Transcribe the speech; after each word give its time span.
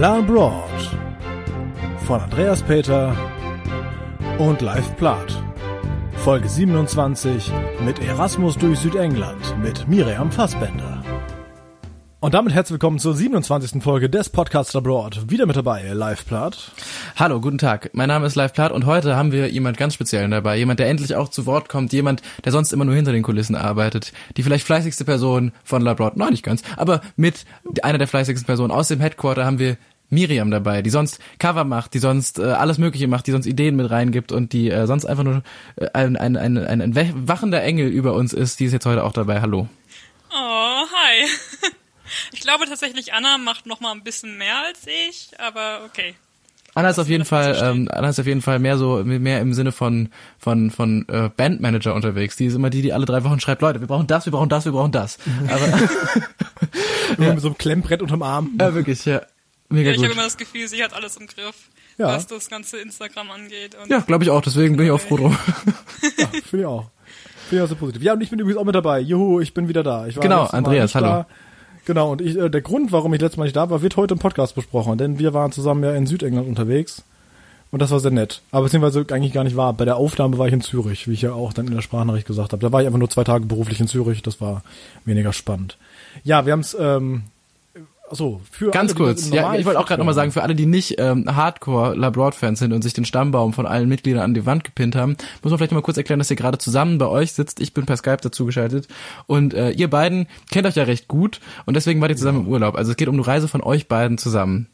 Labroad 0.00 0.62
von 2.06 2.22
Andreas 2.22 2.62
Peter 2.62 3.14
und 4.38 4.62
Live 4.62 4.96
Plath. 4.96 5.44
Folge 6.16 6.48
27 6.48 7.52
mit 7.84 7.98
Erasmus 7.98 8.56
durch 8.56 8.78
Südengland 8.78 9.58
mit 9.62 9.86
Miriam 9.88 10.32
Fassbender. 10.32 11.04
Und 12.22 12.34
damit 12.34 12.52
herzlich 12.52 12.72
willkommen 12.72 12.98
zur 12.98 13.14
27. 13.14 13.82
Folge 13.82 14.10
des 14.10 14.28
Podcasts 14.28 14.76
Abroad. 14.76 15.30
Wieder 15.30 15.46
mit 15.46 15.56
dabei, 15.56 15.88
Live 15.94 16.26
Plath. 16.26 16.72
Hallo, 17.16 17.40
guten 17.40 17.56
Tag. 17.56 17.88
Mein 17.94 18.08
Name 18.08 18.26
ist 18.26 18.34
Live 18.36 18.52
Plath 18.52 18.72
und 18.72 18.84
heute 18.84 19.16
haben 19.16 19.32
wir 19.32 19.48
jemand 19.50 19.78
ganz 19.78 19.94
Speziellen 19.94 20.30
dabei. 20.30 20.58
Jemand, 20.58 20.80
der 20.80 20.88
endlich 20.88 21.14
auch 21.14 21.30
zu 21.30 21.46
Wort 21.46 21.70
kommt. 21.70 21.94
Jemand, 21.94 22.20
der 22.44 22.52
sonst 22.52 22.74
immer 22.74 22.84
nur 22.84 22.94
hinter 22.94 23.12
den 23.12 23.22
Kulissen 23.22 23.56
arbeitet. 23.56 24.12
Die 24.36 24.42
vielleicht 24.42 24.66
fleißigste 24.66 25.06
Person 25.06 25.52
von 25.64 25.80
Labroad. 25.80 26.18
Nein, 26.18 26.32
nicht 26.32 26.42
ganz. 26.42 26.62
Aber 26.76 27.00
mit 27.16 27.46
einer 27.82 27.96
der 27.96 28.06
fleißigsten 28.06 28.44
Personen 28.44 28.70
aus 28.70 28.88
dem 28.88 29.00
Headquarter 29.00 29.46
haben 29.46 29.58
wir 29.58 29.78
Miriam 30.10 30.50
dabei, 30.50 30.82
die 30.82 30.90
sonst 30.90 31.20
Cover 31.38 31.64
macht, 31.64 31.94
die 31.94 31.98
sonst 31.98 32.38
äh, 32.38 32.44
alles 32.44 32.78
Mögliche 32.78 33.08
macht, 33.08 33.26
die 33.26 33.32
sonst 33.32 33.46
Ideen 33.46 33.76
mit 33.76 33.90
reingibt 33.90 34.32
und 34.32 34.52
die 34.52 34.70
äh, 34.70 34.86
sonst 34.86 35.06
einfach 35.06 35.24
nur 35.24 35.42
äh, 35.76 35.88
ein, 35.92 36.16
ein, 36.16 36.36
ein, 36.36 36.58
ein, 36.58 36.82
ein 36.82 37.28
wachender 37.28 37.62
Engel 37.62 37.88
über 37.88 38.14
uns 38.14 38.32
ist. 38.32 38.60
Die 38.60 38.64
ist 38.64 38.72
jetzt 38.72 38.86
heute 38.86 39.04
auch 39.04 39.12
dabei. 39.12 39.40
Hallo. 39.40 39.68
Oh, 40.30 40.34
hi. 40.34 41.26
Ich 42.32 42.40
glaube 42.40 42.64
tatsächlich, 42.66 43.14
Anna 43.14 43.38
macht 43.38 43.66
noch 43.66 43.78
mal 43.78 43.92
ein 43.92 44.02
bisschen 44.02 44.36
mehr 44.36 44.64
als 44.64 44.84
ich, 44.86 45.30
aber 45.38 45.82
okay. 45.86 46.16
Anna 46.74 46.90
ist 46.90 46.98
auf 46.98 47.08
jeden 47.08 47.24
Fall, 47.24 47.58
ähm, 47.62 47.88
Anna 47.90 48.08
ist 48.08 48.20
auf 48.20 48.26
jeden 48.26 48.42
Fall 48.42 48.58
mehr 48.58 48.78
so, 48.78 49.02
mehr 49.04 49.40
im 49.40 49.54
Sinne 49.54 49.72
von 49.72 50.08
von 50.38 50.70
von 50.70 51.06
äh, 51.08 51.28
Bandmanager 51.28 51.94
unterwegs. 51.94 52.36
Die 52.36 52.46
ist 52.46 52.54
immer 52.54 52.70
die, 52.70 52.82
die 52.82 52.92
alle 52.92 53.06
drei 53.06 53.24
Wochen 53.24 53.40
schreibt, 53.40 53.62
Leute, 53.62 53.80
wir 53.80 53.88
brauchen 53.88 54.06
das, 54.06 54.26
wir 54.26 54.32
brauchen 54.32 54.48
das, 54.48 54.64
wir 54.64 54.72
brauchen 54.72 54.92
das. 54.92 55.18
Aber 55.48 55.66
ja. 57.18 57.32
mit 57.34 57.40
so 57.40 57.48
einem 57.48 57.58
Klemmbrett 57.58 58.02
unterm 58.02 58.22
Arm. 58.22 58.56
Ja, 58.60 58.74
wirklich, 58.74 59.04
ja. 59.04 59.22
Mega 59.70 59.90
ja, 59.90 59.96
ich 59.96 60.02
habe 60.02 60.12
immer 60.12 60.24
das 60.24 60.36
Gefühl, 60.36 60.66
sie 60.68 60.82
hat 60.82 60.92
alles 60.92 61.16
im 61.16 61.28
Griff, 61.28 61.54
ja. 61.96 62.08
was 62.08 62.26
das 62.26 62.50
ganze 62.50 62.78
Instagram 62.78 63.30
angeht. 63.30 63.76
ja, 63.88 64.00
glaube 64.00 64.24
ich 64.24 64.30
auch. 64.30 64.42
Deswegen 64.42 64.76
bin 64.76 64.86
ich 64.86 64.92
auch 64.92 65.00
froh 65.00 65.16
drum. 65.16 65.38
ja, 66.18 66.26
finde 66.26 66.64
ich 66.64 66.66
auch. 66.66 66.90
Finde 67.48 67.64
ich 67.64 67.66
auch 67.66 67.68
so 67.68 67.76
positiv. 67.76 68.02
Ja, 68.02 68.14
und 68.14 68.20
ich 68.20 68.30
bin 68.30 68.38
übrigens 68.40 68.60
auch 68.60 68.64
mit 68.64 68.74
dabei. 68.74 69.00
Juhu, 69.00 69.40
ich 69.40 69.54
bin 69.54 69.68
wieder 69.68 69.84
da. 69.84 70.08
Ich 70.08 70.16
war 70.16 70.22
genau, 70.22 70.44
Andreas, 70.44 70.94
hallo. 70.94 71.06
Da. 71.06 71.26
Genau, 71.84 72.12
und 72.12 72.20
ich, 72.20 72.36
äh, 72.36 72.50
der 72.50 72.60
Grund, 72.60 72.92
warum 72.92 73.14
ich 73.14 73.20
letztes 73.20 73.38
Mal 73.38 73.44
nicht 73.44 73.56
da 73.56 73.70
war, 73.70 73.80
wird 73.80 73.96
heute 73.96 74.14
im 74.14 74.20
Podcast 74.20 74.54
besprochen, 74.54 74.98
denn 74.98 75.18
wir 75.18 75.34
waren 75.34 75.52
zusammen 75.52 75.82
ja 75.82 75.94
in 75.94 76.06
Südengland 76.06 76.48
unterwegs 76.48 77.04
und 77.70 77.80
das 77.80 77.90
war 77.90 78.00
sehr 78.00 78.10
nett. 78.10 78.42
Aber 78.50 78.64
beziehungsweise 78.64 79.06
eigentlich 79.12 79.32
gar 79.32 79.44
nicht 79.44 79.56
wahr. 79.56 79.72
Bei 79.72 79.84
der 79.84 79.96
Aufnahme 79.96 80.38
war 80.38 80.46
ich 80.46 80.52
in 80.52 80.60
Zürich, 80.60 81.08
wie 81.08 81.12
ich 81.12 81.22
ja 81.22 81.32
auch 81.32 81.52
dann 81.52 81.68
in 81.68 81.74
der 81.74 81.82
Sprachnachricht 81.82 82.26
gesagt 82.26 82.52
habe. 82.52 82.62
Da 82.62 82.72
war 82.72 82.80
ich 82.80 82.86
einfach 82.86 82.98
nur 82.98 83.10
zwei 83.10 83.24
Tage 83.24 83.46
beruflich 83.46 83.80
in 83.80 83.86
Zürich, 83.86 84.22
das 84.22 84.40
war 84.40 84.62
weniger 85.04 85.32
spannend. 85.32 85.78
Ja, 86.24 86.46
wir 86.46 86.52
haben 86.52 86.60
es 86.60 86.76
ähm, 86.78 87.22
Achso, 88.10 88.40
für 88.50 88.72
Ganz 88.72 88.90
alle, 88.90 89.04
kurz, 89.04 89.30
ja, 89.30 89.54
ich 89.54 89.64
wollte 89.64 89.78
auch 89.78 89.86
gerade 89.86 90.00
nochmal 90.00 90.16
sagen, 90.16 90.32
für 90.32 90.42
alle, 90.42 90.56
die 90.56 90.66
nicht 90.66 90.96
ähm, 90.98 91.24
Hardcore 91.36 91.94
Labroad-Fans 91.94 92.58
sind 92.58 92.72
und 92.72 92.82
sich 92.82 92.92
den 92.92 93.04
Stammbaum 93.04 93.52
von 93.52 93.66
allen 93.66 93.88
Mitgliedern 93.88 94.24
an 94.24 94.34
die 94.34 94.44
Wand 94.46 94.64
gepinnt 94.64 94.96
haben, 94.96 95.16
muss 95.42 95.50
man 95.50 95.58
vielleicht 95.58 95.70
nochmal 95.70 95.84
kurz 95.84 95.96
erklären, 95.96 96.18
dass 96.18 96.28
ihr 96.28 96.36
gerade 96.36 96.58
zusammen 96.58 96.98
bei 96.98 97.06
euch 97.06 97.32
sitzt. 97.32 97.60
Ich 97.60 97.72
bin 97.72 97.86
per 97.86 97.96
Skype 97.96 98.18
dazu 98.20 98.46
geschaltet 98.46 98.88
und 99.26 99.54
äh, 99.54 99.70
ihr 99.70 99.88
beiden 99.88 100.26
kennt 100.50 100.66
euch 100.66 100.74
ja 100.74 100.82
recht 100.82 101.06
gut 101.06 101.40
und 101.66 101.76
deswegen 101.76 102.00
wart 102.00 102.10
ihr 102.10 102.16
zusammen 102.16 102.40
ja. 102.40 102.46
im 102.46 102.50
Urlaub. 102.50 102.74
Also 102.74 102.90
es 102.90 102.96
geht 102.96 103.06
um 103.06 103.14
eine 103.14 103.24
Reise 103.24 103.46
von 103.46 103.62
euch 103.62 103.86
beiden 103.86 104.18
zusammen. 104.18 104.66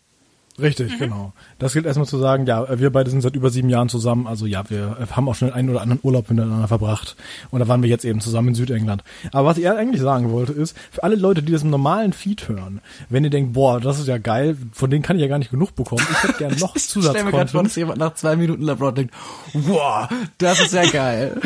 Richtig, 0.60 0.92
mhm. 0.92 0.98
genau. 0.98 1.32
Das 1.58 1.74
gilt 1.74 1.84
erstmal 1.84 2.06
zu 2.06 2.18
sagen, 2.18 2.46
ja, 2.46 2.78
wir 2.78 2.90
beide 2.90 3.10
sind 3.10 3.20
seit 3.20 3.36
über 3.36 3.50
sieben 3.50 3.68
Jahren 3.68 3.88
zusammen, 3.88 4.26
also 4.26 4.46
ja, 4.46 4.68
wir 4.70 4.96
haben 5.10 5.28
auch 5.28 5.34
schon 5.34 5.52
einen 5.52 5.68
oder 5.68 5.82
anderen 5.82 6.00
Urlaub 6.02 6.30
miteinander 6.30 6.68
verbracht 6.68 7.16
und 7.50 7.60
da 7.60 7.68
waren 7.68 7.82
wir 7.82 7.90
jetzt 7.90 8.04
eben 8.04 8.20
zusammen 8.20 8.48
in 8.48 8.54
Südengland. 8.54 9.04
Aber 9.32 9.48
was 9.48 9.58
ich 9.58 9.68
eigentlich 9.68 10.00
sagen 10.00 10.30
wollte 10.30 10.52
ist, 10.52 10.76
für 10.90 11.02
alle 11.02 11.16
Leute, 11.16 11.42
die 11.42 11.52
das 11.52 11.62
im 11.62 11.70
normalen 11.70 12.12
Feed 12.12 12.48
hören, 12.48 12.80
wenn 13.10 13.24
ihr 13.24 13.30
denkt, 13.30 13.52
boah, 13.52 13.80
das 13.80 13.98
ist 13.98 14.08
ja 14.08 14.18
geil, 14.18 14.56
von 14.72 14.90
denen 14.90 15.02
kann 15.02 15.16
ich 15.16 15.22
ja 15.22 15.28
gar 15.28 15.38
nicht 15.38 15.50
genug 15.50 15.74
bekommen, 15.74 16.06
ich 16.10 16.22
hätte 16.22 16.38
gerne 16.38 16.56
noch 16.58 16.74
Zusatzcontent. 16.74 17.04
Ich 17.04 17.10
stell 17.10 17.24
mir 17.24 17.30
gerade 17.32 17.50
vor, 17.50 17.62
dass 17.62 17.76
jemand 17.76 17.98
nach 17.98 18.14
zwei 18.14 18.36
Minuten 18.36 18.62
Labroad 18.62 18.96
denkt, 18.96 19.14
boah, 19.52 20.08
das 20.38 20.60
ist 20.60 20.72
ja 20.72 20.88
geil. 20.90 21.40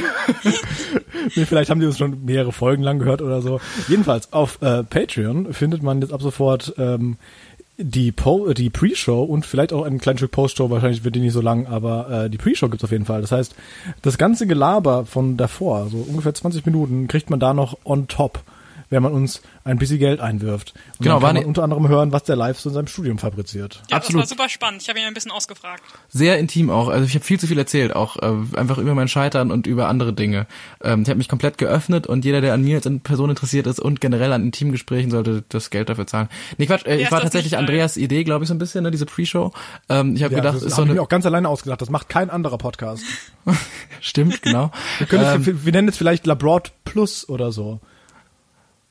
nee, 1.34 1.44
vielleicht 1.44 1.70
haben 1.70 1.80
die 1.80 1.86
uns 1.86 1.98
schon 1.98 2.24
mehrere 2.24 2.52
Folgen 2.52 2.82
lang 2.82 3.00
gehört 3.00 3.22
oder 3.22 3.42
so. 3.42 3.60
Jedenfalls, 3.88 4.32
auf 4.32 4.62
äh, 4.62 4.84
Patreon 4.84 5.52
findet 5.52 5.82
man 5.82 6.00
jetzt 6.00 6.12
ab 6.12 6.22
sofort 6.22 6.74
ähm, 6.78 7.16
die, 7.80 8.12
die 8.56 8.70
Pre-Show 8.70 9.22
und 9.22 9.46
vielleicht 9.46 9.72
auch 9.72 9.84
ein 9.84 9.98
kleines 9.98 10.20
Stück 10.20 10.32
Post-Show, 10.32 10.70
wahrscheinlich 10.70 11.04
wird 11.04 11.14
die 11.14 11.20
nicht 11.20 11.32
so 11.32 11.40
lang, 11.40 11.66
aber 11.66 12.24
äh, 12.24 12.30
die 12.30 12.38
Pre-Show 12.38 12.68
gibt's 12.68 12.84
auf 12.84 12.92
jeden 12.92 13.06
Fall. 13.06 13.20
Das 13.20 13.32
heißt, 13.32 13.54
das 14.02 14.18
ganze 14.18 14.46
Gelaber 14.46 15.06
von 15.06 15.36
davor, 15.36 15.88
so 15.88 15.98
ungefähr 15.98 16.34
20 16.34 16.66
Minuten, 16.66 17.08
kriegt 17.08 17.30
man 17.30 17.40
da 17.40 17.54
noch 17.54 17.78
on 17.84 18.08
top 18.08 18.42
wenn 18.90 19.02
man 19.02 19.12
uns 19.12 19.40
ein 19.64 19.78
bisschen 19.78 19.98
Geld 19.98 20.20
einwirft. 20.20 20.74
Und 20.98 21.04
genau, 21.04 21.20
dann 21.20 21.28
kann 21.28 21.34
man 21.36 21.44
unter 21.44 21.62
anderem 21.62 21.88
hören, 21.88 22.12
was 22.12 22.24
der 22.24 22.36
Live 22.36 22.58
so 22.60 22.68
in 22.70 22.74
seinem 22.74 22.88
Studium 22.88 23.18
fabriziert. 23.18 23.82
Ja, 23.88 23.96
Absolut. 23.96 24.22
das 24.22 24.30
war 24.30 24.36
super 24.36 24.48
spannend. 24.48 24.82
Ich 24.82 24.88
habe 24.88 24.98
ihn 24.98 25.06
ein 25.06 25.14
bisschen 25.14 25.30
ausgefragt. 25.30 25.82
Sehr 26.08 26.38
intim 26.38 26.70
auch. 26.70 26.88
Also 26.88 27.06
ich 27.06 27.14
habe 27.14 27.24
viel 27.24 27.38
zu 27.38 27.46
viel 27.46 27.58
erzählt, 27.58 27.94
auch 27.94 28.16
äh, 28.16 28.56
einfach 28.56 28.78
über 28.78 28.94
mein 28.94 29.08
Scheitern 29.08 29.52
und 29.52 29.66
über 29.66 29.88
andere 29.88 30.12
Dinge. 30.12 30.46
Ähm, 30.82 31.02
ich 31.02 31.08
habe 31.08 31.18
mich 31.18 31.28
komplett 31.28 31.56
geöffnet 31.56 32.08
und 32.08 32.24
jeder, 32.24 32.40
der 32.40 32.52
an 32.52 32.62
mir 32.62 32.76
als 32.76 32.90
Person 33.04 33.30
interessiert 33.30 33.68
ist 33.68 33.78
und 33.78 34.00
generell 34.00 34.32
an 34.32 34.42
Intimgesprächen, 34.42 35.10
sollte 35.10 35.44
das 35.48 35.70
Geld 35.70 35.88
dafür 35.88 36.06
zahlen. 36.06 36.28
Nee, 36.58 36.66
Quatsch, 36.66 36.84
äh, 36.84 36.96
ich 36.96 37.10
war 37.12 37.20
tatsächlich 37.20 37.56
Andreas 37.56 37.96
Idee, 37.96 38.24
glaube 38.24 38.44
ich, 38.44 38.48
so 38.48 38.54
ein 38.54 38.58
bisschen, 38.58 38.82
ne, 38.82 38.90
diese 38.90 39.06
Pre-Show. 39.06 39.52
Ähm, 39.88 40.16
ich 40.16 40.24
habe 40.24 40.34
ja, 40.34 40.40
gedacht, 40.40 40.56
das 40.56 40.64
ist 40.64 40.74
so 40.74 40.82
eine... 40.82 40.94
mir 40.94 41.02
auch 41.02 41.08
ganz 41.08 41.24
alleine 41.26 41.48
ausgedacht. 41.48 41.80
Das 41.80 41.90
macht 41.90 42.08
kein 42.08 42.28
anderer 42.28 42.58
Podcast. 42.58 43.04
Stimmt, 44.00 44.42
genau. 44.42 44.72
wir, 44.98 45.06
können 45.06 45.24
ähm, 45.24 45.40
es, 45.42 45.64
wir 45.64 45.72
nennen 45.72 45.88
es 45.88 45.96
vielleicht 45.96 46.26
Labroad 46.26 46.72
Plus 46.84 47.28
oder 47.28 47.52
so 47.52 47.80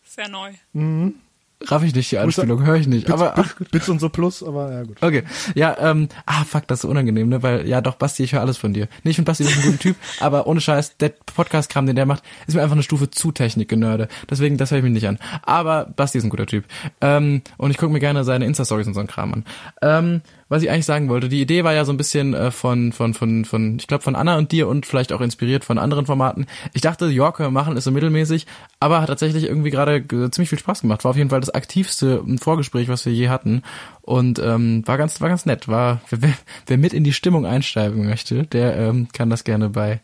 sehr 0.09 0.28
neu. 0.28 0.52
Mhm. 0.74 1.16
Raff 1.62 1.84
ich 1.84 1.94
nicht 1.94 2.09
die 2.09 2.18
Anspielung, 2.18 2.66
höre 2.66 2.78
ich 2.78 2.88
nicht. 2.88 3.08
Bits, 3.08 3.22
aber 3.22 3.46
Bits 3.72 3.90
und 3.90 4.00
so 4.00 4.08
plus, 4.08 4.42
aber 4.42 4.72
ja 4.72 4.84
gut. 4.84 4.96
Okay. 5.02 5.24
Ja, 5.56 5.75
ähm, 5.80 6.08
ah 6.25 6.46
fuck, 6.46 6.66
das 6.68 6.80
ist 6.80 6.86
unangenehm, 6.86 7.28
ne? 7.28 7.44
Weil 7.44 7.68
ja 7.68 7.81
doch, 7.81 7.96
Basti, 7.96 8.24
ich 8.24 8.31
höre 8.31 8.40
alles 8.40 8.58
von 8.58 8.74
dir. 8.74 8.88
Nee, 9.03 9.12
ich 9.12 9.18
finde 9.18 9.30
Basti 9.30 9.44
ist 9.44 9.58
ein 9.58 9.64
guter 9.64 9.80
Typ, 9.80 9.98
aber 10.22 10.48
ohne 10.48 10.62
Scheiß, 10.62 10.96
der 10.98 11.09
Podcast-Kram, 11.09 11.86
den 11.86 11.98
der 11.98 12.06
macht, 12.06 12.24
ist 12.48 12.56
mir 12.56 12.62
einfach 12.62 12.75
eine 12.75 12.84
Stufe 12.84 13.12
zu 13.12 13.34
Technik-Genörde. 13.34 14.08
Deswegen, 14.30 14.56
das 14.58 14.72
höre 14.72 14.78
ich 14.78 14.86
mir 14.86 14.90
nicht 14.90 15.08
an. 15.08 15.19
Aber 15.42 15.92
Basti 15.94 16.18
ist 16.18 16.24
ein 16.24 16.30
guter 16.30 16.46
Typ. 16.46 16.64
Ähm, 17.02 17.42
und 17.58 17.72
ich 17.72 17.78
gucke 17.78 17.92
mir 17.92 18.00
gerne 18.00 18.24
seine 18.24 18.46
Insta-Stories 18.46 18.88
und 18.88 18.94
so 18.94 19.02
einen 19.02 19.09
Kram 19.09 19.34
an. 19.34 19.46
Ähm, 19.81 20.22
was 20.50 20.64
ich 20.64 20.70
eigentlich 20.70 20.86
sagen 20.86 21.08
wollte. 21.10 21.30
Die 21.30 21.42
Idee 21.42 21.64
war 21.64 21.74
ja 21.74 21.86
so 21.86 21.94
ein 21.94 21.98
bisschen 21.98 22.34
äh, 22.34 22.52
von, 22.52 22.92
von, 22.92 23.14
von, 23.14 23.46
von, 23.46 23.78
ich 23.78 23.88
glaube, 23.88 24.04
von 24.04 24.16
Anna 24.16 24.38
und 24.38 24.52
dir 24.52 24.68
und 24.68 24.86
vielleicht 24.86 25.14
auch 25.14 25.22
inspiriert 25.22 25.64
von 25.64 25.78
anderen 25.78 26.08
Formaten. 26.08 26.48
Ich 26.74 26.82
dachte, 26.82 27.06
Yorker 27.06 27.52
machen 27.52 27.78
ist 27.78 27.84
so 27.84 27.92
mittelmäßig, 27.92 28.48
aber 28.80 29.02
hat 29.02 29.08
tatsächlich 29.08 29.46
irgendwie 29.46 29.70
gerade 29.70 29.98
äh, 29.98 30.32
ziemlich 30.32 30.50
viel 30.50 30.60
Spaß 30.60 30.82
gemacht. 30.82 31.04
War 31.04 31.12
auf 31.12 31.18
jeden 31.18 31.30
Fall 31.30 31.40
das 31.40 31.52
aktivste 31.52 32.24
Vorgespräch, 32.42 32.90
was 32.90 33.06
wir 33.06 33.14
je 33.14 33.30
hatten. 33.30 33.62
Und 34.02 34.40
ähm, 34.40 34.86
war 34.86 34.98
ganz, 34.98 35.22
war 35.22 35.30
ganz 35.30 35.46
nett. 35.46 35.68
War, 35.68 36.02
wer, 36.10 36.34
wer 36.66 36.78
mit 36.78 36.94
in 36.94 37.04
die 37.04 37.14
Stimmung 37.14 37.46
einsteigen 37.46 38.06
möchte, 38.08 38.44
der 38.44 38.76
ähm, 38.76 39.08
kann 39.14 39.30
das 39.30 39.44
gerne 39.44 39.70
bei 39.70 40.02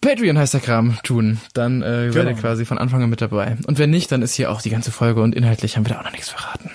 Patreon 0.00 0.38
heißt 0.38 0.54
der 0.54 0.60
Kram 0.60 0.98
tun. 1.02 1.40
Dann 1.52 1.82
äh, 1.82 1.84
genau. 1.84 2.14
werdet 2.14 2.36
ihr 2.36 2.40
quasi 2.40 2.64
von 2.64 2.78
Anfang 2.78 3.02
an 3.02 3.10
mit 3.10 3.20
dabei. 3.20 3.58
Und 3.66 3.78
wenn 3.78 3.90
nicht, 3.90 4.10
dann 4.10 4.22
ist 4.22 4.34
hier 4.34 4.50
auch 4.50 4.62
die 4.62 4.70
ganze 4.70 4.90
Folge 4.90 5.22
und 5.22 5.34
inhaltlich 5.34 5.76
haben 5.76 5.84
wir 5.84 5.92
da 5.92 6.00
auch 6.00 6.04
noch 6.04 6.12
nichts 6.12 6.30
verraten. 6.30 6.70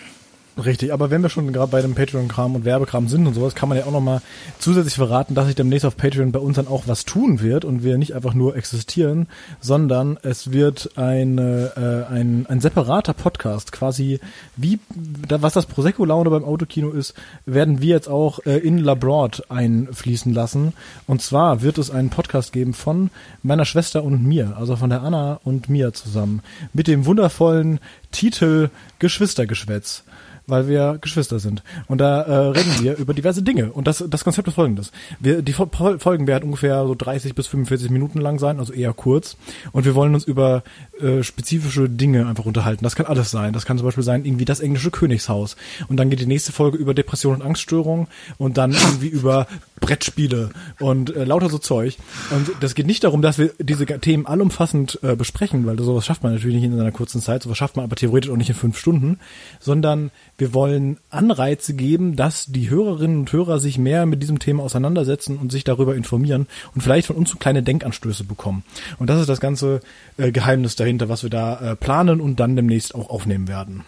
Richtig, 0.64 0.94
aber 0.94 1.12
wenn 1.12 1.22
wir 1.22 1.28
schon 1.28 1.52
gerade 1.52 1.72
bei 1.72 1.82
dem 1.82 1.96
Patreon-Kram 1.96 2.56
und 2.56 2.64
Werbekram 2.64 3.10
sind 3.10 3.28
und 3.28 3.34
sowas, 3.34 3.56
kann 3.56 3.68
man 3.68 3.78
ja 3.78 3.86
auch 3.86 3.92
nochmal 3.92 4.22
zusätzlich 4.58 4.96
verraten, 4.96 5.36
dass 5.36 5.48
sich 5.48 5.56
demnächst 5.56 5.86
auf 5.86 5.98
Patreon 5.98 6.32
bei 6.32 6.40
uns 6.40 6.56
dann 6.56 6.70
auch 6.70 6.84
was 6.88 7.04
tun 7.04 7.42
wird 7.42 7.66
und 7.66 7.84
wir 7.84 7.98
nicht 7.98 8.16
einfach 8.16 8.34
nur 8.34 8.56
existieren, 8.56 9.28
sondern 9.60 10.18
es 10.22 10.54
wird 10.54 10.92
eine, 10.96 12.08
äh, 12.10 12.14
ein, 12.14 12.46
ein 12.48 12.62
separater 12.62 13.14
Podcast, 13.14 13.74
quasi 13.74 14.22
wie, 14.56 14.80
da, 15.28 15.42
was 15.42 15.52
das 15.54 15.66
Prosecco-Laune 15.66 16.30
beim 16.30 16.46
Autokino 16.46 16.92
ist, 16.92 17.16
werden 17.46 17.82
wir 17.82 17.90
jetzt 17.90 18.08
auch 18.08 18.40
äh, 18.46 18.58
in 18.58 18.78
Labroad 18.78 19.52
einfließen 19.52 20.34
lassen. 20.34 20.72
Und 21.06 21.22
zwar 21.22 21.64
wird 21.64 21.78
es 21.78 21.92
einen 21.92 22.10
Podcast 22.10 22.54
geben 22.54 22.74
von 22.74 23.10
meiner 23.44 23.66
Schwester 23.66 24.06
und 24.06 24.24
mir, 24.24 24.56
also 24.58 24.78
von 24.78 24.90
der 24.90 25.02
Anna 25.02 25.42
und 25.44 25.68
mir 25.68 25.92
zusammen, 25.92 26.42
mit 26.72 26.88
dem 26.88 27.06
wundervollen 27.06 27.82
Titel 28.14 28.70
Geschwistergeschwätz 29.00 30.06
weil 30.48 30.68
wir 30.68 30.98
Geschwister 31.02 31.40
sind. 31.40 31.64
Und 31.88 32.00
da 32.00 32.22
äh, 32.22 32.36
reden 32.50 32.72
wir 32.82 32.98
über 32.98 33.14
diverse 33.14 33.44
Dinge. 33.44 33.72
Und 33.72 33.88
das, 33.88 34.04
das 34.08 34.24
Konzept 34.24 34.48
ist 34.48 34.56
folgendes. 34.56 34.92
Wir, 35.20 35.42
die 35.42 35.54
Folgen 35.54 36.28
werden 36.28 36.46
ungefähr 36.46 36.86
so 36.86 36.96
30 36.96 37.36
bis 37.36 37.48
45 37.48 37.90
Minuten 37.90 38.20
lang 38.20 38.40
sein, 38.40 38.60
also 38.60 38.74
eher 38.74 38.94
kurz. 38.94 39.38
Und 39.72 39.86
wir 39.86 39.96
wollen 39.96 40.14
uns 40.14 40.24
über 40.24 40.64
äh, 41.02 41.24
spezifische 41.24 41.90
Dinge 41.90 42.28
einfach 42.28 42.46
unterhalten. 42.46 42.84
Das 42.84 42.96
kann 42.96 43.06
alles 43.06 43.32
sein. 43.32 43.54
Das 43.54 43.66
kann 43.66 43.78
zum 43.78 43.86
Beispiel 43.86 44.04
sein, 44.04 44.26
irgendwie 44.26 44.46
das 44.46 44.60
englische 44.60 44.92
Königshaus. 44.92 45.56
Und 45.88 45.98
dann 45.98 46.10
geht 46.10 46.20
die 46.20 46.26
nächste 46.26 46.52
Folge 46.52 46.78
über 46.78 46.94
Depression 46.94 47.36
und 47.36 47.42
Angststörungen 47.42 48.08
und 48.38 48.58
dann 48.58 48.72
irgendwie 48.72 49.08
über 49.08 49.48
Brettspiele 49.80 50.50
und 50.80 51.16
äh, 51.16 51.24
lauter 51.26 51.50
so 51.50 51.58
Zeug. 51.58 51.98
Und 52.32 52.52
das 52.62 52.76
geht 52.76 52.88
nicht 52.88 53.04
darum, 53.04 53.22
dass 53.22 53.38
wir 53.38 53.52
diese 53.60 53.86
Themen 53.86 54.26
allumfassend 54.26 55.00
äh, 55.04 55.16
besprechen, 55.16 55.66
weil 55.66 55.78
sowas 55.80 56.06
schafft 56.06 56.24
man 56.24 56.34
natürlich 56.34 56.56
nicht 56.56 56.66
in 56.66 56.80
einer 56.80 56.92
kurzen 56.92 57.22
Zeit, 57.22 57.44
sowas 57.44 57.58
schafft 57.58 57.76
man 57.76 57.86
aber 57.86 57.96
theoretisch 57.96 58.32
auch 58.32 58.38
nicht 58.38 58.50
in 58.50 58.56
fünf 58.56 58.78
Stunden, 58.78 59.20
sondern 59.60 60.12
wir 60.38 60.54
wollen 60.54 60.98
Anreize 61.10 61.74
geben, 61.74 62.16
dass 62.16 62.48
die 62.48 62.70
Hörerinnen 62.70 63.20
und 63.20 63.32
Hörer 63.32 63.60
sich 63.60 63.78
mehr 63.78 64.06
mit 64.06 64.22
diesem 64.22 64.40
Thema 64.40 64.64
auseinandersetzen 64.64 65.38
und 65.38 65.52
sich 65.52 65.64
darüber 65.64 65.96
informieren 65.96 66.48
und 66.74 66.82
vielleicht 66.82 67.08
von 67.08 67.16
uns 67.16 67.30
so 67.30 67.38
kleine 67.38 67.64
Denkanstöße 67.64 68.26
bekommen. 68.26 68.64
Und 69.00 69.10
das 69.10 69.22
ist 69.22 69.30
das 69.30 69.40
ganze 69.40 69.82
äh, 70.18 70.32
Geheimnis 70.32 70.76
dahinter, 70.76 71.08
was 71.08 71.24
wir 71.24 71.30
da 71.30 71.72
äh, 71.72 71.76
planen 71.76 72.20
und 72.20 72.40
dann 72.40 72.56
demnächst 72.56 72.96
auch 72.96 73.10
aufnehmen 73.10 73.48
werden. 73.48 73.86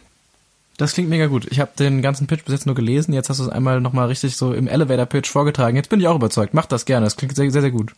Das 0.78 0.94
klingt 0.94 1.10
mega 1.10 1.26
gut. 1.26 1.48
Ich 1.50 1.60
habe 1.60 1.72
den 1.78 2.04
ganzen 2.04 2.28
Pitch 2.28 2.46
bis 2.46 2.54
jetzt 2.54 2.66
nur 2.68 2.76
gelesen. 2.76 3.12
Jetzt 3.12 3.30
hast 3.30 3.40
du 3.40 3.44
es 3.44 3.50
einmal 3.50 3.82
nochmal 3.82 4.08
richtig 4.08 4.38
so 4.38 4.54
im 4.54 4.68
Elevator-Pitch 4.68 5.28
vorgetragen. 5.30 5.76
Jetzt 5.76 5.90
bin 5.90 6.00
ich 6.00 6.08
auch 6.08 6.16
überzeugt. 6.16 6.54
Mach 6.54 6.68
das 6.68 6.86
gerne. 6.86 7.06
Das 7.06 7.18
klingt 7.18 7.36
sehr, 7.36 7.50
sehr, 7.50 7.62
sehr 7.62 7.72
gut. 7.72 7.94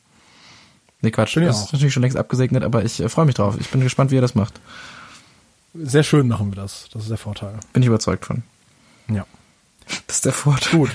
Nee, 1.02 1.12
Quatsch. 1.12 1.36
Bin 1.36 1.46
das 1.46 1.66
ist 1.66 1.74
natürlich 1.74 1.94
schon 1.94 2.04
längst 2.04 2.18
abgesegnet, 2.18 2.64
aber 2.64 2.84
ich 2.84 3.02
äh, 3.02 3.10
freue 3.10 3.26
mich 3.26 3.36
drauf. 3.36 3.58
Ich 3.60 3.70
bin 3.70 3.82
gespannt, 3.82 4.12
wie 4.12 4.16
ihr 4.16 4.22
das 4.22 4.34
macht. 4.34 4.60
Sehr 5.74 6.04
schön 6.04 6.28
machen 6.28 6.52
wir 6.52 6.56
das. 6.56 6.90
Das 6.92 7.04
ist 7.04 7.10
der 7.10 7.18
Vorteil. 7.18 7.60
Bin 7.74 7.84
ich 7.84 7.88
überzeugt 7.88 8.26
von. 8.26 8.44
Ja. 9.08 9.26
Das 10.08 10.18
ist 10.18 10.26
der 10.26 10.34
Vorteil. 10.34 10.80
Gut. 10.80 10.92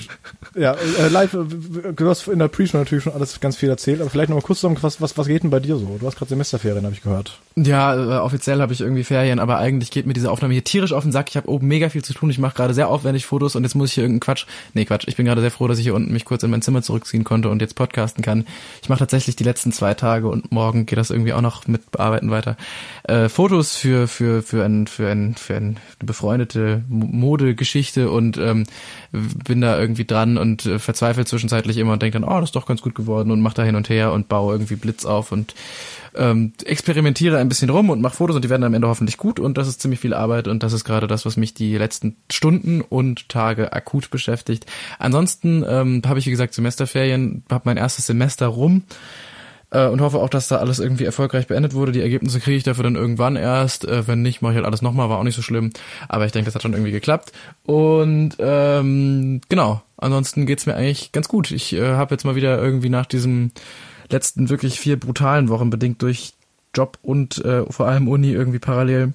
Ja, 0.55 0.73
äh, 0.73 1.09
live, 1.09 1.33
äh, 1.33 1.93
du 1.93 2.09
hast 2.09 2.27
in 2.27 2.39
der 2.39 2.47
Pre-Show 2.47 2.77
natürlich 2.77 3.03
schon 3.03 3.13
alles 3.13 3.39
ganz 3.41 3.57
viel 3.57 3.69
erzählt, 3.69 3.99
aber 3.99 4.09
vielleicht 4.09 4.29
noch 4.29 4.37
mal 4.37 4.41
kurz 4.41 4.59
zusammen, 4.59 4.77
was, 4.81 5.01
was, 5.01 5.17
was 5.17 5.27
geht 5.27 5.43
denn 5.43 5.49
bei 5.49 5.59
dir 5.59 5.75
so? 5.75 5.97
Du 5.99 6.07
hast 6.07 6.17
gerade 6.17 6.29
Semesterferien, 6.29 6.85
habe 6.85 6.95
ich 6.95 7.01
gehört. 7.01 7.39
Ja, 7.57 7.93
äh, 7.93 8.19
offiziell 8.19 8.61
habe 8.61 8.71
ich 8.73 8.81
irgendwie 8.81 9.03
Ferien, 9.03 9.39
aber 9.39 9.57
eigentlich 9.57 9.91
geht 9.91 10.05
mir 10.05 10.13
diese 10.13 10.31
Aufnahme 10.31 10.53
hier 10.53 10.63
tierisch 10.63 10.93
auf 10.93 11.03
den 11.03 11.11
Sack. 11.11 11.27
Ich 11.29 11.37
habe 11.37 11.49
oben 11.49 11.67
mega 11.67 11.89
viel 11.89 12.03
zu 12.03 12.13
tun. 12.13 12.29
Ich 12.29 12.39
mache 12.39 12.55
gerade 12.55 12.73
sehr 12.73 12.89
aufwendig 12.89 13.25
Fotos 13.25 13.55
und 13.55 13.63
jetzt 13.63 13.75
muss 13.75 13.89
ich 13.89 13.95
hier 13.95 14.03
irgendeinen 14.03 14.21
Quatsch. 14.21 14.45
Nee, 14.73 14.85
Quatsch. 14.85 15.07
Ich 15.07 15.15
bin 15.17 15.25
gerade 15.25 15.41
sehr 15.41 15.51
froh, 15.51 15.67
dass 15.67 15.77
ich 15.77 15.83
hier 15.83 15.95
unten 15.95 16.13
mich 16.13 16.25
kurz 16.25 16.43
in 16.43 16.51
mein 16.51 16.61
Zimmer 16.61 16.81
zurückziehen 16.81 17.23
konnte 17.23 17.49
und 17.49 17.61
jetzt 17.61 17.75
podcasten 17.75 18.23
kann. 18.23 18.45
Ich 18.81 18.89
mache 18.89 18.99
tatsächlich 18.99 19.35
die 19.35 19.43
letzten 19.43 19.71
zwei 19.71 19.93
Tage 19.93 20.27
und 20.27 20.51
morgen 20.51 20.85
geht 20.85 20.97
das 20.97 21.09
irgendwie 21.09 21.33
auch 21.33 21.41
noch 21.41 21.67
mit 21.67 21.91
Bearbeiten 21.91 22.31
weiter. 22.31 22.55
Äh, 23.03 23.29
Fotos 23.29 23.75
für 23.75 24.07
für 24.07 24.41
für 24.41 24.63
ein 24.63 24.87
für 24.87 25.09
ein 25.09 25.35
für 25.35 25.55
ein, 25.55 25.77
eine 25.99 26.07
befreundete 26.07 26.83
Mo- 26.87 27.07
Modegeschichte 27.07 28.09
und 28.09 28.37
ähm, 28.37 28.65
bin 29.11 29.61
da 29.61 29.79
irgendwie 29.79 30.05
dran 30.05 30.37
und 30.37 30.65
äh, 30.65 30.79
verzweifle 30.79 31.25
zwischenzeitlich 31.25 31.77
immer 31.77 31.93
und 31.93 32.01
denke 32.01 32.19
dann, 32.19 32.29
oh, 32.29 32.39
das 32.39 32.49
ist 32.49 32.55
doch 32.55 32.65
ganz 32.65 32.81
gut 32.81 32.95
geworden 32.95 33.31
und 33.31 33.41
mach 33.41 33.53
da 33.53 33.63
hin 33.63 33.75
und 33.75 33.89
her 33.89 34.11
und 34.11 34.27
baue 34.27 34.53
irgendwie 34.53 34.75
Blitz 34.75 35.05
auf 35.05 35.31
und 35.31 35.55
ähm, 36.15 36.53
experimentiere 36.63 37.37
ein 37.37 37.49
bisschen 37.49 37.69
rum 37.69 37.89
und 37.89 38.01
mache 38.01 38.15
Fotos 38.15 38.35
und 38.35 38.43
die 38.43 38.49
werden 38.49 38.63
am 38.63 38.73
Ende 38.73 38.87
hoffentlich 38.87 39.17
gut 39.17 39.39
und 39.39 39.57
das 39.57 39.67
ist 39.67 39.81
ziemlich 39.81 39.99
viel 39.99 40.13
Arbeit 40.13 40.47
und 40.47 40.63
das 40.63 40.73
ist 40.73 40.83
gerade 40.83 41.07
das, 41.07 41.25
was 41.25 41.37
mich 41.37 41.53
die 41.53 41.77
letzten 41.77 42.15
Stunden 42.31 42.81
und 42.81 43.29
Tage 43.29 43.73
akut 43.73 44.09
beschäftigt. 44.09 44.65
Ansonsten 44.99 45.65
ähm, 45.67 46.01
habe 46.05 46.19
ich, 46.19 46.25
wie 46.25 46.31
gesagt, 46.31 46.53
Semesterferien, 46.53 47.43
habe 47.49 47.63
mein 47.65 47.77
erstes 47.77 48.05
Semester 48.05 48.47
rum 48.47 48.83
äh, 49.71 49.87
und 49.87 50.01
hoffe 50.01 50.19
auch, 50.19 50.29
dass 50.29 50.47
da 50.47 50.57
alles 50.57 50.79
irgendwie 50.79 51.05
erfolgreich 51.05 51.47
beendet 51.47 51.73
wurde. 51.73 51.91
Die 51.91 52.01
Ergebnisse 52.01 52.39
kriege 52.39 52.57
ich 52.57 52.63
dafür 52.63 52.83
dann 52.83 52.95
irgendwann 52.95 53.35
erst. 53.35 53.85
Äh, 53.85 54.07
wenn 54.07 54.21
nicht, 54.21 54.41
mache 54.41 54.53
ich 54.53 54.57
halt 54.57 54.65
alles 54.65 54.81
nochmal, 54.81 55.09
war 55.09 55.19
auch 55.19 55.23
nicht 55.23 55.35
so 55.35 55.41
schlimm. 55.41 55.71
Aber 56.07 56.25
ich 56.25 56.31
denke, 56.31 56.45
das 56.45 56.55
hat 56.55 56.61
schon 56.61 56.73
irgendwie 56.73 56.91
geklappt. 56.91 57.31
Und 57.65 58.35
ähm, 58.39 59.41
genau, 59.49 59.81
ansonsten 59.97 60.45
geht's 60.45 60.65
mir 60.65 60.75
eigentlich 60.75 61.11
ganz 61.11 61.27
gut. 61.27 61.51
Ich 61.51 61.73
äh, 61.73 61.93
habe 61.93 62.13
jetzt 62.13 62.25
mal 62.25 62.35
wieder 62.35 62.61
irgendwie 62.61 62.89
nach 62.89 63.05
diesem 63.05 63.51
letzten 64.09 64.49
wirklich 64.49 64.79
vier 64.79 64.99
brutalen 64.99 65.49
Wochen 65.49 65.69
bedingt 65.69 66.01
durch 66.01 66.33
Job 66.75 66.99
und 67.01 67.43
äh, 67.43 67.63
vor 67.71 67.87
allem 67.87 68.07
Uni 68.07 68.31
irgendwie 68.31 68.59
parallel 68.59 69.13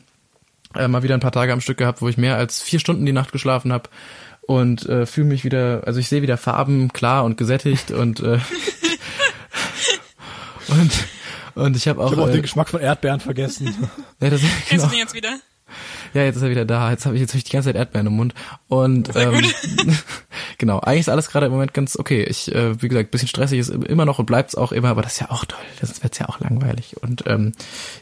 äh, 0.75 0.89
mal 0.89 1.03
wieder 1.03 1.15
ein 1.15 1.21
paar 1.21 1.33
Tage 1.33 1.53
am 1.53 1.61
Stück 1.61 1.79
gehabt, 1.79 2.03
wo 2.03 2.09
ich 2.09 2.17
mehr 2.17 2.37
als 2.37 2.63
vier 2.63 2.81
Stunden 2.81 3.07
die 3.07 3.13
Nacht 3.13 3.33
geschlafen 3.33 3.73
habe 3.73 3.91
und 4.43 4.89
äh, 4.89 5.07
fühle 5.07 5.29
mich 5.29 5.45
wieder, 5.45 5.83
also 5.87 6.01
ich 6.01 6.09
sehe 6.09 6.23
wieder 6.23 6.37
Farben 6.37 6.93
klar 6.93 7.25
und 7.25 7.37
gesättigt 7.37 7.91
und 7.91 8.21
äh, 8.21 8.39
und 10.71 11.07
und 11.55 11.77
ich 11.77 11.89
habe 11.89 12.01
auch, 12.01 12.07
Ich 12.07 12.13
habe 12.13 12.25
auch 12.25 12.29
äh, 12.29 12.33
den 12.33 12.43
Geschmack 12.43 12.69
von 12.69 12.81
Erdbeeren 12.81 13.21
vergessen. 13.21 13.67
ja, 14.21 14.31
das, 14.31 14.41
Kennst 14.41 14.71
genau, 14.71 14.85
du 14.85 14.91
den 14.91 14.99
jetzt 14.99 15.15
wieder? 15.15 15.39
ja, 16.15 16.25
jetzt 16.25 16.37
ist 16.37 16.43
er 16.43 16.51
wieder 16.51 16.65
da. 16.65 16.91
Jetzt 16.91 17.07
habe 17.07 17.15
ich 17.15 17.21
jetzt 17.21 17.33
hab 17.33 17.39
ich 17.39 17.45
die 17.45 17.53
ganze 17.53 17.69
Zeit 17.69 17.77
Erdbeeren 17.77 18.09
im 18.09 18.15
Mund 18.15 18.35
und 18.69 19.11
ähm, 19.15 19.45
genau. 20.59 20.81
Eigentlich 20.81 21.01
ist 21.01 21.09
alles 21.09 21.29
gerade 21.29 21.47
im 21.47 21.53
Moment 21.53 21.75
ganz 21.75 21.97
okay. 21.97 22.25
Ich, 22.25 22.53
äh, 22.55 22.81
wie 22.83 22.89
gesagt, 22.89 23.11
bisschen 23.11 23.29
stressig 23.29 23.59
ist 23.59 23.69
immer 23.71 24.05
noch 24.05 24.19
und 24.19 24.27
bleibt's 24.27 24.55
auch 24.55 24.73
immer, 24.73 24.89
aber 24.89 25.03
das 25.03 25.13
ist 25.13 25.21
ja 25.21 25.31
auch 25.31 25.45
toll. 25.45 25.61
Das 25.81 26.03
wird's 26.03 26.19
ja 26.19 26.29
auch 26.29 26.41
langweilig 26.41 26.97
und 27.03 27.25
ähm, 27.27 27.53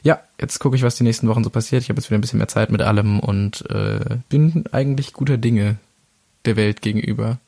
ja, 0.03 0.21
jetzt 0.41 0.59
gucke 0.59 0.76
ich, 0.76 0.82
was 0.82 0.97
die 0.97 1.05
nächsten 1.05 1.29
Wochen 1.29 1.44
so 1.44 1.50
passiert. 1.50 1.82
Ich 1.82 1.88
habe 1.88 2.00
jetzt 2.00 2.11
wieder 2.11 2.19
ein 2.19 2.23
bisschen 2.23 2.38
mehr 2.38 2.49
Zeit 2.49 2.71
mit 2.71 2.82
allem 2.82 3.21
und 3.21 3.69
äh, 3.71 4.19
bin 4.29 4.64
eigentlich 4.73 5.12
guter 5.12 5.37
Dinge 5.37 5.76
der 6.44 6.56
Welt 6.56 6.81
gegenüber. 6.82 7.38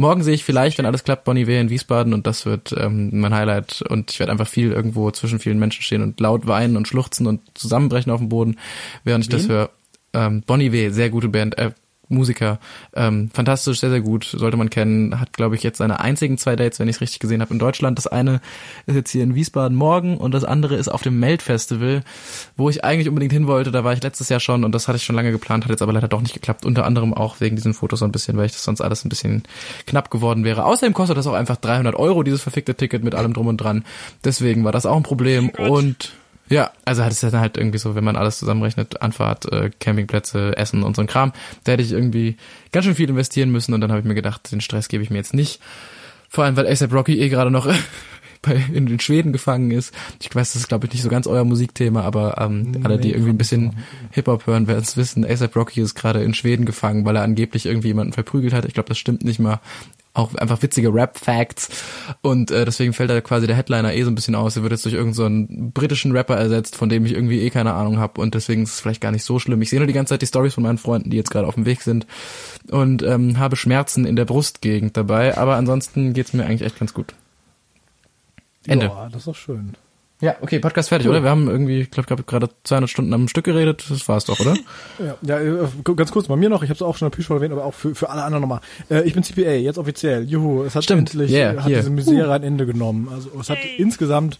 Morgen 0.00 0.22
sehe 0.22 0.32
ich 0.32 0.44
vielleicht, 0.44 0.78
wenn 0.78 0.86
alles 0.86 1.04
klappt, 1.04 1.24
Bonnie 1.24 1.46
Wehr 1.46 1.60
in 1.60 1.68
Wiesbaden 1.68 2.14
und 2.14 2.26
das 2.26 2.46
wird 2.46 2.74
ähm, 2.74 3.10
mein 3.20 3.34
Highlight 3.34 3.82
und 3.82 4.10
ich 4.10 4.18
werde 4.18 4.32
einfach 4.32 4.48
viel 4.48 4.72
irgendwo 4.72 5.10
zwischen 5.10 5.38
vielen 5.38 5.58
Menschen 5.58 5.82
stehen 5.82 6.02
und 6.02 6.18
laut 6.20 6.46
weinen 6.46 6.78
und 6.78 6.88
schluchzen 6.88 7.26
und 7.26 7.42
zusammenbrechen 7.52 8.10
auf 8.10 8.18
dem 8.20 8.30
Boden, 8.30 8.56
während 9.04 9.24
ich 9.24 9.28
das 9.28 9.42
Wen? 9.42 9.50
höre. 9.50 9.70
Ähm, 10.14 10.42
Bonnie 10.46 10.72
W., 10.72 10.88
sehr 10.88 11.10
gute 11.10 11.28
Band, 11.28 11.58
äh, 11.58 11.72
Musiker, 12.10 12.58
ähm, 12.94 13.30
fantastisch, 13.32 13.80
sehr, 13.80 13.90
sehr 13.90 14.00
gut, 14.00 14.24
sollte 14.24 14.56
man 14.56 14.68
kennen, 14.68 15.20
hat, 15.20 15.32
glaube 15.32 15.54
ich, 15.54 15.62
jetzt 15.62 15.78
seine 15.78 16.00
einzigen 16.00 16.38
zwei 16.38 16.56
Dates, 16.56 16.78
wenn 16.80 16.88
ich 16.88 16.96
es 16.96 17.00
richtig 17.00 17.20
gesehen 17.20 17.40
habe, 17.40 17.52
in 17.52 17.58
Deutschland. 17.58 17.96
Das 17.98 18.06
eine 18.06 18.40
ist 18.86 18.96
jetzt 18.96 19.10
hier 19.10 19.22
in 19.22 19.34
Wiesbaden 19.34 19.76
morgen 19.76 20.18
und 20.18 20.32
das 20.32 20.44
andere 20.44 20.76
ist 20.76 20.88
auf 20.88 21.02
dem 21.02 21.20
Melt-Festival, 21.20 22.02
wo 22.56 22.68
ich 22.68 22.84
eigentlich 22.84 23.08
unbedingt 23.08 23.32
hin 23.32 23.46
wollte. 23.46 23.70
Da 23.70 23.84
war 23.84 23.92
ich 23.92 24.02
letztes 24.02 24.28
Jahr 24.28 24.40
schon 24.40 24.64
und 24.64 24.74
das 24.74 24.88
hatte 24.88 24.96
ich 24.96 25.04
schon 25.04 25.16
lange 25.16 25.32
geplant, 25.32 25.64
hat 25.64 25.70
jetzt 25.70 25.82
aber 25.82 25.92
leider 25.92 26.08
doch 26.08 26.20
nicht 26.20 26.34
geklappt. 26.34 26.66
Unter 26.66 26.84
anderem 26.84 27.14
auch 27.14 27.40
wegen 27.40 27.56
diesen 27.56 27.74
Fotos 27.74 28.00
so 28.00 28.04
ein 28.04 28.12
bisschen, 28.12 28.36
weil 28.36 28.46
ich 28.46 28.52
das 28.52 28.64
sonst 28.64 28.80
alles 28.80 29.04
ein 29.04 29.08
bisschen 29.08 29.44
knapp 29.86 30.10
geworden 30.10 30.44
wäre. 30.44 30.64
Außerdem 30.64 30.94
kostet 30.94 31.16
das 31.16 31.26
auch 31.26 31.34
einfach 31.34 31.56
300 31.56 31.94
Euro, 31.94 32.22
dieses 32.22 32.42
verfickte 32.42 32.74
Ticket 32.74 33.04
mit 33.04 33.14
allem 33.14 33.32
drum 33.32 33.46
und 33.46 33.58
dran. 33.58 33.84
Deswegen 34.24 34.64
war 34.64 34.72
das 34.72 34.86
auch 34.86 34.96
ein 34.96 35.02
Problem 35.02 35.52
Gott. 35.52 35.70
und 35.70 36.12
ja, 36.50 36.72
also 36.84 37.04
hat 37.04 37.12
es 37.12 37.20
dann 37.20 37.38
halt 37.38 37.56
irgendwie 37.56 37.78
so, 37.78 37.94
wenn 37.94 38.04
man 38.04 38.16
alles 38.16 38.38
zusammenrechnet, 38.38 39.00
Anfahrt, 39.00 39.50
äh, 39.52 39.70
Campingplätze, 39.78 40.56
Essen 40.56 40.82
und 40.82 40.96
so 40.96 41.02
ein 41.02 41.06
Kram, 41.06 41.32
da 41.64 41.72
hätte 41.72 41.82
ich 41.82 41.92
irgendwie 41.92 42.36
ganz 42.72 42.84
schön 42.84 42.96
viel 42.96 43.08
investieren 43.08 43.50
müssen 43.50 43.72
und 43.72 43.80
dann 43.80 43.90
habe 43.90 44.00
ich 44.00 44.06
mir 44.06 44.16
gedacht, 44.16 44.50
den 44.50 44.60
Stress 44.60 44.88
gebe 44.88 45.02
ich 45.02 45.10
mir 45.10 45.18
jetzt 45.18 45.32
nicht. 45.32 45.60
Vor 46.28 46.44
allem, 46.44 46.56
weil 46.56 46.66
ASAP 46.66 46.92
Rocky 46.92 47.20
eh 47.20 47.28
gerade 47.28 47.52
noch 47.52 47.72
bei, 48.42 48.60
in 48.72 48.86
den 48.86 48.98
Schweden 48.98 49.32
gefangen 49.32 49.70
ist. 49.70 49.94
Ich 50.20 50.34
weiß, 50.34 50.52
das 50.52 50.62
ist 50.62 50.68
glaube 50.68 50.86
ich 50.86 50.92
nicht 50.92 51.02
so 51.02 51.08
ganz 51.08 51.28
euer 51.28 51.44
Musikthema, 51.44 52.02
aber 52.02 52.38
ähm, 52.38 52.80
alle, 52.82 52.98
die 52.98 53.08
Nee, 53.08 53.14
irgendwie 53.14 53.30
ein 53.30 53.38
bisschen 53.38 53.76
Hip-Hop 54.10 54.48
hören, 54.48 54.66
werden 54.66 54.82
es 54.82 54.96
wissen, 54.96 55.24
ASAP 55.24 55.54
Rocky 55.54 55.80
ist 55.80 55.94
gerade 55.94 56.24
in 56.24 56.34
Schweden 56.34 56.64
gefangen, 56.64 57.04
weil 57.04 57.14
er 57.14 57.22
angeblich 57.22 57.64
irgendwie 57.64 57.88
jemanden 57.88 58.12
verprügelt 58.12 58.52
hat. 58.54 58.64
Ich 58.64 58.74
glaube, 58.74 58.88
das 58.88 58.98
stimmt 58.98 59.22
nicht 59.22 59.38
mal. 59.38 59.60
Auch 60.12 60.34
einfach 60.34 60.60
witzige 60.62 60.92
Rap-Facts. 60.92 61.68
Und 62.20 62.50
äh, 62.50 62.64
deswegen 62.64 62.92
fällt 62.92 63.10
da 63.10 63.20
quasi 63.20 63.46
der 63.46 63.54
Headliner 63.54 63.94
eh 63.94 64.02
so 64.02 64.10
ein 64.10 64.16
bisschen 64.16 64.34
aus. 64.34 64.56
Er 64.56 64.62
wird 64.62 64.72
jetzt 64.72 64.84
durch 64.84 64.94
irgendeinen 64.94 65.46
so 65.48 65.70
britischen 65.72 66.10
Rapper 66.12 66.36
ersetzt, 66.36 66.74
von 66.74 66.88
dem 66.88 67.06
ich 67.06 67.12
irgendwie 67.12 67.40
eh 67.40 67.50
keine 67.50 67.74
Ahnung 67.74 67.98
habe. 67.98 68.20
Und 68.20 68.34
deswegen 68.34 68.64
ist 68.64 68.74
es 68.74 68.80
vielleicht 68.80 69.00
gar 69.00 69.12
nicht 69.12 69.24
so 69.24 69.38
schlimm. 69.38 69.62
Ich 69.62 69.70
sehe 69.70 69.78
nur 69.78 69.86
die 69.86 69.92
ganze 69.92 70.14
Zeit 70.14 70.22
die 70.22 70.26
Stories 70.26 70.54
von 70.54 70.64
meinen 70.64 70.78
Freunden, 70.78 71.10
die 71.10 71.16
jetzt 71.16 71.30
gerade 71.30 71.46
auf 71.46 71.54
dem 71.54 71.64
Weg 71.64 71.82
sind. 71.82 72.06
Und 72.70 73.04
ähm, 73.04 73.38
habe 73.38 73.54
Schmerzen 73.54 74.04
in 74.04 74.16
der 74.16 74.24
Brustgegend 74.24 74.96
dabei. 74.96 75.38
Aber 75.38 75.54
ansonsten 75.54 76.12
geht's 76.12 76.32
mir 76.32 76.44
eigentlich 76.44 76.62
echt 76.62 76.78
ganz 76.80 76.92
gut. 76.92 77.14
Ende. 78.66 78.86
Ja, 78.86 79.08
das 79.10 79.22
ist 79.22 79.26
doch 79.28 79.36
schön. 79.36 79.76
Ja, 80.20 80.36
okay, 80.42 80.58
Podcast 80.58 80.90
fertig, 80.90 81.06
Cool. 81.06 81.12
oder? 81.14 81.22
Wir 81.22 81.30
haben 81.30 81.48
irgendwie, 81.48 81.80
ich 81.80 81.90
glaube, 81.90 82.22
gerade 82.24 82.50
200 82.64 82.90
Stunden 82.90 83.12
am 83.14 83.26
Stück 83.28 83.44
geredet. 83.46 83.84
Das 83.88 84.06
war's 84.08 84.24
doch, 84.26 84.38
oder? 84.40 84.54
Ja, 84.98 85.16
ja 85.22 85.40
äh, 85.40 85.68
ganz 85.96 86.12
kurz 86.12 86.28
bei 86.28 86.36
mir 86.36 86.50
noch, 86.50 86.62
ich 86.62 86.68
habe 86.68 86.76
es 86.76 86.82
auch 86.82 86.96
schon 86.96 87.06
in 87.06 87.10
der 87.10 87.16
Pre-Show 87.16 87.34
erwähnt, 87.34 87.52
aber 87.52 87.64
auch 87.64 87.74
für, 87.74 87.94
für 87.94 88.10
alle 88.10 88.22
anderen 88.22 88.42
nochmal. 88.42 88.60
Äh, 88.90 89.02
ich 89.04 89.14
bin 89.14 89.22
CPA, 89.22 89.52
jetzt 89.52 89.78
offiziell. 89.78 90.24
Juhu, 90.24 90.62
es 90.64 90.74
hat 90.74 90.84
Stimmt, 90.84 91.10
endlich 91.14 91.30
yeah, 91.32 91.56
hat 91.56 91.66
hier. 91.66 91.78
diese 91.78 91.90
Misere 91.90 92.32
ein 92.34 92.42
Ende 92.42 92.66
genommen. 92.66 93.08
Also 93.12 93.30
es 93.40 93.48
hat 93.48 93.58
Hey. 93.58 93.76
insgesamt 93.78 94.38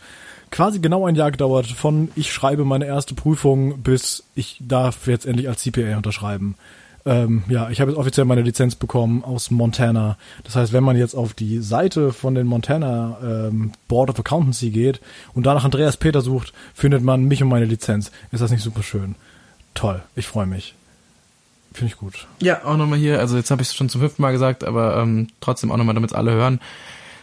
quasi 0.50 0.80
genau 0.80 1.06
ein 1.06 1.14
Jahr 1.14 1.30
gedauert, 1.30 1.66
von 1.66 2.10
ich 2.16 2.32
schreibe 2.32 2.64
meine 2.64 2.84
erste 2.84 3.14
Prüfung 3.14 3.78
bis 3.82 4.25
ich 4.34 4.58
darf 4.60 5.06
jetzt 5.06 5.25
endlich 5.25 5.49
als 5.49 5.62
CPA 5.62 5.96
unterschreiben. 5.96 6.56
Ähm, 7.07 7.45
ja, 7.49 7.71
ich 7.71 7.80
habe 7.80 7.90
jetzt 7.90 7.99
offiziell 7.99 8.26
meine 8.26 8.42
Lizenz 8.42 8.75
bekommen 8.75 9.25
aus 9.25 9.50
Montana. 9.50 10.19
Das 10.45 10.57
heißt, 10.57 10.73
wenn 10.73 10.85
man 10.85 10.97
jetzt 10.97 11.14
auf 11.14 11.35
die 11.35 11.59
Seite 11.61 12.12
von 12.12 12.35
den 12.35 12.47
Montana 12.47 13.19
ähm, 13.23 13.73
Board 13.88 14.11
of 14.11 14.19
Accountancy 14.19 14.71
geht 14.71 15.00
und 15.35 15.47
da 15.47 15.54
nach 15.54 15.64
Andreas 15.64 15.97
Peter 15.97 16.21
sucht, 16.21 16.52
findet 16.75 17.02
man 17.02 17.25
mich 17.25 17.42
und 17.42 17.49
meine 17.49 17.64
Lizenz. 17.64 18.11
Ist 18.33 18.40
das 18.40 18.50
nicht 18.50 18.62
super 18.62 18.83
schön? 18.83 19.14
Toll, 19.75 20.02
ich 20.14 20.26
freue 20.26 20.47
mich. 20.47 20.75
Finde 21.73 21.92
ich 21.92 21.99
gut. 21.99 22.26
Ja, 22.40 22.64
auch 22.64 22.76
nochmal 22.76 22.99
hier, 22.99 23.21
also 23.21 23.37
jetzt 23.37 23.50
habe 23.50 23.62
ich 23.62 23.69
es 23.69 23.75
schon 23.75 23.88
zum 23.88 24.00
fünften 24.00 24.23
Mal 24.23 24.33
gesagt, 24.33 24.64
aber 24.64 24.97
ähm, 24.97 25.28
trotzdem 25.40 25.71
auch 25.71 25.76
nochmal, 25.76 25.95
damit 25.95 26.12
alle 26.12 26.33
hören. 26.33 26.61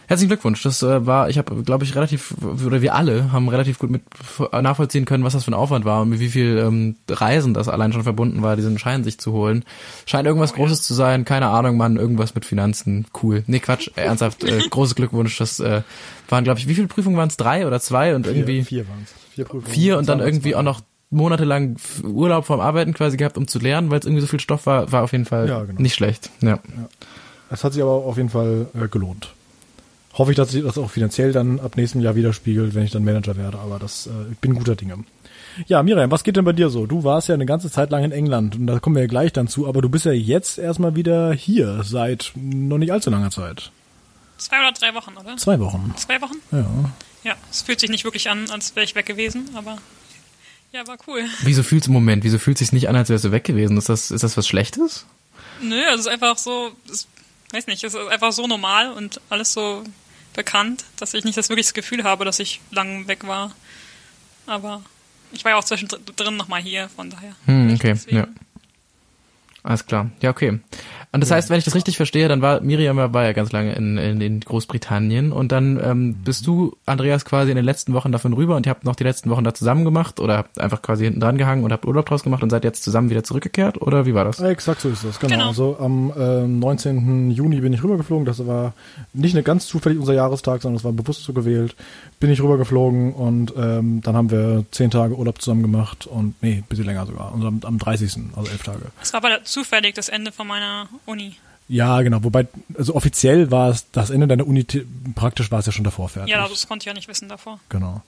Herzlichen 0.08 0.30
Glückwunsch. 0.30 0.62
Das 0.62 0.82
äh, 0.82 1.04
war, 1.06 1.28
ich 1.28 1.36
habe, 1.36 1.62
glaube 1.62 1.84
ich, 1.84 1.94
relativ, 1.94 2.34
oder 2.64 2.80
wir 2.80 2.94
alle 2.94 3.30
haben 3.30 3.46
relativ 3.50 3.78
gut 3.78 3.90
mit 3.90 4.00
nachvollziehen 4.52 5.04
können, 5.04 5.22
was 5.22 5.34
das 5.34 5.44
für 5.44 5.50
ein 5.50 5.54
Aufwand 5.54 5.84
war 5.84 6.00
und 6.00 6.08
mit 6.08 6.18
wie 6.18 6.30
viel 6.30 6.56
ähm, 6.56 6.96
Reisen 7.10 7.52
das 7.52 7.68
allein 7.68 7.92
schon 7.92 8.04
verbunden 8.04 8.40
war, 8.40 8.56
diesen 8.56 8.78
Schein 8.78 9.04
sich 9.04 9.20
zu 9.20 9.32
holen. 9.32 9.66
Scheint 10.06 10.26
irgendwas 10.26 10.54
Großes 10.54 10.80
zu 10.80 10.94
sein, 10.94 11.26
keine 11.26 11.48
Ahnung, 11.48 11.76
Mann, 11.76 11.96
irgendwas 11.96 12.34
mit 12.34 12.46
Finanzen, 12.46 13.06
cool. 13.22 13.44
Nee, 13.46 13.58
Quatsch, 13.58 13.90
ernsthaft, 13.96 14.44
äh, 14.44 14.60
großes 14.70 14.94
Glückwunsch. 14.94 15.36
Das 15.36 15.60
äh, 15.60 15.82
waren, 16.30 16.42
glaube 16.42 16.58
ich, 16.58 16.66
wie 16.68 16.74
viele 16.74 16.88
Prüfungen 16.88 17.18
waren 17.18 17.28
es? 17.28 17.36
Drei 17.36 17.66
oder 17.66 17.78
zwei 17.78 18.16
und 18.16 18.26
irgendwie 18.26 18.64
vier, 18.64 18.84
vier 18.84 18.88
waren's. 18.88 19.14
Vier 19.34 19.44
Prüfungen. 19.44 19.74
vier 19.74 19.98
und 19.98 20.08
dann 20.08 20.20
irgendwie 20.20 20.56
auch 20.56 20.62
noch 20.62 20.80
monatelang 21.10 21.76
Urlaub 22.02 22.46
vom 22.46 22.60
Arbeiten 22.60 22.94
quasi 22.94 23.18
gehabt, 23.18 23.36
um 23.36 23.46
zu 23.46 23.58
lernen, 23.58 23.90
weil 23.90 23.98
es 23.98 24.06
irgendwie 24.06 24.22
so 24.22 24.26
viel 24.26 24.40
Stoff 24.40 24.64
war, 24.64 24.90
war 24.90 25.02
auf 25.02 25.12
jeden 25.12 25.26
Fall 25.26 25.48
Ja, 25.50 25.64
genau. 25.64 25.82
nicht 25.82 25.94
schlecht. 25.94 26.30
Ja. 26.40 26.60
Es 27.50 27.62
hat 27.62 27.74
sich 27.74 27.82
aber 27.82 27.92
auf 27.92 28.16
jeden 28.16 28.30
Fall 28.30 28.68
äh, 28.74 28.88
gelohnt. 28.88 29.34
Hoffe 30.18 30.32
ich, 30.32 30.36
dass 30.36 30.50
sich 30.50 30.64
das 30.64 30.76
auch 30.76 30.90
finanziell 30.90 31.32
dann 31.32 31.60
ab 31.60 31.76
nächstem 31.76 32.00
Jahr 32.00 32.16
widerspiegelt, 32.16 32.74
wenn 32.74 32.82
ich 32.82 32.90
dann 32.90 33.04
Manager 33.04 33.36
werde, 33.36 33.58
aber 33.58 33.78
das, 33.78 34.08
äh, 34.08 34.32
ich 34.32 34.38
bin 34.38 34.54
guter 34.54 34.74
Dinge. 34.74 35.04
Ja, 35.66 35.82
Miriam, 35.82 36.10
was 36.10 36.24
geht 36.24 36.36
denn 36.36 36.44
bei 36.44 36.52
dir 36.52 36.70
so? 36.70 36.86
Du 36.86 37.04
warst 37.04 37.28
ja 37.28 37.34
eine 37.34 37.46
ganze 37.46 37.70
Zeit 37.70 37.90
lang 37.90 38.04
in 38.04 38.12
England 38.12 38.56
und 38.56 38.66
da 38.66 38.80
kommen 38.80 38.96
wir 38.96 39.02
ja 39.02 39.08
gleich 39.08 39.32
dann 39.32 39.48
zu, 39.48 39.68
aber 39.68 39.80
du 39.80 39.88
bist 39.88 40.04
ja 40.04 40.12
jetzt 40.12 40.58
erstmal 40.58 40.96
wieder 40.96 41.32
hier 41.32 41.82
seit 41.84 42.32
noch 42.34 42.78
nicht 42.78 42.92
allzu 42.92 43.10
langer 43.10 43.30
Zeit. 43.30 43.70
Zwei 44.38 44.58
oder 44.60 44.72
drei 44.72 44.94
Wochen, 44.94 45.16
oder? 45.16 45.36
Zwei 45.36 45.58
Wochen. 45.60 45.94
Zwei 45.96 46.20
Wochen? 46.20 46.36
Ja. 46.52 46.66
Ja, 47.24 47.34
es 47.50 47.62
fühlt 47.62 47.80
sich 47.80 47.90
nicht 47.90 48.04
wirklich 48.04 48.30
an, 48.30 48.50
als 48.50 48.74
wäre 48.76 48.84
ich 48.84 48.94
weg 48.94 49.06
gewesen, 49.06 49.50
aber 49.54 49.78
Ja, 50.72 50.86
war 50.86 50.98
cool. 51.06 51.24
Wieso 51.42 51.62
fühlst 51.62 51.86
du, 51.86 51.92
Moment, 51.92 52.24
wieso 52.24 52.38
fühlt 52.38 52.56
es 52.56 52.60
sich 52.60 52.72
nicht 52.72 52.88
an, 52.88 52.96
als 52.96 53.08
wärst 53.08 53.24
du 53.24 53.32
weg 53.32 53.44
gewesen? 53.44 53.76
Ist 53.76 53.88
das, 53.88 54.10
ist 54.10 54.22
das 54.22 54.36
was 54.36 54.46
Schlechtes? 54.46 55.06
Nö, 55.62 55.80
also 55.86 55.94
es 55.94 56.06
ist 56.06 56.12
einfach 56.12 56.38
so, 56.38 56.70
es, 56.90 57.08
weiß 57.52 57.66
nicht, 57.66 57.82
es 57.82 57.94
ist 57.94 58.08
einfach 58.08 58.32
so 58.32 58.46
normal 58.46 58.92
und 58.92 59.20
alles 59.30 59.52
so 59.52 59.82
bekannt, 60.38 60.84
dass 60.96 61.14
ich 61.14 61.24
nicht 61.24 61.36
das 61.36 61.48
wirklich 61.48 61.66
das 61.66 61.74
Gefühl 61.74 62.04
habe, 62.04 62.24
dass 62.24 62.38
ich 62.38 62.60
lang 62.70 63.08
weg 63.08 63.26
war. 63.26 63.50
Aber 64.46 64.82
ich 65.32 65.44
war 65.44 65.50
ja 65.50 65.58
auch 65.58 65.64
zwischendrin 65.64 66.36
nochmal 66.36 66.62
hier, 66.62 66.88
von 66.88 67.10
daher. 67.10 67.34
Hm, 67.46 67.74
okay, 67.74 67.94
ja. 68.06 68.28
Alles 69.64 69.84
klar. 69.84 70.10
Ja, 70.22 70.30
okay. 70.30 70.60
Und 71.10 71.20
das 71.20 71.30
ja. 71.30 71.36
heißt, 71.36 71.48
wenn 71.48 71.58
ich 71.58 71.64
das 71.64 71.74
richtig 71.74 71.96
verstehe, 71.96 72.28
dann 72.28 72.42
war 72.42 72.60
Miriam 72.60 72.96
war 72.96 73.24
ja 73.24 73.32
ganz 73.32 73.50
lange 73.50 73.72
in, 73.72 73.96
in, 73.96 74.20
in 74.20 74.40
Großbritannien 74.40 75.32
und 75.32 75.52
dann 75.52 75.80
ähm, 75.82 76.14
bist 76.22 76.46
du, 76.46 76.76
Andreas, 76.84 77.24
quasi 77.24 77.50
in 77.50 77.56
den 77.56 77.64
letzten 77.64 77.94
Wochen 77.94 78.12
davon 78.12 78.34
rüber 78.34 78.56
und 78.56 78.66
ihr 78.66 78.70
habt 78.70 78.84
noch 78.84 78.94
die 78.94 79.04
letzten 79.04 79.30
Wochen 79.30 79.42
da 79.42 79.54
zusammen 79.54 79.84
gemacht 79.84 80.20
oder 80.20 80.36
habt 80.36 80.60
einfach 80.60 80.82
quasi 80.82 81.04
hinten 81.04 81.20
dran 81.20 81.38
gehangen 81.38 81.64
und 81.64 81.72
habt 81.72 81.86
Urlaub 81.86 82.04
draus 82.04 82.24
gemacht 82.24 82.42
und 82.42 82.50
seid 82.50 82.62
jetzt 82.64 82.82
zusammen 82.82 83.08
wieder 83.08 83.24
zurückgekehrt 83.24 83.80
oder 83.80 84.04
wie 84.04 84.14
war 84.14 84.24
das? 84.24 84.38
Exakt 84.40 84.82
so 84.82 84.90
ist 84.90 85.02
das, 85.02 85.18
genau. 85.18 85.32
genau. 85.32 85.48
Also 85.48 85.78
am 85.80 86.12
äh, 86.14 86.46
19. 86.46 87.30
Juni 87.30 87.60
bin 87.60 87.72
ich 87.72 87.82
rübergeflogen, 87.82 88.26
das 88.26 88.46
war 88.46 88.74
nicht 89.14 89.34
eine 89.34 89.42
ganz 89.42 89.66
zufällig 89.66 89.98
unser 89.98 90.14
Jahrestag, 90.14 90.60
sondern 90.60 90.76
es 90.76 90.84
war 90.84 90.92
bewusst 90.92 91.24
so 91.24 91.32
gewählt. 91.32 91.74
Bin 92.20 92.30
ich 92.30 92.42
rübergeflogen 92.42 93.12
und 93.12 93.54
ähm, 93.56 94.00
dann 94.02 94.16
haben 94.16 94.30
wir 94.30 94.64
zehn 94.72 94.90
Tage 94.90 95.16
Urlaub 95.16 95.40
zusammen 95.40 95.62
gemacht 95.62 96.06
und 96.06 96.34
nee, 96.42 96.56
ein 96.56 96.64
bisschen 96.64 96.86
länger 96.86 97.06
sogar. 97.06 97.32
Und 97.32 97.44
am, 97.46 97.60
am 97.62 97.78
30. 97.78 98.16
also 98.34 98.50
elf 98.50 98.62
Tage. 98.62 98.86
Es 99.00 99.12
war 99.12 99.24
aber 99.24 99.44
zufällig 99.44 99.94
das 99.94 100.08
Ende 100.08 100.32
von 100.32 100.46
meiner 100.46 100.88
Uni. 101.06 101.36
Ja, 101.68 102.00
genau. 102.00 102.24
Wobei, 102.24 102.48
also 102.76 102.94
offiziell 102.94 103.50
war 103.50 103.70
es 103.70 103.90
das 103.92 104.10
Ende 104.10 104.26
deiner 104.26 104.46
Uni, 104.46 104.66
praktisch 105.14 105.50
war 105.50 105.60
es 105.60 105.66
ja 105.66 105.72
schon 105.72 105.84
davor 105.84 106.08
fertig. 106.08 106.32
Ja, 106.32 106.48
das 106.48 106.66
konnte 106.66 106.84
ich 106.84 106.86
ja 106.86 106.94
nicht 106.94 107.08
wissen 107.08 107.28
davor. 107.28 107.60
Genau. 107.68 108.02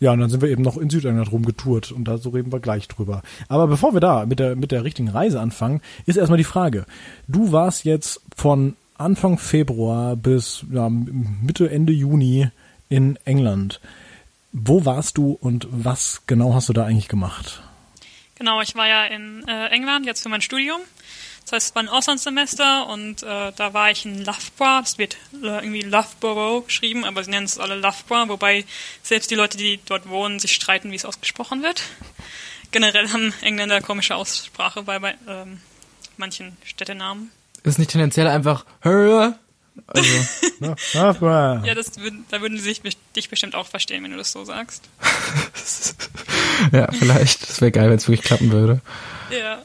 Ja, 0.00 0.12
und 0.12 0.20
dann 0.20 0.30
sind 0.30 0.40
wir 0.40 0.48
eben 0.48 0.62
noch 0.62 0.78
in 0.78 0.88
Südengland 0.88 1.30
rumgetourt 1.30 1.92
und 1.92 2.04
da 2.04 2.16
so 2.16 2.30
reden 2.30 2.50
wir 2.50 2.60
gleich 2.60 2.88
drüber. 2.88 3.22
Aber 3.48 3.66
bevor 3.66 3.92
wir 3.92 4.00
da 4.00 4.24
mit 4.24 4.38
der, 4.38 4.56
mit 4.56 4.72
der 4.72 4.82
richtigen 4.82 5.10
Reise 5.10 5.40
anfangen, 5.40 5.82
ist 6.06 6.16
erstmal 6.16 6.38
die 6.38 6.44
Frage. 6.44 6.86
Du 7.28 7.52
warst 7.52 7.84
jetzt 7.84 8.22
von 8.34 8.76
Anfang 8.96 9.38
Februar 9.38 10.16
bis 10.16 10.64
ja, 10.70 10.88
Mitte, 10.88 11.70
Ende 11.70 11.92
Juni 11.92 12.48
in 12.90 13.18
England. 13.24 13.80
Wo 14.52 14.84
warst 14.84 15.16
du 15.16 15.38
und 15.40 15.66
was 15.70 16.22
genau 16.26 16.52
hast 16.52 16.68
du 16.68 16.74
da 16.74 16.84
eigentlich 16.84 17.08
gemacht? 17.08 17.62
Genau, 18.34 18.60
ich 18.60 18.74
war 18.74 18.86
ja 18.86 19.04
in 19.04 19.46
äh, 19.48 19.68
England 19.68 20.04
jetzt 20.04 20.22
für 20.22 20.28
mein 20.28 20.42
Studium. 20.42 20.80
Das 21.44 21.52
heißt, 21.52 21.68
es 21.68 21.74
war 21.74 21.82
ein 21.82 21.88
Auslandssemester 21.88 22.88
und 22.88 23.22
äh, 23.22 23.52
da 23.54 23.72
war 23.72 23.90
ich 23.90 24.04
in 24.04 24.24
Loughborough. 24.24 24.82
Das 24.82 24.98
wird 24.98 25.16
äh, 25.42 25.46
irgendwie 25.46 25.82
Loughborough 25.82 26.66
geschrieben, 26.66 27.04
aber 27.04 27.24
sie 27.24 27.30
nennen 27.30 27.46
es 27.46 27.58
alle 27.58 27.76
Loughborough, 27.76 28.28
wobei 28.28 28.64
selbst 29.02 29.30
die 29.30 29.34
Leute, 29.34 29.56
die 29.56 29.80
dort 29.86 30.08
wohnen, 30.08 30.38
sich 30.38 30.52
streiten, 30.52 30.90
wie 30.90 30.96
es 30.96 31.04
ausgesprochen 31.04 31.62
wird. 31.62 31.82
Generell 32.70 33.10
haben 33.12 33.32
Engländer 33.40 33.80
komische 33.80 34.14
Aussprache 34.14 34.82
bei, 34.82 34.98
bei 34.98 35.16
ähm, 35.26 35.60
manchen 36.16 36.56
Städtenamen. 36.64 37.30
Ist 37.62 37.78
nicht 37.78 37.90
tendenziell 37.90 38.28
einfach 38.28 38.64
Hörer? 38.80 39.38
Also, 39.86 40.10
ne? 40.60 40.76
ja, 40.92 41.74
das, 41.74 41.92
da 42.30 42.40
würden 42.40 42.58
sie 42.58 42.64
sich, 42.64 42.82
dich 43.16 43.28
bestimmt 43.28 43.54
auch 43.54 43.66
verstehen, 43.66 44.04
wenn 44.04 44.10
du 44.10 44.16
das 44.16 44.32
so 44.32 44.44
sagst. 44.44 44.88
ja, 46.72 46.90
vielleicht. 46.92 47.48
Das 47.48 47.60
wäre 47.60 47.72
geil, 47.72 47.90
wenn 47.90 47.96
es 47.96 48.08
wirklich 48.08 48.22
klappen 48.24 48.52
würde. 48.52 48.80
Ja. 49.30 49.62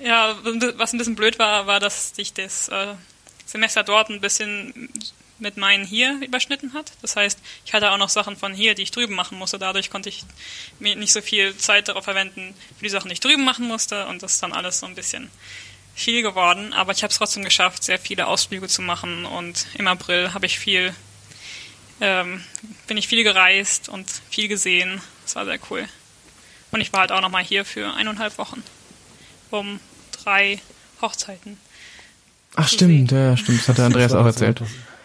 Ja, 0.00 0.36
was 0.76 0.92
ein 0.92 0.98
bisschen 0.98 1.16
blöd 1.16 1.38
war, 1.40 1.66
war, 1.66 1.80
dass 1.80 2.14
sich 2.14 2.32
das 2.32 2.68
äh, 2.68 2.94
Semester 3.46 3.82
dort 3.82 4.10
ein 4.10 4.20
bisschen 4.20 4.88
mit 5.38 5.56
meinen 5.56 5.84
hier 5.84 6.20
überschnitten 6.20 6.72
hat. 6.74 6.92
Das 7.02 7.16
heißt, 7.16 7.38
ich 7.64 7.72
hatte 7.72 7.90
auch 7.92 7.98
noch 7.98 8.08
Sachen 8.08 8.36
von 8.36 8.52
hier, 8.52 8.74
die 8.74 8.82
ich 8.82 8.90
drüben 8.90 9.14
machen 9.14 9.38
musste. 9.38 9.58
Dadurch 9.58 9.90
konnte 9.90 10.08
ich 10.08 10.24
mir 10.78 10.96
nicht 10.96 11.12
so 11.12 11.20
viel 11.20 11.56
Zeit 11.56 11.88
darauf 11.88 12.04
verwenden, 12.04 12.54
für 12.76 12.84
die 12.84 12.90
Sachen, 12.90 13.08
die 13.08 13.14
ich 13.14 13.20
drüben 13.20 13.44
machen 13.44 13.66
musste. 13.66 14.06
Und 14.06 14.22
das 14.22 14.34
ist 14.34 14.42
dann 14.42 14.52
alles 14.52 14.80
so 14.80 14.86
ein 14.86 14.94
bisschen 14.94 15.30
viel 15.98 16.22
geworden, 16.22 16.72
aber 16.72 16.92
ich 16.92 17.02
habe 17.02 17.10
es 17.10 17.18
trotzdem 17.18 17.44
geschafft, 17.44 17.82
sehr 17.82 17.98
viele 17.98 18.28
Ausflüge 18.28 18.68
zu 18.68 18.82
machen 18.82 19.24
und 19.24 19.66
im 19.74 19.88
April 19.88 20.32
habe 20.32 20.46
ich 20.46 20.58
viel, 20.58 20.94
ähm, 22.00 22.44
bin 22.86 22.96
ich 22.96 23.08
viel 23.08 23.24
gereist 23.24 23.88
und 23.88 24.08
viel 24.30 24.48
gesehen. 24.48 25.00
Das 25.24 25.34
war 25.34 25.44
sehr 25.44 25.58
cool. 25.70 25.84
Und 26.70 26.80
ich 26.80 26.92
war 26.92 27.00
halt 27.00 27.12
auch 27.12 27.20
nochmal 27.20 27.42
hier 27.42 27.64
für 27.64 27.92
eineinhalb 27.94 28.38
Wochen, 28.38 28.62
um 29.50 29.80
drei 30.12 30.60
Hochzeiten. 31.02 31.58
Ach 32.54 32.68
stimmt, 32.68 33.10
sehen. 33.10 33.18
ja, 33.18 33.36
stimmt, 33.36 33.60
das 33.60 33.68
hat 33.68 33.78
der 33.78 33.86
Andreas 33.86 34.12
auch 34.14 34.26
erzählt. 34.26 34.62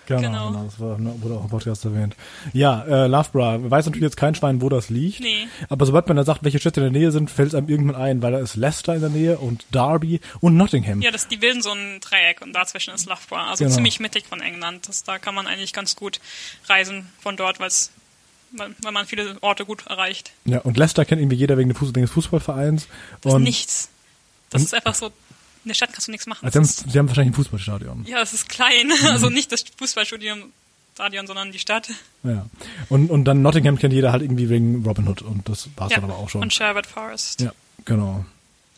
Genau, 0.07 0.21
genau. 0.21 0.47
genau 0.51 0.63
das 0.63 0.79
war, 0.79 0.97
ne, 0.97 1.13
wurde 1.19 1.35
auch 1.35 1.43
im 1.43 1.49
Podcast 1.49 1.85
erwähnt. 1.85 2.15
Ja, 2.51 2.83
äh, 2.83 3.07
Loughborough, 3.07 3.69
weiß 3.69 3.85
natürlich 3.85 4.03
jetzt 4.03 4.17
kein 4.17 4.35
Schwein, 4.35 4.61
wo 4.61 4.69
das 4.69 4.89
liegt. 4.89 5.21
Nee. 5.21 5.47
Aber 5.69 5.85
sobald 5.85 6.07
man 6.07 6.17
dann 6.17 6.25
sagt, 6.25 6.43
welche 6.43 6.59
Städte 6.59 6.81
in 6.81 6.91
der 6.91 7.01
Nähe 7.01 7.11
sind, 7.11 7.29
fällt 7.29 7.49
es 7.49 7.55
einem 7.55 7.69
irgendwann 7.69 7.95
ein, 7.95 8.21
weil 8.21 8.33
da 8.33 8.39
ist 8.39 8.55
Leicester 8.55 8.95
in 8.95 9.01
der 9.01 9.09
Nähe 9.09 9.37
und 9.37 9.65
Derby 9.71 10.19
und 10.41 10.57
Nottingham. 10.57 11.01
Ja, 11.01 11.11
das, 11.11 11.27
die 11.27 11.37
bilden 11.37 11.61
so 11.61 11.71
ein 11.71 11.99
Dreieck 12.01 12.41
und 12.41 12.53
dazwischen 12.53 12.93
ist 12.93 13.07
Loughborough, 13.07 13.49
also 13.49 13.63
genau. 13.63 13.75
ziemlich 13.75 13.99
mittig 13.99 14.25
von 14.27 14.41
England. 14.41 14.87
Das, 14.87 15.03
da 15.03 15.19
kann 15.19 15.35
man 15.35 15.47
eigentlich 15.47 15.73
ganz 15.73 15.95
gut 15.95 16.19
reisen 16.67 17.09
von 17.19 17.37
dort, 17.37 17.59
weil's 17.59 17.91
weil 18.55 18.91
man 18.91 19.07
viele 19.07 19.37
Orte 19.41 19.65
gut 19.65 19.87
erreicht. 19.87 20.31
Ja, 20.45 20.59
und 20.59 20.77
Leicester 20.77 21.05
kennt 21.05 21.19
irgendwie 21.19 21.37
jeder 21.37 21.57
wegen 21.57 21.73
des 21.73 22.11
Fußballvereins. 22.11 22.87
Das 23.21 23.33
ist 23.33 23.39
nichts. 23.39 23.89
Das 24.51 24.61
ist 24.61 24.75
einfach 24.75 24.93
so 24.93 25.11
in 25.63 25.69
der 25.69 25.75
Stadt 25.75 25.91
kannst 25.91 26.07
du 26.07 26.11
nichts 26.11 26.27
machen. 26.27 26.45
Also 26.45 26.61
sie, 26.61 26.83
haben, 26.83 26.91
sie 26.91 26.99
haben 26.99 27.07
wahrscheinlich 27.07 27.33
ein 27.33 27.35
Fußballstadion. 27.35 28.05
Ja, 28.05 28.21
es 28.21 28.33
ist 28.33 28.49
klein. 28.49 28.87
Mhm. 29.01 29.07
Also 29.07 29.29
nicht 29.29 29.51
das 29.51 29.63
Fußballstadion, 29.77 30.51
Stadion, 30.93 31.27
sondern 31.27 31.51
die 31.51 31.59
Stadt. 31.59 31.89
Ja. 32.23 32.45
Und, 32.89 33.09
und 33.09 33.25
dann 33.25 33.41
Nottingham 33.41 33.77
kennt 33.77 33.93
jeder 33.93 34.11
halt 34.11 34.21
irgendwie 34.21 34.49
wegen 34.49 34.83
Robin 34.85 35.07
Hood 35.07 35.21
und 35.21 35.49
das 35.49 35.69
war 35.75 35.87
es 35.87 35.93
ja. 35.93 35.99
dann 35.99 36.09
aber 36.09 36.19
auch 36.19 36.29
schon. 36.29 36.41
Und 36.41 36.53
Sherwood 36.53 36.85
Forest. 36.85 37.41
Ja, 37.41 37.51
genau. 37.85 38.25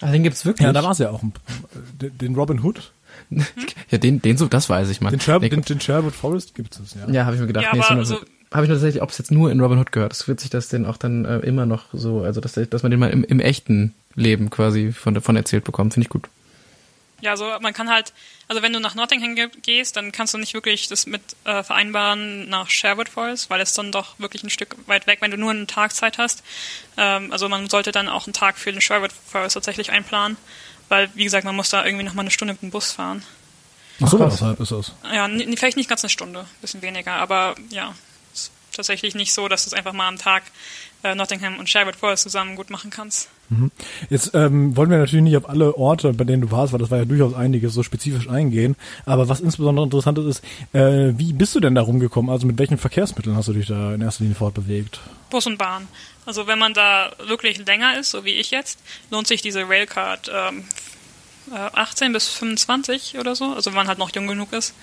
Ah, 0.01 0.11
den 0.11 0.23
gibt's 0.23 0.45
wirklich? 0.45 0.65
Ja, 0.65 0.73
da 0.73 0.83
war 0.83 0.91
es 0.91 0.99
ja 0.99 1.09
auch. 1.09 1.21
Den 1.99 2.35
Robin 2.35 2.63
Hood. 2.63 2.91
Hm? 3.29 3.45
Ja, 3.91 3.99
den, 3.99 4.19
den 4.19 4.35
so, 4.35 4.47
das 4.47 4.67
weiß 4.67 4.89
ich 4.89 4.99
mal. 4.99 5.11
Den, 5.11 5.19
Sher 5.19 5.39
den, 5.39 5.61
den 5.61 5.79
Sherwood 5.79 6.15
Forest 6.15 6.55
gibt 6.55 6.79
es, 6.79 6.95
ja. 6.95 7.07
Ja, 7.07 7.25
habe 7.25 7.35
ich 7.35 7.41
mir 7.41 7.47
gedacht. 7.47 7.65
Ja, 7.65 7.75
nee, 7.75 7.81
aber 7.81 8.03
so, 8.03 8.15
habe 8.51 8.65
ich 8.65 8.69
nur 8.69 8.77
tatsächlich, 8.77 9.03
ob 9.03 9.11
es 9.11 9.17
jetzt 9.19 9.31
nur 9.31 9.51
in 9.51 9.59
Robin 9.59 9.77
Hood 9.77 9.91
gehört. 9.91 10.11
Es 10.11 10.27
wird 10.27 10.39
sich 10.39 10.49
das 10.49 10.69
denn 10.69 10.85
auch 10.85 10.97
dann 10.97 11.23
äh, 11.25 11.37
immer 11.39 11.65
noch 11.65 11.85
so, 11.93 12.21
also 12.21 12.41
dass, 12.41 12.53
dass 12.53 12.83
man 12.83 12.89
den 12.89 12.99
mal 12.99 13.11
im, 13.11 13.23
im 13.23 13.39
echten 13.39 13.93
Leben 14.15 14.49
quasi 14.49 14.91
von, 14.91 15.21
von 15.21 15.35
erzählt 15.35 15.65
bekommt, 15.65 15.93
finde 15.93 16.05
ich 16.05 16.09
gut. 16.09 16.27
Ja, 17.21 17.31
also 17.31 17.45
man 17.61 17.73
kann 17.73 17.89
halt, 17.89 18.13
also 18.47 18.61
wenn 18.61 18.73
du 18.73 18.79
nach 18.79 18.93
Nottingham 18.93 19.35
gehst, 19.61 19.95
dann 19.95 20.11
kannst 20.11 20.33
du 20.33 20.37
nicht 20.37 20.53
wirklich 20.53 20.87
das 20.89 21.05
mit 21.05 21.21
äh, 21.45 21.63
vereinbaren 21.63 22.49
nach 22.49 22.69
Sherwood 22.69 23.09
Forest, 23.09 23.49
weil 23.49 23.61
es 23.61 23.73
dann 23.73 23.91
doch 23.91 24.19
wirklich 24.19 24.43
ein 24.43 24.49
Stück 24.49 24.75
weit 24.87 25.07
weg, 25.07 25.19
wenn 25.21 25.31
du 25.31 25.37
nur 25.37 25.51
einen 25.51 25.67
Tag 25.67 25.95
Zeit 25.95 26.17
hast. 26.17 26.43
Ähm, 26.97 27.31
also 27.31 27.47
man 27.47 27.69
sollte 27.69 27.91
dann 27.91 28.09
auch 28.09 28.27
einen 28.27 28.33
Tag 28.33 28.57
für 28.57 28.71
den 28.71 28.81
Sherwood 28.81 29.11
Forest 29.11 29.53
tatsächlich 29.53 29.91
einplanen, 29.91 30.37
weil 30.89 31.09
wie 31.15 31.23
gesagt, 31.23 31.45
man 31.45 31.55
muss 31.55 31.69
da 31.69 31.85
irgendwie 31.85 32.03
nochmal 32.03 32.23
eine 32.23 32.31
Stunde 32.31 32.53
mit 32.53 32.61
dem 32.61 32.71
Bus 32.71 32.91
fahren. 32.91 33.23
Ach 34.03 34.09
so, 34.09 34.19
weshalb 34.19 34.59
ist 34.59 34.71
das? 34.71 34.91
Ja, 35.11 35.29
vielleicht 35.55 35.77
nicht 35.77 35.89
ganz 35.89 36.03
eine 36.03 36.09
Stunde, 36.09 36.41
ein 36.41 36.61
bisschen 36.61 36.81
weniger, 36.81 37.13
aber 37.13 37.55
ja, 37.69 37.95
ist 38.33 38.51
tatsächlich 38.73 39.15
nicht 39.15 39.33
so, 39.33 39.47
dass 39.47 39.63
du 39.63 39.69
es 39.69 39.73
einfach 39.73 39.93
mal 39.93 40.09
am 40.09 40.17
Tag 40.17 40.43
äh, 41.03 41.15
Nottingham 41.15 41.59
und 41.59 41.69
Sherwood 41.69 41.95
Forest 41.95 42.23
zusammen 42.23 42.57
gut 42.57 42.69
machen 42.69 42.89
kannst. 42.89 43.29
Mhm. 43.49 43.71
Jetzt 44.09 44.31
ähm, 44.33 44.75
wollen 44.75 44.89
wir 44.89 44.97
natürlich 44.97 45.23
nicht 45.23 45.37
auf 45.37 45.47
alle 45.47 45.77
Orte, 45.77 46.13
bei 46.13 46.23
denen 46.23 46.41
du 46.41 46.51
warst, 46.51 46.73
weil 46.73 46.79
das 46.79 46.91
war 46.91 46.97
ja 46.97 47.05
durchaus 47.05 47.33
einiges, 47.33 47.73
so 47.73 47.83
spezifisch 47.83 48.29
eingehen. 48.29 48.75
Aber 49.05 49.29
was 49.29 49.39
insbesondere 49.39 49.85
interessant 49.85 50.17
ist, 50.17 50.25
ist 50.25 50.43
äh, 50.73 51.17
wie 51.17 51.33
bist 51.33 51.55
du 51.55 51.59
denn 51.59 51.75
da 51.75 51.81
rumgekommen? 51.81 52.31
Also 52.31 52.47
mit 52.47 52.57
welchen 52.57 52.77
Verkehrsmitteln 52.77 53.35
hast 53.35 53.47
du 53.47 53.53
dich 53.53 53.67
da 53.67 53.93
in 53.93 54.01
erster 54.01 54.23
Linie 54.23 54.35
fortbewegt? 54.35 54.99
Bus 55.29 55.45
und 55.45 55.57
Bahn. 55.57 55.87
Also 56.25 56.47
wenn 56.47 56.59
man 56.59 56.73
da 56.73 57.11
wirklich 57.27 57.65
länger 57.65 57.99
ist, 57.99 58.11
so 58.11 58.25
wie 58.25 58.33
ich 58.33 58.51
jetzt, 58.51 58.79
lohnt 59.11 59.27
sich 59.27 59.41
diese 59.41 59.67
Railcard 59.67 60.31
ähm, 60.33 60.63
18 61.51 62.09
äh, 62.09 62.13
bis 62.13 62.27
25 62.29 63.19
oder 63.19 63.35
so, 63.35 63.53
also 63.53 63.69
wenn 63.69 63.77
man 63.77 63.87
halt 63.87 63.99
noch 63.99 64.13
jung 64.15 64.27
genug 64.27 64.53
ist. 64.53 64.73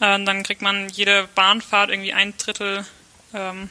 Äh, 0.00 0.22
dann 0.24 0.42
kriegt 0.42 0.62
man 0.62 0.88
jede 0.88 1.28
Bahnfahrt 1.34 1.90
irgendwie 1.90 2.12
ein 2.12 2.34
Drittel 2.36 2.84
ähm, 3.32 3.68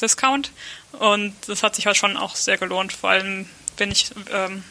Discount 0.00 0.50
und 0.98 1.34
das 1.46 1.62
hat 1.62 1.74
sich 1.76 1.86
halt 1.86 1.96
schon 1.96 2.16
auch 2.16 2.36
sehr 2.36 2.58
gelohnt, 2.58 2.92
vor 2.92 3.10
allem 3.10 3.48
wenn 3.76 3.90
ich, 3.90 4.10
ähm, 4.32 4.62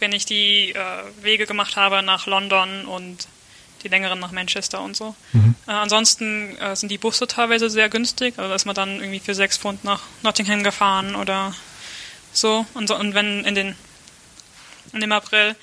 wenn 0.00 0.12
ich 0.12 0.26
die 0.26 0.72
äh, 0.72 1.02
Wege 1.22 1.46
gemacht 1.46 1.76
habe 1.76 2.02
nach 2.02 2.26
London 2.26 2.84
und 2.86 3.28
die 3.82 3.88
längeren 3.88 4.20
nach 4.20 4.30
Manchester 4.30 4.80
und 4.80 4.96
so. 4.96 5.14
Mhm. 5.32 5.54
Äh, 5.66 5.72
ansonsten 5.72 6.56
äh, 6.58 6.76
sind 6.76 6.90
die 6.90 6.98
Busse 6.98 7.26
teilweise 7.26 7.68
sehr 7.70 7.88
günstig, 7.88 8.38
also 8.38 8.54
ist 8.54 8.64
man 8.64 8.74
dann 8.74 9.00
irgendwie 9.00 9.20
für 9.20 9.34
sechs 9.34 9.58
Pfund 9.58 9.84
nach 9.84 10.02
Nottingham 10.22 10.62
gefahren 10.62 11.14
oder 11.14 11.54
so. 12.32 12.66
Und, 12.74 12.86
so, 12.86 12.96
und 12.96 13.14
wenn 13.14 13.44
in 13.44 13.54
den 13.54 13.76
in 14.92 15.00
dem 15.00 15.12
April 15.12 15.56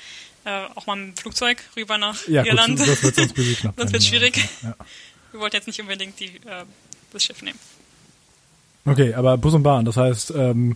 äh, 0.45 0.65
auch 0.75 0.85
mal 0.85 0.95
mit 0.95 1.17
dem 1.17 1.17
Flugzeug 1.17 1.63
rüber 1.75 1.97
nach 1.97 2.27
ja, 2.27 2.43
Irland. 2.43 2.79
Gut, 2.79 2.87
das 2.87 3.03
wird 3.03 3.15
sonst 3.15 3.35
knapp. 3.59 3.75
das 3.77 3.91
wird 3.91 4.03
schwierig. 4.03 4.37
Ja. 4.63 4.75
Wir 5.31 5.39
wollten 5.39 5.55
jetzt 5.57 5.67
nicht 5.67 5.79
unbedingt 5.79 6.19
die, 6.19 6.37
äh, 6.37 6.65
das 7.11 7.23
Schiff 7.23 7.41
nehmen. 7.41 7.59
Okay, 8.89 9.13
aber 9.13 9.37
Bus 9.37 9.53
und 9.53 9.63
Bahn, 9.63 9.85
das 9.85 9.97
heißt, 9.97 10.33
ähm, 10.35 10.75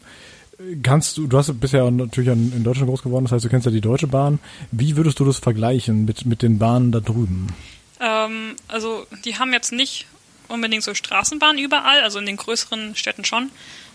kannst 0.83 1.17
du, 1.17 1.27
du 1.27 1.37
hast 1.37 1.59
bisher 1.59 1.89
natürlich 1.89 2.29
in 2.29 2.63
Deutschland 2.63 2.89
groß 2.89 3.01
geworden, 3.01 3.25
das 3.25 3.31
heißt, 3.31 3.45
du 3.45 3.49
kennst 3.49 3.65
ja 3.65 3.71
die 3.71 3.81
Deutsche 3.81 4.07
Bahn. 4.07 4.39
Wie 4.71 4.95
würdest 4.95 5.19
du 5.19 5.25
das 5.25 5.39
vergleichen 5.39 6.05
mit, 6.05 6.25
mit 6.25 6.41
den 6.41 6.59
Bahnen 6.59 6.91
da 6.91 6.99
drüben? 6.99 7.47
Ähm, 7.99 8.55
also, 8.67 9.05
die 9.25 9.37
haben 9.37 9.51
jetzt 9.51 9.71
nicht 9.71 10.05
unbedingt 10.47 10.83
so 10.83 10.93
Straßenbahnen 10.93 11.61
überall, 11.61 12.01
also 12.01 12.19
in 12.19 12.25
den 12.25 12.37
größeren 12.37 12.95
Städten 12.95 13.25
schon. 13.25 13.49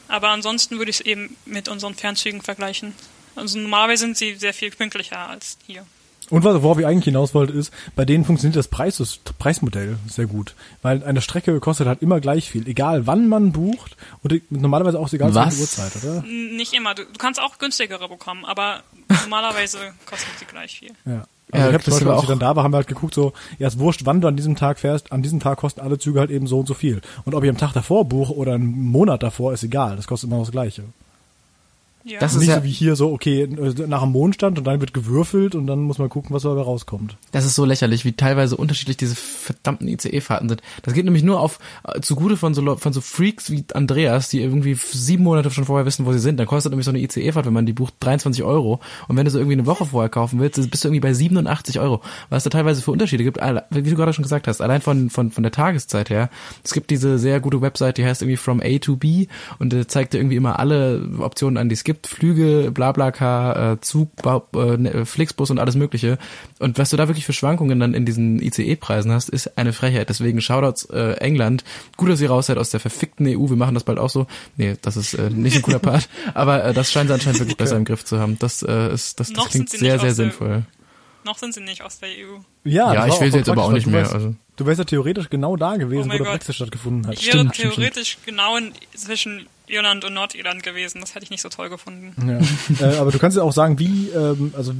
Aber 0.08 0.30
ansonsten 0.30 0.78
würde 0.78 0.90
ich 0.90 1.00
es 1.00 1.06
eben 1.06 1.36
mit 1.44 1.68
unseren 1.68 1.94
Fernzügen 1.94 2.40
vergleichen. 2.40 2.94
Also 3.36 3.58
normalerweise 3.58 4.04
sind 4.04 4.16
sie 4.16 4.34
sehr 4.34 4.54
viel 4.54 4.70
pünktlicher 4.70 5.28
als 5.28 5.58
hier. 5.66 5.86
Und 6.30 6.44
was, 6.44 6.62
worauf 6.62 6.78
ich 6.78 6.86
eigentlich 6.86 7.04
hinaus 7.04 7.34
wollte, 7.34 7.52
ist, 7.54 7.72
bei 7.96 8.04
denen 8.04 8.24
funktioniert 8.24 8.56
das 8.56 8.68
Preis, 8.68 8.98
das 8.98 9.18
Preismodell 9.38 9.96
sehr 10.08 10.26
gut. 10.26 10.54
Weil 10.82 11.02
eine 11.04 11.20
Strecke 11.20 11.58
kostet 11.60 11.86
halt 11.86 12.02
immer 12.02 12.20
gleich 12.20 12.50
viel. 12.50 12.68
Egal 12.68 13.06
wann 13.06 13.28
man 13.28 13.52
bucht 13.52 13.96
und 14.22 14.40
normalerweise 14.50 14.98
auch 14.98 15.12
egal 15.12 15.34
Was? 15.34 15.58
Uhrzeit, 15.58 15.92
oder? 16.02 16.22
Nicht 16.22 16.72
immer. 16.74 16.94
Du, 16.94 17.04
du 17.04 17.18
kannst 17.18 17.40
auch 17.40 17.58
günstigere 17.58 18.08
bekommen, 18.08 18.44
aber 18.44 18.82
normalerweise 19.22 19.78
kosten 20.06 20.30
sie 20.38 20.44
gleich 20.44 20.78
viel. 20.80 20.90
Ja. 21.06 21.24
Ja, 21.50 21.60
Also 21.60 21.68
ich 21.68 21.74
habe 21.74 21.84
das 21.84 21.84
zum 21.84 21.92
Beispiel, 21.94 22.08
als 22.10 22.18
ich 22.22 22.24
auch- 22.26 22.28
dann 22.28 22.38
da 22.40 22.56
war, 22.56 22.62
haben 22.64 22.72
wir 22.72 22.76
halt 22.76 22.88
geguckt, 22.88 23.14
so, 23.14 23.32
ja, 23.58 23.68
ist 23.68 23.78
wurscht, 23.78 24.02
wann 24.04 24.20
du 24.20 24.28
an 24.28 24.36
diesem 24.36 24.54
Tag 24.54 24.78
fährst, 24.78 25.12
an 25.12 25.22
diesem 25.22 25.40
Tag 25.40 25.56
kosten 25.58 25.80
alle 25.80 25.96
Züge 25.98 26.20
halt 26.20 26.30
eben 26.30 26.46
so 26.46 26.58
und 26.60 26.66
so 26.68 26.74
viel. 26.74 27.00
Und 27.24 27.34
ob 27.34 27.42
ich 27.42 27.48
am 27.48 27.56
Tag 27.56 27.72
davor 27.72 28.04
buche 28.04 28.34
oder 28.36 28.52
einen 28.52 28.70
Monat 28.82 29.22
davor, 29.22 29.54
ist 29.54 29.62
egal. 29.62 29.96
Das 29.96 30.06
kostet 30.06 30.28
immer 30.28 30.40
das 30.40 30.50
Gleiche. 30.50 30.82
Ja. 32.08 32.20
Das 32.20 32.32
ist 32.34 32.40
Nicht 32.40 32.48
ja- 32.48 32.58
so 32.58 32.64
wie 32.64 32.70
hier 32.70 32.96
so, 32.96 33.12
okay, 33.12 33.46
nach 33.86 34.02
dem 34.02 34.12
Mondstand 34.12 34.58
und 34.58 34.64
dann 34.66 34.80
wird 34.80 34.94
gewürfelt 34.94 35.54
und 35.54 35.66
dann 35.66 35.80
muss 35.80 35.98
man 35.98 36.08
gucken, 36.08 36.34
was 36.34 36.42
dabei 36.42 36.62
rauskommt. 36.62 37.16
Das 37.32 37.44
ist 37.44 37.54
so 37.54 37.64
lächerlich, 37.64 38.04
wie 38.04 38.12
teilweise 38.12 38.56
unterschiedlich 38.56 38.96
diese 38.96 39.14
verdammten 39.14 39.86
ICE-Fahrten 39.88 40.48
sind. 40.48 40.62
Das 40.82 40.94
geht 40.94 41.04
nämlich 41.04 41.22
nur 41.22 41.40
auf 41.40 41.58
äh, 41.84 42.00
zugute 42.00 42.36
von 42.36 42.54
so 42.54 42.76
von 42.76 42.92
so 42.92 43.00
Freaks 43.00 43.50
wie 43.50 43.64
Andreas, 43.74 44.28
die 44.28 44.40
irgendwie 44.40 44.74
sieben 44.74 45.24
Monate 45.24 45.50
schon 45.50 45.64
vorher 45.64 45.84
wissen, 45.86 46.06
wo 46.06 46.12
sie 46.12 46.18
sind. 46.18 46.38
Dann 46.38 46.46
kostet 46.46 46.70
nämlich 46.72 46.84
so 46.86 46.90
eine 46.90 47.00
ICE-Fahrt, 47.00 47.46
wenn 47.46 47.52
man 47.52 47.66
die 47.66 47.72
bucht, 47.72 47.94
23 48.00 48.42
Euro. 48.42 48.80
Und 49.08 49.16
wenn 49.16 49.24
du 49.24 49.30
so 49.30 49.38
irgendwie 49.38 49.54
eine 49.56 49.66
Woche 49.66 49.84
vorher 49.86 50.08
kaufen 50.08 50.40
willst, 50.40 50.56
bist 50.70 50.84
du 50.84 50.88
irgendwie 50.88 51.00
bei 51.00 51.12
87 51.12 51.78
Euro. 51.80 52.00
Was 52.30 52.44
da 52.44 52.50
teilweise 52.50 52.80
für 52.82 52.90
Unterschiede 52.92 53.24
gibt, 53.24 53.38
wie 53.38 53.82
du 53.82 53.96
gerade 53.96 54.12
schon 54.12 54.22
gesagt 54.22 54.48
hast, 54.48 54.60
allein 54.60 54.80
von 54.80 55.10
von 55.10 55.30
von 55.30 55.42
der 55.42 55.52
Tageszeit 55.52 56.10
her. 56.10 56.30
Es 56.64 56.72
gibt 56.72 56.90
diese 56.90 57.18
sehr 57.18 57.40
gute 57.40 57.60
Website, 57.60 57.98
die 57.98 58.04
heißt 58.04 58.22
irgendwie 58.22 58.36
From 58.36 58.60
A 58.62 58.78
to 58.78 58.96
B 58.96 59.26
und 59.58 59.74
äh, 59.74 59.86
zeigt 59.86 60.12
dir 60.14 60.18
irgendwie 60.18 60.36
immer 60.36 60.58
alle 60.58 61.08
Optionen 61.18 61.56
an, 61.58 61.68
die 61.68 61.74
es 61.74 61.84
gibt. 61.84 61.97
Flüge, 62.06 62.70
Blablacar, 62.72 63.72
äh, 63.72 63.80
Zug, 63.80 64.10
äh, 64.24 64.76
ne- 64.76 65.06
Flixbus 65.06 65.50
und 65.50 65.58
alles 65.58 65.74
mögliche. 65.76 66.18
Und 66.58 66.78
was 66.78 66.90
du 66.90 66.96
da 66.96 67.08
wirklich 67.08 67.24
für 67.26 67.32
Schwankungen 67.32 67.80
dann 67.80 67.94
in 67.94 68.04
diesen 68.06 68.40
ICE-Preisen 68.40 69.10
hast, 69.12 69.28
ist 69.28 69.58
eine 69.58 69.72
Frechheit. 69.72 70.08
Deswegen 70.08 70.40
Shoutouts 70.40 70.84
äh, 70.90 71.12
England. 71.18 71.64
Gut, 71.96 72.10
dass 72.10 72.20
ihr 72.20 72.30
raus 72.30 72.46
seid 72.46 72.58
aus 72.58 72.70
der 72.70 72.80
verfickten 72.80 73.26
EU. 73.26 73.48
Wir 73.48 73.56
machen 73.56 73.74
das 73.74 73.84
bald 73.84 73.98
auch 73.98 74.10
so. 74.10 74.26
Nee, 74.56 74.76
das 74.82 74.96
ist 74.96 75.14
äh, 75.14 75.30
nicht 75.30 75.56
ein 75.56 75.62
cooler 75.62 75.78
Part. 75.80 76.08
Aber 76.34 76.64
äh, 76.64 76.72
das 76.74 76.90
scheint 76.92 77.08
sie 77.08 77.14
anscheinend 77.14 77.40
wirklich 77.40 77.56
besser 77.56 77.76
im 77.76 77.84
Griff 77.84 78.04
zu 78.04 78.18
haben. 78.18 78.38
Das 78.38 78.62
äh, 78.62 78.92
ist, 78.92 79.20
das, 79.20 79.28
das 79.28 79.36
Noch 79.36 79.48
klingt 79.50 79.70
sehr, 79.70 79.98
sehr 79.98 80.14
sinnvoll. 80.14 80.64
Noch 81.24 81.36
sind 81.36 81.52
sie 81.52 81.60
nicht 81.60 81.82
aus 81.82 81.98
der 81.98 82.08
EU. 82.10 82.38
Ja, 82.64 82.94
Ja, 82.94 83.06
das 83.06 83.06
ich 83.06 83.12
war 83.12 83.20
will 83.20 83.28
auch 83.28 83.32
sie 83.32 83.38
jetzt 83.38 83.48
aber 83.50 83.64
auch 83.64 83.72
nicht 83.72 83.86
mehr, 83.86 84.02
Du 84.02 84.02
wärst, 84.04 84.14
also. 84.14 84.34
du 84.56 84.66
wärst 84.66 84.78
ja 84.78 84.84
theoretisch 84.84 85.28
genau 85.28 85.56
da 85.56 85.76
gewesen, 85.76 86.08
Oh 86.10 86.14
wo 86.14 86.16
der. 86.18 86.24
Brexit 86.30 86.54
stattgefunden 86.54 87.06
hat. 87.06 87.14
Ich 87.14 87.26
wäre 87.26 87.38
Stimmt, 87.38 87.54
stimmt, 87.56 87.74
theoretisch 87.74 88.18
genau 88.24 88.56
in, 88.56 88.72
zwischen 88.94 89.46
Irland 89.70 90.04
und 90.04 90.14
Nordirland 90.14 90.62
gewesen. 90.62 91.00
Das 91.00 91.14
hätte 91.14 91.24
ich 91.24 91.30
nicht 91.30 91.42
so 91.42 91.48
toll 91.48 91.68
gefunden. 91.68 92.14
Ja. 92.80 92.86
äh, 92.86 92.96
aber 92.98 93.10
du 93.10 93.18
kannst 93.18 93.36
ja 93.36 93.42
auch 93.42 93.52
sagen, 93.52 93.78
wie, 93.78 94.08
ähm, 94.10 94.52
also 94.56 94.72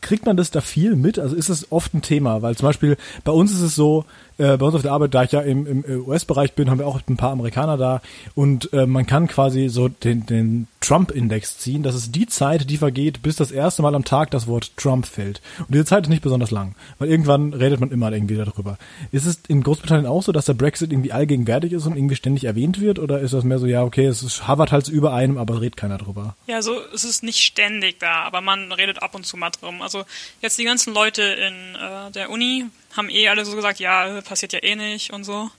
kriegt 0.00 0.26
man 0.26 0.36
das 0.36 0.50
da 0.50 0.60
viel 0.60 0.96
mit? 0.96 1.18
Also 1.18 1.36
ist 1.36 1.48
es 1.48 1.70
oft 1.72 1.94
ein 1.94 2.02
Thema? 2.02 2.42
Weil 2.42 2.56
zum 2.56 2.66
Beispiel 2.66 2.96
bei 3.24 3.32
uns 3.32 3.52
ist 3.52 3.60
es 3.60 3.74
so, 3.74 4.04
äh, 4.38 4.56
bei 4.56 4.66
uns 4.66 4.74
auf 4.74 4.82
der 4.82 4.92
Arbeit, 4.92 5.14
da 5.14 5.22
ich 5.22 5.32
ja 5.32 5.40
im, 5.40 5.66
im 5.66 6.06
US-Bereich 6.06 6.52
bin, 6.54 6.70
haben 6.70 6.78
wir 6.78 6.86
auch 6.86 7.00
ein 7.08 7.16
paar 7.16 7.32
Amerikaner 7.32 7.76
da 7.76 8.02
und 8.34 8.72
äh, 8.72 8.86
man 8.86 9.06
kann 9.06 9.28
quasi 9.28 9.68
so 9.68 9.88
den, 9.88 10.26
den 10.26 10.68
Trump-Index 10.80 11.58
ziehen. 11.58 11.82
Das 11.82 11.94
ist 11.94 12.14
die 12.14 12.26
Zeit, 12.26 12.70
die 12.70 12.76
vergeht, 12.76 13.22
bis 13.22 13.36
das 13.36 13.50
erste 13.50 13.82
Mal 13.82 13.94
am 13.94 14.04
Tag 14.04 14.30
das 14.30 14.46
Wort 14.46 14.76
Trump 14.76 15.06
fällt. 15.06 15.40
Und 15.58 15.74
diese 15.74 15.84
Zeit 15.84 16.04
ist 16.04 16.10
nicht 16.10 16.22
besonders 16.22 16.50
lang, 16.50 16.74
weil 16.98 17.10
irgendwann 17.10 17.52
redet 17.54 17.80
man 17.80 17.90
immer 17.90 18.12
irgendwie 18.12 18.36
darüber. 18.36 18.78
Ist 19.10 19.26
es 19.26 19.40
in 19.48 19.62
Großbritannien 19.62 20.06
auch 20.06 20.22
so, 20.22 20.32
dass 20.32 20.44
der 20.44 20.54
Brexit 20.54 20.92
irgendwie 20.92 21.12
allgegenwärtig 21.12 21.72
ist 21.72 21.86
und 21.86 21.96
irgendwie 21.96 22.16
ständig 22.16 22.44
erwähnt 22.44 22.80
wird? 22.80 22.98
Oder 22.98 23.20
ist 23.20 23.34
das 23.34 23.44
mehr 23.44 23.58
so, 23.58 23.66
ja, 23.66 23.82
okay, 23.82 24.06
es 24.06 24.22
ist, 24.22 24.46
halt 24.46 24.88
über 24.88 25.12
einem, 25.12 25.38
aber 25.38 25.60
redet 25.60 25.76
keiner 25.76 25.98
drüber? 25.98 26.36
Ja, 26.46 26.62
so 26.62 26.76
es 26.94 27.04
ist 27.04 27.22
nicht 27.22 27.40
ständig 27.40 27.98
da, 27.98 28.22
aber 28.22 28.40
man 28.40 28.72
redet 28.72 29.02
ab 29.02 29.14
und 29.14 29.26
zu 29.26 29.36
mal 29.36 29.50
drum. 29.50 29.82
Also 29.82 30.04
jetzt 30.40 30.58
die 30.58 30.64
ganzen 30.64 30.94
Leute 30.94 31.22
in 31.22 31.74
äh, 31.74 32.10
der 32.12 32.30
Uni 32.30 32.66
haben 32.96 33.08
eh 33.10 33.28
alle 33.28 33.44
so 33.44 33.54
gesagt, 33.54 33.78
ja, 33.80 34.20
passiert 34.22 34.52
ja 34.52 34.62
eh 34.62 34.76
nicht 34.76 35.12
und 35.12 35.24
so. 35.24 35.50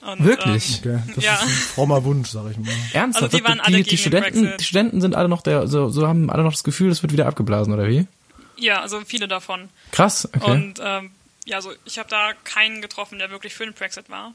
Und, 0.00 0.24
Wirklich? 0.24 0.84
Ähm, 0.84 1.00
Okay, 1.00 1.12
das 1.16 1.24
ja. 1.24 1.34
ist 1.34 1.42
ein 1.42 1.48
frommer 1.48 2.04
Wunsch, 2.04 2.30
sag 2.30 2.50
ich 2.50 2.56
mal. 2.56 2.72
Ernsthaft? 2.92 3.24
Also 3.24 3.38
die 3.38 3.44
waren 3.44 3.60
alle 3.60 3.78
die, 3.78 3.82
gegen 3.82 3.96
die 3.96 4.10
den 4.10 4.22
Studenten, 4.22 4.56
die 4.58 4.64
Studenten 4.64 5.00
sind 5.00 5.16
alle 5.16 5.28
noch 5.28 5.42
der, 5.42 5.66
so, 5.66 5.88
so 5.88 6.06
haben 6.06 6.30
alle 6.30 6.44
noch 6.44 6.52
das 6.52 6.62
Gefühl, 6.62 6.90
es 6.90 7.02
wird 7.02 7.12
wieder 7.12 7.26
abgeblasen, 7.26 7.72
oder 7.72 7.88
wie? 7.88 8.06
ja, 8.58 8.80
also 8.80 9.00
viele 9.04 9.28
davon. 9.28 9.68
Krass, 9.92 10.28
okay. 10.34 10.50
Und 10.50 10.80
ähm, 10.82 11.10
ja, 11.44 11.56
also 11.56 11.72
ich 11.84 11.98
habe 11.98 12.08
da 12.08 12.32
keinen 12.44 12.82
getroffen, 12.82 13.18
der 13.18 13.30
wirklich 13.30 13.54
für 13.54 13.64
den 13.64 13.74
Brexit 13.74 14.10
war. 14.10 14.34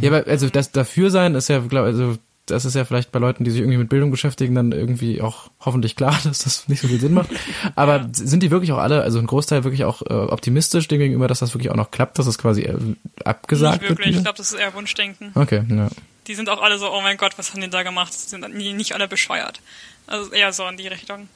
Ja, 0.00 0.10
aber 0.10 0.30
also 0.30 0.48
das 0.50 0.70
dafür 0.70 1.10
sein 1.10 1.34
ist 1.34 1.48
ja, 1.48 1.60
glaube 1.60 1.86
also 1.86 2.18
das 2.50 2.64
ist 2.64 2.74
ja 2.74 2.84
vielleicht 2.84 3.12
bei 3.12 3.18
Leuten, 3.18 3.44
die 3.44 3.50
sich 3.50 3.60
irgendwie 3.60 3.78
mit 3.78 3.88
Bildung 3.88 4.10
beschäftigen, 4.10 4.54
dann 4.54 4.72
irgendwie 4.72 5.20
auch 5.20 5.50
hoffentlich 5.60 5.96
klar, 5.96 6.18
dass 6.24 6.38
das 6.38 6.68
nicht 6.68 6.80
so 6.80 6.88
viel 6.88 7.00
Sinn 7.00 7.14
macht. 7.14 7.30
Aber 7.76 8.08
sind 8.12 8.42
die 8.42 8.50
wirklich 8.50 8.72
auch 8.72 8.78
alle, 8.78 9.02
also 9.02 9.18
ein 9.18 9.26
Großteil 9.26 9.64
wirklich 9.64 9.84
auch 9.84 10.02
äh, 10.02 10.12
optimistisch 10.14 10.88
dem 10.88 10.98
gegenüber, 10.98 11.28
dass 11.28 11.38
das 11.38 11.54
wirklich 11.54 11.70
auch 11.70 11.76
noch 11.76 11.90
klappt, 11.90 12.18
dass 12.18 12.26
das 12.26 12.38
quasi 12.38 12.62
äh, 12.62 12.76
abgesagt 13.24 13.82
nicht 13.82 13.88
wirklich. 13.90 14.06
wird? 14.08 14.16
Ich 14.16 14.22
glaube, 14.22 14.38
das 14.38 14.52
ist 14.52 14.58
eher 14.58 14.74
Wunschdenken. 14.74 15.32
Okay, 15.34 15.62
ja. 15.68 15.88
Die 16.26 16.34
sind 16.34 16.48
auch 16.48 16.60
alle 16.60 16.78
so, 16.78 16.92
oh 16.92 17.00
mein 17.00 17.16
Gott, 17.16 17.38
was 17.38 17.52
haben 17.52 17.60
die 17.60 17.70
da 17.70 17.82
gemacht? 17.82 18.12
Die 18.12 18.28
sind 18.28 18.54
nicht 18.54 18.92
alle 18.94 19.08
bescheuert. 19.08 19.60
Also 20.06 20.30
eher 20.32 20.52
so 20.52 20.66
in 20.68 20.76
die 20.76 20.88
Richtung. 20.88 21.28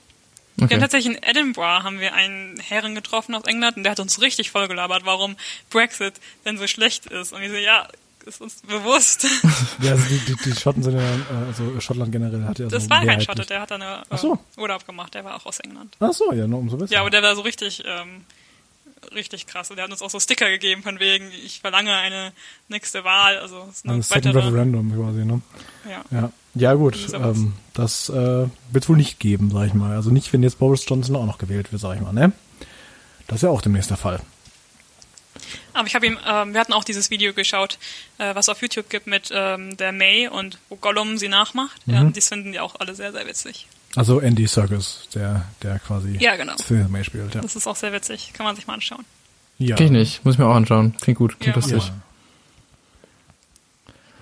Wir 0.56 0.64
Okay. 0.66 0.74
haben 0.74 0.80
tatsächlich 0.82 1.16
in 1.16 1.22
Edinburgh 1.22 1.82
haben 1.82 1.98
wir 1.98 2.12
einen 2.12 2.60
Herren 2.60 2.94
getroffen 2.94 3.34
aus 3.34 3.44
England 3.44 3.78
und 3.78 3.84
der 3.84 3.92
hat 3.92 4.00
uns 4.00 4.20
richtig 4.20 4.50
vollgelabert, 4.50 5.06
warum 5.06 5.36
Brexit 5.70 6.14
denn 6.44 6.58
so 6.58 6.66
schlecht 6.66 7.06
ist. 7.06 7.32
Und 7.32 7.40
wir 7.40 7.48
so, 7.48 7.56
ja, 7.56 7.88
ist 8.22 8.40
uns 8.40 8.62
bewusst. 8.62 9.26
Ja, 9.80 9.92
also 9.92 10.04
die, 10.08 10.18
die, 10.20 10.36
die 10.44 10.54
Schotten 10.54 10.82
sind 10.82 10.94
ja, 10.96 11.00
äh, 11.02 11.46
also 11.48 11.80
Schottland 11.80 12.12
generell 12.12 12.44
hat 12.44 12.58
ja 12.58 12.66
Das 12.68 12.84
so 12.84 12.90
war 12.90 13.04
kein 13.04 13.20
Schotte, 13.20 13.44
der 13.44 13.60
hat 13.60 13.70
da 13.70 13.74
eine, 13.76 14.02
Ach 14.10 14.18
so. 14.18 14.38
äh, 14.56 14.60
Urlaub 14.60 14.86
gemacht, 14.86 15.14
der 15.14 15.24
war 15.24 15.36
auch 15.36 15.46
aus 15.46 15.58
England. 15.60 15.96
Ach 16.00 16.12
so, 16.12 16.32
ja, 16.32 16.46
nur 16.46 16.60
umso 16.60 16.76
besser. 16.76 16.94
Ja, 16.94 17.00
aber 17.00 17.10
der 17.10 17.22
war 17.22 17.34
so 17.34 17.42
richtig, 17.42 17.82
ähm, 17.86 18.24
richtig 19.14 19.46
krass. 19.46 19.70
Und 19.70 19.76
der 19.76 19.84
hat 19.84 19.92
uns 19.92 20.02
auch 20.02 20.10
so 20.10 20.20
Sticker 20.20 20.48
gegeben 20.50 20.82
von 20.82 21.00
wegen, 21.00 21.30
ich 21.44 21.60
verlange 21.60 21.94
eine 21.94 22.32
nächste 22.68 23.04
Wahl, 23.04 23.38
also 23.38 23.68
ist 23.70 23.84
eine 23.84 23.94
Ein 23.94 24.02
Second 24.02 24.34
Referendum 24.36 24.92
quasi, 24.94 25.24
ne? 25.24 25.40
ja. 25.88 26.04
Ja, 26.10 26.32
ja 26.54 26.74
gut, 26.74 26.96
ähm, 27.14 27.54
das 27.74 28.08
äh, 28.08 28.46
wird 28.70 28.88
wohl 28.88 28.96
nicht 28.96 29.18
geben, 29.18 29.50
sag 29.52 29.66
ich 29.66 29.74
mal. 29.74 29.96
Also 29.96 30.10
nicht, 30.10 30.32
wenn 30.32 30.42
jetzt 30.42 30.58
Boris 30.58 30.84
Johnson 30.86 31.16
auch 31.16 31.26
noch 31.26 31.38
gewählt 31.38 31.72
wird, 31.72 31.80
sag 31.80 31.96
ich 31.96 32.02
mal, 32.02 32.12
ne? 32.12 32.32
Das 33.26 33.36
ist 33.36 33.42
ja 33.42 33.48
auch 33.50 33.62
demnächst 33.62 33.90
der 33.90 33.96
Fall. 33.96 34.20
Aber 35.72 35.86
ich 35.86 35.94
habe 35.94 36.06
ihm, 36.06 36.18
ähm, 36.26 36.52
wir 36.54 36.60
hatten 36.60 36.72
auch 36.72 36.84
dieses 36.84 37.10
Video 37.10 37.32
geschaut, 37.32 37.78
äh, 38.18 38.34
was 38.34 38.48
auf 38.48 38.60
YouTube 38.62 38.88
gibt 38.90 39.06
mit 39.06 39.30
ähm, 39.32 39.76
der 39.76 39.92
May 39.92 40.28
und 40.28 40.58
wo 40.68 40.76
Gollum 40.76 41.18
sie 41.18 41.28
nachmacht. 41.28 41.80
Ja, 41.86 42.02
Mhm. 42.04 42.12
das 42.12 42.28
finden 42.28 42.52
die 42.52 42.60
auch 42.60 42.76
alle 42.80 42.94
sehr, 42.94 43.12
sehr 43.12 43.26
witzig. 43.26 43.66
Also 43.94 44.20
Andy 44.20 44.46
Serkis, 44.46 45.08
der, 45.14 45.44
der 45.62 45.78
quasi 45.78 46.16
Ja, 46.18 46.36
genau. 46.36 46.54
May 46.88 47.04
spielt, 47.04 47.34
ja. 47.34 47.40
Das 47.42 47.56
ist 47.56 47.66
auch 47.66 47.76
sehr 47.76 47.92
witzig, 47.92 48.32
kann 48.32 48.44
man 48.46 48.56
sich 48.56 48.66
mal 48.66 48.74
anschauen. 48.74 49.04
ja. 49.58 49.76
Kenn 49.76 49.86
ich 49.88 49.92
nicht, 49.92 50.24
muss 50.24 50.34
ich 50.34 50.38
mir 50.38 50.46
auch 50.46 50.54
anschauen. 50.54 50.96
Klingt 51.00 51.18
gut, 51.18 51.38
klingt 51.38 51.56
Ja, 51.56 51.62
lustig. 51.62 51.88
Ja. 51.88 51.94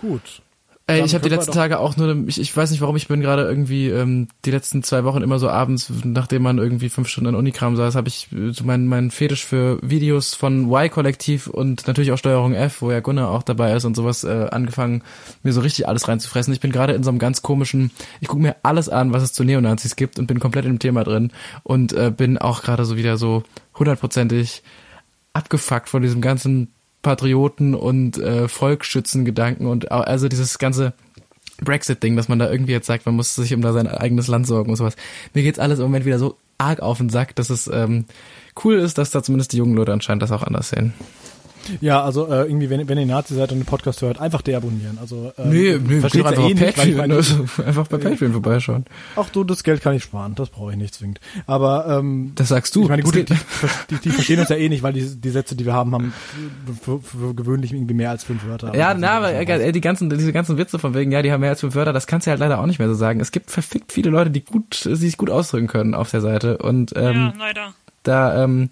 Gut. 0.01 0.43
Ey, 0.91 1.05
ich 1.05 1.15
habe 1.15 1.23
die 1.23 1.35
letzten 1.35 1.53
Tage 1.53 1.79
auch 1.79 1.97
nur, 1.97 2.29
ich, 2.29 2.41
ich 2.41 2.57
weiß 2.57 2.71
nicht 2.71 2.81
warum, 2.81 2.97
ich 2.97 3.09
bin 3.09 3.21
gerade 3.21 3.43
irgendwie 3.43 3.89
ähm, 3.89 4.29
die 4.45 4.51
letzten 4.51 4.83
zwei 4.83 5.05
Wochen 5.05 5.23
immer 5.23 5.39
so 5.39 5.49
abends, 5.49 5.91
nachdem 6.05 6.43
man 6.43 6.59
irgendwie 6.59 6.89
fünf 6.89 7.09
Stunden 7.09 7.31
in 7.31 7.35
Unikram 7.35 7.77
saß, 7.77 7.95
habe 7.95 8.09
ich 8.09 8.29
äh, 8.33 8.53
so 8.53 8.65
meinen 8.65 8.87
mein 8.87 9.11
Fetisch 9.11 9.45
für 9.45 9.79
Videos 9.83 10.35
von 10.35 10.71
Y-Kollektiv 10.71 11.47
und 11.47 11.87
natürlich 11.87 12.13
auch 12.13 12.19
Steuerung 12.19 12.55
F, 12.55 12.83
wo 12.83 12.91
ja 12.91 13.01
Gunnar 13.01 13.31
auch 13.31 13.43
dabei 13.43 13.75
ist 13.75 13.85
und 13.85 13.95
sowas, 13.95 14.25
äh, 14.25 14.49
angefangen, 14.51 15.03
mir 15.43 15.53
so 15.53 15.61
richtig 15.61 15.89
alles 15.89 16.09
reinzufressen. 16.09 16.53
Ich 16.53 16.61
bin 16.61 16.73
gerade 16.73 16.93
in 16.93 17.03
so 17.03 17.11
einem 17.11 17.19
ganz 17.19 17.43
komischen, 17.43 17.91
ich 18.21 18.29
gucke 18.29 18.43
mir 18.43 18.57
alles 18.63 18.89
an, 18.89 19.13
was 19.13 19.23
es 19.23 19.33
zu 19.33 19.45
Neonazis 19.45 19.97
gibt 19.97 20.19
und 20.19 20.27
bin 20.27 20.41
komplett 20.41 20.65
in 20.65 20.73
dem 20.73 20.79
Thema 20.79 21.05
drin 21.05 21.33
und 21.63 21.93
äh, 21.93 22.13
bin 22.15 22.39
auch 22.39 22.63
gerade 22.63 22.85
so 22.85 22.97
wieder 22.97 23.17
so 23.17 23.43
hundertprozentig 23.79 24.63
abgefuckt 25.33 25.89
von 25.89 26.03
diesem 26.03 26.21
ganzen 26.21 26.73
Patrioten 27.03 27.75
und 27.75 28.19
äh, 28.19 28.49
Volksschützengedanken 28.49 29.67
und 29.67 29.91
also 29.91 30.29
dieses 30.29 30.59
ganze 30.59 30.93
Brexit-Ding, 31.63 32.17
dass 32.17 32.29
man 32.29 32.39
da 32.39 32.51
irgendwie 32.51 32.73
jetzt 32.73 32.87
sagt, 32.87 33.07
man 33.07 33.17
muss 33.17 33.35
sich 33.35 33.55
um 33.55 33.63
da 33.63 33.73
sein 33.73 33.87
eigenes 33.87 34.29
Land 34.29 34.47
sorgen 34.47 34.71
und 34.71 34.77
sowas. 34.77 34.97
Mir 35.35 35.43
geht's 35.43 35.59
alles 35.59 35.79
im 35.79 35.87
Moment 35.87 36.05
wieder 36.05 36.19
so 36.19 36.37
arg 36.59 36.81
auf 36.81 36.99
den 36.99 37.09
Sack, 37.09 37.35
dass 37.37 37.51
es 37.51 37.69
ähm, 37.69 38.05
cool 38.65 38.75
ist, 38.75 38.99
dass 38.99 39.11
da 39.11 39.23
zumindest 39.23 39.53
die 39.53 39.57
jungen 39.57 39.75
Leute 39.75 39.93
anscheinend 39.93 40.23
das 40.23 40.33
auch 40.33 40.43
anders 40.43 40.71
sehen. 40.71 40.93
Ja, 41.81 42.03
also 42.03 42.27
äh, 42.27 42.45
irgendwie, 42.47 42.71
wenn, 42.71 42.89
wenn 42.89 42.99
ihr 42.99 43.07
Nazi 43.07 43.35
seid 43.35 43.53
und 43.53 43.59
den 43.59 43.65
Podcast 43.67 44.03
hört, 44.03 44.21
einfach 44.21 44.43
deabonnieren. 44.43 44.99
Also 45.01 45.33
ähm, 45.39 45.51
Nee, 45.51 45.79
nee, 45.79 45.99
ja 45.99 46.05
einfach 46.05 46.17
eh 46.17 46.29
auf 46.29 46.49
nicht, 46.49 46.61
weil 46.61 46.69
ich 46.69 46.75
Patreon, 46.77 46.97
meine, 46.97 47.15
also 47.15 47.45
einfach 47.65 47.87
bei 47.87 47.99
Patreon 47.99 48.33
vorbeischauen. 48.33 48.85
Ach 49.17 49.29
du, 49.31 49.45
das 49.45 49.63
Geld 49.65 49.83
kann 49.83 49.95
ich 49.95 50.03
sparen, 50.03 50.35
das 50.35 50.51
brauche 50.51 50.73
ich 50.73 50.77
nicht 50.79 50.95
zwingend. 50.95 51.21
Aber 51.47 51.87
ähm, 51.89 52.33
Das 52.35 52.49
sagst 52.49 52.75
du. 52.77 52.83
ich 52.83 52.89
meine, 52.89 53.03
gut, 53.03 53.15
die, 53.15 53.25
die, 53.25 53.97
die 53.97 54.11
verstehen 54.11 54.41
uns 54.41 54.49
ja 54.49 54.57
eh 54.57 54.69
nicht, 54.69 54.83
weil 54.83 54.93
die, 54.93 55.21
die 55.21 55.31
Sätze, 55.31 55.55
die 55.57 55.67
wir 55.67 55.75
haben, 55.75 55.93
haben 55.95 56.13
für, 56.83 57.01
für 57.01 57.35
gewöhnlich 57.35 57.73
irgendwie 57.73 57.95
mehr 57.95 58.11
als 58.11 58.25
fünf 58.25 58.45
Wörter. 58.47 58.75
Ja, 58.75 58.89
Also, 58.89 59.01
na, 59.01 59.11
aber 59.19 59.29
auch 59.29 59.33
ey, 59.33 59.73
die 59.73 59.81
ganzen, 59.81 60.11
diese 60.11 60.33
ganzen 60.33 60.59
Witze 60.59 60.79
von 60.79 60.95
wegen, 60.95 61.13
ja, 61.13 61.23
die 61.23 61.33
haben 61.33 61.41
mehr 61.41 61.51
als 61.51 61.61
fünf 61.61 61.75
Wörter, 61.75 61.93
das 61.93 62.07
kannst 62.07 62.27
du 62.27 62.31
halt 62.31 62.41
leider 62.41 62.61
auch 62.61 62.67
nicht 62.67 62.79
mehr 62.79 62.89
so 62.89 62.95
sagen. 62.95 63.21
Es 63.21 63.33
gibt 63.33 63.51
verfickt 63.51 63.93
viele 63.93 64.11
Leute, 64.11 64.31
die 64.31 64.45
gut, 64.45 64.85
die 64.85 64.97
sich 64.97 65.17
gut 65.17 65.31
ausdrücken 65.31 65.67
können 65.67 65.95
auf 65.95 66.11
der 66.11 66.21
Seite 66.21 66.59
und 66.59 66.93
ähm, 66.97 67.17
ja, 67.17 67.33
leider. 67.39 67.75
da 68.03 68.45
ähm, 68.45 68.71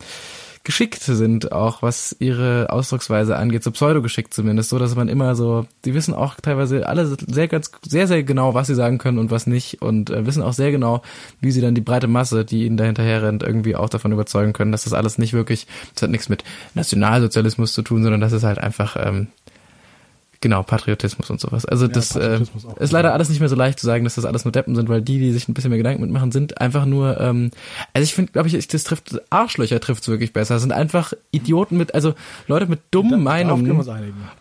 geschickt 0.68 1.00
sind, 1.00 1.50
auch 1.50 1.80
was 1.80 2.14
ihre 2.18 2.66
Ausdrucksweise 2.68 3.38
angeht, 3.38 3.64
so 3.64 3.70
pseudogeschickt 3.70 4.34
zumindest, 4.34 4.68
so 4.68 4.78
dass 4.78 4.94
man 4.94 5.08
immer 5.08 5.34
so, 5.34 5.64
die 5.86 5.94
wissen 5.94 6.12
auch 6.12 6.34
teilweise 6.34 6.86
alle 6.86 7.06
sehr 7.06 7.48
ganz 7.48 7.70
sehr 7.88 8.06
sehr 8.06 8.22
genau, 8.22 8.52
was 8.52 8.66
sie 8.66 8.74
sagen 8.74 8.98
können 8.98 9.16
und 9.16 9.30
was 9.30 9.46
nicht 9.46 9.80
und 9.80 10.10
äh, 10.10 10.26
wissen 10.26 10.42
auch 10.42 10.52
sehr 10.52 10.70
genau, 10.70 11.00
wie 11.40 11.52
sie 11.52 11.62
dann 11.62 11.74
die 11.74 11.80
breite 11.80 12.06
Masse, 12.06 12.44
die 12.44 12.66
ihnen 12.66 12.76
dahinterher 12.76 13.22
rennt, 13.22 13.42
irgendwie 13.42 13.76
auch 13.76 13.88
davon 13.88 14.12
überzeugen 14.12 14.52
können, 14.52 14.70
dass 14.70 14.84
das 14.84 14.92
alles 14.92 15.16
nicht 15.16 15.32
wirklich, 15.32 15.66
das 15.94 16.02
hat 16.02 16.10
nichts 16.10 16.28
mit 16.28 16.44
Nationalsozialismus 16.74 17.72
zu 17.72 17.80
tun, 17.80 18.02
sondern 18.02 18.20
das 18.20 18.32
ist 18.32 18.44
halt 18.44 18.58
einfach 18.58 18.98
ähm, 19.00 19.28
Genau, 20.40 20.62
Patriotismus 20.62 21.30
und 21.30 21.40
sowas. 21.40 21.64
Also 21.64 21.86
Ja, 21.86 21.92
das 21.92 22.14
äh, 22.14 22.38
ist 22.78 22.92
leider 22.92 23.12
alles 23.12 23.28
nicht 23.28 23.40
mehr 23.40 23.48
so 23.48 23.56
leicht 23.56 23.80
zu 23.80 23.86
sagen, 23.86 24.04
dass 24.04 24.14
das 24.14 24.24
alles 24.24 24.44
nur 24.44 24.52
Deppen 24.52 24.76
sind, 24.76 24.88
weil 24.88 25.02
die, 25.02 25.18
die 25.18 25.32
sich 25.32 25.48
ein 25.48 25.54
bisschen 25.54 25.70
mehr 25.70 25.78
Gedanken 25.78 26.00
mitmachen, 26.00 26.30
sind 26.30 26.60
einfach 26.60 26.86
nur, 26.86 27.20
ähm, 27.20 27.50
also 27.92 28.04
ich 28.04 28.14
finde, 28.14 28.30
glaube 28.30 28.46
ich, 28.46 28.68
das 28.68 28.84
trifft, 28.84 29.20
Arschlöcher 29.30 29.80
trifft 29.80 30.02
es 30.02 30.08
wirklich 30.08 30.32
besser. 30.32 30.54
Das 30.54 30.62
sind 30.62 30.70
einfach 30.70 31.12
Idioten 31.32 31.76
mit, 31.76 31.92
also 31.92 32.14
Leute 32.46 32.66
mit 32.66 32.78
dummen 32.92 33.10
Da- 33.10 33.16
Meinungen 33.18 33.84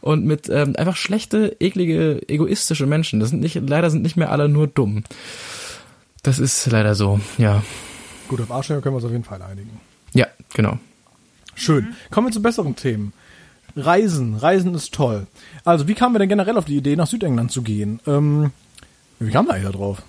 und 0.02 0.24
mit 0.24 0.50
ähm, 0.50 0.76
einfach 0.78 0.96
schlechte, 0.98 1.56
eklige, 1.60 2.22
egoistische 2.30 2.86
Menschen. 2.86 3.20
Das 3.20 3.30
sind 3.32 3.40
nicht, 3.40 3.56
leider 3.68 3.90
sind 3.90 4.04
nicht 4.04 4.18
mehr 4.18 4.32
alle 4.32 4.50
nur 4.50 4.68
dumm. 4.68 5.04
Das 6.22 6.38
ist 6.38 6.68
leider 6.68 6.94
so, 6.94 7.20
ja. 7.40 7.64
Gut, 8.28 8.40
auf 8.42 8.52
Arschlöcher 8.52 8.82
können 8.82 8.94
wir 8.94 8.98
uns 8.98 9.06
auf 9.06 9.12
jeden 9.12 9.24
Fall 9.24 9.42
einigen. 9.42 9.80
Ja, 10.14 10.28
genau. 10.54 10.78
Schön. 11.56 11.96
Kommen 12.12 12.28
wir 12.28 12.32
zu 12.32 12.42
besseren 12.44 12.76
Themen. 12.76 13.14
Reisen. 13.78 14.36
Reisen 14.36 14.74
ist 14.76 14.94
toll. 14.94 15.28
Also, 15.64 15.88
wie 15.88 15.94
kamen 15.94 16.16
wir 16.16 16.20
denn 16.20 16.30
generell 16.30 16.58
auf 16.58 16.66
die 16.66 16.78
Idee, 16.78 16.96
nach 16.96 17.08
Südengland 17.08 17.52
zu 17.52 17.62
gehen? 17.62 18.00
Ähm, 18.08 18.52
wie 19.20 19.32
kamen 19.32 19.48
wir 19.48 19.54
eigentlich 19.54 19.72
da 19.72 19.78
drauf? 19.78 20.02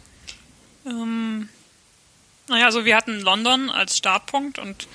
Ähm, 0.87 1.49
naja, 2.49 2.67
also 2.67 2.85
wir 2.85 2.97
hatten 2.97 3.21
London 3.21 3.71
als 3.71 3.97
Startpunkt 3.97 4.59
und 4.59 4.89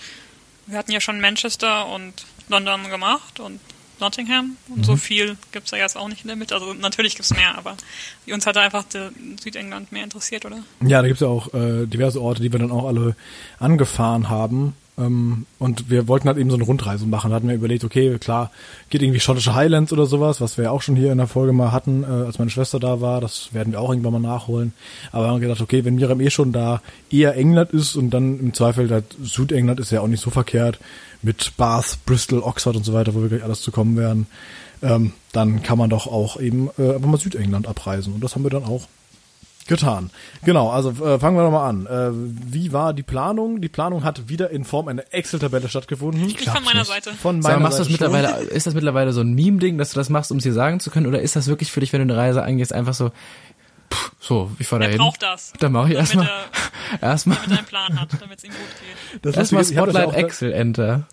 wir 0.66 0.78
hatten 0.78 0.92
ja 0.92 1.02
schon 1.02 1.22
Manchester 1.22 1.88
und 1.88 2.26
London 2.50 2.90
gemacht 2.90 3.40
und 3.40 3.60
Nottingham 4.00 4.58
und 4.70 4.80
Mhm. 4.80 4.84
so 4.84 4.96
viel 4.96 5.38
gibt's 5.52 5.72
ja 5.72 5.78
jetzt 5.78 5.96
auch 5.96 6.08
nicht 6.08 6.22
in 6.24 6.28
der 6.28 6.36
Mitte. 6.36 6.56
Also 6.56 6.74
natürlich 6.74 7.16
gibt's 7.16 7.32
mehr, 7.34 7.56
aber 7.58 7.78
uns 8.28 8.46
hat 8.48 8.58
einfach 8.58 8.84
der 8.86 9.12
Südengland 9.42 9.92
mehr 9.92 10.04
interessiert, 10.04 10.46
oder? 10.46 10.64
Ja, 10.82 11.02
da 11.02 11.08
gibt's 11.08 11.22
ja 11.22 11.28
auch 11.28 11.54
äh, 11.54 11.86
diverse 11.86 12.20
Orte, 12.22 12.42
die 12.42 12.52
wir 12.52 12.60
dann 12.60 12.72
auch 12.72 12.88
alle 12.88 13.16
angefahren 13.60 14.30
haben. 14.30 14.76
Ähm, 14.98 15.46
und 15.60 15.90
wir 15.90 16.08
wollten 16.08 16.28
halt 16.28 16.38
eben 16.38 16.50
so 16.50 16.56
eine 16.56 16.66
Rundreise 16.66 17.06
machen. 17.06 17.32
Da 17.32 17.36
hatten 17.36 17.48
wir 17.48 17.56
überlegt, 17.56 17.84
okay, 17.84 18.18
klar, 18.20 18.52
geht 18.90 19.02
irgendwie 19.02 19.20
schottische 19.20 19.56
Highlands 19.56 19.92
oder 19.92 20.06
sowas, 20.06 20.42
was 20.42 20.58
wir 20.58 20.72
auch 20.72 20.82
schon 20.82 20.96
hier 20.96 21.12
in 21.12 21.18
der 21.18 21.28
Folge 21.28 21.54
mal 21.54 21.72
hatten, 21.72 22.04
äh, 22.04 22.08
als 22.08 22.38
meine 22.40 22.52
Schwester 22.52 22.80
da 22.80 23.02
war. 23.02 23.22
Das 23.22 23.54
werden 23.54 23.74
wir 23.74 23.82
auch 23.82 23.90
irgendwann 23.90 24.14
mal 24.14 24.20
nachholen. 24.20 24.74
Aber 25.12 25.26
wir 25.26 25.32
haben 25.32 25.42
gedacht, 25.42 25.62
okay, 25.62 25.84
wenn 25.86 25.96
Miriam 25.96 26.22
eh 26.22 26.30
schon 26.30 26.52
da 26.52 26.82
eher 27.10 27.36
England 27.36 27.72
ist 27.72 27.96
und 27.96 28.12
dann 28.12 28.40
im 28.40 28.54
Zweifel 28.54 28.90
halt 28.92 29.06
Südengland 29.22 29.80
ist 29.80 29.92
ja 29.92 30.02
auch 30.02 30.08
nicht 30.08 30.22
so 30.22 30.30
verkehrt 30.30 30.80
mit 31.24 31.54
Bath, 31.58 32.00
Bristol, 32.06 32.42
Oxford 32.42 32.76
und 32.76 32.84
so 32.84 32.94
weiter, 32.94 33.16
wo 33.16 33.22
wir 33.22 33.30
gleich 33.30 33.44
alles 33.44 33.62
zu 33.62 33.72
kommen 33.72 33.98
werden, 33.98 34.28
ähm, 34.82 35.14
dann 35.32 35.64
kann 35.64 35.78
man 35.78 35.90
doch 35.90 36.06
auch 36.06 36.40
eben 36.40 36.70
äh, 36.78 36.96
einfach 36.96 37.08
mal 37.08 37.18
Südengland 37.18 37.68
abreisen. 37.68 38.14
Und 38.14 38.24
das 38.24 38.36
haben 38.36 38.44
wir 38.44 38.50
dann 38.50 38.66
auch 38.66 38.88
Getan. 39.68 40.10
Genau, 40.44 40.70
also 40.70 40.90
äh, 40.90 41.20
fangen 41.20 41.38
wir 41.38 41.44
nochmal 41.44 41.70
an. 41.70 41.86
Äh, 41.86 42.10
wie 42.14 42.74
war 42.74 42.94
die 42.94 43.04
Planung? 43.04 43.62
Die 43.62 43.70
Planung 43.70 44.04
hat 44.04 44.28
wieder 44.28 44.50
in 44.50 44.66
Form 44.66 44.88
einer 44.88 45.04
Excel-Tabelle 45.12 45.70
stattgefunden. 45.70 46.22
Nicht 46.22 46.42
von 46.42 46.64
meiner 46.64 46.84
Seite. 46.84 47.12
Von 47.14 47.42
Sag, 47.42 47.52
meiner 47.52 47.60
mal, 47.60 47.70
machst 47.70 47.78
Seite 47.78 47.92
mittlerweile, 47.92 48.44
ist 48.44 48.68
das 48.68 48.74
mittlerweile 48.74 49.14
so 49.14 49.22
ein 49.22 49.34
Meme-Ding, 49.34 49.78
dass 49.78 49.92
du 49.92 49.96
das 49.96 50.10
machst, 50.10 50.32
um 50.32 50.38
es 50.38 50.44
dir 50.44 50.54
sagen 50.54 50.80
zu 50.80 50.90
können, 50.90 51.08
oder 51.08 51.22
ist 51.22 51.36
das 51.36 51.48
wirklich 51.48 51.72
für 51.72 51.80
dich, 51.80 51.94
wenn 51.94 52.06
du 52.06 52.14
eine 52.14 52.22
Reise 52.22 52.44
eingehst, 52.44 52.74
einfach 52.74 52.94
so, 52.94 53.12
pff, 53.92 54.12
so, 54.20 54.52
ich 54.60 54.68
fahr 54.68 54.80
da 54.80 54.88
hin. 54.88 54.98
braucht 54.98 55.24
das, 55.24 55.54
Dann 55.60 55.72
mache 55.72 55.90
ich 55.90 55.96
erstmal, 55.96 56.30
er 57.00 57.02
erstmal, 57.10 57.38
damit 57.38 57.52
er 57.52 57.58
einen 57.58 57.68
Plan 57.68 58.00
hat, 58.00 58.10
damit 58.22 58.38
es 58.40 58.44
ihm 58.44 58.52
gut 58.52 58.60
geht. 59.14 59.26
Das 59.26 59.36
erstmal 59.38 59.62
ich 59.64 59.70
Spotlight 59.70 60.14
Excel 60.14 60.52
Enter. 60.52 61.08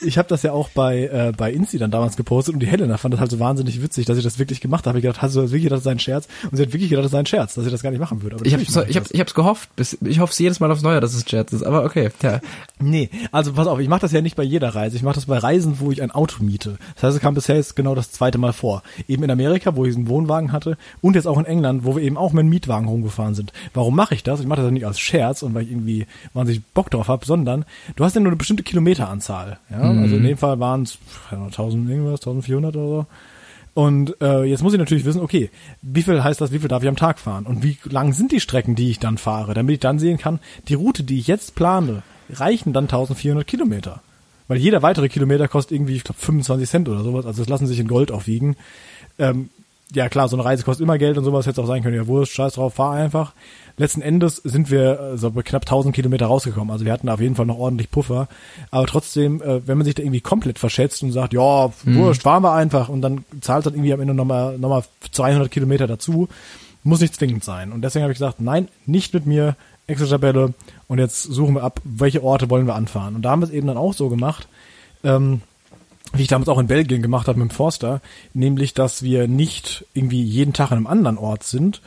Ich 0.00 0.18
habe 0.18 0.28
das 0.28 0.42
ja 0.42 0.52
auch 0.52 0.68
bei 0.70 1.04
äh, 1.04 1.32
bei 1.36 1.52
Insti 1.52 1.78
dann 1.78 1.90
damals 1.90 2.16
gepostet 2.16 2.54
und 2.54 2.60
die 2.60 2.66
Helena 2.66 2.96
fand 2.96 3.14
das 3.14 3.20
halt 3.20 3.30
so 3.30 3.38
wahnsinnig 3.38 3.82
witzig, 3.82 4.06
dass 4.06 4.18
ich 4.18 4.24
das 4.24 4.38
wirklich 4.38 4.60
gemacht 4.60 4.86
habe. 4.86 4.98
Ich 4.98 5.02
gedacht, 5.02 5.22
hast 5.22 5.36
du 5.36 5.42
wirklich 5.42 5.62
gedacht, 5.64 5.78
das 5.78 5.84
sei 5.84 5.92
ein 5.92 5.98
Scherz? 5.98 6.26
Und 6.50 6.56
sie 6.56 6.62
hat 6.62 6.72
wirklich 6.72 6.90
gedacht, 6.90 7.04
das 7.04 7.12
sei 7.12 7.20
ein 7.20 7.26
Scherz, 7.26 7.54
dass 7.54 7.64
ich 7.64 7.70
das 7.70 7.82
gar 7.82 7.90
nicht 7.90 8.00
machen 8.00 8.22
würde. 8.22 8.36
Aber 8.36 8.46
Ich 8.46 8.52
habe 8.52 8.62
ich 8.62 8.74
hab, 8.74 8.84
das. 9.04 9.10
ich 9.10 9.20
hab's 9.20 9.34
gehofft, 9.34 9.74
bis, 9.76 9.96
ich 10.02 10.18
hoffe 10.18 10.34
jedes 10.42 10.60
Mal 10.60 10.70
aufs 10.70 10.82
Neue, 10.82 11.00
dass 11.00 11.14
es 11.14 11.28
Scherz 11.28 11.52
ist, 11.52 11.62
aber 11.62 11.84
okay, 11.84 12.10
ja. 12.22 12.40
Nee, 12.78 13.10
also 13.30 13.52
pass 13.52 13.66
auf, 13.66 13.78
ich 13.78 13.88
mache 13.88 14.00
das 14.00 14.12
ja 14.12 14.20
nicht 14.22 14.36
bei 14.36 14.42
jeder 14.42 14.74
Reise. 14.74 14.96
Ich 14.96 15.02
mache 15.02 15.14
das 15.14 15.26
bei 15.26 15.38
Reisen, 15.38 15.80
wo 15.80 15.90
ich 15.92 16.02
ein 16.02 16.10
Auto 16.10 16.42
miete. 16.42 16.78
Das 16.94 17.04
heißt, 17.04 17.16
es 17.16 17.22
kam 17.22 17.34
bisher 17.34 17.56
jetzt 17.56 17.76
genau 17.76 17.94
das 17.94 18.10
zweite 18.10 18.38
Mal 18.38 18.52
vor. 18.52 18.82
Eben 19.06 19.22
in 19.22 19.30
Amerika, 19.30 19.76
wo 19.76 19.84
ich 19.84 19.94
einen 19.94 20.08
Wohnwagen 20.08 20.52
hatte 20.52 20.76
und 21.00 21.14
jetzt 21.14 21.26
auch 21.26 21.38
in 21.38 21.44
England, 21.44 21.84
wo 21.84 21.96
wir 21.96 22.02
eben 22.02 22.16
auch 22.16 22.32
mit 22.32 22.40
einem 22.40 22.50
Mietwagen 22.50 22.88
rumgefahren 22.88 23.34
sind. 23.34 23.52
Warum 23.74 23.94
mache 23.94 24.14
ich 24.14 24.22
das? 24.22 24.40
Ich 24.40 24.46
mache 24.46 24.60
das 24.60 24.66
ja 24.66 24.72
nicht 24.72 24.86
als 24.86 24.98
Scherz 24.98 25.42
und 25.42 25.54
weil 25.54 25.64
ich 25.64 25.70
irgendwie 25.70 26.06
wahnsinnig 26.34 26.62
Bock 26.74 26.90
drauf 26.90 27.08
habe, 27.08 27.24
sondern 27.24 27.64
du 27.96 28.04
hast 28.04 28.14
ja 28.14 28.20
nur 28.20 28.30
eine 28.30 28.36
bestimmte 28.36 28.62
Kilometeranzahl. 28.62 29.29
Ja? 29.70 29.80
Also 29.80 30.16
in 30.16 30.22
dem 30.24 30.36
Fall 30.36 30.60
waren 30.60 30.82
es 30.82 30.98
1000 31.30 31.88
irgendwas, 31.88 32.20
1400 32.20 32.76
oder 32.76 32.88
so. 32.88 33.06
Und 33.72 34.20
äh, 34.20 34.44
jetzt 34.44 34.62
muss 34.62 34.72
ich 34.72 34.78
natürlich 34.78 35.04
wissen, 35.04 35.22
okay, 35.22 35.50
wie 35.80 36.02
viel 36.02 36.22
heißt 36.22 36.40
das, 36.40 36.52
wie 36.52 36.58
viel 36.58 36.68
darf 36.68 36.82
ich 36.82 36.88
am 36.88 36.96
Tag 36.96 37.18
fahren? 37.18 37.46
Und 37.46 37.62
wie 37.62 37.78
lang 37.84 38.12
sind 38.12 38.32
die 38.32 38.40
Strecken, 38.40 38.74
die 38.74 38.90
ich 38.90 38.98
dann 38.98 39.16
fahre, 39.16 39.54
damit 39.54 39.74
ich 39.74 39.80
dann 39.80 39.98
sehen 39.98 40.18
kann, 40.18 40.40
die 40.68 40.74
Route, 40.74 41.04
die 41.04 41.18
ich 41.18 41.28
jetzt 41.28 41.54
plane, 41.54 42.02
reichen 42.30 42.72
dann 42.72 42.84
1400 42.84 43.46
Kilometer. 43.46 44.02
Weil 44.48 44.58
jeder 44.58 44.82
weitere 44.82 45.08
Kilometer 45.08 45.46
kostet 45.46 45.76
irgendwie, 45.76 45.94
ich 45.94 46.04
glaube, 46.04 46.20
25 46.20 46.68
Cent 46.68 46.88
oder 46.88 47.04
sowas. 47.04 47.24
Also 47.24 47.42
das 47.42 47.48
lassen 47.48 47.68
sich 47.68 47.78
in 47.78 47.86
Gold 47.86 48.10
aufwiegen. 48.10 48.56
Ähm, 49.18 49.50
ja 49.94 50.08
klar, 50.08 50.28
so 50.28 50.36
eine 50.36 50.44
Reise 50.44 50.64
kostet 50.64 50.84
immer 50.84 50.98
Geld 50.98 51.18
und 51.18 51.24
sowas 51.24 51.46
hätte 51.46 51.60
es 51.60 51.64
auch 51.64 51.68
sein 51.68 51.82
können. 51.82 51.96
Ja, 51.96 52.06
Wurst, 52.06 52.32
scheiß 52.32 52.54
drauf, 52.54 52.74
fahr 52.74 52.92
einfach. 52.92 53.32
Letzten 53.76 54.02
Endes 54.02 54.36
sind 54.36 54.70
wir 54.70 55.00
äh, 55.00 55.18
so 55.18 55.30
bei 55.30 55.42
knapp 55.42 55.62
1000 55.62 55.94
Kilometer 55.94 56.26
rausgekommen. 56.26 56.70
Also 56.70 56.84
wir 56.84 56.92
hatten 56.92 57.08
auf 57.08 57.20
jeden 57.20 57.34
Fall 57.34 57.46
noch 57.46 57.58
ordentlich 57.58 57.90
Puffer. 57.90 58.28
Aber 58.70 58.86
trotzdem, 58.86 59.40
äh, 59.42 59.66
wenn 59.66 59.78
man 59.78 59.84
sich 59.84 59.94
da 59.94 60.02
irgendwie 60.02 60.20
komplett 60.20 60.58
verschätzt 60.58 61.02
und 61.02 61.12
sagt, 61.12 61.32
ja, 61.32 61.70
Wurscht, 61.84 62.22
fahren 62.22 62.42
wir 62.42 62.52
einfach 62.52 62.88
und 62.88 63.02
dann 63.02 63.24
zahlt 63.40 63.66
dann 63.66 63.74
irgendwie 63.74 63.92
am 63.92 64.00
Ende 64.00 64.14
nochmal 64.14 64.58
noch 64.58 64.68
mal 64.68 64.84
200 65.10 65.50
Kilometer 65.50 65.86
dazu, 65.86 66.28
muss 66.82 67.00
nicht 67.00 67.14
zwingend 67.14 67.44
sein. 67.44 67.72
Und 67.72 67.82
deswegen 67.82 68.02
habe 68.02 68.12
ich 68.12 68.18
gesagt, 68.18 68.40
nein, 68.40 68.68
nicht 68.86 69.14
mit 69.14 69.26
mir, 69.26 69.56
Excel-Tabelle 69.86 70.54
und 70.88 70.98
jetzt 70.98 71.22
suchen 71.22 71.54
wir 71.56 71.64
ab, 71.64 71.80
welche 71.84 72.22
Orte 72.22 72.48
wollen 72.48 72.66
wir 72.66 72.74
anfahren. 72.74 73.16
Und 73.16 73.22
da 73.22 73.30
haben 73.30 73.42
wir 73.42 73.46
es 73.46 73.52
eben 73.52 73.66
dann 73.66 73.76
auch 73.76 73.92
so 73.92 74.08
gemacht, 74.08 74.48
ähm, 75.04 75.42
wie 76.12 76.22
ich 76.22 76.28
damals 76.28 76.48
auch 76.48 76.58
in 76.58 76.66
Belgien 76.66 77.02
gemacht 77.02 77.28
habe 77.28 77.38
mit 77.38 77.50
dem 77.50 77.54
Forster, 77.54 78.00
nämlich, 78.34 78.74
dass 78.74 79.02
wir 79.02 79.28
nicht 79.28 79.84
irgendwie 79.94 80.22
jeden 80.22 80.52
Tag 80.52 80.70
an 80.72 80.78
einem 80.78 80.86
anderen 80.86 81.18
Ort 81.18 81.44
sind, 81.44 81.80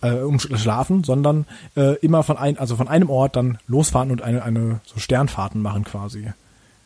äh, 0.00 0.12
um 0.20 0.36
sch- 0.36 0.56
schlafen, 0.56 1.02
sondern 1.04 1.46
äh, 1.76 1.96
immer 1.98 2.22
von 2.22 2.36
ein, 2.36 2.58
also 2.58 2.76
von 2.76 2.88
einem 2.88 3.10
Ort 3.10 3.36
dann 3.36 3.58
losfahren 3.66 4.10
und 4.10 4.22
eine, 4.22 4.42
eine 4.42 4.80
so 4.84 4.98
Sternfahrten 5.00 5.60
machen 5.60 5.84
quasi. 5.84 6.28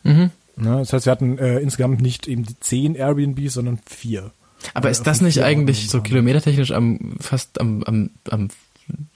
Mhm. 0.03 0.31
Ne? 0.55 0.77
Das 0.79 0.93
heißt, 0.93 1.05
wir 1.05 1.11
hatten 1.11 1.37
äh, 1.37 1.59
insgesamt 1.59 2.01
nicht 2.01 2.27
eben 2.27 2.43
die 2.43 2.59
zehn 2.59 2.95
Airbnbs, 2.95 3.53
sondern 3.53 3.79
vier. 3.85 4.31
Aber 4.73 4.89
Äh, 4.89 4.91
ist 4.91 5.03
das 5.03 5.21
nicht 5.21 5.41
eigentlich 5.43 5.89
so 5.89 6.01
kilometertechnisch 6.01 6.71
am, 6.71 7.15
fast 7.19 7.61
am, 7.61 7.83
am, 7.83 8.09
am 8.29 8.49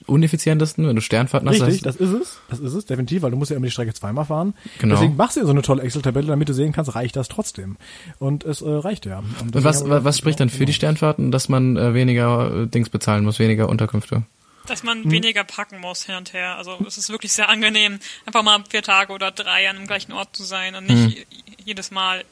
uneffizientesten, 0.06 0.86
wenn 0.86 0.96
du 0.96 1.02
Sternfahrten 1.02 1.48
hast? 1.48 1.62
Richtig, 1.62 1.82
das, 1.82 1.96
ist 1.96 2.10
es. 2.12 2.38
Das 2.48 2.60
ist 2.60 2.74
es, 2.74 2.86
definitiv, 2.86 3.22
weil 3.22 3.30
du 3.30 3.36
musst 3.36 3.50
ja 3.50 3.56
immer 3.56 3.66
die 3.66 3.72
Strecke 3.72 3.94
zweimal 3.94 4.24
fahren. 4.26 4.54
Genau. 4.78 4.94
Deswegen 4.94 5.16
machst 5.16 5.36
du 5.36 5.40
ja 5.40 5.46
so 5.46 5.52
eine 5.52 5.62
tolle 5.62 5.82
Excel-Tabelle, 5.82 6.26
damit 6.26 6.48
du 6.48 6.54
sehen 6.54 6.72
kannst, 6.72 6.94
reicht 6.94 7.16
das 7.16 7.28
trotzdem. 7.28 7.76
Und 8.18 8.44
es 8.44 8.60
äh, 8.60 8.68
reicht 8.68 9.06
ja. 9.06 9.18
Und 9.40 9.56
und 9.56 9.64
was, 9.64 9.88
was 9.88 10.18
spricht 10.18 10.40
dann 10.40 10.50
für 10.50 10.66
die 10.66 10.72
Sternfahrten, 10.72 11.30
dass 11.30 11.48
man 11.48 11.76
äh, 11.76 11.94
weniger 11.94 12.62
äh, 12.62 12.66
Dings 12.66 12.90
bezahlen 12.90 13.24
muss, 13.24 13.38
weniger 13.38 13.68
Unterkünfte? 13.68 14.22
Dass 14.66 14.80
Hm. 14.82 14.86
man 14.86 15.10
weniger 15.10 15.44
packen 15.44 15.80
muss 15.80 16.04
hin 16.04 16.16
und 16.16 16.32
her. 16.32 16.56
Also 16.56 16.78
es 16.86 16.96
ist 16.98 17.10
wirklich 17.10 17.32
sehr 17.32 17.48
angenehm, 17.48 17.98
einfach 18.26 18.42
mal 18.42 18.62
vier 18.68 18.82
Tage 18.82 19.12
oder 19.12 19.30
drei 19.30 19.68
an 19.68 19.76
dem 19.76 19.86
gleichen 19.86 20.12
Ort 20.12 20.34
zu 20.36 20.42
sein 20.42 20.74
und 20.74 20.86
nicht 20.86 21.18
Hm. 21.18 21.24
jedes 21.64 21.90
Mal 21.90 22.24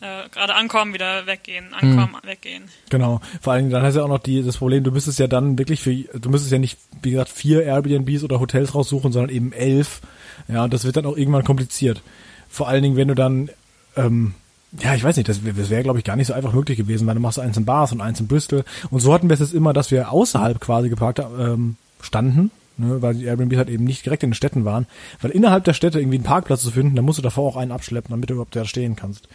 äh, 0.00 0.28
gerade 0.30 0.54
ankommen, 0.54 0.92
wieder 0.94 1.26
weggehen, 1.26 1.72
ankommen, 1.72 2.16
Hm. 2.22 2.28
weggehen. 2.28 2.64
Genau. 2.90 3.20
Vor 3.40 3.52
allen 3.52 3.62
Dingen, 3.64 3.72
dann 3.72 3.82
hast 3.82 3.94
du 3.94 4.00
ja 4.00 4.04
auch 4.04 4.08
noch 4.08 4.18
die, 4.18 4.42
das 4.42 4.58
Problem, 4.58 4.84
du 4.84 4.90
müsstest 4.90 5.18
ja 5.18 5.26
dann 5.26 5.58
wirklich 5.58 5.80
für, 5.80 5.94
du 5.94 6.28
müsstest 6.30 6.52
ja 6.52 6.58
nicht, 6.58 6.78
wie 7.02 7.12
gesagt, 7.12 7.30
vier 7.30 7.62
Airbnbs 7.64 8.22
oder 8.24 8.40
Hotels 8.40 8.74
raussuchen, 8.74 9.12
sondern 9.12 9.34
eben 9.34 9.52
elf. 9.52 10.00
Ja, 10.48 10.64
und 10.64 10.72
das 10.74 10.84
wird 10.84 10.96
dann 10.96 11.06
auch 11.06 11.16
irgendwann 11.16 11.44
kompliziert. 11.44 12.02
Vor 12.48 12.68
allen 12.68 12.82
Dingen, 12.82 12.96
wenn 12.96 13.08
du 13.08 13.14
dann, 13.14 13.48
ähm, 13.96 14.34
ja, 14.80 14.94
ich 14.94 15.04
weiß 15.04 15.16
nicht, 15.16 15.28
das, 15.28 15.40
das 15.42 15.70
wäre, 15.70 15.82
glaube 15.84 15.98
ich, 16.00 16.04
gar 16.04 16.16
nicht 16.16 16.26
so 16.26 16.34
einfach 16.34 16.52
möglich 16.52 16.76
gewesen, 16.76 17.06
weil 17.06 17.14
du 17.14 17.20
machst 17.20 17.38
eins 17.38 17.56
in 17.56 17.64
Bath 17.64 17.92
und 17.92 18.00
eins 18.00 18.20
in 18.20 18.26
Bristol. 18.26 18.64
Und 18.90 19.00
so 19.00 19.14
hatten 19.14 19.28
wir 19.28 19.34
es 19.34 19.40
jetzt 19.40 19.54
immer, 19.54 19.72
dass 19.72 19.90
wir 19.90 20.10
außerhalb 20.12 20.60
quasi 20.60 20.88
geparkt 20.88 21.20
ähm, 21.20 21.76
standen, 22.02 22.50
ne, 22.76 23.00
weil 23.00 23.14
die 23.14 23.24
Airbnbs 23.24 23.56
halt 23.56 23.70
eben 23.70 23.84
nicht 23.84 24.04
direkt 24.04 24.24
in 24.24 24.30
den 24.30 24.34
Städten 24.34 24.64
waren. 24.64 24.86
Weil 25.22 25.30
innerhalb 25.30 25.64
der 25.64 25.72
Städte 25.74 26.00
irgendwie 26.00 26.16
einen 26.16 26.24
Parkplatz 26.24 26.62
zu 26.62 26.72
finden, 26.72 26.96
dann 26.96 27.04
musst 27.04 27.18
du 27.18 27.22
davor 27.22 27.48
auch 27.48 27.56
einen 27.56 27.70
abschleppen, 27.72 28.10
damit 28.10 28.28
du 28.30 28.34
überhaupt 28.34 28.56
da 28.56 28.64
stehen 28.64 28.96
kannst. 28.96 29.28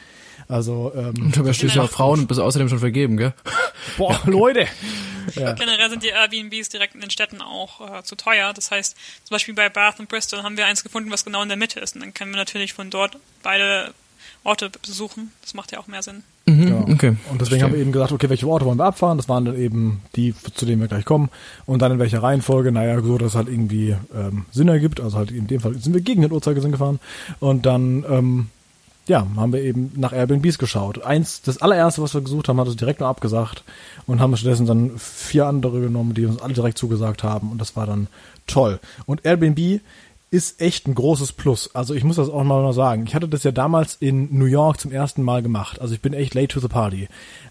Also, 0.49 0.91
ähm, 0.95 1.31
Dabei 1.33 1.53
stehst 1.53 1.75
du 1.75 1.81
auf 1.81 1.91
Frauen 1.91 2.21
und 2.21 2.27
bist 2.27 2.39
außerdem 2.39 2.67
schon 2.69 2.79
vergeben, 2.79 3.17
gell? 3.17 3.33
boah, 3.97 4.19
Leute! 4.25 4.65
Ja. 5.35 5.53
Generell 5.53 5.89
sind 5.91 6.01
die 6.03 6.07
Airbnbs 6.07 6.69
direkt 6.69 6.95
in 6.95 7.01
den 7.01 7.11
Städten 7.11 7.39
auch 7.41 7.99
äh, 7.99 8.03
zu 8.03 8.15
teuer. 8.15 8.51
Das 8.53 8.71
heißt, 8.71 8.97
zum 9.25 9.35
Beispiel 9.35 9.53
bei 9.53 9.69
Bath 9.69 9.99
und 9.99 10.09
Bristol 10.09 10.41
haben 10.41 10.57
wir 10.57 10.65
eins 10.65 10.83
gefunden, 10.83 11.11
was 11.11 11.23
genau 11.23 11.43
in 11.43 11.49
der 11.49 11.57
Mitte 11.57 11.79
ist. 11.79 11.93
Und 11.95 12.01
dann 12.01 12.15
können 12.15 12.31
wir 12.31 12.37
natürlich 12.37 12.73
von 12.73 12.89
dort 12.89 13.17
beide 13.43 13.93
Orte 14.43 14.71
besuchen. 14.81 15.31
Das 15.43 15.53
macht 15.53 15.71
ja 15.71 15.79
auch 15.79 15.87
mehr 15.87 16.01
Sinn. 16.01 16.23
Mhm, 16.47 16.67
Ja. 16.67 16.79
okay. 16.93 17.15
Und 17.29 17.41
deswegen 17.41 17.61
haben 17.61 17.73
wir 17.73 17.79
eben 17.79 17.91
gesagt, 17.91 18.11
okay, 18.11 18.27
welche 18.29 18.47
Orte 18.47 18.65
wollen 18.65 18.79
wir 18.79 18.85
abfahren? 18.85 19.17
Das 19.17 19.29
waren 19.29 19.45
dann 19.45 19.55
eben 19.55 20.01
die, 20.15 20.33
zu 20.55 20.65
denen 20.65 20.81
wir 20.81 20.87
gleich 20.87 21.05
kommen. 21.05 21.29
Und 21.67 21.83
dann 21.83 21.91
in 21.91 21.99
welcher 21.99 22.23
Reihenfolge? 22.23 22.71
Naja, 22.71 22.99
so, 23.01 23.19
dass 23.19 23.29
es 23.29 23.35
halt 23.35 23.49
irgendwie 23.49 23.95
ähm, 24.15 24.45
Sinn 24.51 24.67
ergibt. 24.67 24.99
Also 24.99 25.17
halt 25.17 25.29
in 25.29 25.45
dem 25.45 25.59
Fall 25.61 25.75
sind 25.75 25.93
wir 25.93 26.01
gegen 26.01 26.23
den 26.23 26.31
Uhrzeigersinn 26.31 26.71
gefahren. 26.71 26.99
Und 27.39 27.67
dann, 27.67 28.03
ähm, 28.09 28.49
ja, 29.09 29.27
haben 29.35 29.53
wir 29.53 29.61
eben 29.61 29.91
nach 29.95 30.13
Airbnbs 30.13 30.57
geschaut. 30.57 31.03
Eins, 31.03 31.41
das 31.41 31.61
allererste, 31.61 32.01
was 32.01 32.13
wir 32.13 32.21
gesucht 32.21 32.47
haben, 32.47 32.59
hat 32.59 32.67
uns 32.67 32.77
direkt 32.77 32.99
nur 32.99 33.09
abgesagt 33.09 33.63
und 34.07 34.19
haben 34.19 34.35
stattdessen 34.37 34.65
dann 34.65 34.97
vier 34.97 35.47
andere 35.47 35.81
genommen, 35.81 36.13
die 36.13 36.25
uns 36.25 36.41
alle 36.41 36.53
direkt 36.53 36.77
zugesagt 36.77 37.23
haben 37.23 37.51
und 37.51 37.59
das 37.59 37.75
war 37.75 37.85
dann 37.85 38.07
toll. 38.47 38.79
Und 39.05 39.25
Airbnb 39.25 39.81
ist 40.31 40.61
echt 40.61 40.87
ein 40.87 40.95
großes 40.95 41.33
Plus. 41.33 41.73
Also 41.75 41.95
ich 41.95 42.03
muss 42.03 42.17
das 42.17 42.29
auch 42.29 42.43
mal 42.43 42.71
sagen. 42.73 43.05
Ich 43.07 43.15
hatte 43.15 43.27
das 43.27 43.43
ja 43.43 43.51
damals 43.51 43.97
in 43.99 44.37
New 44.37 44.45
York 44.45 44.79
zum 44.79 44.91
ersten 44.91 45.23
Mal 45.23 45.41
gemacht. 45.41 45.81
Also 45.81 45.95
ich 45.95 46.01
bin 46.01 46.13
echt 46.13 46.35
late 46.35 46.49
to 46.49 46.59
the 46.59 46.67
party. 46.67 47.07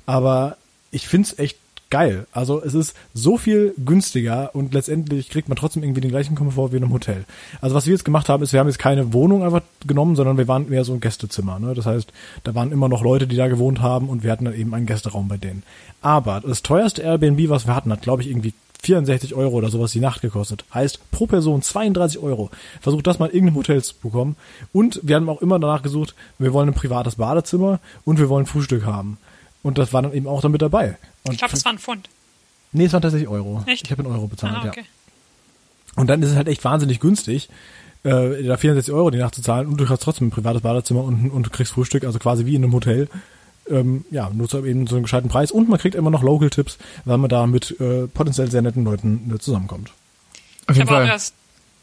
Aber 0.06 0.56
ich 0.90 1.08
find's 1.08 1.38
echt 1.38 1.58
geil. 1.90 2.26
Also 2.32 2.62
es 2.62 2.74
ist 2.74 2.94
so 3.14 3.38
viel 3.38 3.74
günstiger 3.84 4.54
und 4.54 4.74
letztendlich 4.74 5.30
kriegt 5.30 5.48
man 5.48 5.56
trotzdem 5.56 5.82
irgendwie 5.82 6.00
den 6.00 6.10
gleichen 6.10 6.34
Komfort 6.34 6.72
wie 6.72 6.76
in 6.76 6.84
einem 6.84 6.92
Hotel. 6.92 7.24
Also 7.60 7.74
was 7.74 7.86
wir 7.86 7.92
jetzt 7.92 8.04
gemacht 8.04 8.28
haben, 8.28 8.42
ist, 8.42 8.52
wir 8.52 8.60
haben 8.60 8.68
jetzt 8.68 8.78
keine 8.78 9.12
Wohnung 9.12 9.42
einfach 9.42 9.62
genommen, 9.86 10.16
sondern 10.16 10.36
wir 10.36 10.48
waren 10.48 10.68
mehr 10.68 10.84
so 10.84 10.92
ein 10.92 11.00
Gästezimmer. 11.00 11.58
Ne? 11.58 11.74
Das 11.74 11.86
heißt, 11.86 12.12
da 12.44 12.54
waren 12.54 12.72
immer 12.72 12.88
noch 12.88 13.02
Leute, 13.02 13.26
die 13.26 13.36
da 13.36 13.48
gewohnt 13.48 13.80
haben 13.80 14.08
und 14.08 14.22
wir 14.22 14.32
hatten 14.32 14.44
dann 14.44 14.54
eben 14.54 14.74
einen 14.74 14.86
Gästeraum 14.86 15.28
bei 15.28 15.36
denen. 15.36 15.62
Aber 16.02 16.40
das 16.40 16.62
teuerste 16.62 17.02
Airbnb, 17.02 17.48
was 17.48 17.66
wir 17.66 17.74
hatten, 17.74 17.92
hat 17.92 18.02
glaube 18.02 18.22
ich 18.22 18.28
irgendwie 18.28 18.52
64 18.82 19.34
Euro 19.34 19.56
oder 19.56 19.70
sowas 19.70 19.92
die 19.92 20.00
Nacht 20.00 20.22
gekostet. 20.22 20.64
Heißt 20.72 21.10
pro 21.10 21.26
Person 21.26 21.62
32 21.62 22.20
Euro. 22.20 22.50
Versucht 22.80 23.06
das 23.06 23.18
mal 23.18 23.26
in 23.26 23.34
irgendeinem 23.34 23.56
Hotel 23.56 23.82
zu 23.82 23.94
bekommen. 24.00 24.36
Und 24.72 25.00
wir 25.02 25.16
haben 25.16 25.28
auch 25.28 25.42
immer 25.42 25.58
danach 25.58 25.82
gesucht, 25.82 26.14
wir 26.38 26.52
wollen 26.52 26.68
ein 26.68 26.74
privates 26.74 27.16
Badezimmer 27.16 27.80
und 28.04 28.18
wir 28.18 28.28
wollen 28.28 28.46
Frühstück 28.46 28.84
haben. 28.84 29.18
Und 29.62 29.78
das 29.78 29.92
war 29.92 30.02
dann 30.02 30.12
eben 30.12 30.26
auch 30.26 30.40
damit 30.40 30.62
dabei. 30.62 30.96
Und 31.24 31.32
Ich 31.32 31.38
glaube, 31.38 31.52
das 31.52 31.64
war 31.64 31.72
ein 31.72 31.78
Pfund. 31.78 32.08
Nee, 32.72 32.84
es 32.84 32.92
waren 32.92 33.02
tatsächlich 33.02 33.28
Euro. 33.28 33.62
Echt? 33.66 33.84
Ich 33.86 33.90
habe 33.90 34.02
in 34.02 34.08
Euro 34.08 34.26
bezahlt, 34.28 34.54
Ah, 34.56 34.66
okay. 34.68 34.80
ja. 34.80 36.00
Und 36.00 36.06
dann 36.08 36.22
ist 36.22 36.30
es 36.30 36.36
halt 36.36 36.48
echt 36.48 36.64
wahnsinnig 36.64 37.00
günstig, 37.00 37.48
äh, 38.04 38.42
da 38.44 38.56
64 38.56 38.92
Euro 38.94 39.10
die 39.10 39.18
Nacht 39.18 39.34
zu 39.34 39.42
zahlen 39.42 39.66
und 39.66 39.78
du 39.80 39.88
hast 39.88 40.02
trotzdem 40.02 40.28
ein 40.28 40.30
privates 40.30 40.62
Badezimmer 40.62 41.02
und, 41.02 41.30
und 41.30 41.46
du 41.46 41.50
kriegst 41.50 41.72
Frühstück, 41.72 42.04
also 42.04 42.18
quasi 42.18 42.46
wie 42.46 42.54
in 42.54 42.62
einem 42.62 42.72
Hotel. 42.72 43.08
Ähm, 43.68 44.04
ja, 44.10 44.30
nur 44.30 44.48
zu 44.48 44.64
eben 44.64 44.86
so 44.86 44.94
einem 44.96 45.02
gescheiten 45.02 45.28
Preis 45.28 45.50
und 45.50 45.68
man 45.68 45.78
kriegt 45.78 45.94
immer 45.94 46.10
noch 46.10 46.22
Local-Tipps, 46.22 46.78
weil 47.04 47.18
man 47.18 47.28
da 47.28 47.46
mit 47.46 47.78
äh, 47.80 48.06
potenziell 48.06 48.50
sehr 48.50 48.62
netten 48.62 48.84
Leuten 48.84 49.30
äh, 49.34 49.38
zusammenkommt. 49.38 49.90
Auf 50.66 50.70
Ich 50.70 50.76
jeden 50.76 50.88
habe 50.88 50.96
auch 51.00 51.02
Fall. 51.02 51.08
erst, 51.08 51.34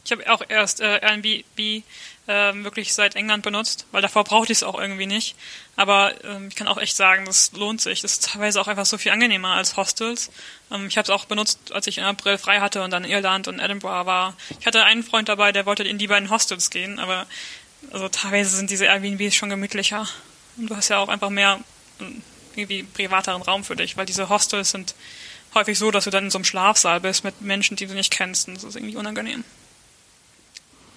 ich 0.04 0.12
habe 0.12 0.24
auch 0.34 0.42
erst 0.48 0.82
äh, 0.82 1.00
Airbnb 1.02 1.84
ähm, 2.28 2.64
wirklich 2.64 2.94
seit 2.94 3.16
England 3.16 3.44
benutzt, 3.44 3.86
weil 3.92 4.02
davor 4.02 4.24
brauchte 4.24 4.52
ich 4.52 4.60
es 4.60 4.64
auch 4.64 4.80
irgendwie 4.80 5.06
nicht. 5.06 5.36
Aber 5.76 6.14
ähm, 6.24 6.48
ich 6.48 6.56
kann 6.56 6.68
auch 6.68 6.78
echt 6.78 6.96
sagen, 6.96 7.26
das 7.26 7.52
lohnt 7.52 7.82
sich. 7.82 8.02
Das 8.02 8.14
ist 8.14 8.32
teilweise 8.32 8.60
auch 8.60 8.68
einfach 8.68 8.86
so 8.86 8.98
viel 8.98 9.12
angenehmer 9.12 9.56
als 9.56 9.78
Hostels. 9.78 10.32
Ähm, 10.72 10.88
ich 10.88 10.98
habe 10.98 11.04
es 11.04 11.10
auch 11.10 11.26
benutzt, 11.26 11.72
als 11.72 11.86
ich 11.88 12.00
im 12.00 12.06
April 12.06 12.38
frei 12.38 12.60
hatte 12.60 12.84
und 12.84 12.92
dann 12.92 13.04
in 13.04 13.12
Irland 13.12 13.48
und 13.48 13.60
Edinburgh 13.60 14.06
war. 14.06 14.36
Ich 14.60 14.66
hatte 14.66 14.84
einen 14.84 15.04
Freund 15.04 15.30
dabei, 15.30 15.52
der 15.52 15.66
wollte 15.66 15.84
in 15.84 15.98
die 15.98 16.08
beiden 16.08 16.30
Hostels 16.30 16.70
gehen, 16.72 17.00
aber 17.00 17.28
also 17.92 18.10
teilweise 18.10 18.56
sind 18.56 18.70
diese 18.72 18.86
Airbnbs 18.86 19.36
schon 19.36 19.50
gemütlicher. 19.50 20.08
Und 20.58 20.70
du 20.70 20.76
hast 20.76 20.90
ja 20.90 20.98
auch 20.98 21.10
einfach 21.10 21.30
mehr 21.30 21.60
ähm, 22.00 22.24
irgendwie 22.56 22.84
privateren 22.84 23.42
Raum 23.42 23.64
für 23.64 23.76
dich, 23.76 23.98
weil 23.98 24.06
diese 24.06 24.30
Hostels 24.30 24.72
sind 24.72 24.96
häufig 25.54 25.78
so, 25.78 25.92
dass 25.92 26.06
du 26.06 26.10
dann 26.10 26.26
in 26.26 26.32
so 26.32 26.38
einem 26.40 26.46
Schlafsaal 26.46 27.02
bist 27.02 27.24
mit 27.24 27.42
Menschen, 27.42 27.78
die 27.78 27.86
du 27.86 27.94
nicht 27.94 28.12
kennst. 28.12 28.48
Und 28.48 28.56
das 28.56 28.64
ist 28.64 28.76
irgendwie 28.76 28.96
unangenehm. 28.96 29.44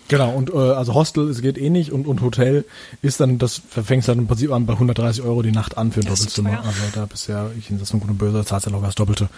Genau, 0.09 0.31
und 0.31 0.51
äh, 0.51 0.57
also 0.57 0.95
Hostel, 0.95 1.29
es 1.29 1.43
geht 1.43 1.59
eh 1.59 1.71
nicht 1.71 1.93
und, 1.93 2.07
und 2.07 2.23
Hotel 2.23 2.65
ist 3.03 3.21
dann, 3.21 3.39
das 3.39 3.61
fängst 3.69 4.09
dann 4.09 4.19
im 4.19 4.27
Prinzip 4.27 4.51
an 4.51 4.67
bei 4.67 4.73
130 4.73 5.23
Euro 5.23 5.43
die 5.43 5.53
Nacht 5.53 5.77
an 5.77 5.93
für 5.93 6.01
ein 6.01 6.07
Das 6.07 6.21
Doppelzimmer. 6.21 6.65
Also 6.65 6.81
da 6.95 7.07
bist 7.07 7.29
ja, 7.29 7.51
ich 7.59 7.67
das 7.79 7.91
von 7.91 8.01
gut 8.01 8.11
und 8.11 8.19
böse, 8.19 8.45
zahlst 8.45 8.67
ja 8.67 8.73
locker 8.73 8.87
das 8.87 8.95
Doppelte. 8.95 9.29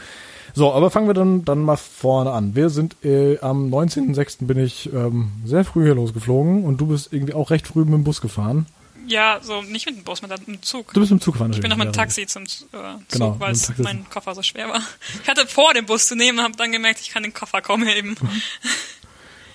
So, 0.54 0.72
aber 0.72 0.90
fangen 0.90 1.06
wir 1.06 1.14
dann, 1.14 1.44
dann 1.44 1.60
mal 1.62 1.76
vorne 1.76 2.32
an. 2.32 2.54
Wir 2.54 2.70
sind 2.70 2.96
äh, 3.04 3.38
am 3.40 3.72
19.06. 3.72 4.46
bin 4.46 4.58
ich 4.58 4.92
ähm, 4.92 5.32
sehr 5.44 5.64
früh 5.64 5.84
hier 5.84 5.94
losgeflogen 5.94 6.64
und 6.64 6.80
du 6.80 6.86
bist 6.86 7.12
irgendwie 7.12 7.34
auch 7.34 7.50
recht 7.50 7.66
früh 7.66 7.84
mit 7.84 7.94
dem 7.94 8.04
Bus 8.04 8.20
gefahren. 8.20 8.66
Ja, 9.06 9.40
so 9.42 9.62
nicht 9.62 9.86
mit 9.86 9.96
dem 9.96 10.04
Bus, 10.04 10.22
mit 10.22 10.30
dem 10.30 10.62
Zug. 10.62 10.92
Du 10.92 11.00
bist 11.00 11.10
mit 11.10 11.20
dem 11.20 11.24
Zug 11.24 11.34
gefahren. 11.34 11.52
Ich 11.52 11.60
bin 11.60 11.70
noch 11.70 11.76
mit 11.76 11.88
dem. 11.88 11.92
Taxi 11.92 12.26
zum 12.26 12.44
äh, 12.44 12.46
Zug, 12.46 12.68
Genau, 13.10 13.36
weil 13.40 13.54
mein 13.78 14.08
Koffer 14.08 14.34
so 14.34 14.42
schwer 14.42 14.68
war. 14.68 14.82
Ich 15.22 15.28
hatte 15.28 15.46
vor, 15.46 15.74
den 15.74 15.86
Bus 15.86 16.06
zu 16.06 16.14
nehmen, 16.14 16.40
habe 16.40 16.56
dann 16.56 16.70
gemerkt, 16.70 17.00
ich 17.00 17.10
kann 17.10 17.22
den 17.22 17.34
Koffer 17.34 17.60
kaum 17.60 17.82
heben. 17.82 18.16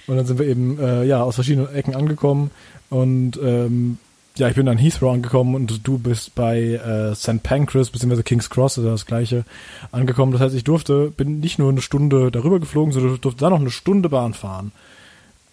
Und 0.08 0.18
dann 0.18 0.26
sind 0.26 0.40
wir 0.40 0.46
eben 0.48 0.80
äh, 0.80 1.04
ja 1.04 1.22
aus 1.24 1.36
verschiedenen 1.36 1.74
Ecken 1.74 1.96
angekommen 1.96 2.52
und 2.90 3.38
ähm, 3.42 3.98
ja, 4.38 4.50
ich 4.50 4.56
bin 4.56 4.66
dann 4.66 4.78
Heathrow 4.78 5.14
angekommen 5.14 5.56
und 5.56 5.88
du 5.88 5.98
bist 5.98 6.36
bei 6.36 6.60
äh, 6.74 7.16
St. 7.16 7.42
Pancras 7.42 7.90
bzw. 7.90 8.22
King's 8.22 8.50
Cross, 8.50 8.78
also 8.78 8.90
das 8.92 9.06
gleiche, 9.06 9.46
angekommen. 9.94 10.34
Das 10.34 10.42
heißt, 10.42 10.54
ich 10.56 10.66
durfte, 10.66 11.10
bin 11.12 11.40
nicht 11.40 11.58
nur 11.58 11.70
eine 11.70 11.82
Stunde 11.82 12.32
darüber 12.32 12.60
geflogen, 12.60 12.92
sondern 12.92 13.20
durfte 13.22 13.40
dann 13.40 13.52
noch 13.54 13.62
eine 13.62 13.72
Stunde 13.72 14.10
Bahn 14.10 14.34
fahren. 14.34 14.74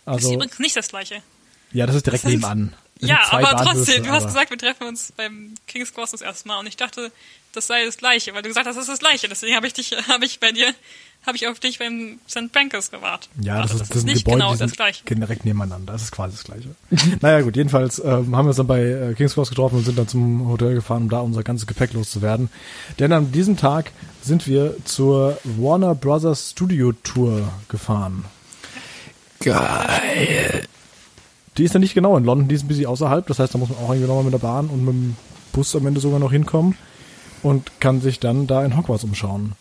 Das 0.05 0.17
ist 0.19 0.25
Also, 0.25 0.35
übrigens 0.35 0.59
nicht 0.59 0.77
das 0.77 0.89
gleiche. 0.89 1.23
ja, 1.73 1.87
das 1.87 1.95
ist 1.95 2.07
direkt 2.07 2.25
Das 2.25 2.31
nebenan. 2.33 2.75
Das 3.01 3.09
Ja, 3.09 3.21
aber 3.31 3.43
Bahnhöfe, 3.53 3.65
trotzdem, 3.77 4.03
du 4.03 4.09
hast 4.11 4.23
aber- 4.25 4.33
gesagt, 4.33 4.51
wir 4.51 4.59
treffen 4.59 4.87
uns 4.89 5.13
beim 5.17 5.55
King's 5.69 5.95
Cross 5.95 6.11
das 6.11 6.21
erste 6.21 6.49
Mal 6.49 6.59
und 6.59 6.67
ich 6.67 6.77
dachte, 6.77 7.13
das 7.53 7.69
sei 7.69 7.85
das 7.85 7.99
gleiche, 7.99 8.35
weil 8.35 8.43
du 8.43 8.49
gesagt 8.49 8.67
hast, 8.67 8.75
das 8.75 8.83
ist 8.85 8.91
das 8.91 8.99
gleiche. 8.99 9.29
Deswegen 9.29 9.55
habe 9.55 9.69
ich 9.69 9.75
dich, 9.75 9.93
habe 10.09 10.25
ich 10.25 10.41
bei 10.41 10.51
dir, 10.51 10.75
habe 11.27 11.37
ich 11.37 11.47
auf 11.47 11.61
dich 11.61 11.79
beim 11.79 12.19
St. 12.29 12.51
Pancras 12.53 12.91
gewartet. 12.91 13.29
Ja, 13.41 13.63
das, 13.63 13.71
Also, 13.73 13.83
ist, 13.85 13.91
das, 13.95 13.99
sind 14.01 14.07
nicht 14.07 14.25
Gebäude, 14.25 14.43
genau 14.45 14.57
das 14.57 14.73
gleiche. 14.73 15.05
direkt 15.05 15.45
nebeneinander. 15.45 15.93
Das 15.93 16.03
ist 16.03 16.13
quasi 16.13 16.37
das 16.37 16.45
Gleiche. 16.45 16.71
naja, 17.21 17.43
gut, 17.43 17.57
jedenfalls 17.57 17.99
ähm, 18.01 18.35
haben 18.37 18.47
wir 18.47 18.49
uns 18.49 18.57
dann 18.57 18.67
bei 18.67 18.83
äh, 18.83 19.15
King's 19.15 19.35
Cross 19.35 19.51
getroffen 19.51 19.77
und 19.79 19.85
sind 19.85 19.99
dann 19.99 20.09
zum 20.09 20.49
Hotel 20.49 20.75
gefahren, 20.75 21.03
um 21.05 21.09
da 21.09 21.21
unser 21.21 21.43
ganzes 21.43 21.67
Gepäck 21.67 21.93
loszuwerden. 21.93 22.51
Denn 22.99 23.13
an 23.13 23.31
diesem 23.33 23.57
Tag 23.57 23.93
sind 24.23 24.47
wir 24.47 24.77
zur 24.85 25.39
Warner 25.45 25.95
Brothers 25.95 26.51
Studio 26.51 26.93
Tour 26.93 27.49
gefahren. 27.69 28.25
Geil. 29.41 30.65
Die 31.59 31.65
ist 31.65 31.75
dann 31.75 31.83
nicht 31.83 31.95
genau 31.95 32.17
in 32.17 32.25
London, 32.25 32.49
die 32.49 32.55
ist 32.55 32.65
ein 32.65 32.69
bisschen 32.69 32.87
außerhalb. 32.87 33.27
Das 33.27 33.39
heißt, 33.39 33.55
da 33.55 33.59
muss 33.59 33.69
man 33.69 33.79
auch 33.79 33.91
irgendwie 33.91 34.09
nochmal 34.09 34.25
mit 34.25 34.33
der 34.33 34.39
Bahn 34.39 34.69
und 34.69 34.85
mit 34.85 34.95
dem 34.95 35.17
Bus 35.53 35.77
am 35.77 35.87
Ende 35.87 36.01
sogar 36.01 36.19
noch 36.19 36.33
hinkommen 36.33 36.77
und 37.43 37.71
kann 37.81 38.01
sich 38.01 38.21
dann 38.21 38.47
da 38.47 38.65
in 38.65 38.77
Hogwarts 38.77 39.05
umschauen. 39.05 39.53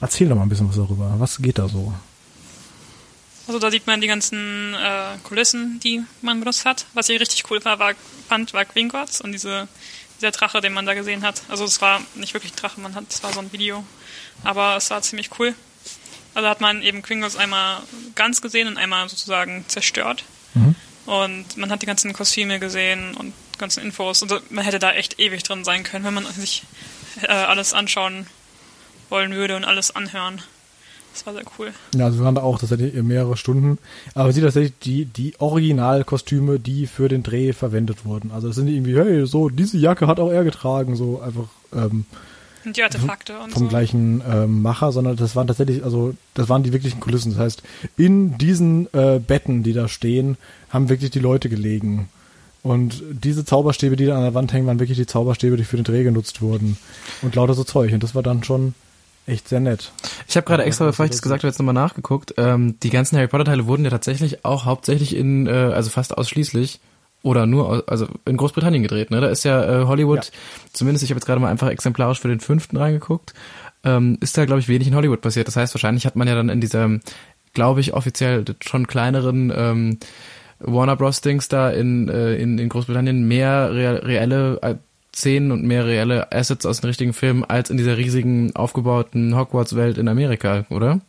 Erzähl 0.00 0.28
doch 0.28 0.36
mal 0.36 0.42
ein 0.42 0.48
bisschen 0.48 0.68
was 0.68 0.76
darüber. 0.76 1.14
Was 1.18 1.38
geht 1.38 1.58
da 1.58 1.68
so? 1.68 1.92
Also 3.46 3.58
da 3.58 3.70
sieht 3.70 3.86
man 3.86 4.00
die 4.00 4.06
ganzen 4.06 4.74
äh, 4.74 5.18
Kulissen, 5.24 5.80
die 5.80 6.02
man 6.22 6.38
benutzt 6.38 6.64
hat. 6.64 6.86
Was 6.94 7.08
ich 7.08 7.20
richtig 7.20 7.50
cool 7.50 7.62
war, 7.64 7.78
war 7.78 7.94
fand, 8.28 8.54
war 8.54 8.64
Gringotts 8.64 9.20
und 9.20 9.32
diese, 9.32 9.66
dieser 10.18 10.30
Drache, 10.30 10.60
den 10.60 10.72
man 10.72 10.86
da 10.86 10.94
gesehen 10.94 11.22
hat. 11.22 11.42
Also 11.48 11.64
es 11.64 11.80
war 11.80 12.00
nicht 12.14 12.32
wirklich 12.32 12.52
ein 12.52 12.56
Drache, 12.56 12.80
man 12.80 12.94
hat, 12.94 13.04
es 13.10 13.22
war 13.22 13.32
so 13.32 13.40
ein 13.40 13.52
Video. 13.52 13.84
Aber 14.44 14.76
es 14.76 14.90
war 14.90 15.02
ziemlich 15.02 15.30
cool. 15.38 15.54
Also 16.32 16.48
hat 16.48 16.60
man 16.60 16.82
eben 16.82 17.02
Gringotts 17.02 17.36
einmal 17.36 17.82
ganz 18.14 18.40
gesehen 18.40 18.68
und 18.68 18.76
einmal 18.78 19.08
sozusagen 19.08 19.64
zerstört. 19.66 20.24
Und 21.06 21.56
man 21.56 21.70
hat 21.70 21.82
die 21.82 21.86
ganzen 21.86 22.12
Kostüme 22.12 22.60
gesehen 22.60 23.14
und 23.16 23.32
ganzen 23.58 23.82
Infos. 23.82 24.22
Also 24.22 24.38
man 24.50 24.64
hätte 24.64 24.78
da 24.78 24.92
echt 24.92 25.18
ewig 25.18 25.42
drin 25.42 25.64
sein 25.64 25.82
können, 25.82 26.04
wenn 26.04 26.14
man 26.14 26.24
sich 26.34 26.62
äh, 27.22 27.26
alles 27.26 27.72
anschauen 27.72 28.26
wollen 29.10 29.32
würde 29.32 29.56
und 29.56 29.64
alles 29.64 29.94
anhören. 29.94 30.42
Das 31.12 31.26
war 31.26 31.34
sehr 31.34 31.42
cool. 31.58 31.72
Ja, 31.94 32.04
also 32.06 32.18
wir 32.18 32.24
waren 32.24 32.36
da 32.36 32.42
auch 32.42 32.58
tatsächlich 32.58 32.94
mehrere 33.02 33.36
Stunden. 33.36 33.78
Aber 34.14 34.32
sieht 34.32 34.44
tatsächlich 34.44 34.74
die, 34.82 35.04
die 35.06 35.34
Originalkostüme, 35.38 36.60
die 36.60 36.86
für 36.86 37.08
den 37.08 37.22
Dreh 37.22 37.52
verwendet 37.52 38.04
wurden. 38.04 38.30
Also 38.30 38.48
es 38.48 38.56
sind 38.56 38.68
irgendwie, 38.68 38.96
hey, 38.96 39.26
so, 39.26 39.48
diese 39.48 39.76
Jacke 39.76 40.06
hat 40.06 40.20
auch 40.20 40.30
er 40.30 40.44
getragen, 40.44 40.94
so 40.94 41.20
einfach 41.20 41.48
ähm, 41.74 42.04
Und 42.64 42.76
die 42.76 42.82
Artefakte 42.82 43.38
und 43.40 43.50
vom 43.50 43.64
so. 43.64 43.68
gleichen 43.68 44.22
ähm, 44.30 44.62
Macher, 44.62 44.92
sondern 44.92 45.16
das 45.16 45.34
waren 45.34 45.48
tatsächlich, 45.48 45.82
also 45.82 46.14
das 46.34 46.48
waren 46.48 46.62
die 46.62 46.72
wirklichen 46.72 47.00
Kulissen. 47.00 47.32
Das 47.32 47.40
heißt, 47.40 47.62
in 47.96 48.38
diesen 48.38 48.86
äh, 48.94 49.18
Betten, 49.18 49.64
die 49.64 49.72
da 49.72 49.88
stehen, 49.88 50.36
haben 50.68 50.88
wirklich 50.88 51.10
die 51.10 51.18
Leute 51.18 51.48
gelegen. 51.48 52.08
Und 52.62 53.02
diese 53.10 53.44
Zauberstäbe, 53.44 53.96
die 53.96 54.06
da 54.06 54.16
an 54.16 54.22
der 54.22 54.34
Wand 54.34 54.52
hängen, 54.52 54.66
waren 54.66 54.80
wirklich 54.80 54.98
die 54.98 55.06
Zauberstäbe, 55.06 55.56
die 55.56 55.64
für 55.64 55.76
den 55.76 55.84
Dreh 55.84 56.04
genutzt 56.04 56.40
wurden. 56.40 56.76
Und 57.22 57.34
lauter 57.34 57.54
so 57.54 57.64
Zeug. 57.64 57.92
Und 57.92 58.02
das 58.02 58.14
war 58.14 58.22
dann 58.22 58.44
schon 58.44 58.74
echt 59.30 59.48
sehr 59.48 59.60
nett. 59.60 59.92
Ich 60.28 60.36
habe 60.36 60.46
gerade 60.46 60.64
extra, 60.64 60.84
bevor 60.86 61.04
ich 61.06 61.10
das 61.10 61.22
gesagt 61.22 61.42
habe, 61.42 61.48
jetzt 61.48 61.58
nochmal 61.58 61.74
nachgeguckt. 61.74 62.34
Ähm, 62.36 62.76
die 62.82 62.90
ganzen 62.90 63.16
Harry 63.16 63.28
Potter 63.28 63.44
Teile 63.44 63.66
wurden 63.66 63.84
ja 63.84 63.90
tatsächlich 63.90 64.44
auch 64.44 64.64
hauptsächlich 64.64 65.16
in, 65.16 65.46
äh, 65.46 65.50
also 65.50 65.90
fast 65.90 66.16
ausschließlich 66.18 66.80
oder 67.22 67.46
nur, 67.46 67.68
aus, 67.68 67.88
also 67.88 68.06
in 68.26 68.36
Großbritannien 68.36 68.82
gedreht. 68.82 69.10
Ne? 69.10 69.20
Da 69.20 69.28
ist 69.28 69.44
ja 69.44 69.82
äh, 69.82 69.84
Hollywood, 69.86 70.24
Ja. 70.24 70.30
zumindest 70.72 71.04
ich 71.04 71.10
habe 71.10 71.18
jetzt 71.18 71.26
gerade 71.26 71.40
mal 71.40 71.50
einfach 71.50 71.68
exemplarisch 71.68 72.20
für 72.20 72.28
den 72.28 72.40
fünften 72.40 72.76
reingeguckt, 72.76 73.34
ähm, 73.84 74.18
ist 74.20 74.36
da 74.36 74.44
glaube 74.44 74.60
ich 74.60 74.68
wenig 74.68 74.88
in 74.88 74.94
Hollywood 74.94 75.20
passiert. 75.20 75.46
Das 75.48 75.56
heißt, 75.56 75.74
wahrscheinlich 75.74 76.06
hat 76.06 76.16
man 76.16 76.28
ja 76.28 76.34
dann 76.34 76.48
in 76.48 76.60
dieser, 76.60 76.88
glaube 77.54 77.80
ich, 77.80 77.94
offiziell 77.94 78.44
schon 78.62 78.86
kleineren 78.86 79.52
ähm, 79.54 79.98
Warner 80.60 80.96
Bros. 80.96 81.20
Dings 81.22 81.48
da 81.48 81.70
in, 81.70 82.08
äh, 82.08 82.34
in, 82.36 82.58
in 82.58 82.68
Großbritannien 82.68 83.26
mehr 83.26 83.70
rea- 83.72 84.04
reelle 84.04 84.58
äh, 84.62 84.74
Szenen 85.14 85.50
und 85.52 85.64
mehr 85.64 85.86
reelle 85.86 86.30
Assets 86.32 86.66
aus 86.66 86.80
den 86.80 86.88
richtigen 86.88 87.12
Filmen 87.12 87.44
als 87.44 87.70
in 87.70 87.76
dieser 87.76 87.96
riesigen 87.96 88.54
aufgebauten 88.54 89.36
Hogwarts-Welt 89.36 89.98
in 89.98 90.08
Amerika, 90.08 90.64
oder? 90.70 91.00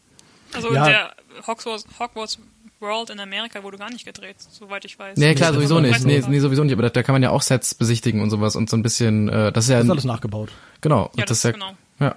Also 0.54 0.74
Ja. 0.74 0.86
der 0.88 1.12
Hogwarts, 1.48 1.86
Hogwarts 2.00 2.40
World 2.80 3.12
in 3.12 3.20
Amerika 3.20 3.62
wurde 3.64 3.78
gar 3.78 3.92
nicht 3.92 4.06
gedreht, 4.06 4.38
soweit 4.40 4.84
ich 4.86 4.98
weiß. 4.98 5.16
Nee, 5.18 5.36
klar, 5.36 5.50
Das 5.50 5.58
sowieso 5.58 5.80
nicht. 5.80 6.04
Nee, 6.04 6.24
nee, 6.28 6.40
sowieso 6.40 6.64
nicht. 6.64 6.74
Aber 6.74 6.82
da, 6.82 6.90
da 6.90 7.04
kann 7.04 7.14
man 7.14 7.22
ja 7.22 7.30
auch 7.30 7.44
Sets 7.44 7.76
besichtigen 7.76 8.22
und 8.22 8.32
sowas 8.32 8.56
und 8.56 8.72
so 8.72 8.76
ein 8.78 8.82
bisschen, 8.82 9.30
äh, 9.30 9.52
das 9.52 9.66
ist 9.66 9.70
ja, 9.70 9.78
Das 9.78 9.86
ist 9.86 9.92
alles 9.92 10.04
nachgebaut. 10.06 10.50
genau. 10.82 11.12
Ja, 11.16 11.26
das, 11.26 11.38
ist 11.38 11.44
ja, 11.44 11.52
genau. 11.52 11.74
ja. 12.00 12.16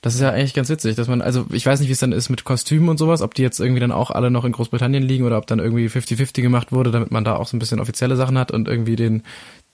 Das 0.00 0.14
ist 0.14 0.20
ja 0.20 0.30
eigentlich 0.30 0.54
ganz 0.54 0.68
witzig, 0.68 0.94
dass 0.94 1.08
man, 1.08 1.20
also 1.20 1.46
ich 1.50 1.66
weiß 1.66 1.80
nicht, 1.80 1.88
wie 1.88 1.92
es 1.92 1.98
dann 1.98 2.12
ist 2.12 2.28
mit 2.28 2.44
Kostümen 2.44 2.88
und 2.88 2.98
sowas, 2.98 3.20
ob 3.22 3.34
die 3.34 3.42
jetzt 3.42 3.58
irgendwie 3.58 3.80
dann 3.80 3.90
auch 3.90 4.12
alle 4.12 4.30
noch 4.30 4.44
in 4.44 4.52
Großbritannien 4.52 5.02
liegen 5.02 5.24
oder 5.24 5.36
ob 5.36 5.48
dann 5.48 5.58
irgendwie 5.58 5.88
50-50 5.88 6.42
gemacht 6.42 6.70
wurde, 6.70 6.92
damit 6.92 7.10
man 7.10 7.24
da 7.24 7.34
auch 7.34 7.48
so 7.48 7.56
ein 7.56 7.58
bisschen 7.58 7.80
offizielle 7.80 8.14
Sachen 8.14 8.38
hat 8.38 8.52
und 8.52 8.68
irgendwie 8.68 8.94
den 8.94 9.24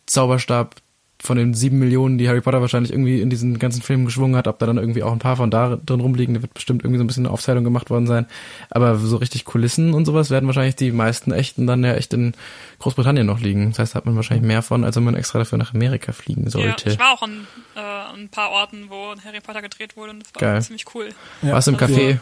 Zauberstab 0.06 0.76
von 1.24 1.38
den 1.38 1.54
sieben 1.54 1.78
Millionen, 1.78 2.18
die 2.18 2.28
Harry 2.28 2.42
Potter 2.42 2.60
wahrscheinlich 2.60 2.92
irgendwie 2.92 3.20
in 3.22 3.30
diesen 3.30 3.58
ganzen 3.58 3.80
Filmen 3.80 4.04
geschwungen 4.04 4.36
hat, 4.36 4.46
ob 4.46 4.58
da 4.58 4.66
dann 4.66 4.76
irgendwie 4.76 5.02
auch 5.02 5.10
ein 5.12 5.18
paar 5.18 5.36
von 5.36 5.50
da 5.50 5.76
drin 5.76 6.00
rumliegen, 6.00 6.34
da 6.34 6.42
wird 6.42 6.52
bestimmt 6.52 6.82
irgendwie 6.84 6.98
so 6.98 7.04
ein 7.04 7.06
bisschen 7.06 7.24
eine 7.24 7.32
Aufteilung 7.32 7.64
gemacht 7.64 7.88
worden 7.88 8.06
sein. 8.06 8.26
Aber 8.68 8.96
so 8.98 9.16
richtig 9.16 9.46
Kulissen 9.46 9.94
und 9.94 10.04
sowas 10.04 10.28
werden 10.28 10.46
wahrscheinlich 10.46 10.76
die 10.76 10.92
meisten 10.92 11.32
echten 11.32 11.66
dann 11.66 11.82
ja 11.82 11.94
echt 11.94 12.12
in 12.12 12.34
Großbritannien 12.80 13.26
noch 13.26 13.40
liegen. 13.40 13.70
Das 13.70 13.78
heißt, 13.78 13.94
da 13.94 13.96
hat 13.96 14.04
man 14.06 14.16
wahrscheinlich 14.16 14.46
mehr 14.46 14.60
von, 14.62 14.84
als 14.84 14.96
wenn 14.96 15.04
man 15.04 15.14
extra 15.14 15.38
dafür 15.38 15.56
nach 15.56 15.72
Amerika 15.72 16.12
fliegen 16.12 16.44
Ja, 16.44 16.50
sollte. 16.50 16.90
ich 16.90 16.98
war 16.98 17.12
auch 17.14 17.22
an 17.22 17.46
äh, 17.74 17.80
ein 18.20 18.28
paar 18.28 18.50
Orten, 18.50 18.86
wo 18.90 19.14
Harry 19.24 19.40
Potter 19.40 19.62
gedreht 19.62 19.96
wurde 19.96 20.10
und 20.10 20.20
das 20.20 20.34
war 20.34 20.40
Geil. 20.40 20.62
ziemlich 20.62 20.84
cool. 20.94 21.08
Ja. 21.40 21.52
Warst 21.52 21.68
du 21.68 21.70
im 21.72 21.78
Café? 21.78 22.18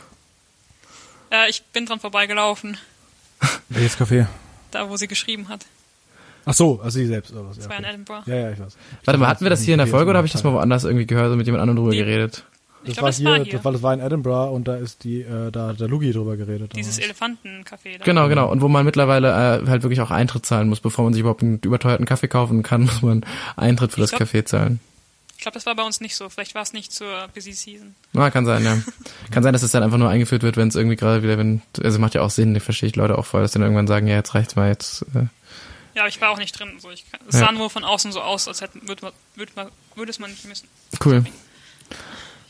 Äh, 1.33 1.51
ich 1.51 1.63
bin 1.73 1.87
dran 1.87 1.99
vorbeigelaufen, 1.99 2.77
Welches 3.69 3.99
Café? 3.99 4.27
da 4.71 4.89
wo 4.89 4.97
sie 4.97 5.09
geschrieben 5.09 5.49
hat. 5.49 5.67
Ach 6.45 6.55
so, 6.55 6.81
also 6.83 6.99
sie 6.99 7.07
selbst 7.07 7.33
oder 7.33 7.49
was? 7.49 7.57
Das 7.57 7.65
Ja, 7.67 7.71
war 7.71 7.79
in. 7.79 7.85
Edinburgh. 7.85 8.23
ja, 8.27 8.35
ja, 8.37 8.51
ich 8.51 8.59
weiß. 8.61 8.77
Warte 9.05 9.19
mal, 9.19 9.29
hatten 9.29 9.45
wir 9.45 9.51
das 9.51 9.63
hier 9.63 9.75
in 9.75 9.79
der 9.79 9.87
Folge 9.87 10.11
oder 10.11 10.19
habe 10.19 10.27
ich 10.27 10.33
das 10.33 10.43
mal 10.45 10.53
woanders 10.53 10.85
irgendwie 10.85 11.07
gehört 11.07 11.31
und 11.31 11.39
mit 11.39 11.47
jemand 11.47 11.63
anderem 11.63 11.77
drüber 11.77 11.95
geredet? 11.97 12.45
Ich 12.85 12.89
Das 12.89 12.95
glaube, 12.97 13.03
war 13.05 13.09
das 13.11 13.17
hier, 13.19 13.29
war 13.29 13.35
hier. 13.45 13.53
das 13.53 13.65
war, 13.65 13.73
das 13.73 13.83
war 13.83 13.95
in 13.95 14.01
Edinburgh 14.01 14.51
und 14.53 14.67
da 14.67 14.75
ist 14.75 15.05
die, 15.05 15.21
äh, 15.23 15.53
da 15.53 15.69
hat 15.69 15.79
der 15.79 15.87
Lugi 15.87 16.11
drüber 16.13 16.37
geredet. 16.37 16.73
Dieses. 16.75 16.99
Elefantencafé 17.01 17.99
da. 17.99 18.05
Genau, 18.05 18.29
genau. 18.29 18.51
Und 18.51 18.61
wo 18.61 18.67
man 18.67 18.85
mittlerweile 18.85 19.29
äh, 19.63 19.69
halt 19.69 19.85
wirklich 19.85 20.01
auch 20.01 20.11
Eintritt 20.11 20.45
zahlen 20.47 20.69
muss, 20.69 20.81
bevor 20.81 21.05
man 21.05 21.13
sich 21.13 21.21
überhaupt 21.21 21.43
einen 21.43 21.61
überteuerten 21.61 22.07
Kaffee 22.07 22.27
kaufen 22.27 22.65
kann, 22.65 22.83
muss 22.87 23.03
man 23.03 23.25
Eintritt 23.57 23.93
für 23.93 24.03
Ich 24.03 24.11
das 24.11 24.19
glaub- 24.19 24.29
Café 24.29 24.45
zahlen. 24.45 24.81
Ich 25.37 25.45
glaube, 25.45 25.55
das 25.55 25.67
war 25.67 25.75
bei 25.75 25.83
uns 25.85 26.01
nicht 26.01 26.15
so. 26.15 26.29
Vielleicht 26.29 26.55
war 26.55 26.63
es 26.63 26.73
nicht 26.73 26.93
zur 26.93 27.09
Busy 27.35 27.53
Season. 27.53 27.95
Na, 28.13 28.31
kann 28.31 28.47
sein, 28.47 28.65
ja. 28.65 28.79
kann 29.33 29.43
sein, 29.43 29.53
dass 29.53 29.63
es 29.65 29.73
dann 29.73 29.83
einfach 29.83 29.99
nur 29.99 30.09
eingeführt 30.09 30.43
wird, 30.45 30.57
wenn 30.57 30.69
es 30.69 30.77
irgendwie 30.77 30.95
gerade 30.97 31.23
wieder, 31.25 31.37
wenn, 31.39 31.63
also 31.83 31.99
macht 31.99 32.15
ja 32.15 32.23
auch 32.23 32.31
Sinn, 32.31 32.59
verstehe 32.61 32.89
ich 32.89 32.95
Leute 32.97 33.19
auch 33.19 33.27
voll, 33.27 33.43
dass 33.43 33.51
dann 33.53 33.63
irgendwann 33.63 33.89
sagen, 33.89 34.07
ja, 34.07 34.15
jetzt 34.17 34.35
reicht's 34.37 34.55
mal, 34.57 34.69
jetzt, 34.69 35.03
äh, 35.17 35.27
Ja, 35.95 36.03
aber 36.03 36.09
ich 36.09 36.21
war 36.21 36.31
auch 36.31 36.39
nicht 36.39 36.59
drin. 36.59 36.71
So, 36.79 36.91
ich, 36.91 37.11
kann- 37.11 37.21
es 37.29 37.35
Ja. 37.39 37.47
sah 37.47 37.53
nur 37.53 37.69
von 37.71 37.85
außen 37.85 38.13
so 38.13 38.21
aus, 38.21 38.49
als 38.49 38.61
hätte, 38.61 38.81
würde, 38.87 39.03
man, 39.05 39.13
würde, 39.35 39.53
man, 39.57 39.69
würde 39.95 40.11
es 40.11 40.19
man 40.19 40.31
nicht 40.31 40.45
müssen. 40.47 40.67
cool. 41.05 41.25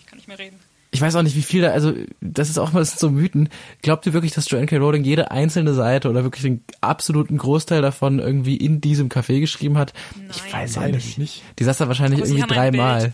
Ich 0.01 0.07
kann 0.07 0.17
nicht 0.19 0.29
mehr 0.29 0.39
reden. 0.39 0.59
Ich 0.95 1.01
weiß 1.01 1.17
auch 1.17 1.23
nicht, 1.23 1.35
wie 1.37 1.43
viel 1.43 1.63
da, 1.63 1.71
also 1.71 1.95
das 2.21 2.51
ist 2.51 2.59
auch 2.59 2.73
mal 2.73 2.85
so 2.85 3.09
Mythen. 3.11 3.49
Glaubt 3.81 4.05
ihr 4.05 4.13
wirklich, 4.13 4.33
dass 4.35 4.51
Joanne 4.51 4.67
K. 4.67 4.77
Rowling 4.77 5.05
jede 5.05 5.31
einzelne 5.31 5.73
Seite 5.73 6.11
oder 6.11 6.23
wirklich 6.23 6.43
den 6.43 6.63
absoluten 6.83 7.39
Großteil 7.39 7.81
davon 7.81 8.19
irgendwie 8.19 8.59
in 8.59 8.83
diesem 8.83 9.09
Café 9.09 9.41
geschrieben 9.41 9.79
hat? 9.79 9.95
Ich 10.31 10.43
Nein. 10.43 10.53
weiß 10.53 10.75
ja 10.75 10.89
nicht. 10.89 11.17
nicht. 11.17 11.43
Die 11.59 11.65
saß 11.65 11.79
da 11.79 11.89
wahrscheinlich 11.89 12.21
irgendwie 12.21 12.43
dreimal. 12.43 13.11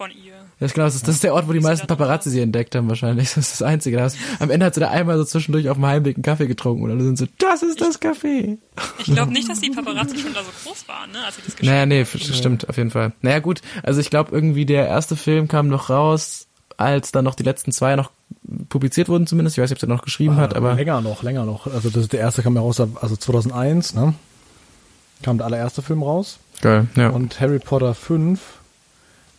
Ja, 0.61 0.67
ich 0.67 0.75
glaube, 0.75 0.87
das 0.89 0.97
ist, 0.97 1.07
das 1.07 1.15
ist 1.17 1.23
der 1.25 1.35
Ort, 1.35 1.47
wo 1.49 1.53
die 1.53 1.61
sie 1.61 1.65
meisten 1.67 1.87
drauf 1.87 1.99
Paparazzi 1.99 2.31
sie 2.31 2.41
entdeckt 2.41 2.75
haben 2.75 2.89
wahrscheinlich. 2.89 3.29
Das 3.35 3.37
ist 3.39 3.53
das 3.61 3.63
Einzige. 3.63 3.97
Da 3.99 4.03
hast- 4.05 4.17
Am 4.41 4.51
Ende 4.51 4.67
hat 4.67 4.75
sie 4.75 4.81
da 4.81 4.91
einmal 4.91 5.17
so 5.17 5.25
zwischendurch 5.25 5.69
auf 5.69 5.77
dem 5.77 5.87
Heimweg 5.87 6.17
einen 6.17 6.23
Kaffee 6.25 6.47
getrunken 6.49 6.83
und 6.83 6.91
alle 6.91 7.05
sind 7.05 7.17
so, 7.17 7.27
das 7.39 7.63
ist 7.63 7.81
das 7.81 8.01
Café. 8.03 8.59
Ich 8.99 9.05
glaube 9.07 9.33
nicht, 9.33 9.49
dass 9.49 9.61
die 9.61 9.71
Paparazzi 9.71 10.19
schon 10.19 10.35
da 10.35 10.41
so 10.43 10.51
groß 10.65 10.89
waren, 10.89 11.13
ne, 11.13 11.19
als 11.25 11.37
sie 11.37 11.43
das 11.45 11.55
geschrieben 11.57 11.73
Naja, 11.73 11.87
nee, 11.87 12.01
f- 12.01 12.17
stimmt, 12.21 12.69
auf 12.69 12.77
jeden 12.77 12.91
Fall. 12.91 13.13
Naja, 13.23 13.39
gut, 13.39 13.61
also 13.85 14.01
ich 14.01 14.11
glaube 14.11 14.33
irgendwie 14.33 14.67
der 14.67 14.87
erste 14.89 15.15
Film 15.15 15.47
kam 15.47 15.69
noch 15.69 15.91
raus, 15.91 16.47
als 16.77 17.13
dann 17.13 17.25
noch 17.25 17.35
die 17.37 17.43
letzten 17.45 17.71
zwei 17.71 17.95
noch 17.97 18.11
publiziert 18.69 19.09
wurden 19.09 19.27
zumindest. 19.29 19.57
Ich 19.59 19.63
weiß 19.63 19.71
nicht, 19.71 19.83
ob 19.83 19.89
er 19.89 19.95
noch 19.95 20.03
geschrieben 20.03 20.37
hat, 20.37 20.55
aber 20.57 20.75
länger 20.75 21.01
noch, 21.01 21.23
länger 21.23 21.45
noch. 21.45 21.67
Also 21.67 21.89
das 21.91 22.03
ist 22.05 22.13
der 22.13 22.21
erste 22.21 22.43
kam 22.43 22.55
ja 22.57 22.61
raus, 22.63 22.81
also 22.81 23.17
2001, 23.17 23.95
ne? 23.95 24.15
Kam 25.23 25.39
der 25.39 25.47
allererste 25.47 25.83
Film 25.83 26.03
raus. 26.03 26.39
geil, 26.61 26.87
ja. 26.97 27.09
Und 27.11 27.41
Harry 27.41 27.59
Potter 27.59 27.95
5 27.95 28.41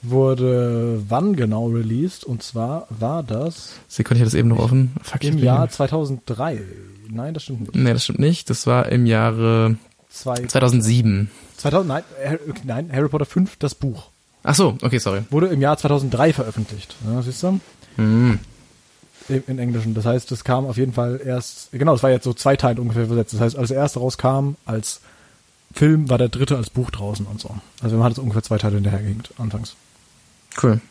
wurde 0.01 1.01
wann 1.07 1.35
genau 1.35 1.67
released? 1.67 2.23
Und 2.23 2.43
zwar 2.43 2.87
war 2.89 3.23
das 3.23 3.73
Sekunde, 3.87 4.15
ich 4.15 4.21
hatte 4.21 4.31
das 4.31 4.39
eben 4.39 4.49
noch 4.49 4.59
offen. 4.59 4.91
Fuck, 5.01 5.23
ich 5.23 5.29
im 5.29 5.37
Jahr 5.37 5.69
2003. 5.69 6.61
Nein, 7.09 7.33
das 7.33 7.43
stimmt 7.43 7.61
nicht. 7.61 7.75
Nee, 7.75 7.93
das 7.93 8.03
stimmt 8.03 8.19
nicht. 8.19 8.49
Das 8.49 8.67
war 8.67 8.87
im 8.91 9.05
Jahre 9.05 9.77
Zwei, 10.09 10.35
2007. 10.35 11.29
2000, 11.57 11.87
nein, 11.87 12.03
Harry, 12.23 12.39
nein, 12.63 12.89
Harry 12.91 13.09
Potter 13.09 13.25
5, 13.25 13.57
das 13.57 13.75
Buch. 13.75 14.09
Ach 14.43 14.55
so, 14.55 14.77
okay, 14.81 14.97
sorry. 14.97 15.21
Wurde 15.29 15.47
im 15.47 15.61
Jahr 15.61 15.77
2003 15.77 16.33
veröffentlicht. 16.33 16.95
Ja, 17.05 17.21
siehst 17.21 17.43
du? 17.43 17.59
Hm. 17.97 18.39
Im, 19.27 19.43
in 19.47 19.59
Englischen. 19.59 19.93
Das 19.93 20.05
heißt, 20.05 20.31
das 20.31 20.43
kam 20.43 20.65
auf 20.65 20.77
jeden 20.77 20.93
Fall 20.93 21.21
erst, 21.23 21.71
genau, 21.71 21.91
das 21.91 22.03
war 22.03 22.09
jetzt 22.09 22.23
so 22.23 22.33
zwei 22.33 22.55
Teile 22.55 22.81
ungefähr 22.81 23.05
versetzt. 23.05 23.33
Das 23.33 23.41
heißt, 23.41 23.57
als 23.57 23.67
der 23.67 23.77
erste 23.77 23.99
rauskam, 23.99 24.55
als 24.65 25.01
Film, 25.73 26.09
war 26.09 26.17
der 26.17 26.29
dritte 26.29 26.57
als 26.57 26.69
Buch 26.69 26.89
draußen 26.89 27.25
und 27.25 27.39
so. 27.39 27.55
Also 27.81 27.97
man 27.97 28.05
hat 28.05 28.13
es 28.13 28.19
ungefähr 28.19 28.41
zwei 28.41 28.57
Teile 28.57 28.75
hinterhergehängt, 28.75 29.29
anfangs. 29.37 29.75
Cool. 30.61 30.81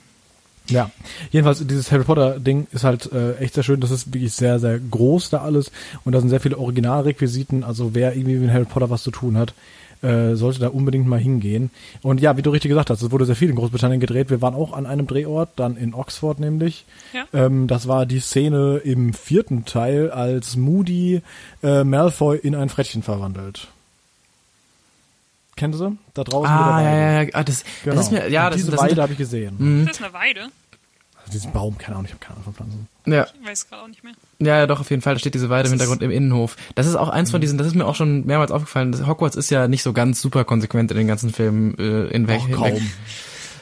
Ja, 0.71 0.91
jedenfalls 1.31 1.67
dieses 1.67 1.91
Harry 1.91 2.05
Potter 2.05 2.39
Ding 2.39 2.67
ist 2.73 2.85
halt 2.85 3.11
äh, 3.13 3.37
echt 3.37 3.55
sehr 3.55 3.63
schön. 3.63 3.81
Das 3.81 3.91
ist 3.91 4.13
wirklich 4.13 4.33
sehr, 4.33 4.59
sehr 4.59 4.79
groß 4.79 5.31
da 5.31 5.39
alles 5.39 5.71
und 6.05 6.13
da 6.13 6.21
sind 6.21 6.29
sehr 6.29 6.41
viele 6.41 6.59
Originalrequisiten. 6.59 7.65
Also 7.65 7.95
wer 7.95 8.15
irgendwie 8.15 8.37
mit 8.37 8.51
Harry 8.51 8.67
Potter 8.67 8.91
was 8.91 9.03
zu 9.03 9.11
tun 9.11 9.39
hat, 9.39 9.55
äh, 10.03 10.35
sollte 10.35 10.61
da 10.61 10.69
unbedingt 10.69 11.07
mal 11.07 11.19
hingehen. 11.19 11.71
Und 12.03 12.21
ja, 12.21 12.37
wie 12.37 12.43
du 12.43 12.51
richtig 12.51 12.69
gesagt 12.69 12.91
hast, 12.91 13.03
es 13.03 13.11
wurde 13.11 13.25
sehr 13.25 13.37
viel 13.37 13.51
in 13.51 13.57
Großbritannien 13.57 14.01
gedreht. 14.01 14.31
Wir 14.31 14.43
waren 14.43 14.55
auch 14.55 14.73
an 14.73 14.87
einem 14.87 15.07
Drehort, 15.07 15.51
dann 15.57 15.77
in 15.77 15.95
Oxford 15.95 16.39
nämlich. 16.39 16.85
Ja. 17.13 17.25
Ähm, 17.33 17.67
das 17.67 17.89
war 17.89 18.07
die 18.07 18.21
Szene 18.21 18.81
im 18.85 19.15
vierten 19.15 19.65
Teil, 19.65 20.11
als 20.11 20.57
Moody 20.57 21.23
äh, 21.63 21.83
Malfoy 21.83 22.37
in 22.37 22.55
ein 22.55 22.69
Frettchen 22.69 23.03
verwandelt. 23.03 23.69
Kennt 25.59 25.75
ihr 25.75 25.79
sie? 25.79 25.99
Da 26.15 26.25
draußen 26.25 26.43
mit 26.51 26.59
der 26.61 26.67
Ah, 26.67 26.77
Weide. 26.77 26.89
ja, 26.89 27.13
ja, 27.13 27.23
ja. 27.23 27.29
Ah, 27.35 27.45
das, 27.45 27.65
Genau. 27.85 27.97
das 27.97 28.07
ist 28.07 28.13
mir, 28.13 28.29
ja, 28.31 28.45
Und 28.47 28.51
das, 28.53 28.57
diese 28.61 28.71
das 28.71 28.81
Weide 28.81 29.03
habe 29.03 29.13
ich 29.13 29.19
gesehen. 29.19 29.57
Mhm. 29.59 29.81
Ist 29.87 30.01
das 30.01 30.03
eine 30.07 30.15
Weide? 30.15 30.41
Also 31.21 31.33
diesen 31.33 31.53
Baum, 31.53 31.77
keine 31.77 31.97
Ahnung, 31.97 32.07
ich 32.07 32.13
habe 32.13 32.21
keine 32.21 32.37
Ahnung 32.37 32.45
von 32.45 32.55
Pflanzen. 32.55 32.89
ja, 33.07 33.27
Ich 33.43 33.47
weiß 33.49 33.69
gerade 33.69 33.83
auch 33.83 33.89
nicht 33.89 34.03
mehr. 34.05 34.15
ja, 34.39 34.59
ja, 34.61 34.67
doch, 34.67 34.81
auf 34.81 34.89
jeden 34.89 35.03
Fall. 35.03 35.15
Da 35.15 35.19
steht 35.21 35.35
diese 35.35 35.51
Weide 35.51 35.69
im 35.69 35.73
Das 35.73 35.83
ist- 35.83 35.91
Hintergrund 35.91 36.03
im 36.03 36.11
Innenhof. 36.11 36.57
Das 36.75 36.87
ist 36.87 36.95
auch 36.97 37.11
eins 37.11 37.31
von 37.31 37.41
diesen, 37.43 37.59
das 37.59 37.67
ist 37.67 37.75
mir 37.75 37.85
auch 37.87 37.97
schon 37.97 38.25
mehrmals 38.25 38.51
aufgefallen. 38.51 38.93
Das 38.93 39.07
Hogwarts 39.07 39.37
ist 39.37 39.51
ja 39.51 39.69
nicht 39.69 39.83
so 39.83 39.93
ganz 39.93 40.23
super 40.23 40.45
konsequent 40.45 40.91
in 40.91 40.97
den 40.97 41.07
ganzen 41.09 41.31
Filmen, 41.33 41.75
äh, 41.79 42.35
Och, 42.35 42.51
kaum. 42.53 42.81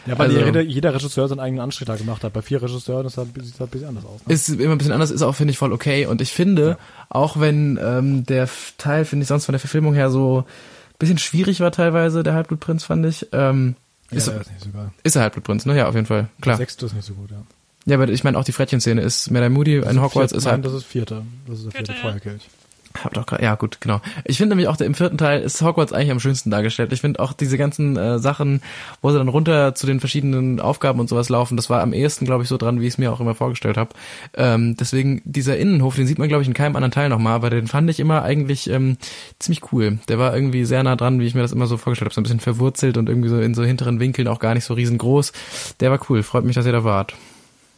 Ja, 0.07 0.17
weil 0.17 0.29
Also- 0.31 0.39
jeder, 0.45 0.61
jeder 0.61 0.95
Regisseur 0.95 1.27
seinen 1.27 1.41
eigenen 1.41 1.61
Anstrich 1.63 1.87
da 1.89 1.97
gemacht 1.97 2.23
hat. 2.23 2.33
Bei 2.33 2.41
vier 2.43 2.63
Regisseuren 2.63 3.07
ist 3.07 3.19
das 3.19 3.27
sieht 3.27 3.55
das 3.55 3.61
ein 3.63 3.67
bisschen 3.69 3.89
anders 3.89 4.05
aus. 4.05 4.21
Ne? 4.25 4.33
ist 4.35 4.49
immer 4.49 4.71
ein 4.73 4.79
bisschen 4.79 4.93
anders, 4.93 5.11
ist 5.11 5.23
auch, 5.23 5.35
finde 5.35 5.51
ich, 5.51 5.59
voll 5.59 5.73
okay. 5.73 6.07
Und 6.07 6.21
ich 6.21 6.31
finde, 6.33 6.79
auch 7.09 7.41
wenn 7.41 7.77
ähm, 7.83 8.25
der 8.25 8.49
Teil, 8.79 9.05
finde 9.05 9.25
ich, 9.25 9.29
sonst 9.29 9.47
von 9.47 9.53
der 9.55 9.59
Verfilmung 9.59 9.95
her 9.95 10.09
so 10.11 10.45
bisschen 10.99 11.19
schwierig 11.19 11.61
war 11.61 11.73
teilweise, 11.73 12.23
der 12.23 12.35
Halbblutprinz, 12.35 12.85
fand 12.85 13.05
ich, 13.07 13.27
ähm, 13.33 13.77
ja, 14.11 14.17
ist, 14.19 14.27
ja, 14.29 14.35
ist 14.35 14.51
nicht 14.51 14.65
so 14.65 14.71
geil. 14.71 14.91
ist 15.03 15.17
er 15.17 15.23
Halbblutprinz, 15.23 15.67
ne? 15.67 15.77
Ja, 15.77 15.89
auf 15.89 15.95
jeden 15.95 16.07
Fall, 16.07 16.29
Der 16.39 16.43
klar. 16.43 16.57
sechste 16.57 16.87
ist 16.87 16.95
nicht 16.95 17.05
so 17.07 17.15
gut, 17.15 17.31
ja. 17.31 17.43
Ja, 17.87 17.97
aber 17.97 18.09
ich 18.09 18.25
meine 18.25 18.37
auch 18.39 18.45
die 18.45 18.53
Frettchenszene 18.53 19.01
ist 19.01 19.31
Madame 19.31 19.55
Moody 19.55 19.77
in 19.77 20.01
Hogwarts 20.03 20.33
Vierte- 20.33 20.37
ist 20.37 20.45
nein, 20.45 20.55
halt 20.55 20.65
das 20.65 20.73
ist 20.73 20.85
vierte. 20.85 21.23
Das 21.47 21.59
ist 21.59 21.65
der 21.67 21.73
vierte 21.73 21.93
Vierte, 21.93 22.07
ja. 22.07 22.11
Feuerkelch. 22.13 22.49
Hab 23.07 23.29
doch 23.29 23.41
ja 23.41 23.55
gut, 23.55 23.81
genau. 23.81 24.01
Ich 24.25 24.37
finde 24.37 24.55
nämlich 24.55 24.69
auch 24.69 24.77
der, 24.77 24.87
im 24.87 24.95
vierten 24.95 25.19
Teil 25.19 25.43
ist 25.43 25.63
Hogwarts 25.63 25.93
eigentlich 25.93 26.11
am 26.11 26.21
schönsten 26.21 26.51
dargestellt. 26.51 26.93
Ich 26.93 27.01
finde 27.01 27.21
auch 27.21 27.33
diese 27.33 27.57
ganzen 27.57 27.97
äh, 27.97 28.19
Sachen, 28.19 28.61
wo 29.03 29.11
sie 29.11 29.19
dann 29.19 29.29
runter 29.29 29.75
zu 29.75 29.87
den 29.87 30.01
verschiedenen 30.01 30.61
Aufgaben 30.61 31.01
und 31.01 31.09
sowas 31.09 31.29
laufen, 31.29 31.57
das 31.57 31.71
war 31.71 31.83
am 31.83 31.93
ehesten, 31.93 32.25
glaube 32.25 32.43
ich, 32.43 32.49
so 32.49 32.57
dran, 32.57 32.81
wie 32.81 32.87
ich 32.87 32.95
es 32.95 32.99
mir 32.99 33.13
auch 33.13 33.21
immer 33.21 33.35
vorgestellt 33.35 33.77
habe. 33.77 33.91
Ähm, 34.35 34.77
deswegen 34.77 35.23
dieser 35.25 35.57
Innenhof, 35.57 35.97
den 35.97 36.07
sieht 36.07 36.19
man, 36.19 36.29
glaube 36.29 36.43
ich, 36.43 36.49
in 36.49 36.55
keinem 36.55 36.77
anderen 36.77 36.93
Teil 36.93 37.09
nochmal, 37.09 37.35
aber 37.35 37.51
den 37.51 37.67
fand 37.67 37.89
ich 37.91 38.01
immer 38.01 38.23
eigentlich 38.23 38.69
ähm, 38.69 38.99
ziemlich 39.39 39.73
cool. 39.73 39.99
Der 40.09 40.19
war 40.19 40.35
irgendwie 40.35 40.65
sehr 40.65 40.83
nah 40.83 40.97
dran, 40.97 41.21
wie 41.21 41.27
ich 41.27 41.35
mir 41.35 41.43
das 41.43 41.53
immer 41.53 41.67
so 41.67 41.77
vorgestellt 41.77 42.07
habe, 42.07 42.15
so 42.15 42.21
ein 42.21 42.25
bisschen 42.25 42.41
verwurzelt 42.41 42.97
und 42.97 43.09
irgendwie 43.09 43.29
so 43.29 43.41
in 43.41 43.55
so 43.55 43.65
hinteren 43.65 44.01
Winkeln 44.01 44.29
auch 44.29 44.41
gar 44.41 44.55
nicht 44.55 44.65
so 44.65 44.75
riesengroß. 44.75 45.33
Der 45.81 45.91
war 45.91 46.01
cool. 46.11 46.23
Freut 46.23 46.45
mich, 46.45 46.57
dass 46.57 46.67
ihr 46.67 46.73
da 46.73 46.85
wart. 46.85 47.15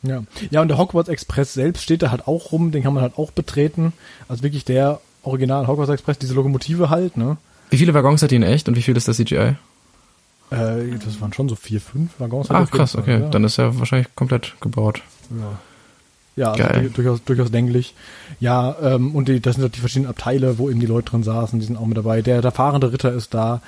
Ja. 0.03 0.23
ja, 0.51 0.63
und 0.63 0.69
der 0.69 0.79
Hogwarts 0.79 1.09
Express 1.09 1.55
selbst 1.55 1.83
steht 1.83 2.03
da 2.03 2.11
halt 2.11 2.29
auch 2.29 2.53
rum, 2.53 2.71
den 2.71 2.83
kann 2.83 2.95
man 2.95 3.03
halt 3.03 3.19
auch 3.19 3.33
betreten. 3.33 3.93
Also 4.29 4.43
wirklich 4.43 4.65
der 4.65 5.01
Original 5.23 5.67
Hogwarts 5.67 5.91
Express, 5.91 6.19
diese 6.19 6.35
Lokomotive 6.35 6.91
halt, 6.91 7.17
ne? 7.17 7.37
Wie 7.71 7.77
viele 7.77 7.95
Waggons 7.95 8.23
hat 8.23 8.31
die 8.31 8.37
in 8.37 8.43
echt 8.43 8.69
und 8.69 8.77
wie 8.77 8.83
viel 8.83 8.97
ist 8.97 9.09
das 9.09 9.17
CGI? 9.17 9.57
Äh, 10.51 10.99
das 11.05 11.21
waren 11.21 11.33
schon 11.33 11.49
so 11.49 11.55
vier, 11.55 11.81
fünf 11.81 12.19
Waggons. 12.19 12.49
Jeden 12.49 12.67
krass, 12.71 12.97
okay. 12.97 13.21
Ja. 13.21 13.29
Dann 13.29 13.45
ist 13.45 13.59
er 13.59 13.79
wahrscheinlich 13.79 14.15
komplett 14.15 14.55
gebaut. 14.61 15.03
Ja. 15.31 15.59
Ja, 16.39 16.53
also 16.53 16.89
durchaus, 16.91 17.25
durchaus 17.25 17.51
denklich. 17.51 17.95
Ja, 18.39 18.77
ähm, 18.81 19.15
und 19.15 19.29
die, 19.29 19.41
das 19.41 19.57
sind 19.57 19.63
halt 19.63 19.75
die 19.77 19.81
verschiedenen 19.81 20.09
Abteile, 20.11 20.59
wo 20.59 20.71
eben 20.71 20.79
die 20.79 20.87
Leute 20.87 21.11
drin 21.11 21.23
saßen, 21.25 21.59
die 21.59 21.67
sind 21.67 21.77
auch 21.77 21.87
mit 21.87 21.97
dabei. 21.97 22.23
Der, 22.23 22.41
der 22.43 22.53
fahrende 22.53 22.93
Ritter 22.93 23.13
ist 23.13 23.35
da, 23.35 23.61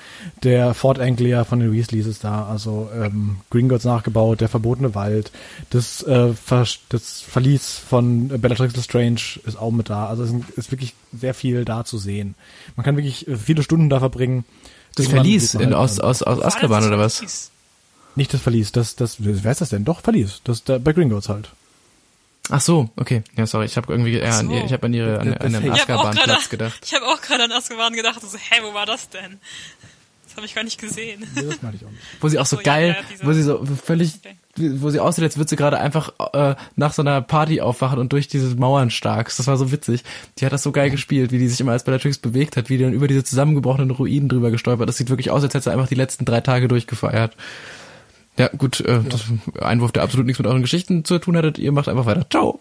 der 0.45 0.73
Fort 0.75 1.01
Anglia 1.01 1.45
von 1.45 1.59
den 1.59 1.73
Weasleys 1.73 2.07
ist 2.07 2.23
da, 2.23 2.47
also 2.47 2.89
ähm, 2.95 3.39
Gringotts 3.51 3.85
nachgebaut, 3.85 4.41
der 4.41 4.49
verbotene 4.49 4.95
Wald, 4.95 5.33
das, 5.71 6.03
äh, 6.05 6.33
Ver 6.33 6.65
das 6.91 7.21
Verlies 7.21 7.77
von 7.79 8.29
Bellatrix 8.29 8.77
Lestrange 8.77 9.17
ist 9.45 9.59
auch 9.59 9.73
mit 9.73 9.91
da. 9.91 10.07
Also 10.07 10.23
es 10.23 10.33
ist- 10.57 10.71
wirklich 10.71 10.95
sehr 11.13 11.35
viel 11.35 11.65
da 11.65 11.85
zu 11.85 11.99
sehen. 11.99 12.37
Man 12.77 12.85
kann 12.85 12.97
wirklich 12.97 13.27
äh, 13.27 13.37
viele 13.37 13.63
Stunden 13.65 13.91
da 13.91 13.99
verbringen. 13.99 14.45
Das 14.95 15.09
Verlies 15.09 15.55
man 15.55 15.63
in, 15.65 15.69
halt 15.71 15.79
aus, 15.79 15.99
aus, 15.99 16.23
aus 16.23 16.41
Azkaban 16.41 16.79
das 16.83 16.87
oder 16.87 16.99
was? 16.99 17.17
Verlies? 17.17 17.51
Nicht 18.17 18.33
das 18.35 18.41
Verlies, 18.41 18.71
das, 18.73 18.95
das, 18.97 19.17
wer 19.19 19.51
ist 19.53 19.61
das 19.61 19.71
denn? 19.71 19.85
Doch, 19.85 20.03
Verlies. 20.03 20.41
Das 20.45 20.63
da, 20.63 20.79
bei 20.79 20.93
Gringotts 20.93 21.29
halt. 21.29 21.51
Ach 22.51 22.61
so, 22.61 22.91
okay. 22.97 23.23
Ja, 23.37 23.47
sorry, 23.47 23.67
ich 23.67 23.77
habe 23.77 23.93
irgendwie 23.93 24.15
eher 24.19 24.35
an 24.35 24.47
so. 24.47 24.53
ihr, 24.53 24.65
ich 24.65 24.73
habe 24.73 24.87
an 24.87 24.93
ihre 24.95 25.19
an, 25.21 25.27
Der- 25.31 25.41
an 25.43 25.55
habe 25.57 25.71
auch 25.71 25.75
Azkaban-Platz 25.79 26.27
gerade 26.27 26.49
gedacht. 26.51 26.81
ich 26.85 26.95
hab 26.95 27.03
auch 27.03 27.21
gerade 27.21 27.45
an 27.45 27.53
Azkaban 27.53 27.93
gedacht. 27.95 28.21
So, 28.23 28.37
hä, 28.37 28.61
wo 28.63 28.75
war 28.75 28.87
das 28.87 29.09
denn? 29.09 29.39
Das 30.27 30.37
habe 30.37 30.47
ich 30.47 30.55
gar 30.55 30.63
nicht 30.63 30.81
gesehen. 30.81 31.27
Nee, 31.35 31.43
das 31.43 31.61
meine 31.61 31.75
ich 31.77 31.85
auch 31.85 31.91
nicht. 31.91 32.03
Wo 32.21 32.29
sie 32.29 32.39
auch 32.39 32.47
so 32.47 32.57
So, 32.57 32.63
ja, 32.63 32.65
geil, 32.73 32.97
ja, 32.99 33.05
diese- 33.11 33.27
wo 33.27 33.33
sie 33.33 33.43
so 33.43 33.67
völlig, 33.85 34.15
Okay. 34.57 34.71
wo 34.81 34.89
sie 34.91 35.01
aussieht, 35.01 35.25
als 35.25 35.37
würde 35.37 35.49
sie 35.51 35.57
gerade 35.57 35.79
einfach 35.81 36.13
äh, 36.33 36.55
nach 36.77 36.93
so 36.93 37.03
einer 37.03 37.21
Party 37.21 37.61
aufwachen 37.61 37.99
und 37.99 38.13
durch 38.13 38.29
diese 38.29 38.55
Mauern 38.55 38.91
stark. 38.91 39.33
Das 39.37 39.47
war 39.49 39.57
so 39.57 39.73
witzig. 39.73 40.05
Die 40.39 40.47
hat 40.47 40.53
das 40.53 40.63
so 40.63 40.71
geil 40.71 40.91
gespielt, 40.91 41.33
wie 41.33 41.39
die 41.39 41.49
sich 41.49 41.61
immer 41.61 41.73
als 41.73 41.83
Bellatrix 41.83 42.19
bewegt 42.19 42.57
hat, 42.57 42.69
wie 42.69 42.79
die 42.79 42.85
dann 42.85 42.93
über 42.93 43.09
diese 43.09 43.25
zusammengebrochenen 43.25 43.91
Ruinen 43.91 44.29
drüber 44.29 44.53
gestolpert. 44.53 44.89
Das 44.89 44.97
sieht 44.99 45.09
wirklich 45.11 45.31
aus, 45.33 45.43
als 45.43 45.53
hätte 45.55 45.65
sie 45.65 45.73
einfach 45.73 45.89
die 45.89 45.97
letzten 45.97 46.25
drei 46.25 46.41
Tage 46.41 46.69
durchgefeiert. 46.69 47.35
Ja, 48.41 48.49
gut, 48.57 48.81
äh, 48.81 49.01
das 49.09 49.25
Einwurf, 49.61 49.93
der 49.93 50.03
absolut 50.03 50.27
nichts 50.27 50.39
mit 50.39 50.47
euren 50.49 50.63
Geschichten 50.63 51.05
zu 51.05 51.19
tun 51.19 51.37
hattet. 51.37 51.59
Ihr 51.59 51.73
macht 51.73 51.89
einfach 51.89 52.07
weiter. 52.07 52.27
Ciao. 52.31 52.61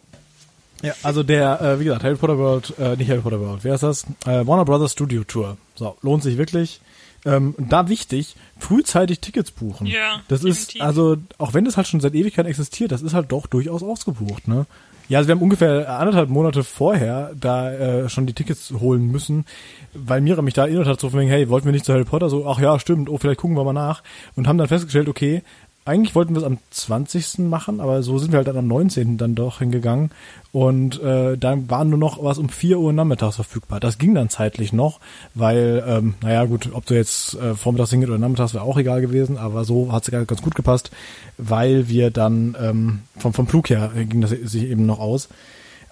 Ja, 0.81 0.93
also 1.03 1.23
der, 1.23 1.61
äh, 1.61 1.79
wie 1.79 1.85
gesagt, 1.85 2.03
Harry 2.03 2.15
Potter 2.15 2.37
World, 2.37 2.73
äh, 2.79 2.95
nicht 2.95 3.09
Harry 3.09 3.21
Potter 3.21 3.39
World, 3.39 3.63
wer 3.63 3.75
ist 3.75 3.83
das? 3.83 4.03
Äh, 4.25 4.45
Warner 4.47 4.65
Brothers 4.65 4.93
Studio 4.93 5.23
Tour. 5.25 5.57
So, 5.75 5.97
lohnt 6.01 6.23
sich 6.23 6.37
wirklich. 6.37 6.79
Ähm, 7.25 7.53
und 7.57 7.71
da 7.73 7.89
wichtig, 7.89 8.35
frühzeitig 8.57 9.19
Tickets 9.19 9.51
buchen. 9.51 9.87
Ja, 9.87 10.21
Das 10.29 10.43
ist, 10.45 10.69
definitiv. 10.69 10.81
also, 10.83 11.17
auch 11.37 11.53
wenn 11.53 11.65
das 11.65 11.75
halt 11.75 11.87
schon 11.87 11.99
seit 11.99 12.13
Ewigkeiten 12.15 12.49
existiert, 12.49 12.93
das 12.93 13.01
ist 13.01 13.13
halt 13.13 13.29
doch 13.31 13.47
durchaus 13.47 13.83
ausgebucht, 13.83 14.47
ne? 14.47 14.65
Ja, 15.09 15.17
also 15.17 15.27
wir 15.27 15.35
haben 15.35 15.41
ungefähr 15.41 15.99
anderthalb 15.99 16.29
Monate 16.29 16.63
vorher 16.63 17.31
da 17.37 17.73
äh, 17.73 18.09
schon 18.09 18.27
die 18.27 18.33
Tickets 18.33 18.71
holen 18.79 19.07
müssen, 19.11 19.45
weil 19.93 20.21
Mira 20.21 20.43
mich 20.43 20.53
da 20.53 20.65
erinnert 20.67 20.85
hat, 20.87 20.99
so 20.99 21.09
von 21.09 21.19
wegen, 21.19 21.31
hey, 21.31 21.49
wollten 21.49 21.65
wir 21.65 21.71
nicht 21.71 21.83
zu 21.83 21.91
Harry 21.93 22.05
Potter? 22.05 22.29
So, 22.29 22.47
ach 22.47 22.59
ja, 22.59 22.79
stimmt, 22.79 23.09
oh, 23.09 23.17
vielleicht 23.17 23.39
gucken 23.39 23.57
wir 23.57 23.63
mal 23.63 23.73
nach. 23.73 24.03
Und 24.35 24.47
haben 24.47 24.59
dann 24.59 24.67
festgestellt, 24.67 25.09
okay, 25.09 25.41
eigentlich 25.89 26.15
wollten 26.15 26.35
wir 26.35 26.39
es 26.39 26.45
am 26.45 26.59
20. 26.69 27.39
machen, 27.39 27.81
aber 27.81 28.03
so 28.03 28.17
sind 28.19 28.31
wir 28.31 28.37
halt 28.37 28.47
dann 28.47 28.57
am 28.57 28.67
19. 28.67 29.17
dann 29.17 29.35
doch 29.35 29.59
hingegangen. 29.59 30.11
Und 30.51 31.01
äh, 31.01 31.37
dann 31.37 31.69
war 31.69 31.83
nur 31.83 31.97
noch 31.97 32.23
was 32.23 32.37
um 32.37 32.49
4 32.49 32.79
Uhr 32.79 32.93
nachmittags 32.93 33.35
verfügbar. 33.35 33.79
Das 33.79 33.97
ging 33.97 34.15
dann 34.15 34.29
zeitlich 34.29 34.71
noch, 34.71 34.99
weil, 35.33 35.83
ähm, 35.87 36.13
naja 36.21 36.45
gut, 36.45 36.69
ob 36.73 36.85
du 36.85 36.93
jetzt 36.93 37.35
äh, 37.35 37.55
vormittags 37.55 37.89
hingehst 37.89 38.09
oder 38.09 38.19
nachmittags 38.19 38.53
wäre 38.53 38.63
auch 38.63 38.77
egal 38.77 39.01
gewesen, 39.01 39.37
aber 39.37 39.65
so 39.65 39.91
hat 39.91 40.07
es 40.07 40.27
ganz 40.27 40.41
gut 40.41 40.55
gepasst, 40.55 40.91
weil 41.37 41.89
wir 41.89 42.11
dann 42.11 42.55
ähm, 42.61 42.99
vom, 43.17 43.33
vom 43.33 43.47
Flug 43.47 43.69
her 43.69 43.91
ging 43.95 44.21
das 44.21 44.29
sich 44.29 44.63
eben 44.63 44.85
noch 44.85 44.99
aus. 44.99 45.27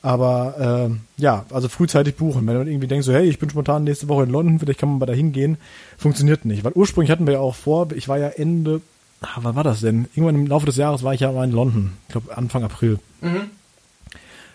Aber 0.01 0.89
äh, 0.89 1.21
ja, 1.21 1.45
also 1.49 1.69
frühzeitig 1.69 2.15
buchen. 2.15 2.45
Wenn 2.47 2.57
man 2.57 2.67
irgendwie 2.67 2.87
denkt, 2.87 3.03
so, 3.03 3.13
hey, 3.13 3.27
ich 3.27 3.39
bin 3.39 3.49
spontan 3.49 3.83
nächste 3.83 4.07
Woche 4.07 4.23
in 4.23 4.29
London, 4.29 4.59
vielleicht 4.59 4.79
kann 4.79 4.89
man 4.89 4.99
mal 4.99 5.05
da 5.05 5.13
hingehen, 5.13 5.57
funktioniert 5.97 6.45
nicht. 6.45 6.63
Weil 6.63 6.73
ursprünglich 6.73 7.11
hatten 7.11 7.25
wir 7.25 7.33
ja 7.33 7.39
auch 7.39 7.55
vor, 7.55 7.87
ich 7.93 8.07
war 8.07 8.17
ja 8.17 8.27
Ende, 8.27 8.81
ah, 9.21 9.39
wann 9.41 9.55
war 9.55 9.63
das 9.63 9.81
denn? 9.81 10.07
Irgendwann 10.13 10.35
im 10.35 10.47
Laufe 10.47 10.65
des 10.65 10.77
Jahres 10.77 11.03
war 11.03 11.13
ich 11.13 11.21
ja 11.21 11.31
mal 11.31 11.45
in 11.45 11.51
London. 11.51 11.93
Ich 12.07 12.13
glaube 12.13 12.35
Anfang 12.37 12.63
April. 12.63 12.99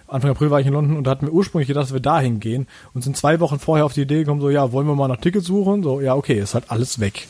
Anfang 0.09 0.31
April 0.31 0.51
war 0.51 0.61
ich 0.61 0.67
in 0.67 0.73
London 0.73 0.97
und 0.97 1.07
da 1.07 1.13
hatten 1.13 1.27
wir 1.27 1.33
ursprünglich 1.33 1.69
gedacht, 1.69 1.85
dass 1.85 1.93
wir 1.93 2.01
da 2.01 2.21
hingehen 2.21 2.67
und 2.93 3.03
sind 3.03 3.17
zwei 3.17 3.41
Wochen 3.41 3.59
vorher 3.59 3.87
auf 3.87 3.95
die 3.95 4.03
Idee 4.03 4.21
gekommen, 4.21 4.41
so, 4.41 4.51
ja, 4.51 4.73
wollen 4.73 4.87
wir 4.87 4.95
mal 4.95 5.09
nach 5.09 5.21
Tickets 5.21 5.47
suchen? 5.47 5.83
So, 5.83 6.01
ja, 6.01 6.15
okay, 6.15 6.39
ist 6.39 6.55
halt 6.55 6.71
alles 6.71 7.01
weg. 7.01 7.27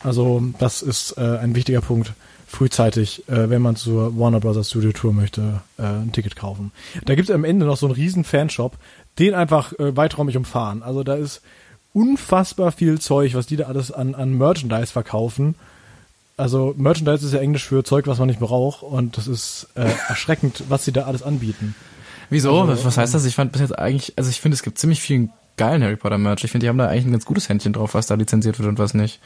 Also 0.00 0.42
das 0.58 0.82
ist 0.82 1.16
äh, 1.18 1.38
ein 1.38 1.54
wichtiger 1.54 1.80
Punkt. 1.80 2.12
Frühzeitig, 2.46 3.28
äh, 3.28 3.50
wenn 3.50 3.60
man 3.60 3.76
zur 3.76 4.18
Warner 4.18 4.40
Brothers 4.40 4.70
Studio 4.70 4.92
Tour 4.92 5.12
möchte, 5.12 5.60
äh, 5.78 5.82
ein 5.82 6.12
Ticket 6.12 6.34
kaufen. 6.34 6.72
Da 7.04 7.14
gibt 7.14 7.28
es 7.28 7.34
am 7.34 7.44
Ende 7.44 7.66
noch 7.66 7.76
so 7.76 7.86
einen 7.86 7.94
riesen 7.94 8.24
Fanshop, 8.24 8.76
den 9.18 9.34
einfach 9.34 9.72
äh, 9.74 9.96
weiträumig 9.96 10.36
umfahren. 10.36 10.82
Also 10.82 11.04
da 11.04 11.14
ist 11.14 11.42
unfassbar 11.92 12.72
viel 12.72 13.00
Zeug, 13.00 13.34
was 13.34 13.46
die 13.46 13.56
da 13.56 13.64
alles 13.64 13.92
an, 13.92 14.14
an 14.14 14.38
Merchandise 14.38 14.92
verkaufen. 14.92 15.56
Also 16.38 16.74
Merchandise 16.76 17.26
ist 17.26 17.34
ja 17.34 17.40
Englisch 17.40 17.66
für 17.66 17.84
Zeug, 17.84 18.06
was 18.06 18.18
man 18.18 18.28
nicht 18.28 18.40
braucht 18.40 18.82
und 18.82 19.16
das 19.18 19.26
ist 19.26 19.68
äh, 19.74 19.90
erschreckend, 20.08 20.64
was 20.68 20.84
sie 20.84 20.92
da 20.92 21.02
alles 21.02 21.22
anbieten. 21.22 21.74
Wieso? 22.30 22.60
Also, 22.60 22.84
was, 22.84 22.96
heißt 22.96 23.14
das? 23.14 23.24
Ich 23.24 23.34
fand 23.34 23.52
bis 23.52 23.60
jetzt 23.60 23.78
eigentlich, 23.78 24.14
also 24.16 24.30
ich 24.30 24.40
finde, 24.40 24.54
es 24.54 24.62
gibt 24.62 24.78
ziemlich 24.78 25.00
viel 25.00 25.30
geilen 25.56 25.82
Harry 25.82 25.96
Potter 25.96 26.18
Merch. 26.18 26.44
Ich 26.44 26.50
finde, 26.50 26.64
die 26.64 26.68
haben 26.68 26.78
da 26.78 26.86
eigentlich 26.86 27.06
ein 27.06 27.12
ganz 27.12 27.24
gutes 27.24 27.48
Händchen 27.48 27.72
drauf, 27.72 27.94
was 27.94 28.06
da 28.06 28.14
lizenziert 28.14 28.58
wird 28.58 28.68
und 28.68 28.78
was 28.78 28.94
nicht. 28.94 29.20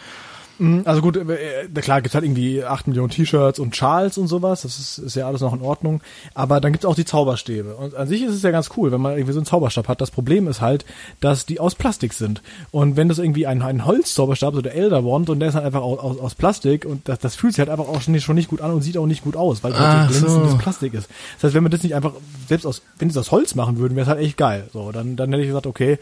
Mhm, 0.62 0.82
Also 0.84 1.00
gut, 1.02 1.16
äh, 1.16 1.64
äh, 1.64 1.80
klar 1.80 2.00
gibt's 2.02 2.14
halt 2.14 2.24
irgendwie 2.24 2.62
8 2.62 2.86
Millionen 2.86 3.10
T-Shirts 3.10 3.58
und 3.58 3.74
Schals 3.74 4.16
und 4.16 4.28
sowas, 4.28 4.62
das 4.62 4.78
ist, 4.78 4.98
ist 4.98 5.16
ja 5.16 5.26
alles 5.26 5.40
noch 5.40 5.52
in 5.52 5.60
Ordnung, 5.60 6.00
aber 6.34 6.60
dann 6.60 6.70
gibt's 6.70 6.86
auch 6.86 6.94
die 6.94 7.04
Zauberstäbe 7.04 7.74
und 7.74 7.96
an 7.96 8.06
sich 8.06 8.22
ist 8.22 8.32
es 8.32 8.42
ja 8.42 8.52
ganz 8.52 8.70
cool, 8.76 8.92
wenn 8.92 9.00
man 9.00 9.14
irgendwie 9.14 9.32
so 9.32 9.40
einen 9.40 9.46
Zauberstab 9.46 9.88
hat. 9.88 10.00
Das 10.00 10.12
Problem 10.12 10.46
ist 10.46 10.60
halt, 10.60 10.84
dass 11.20 11.46
die 11.46 11.58
aus 11.58 11.74
Plastik 11.74 12.12
sind 12.12 12.42
und 12.70 12.96
wenn 12.96 13.08
das 13.08 13.18
irgendwie 13.18 13.46
ein, 13.48 13.60
ein 13.60 13.84
Holzzauberstab, 13.84 14.54
so 14.54 14.62
der 14.62 14.74
Elder 14.76 15.04
Wand 15.04 15.28
und 15.30 15.40
der 15.40 15.48
ist 15.48 15.56
halt 15.56 15.64
einfach 15.66 15.82
aus, 15.82 15.98
aus, 15.98 16.18
aus 16.20 16.34
Plastik 16.36 16.84
und 16.84 17.08
das, 17.08 17.18
das 17.18 17.34
fühlt 17.34 17.54
sich 17.54 17.58
halt 17.60 17.70
einfach 17.70 17.88
auch 17.88 18.00
schon 18.00 18.12
nicht, 18.12 18.22
schon 18.22 18.36
nicht 18.36 18.48
gut 18.48 18.60
an 18.60 18.70
und 18.70 18.82
sieht 18.82 18.96
auch 18.98 19.06
nicht 19.06 19.24
gut 19.24 19.34
aus, 19.34 19.64
weil 19.64 19.72
es 19.72 19.78
halt 19.80 20.12
so 20.12 20.18
glänzendes 20.20 20.52
so. 20.52 20.58
Plastik 20.58 20.94
ist. 20.94 21.08
Das 21.36 21.44
heißt, 21.44 21.54
wenn 21.54 21.64
wir 21.64 21.70
das 21.70 21.82
nicht 21.82 21.96
einfach, 21.96 22.12
selbst 22.48 22.66
aus, 22.66 22.82
wenn 22.98 23.10
sie 23.10 23.14
das 23.14 23.26
aus 23.26 23.32
Holz 23.32 23.56
machen 23.56 23.78
würden, 23.78 23.96
wäre 23.96 24.04
es 24.04 24.08
halt 24.08 24.20
echt 24.20 24.36
geil. 24.36 24.68
So, 24.72 24.92
dann, 24.92 25.16
dann 25.16 25.30
hätte 25.30 25.42
ich 25.42 25.48
gesagt, 25.48 25.66
okay, 25.66 25.98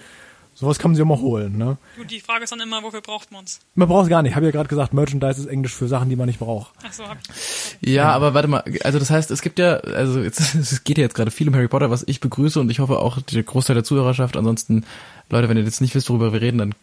sowas 0.55 0.79
kann 0.79 0.91
man 0.91 0.97
sich 0.97 1.03
auch 1.03 1.09
mal 1.09 1.19
holen, 1.19 1.57
ne? 1.57 1.79
Gut, 1.97 2.11
die 2.11 2.21
Frage 2.21 2.45
ist 2.45 2.51
dann 2.51 2.61
immer, 2.61 2.83
wofür 2.83 3.01
braucht 3.01 3.33
man's? 3.33 3.61
Man 3.75 3.89
braucht 3.89 4.05
es 4.05 4.11
gar 4.11 4.23
nicht. 4.23 4.31
Ich 4.31 4.37
habe 4.37 4.47
ja 4.47 4.53
gerade 4.53 4.69
gesagt, 4.69 4.93
Merchandise 4.93 5.41
ist 5.41 5.47
Englisch 5.47 5.75
für 5.75 5.89
Sachen, 5.89 6.09
die 6.09 6.17
man 6.17 6.27
nicht 6.27 6.39
braucht. 6.39 6.73
Ach 6.87 6.93
so, 6.93 7.07
hab 7.09 7.19
ich. 7.21 7.89
Ja, 7.89 8.11
aber 8.13 8.35
warte 8.35 8.49
mal, 8.49 8.65
also 8.83 8.99
das 8.99 9.11
heißt, 9.11 9.31
es 9.31 9.43
gibt 9.43 9.59
ja, 9.59 9.77
also 9.77 10.21
jetzt, 10.21 10.41
es 10.55 10.85
geht 10.85 10.99
ja 10.99 11.05
jetzt 11.05 11.15
gerade 11.15 11.31
viel 11.31 11.49
um 11.49 11.55
Harry 11.55 11.69
Potter, 11.69 11.91
was 11.91 12.05
ich 12.07 12.21
begrüße 12.21 12.61
und 12.61 12.71
ich 12.71 12.81
hoffe 12.81 12.99
auch 12.99 13.21
der 13.23 13.43
Großteil 13.43 13.75
der 13.75 13.85
Zuhörerschaft. 13.85 14.37
Ansonsten, 14.37 14.85
Leute, 15.31 15.49
wenn 15.49 15.57
ihr 15.57 15.65
jetzt 15.65 15.81
nicht 15.81 15.95
wisst, 15.95 16.11
worüber 16.11 16.33
wir 16.33 16.41
reden, 16.41 16.59
dann 16.59 16.75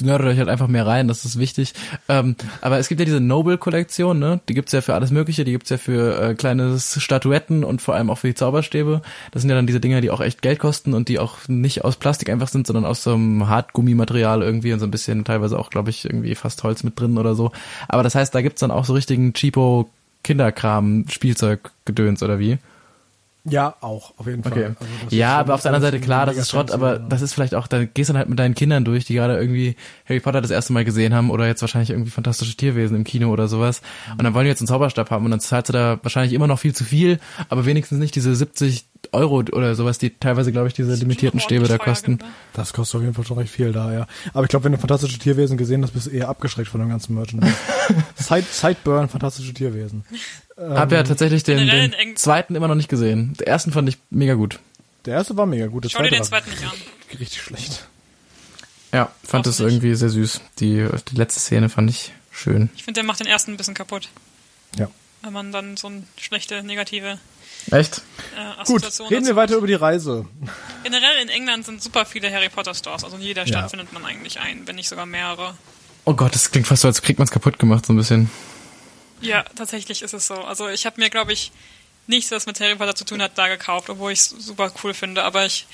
nerdet 0.00 0.26
euch 0.26 0.38
halt 0.38 0.48
einfach 0.48 0.68
mehr 0.68 0.86
rein, 0.86 1.08
das 1.08 1.24
ist 1.24 1.38
wichtig. 1.38 1.74
Ähm, 2.08 2.36
aber 2.60 2.78
es 2.78 2.88
gibt 2.88 3.00
ja 3.00 3.04
diese 3.04 3.20
Noble-Kollektion, 3.20 4.18
ne? 4.18 4.40
Die 4.48 4.54
gibt's 4.54 4.72
ja 4.72 4.80
für 4.80 4.94
alles 4.94 5.10
Mögliche, 5.10 5.44
die 5.44 5.52
gibt's 5.52 5.70
ja 5.70 5.78
für 5.78 6.20
äh, 6.20 6.34
kleine 6.34 6.78
Statuetten 6.78 7.64
und 7.64 7.80
vor 7.80 7.94
allem 7.94 8.10
auch 8.10 8.18
für 8.18 8.28
die 8.28 8.34
Zauberstäbe. 8.34 9.02
Das 9.30 9.42
sind 9.42 9.48
ja 9.50 9.56
dann 9.56 9.66
diese 9.66 9.80
Dinger, 9.80 10.00
die 10.00 10.10
auch 10.10 10.20
echt 10.20 10.42
Geld 10.42 10.58
kosten 10.58 10.94
und 10.94 11.08
die 11.08 11.18
auch 11.18 11.38
nicht 11.48 11.84
aus 11.84 11.96
Plastik 11.96 12.28
einfach 12.28 12.48
sind, 12.48 12.66
sondern 12.66 12.84
aus 12.84 13.02
so 13.02 13.14
einem 13.14 13.48
Hartgummimaterial 13.48 14.42
irgendwie 14.42 14.72
und 14.72 14.80
so 14.80 14.86
ein 14.86 14.90
bisschen 14.90 15.24
teilweise 15.24 15.58
auch, 15.58 15.70
glaube 15.70 15.90
ich, 15.90 16.04
irgendwie 16.04 16.34
fast 16.34 16.62
Holz 16.62 16.82
mit 16.82 16.98
drin 17.00 17.18
oder 17.18 17.34
so. 17.34 17.52
Aber 17.88 18.02
das 18.02 18.14
heißt, 18.14 18.34
da 18.34 18.42
gibt's 18.42 18.60
dann 18.60 18.70
auch 18.70 18.84
so 18.84 18.92
richtigen 18.92 19.32
cheapo 19.32 19.88
Kinderkram, 20.22 21.06
Spielzeuggedöns 21.08 22.22
oder 22.22 22.38
wie? 22.38 22.58
Ja, 23.48 23.76
auch, 23.80 24.12
auf 24.16 24.26
jeden 24.26 24.42
Fall. 24.42 24.52
Okay. 24.52 24.64
Also 25.04 25.16
ja, 25.16 25.38
aber 25.38 25.54
auf 25.54 25.62
der 25.62 25.72
anderen 25.72 25.92
Seite, 25.92 26.04
klar, 26.04 26.26
das 26.26 26.36
ist 26.36 26.50
Schrott, 26.50 26.72
aber 26.72 26.94
ja. 26.94 26.98
das 26.98 27.22
ist 27.22 27.32
vielleicht 27.32 27.54
auch, 27.54 27.68
da 27.68 27.84
gehst 27.84 28.08
du 28.08 28.12
dann 28.12 28.18
halt 28.18 28.28
mit 28.28 28.38
deinen 28.38 28.54
Kindern 28.54 28.84
durch, 28.84 29.04
die 29.04 29.14
gerade 29.14 29.38
irgendwie 29.38 29.76
Harry 30.08 30.20
Potter 30.20 30.40
das 30.40 30.50
erste 30.50 30.72
Mal 30.72 30.84
gesehen 30.84 31.14
haben 31.14 31.30
oder 31.30 31.46
jetzt 31.46 31.60
wahrscheinlich 31.60 31.90
irgendwie 31.90 32.10
fantastische 32.10 32.56
Tierwesen 32.56 32.96
im 32.96 33.04
Kino 33.04 33.30
oder 33.30 33.46
sowas. 33.46 33.82
Und 34.10 34.24
dann 34.24 34.34
wollen 34.34 34.44
die 34.44 34.50
jetzt 34.50 34.60
einen 34.60 34.68
Zauberstab 34.68 35.10
haben 35.10 35.24
und 35.24 35.30
dann 35.30 35.40
zahlst 35.40 35.68
du 35.68 35.72
da 35.72 35.98
wahrscheinlich 36.02 36.32
immer 36.32 36.48
noch 36.48 36.58
viel 36.58 36.74
zu 36.74 36.84
viel, 36.84 37.20
aber 37.48 37.66
wenigstens 37.66 37.98
nicht 37.98 38.16
diese 38.16 38.34
70 38.34 38.86
Euro 39.12 39.36
oder 39.38 39.74
sowas, 39.74 39.98
die 39.98 40.10
teilweise, 40.10 40.52
glaube 40.52 40.68
ich, 40.68 40.74
diese 40.74 40.94
limitierten 40.94 41.40
Stäbe 41.40 41.68
da 41.68 41.78
kosten. 41.78 42.18
Das 42.52 42.72
kostet 42.72 42.96
auf 42.96 43.02
jeden 43.02 43.14
Fall 43.14 43.24
schon 43.24 43.38
recht 43.38 43.50
viel 43.52 43.72
da, 43.72 43.92
ja. 43.92 44.06
Aber 44.32 44.44
ich 44.44 44.50
glaube, 44.50 44.64
wenn 44.64 44.72
du 44.72 44.78
fantastische 44.78 45.18
Tierwesen 45.18 45.56
gesehen 45.56 45.82
hast, 45.82 45.92
bist 45.92 46.06
du 46.06 46.10
eher 46.10 46.28
abgeschreckt 46.28 46.68
von 46.68 46.80
dem 46.80 46.88
ganzen 46.88 47.14
Merchandise. 47.14 47.54
Side, 48.16 48.46
Sideburn, 48.50 49.08
fantastische 49.08 49.54
Tierwesen. 49.54 50.04
Hab 50.56 50.90
ja 50.90 51.02
tatsächlich 51.02 51.42
den, 51.42 51.66
den 51.68 52.16
zweiten 52.16 52.54
immer 52.54 52.68
noch 52.68 52.74
nicht 52.74 52.88
gesehen. 52.88 53.34
Den 53.34 53.46
ersten 53.46 53.72
fand 53.72 53.88
ich 53.88 53.98
mega 54.10 54.34
gut. 54.34 54.58
Der 55.04 55.14
erste 55.14 55.36
war 55.36 55.46
mega 55.46 55.66
gut, 55.66 55.84
der 55.84 55.90
Schau 55.90 56.02
dir 56.02 56.10
den 56.10 56.24
zweiten 56.24 56.50
nicht 56.50 56.64
an. 56.64 56.72
richtig 57.18 57.40
schlecht. 57.40 57.86
Ja, 58.92 59.12
fand 59.22 59.46
nicht. 59.46 59.60
irgendwie 59.60 59.94
sehr 59.94 60.08
süß. 60.08 60.40
Die, 60.58 60.88
die 61.10 61.16
letzte 61.16 61.40
Szene 61.40 61.68
fand 61.68 61.90
ich 61.90 62.12
schön. 62.32 62.70
Ich 62.74 62.84
finde, 62.84 63.00
der 63.00 63.04
macht 63.04 63.20
den 63.20 63.26
ersten 63.26 63.52
ein 63.52 63.56
bisschen 63.56 63.74
kaputt. 63.74 64.08
Ja. 64.76 64.88
Wenn 65.22 65.32
man 65.32 65.52
dann 65.52 65.76
so 65.76 65.88
eine 65.88 66.02
schlechte, 66.16 66.62
negative 66.62 67.18
Echt? 67.70 68.00
äh, 68.36 68.64
Gut, 68.64 68.82
reden 69.10 69.26
wir 69.26 69.36
weiter 69.36 69.56
über 69.56 69.66
die 69.66 69.74
Reise. 69.74 70.26
Generell 70.84 71.22
in 71.22 71.28
England 71.28 71.66
sind 71.66 71.82
super 71.82 72.06
viele 72.06 72.32
Harry 72.32 72.48
Potter 72.48 72.74
Stores. 72.74 73.02
Also 73.04 73.16
in 73.16 73.22
jeder 73.22 73.46
Stadt 73.46 73.62
Ja. 73.62 73.68
findet 73.68 73.92
man 73.92 74.04
eigentlich 74.04 74.38
einen, 74.40 74.66
wenn 74.66 74.76
nicht 74.76 74.88
sogar 74.88 75.06
mehrere. 75.06 75.56
Oh 76.04 76.14
Gott, 76.14 76.34
das 76.34 76.50
klingt 76.52 76.66
fast 76.66 76.82
so, 76.82 76.88
als 76.88 77.02
kriegt 77.02 77.18
man 77.18 77.24
es 77.26 77.32
kaputt 77.32 77.58
gemacht, 77.58 77.86
so 77.86 77.92
ein 77.92 77.96
bisschen. 77.96 78.30
Ja, 79.20 79.42
tatsächlich 79.56 80.02
ist 80.02 80.14
es 80.14 80.26
so. 80.26 80.34
Also 80.34 80.68
ich 80.68 80.86
habe 80.86 81.00
mir, 81.00 81.10
glaube 81.10 81.32
ich, 81.32 81.50
nichts, 82.06 82.30
was 82.30 82.46
mit 82.46 82.60
Harry 82.60 82.76
Potter 82.76 82.94
zu 82.94 83.04
tun 83.04 83.20
hat, 83.20 83.36
da 83.36 83.48
gekauft, 83.48 83.90
obwohl 83.90 84.12
ich 84.12 84.20
es 84.20 84.28
super 84.28 84.70
cool 84.84 84.94
finde. 84.94 85.24
Aber 85.24 85.44
ich, 85.46 85.66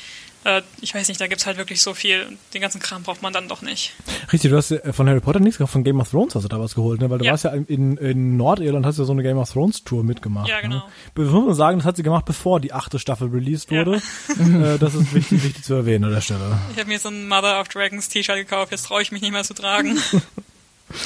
äh, 0.45 0.63
ich 0.81 0.95
weiß 0.95 1.09
nicht, 1.09 1.21
da 1.21 1.27
gibt's 1.27 1.47
halt 1.47 1.57
wirklich 1.57 1.81
so 1.83 1.95
viel. 1.95 2.27
Den 2.55 2.61
ganzen 2.61 2.81
Kram 2.81 3.03
braucht 3.03 3.23
man 3.23 3.33
dann 3.33 3.49
doch 3.49 3.63
nicht. 3.63 3.93
Richtig, 4.33 4.51
du 4.51 4.57
hast 4.57 4.71
ja 4.71 4.93
von 4.93 5.09
Harry 5.09 5.21
Potter 5.21 5.41
nichts 5.41 5.59
gekauft, 5.59 5.73
von 5.73 5.85
Game 5.85 6.01
of 6.01 6.11
Thrones 6.11 6.35
hast 6.35 6.43
du 6.45 6.49
da 6.49 6.59
was 6.61 6.75
geholt, 6.75 7.01
ne? 7.01 7.11
Weil 7.11 7.19
du 7.19 7.25
Ja. 7.25 7.33
warst 7.33 7.45
ja 7.45 7.51
in, 7.51 7.97
in 7.97 8.37
Nordirland, 8.37 8.85
hast 8.87 8.99
ja 8.99 9.05
so 9.05 9.13
eine 9.13 9.23
Game 9.23 9.39
of 9.39 9.51
Thrones 9.51 9.85
Tour 9.85 10.05
mitgemacht. 10.05 10.49
Ja, 10.49 10.61
genau. 10.61 10.77
Ne? 10.77 10.83
Das 11.15 11.29
muss 11.29 11.45
man 11.47 11.55
sagen, 11.55 11.79
das 11.79 11.87
hat 11.87 11.97
sie 11.97 12.03
gemacht, 12.03 12.25
bevor 12.25 12.61
die 12.61 12.73
achte 12.73 12.99
Staffel 12.99 13.29
released 13.29 13.71
Ja. 13.71 13.79
wurde. 13.87 13.97
äh, 14.29 14.79
das 14.79 14.95
ist 14.95 15.15
wichtig, 15.15 15.43
wichtig 15.45 15.65
zu 15.65 15.75
erwähnen 15.75 16.05
an 16.05 16.13
der 16.13 16.21
Stelle. 16.21 16.59
Ich 16.73 16.79
habe 16.79 16.89
mir 16.89 16.99
so 16.99 17.09
ein 17.09 17.29
Mother 17.29 17.61
of 17.61 17.69
Dragons 17.69 18.09
T-Shirt 18.09 18.37
gekauft. 18.37 18.73
Jetzt 18.73 18.87
traue 18.87 19.03
ich 19.03 19.13
mich 19.13 19.23
nicht 19.23 19.33
mehr 19.33 19.45
zu 19.45 19.55
tragen. 19.55 19.99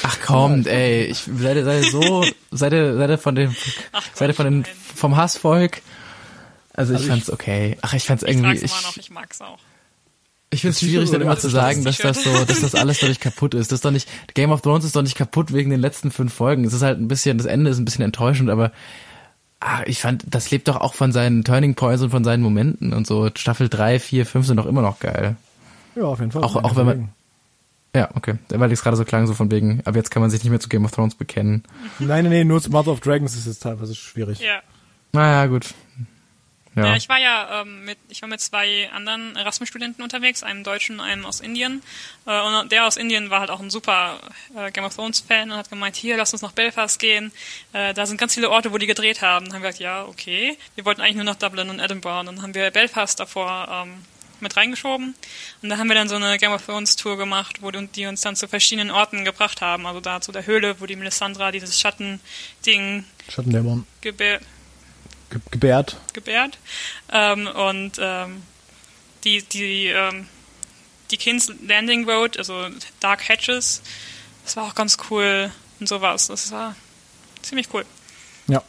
Ach 0.03 0.17
komm, 0.25 0.67
ey, 0.67 1.05
ich 1.05 1.19
seid 1.19 1.57
ihr, 1.57 1.65
seid 1.65 1.85
ihr 1.85 1.91
so, 1.93 2.25
seid 2.51 2.73
ihr, 2.73 2.97
seid 2.97 3.11
ihr 3.11 3.19
von 3.19 3.35
dem, 3.37 3.55
Ach, 3.93 4.03
seid 4.15 4.31
ihr 4.31 4.35
von 4.35 4.45
den, 4.47 4.65
vom 4.97 5.17
Hassvolk? 5.17 5.81
Also 6.77 6.93
ich 6.93 6.99
Also 7.01 7.05
ich- 7.05 7.11
fand's 7.11 7.31
okay. 7.31 7.77
Ach, 7.83 7.95
ich 7.95 8.05
fand's 8.05 8.23
Ich 8.23 8.29
irgendwie, 8.31 8.49
trag's 8.51 8.63
ich, 8.63 8.71
immer 8.73 8.83
noch, 8.83 8.97
ich 8.97 9.11
mag's 9.11 9.41
auch. 9.41 9.59
ich 10.51 10.61
find's 10.61 10.77
Das 10.77 10.81
T-Shirt 10.81 10.93
schwierig, 10.95 11.11
dann 11.11 11.21
immer 11.23 11.39
zu 11.39 11.49
sagen, 11.49 11.83
dass 11.85 11.97
das 11.99 12.23
so, 12.23 12.45
dass 12.45 12.61
das 12.61 12.75
alles 12.75 13.01
dadurch 13.01 13.21
kaputt 13.21 13.55
ist. 13.55 13.73
Das 13.73 13.79
ist 13.79 13.85
doch 13.85 13.91
nicht, 13.91 14.09
Game 14.35 14.51
of 14.53 14.61
Thrones 14.63 14.85
ist 14.85 14.95
doch 14.95 15.03
nicht 15.03 15.17
kaputt 15.17 15.53
wegen 15.53 15.71
den 15.71 15.81
letzten 15.81 16.11
fünf 16.11 16.33
Folgen. 16.35 16.65
Es 16.65 16.73
ist 16.73 16.83
halt 16.83 17.01
ein 17.01 17.09
bisschen, 17.09 17.39
das 17.39 17.47
Ende 17.47 17.71
ist 17.71 17.79
ein 17.79 17.85
bisschen 17.85 18.05
enttäuschend, 18.05 18.51
aber 18.51 18.73
ah, 19.61 19.83
ich 19.87 20.01
fand, 20.01 20.25
das 20.29 20.51
lebt 20.51 20.69
doch 20.69 20.77
auch 20.77 20.95
von 20.95 21.13
seinen 21.13 21.43
Turning 21.45 21.75
Points 21.75 22.03
und 22.03 22.11
von 22.11 22.25
seinen 22.25 22.43
Momenten 22.43 22.93
und 22.93 23.07
so. 23.07 23.31
Staffel 23.35 23.69
drei, 23.69 23.99
vier, 23.99 24.27
fünf 24.27 24.47
sind 24.47 24.57
doch 24.59 24.67
immer 24.67 24.83
noch 24.83 25.01
geil. 25.01 25.37
Ja, 25.95 26.05
auf 26.05 26.21
jeden 26.21 26.31
Fall. 26.31 26.43
Auch- 26.45 26.57
auch 26.57 26.77
wenn 26.77 26.87
man- 26.87 27.09
Ja, 27.95 28.11
okay. 28.15 28.35
Weil 28.51 28.71
es 28.71 28.83
gerade 28.83 28.99
so 28.99 29.07
klang, 29.07 29.27
so 29.27 29.33
von 29.33 29.51
wegen, 29.51 29.81
aber 29.87 29.97
jetzt 29.97 30.11
kann 30.11 30.21
man 30.21 30.29
sich 30.31 30.43
nicht 30.45 30.51
mehr 30.51 30.61
zu 30.61 30.69
Game 30.69 30.85
of 30.85 30.91
Thrones 30.91 31.15
bekennen. 31.15 31.65
Nein, 31.99 32.25
nein, 32.25 32.31
nein, 32.33 32.47
nur 32.47 32.61
zu 32.61 32.71
Mother 32.71 32.93
of 32.93 33.01
Dragons 33.01 33.35
ist 33.35 33.47
es 33.47 33.59
teilweise 33.59 33.95
schwierig. 33.95 34.41
Ja. 34.41 34.61
Naja, 35.13 35.47
gut. 35.47 35.73
Ja, 36.77 36.87
Ja. 36.87 36.97
ich 36.97 37.09
war 37.09 37.19
ja 37.19 37.63
ähm, 37.63 37.85
mit, 37.87 37.99
ich 38.09 38.21
war 38.23 38.29
mit 38.29 38.41
zwei 38.41 38.91
anderen 38.93 39.35
Erasmus-Studenten 39.35 40.03
unterwegs, 40.03 40.43
einem 40.43 40.63
Deutschen 40.63 41.01
und 41.01 41.07
einem 41.07 41.25
aus 41.25 41.41
Indien. 41.41 41.83
Äh, 42.27 42.41
und 42.41 42.71
der 42.71 42.87
aus 42.87 42.97
Indien 42.97 43.31
war 43.31 43.41
halt 43.41 43.51
auch 43.51 43.61
ein 43.61 43.71
super 43.71 44.21
äh, 44.55 44.71
Game 44.71 44.85
of 44.85 44.95
Thrones-Fan 44.95 45.51
und 45.51 45.57
hat 45.57 45.71
gemeint, 45.71 45.97
hier, 45.97 46.17
lass 46.17 46.33
uns 46.35 46.43
nach 46.43 46.53
Belfast 46.53 46.99
gehen. 46.99 47.33
Äh, 47.73 47.95
da 47.95 48.05
sind 48.07 48.19
ganz 48.19 48.35
viele 48.35 48.51
Orte, 48.51 48.73
wo 48.73 48.79
die 48.79 48.87
gedreht 48.87 49.23
haben. 49.23 49.47
Dann 49.47 49.55
haben 49.55 49.63
wir 49.63 49.69
gesagt, 49.71 49.83
ja, 49.83 50.05
okay. 50.05 50.59
Wir 50.75 50.85
wollten 50.85 51.01
eigentlich 51.01 51.17
nur 51.17 51.25
nach 51.25 51.37
Dublin 51.37 51.71
und 51.71 51.81
Edinburgh. 51.81 52.21
Und 52.21 52.27
dann 52.27 52.43
haben 52.43 52.55
wir 52.55 52.71
Belfast 52.71 53.19
davor 53.19 53.69
ähm, 53.71 54.05
mit 54.41 54.55
reingeschoben. 54.55 55.15
Und 55.63 55.69
da 55.71 55.79
haben 55.79 55.89
wir 55.89 55.95
dann 55.95 56.11
so 56.11 56.17
eine 56.17 56.37
Game 56.37 56.53
of 56.53 56.67
Thrones-Tour 56.67 57.17
gemacht, 57.17 57.63
wo 57.63 57.71
die, 57.71 57.87
die 57.87 58.05
uns 58.05 58.21
dann 58.21 58.37
zu 58.37 58.49
verschiedenen 58.49 58.91
Orten 58.91 59.25
gebracht 59.25 59.63
haben. 59.63 59.87
Also 59.87 60.01
da 60.01 60.21
zu 60.21 60.31
der 60.31 60.45
Höhle, 60.45 60.79
wo 60.79 60.85
die 60.85 60.97
Melisandra 60.97 61.53
dieses 61.53 61.81
Schattending 61.81 63.05
Schattendämon 63.31 63.87
ge 65.31 65.41
gebärt. 65.51 65.97
gebärt. 66.13 66.59
Ähm, 67.13 67.47
und 67.47 67.93
ähm, 68.01 68.43
die, 69.25 69.43
die, 69.43 69.87
ähm, 69.87 70.29
die 71.11 71.17
King's 71.17 71.53
Landing 71.67 72.09
Road, 72.09 72.39
also 72.39 72.69
Dark 73.01 73.29
Hatches, 73.29 73.83
das 74.45 74.57
war 74.57 74.65
auch 74.65 74.75
ganz 74.75 74.97
cool 75.11 75.51
und 75.81 75.89
sowas. 75.89 76.29
Das 76.29 76.53
war 76.53 76.75
ziemlich 77.43 77.69
cool. 77.75 77.85
Ja. 78.47 78.63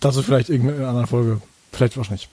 Das 0.00 0.16
ist 0.16 0.26
vielleicht 0.26 0.48
irgendeine 0.48 0.76
in 0.76 0.82
einer 0.82 0.90
anderen 0.90 1.08
Folge. 1.08 1.42
Vielleicht 1.72 1.96
wahrscheinlich. 1.96 2.28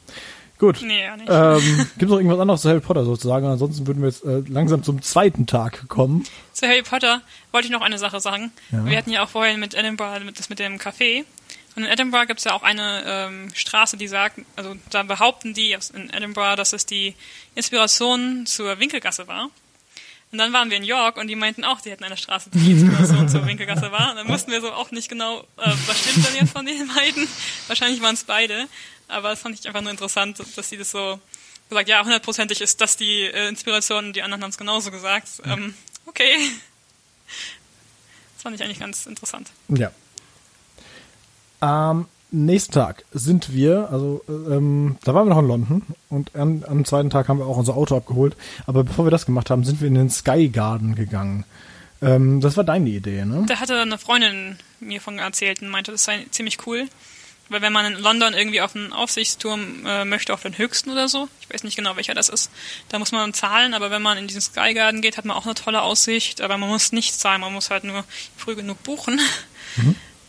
Gut. 0.58 0.82
Nee, 0.82 1.04
ja 1.04 1.16
nicht. 1.16 1.30
Ähm, 1.32 1.78
Gibt 1.98 2.04
es 2.04 2.10
noch 2.10 2.18
irgendwas 2.18 2.40
anderes 2.40 2.62
zu 2.62 2.70
Harry 2.70 2.82
Potter 2.82 3.06
sozusagen? 3.06 3.46
Ansonsten 3.48 3.88
würden 3.88 4.02
wir 4.02 4.10
jetzt 4.10 4.26
äh, 4.26 4.44
langsam 4.50 4.84
zum 4.84 5.02
zweiten 5.02 5.48
Tag 5.48 5.88
kommen. 5.88 6.26
Zu 6.52 6.68
Harry 6.68 6.82
Potter 6.82 7.22
wollte 7.54 7.68
ich 7.68 7.72
noch 7.72 7.82
eine 7.82 7.98
Sache 7.98 8.20
sagen. 8.20 8.52
Ja. 8.72 8.86
Wir 8.86 8.98
hatten 8.98 9.12
ja 9.12 9.24
auch 9.24 9.30
vorhin 9.30 9.62
mit 9.62 9.74
Edinburgh 9.74 10.26
mit, 10.26 10.38
das 10.38 10.50
mit 10.50 10.60
dem 10.60 10.78
Café. 10.78 11.24
Und 11.80 11.86
in 11.86 11.92
Edinburgh 11.92 12.28
gibt 12.28 12.40
es 12.40 12.44
ja 12.44 12.52
auch 12.52 12.64
eine 12.64 13.04
ähm, 13.06 13.52
Straße, 13.56 13.96
die 13.96 14.10
sagt, 14.10 14.38
also 14.58 14.76
da 14.90 15.04
behaupten 15.04 15.54
die 15.54 15.72
in 15.94 16.10
Edinburgh, 16.10 16.58
dass 16.58 16.74
es 16.74 16.86
die 16.86 17.16
Inspiration 17.56 18.46
zur 18.46 18.80
Winkelgasse 18.80 19.30
war. 19.30 19.50
Und 20.34 20.40
dann 20.40 20.52
waren 20.52 20.70
wir 20.70 20.76
in 20.76 20.84
York 20.84 21.16
und 21.16 21.28
die 21.28 21.38
meinten 21.38 21.64
auch, 21.64 21.80
sie 21.80 21.90
hätten 21.90 22.04
eine 22.04 22.18
Straße, 22.18 22.50
die 22.50 22.60
die 22.60 22.72
Inspiration 22.72 23.30
zur 23.30 23.48
Winkelgasse 23.48 23.94
war. 23.94 24.10
Und 24.10 24.18
dann 24.18 24.28
wussten 24.28 24.52
wir 24.52 24.60
so 24.60 24.74
auch 24.74 24.92
nicht 24.92 25.08
genau, 25.08 25.40
äh, 25.40 25.72
was 25.88 26.02
stimmt 26.02 26.28
denn 26.28 26.36
jetzt 26.36 26.52
von 26.52 26.66
den 26.66 26.86
beiden. 26.90 27.30
Wahrscheinlich 27.68 28.02
waren 28.02 28.16
es 28.16 28.26
beide. 28.26 28.68
Aber 29.08 29.30
das 29.30 29.40
fand 29.40 29.58
ich 29.58 29.66
einfach 29.66 29.82
nur 29.82 29.92
interessant, 29.92 30.38
dass 30.58 30.68
sie 30.68 30.76
das 30.76 30.92
so 30.92 31.18
gesagt, 31.70 31.88
ja, 31.88 32.04
hundertprozentig 32.04 32.60
ist 32.60 32.82
das 32.82 32.98
die 32.98 33.22
äh, 33.22 33.48
Inspiration 33.48 34.08
und 34.08 34.14
die 34.18 34.22
anderen 34.22 34.44
haben 34.44 34.50
es 34.50 34.58
genauso 34.58 34.92
gesagt. 34.92 35.30
Ähm, 35.46 35.76
okay. 36.08 36.36
Das 38.36 38.44
fand 38.44 38.58
ich 38.58 38.64
eigentlich 38.64 38.80
ganz 38.80 39.06
interessant. 39.06 39.50
Ja. 39.70 39.94
Am 41.60 42.08
nächsten 42.32 42.74
Tag 42.74 43.06
sind 43.12 43.54
wir, 43.54 43.90
also 43.92 44.22
ähm, 44.28 44.98
da 45.04 45.14
waren 45.14 45.28
wir 45.28 45.34
noch 45.34 45.42
in 45.42 45.48
London 45.48 45.82
und 46.10 46.36
am, 46.36 46.64
am 46.68 46.86
zweiten 46.86 47.10
Tag 47.10 47.28
haben 47.28 47.40
wir 47.40 47.46
auch 47.46 47.58
unser 47.58 47.76
Auto 47.76 47.98
abgeholt. 47.98 48.36
Aber 48.68 48.84
bevor 48.84 49.06
wir 49.06 49.12
das 49.12 49.26
gemacht 49.26 49.50
haben, 49.50 49.64
sind 49.64 49.82
wir 49.82 49.88
in 49.88 49.96
den 49.96 50.10
Sky 50.10 50.50
Garden 50.50 50.96
gegangen. 50.96 51.46
Ähm, 52.02 52.40
das 52.40 52.56
war 52.56 52.64
deine 52.64 52.90
Idee, 52.90 53.26
ne? 53.26 53.46
Da 53.48 53.60
hatte 53.60 53.80
eine 53.80 53.98
Freundin 53.98 54.58
mir 54.80 55.02
von 55.02 55.20
erzählt 55.20 55.62
und 55.62 55.70
meinte, 55.70 55.92
das 55.92 56.06
sei 56.06 56.26
ziemlich 56.32 56.66
cool. 56.66 56.88
Weil 57.50 57.64
wenn 57.64 57.74
man 57.74 57.92
in 57.92 58.00
London 58.00 58.36
irgendwie 58.36 58.62
auf 58.62 58.76
einen 58.76 58.94
Aufsichtsturm 58.94 59.84
äh, 59.86 60.06
möchte, 60.06 60.36
auf 60.36 60.44
den 60.44 60.56
höchsten 60.56 60.92
oder 60.92 61.08
so, 61.08 61.28
ich 61.42 61.52
weiß 61.52 61.64
nicht 61.64 61.76
genau, 61.76 61.96
welcher 61.96 62.14
das 62.14 62.30
ist, 62.30 62.52
da 62.90 63.00
muss 63.00 63.12
man 63.12 63.34
zahlen, 63.34 63.74
aber 63.74 63.90
wenn 63.90 64.04
man 64.04 64.20
in 64.20 64.28
diesen 64.28 64.42
Sky 64.42 64.76
Garden 64.76 65.02
geht, 65.02 65.18
hat 65.18 65.26
man 65.26 65.36
auch 65.36 65.46
eine 65.46 65.56
tolle 65.56 65.82
Aussicht, 65.82 66.42
aber 66.42 66.58
man 66.58 66.70
muss 66.70 66.92
nicht 66.92 67.20
zahlen, 67.20 67.42
man 67.42 67.52
muss 67.52 67.72
halt 67.72 67.84
nur 67.86 68.06
früh 68.38 68.56
genug 68.56 68.84
buchen. 68.84 69.20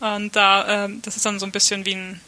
Und 0.01 0.35
da, 0.35 0.85
ähm, 0.85 1.01
das 1.03 1.15
ist 1.15 1.25
dann 1.25 1.39
so 1.39 1.45
ein 1.45 1.51
bisschen 1.51 1.85
wie 1.85 1.93
ein, 1.93 2.21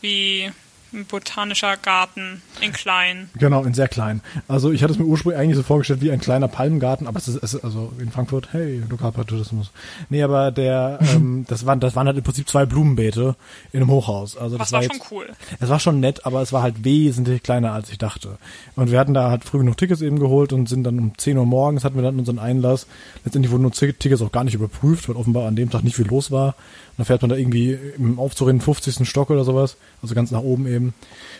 wie 0.00 0.52
ein 0.96 1.04
botanischer 1.04 1.76
Garten 1.76 2.42
in 2.60 2.72
klein. 2.72 3.30
Genau, 3.38 3.62
in 3.64 3.74
sehr 3.74 3.88
klein. 3.88 4.22
Also 4.48 4.72
ich 4.72 4.82
hatte 4.82 4.92
es 4.92 4.98
mir 4.98 5.04
ursprünglich 5.04 5.40
eigentlich 5.40 5.56
so 5.56 5.62
vorgestellt 5.62 6.00
wie 6.00 6.10
ein 6.10 6.20
kleiner 6.20 6.48
Palmgarten, 6.48 7.06
aber 7.06 7.18
es 7.18 7.28
ist, 7.28 7.42
es 7.42 7.54
ist 7.54 7.64
also 7.64 7.92
in 7.98 8.10
Frankfurt, 8.10 8.48
hey, 8.52 8.82
Lokalpatriotismus. 8.88 9.70
Nee, 10.08 10.22
aber 10.22 10.50
der, 10.50 10.98
ähm, 11.14 11.44
das 11.48 11.66
waren, 11.66 11.80
das 11.80 11.94
waren 11.94 12.06
halt 12.06 12.16
im 12.16 12.24
Prinzip 12.24 12.48
zwei 12.48 12.66
Blumenbeete 12.66 13.36
in 13.72 13.80
einem 13.80 13.90
Hochhaus. 13.90 14.36
Also 14.36 14.56
das 14.56 14.66
Was 14.66 14.72
war 14.72 14.82
jetzt, 14.82 14.96
schon 14.96 15.06
cool. 15.10 15.28
Es 15.60 15.68
war 15.68 15.78
schon 15.78 16.00
nett, 16.00 16.24
aber 16.26 16.42
es 16.42 16.52
war 16.52 16.62
halt 16.62 16.84
wesentlich 16.84 17.42
kleiner, 17.42 17.72
als 17.72 17.90
ich 17.90 17.98
dachte. 17.98 18.38
Und 18.74 18.90
wir 18.90 18.98
hatten 18.98 19.14
da 19.14 19.30
halt 19.30 19.44
früh 19.44 19.58
genug 19.58 19.76
Tickets 19.76 20.00
eben 20.00 20.18
geholt 20.18 20.52
und 20.52 20.68
sind 20.68 20.84
dann 20.84 20.98
um 20.98 21.12
10 21.16 21.36
Uhr 21.36 21.46
morgens, 21.46 21.84
hatten 21.84 21.96
wir 21.96 22.02
dann 22.02 22.18
unseren 22.18 22.38
Einlass. 22.38 22.86
Letztendlich 23.24 23.52
wurden 23.52 23.66
uns 23.66 23.78
Tickets 23.78 24.22
auch 24.22 24.32
gar 24.32 24.44
nicht 24.44 24.54
überprüft, 24.54 25.08
weil 25.08 25.16
offenbar 25.16 25.46
an 25.46 25.56
dem 25.56 25.70
Tag 25.70 25.84
nicht 25.84 25.96
viel 25.96 26.06
los 26.06 26.30
war. 26.30 26.54
Dann 26.96 27.06
fährt 27.06 27.22
man 27.22 27.28
da 27.28 27.36
irgendwie 27.36 27.72
im 27.96 28.18
Aufzug 28.18 28.48
in 28.48 28.56
den 28.56 28.62
50. 28.62 29.06
Stock 29.08 29.30
oder 29.30 29.44
sowas, 29.44 29.76
also 30.02 30.14
ganz 30.14 30.30
nach 30.30 30.40
oben 30.40 30.66
eben. 30.66 30.94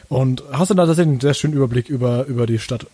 Und 0.09 0.42
hast 0.52 0.68
dann 0.70 0.76
da 0.76 0.86
tatsächlich 0.86 1.12
einen 1.12 1.20
sehr 1.20 1.34
schönen 1.34 1.54
Überblick 1.54 1.88
über, 1.88 2.26
über 2.26 2.46
die 2.46 2.59
Stadt 2.59 2.86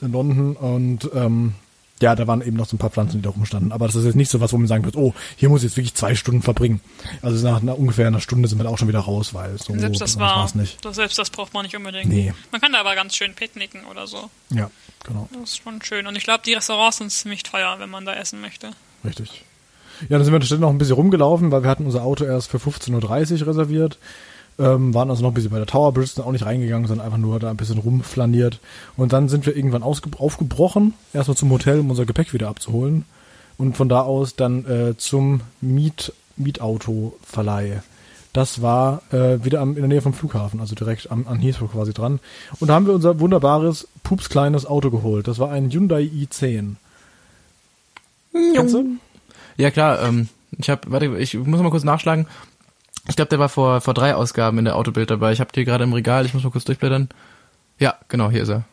in 0.00 0.12
London 0.12 0.56
und 0.56 1.08
ähm, 1.14 1.54
ja, 2.02 2.14
da 2.16 2.26
waren 2.26 2.42
eben 2.42 2.56
noch 2.56 2.66
so 2.66 2.74
ein 2.74 2.78
paar 2.78 2.90
Pflanzen, 2.90 3.18
die 3.18 3.22
da 3.22 3.30
rumstanden. 3.30 3.72
Aber 3.72 3.86
das 3.86 3.94
ist 3.94 4.04
jetzt 4.04 4.16
nicht 4.16 4.30
so 4.30 4.40
was, 4.40 4.52
wo 4.52 4.58
man 4.58 4.66
sagen 4.66 4.84
wird, 4.84 4.96
oh, 4.96 5.14
hier 5.36 5.48
muss 5.48 5.60
ich 5.62 5.70
jetzt 5.70 5.76
wirklich 5.76 5.94
zwei 5.94 6.14
Stunden 6.14 6.42
verbringen. 6.42 6.80
Also 7.22 7.46
nach 7.48 7.62
einer, 7.62 7.78
ungefähr 7.78 8.06
einer 8.08 8.20
Stunde 8.20 8.48
sind 8.48 8.58
wir 8.58 8.64
da 8.64 8.70
auch 8.70 8.78
schon 8.78 8.88
wieder 8.88 9.00
raus, 9.00 9.32
weil 9.32 9.56
so 9.58 9.72
Selbst 9.78 10.00
das 10.00 10.16
besonders 10.16 10.54
war, 10.54 10.60
nicht. 10.60 10.84
das, 10.84 10.96
selbst 10.96 11.18
das 11.18 11.30
braucht 11.30 11.54
man 11.54 11.64
nicht 11.64 11.76
unbedingt. 11.76 12.08
Nee. 12.08 12.34
Man 12.50 12.60
kann 12.60 12.72
da 12.72 12.80
aber 12.80 12.94
ganz 12.94 13.14
schön 13.14 13.34
picknicken 13.34 13.84
oder 13.84 14.06
so. 14.06 14.28
Ja, 14.50 14.70
genau. 15.04 15.28
Das 15.32 15.50
ist 15.50 15.62
schon 15.62 15.80
schön. 15.82 16.06
Und 16.06 16.16
ich 16.16 16.24
glaube, 16.24 16.42
die 16.44 16.54
Restaurants 16.54 16.98
sind 16.98 17.10
ziemlich 17.10 17.44
teuer, 17.44 17.76
wenn 17.78 17.90
man 17.90 18.04
da 18.04 18.14
essen 18.14 18.40
möchte. 18.40 18.72
Richtig. 19.04 19.44
Ja, 20.02 20.18
dann 20.18 20.24
sind 20.24 20.32
wir 20.32 20.40
da 20.40 20.56
noch 20.56 20.70
ein 20.70 20.78
bisschen 20.78 20.94
rumgelaufen, 20.94 21.50
weil 21.50 21.62
wir 21.62 21.70
hatten 21.70 21.86
unser 21.86 22.02
Auto 22.02 22.24
erst 22.24 22.50
für 22.50 22.58
15.30 22.58 23.40
Uhr 23.40 23.46
reserviert. 23.48 23.98
Ähm, 24.56 24.94
waren 24.94 25.10
also 25.10 25.22
noch 25.22 25.32
ein 25.32 25.34
bisschen 25.34 25.50
bei 25.50 25.58
der 25.58 25.66
Tower 25.66 25.92
Bridge, 25.92 26.12
sind 26.14 26.24
auch 26.24 26.30
nicht 26.30 26.46
reingegangen, 26.46 26.86
sondern 26.86 27.06
einfach 27.06 27.18
nur 27.18 27.40
da 27.40 27.50
ein 27.50 27.56
bisschen 27.56 27.78
rumflaniert. 27.78 28.60
Und 28.96 29.12
dann 29.12 29.28
sind 29.28 29.46
wir 29.46 29.56
irgendwann 29.56 29.82
aufgebrochen, 29.82 30.94
erstmal 31.12 31.36
zum 31.36 31.50
Hotel, 31.50 31.80
um 31.80 31.90
unser 31.90 32.06
Gepäck 32.06 32.32
wieder 32.32 32.48
abzuholen. 32.48 33.04
Und 33.58 33.76
von 33.76 33.88
da 33.88 34.02
aus 34.02 34.36
dann 34.36 34.64
äh, 34.66 34.96
zum 34.96 35.40
Miet 35.60 36.12
Mietautoverleih. 36.36 37.82
Das 38.32 38.62
war 38.62 39.02
äh, 39.12 39.44
wieder 39.44 39.60
am, 39.60 39.70
in 39.70 39.82
der 39.82 39.88
Nähe 39.88 40.02
vom 40.02 40.12
Flughafen, 40.12 40.58
also 40.58 40.74
direkt 40.74 41.10
am, 41.10 41.28
an 41.28 41.38
Heathrow 41.38 41.70
quasi 41.70 41.92
dran. 41.92 42.18
Und 42.58 42.68
da 42.68 42.74
haben 42.74 42.86
wir 42.86 42.94
unser 42.94 43.20
wunderbares, 43.20 43.86
pupskleines 44.02 44.66
Auto 44.66 44.90
geholt. 44.90 45.28
Das 45.28 45.38
war 45.38 45.50
ein 45.52 45.70
Hyundai 45.70 46.02
i10. 46.02 46.74
Kennst 48.54 48.74
du? 48.74 48.84
Ja 49.56 49.70
klar, 49.70 50.02
ähm, 50.02 50.28
ich 50.58 50.70
habe, 50.70 50.90
warte, 50.90 51.06
ich 51.18 51.34
muss 51.34 51.60
mal 51.60 51.70
kurz 51.70 51.84
nachschlagen. 51.84 52.26
Ich 53.08 53.16
glaube, 53.16 53.28
der 53.28 53.38
war 53.38 53.48
vor 53.48 53.80
vor 53.80 53.94
drei 53.94 54.14
Ausgaben 54.14 54.58
in 54.58 54.64
der 54.64 54.76
Autobild 54.76 55.10
dabei. 55.10 55.32
Ich 55.32 55.40
habe 55.40 55.52
die 55.52 55.64
gerade 55.64 55.84
im 55.84 55.92
Regal. 55.92 56.24
Ich 56.24 56.34
muss 56.34 56.42
mal 56.42 56.50
kurz 56.50 56.64
durchblättern. 56.64 57.08
Ja, 57.78 57.96
genau, 58.08 58.30
hier 58.30 58.42
ist 58.42 58.48
er. 58.48 58.64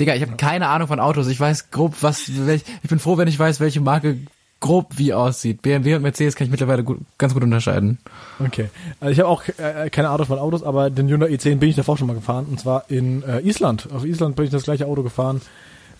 Digga, 0.00 0.14
ich 0.14 0.22
habe 0.22 0.36
keine 0.36 0.68
Ahnung 0.68 0.88
von 0.88 1.00
Autos. 1.00 1.28
Ich 1.28 1.38
weiß 1.38 1.70
grob, 1.70 1.96
was. 2.00 2.46
Welch, 2.46 2.62
ich 2.82 2.88
bin 2.88 2.98
froh, 2.98 3.18
wenn 3.18 3.28
ich 3.28 3.38
weiß, 3.38 3.60
welche 3.60 3.80
Marke 3.80 4.18
grob 4.60 4.96
wie 4.96 5.12
aussieht. 5.12 5.62
BMW 5.62 5.94
und 5.94 6.02
Mercedes 6.02 6.34
kann 6.34 6.46
ich 6.46 6.50
mittlerweile 6.50 6.82
gut, 6.82 6.98
ganz 7.18 7.34
gut 7.34 7.42
unterscheiden. 7.42 7.98
Okay. 8.44 8.70
Also 9.00 9.12
ich 9.12 9.18
habe 9.18 9.28
auch 9.28 9.42
äh, 9.58 9.90
keine 9.90 10.08
Ahnung 10.08 10.26
von 10.26 10.38
Autos, 10.38 10.62
aber 10.62 10.90
den 10.90 11.08
Hyundai 11.08 11.28
i10 11.28 11.56
bin 11.56 11.68
ich 11.68 11.76
davor 11.76 11.98
schon 11.98 12.06
mal 12.06 12.14
gefahren. 12.14 12.46
Und 12.46 12.58
zwar 12.58 12.84
in 12.88 13.22
äh, 13.22 13.40
Island. 13.40 13.88
Auf 13.92 14.04
Island 14.04 14.36
bin 14.36 14.46
ich 14.46 14.50
das 14.50 14.64
gleiche 14.64 14.86
Auto 14.86 15.02
gefahren. 15.02 15.42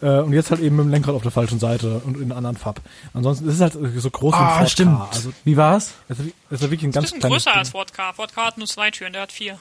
Äh, 0.03 0.21
und 0.21 0.33
jetzt 0.33 0.51
halt 0.51 0.61
eben 0.61 0.77
mit 0.77 0.85
dem 0.87 0.91
Lenkrad 0.91 1.15
auf 1.15 1.23
der 1.23 1.31
falschen 1.31 1.59
Seite 1.59 2.01
und 2.05 2.17
in 2.17 2.25
einer 2.25 2.37
anderen 2.37 2.57
Farb. 2.57 2.81
Ansonsten 3.15 3.49
ist 3.49 3.55
es 3.55 3.61
halt 3.61 3.73
so 3.97 4.11
groß 4.11 4.35
wie 4.35 4.39
ein 4.39 4.45
Ah, 4.45 4.59
Ford 4.59 4.71
stimmt. 4.71 4.97
Car. 4.99 5.09
Also 5.13 5.33
wie 5.45 5.57
war's? 5.57 5.95
es 6.09 6.19
ist, 6.19 6.27
es 6.51 6.61
ist 6.61 6.61
wirklich 6.63 6.83
ein 6.83 6.89
Ein 6.89 6.93
ganz 6.93 7.05
bisschen 7.07 7.21
kleines 7.21 7.37
größer 7.45 7.51
Ding. 7.53 7.59
als 7.61 7.69
Ford 7.71 7.93
Car. 7.95 8.13
Ford 8.15 8.35
Car 8.35 8.47
hat 8.47 8.59
nur 8.59 8.67
zwei 8.67 8.91
Türen, 8.91 9.13
der 9.15 9.23
hat 9.23 9.33
vier. 9.33 9.59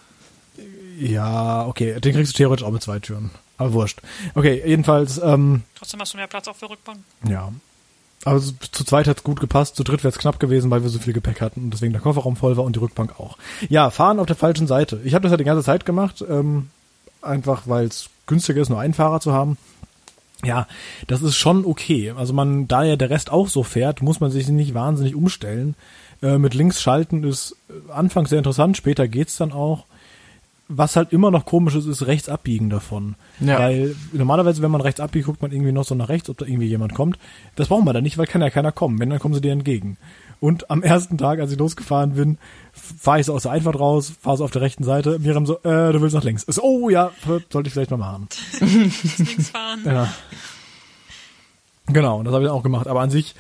Ja, 1.00 1.66
okay. 1.66 2.00
Den 2.00 2.14
kriegst 2.14 2.34
du 2.34 2.38
theoretisch 2.38 2.66
auch 2.66 2.72
mit 2.72 2.82
zwei 2.84 3.00
Türen. 3.00 3.32
Aber 3.58 3.74
wurscht. 3.74 4.02
Okay, 4.34 4.62
jedenfalls, 4.66 5.18
ähm, 5.18 5.64
Trotzdem 5.76 6.00
hast 6.02 6.14
du 6.14 6.18
mehr 6.18 6.28
Platz 6.28 6.48
auf 6.48 6.60
der 6.60 6.70
Rückbank. 6.70 7.00
ja. 7.28 7.52
Aber 8.24 8.40
so, 8.40 8.54
zu 8.72 8.84
zweit 8.84 9.08
hat's 9.08 9.22
gut 9.24 9.40
gepasst, 9.40 9.76
zu 9.76 9.84
dritt 9.84 10.00
wäre 10.04 10.12
es 10.12 10.18
knapp 10.18 10.40
gewesen, 10.40 10.72
weil 10.72 10.82
wir 10.82 10.90
so 10.90 10.98
viel 10.98 11.14
Gepäck 11.14 11.42
hatten 11.42 11.66
und 11.66 11.70
deswegen 11.72 11.94
der 11.94 12.02
Kofferraum 12.02 12.36
voll 12.36 12.58
war 12.58 12.64
und 12.64 12.76
die 12.76 12.80
Rückbank 12.80 13.20
auch. 13.20 13.38
Ja, 13.70 13.92
fahren 13.92 14.18
auf 14.20 14.26
der 14.26 14.36
falschen 14.36 14.66
Seite. 14.66 15.00
Ich 15.04 15.14
habe 15.14 15.22
das 15.22 15.32
ja 15.32 15.38
die 15.38 15.44
ganze 15.44 15.64
Zeit 15.64 15.86
gemacht, 15.86 16.26
ähm, 16.28 16.70
einfach 17.22 17.64
weil 17.68 17.86
es 17.86 18.10
günstiger 18.26 18.62
ist, 18.62 18.70
nur 18.70 18.80
einen 18.80 18.96
Fahrer 18.96 19.20
zu 19.20 19.32
haben. 19.32 19.60
Ja, 20.44 20.68
das 21.08 21.22
ist 21.22 21.36
schon 21.36 21.66
okay. 21.66 22.12
Also 22.16 22.34
man, 22.34 22.68
da 22.68 22.84
ja 22.84 22.96
der 22.96 23.10
Rest 23.10 23.32
auch 23.32 23.48
so 23.48 23.64
fährt, 23.64 24.02
muss 24.02 24.20
man 24.20 24.32
sich 24.32 24.48
nicht 24.50 24.74
wahnsinnig 24.74 25.16
umstellen. 25.16 25.76
Äh, 26.22 26.38
mit 26.38 26.54
links 26.54 26.82
schalten 26.82 27.24
ist 27.24 27.56
äh, 27.70 27.92
anfangs 27.92 28.30
sehr 28.30 28.40
interessant, 28.40 28.78
später 28.78 29.08
geht's 29.08 29.38
dann 29.38 29.52
auch. 29.52 29.86
Was 30.68 30.96
halt 30.96 31.14
immer 31.14 31.30
noch 31.30 31.46
komisch 31.46 31.76
ist, 31.76 31.86
ist 31.86 32.08
rechts 32.08 32.28
abbiegen 32.28 32.72
davon. 32.72 33.14
Ja. 33.40 33.60
Weil 33.60 33.96
normalerweise, 34.14 34.64
wenn 34.64 34.72
man 34.72 34.82
rechts 34.82 35.00
abbiegt, 35.00 35.28
guckt 35.28 35.44
man 35.44 35.52
irgendwie 35.52 35.72
noch 35.72 35.86
so 35.86 35.94
nach 35.94 36.10
rechts, 36.10 36.28
ob 36.28 36.40
da 36.40 36.46
irgendwie 36.48 36.66
jemand 36.66 36.96
kommt. 36.96 37.20
Das 37.56 37.68
brauchen 37.68 37.86
wir 37.86 37.94
da 37.94 38.02
nicht, 38.02 38.18
weil 38.18 38.26
kann 38.26 38.42
ja 38.42 38.50
keiner 38.50 38.72
kommen. 38.72 39.00
Wenn, 39.00 39.12
dann 39.12 39.20
kommen 39.20 39.36
sie 39.36 39.42
dir 39.42 39.52
entgegen. 39.52 39.98
Und 40.40 40.70
am 40.70 40.84
ersten 40.84 41.18
Tag, 41.18 41.40
als 41.40 41.52
ich 41.52 41.58
losgefahren 41.58 42.14
bin, 42.14 42.38
fahre 42.74 43.20
ich 43.20 43.26
so 43.26 43.34
aus 43.34 43.44
der 43.44 43.52
Einfahrt 43.52 43.80
raus, 43.80 44.12
fahre 44.22 44.38
so 44.38 44.44
auf 44.44 44.52
der 44.52 44.62
rechten 44.62 44.84
Seite. 44.84 45.18
Miriam 45.20 45.46
so, 45.46 45.58
äh, 45.64 45.92
du 45.92 46.02
willst 46.02 46.16
nach 46.16 46.24
links. 46.24 46.46
So, 46.48 46.62
oh 46.62 46.90
ja, 46.90 47.12
sollte 47.50 47.68
ich 47.68 47.74
vielleicht 47.74 47.92
mal 47.92 47.98
machen. 47.98 48.28
Links 48.60 49.50
fahren. 49.50 49.82
Ja, 49.86 50.10
Genau, 51.88 52.24
das 52.24 52.34
habe 52.34 52.46
ich 52.46 52.50
auch 52.50 52.64
gemacht. 52.64 52.88
Aber 52.88 53.02
an 53.02 53.10
sich 53.10 53.36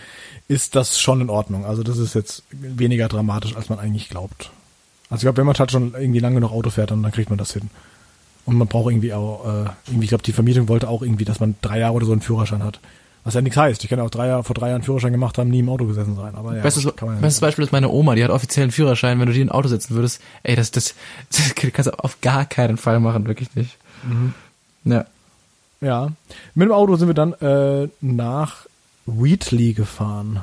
ist 0.47 0.75
das 0.75 0.99
schon 0.99 1.21
in 1.21 1.29
Ordnung. 1.29 1.65
Also 1.65 1.83
das 1.83 1.97
ist 1.97 2.13
jetzt 2.13 2.43
weniger 2.51 3.07
dramatisch, 3.07 3.55
als 3.55 3.69
man 3.69 3.79
eigentlich 3.79 4.09
glaubt. 4.09 4.51
Also 5.09 5.21
ich 5.21 5.21
glaube, 5.21 5.37
wenn 5.37 5.45
man 5.45 5.55
halt 5.55 5.71
schon 5.71 5.93
irgendwie 5.93 6.19
lange 6.19 6.39
noch 6.39 6.51
Auto 6.51 6.69
fährt, 6.69 6.91
dann, 6.91 7.01
dann 7.01 7.11
kriegt 7.11 7.29
man 7.29 7.39
das 7.39 7.53
hin. 7.53 7.69
Und 8.45 8.57
man 8.57 8.67
braucht 8.67 8.91
irgendwie 8.91 9.13
auch, 9.13 9.45
äh, 9.45 9.69
irgendwie, 9.87 10.03
ich 10.03 10.09
glaube, 10.09 10.23
die 10.23 10.33
Vermietung 10.33 10.67
wollte 10.67 10.87
auch 10.87 11.01
irgendwie, 11.01 11.25
dass 11.25 11.39
man 11.39 11.55
drei 11.61 11.79
Jahre 11.79 11.93
oder 11.93 12.05
so 12.05 12.11
einen 12.11 12.21
Führerschein 12.21 12.63
hat. 12.63 12.79
Was 13.25 13.33
ja 13.33 13.41
nichts 13.41 13.57
heißt. 13.57 13.83
Ich 13.83 13.89
kann 13.89 13.97
ja 13.97 14.05
auch 14.05 14.11
drei 14.11 14.27
Jahre, 14.27 14.43
vor 14.43 14.53
drei 14.53 14.69
Jahren 14.69 14.83
Führerschein 14.83 15.11
gemacht 15.11 15.39
haben, 15.39 15.49
nie 15.49 15.59
im 15.59 15.69
Auto 15.69 15.85
gesessen 15.85 16.15
sein. 16.15 16.35
Aber 16.35 16.55
ja, 16.55 16.61
Bestes, 16.61 16.83
ja 16.83 16.91
bestes. 16.91 17.41
Beispiel 17.41 17.65
ist 17.65 17.71
meine 17.71 17.89
Oma, 17.89 18.13
die 18.13 18.23
hat 18.23 18.29
offiziellen 18.29 18.69
Führerschein. 18.69 19.19
Wenn 19.19 19.25
du 19.25 19.33
die 19.33 19.41
in 19.41 19.49
ein 19.49 19.51
Auto 19.51 19.67
setzen 19.67 19.95
würdest, 19.95 20.21
ey, 20.43 20.55
das, 20.55 20.69
das, 20.69 20.93
das 21.31 21.55
kannst 21.55 21.87
du 21.87 21.99
auf 22.03 22.21
gar 22.21 22.45
keinen 22.45 22.77
Fall 22.77 22.99
machen, 22.99 23.25
wirklich 23.25 23.55
nicht. 23.55 23.77
Mhm. 24.03 24.33
Ja. 24.85 25.05
Ja. 25.81 26.09
Mit 26.53 26.67
dem 26.67 26.71
Auto 26.71 26.95
sind 26.97 27.07
wir 27.07 27.15
dann 27.15 27.33
äh, 27.33 27.89
nach 27.99 28.67
Wheatley 29.07 29.73
gefahren. 29.73 30.41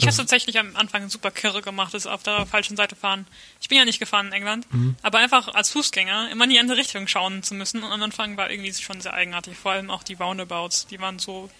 Mich 0.00 0.06
hat 0.08 0.16
tatsächlich 0.16 0.58
am 0.58 0.74
Anfang 0.76 1.08
super 1.08 1.30
kirre 1.30 1.62
gemacht, 1.62 1.94
das 1.94 2.06
auf 2.06 2.22
der 2.22 2.46
falschen 2.46 2.76
Seite 2.76 2.96
fahren. 2.96 3.26
Ich 3.60 3.68
bin 3.68 3.78
ja 3.78 3.84
nicht 3.84 3.98
gefahren 3.98 4.26
in 4.28 4.32
England, 4.32 4.66
aber 5.02 5.18
einfach 5.18 5.54
als 5.54 5.70
Fußgänger 5.70 6.30
immer 6.30 6.44
in 6.44 6.50
die 6.50 6.58
andere 6.58 6.76
Richtung 6.78 7.06
schauen 7.08 7.42
zu 7.42 7.54
müssen. 7.54 7.82
Und 7.82 7.90
am 7.90 8.02
Anfang 8.02 8.36
war 8.36 8.50
irgendwie 8.50 8.72
schon 8.72 9.00
sehr 9.00 9.14
eigenartig. 9.14 9.56
Vor 9.56 9.72
allem 9.72 9.90
auch 9.90 10.02
die 10.02 10.14
Roundabouts, 10.14 10.86
die 10.86 11.00
waren 11.00 11.18
so 11.18 11.50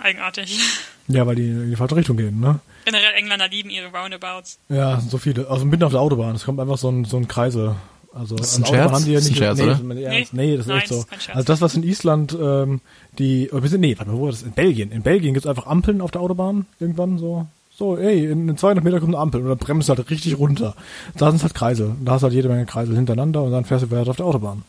eigenartig. 0.00 0.58
Ja, 1.08 1.24
weil 1.24 1.36
die 1.36 1.46
in 1.46 1.70
die 1.70 1.76
falsche 1.76 1.94
Richtung 1.94 2.16
gehen, 2.16 2.40
ne? 2.40 2.58
Generell 2.84 3.14
Engländer 3.14 3.46
lieben 3.46 3.70
ihre 3.70 3.86
Roundabouts. 3.92 4.58
Ja, 4.68 4.98
so 5.00 5.18
viele. 5.18 5.48
Also 5.48 5.64
mitten 5.64 5.84
auf 5.84 5.92
der 5.92 6.00
Autobahn. 6.00 6.34
Es 6.34 6.44
kommt 6.44 6.58
einfach 6.58 6.78
so 6.78 6.88
ein, 6.90 7.04
so 7.04 7.16
ein 7.16 7.28
Kreisel. 7.28 7.76
Also 8.12 8.34
Das 8.34 8.48
ist 8.48 8.56
ein 8.58 8.62
der 8.64 8.70
Autobahn 8.70 8.88
Scherz? 8.88 8.92
haben 8.92 9.04
die 9.04 9.10
ja 9.12 9.18
Das 9.18 9.24
ist 9.26 9.30
nicht. 9.30 9.42
ein 9.42 9.44
Scherz, 9.44 9.58
nee, 9.58 9.62
oder? 9.62 10.18
ist. 10.20 10.32
Nee. 10.32 10.46
nee, 10.46 10.56
das 10.56 10.66
ist 10.66 10.68
Nein, 10.68 10.78
echt 10.78 10.88
so. 10.88 11.04
ist. 11.16 11.30
Also 11.30 11.42
das, 11.44 11.60
was 11.60 11.74
in 11.76 11.84
Island, 11.84 12.32
ähm, 12.40 12.80
die, 13.20 13.48
nee, 13.78 13.96
warte 13.96 14.10
mal, 14.10 14.16
wo 14.18 14.22
war 14.24 14.30
das? 14.32 14.42
In 14.42 14.50
Belgien. 14.50 14.90
In 14.90 15.02
Belgien 15.04 15.32
gibt's 15.32 15.46
einfach 15.46 15.66
Ampeln 15.66 16.00
auf 16.00 16.10
der 16.10 16.22
Autobahn. 16.22 16.66
Irgendwann 16.80 17.18
so. 17.18 17.46
So, 17.78 17.98
ey, 17.98 18.24
in 18.24 18.56
200 18.56 18.82
Meter 18.82 19.00
kommt 19.00 19.14
eine 19.14 19.20
Ampel 19.20 19.42
und 19.42 19.48
dann 19.48 19.58
bremst 19.58 19.90
du 19.90 19.94
halt 19.94 20.08
richtig 20.08 20.38
runter. 20.38 20.74
Da 21.14 21.30
sind 21.30 21.42
halt 21.42 21.52
Kreisel. 21.52 21.94
Da 22.02 22.12
hast 22.12 22.22
du 22.22 22.24
halt 22.24 22.34
jede 22.34 22.48
Menge 22.48 22.64
Kreisel 22.64 22.96
hintereinander 22.96 23.42
und 23.42 23.52
dann 23.52 23.66
fährst 23.66 23.84
du 23.84 23.90
weiter 23.90 24.10
auf 24.10 24.16
der 24.16 24.24
Autobahn. 24.24 24.62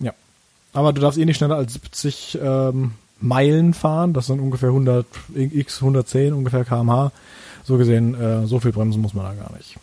Ja. 0.00 0.12
Aber 0.72 0.94
du 0.94 1.02
darfst 1.02 1.18
eh 1.18 1.26
nicht 1.26 1.36
schneller 1.36 1.56
als 1.56 1.74
70 1.74 2.38
ähm, 2.42 2.92
Meilen 3.20 3.74
fahren. 3.74 4.14
Das 4.14 4.28
sind 4.28 4.40
ungefähr 4.40 4.70
100 4.70 5.04
x 5.34 5.82
110 5.82 6.32
ungefähr 6.32 6.64
kmh. 6.64 7.12
So 7.64 7.76
gesehen, 7.76 8.14
äh, 8.18 8.46
so 8.46 8.60
viel 8.60 8.72
bremsen 8.72 9.02
muss 9.02 9.12
man 9.12 9.26
da 9.26 9.34
gar 9.34 9.54
nicht. 9.54 9.76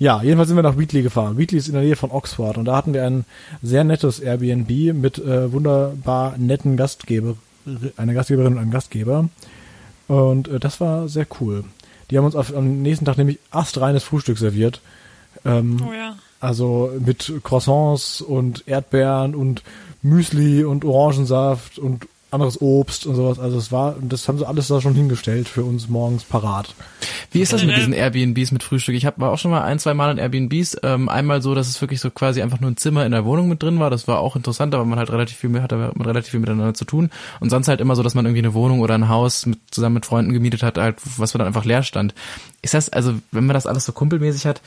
Ja, 0.00 0.20
jedenfalls 0.24 0.48
sind 0.48 0.56
wir 0.56 0.62
nach 0.62 0.76
Wheatley 0.76 1.02
gefahren. 1.02 1.38
Wheatley 1.38 1.58
ist 1.58 1.68
in 1.68 1.74
der 1.74 1.82
Nähe 1.82 1.94
von 1.94 2.10
Oxford 2.10 2.58
und 2.58 2.64
da 2.64 2.74
hatten 2.74 2.94
wir 2.94 3.04
ein 3.04 3.24
sehr 3.62 3.84
nettes 3.84 4.18
Airbnb 4.18 4.92
mit 4.92 5.18
äh, 5.18 5.52
wunderbar 5.52 6.36
netten 6.36 6.76
Gastgeber, 6.76 7.36
eine 7.96 8.12
Gastgeberin 8.12 8.54
und 8.54 8.58
einem 8.58 8.72
Gastgeber. 8.72 9.28
Und 10.08 10.48
äh, 10.48 10.58
das 10.60 10.80
war 10.80 11.08
sehr 11.08 11.26
cool. 11.40 11.64
Die 12.10 12.18
haben 12.18 12.24
uns 12.24 12.36
auf, 12.36 12.54
am 12.54 12.82
nächsten 12.82 13.04
Tag 13.04 13.18
nämlich 13.18 13.38
astreines 13.50 14.04
Frühstück 14.04 14.38
serviert. 14.38 14.80
Ähm, 15.44 15.82
Oh 15.86 15.92
ja. 15.92 16.16
also 16.40 16.92
mit 17.04 17.32
Croissants 17.42 18.20
und 18.20 18.66
Erdbeeren 18.68 19.34
und 19.34 19.62
Müsli 20.02 20.64
und 20.64 20.84
Orangensaft 20.84 21.78
und 21.78 22.06
anderes 22.30 22.60
Obst 22.60 23.06
und 23.06 23.14
sowas. 23.14 23.38
Also 23.38 23.56
es 23.56 23.70
war, 23.70 23.94
das 24.00 24.26
haben 24.28 24.38
sie 24.38 24.46
alles 24.46 24.68
da 24.68 24.80
schon 24.80 24.94
hingestellt 24.94 25.48
für 25.48 25.64
uns 25.64 25.88
morgens 25.88 26.24
parat. 26.24 26.74
Wie 27.30 27.40
ist 27.40 27.52
das 27.52 27.62
mit 27.62 27.70
Generell- 27.70 27.86
diesen 27.86 27.92
Airbnbs 27.92 28.52
mit 28.52 28.62
Frühstück? 28.62 28.94
Ich 28.94 29.06
hab, 29.06 29.18
war 29.20 29.30
auch 29.30 29.38
schon 29.38 29.50
mal 29.50 29.62
ein, 29.62 29.78
zwei 29.78 29.94
Mal 29.94 30.10
in 30.10 30.18
Airbnbs. 30.18 30.78
Ähm, 30.82 31.08
einmal 31.08 31.40
so, 31.42 31.54
dass 31.54 31.68
es 31.68 31.80
wirklich 31.80 32.00
so 32.00 32.10
quasi 32.10 32.42
einfach 32.42 32.60
nur 32.60 32.70
ein 32.70 32.76
Zimmer 32.76 33.06
in 33.06 33.12
der 33.12 33.24
Wohnung 33.24 33.48
mit 33.48 33.62
drin 33.62 33.78
war. 33.78 33.90
Das 33.90 34.08
war 34.08 34.20
auch 34.20 34.36
interessant, 34.36 34.74
aber 34.74 34.84
man 34.84 34.98
halt 34.98 35.10
relativ 35.10 35.36
viel, 35.36 35.62
hatte 35.62 35.76
man 35.76 36.06
relativ 36.06 36.32
viel 36.32 36.40
miteinander 36.40 36.74
zu 36.74 36.84
tun. 36.84 37.10
Und 37.40 37.50
sonst 37.50 37.68
halt 37.68 37.80
immer 37.80 37.96
so, 37.96 38.02
dass 38.02 38.14
man 38.14 38.26
irgendwie 38.26 38.42
eine 38.42 38.54
Wohnung 38.54 38.80
oder 38.80 38.94
ein 38.94 39.08
Haus 39.08 39.46
mit, 39.46 39.58
zusammen 39.70 39.94
mit 39.94 40.06
Freunden 40.06 40.32
gemietet 40.32 40.62
hat, 40.62 40.78
halt, 40.78 40.96
was 41.16 41.32
dann 41.32 41.42
einfach 41.42 41.64
leer 41.64 41.82
stand. 41.82 42.14
Ist 42.66 42.74
das, 42.74 42.88
also, 42.88 43.14
wenn 43.30 43.46
man 43.46 43.54
das 43.54 43.68
alles 43.68 43.84
so 43.84 43.92
kumpelmäßig 43.92 44.44
hat, 44.44 44.60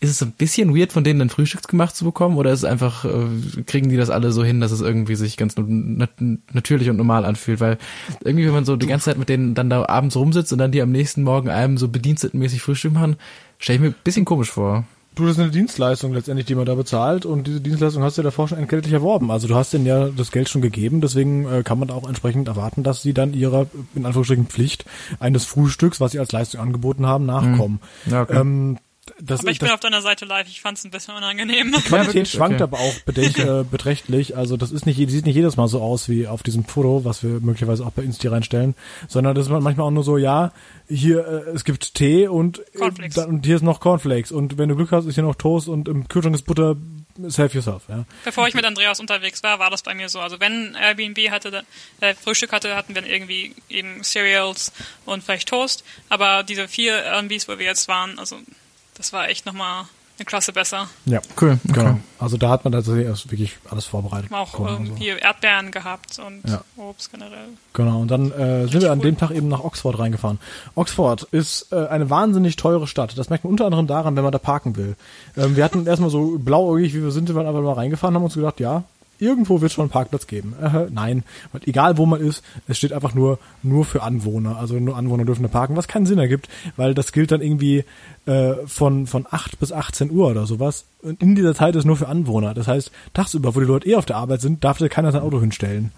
ist 0.00 0.10
es 0.10 0.18
so 0.18 0.26
ein 0.26 0.32
bisschen 0.32 0.76
weird, 0.76 0.92
von 0.92 1.04
denen 1.04 1.20
dann 1.20 1.30
Frühstücks 1.30 1.66
gemacht 1.68 1.96
zu 1.96 2.04
bekommen? 2.04 2.36
Oder 2.36 2.52
ist 2.52 2.58
es 2.58 2.64
einfach, 2.66 3.06
äh, 3.06 3.62
kriegen 3.64 3.88
die 3.88 3.96
das 3.96 4.10
alle 4.10 4.30
so 4.30 4.44
hin, 4.44 4.60
dass 4.60 4.72
es 4.72 4.82
irgendwie 4.82 5.14
sich 5.14 5.38
ganz 5.38 5.54
nat 5.56 6.10
natürlich 6.52 6.90
und 6.90 6.98
normal 6.98 7.24
anfühlt? 7.24 7.60
Weil 7.60 7.78
irgendwie, 8.22 8.44
wenn 8.44 8.52
man 8.52 8.66
so 8.66 8.76
die 8.76 8.86
ganze 8.86 9.06
Zeit 9.06 9.16
mit 9.16 9.30
denen 9.30 9.54
dann 9.54 9.70
da 9.70 9.86
abends 9.88 10.16
rumsitzt 10.16 10.52
und 10.52 10.58
dann 10.58 10.70
die 10.70 10.82
am 10.82 10.92
nächsten 10.92 11.22
Morgen 11.22 11.48
einem 11.48 11.78
so 11.78 11.88
bedienstetenmäßig 11.88 12.60
Frühstück 12.60 12.92
machen, 12.92 13.16
stelle 13.58 13.76
ich 13.76 13.80
mir 13.80 13.88
ein 13.88 13.94
bisschen 14.04 14.26
komisch 14.26 14.50
vor. 14.50 14.84
Du, 15.16 15.24
das 15.24 15.32
ist 15.32 15.42
eine 15.42 15.50
Dienstleistung 15.50 16.12
letztendlich, 16.12 16.44
die 16.44 16.54
man 16.54 16.66
da 16.66 16.74
bezahlt 16.74 17.24
und 17.24 17.46
diese 17.46 17.62
Dienstleistung 17.62 18.02
hast 18.02 18.18
du 18.18 18.20
ja 18.20 18.24
davor 18.24 18.48
schon 18.48 18.58
entgeltlich 18.58 18.92
erworben. 18.92 19.30
Also 19.30 19.48
du 19.48 19.54
hast 19.54 19.72
denen 19.72 19.86
ja 19.86 20.10
das 20.10 20.30
Geld 20.30 20.50
schon 20.50 20.60
gegeben, 20.60 21.00
deswegen 21.00 21.50
äh, 21.50 21.62
kann 21.62 21.78
man 21.78 21.88
da 21.88 21.94
auch 21.94 22.06
entsprechend 22.06 22.48
erwarten, 22.48 22.82
dass 22.82 23.00
sie 23.00 23.14
dann 23.14 23.32
ihrer, 23.32 23.66
in 23.94 24.04
Anführungsstrichen, 24.04 24.46
Pflicht 24.46 24.84
eines 25.18 25.46
Frühstücks, 25.46 26.00
was 26.02 26.12
sie 26.12 26.18
als 26.18 26.32
Leistung 26.32 26.60
angeboten 26.60 27.06
haben, 27.06 27.24
nachkommen. 27.24 27.80
Ja, 28.04 28.22
okay. 28.22 28.36
Ähm, 28.38 28.76
das, 29.20 29.40
Aber 29.40 29.50
ich 29.50 29.58
das, 29.58 29.68
bin 29.68 29.74
auf 29.74 29.80
deiner 29.80 30.02
Seite 30.02 30.24
live, 30.24 30.48
ich 30.48 30.60
fand's 30.60 30.84
ein 30.84 30.90
bisschen 30.90 31.14
unangenehm. 31.14 31.72
Qualität 31.72 31.90
Ja, 31.92 32.06
wirklich? 32.06 32.30
schwankt 32.30 32.54
Okay. 32.60 32.62
aber 32.64 32.78
auch 32.80 32.94
bedenk, 33.04 33.38
äh, 33.38 33.64
beträchtlich. 33.70 34.36
Also 34.36 34.56
das 34.56 34.72
ist 34.72 34.86
nicht, 34.86 34.96
sieht 34.96 35.26
nicht 35.26 35.34
jedes 35.36 35.56
Mal 35.56 35.68
so 35.68 35.80
aus 35.80 36.08
wie 36.08 36.26
auf 36.26 36.42
diesem 36.42 36.64
Foto, 36.64 37.04
was 37.04 37.22
wir 37.22 37.40
möglicherweise 37.40 37.84
auch 37.86 37.92
bei 37.92 38.02
Insti 38.02 38.28
reinstellen, 38.28 38.74
sondern 39.08 39.34
das 39.34 39.46
ist 39.46 39.50
manchmal 39.52 39.86
auch 39.86 39.90
nur 39.90 40.04
so, 40.04 40.18
ja, 40.18 40.52
hier 40.88 41.26
äh, 41.26 41.50
es 41.50 41.64
gibt 41.64 41.94
Tee 41.94 42.28
und, 42.28 42.58
äh, 42.74 42.78
Cornflakes. 42.78 43.14
dann, 43.14 43.28
und 43.30 43.46
hier 43.46 43.56
ist 43.56 43.62
noch 43.62 43.80
Cornflakes 43.80 44.32
und 44.32 44.58
wenn 44.58 44.68
du 44.68 44.76
Glück 44.76 44.92
hast, 44.92 45.06
ist 45.06 45.14
hier 45.14 45.24
noch 45.24 45.34
Toast 45.36 45.68
und 45.68 45.88
im 45.88 46.08
Kühlschrank 46.08 46.34
ist 46.34 46.42
Butter. 46.46 46.76
Save 47.28 47.50
yourself, 47.54 47.84
ja. 47.88 48.04
Bevor 48.26 48.46
ich 48.46 48.52
mit 48.52 48.66
Andreas 48.66 49.00
unterwegs 49.00 49.42
war, 49.42 49.58
war 49.58 49.70
das 49.70 49.80
bei 49.80 49.94
mir 49.94 50.10
so. 50.10 50.20
Also 50.20 50.38
wenn 50.38 50.74
Airbnb 50.78 51.30
hatte, 51.30 51.50
dann- 51.50 51.64
äh, 52.00 52.14
Frühstück 52.14 52.52
hatte, 52.52 52.76
hatten 52.76 52.94
wir 52.94 53.06
irgendwie 53.06 53.54
eben 53.70 54.02
Cereals 54.04 54.70
und 55.06 55.24
vielleicht 55.24 55.48
Toast. 55.48 55.82
Aber 56.10 56.42
diese 56.42 56.68
vier 56.68 56.92
Airbnbs, 57.04 57.48
wo 57.48 57.58
wir 57.58 57.64
jetzt 57.64 57.88
waren, 57.88 58.18
also 58.18 58.36
das 58.96 59.12
war 59.12 59.28
echt 59.28 59.46
nochmal 59.46 59.84
eine 60.18 60.24
Klasse 60.24 60.52
besser. 60.54 60.88
Ja, 61.04 61.20
Cool, 61.38 61.58
okay. 61.68 61.72
genau. 61.80 61.98
Also 62.18 62.38
da 62.38 62.48
hat 62.48 62.64
man 62.64 62.72
tatsächlich 62.72 63.04
erst 63.04 63.30
wirklich 63.30 63.58
alles 63.68 63.84
vorbereitet. 63.84 64.30
Wir 64.30 64.38
haben 64.38 64.48
auch 64.48 64.78
ähm, 64.78 64.86
so. 64.86 64.96
hier 64.96 65.20
Erdbeeren 65.20 65.70
gehabt 65.70 66.18
und 66.18 66.48
Ja. 66.48 66.62
Obst 66.78 67.12
generell. 67.12 67.48
Genau, 67.74 68.00
und 68.00 68.10
dann 68.10 68.32
äh, 68.32 68.66
sind 68.66 68.80
wir 68.80 68.92
an 68.92 69.00
cool. 69.00 69.04
dem 69.04 69.18
Tag 69.18 69.30
eben 69.32 69.48
nach 69.48 69.62
Oxford 69.62 69.98
reingefahren. 69.98 70.38
Oxford 70.74 71.24
ist 71.32 71.70
äh, 71.70 71.86
eine 71.88 72.08
wahnsinnig 72.08 72.56
teure 72.56 72.86
Stadt. 72.86 73.18
Das 73.18 73.28
merkt 73.28 73.44
man 73.44 73.50
unter 73.50 73.66
anderem 73.66 73.86
daran, 73.86 74.16
wenn 74.16 74.22
man 74.24 74.32
da 74.32 74.38
parken 74.38 74.76
will. 74.76 74.96
Ähm, 75.36 75.54
wir 75.56 75.64
hatten 75.64 75.86
erstmal 75.86 76.08
so 76.10 76.38
blauäugig, 76.38 76.94
wie 76.94 77.02
wir 77.02 77.10
sind, 77.10 77.26
sind 77.26 77.36
wir 77.36 77.46
einfach 77.46 77.60
mal 77.60 77.74
reingefahren, 77.74 78.14
haben 78.14 78.24
uns 78.24 78.34
gedacht, 78.34 78.58
ja, 78.58 78.84
irgendwo 79.18 79.60
wird 79.60 79.72
schon 79.72 79.82
einen 79.84 79.90
Parkplatz 79.90 80.26
geben. 80.26 80.54
Äh, 80.60 80.86
nein, 80.90 81.24
weil 81.52 81.62
egal 81.66 81.96
wo 81.98 82.06
man 82.06 82.20
ist, 82.20 82.42
es 82.68 82.78
steht 82.78 82.92
einfach 82.92 83.14
nur 83.14 83.38
nur 83.62 83.84
für 83.84 84.02
Anwohner. 84.02 84.56
Also 84.56 84.74
nur 84.80 84.96
Anwohner 84.96 85.24
dürfen 85.24 85.42
da 85.42 85.48
parken, 85.48 85.76
was 85.76 85.88
keinen 85.88 86.06
Sinn 86.06 86.18
ergibt, 86.18 86.48
weil 86.76 86.94
das 86.94 87.12
gilt 87.12 87.30
dann 87.32 87.40
irgendwie 87.42 87.84
äh, 88.26 88.54
von 88.66 89.06
von 89.06 89.26
8 89.30 89.58
bis 89.58 89.72
18 89.72 90.10
Uhr 90.10 90.28
oder 90.30 90.46
sowas. 90.46 90.84
Und 91.02 91.22
in 91.22 91.34
dieser 91.34 91.54
Zeit 91.54 91.76
ist 91.76 91.84
nur 91.84 91.96
für 91.96 92.08
Anwohner. 92.08 92.54
Das 92.54 92.66
heißt, 92.66 92.90
tagsüber, 93.14 93.54
wo 93.54 93.60
die 93.60 93.66
Leute 93.66 93.88
eh 93.88 93.94
auf 93.96 94.06
der 94.06 94.16
Arbeit 94.16 94.40
sind, 94.40 94.64
darf 94.64 94.78
da 94.78 94.88
keiner 94.88 95.12
sein 95.12 95.22
Auto 95.22 95.40
hinstellen. 95.40 95.92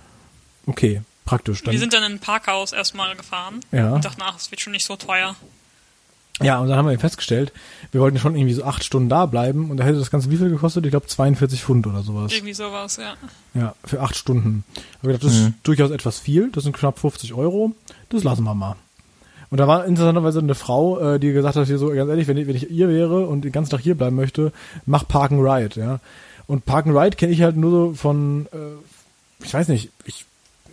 Okay, 0.66 1.02
praktisch. 1.24 1.62
Dann 1.62 1.72
wir 1.72 1.78
sind 1.78 1.92
dann 1.92 2.02
in 2.04 2.12
ein 2.12 2.18
Parkhaus 2.18 2.72
erstmal 2.72 3.16
gefahren 3.16 3.60
Ja. 3.72 3.94
und 3.94 4.04
dachten, 4.04 4.20
ach, 4.22 4.36
es 4.36 4.50
wird 4.50 4.60
schon 4.60 4.72
nicht 4.72 4.84
so 4.84 4.96
teuer. 4.96 5.34
Ja, 6.40 6.60
und 6.60 6.68
dann 6.68 6.78
haben 6.78 6.88
wir 6.88 6.98
festgestellt, 6.98 7.52
wir 7.90 8.00
wollten 8.00 8.18
schon 8.18 8.36
irgendwie 8.36 8.54
so 8.54 8.64
acht 8.64 8.84
Stunden 8.84 9.08
da 9.08 9.26
bleiben 9.26 9.70
und 9.70 9.78
da 9.78 9.84
hätte 9.84 9.98
das 9.98 10.10
Ganze 10.10 10.30
wie 10.30 10.36
viel 10.36 10.50
gekostet? 10.50 10.84
Ich 10.84 10.90
glaube 10.90 11.06
42 11.06 11.62
Pfund 11.62 11.86
oder 11.86 12.02
sowas. 12.02 12.32
Irgendwie 12.32 12.54
sowas, 12.54 12.96
ja. 12.96 13.14
Ja, 13.54 13.74
für 13.84 14.00
acht 14.00 14.16
Stunden. 14.16 14.64
Aber 15.00 15.10
ich 15.10 15.18
gedacht, 15.18 15.24
das 15.24 15.40
ist 15.40 15.52
durchaus 15.64 15.90
etwas 15.90 16.20
viel, 16.20 16.50
das 16.52 16.64
sind 16.64 16.76
knapp 16.76 16.98
50 16.98 17.34
Euro, 17.34 17.72
das 18.10 18.22
lassen 18.22 18.44
wir 18.44 18.54
mal. 18.54 18.76
Und 19.50 19.58
da 19.58 19.66
war 19.66 19.86
interessanterweise 19.86 20.40
eine 20.40 20.54
Frau, 20.54 21.14
äh, 21.14 21.18
die 21.18 21.32
gesagt 21.32 21.56
hat, 21.56 21.66
hier 21.66 21.78
so, 21.78 21.88
ganz 21.88 22.08
ehrlich, 22.08 22.28
wenn 22.28 22.36
ich, 22.36 22.46
wenn 22.46 22.56
ich 22.56 22.70
ihr 22.70 22.88
wäre 22.88 23.26
und 23.26 23.42
den 23.42 23.52
ganzen 23.52 23.70
Tag 23.70 23.80
hier 23.80 23.96
bleiben 23.96 24.16
möchte, 24.16 24.52
mach 24.84 25.08
Park 25.08 25.32
and 25.32 25.42
Ride, 25.42 25.80
ja. 25.80 26.00
Und 26.46 26.66
Park 26.66 26.86
and 26.86 26.96
Ride 26.96 27.16
kenne 27.16 27.32
ich 27.32 27.42
halt 27.42 27.56
nur 27.56 27.70
so 27.70 27.94
von, 27.94 28.46
äh, 28.52 29.44
ich 29.44 29.52
weiß 29.52 29.68
nicht, 29.68 29.90
ich, 30.04 30.26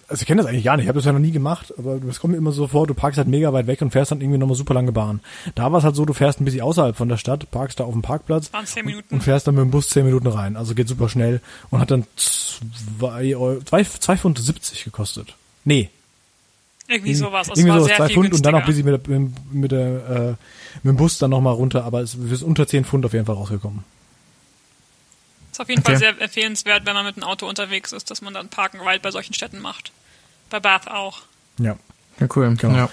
also 0.08 0.22
ich 0.22 0.28
kenne 0.28 0.42
das 0.42 0.50
eigentlich 0.50 0.64
gar 0.64 0.78
nicht, 0.78 0.86
ich 0.86 0.88
habe 0.88 1.00
das 1.00 1.06
ja 1.06 1.12
noch 1.12 1.20
nie 1.20 1.32
gemacht, 1.32 1.74
aber 1.78 2.00
es 2.10 2.20
kommt 2.20 2.32
mir 2.32 2.38
immer 2.38 2.52
so 2.52 2.68
vor, 2.68 2.86
du 2.88 2.94
parkst 2.94 3.18
halt 3.18 3.28
mega 3.28 3.52
weit 3.54 3.68
weg 3.68 3.82
und 3.82 3.92
fährst 3.92 4.12
dann 4.12 4.22
irgendwie 4.22 4.38
nochmal 4.38 4.56
super 4.56 4.74
lange 4.74 4.92
Bahn. 4.92 5.20
Da 5.56 5.72
war 5.72 5.80
es 5.80 5.84
halt 5.84 5.96
so, 5.96 6.06
du 6.06 6.14
fährst 6.14 6.40
ein 6.40 6.46
bisschen 6.46 6.62
außerhalb 6.62 6.96
von 6.96 7.10
der 7.10 7.18
Stadt, 7.18 7.50
parkst 7.52 7.80
da 7.80 7.86
auf 7.86 7.94
dem 7.94 8.02
Parkplatz 8.02 8.52
zehn 8.66 8.86
Minuten. 8.86 9.16
und 9.16 9.22
fährst 9.22 9.48
dann 9.48 9.56
mit 9.56 9.64
dem 9.64 9.72
Bus 9.72 9.90
zehn 9.90 10.06
Minuten 10.06 10.28
rein. 10.28 10.56
Also 10.58 10.76
geht 10.76 10.88
super 10.88 11.10
schnell 11.10 11.42
und 11.72 11.80
hat 11.80 11.92
dann 11.92 12.06
zwei, 12.16 13.36
Euro, 13.36 13.62
zwei, 13.64 13.84
zwei 13.84 14.18
Pfund 14.18 14.38
70 14.38 14.84
gekostet. 14.84 15.36
Nee, 15.64 15.90
Irgendwie 16.88 17.16
sowas. 17.16 17.50
Also 17.50 17.60
irgendwie 17.60 17.70
es 17.70 17.74
war 17.74 17.80
so 17.80 17.88
sehr 17.88 17.98
zwei 17.98 18.10
Pfund 18.10 18.34
und 18.34 18.46
dann 18.46 18.54
noch 18.54 18.66
bis 18.66 18.76
günstiger. 18.76 18.96
ich 18.96 19.08
mit, 19.08 19.32
der, 19.42 19.60
mit, 19.60 19.72
der, 19.72 20.10
äh, 20.10 20.30
mit 20.84 20.94
dem 20.94 20.98
Bus 20.98 21.18
dann 21.18 21.32
nochmal 21.32 21.54
runter, 21.54 21.84
aber 21.84 22.02
es 22.02 22.16
ist 22.16 22.44
unter 22.44 22.68
10 22.68 22.86
Pfund 22.86 23.06
auf 23.06 23.14
jeden 23.14 23.26
Fall 23.26 23.36
rausgekommen. 23.36 23.84
Ist 25.56 25.62
auf 25.62 25.70
jeden 25.70 25.80
Okay. 25.80 25.92
Fall 25.92 26.00
sehr 26.00 26.22
empfehlenswert, 26.22 26.86
wenn 26.86 26.96
man 26.96 27.06
mit 27.06 27.16
einem 27.16 27.24
Auto 27.24 27.48
unterwegs 27.48 27.94
ist, 27.94 28.12
dass 28.12 28.22
man 28.22 28.34
dann 28.34 28.50
Park 28.50 28.74
and 28.74 28.84
Ride 28.86 29.00
bei 29.00 29.10
solchen 29.12 29.34
Städten 29.34 29.62
macht. 29.62 29.94
Bei 30.50 30.60
Bath 30.60 30.90
auch. 30.90 31.22
Ja. 31.60 31.78
Ja, 32.20 32.28
cool. 32.36 32.54
Genau. 32.58 32.76
Ja. 32.76 32.90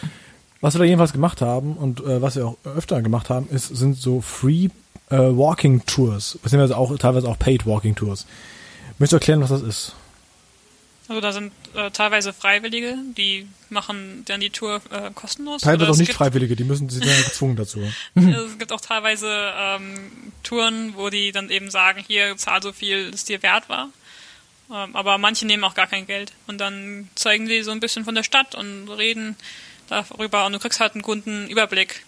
Was 0.60 0.74
wir 0.74 0.78
da 0.78 0.84
jedenfalls 0.84 1.12
gemacht 1.12 1.40
haben 1.40 1.76
und 1.76 1.98
äh, 1.98 2.22
was 2.22 2.36
wir 2.36 2.46
auch 2.46 2.56
öfter 2.64 3.02
gemacht 3.02 3.30
haben, 3.30 3.48
ist, 3.50 3.66
sind 3.66 3.96
so 3.96 4.20
Free 4.20 4.68
äh, 5.10 5.16
Walking 5.16 5.84
Tours, 5.86 6.38
beziehungsweise 6.40 6.76
auch 6.76 6.96
teilweise 6.98 7.26
auch 7.28 7.36
Paid 7.36 7.66
Walking 7.66 7.96
Tours. 7.96 8.26
Möchtest 9.00 9.12
du 9.12 9.16
erklären, 9.16 9.40
was 9.40 9.50
das 9.50 9.62
ist? 9.62 9.96
Also 11.12 11.20
da 11.20 11.32
sind 11.32 11.52
äh, 11.74 11.90
teilweise 11.90 12.32
Freiwillige, 12.32 12.96
die 13.18 13.46
machen 13.68 14.24
dann 14.24 14.40
die 14.40 14.48
Tour 14.48 14.80
äh, 14.90 15.10
kostenlos. 15.14 15.60
Teilweise 15.60 15.90
auch 15.90 15.96
nicht 15.96 16.14
Freiwillige, 16.14 16.56
die 16.56 16.64
müssen 16.64 16.88
sie 16.88 17.00
dann 17.00 17.22
gezwungen 17.24 17.56
dazu. 17.56 17.80
Es 18.14 18.58
gibt 18.58 18.72
auch 18.72 18.80
teilweise 18.80 19.52
ähm, 19.54 20.10
Touren, 20.42 20.94
wo 20.96 21.10
die 21.10 21.30
dann 21.30 21.50
eben 21.50 21.70
sagen, 21.70 22.02
hier 22.06 22.34
zahl 22.38 22.62
so 22.62 22.72
viel, 22.72 23.10
es 23.12 23.24
dir 23.24 23.42
wert 23.42 23.68
war. 23.68 23.90
Ähm, 24.70 24.96
aber 24.96 25.18
manche 25.18 25.44
nehmen 25.44 25.64
auch 25.64 25.74
gar 25.74 25.86
kein 25.86 26.06
Geld. 26.06 26.32
Und 26.46 26.58
dann 26.58 27.10
zeigen 27.14 27.46
die 27.46 27.62
so 27.62 27.72
ein 27.72 27.80
bisschen 27.80 28.06
von 28.06 28.14
der 28.14 28.22
Stadt 28.22 28.54
und 28.54 28.88
reden 28.88 29.36
darüber 29.88 30.46
und 30.46 30.54
du 30.54 30.58
kriegst 30.58 30.80
halt 30.80 30.94
einen 30.94 31.02
guten 31.02 31.46
Überblick 31.48 32.06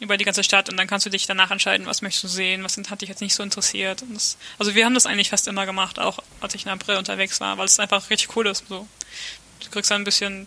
über 0.00 0.16
die 0.16 0.24
ganze 0.24 0.44
Stadt 0.44 0.68
und 0.70 0.76
dann 0.76 0.86
kannst 0.86 1.06
du 1.06 1.10
dich 1.10 1.26
danach 1.26 1.50
entscheiden, 1.50 1.86
was 1.86 2.02
möchtest 2.02 2.24
du 2.24 2.28
sehen, 2.28 2.62
was 2.64 2.76
hat 2.76 3.00
dich 3.02 3.08
jetzt 3.08 3.20
nicht 3.20 3.34
so 3.34 3.42
interessiert. 3.42 4.02
Und 4.02 4.14
das, 4.14 4.36
also 4.58 4.74
wir 4.74 4.84
haben 4.84 4.94
das 4.94 5.06
eigentlich 5.06 5.30
fast 5.30 5.48
immer 5.48 5.66
gemacht, 5.66 5.98
auch 5.98 6.18
als 6.40 6.54
ich 6.54 6.64
in 6.66 6.70
April 6.70 6.96
unterwegs 6.96 7.40
war, 7.40 7.58
weil 7.58 7.66
es 7.66 7.78
einfach 7.80 8.08
richtig 8.10 8.34
cool 8.36 8.46
ist. 8.46 8.64
So. 8.68 8.86
Du 9.64 9.70
kriegst 9.70 9.90
dann 9.90 10.02
ein 10.02 10.04
bisschen 10.04 10.46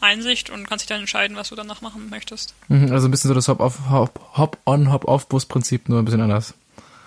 Einsicht 0.00 0.50
und 0.50 0.68
kannst 0.68 0.82
dich 0.84 0.88
dann 0.88 1.00
entscheiden, 1.00 1.36
was 1.36 1.48
du 1.50 1.54
danach 1.56 1.80
machen 1.80 2.08
möchtest. 2.10 2.54
Mhm, 2.68 2.92
Also 2.92 3.08
ein 3.08 3.10
bisschen 3.10 3.28
so 3.28 3.34
das 3.34 3.48
Hop-on, 3.48 4.92
Hop, 4.92 5.88
nur 5.88 5.98
ein 6.00 6.04
bisschen 6.04 6.20
anders. 6.20 6.54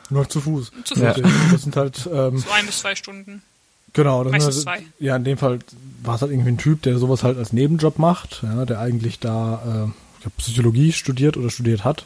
Nur 0.09 0.29
zu 0.29 0.41
Fuß. 0.41 0.71
Zu 0.83 0.95
Ja. 0.95 1.13
Fuß. 1.13 1.23
Das 1.51 1.61
sind 1.63 1.75
halt, 1.75 2.09
ähm, 2.11 2.37
So 2.37 2.49
ein 2.51 2.65
bis 2.65 2.79
zwei 2.79 2.95
Stunden. 2.95 3.41
genau, 3.93 4.23
das 4.23 4.31
Meistens 4.31 4.55
sind 4.57 4.67
halt, 4.69 4.81
zwei. 4.81 5.05
ja, 5.05 5.15
in 5.15 5.23
dem 5.23 5.37
Fall 5.37 5.59
war 6.03 6.15
es 6.15 6.21
halt 6.21 6.31
irgendwie 6.31 6.51
ein 6.51 6.57
Typ, 6.57 6.81
der 6.83 6.97
sowas 6.97 7.23
halt 7.23 7.37
als 7.37 7.53
Nebenjob 7.53 7.97
macht, 7.99 8.41
ja, 8.43 8.65
der 8.65 8.79
eigentlich 8.79 9.19
da, 9.19 9.87
äh, 9.89 9.91
Psychologie 10.37 10.91
studiert 10.91 11.37
oder 11.37 11.49
studiert 11.49 11.83
hat 11.83 12.05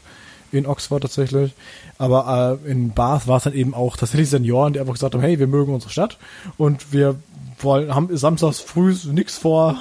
in 0.52 0.66
Oxford 0.66 1.02
tatsächlich. 1.04 1.54
Aber 1.98 2.60
äh, 2.66 2.72
in 2.72 2.92
Bath 2.92 3.28
war 3.28 3.38
es 3.38 3.44
dann 3.44 3.54
eben 3.54 3.74
auch 3.74 3.98
tatsächlich 3.98 4.30
Senioren, 4.30 4.74
die 4.74 4.80
einfach 4.80 4.94
gesagt 4.94 5.14
haben, 5.14 5.22
hey, 5.22 5.40
wir 5.40 5.48
mögen 5.48 5.74
unsere 5.74 5.92
Stadt 5.92 6.18
und 6.58 6.92
wir 6.92 7.16
wollen, 7.60 7.94
haben 7.94 8.16
samstags 8.16 8.60
früh 8.60 8.96
nichts 9.12 9.38
vor, 9.38 9.78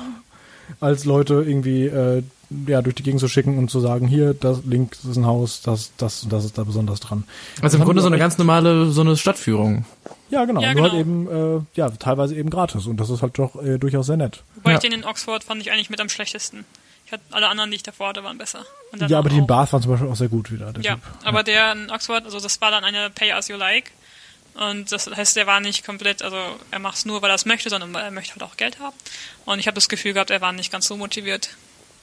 als 0.81 1.05
Leute 1.05 1.35
irgendwie 1.47 1.87
äh, 1.87 2.23
ja, 2.67 2.83
durch 2.83 2.95
die 2.97 3.03
Gegend 3.03 3.21
zu 3.21 3.29
schicken 3.29 3.59
und 3.59 3.71
zu 3.71 3.81
sagen, 3.81 4.07
hier, 4.09 4.35
das 4.35 4.65
links 4.65 5.05
ist 5.05 5.17
ein 5.17 5.27
Haus, 5.27 5.63
das, 5.63 5.93
das 5.97 6.23
und 6.25 6.33
das 6.33 6.45
ist 6.45 6.57
da 6.59 6.65
besonders 6.65 7.01
dran. 7.01 7.25
Also 7.63 7.79
im 7.79 7.85
Grunde 7.85 8.01
so 8.03 8.09
eine 8.09 8.19
ganz 8.19 8.39
normale, 8.39 8.91
so 8.91 9.03
eine 9.03 9.17
Stadtführung. 9.17 9.85
Ja, 10.31 10.45
genau. 10.45 10.61
Ja, 10.61 10.75
Nur 10.75 10.83
halt 10.83 10.93
genau. 10.93 11.29
eben, 11.31 11.59
äh, 11.59 11.61
ja, 11.75 11.91
teilweise 11.91 12.35
eben 12.35 12.51
gratis. 12.51 12.87
Und 12.87 12.99
das 12.99 13.11
ist 13.11 13.23
halt 13.23 13.39
doch 13.39 13.63
äh, 13.63 13.79
durchaus 13.79 14.07
sehr 14.07 14.17
nett. 14.17 14.43
Wobei 14.57 14.73
Ja. 14.73 14.77
ich 14.77 14.83
den 14.83 14.93
in 14.93 15.05
Oxford 15.05 15.45
fand 15.45 15.61
ich 15.63 15.73
eigentlich 15.73 15.91
mit 15.91 16.01
am 16.01 16.09
schlechtesten. 16.09 16.65
Ich 17.09 17.13
hatte 17.13 17.25
alle 17.31 17.49
anderen, 17.49 17.71
die 17.71 17.77
ich 17.77 17.83
davor 17.83 18.09
hatte, 18.09 18.23
waren 18.23 18.37
besser. 18.37 18.67
Und 18.93 19.01
dann 19.01 19.09
Ja, 19.09 19.19
aber 19.19 19.31
die 19.31 19.39
in 19.39 19.47
Bath 19.47 19.73
waren 19.73 19.81
zum 19.81 19.93
Beispiel 19.93 20.09
auch 20.11 20.15
sehr 20.17 20.29
gut 20.29 20.53
wieder. 20.53 20.75
Der 20.75 20.83
Ja, 20.85 20.95
Typ. 20.97 21.03
aber 21.25 21.43
der 21.43 21.73
in 21.73 21.91
Oxford, 21.91 22.27
also 22.27 22.39
das 22.39 22.61
war 22.61 22.71
dann 22.71 22.85
eine 22.85 23.09
Pay 23.09 23.33
as 23.33 23.49
you 23.49 23.57
like. 23.57 23.93
Und 24.55 24.93
das 24.93 25.07
heißt, 25.11 25.35
der 25.37 25.47
war 25.47 25.61
nicht 25.61 25.87
komplett, 25.87 26.21
also 26.23 26.37
er 26.71 26.79
macht 26.81 26.97
es 26.99 27.07
nur, 27.07 27.23
weil 27.23 27.31
er 27.31 27.37
es 27.37 27.47
möchte, 27.47 27.71
sondern 27.71 27.95
weil 27.95 28.05
er 28.05 28.11
möchte 28.11 28.33
halt 28.35 28.43
auch 28.43 28.59
Geld 28.59 28.79
haben. 28.79 28.95
Und 29.47 29.59
ich 29.59 29.67
habe 29.69 29.77
das 29.77 29.89
Gefühl 29.89 30.13
gehabt, 30.13 30.31
er 30.31 30.43
war 30.43 30.53
nicht 30.53 30.71
ganz 30.71 30.87
so 30.87 30.99
motiviert. 30.99 31.49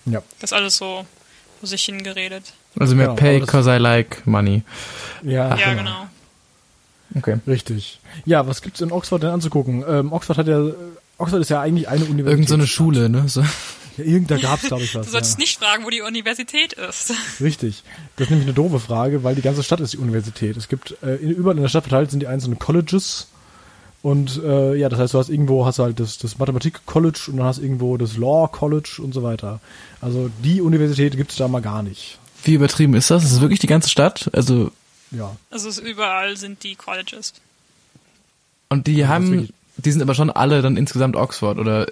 Ja. 0.06 0.24
Das 0.39 0.51
ist 0.51 0.53
alles 0.58 0.78
so 0.78 1.06
vor 1.60 1.70
sich 1.70 1.86
hingeredet. 1.86 2.53
Also 2.80 2.95
mehr 2.95 3.06
Genau, 3.08 3.16
pay 3.18 3.36
aber 3.38 3.39
das- 3.45 3.49
cause 3.49 3.76
I 3.76 3.78
like 3.78 4.26
money. 4.26 4.64
Ja, 5.22 5.56
ja, 5.56 5.74
genau. 5.76 6.08
Okay. 7.16 7.38
Richtig. 7.45 7.99
Ja, 8.26 8.47
was 8.47 8.62
gibt's 8.64 8.82
in 8.82 8.91
Oxford 8.91 9.22
denn 9.22 9.30
anzugucken? 9.30 9.84
Ähm, 9.88 10.12
Oxford 10.12 10.38
hat 10.39 10.47
ja, 10.47 10.60
Oxford 11.20 11.41
ist 11.41 11.49
ja 11.49 11.62
eigentlich 11.62 11.88
eine 11.88 12.06
Universität. 12.06 12.32
Irgend 12.32 12.49
so 12.49 12.56
eine 12.56 12.66
Schule, 12.68 13.08
ne? 13.10 13.30
So. 13.30 13.43
Ja, 13.98 14.04
irgend, 14.04 14.32
da 14.32 14.38
gab's, 14.38 14.64
glaube 14.64 14.84
ich, 14.84 14.93
was. 14.96 15.06
Du 15.06 15.12
solltest 15.12 15.38
ja. 15.38 15.39
nicht 15.39 15.60
fragen, 15.60 15.86
wo 15.86 15.89
die 15.89 16.02
Universität 16.02 16.74
ist. 16.74 17.14
Richtig. 17.41 17.84
Das 18.16 18.26
ist 18.26 18.32
nämlich 18.32 18.48
eine 18.48 18.54
doofe 18.54 18.80
Frage, 18.80 19.24
weil 19.24 19.36
die 19.36 19.41
ganze 19.41 19.64
Stadt 19.64 19.80
ist 19.80 19.93
die 19.93 19.98
Universität. 19.98 20.58
Es 20.58 20.68
gibt, 20.68 20.96
äh, 21.04 21.16
in, 21.16 21.32
überall 21.32 21.56
in 21.56 21.62
der 21.62 21.70
Stadt 21.70 21.84
verteilt 21.84 22.12
sind 22.12 22.20
die 22.20 22.28
einzelnen 22.28 22.60
Colleges. 22.60 23.28
Und 24.02 24.39
äh, 24.43 24.76
ja, 24.76 24.88
das 24.88 25.00
heißt, 25.00 25.14
du 25.16 25.18
hast 25.18 25.30
irgendwo 25.30 25.66
hast 25.66 25.80
du 25.80 25.84
halt 25.84 26.00
das, 26.00 26.20
das 26.20 26.38
Mathematik-College 26.38 27.30
und 27.32 27.38
dann 27.38 27.48
hast 27.48 27.58
irgendwo 27.58 27.98
das 27.98 28.18
Law-College 28.18 29.02
und 29.02 29.14
so 29.14 29.24
weiter. 29.24 29.60
Also 30.00 30.30
die 30.43 30.62
Universität 30.62 31.18
gibt's 31.18 31.38
da 31.38 31.48
mal 31.48 31.62
gar 31.62 31.82
nicht. 31.82 32.20
Wie 32.43 32.54
übertrieben 32.54 32.93
ist 32.93 33.10
das? 33.10 33.24
Ist 33.24 33.32
es 33.32 33.41
wirklich 33.41 33.60
die 33.60 33.68
ganze 33.68 33.89
Stadt? 33.89 34.30
Also, 34.34 34.70
Ja. 35.10 35.36
Also 35.50 35.70
es 35.70 35.80
überall 35.80 36.38
sind 36.38 36.62
die 36.64 36.76
Colleges. 36.76 37.34
und 38.70 38.86
die 38.86 39.02
ist 39.02 39.08
haben, 39.08 39.50
die 39.78 39.91
sind 39.91 40.04
aber 40.04 40.14
schon 40.14 40.30
alle 40.30 40.62
dann 40.62 40.78
insgesamt 40.78 41.16
Oxford 41.16 41.58
oder 41.58 41.88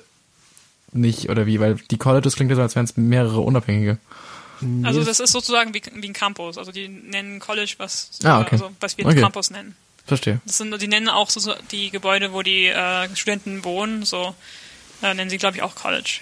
nicht, 0.94 1.30
oder 1.30 1.46
wie? 1.46 1.60
Weil 1.60 1.76
die 1.92 1.98
Colleges 1.98 2.36
klingt 2.36 2.50
ja 2.52 2.56
so, 2.56 2.62
als 2.62 2.76
wären 2.76 2.86
es 2.86 2.98
mehrere 2.98 3.40
unabhängige. 3.42 3.98
Also 4.84 5.04
das 5.04 5.20
ist 5.20 5.32
sozusagen 5.34 5.74
wie, 5.74 5.82
wie 5.96 6.08
ein 6.08 6.14
Campus. 6.14 6.58
Also 6.58 6.72
die 6.72 6.88
nennen 6.88 7.40
College, 7.40 7.74
was, 7.78 8.12
Ah, 8.24 8.42
okay. 8.42 8.52
also, 8.54 8.72
was 8.80 8.98
wir 8.98 9.06
Okay. 9.06 9.20
Campus 9.20 9.50
nennen. 9.52 9.76
Verstehe. 10.06 10.40
Das 10.46 10.58
sind, 10.58 10.82
die 10.82 10.88
nennen 10.88 11.10
auch 11.10 11.30
so, 11.30 11.40
so 11.40 11.54
die 11.72 11.90
Gebäude, 11.90 12.34
wo 12.34 12.42
die 12.42 12.68
äh, 12.68 13.14
Studenten 13.16 13.64
wohnen, 13.64 14.04
so 14.04 14.36
äh, 15.02 15.14
nennen 15.14 15.30
sie, 15.30 15.38
glaube 15.38 15.58
ich, 15.58 15.64
auch 15.64 15.76
College. 15.76 16.20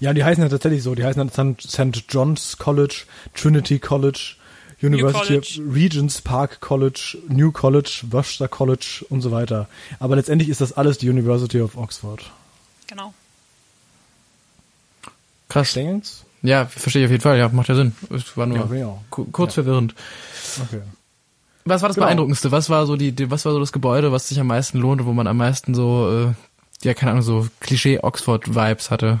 Ja, 0.00 0.12
die 0.12 0.24
heißen 0.24 0.42
ja 0.42 0.48
tatsächlich 0.48 0.82
so. 0.82 0.94
Die 0.94 1.04
heißen 1.04 1.30
dann 1.34 1.56
St. 1.58 2.04
John's 2.08 2.56
College, 2.58 3.02
Trinity 3.34 3.78
College, 3.78 4.36
University 4.82 5.36
of 5.38 5.44
College. 5.46 5.74
Regents 5.74 6.20
Park 6.20 6.60
College, 6.60 7.18
New 7.28 7.52
College, 7.52 8.02
Worcester 8.10 8.48
College 8.48 9.04
und 9.10 9.20
so 9.22 9.30
weiter. 9.30 9.68
Aber 9.98 10.16
letztendlich 10.16 10.48
ist 10.48 10.60
das 10.60 10.72
alles 10.72 10.98
die 10.98 11.08
University 11.08 11.60
of 11.60 11.76
Oxford. 11.76 12.30
Genau. 12.86 13.14
Krass. 15.50 15.70
Stengel's? 15.72 16.24
Ja, 16.42 16.64
verstehe 16.64 17.02
ich 17.02 17.06
auf 17.06 17.10
jeden 17.10 17.22
Fall. 17.22 17.36
Ja, 17.38 17.50
macht 17.50 17.68
ja 17.68 17.74
Sinn. 17.74 17.94
Es 18.08 18.34
war 18.38 18.46
nur 18.46 18.74
Ja, 18.74 18.96
kurz 19.10 19.52
Ja. 19.56 19.62
verwirrend. 19.62 19.94
Okay. 20.62 20.80
Was 21.66 21.82
war 21.82 21.90
das 21.90 21.96
Genau. 21.96 22.06
beeindruckendste? 22.06 22.50
Was 22.50 22.70
war 22.70 22.86
so 22.86 22.96
die, 22.96 23.12
die, 23.12 23.30
was 23.30 23.44
war 23.44 23.52
so 23.52 23.60
das 23.60 23.72
Gebäude, 23.72 24.10
was 24.10 24.28
sich 24.28 24.40
am 24.40 24.46
meisten 24.46 24.78
lohnte, 24.78 25.04
wo 25.04 25.12
man 25.12 25.26
am 25.26 25.36
meisten 25.36 25.74
so, 25.74 26.30
äh, 26.30 26.86
ja, 26.86 26.94
keine 26.94 27.10
Ahnung, 27.12 27.22
so 27.22 27.46
Klischee-Oxford-Vibes 27.60 28.90
hatte? 28.90 29.20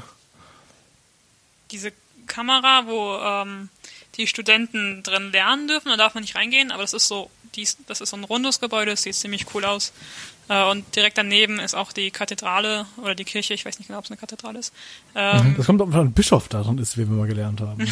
Diese 1.70 1.92
Kamera, 2.26 2.84
wo 2.86 3.16
ähm, 3.18 3.68
die 4.16 4.26
Studenten 4.26 5.02
drin 5.02 5.30
lernen 5.32 5.68
dürfen, 5.68 5.88
da 5.90 5.96
darf 5.96 6.14
man 6.14 6.22
nicht 6.22 6.36
reingehen, 6.36 6.72
aber 6.72 6.82
das 6.82 6.94
ist 6.94 7.06
so, 7.08 7.30
dies, 7.54 7.76
das 7.86 8.00
ist 8.00 8.10
so 8.10 8.16
ein 8.16 8.24
rundes 8.24 8.60
Gebäude, 8.60 8.96
sieht 8.96 9.14
ziemlich 9.14 9.46
cool 9.54 9.64
aus. 9.64 9.92
Äh, 10.48 10.64
und 10.64 10.96
direkt 10.96 11.16
daneben 11.16 11.60
ist 11.60 11.74
auch 11.74 11.92
die 11.92 12.10
Kathedrale 12.10 12.86
oder 12.96 13.14
die 13.14 13.24
Kirche, 13.24 13.54
ich 13.54 13.64
weiß 13.64 13.78
nicht 13.78 13.86
genau, 13.86 13.98
ob 13.98 14.04
es 14.04 14.10
eine 14.10 14.18
Kathedrale 14.18 14.58
ist. 14.58 14.72
Ähm, 15.14 15.54
Das 15.56 15.66
kommt, 15.66 15.80
ob 15.80 15.94
ein 15.94 16.12
Bischof 16.12 16.48
da 16.48 16.62
drin 16.62 16.78
ist, 16.78 16.96
wie 16.96 17.08
wir 17.08 17.16
mal 17.16 17.28
gelernt 17.28 17.60
haben. 17.60 17.86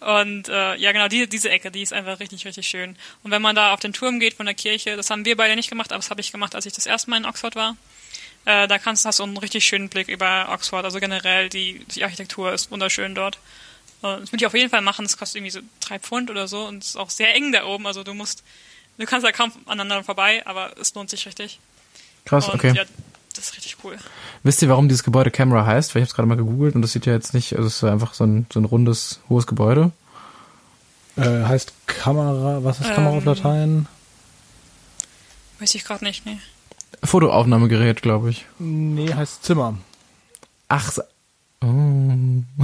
Und 0.00 0.48
äh, 0.48 0.76
ja, 0.76 0.92
genau, 0.92 1.08
die, 1.08 1.28
diese 1.28 1.50
Ecke, 1.50 1.70
die 1.70 1.82
ist 1.82 1.92
einfach 1.92 2.18
richtig, 2.20 2.44
richtig 2.46 2.66
schön. 2.66 2.96
Und 3.22 3.30
wenn 3.30 3.42
man 3.42 3.54
da 3.54 3.72
auf 3.72 3.80
den 3.80 3.92
Turm 3.92 4.18
geht 4.18 4.34
von 4.34 4.46
der 4.46 4.54
Kirche, 4.54 4.96
das 4.96 5.10
haben 5.10 5.24
wir 5.24 5.36
beide 5.36 5.54
nicht 5.54 5.68
gemacht, 5.68 5.92
aber 5.92 6.00
das 6.00 6.10
habe 6.10 6.20
ich 6.20 6.32
gemacht, 6.32 6.54
als 6.54 6.66
ich 6.66 6.72
das 6.72 6.86
erste 6.86 7.10
Mal 7.10 7.18
in 7.18 7.26
Oxford 7.26 7.54
war. 7.54 7.76
Äh, 8.44 8.66
da 8.66 8.78
kannst, 8.78 9.04
hast 9.04 9.20
du 9.20 9.22
einen 9.22 9.36
richtig 9.36 9.64
schönen 9.64 9.88
Blick 9.88 10.08
über 10.08 10.48
Oxford. 10.50 10.84
Also 10.84 10.98
generell, 10.98 11.48
die, 11.48 11.84
die 11.94 12.02
Architektur 12.02 12.52
ist 12.52 12.70
wunderschön 12.72 13.14
dort. 13.14 13.38
Das 14.02 14.32
würde 14.32 14.42
ich 14.42 14.46
auf 14.46 14.54
jeden 14.54 14.68
Fall 14.70 14.80
machen. 14.82 15.04
Das 15.04 15.16
kostet 15.16 15.36
irgendwie 15.36 15.52
so 15.52 15.60
drei 15.80 15.98
Pfund 15.98 16.30
oder 16.30 16.48
so 16.48 16.66
und 16.66 16.82
es 16.82 16.90
ist 16.90 16.96
auch 16.96 17.10
sehr 17.10 17.34
eng 17.34 17.52
da 17.52 17.64
oben. 17.64 17.86
Also 17.86 18.02
du 18.02 18.14
musst, 18.14 18.42
du 18.98 19.06
kannst 19.06 19.24
da 19.26 19.32
kaum 19.32 19.52
aneinander 19.66 20.02
vorbei, 20.04 20.42
aber 20.46 20.76
es 20.78 20.94
lohnt 20.94 21.08
sich 21.10 21.24
richtig. 21.26 21.60
Krass, 22.24 22.48
und 22.48 22.54
okay. 22.56 22.72
ja, 22.74 22.84
das 23.34 23.46
ist 23.46 23.56
richtig 23.56 23.76
cool. 23.84 23.96
Wisst 24.42 24.60
ihr, 24.62 24.68
warum 24.68 24.88
dieses 24.88 25.04
Gebäude 25.04 25.30
Camera 25.30 25.64
heißt? 25.64 25.94
Weil 25.94 26.02
ich 26.02 26.06
habe 26.06 26.10
es 26.10 26.14
gerade 26.14 26.28
mal 26.28 26.36
gegoogelt 26.36 26.74
und 26.74 26.82
das 26.82 26.92
sieht 26.92 27.06
ja 27.06 27.12
jetzt 27.12 27.32
nicht, 27.34 27.54
also 27.54 27.66
es 27.66 27.76
ist 27.76 27.84
einfach 27.84 28.14
so 28.14 28.24
ein, 28.24 28.46
so 28.52 28.60
ein 28.60 28.64
rundes, 28.64 29.20
hohes 29.28 29.46
Gebäude. 29.46 29.92
äh, 31.16 31.22
heißt 31.44 31.72
Kamera, 31.86 32.64
was 32.64 32.80
ist 32.80 32.92
Kamera 32.94 33.16
auf 33.16 33.22
Ähm, 33.22 33.28
Latein? 33.28 33.88
Weiß 35.58 35.74
ich 35.74 35.84
gerade 35.84 36.04
nicht, 36.04 36.26
nee. 36.26 36.38
Fotoaufnahmegerät, 37.04 38.02
glaube 38.02 38.30
ich. 38.30 38.46
Nee, 38.58 39.12
heißt 39.12 39.44
Zimmer. 39.44 39.78
Ach, 40.68 40.92
oh. 41.62 41.66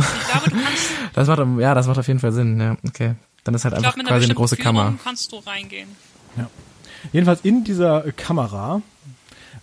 Ich 0.01 0.31
glaube, 0.31 0.51
du 0.51 0.57
kannst, 0.63 0.91
das 1.15 1.29
macht, 1.29 1.61
ja, 1.61 1.75
das 1.75 1.87
macht 1.87 1.99
auf 1.99 2.09
jeden 2.09 2.21
Fall 2.21 2.33
Sinn, 2.33 2.61
ja, 2.61 2.77
okay. 2.87 3.15
Dann 3.45 3.55
ist 3.55 3.65
halt 3.65 3.75
ich 3.75 3.79
einfach 3.79 3.95
einer 3.99 4.09
quasi 4.09 4.25
eine 4.25 4.35
große 4.35 4.57
Führung 4.57 4.77
Kamera. 4.77 4.95
kannst 5.03 5.33
du 5.33 5.37
reingehen. 5.39 5.89
Jedenfalls 7.13 7.41
in 7.43 7.65
dieser 7.65 8.03
Kamera 8.13 8.83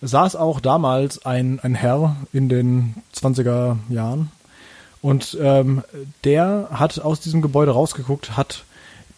saß 0.01 0.35
auch 0.35 0.59
damals 0.59 1.25
ein, 1.25 1.59
ein 1.61 1.75
Herr 1.75 2.15
in 2.33 2.49
den 2.49 2.95
20er 3.15 3.77
Jahren 3.89 4.31
und 5.01 5.37
ähm, 5.41 5.83
der 6.23 6.69
hat 6.71 6.99
aus 6.99 7.19
diesem 7.19 7.41
Gebäude 7.41 7.71
rausgeguckt, 7.71 8.37
hat 8.37 8.63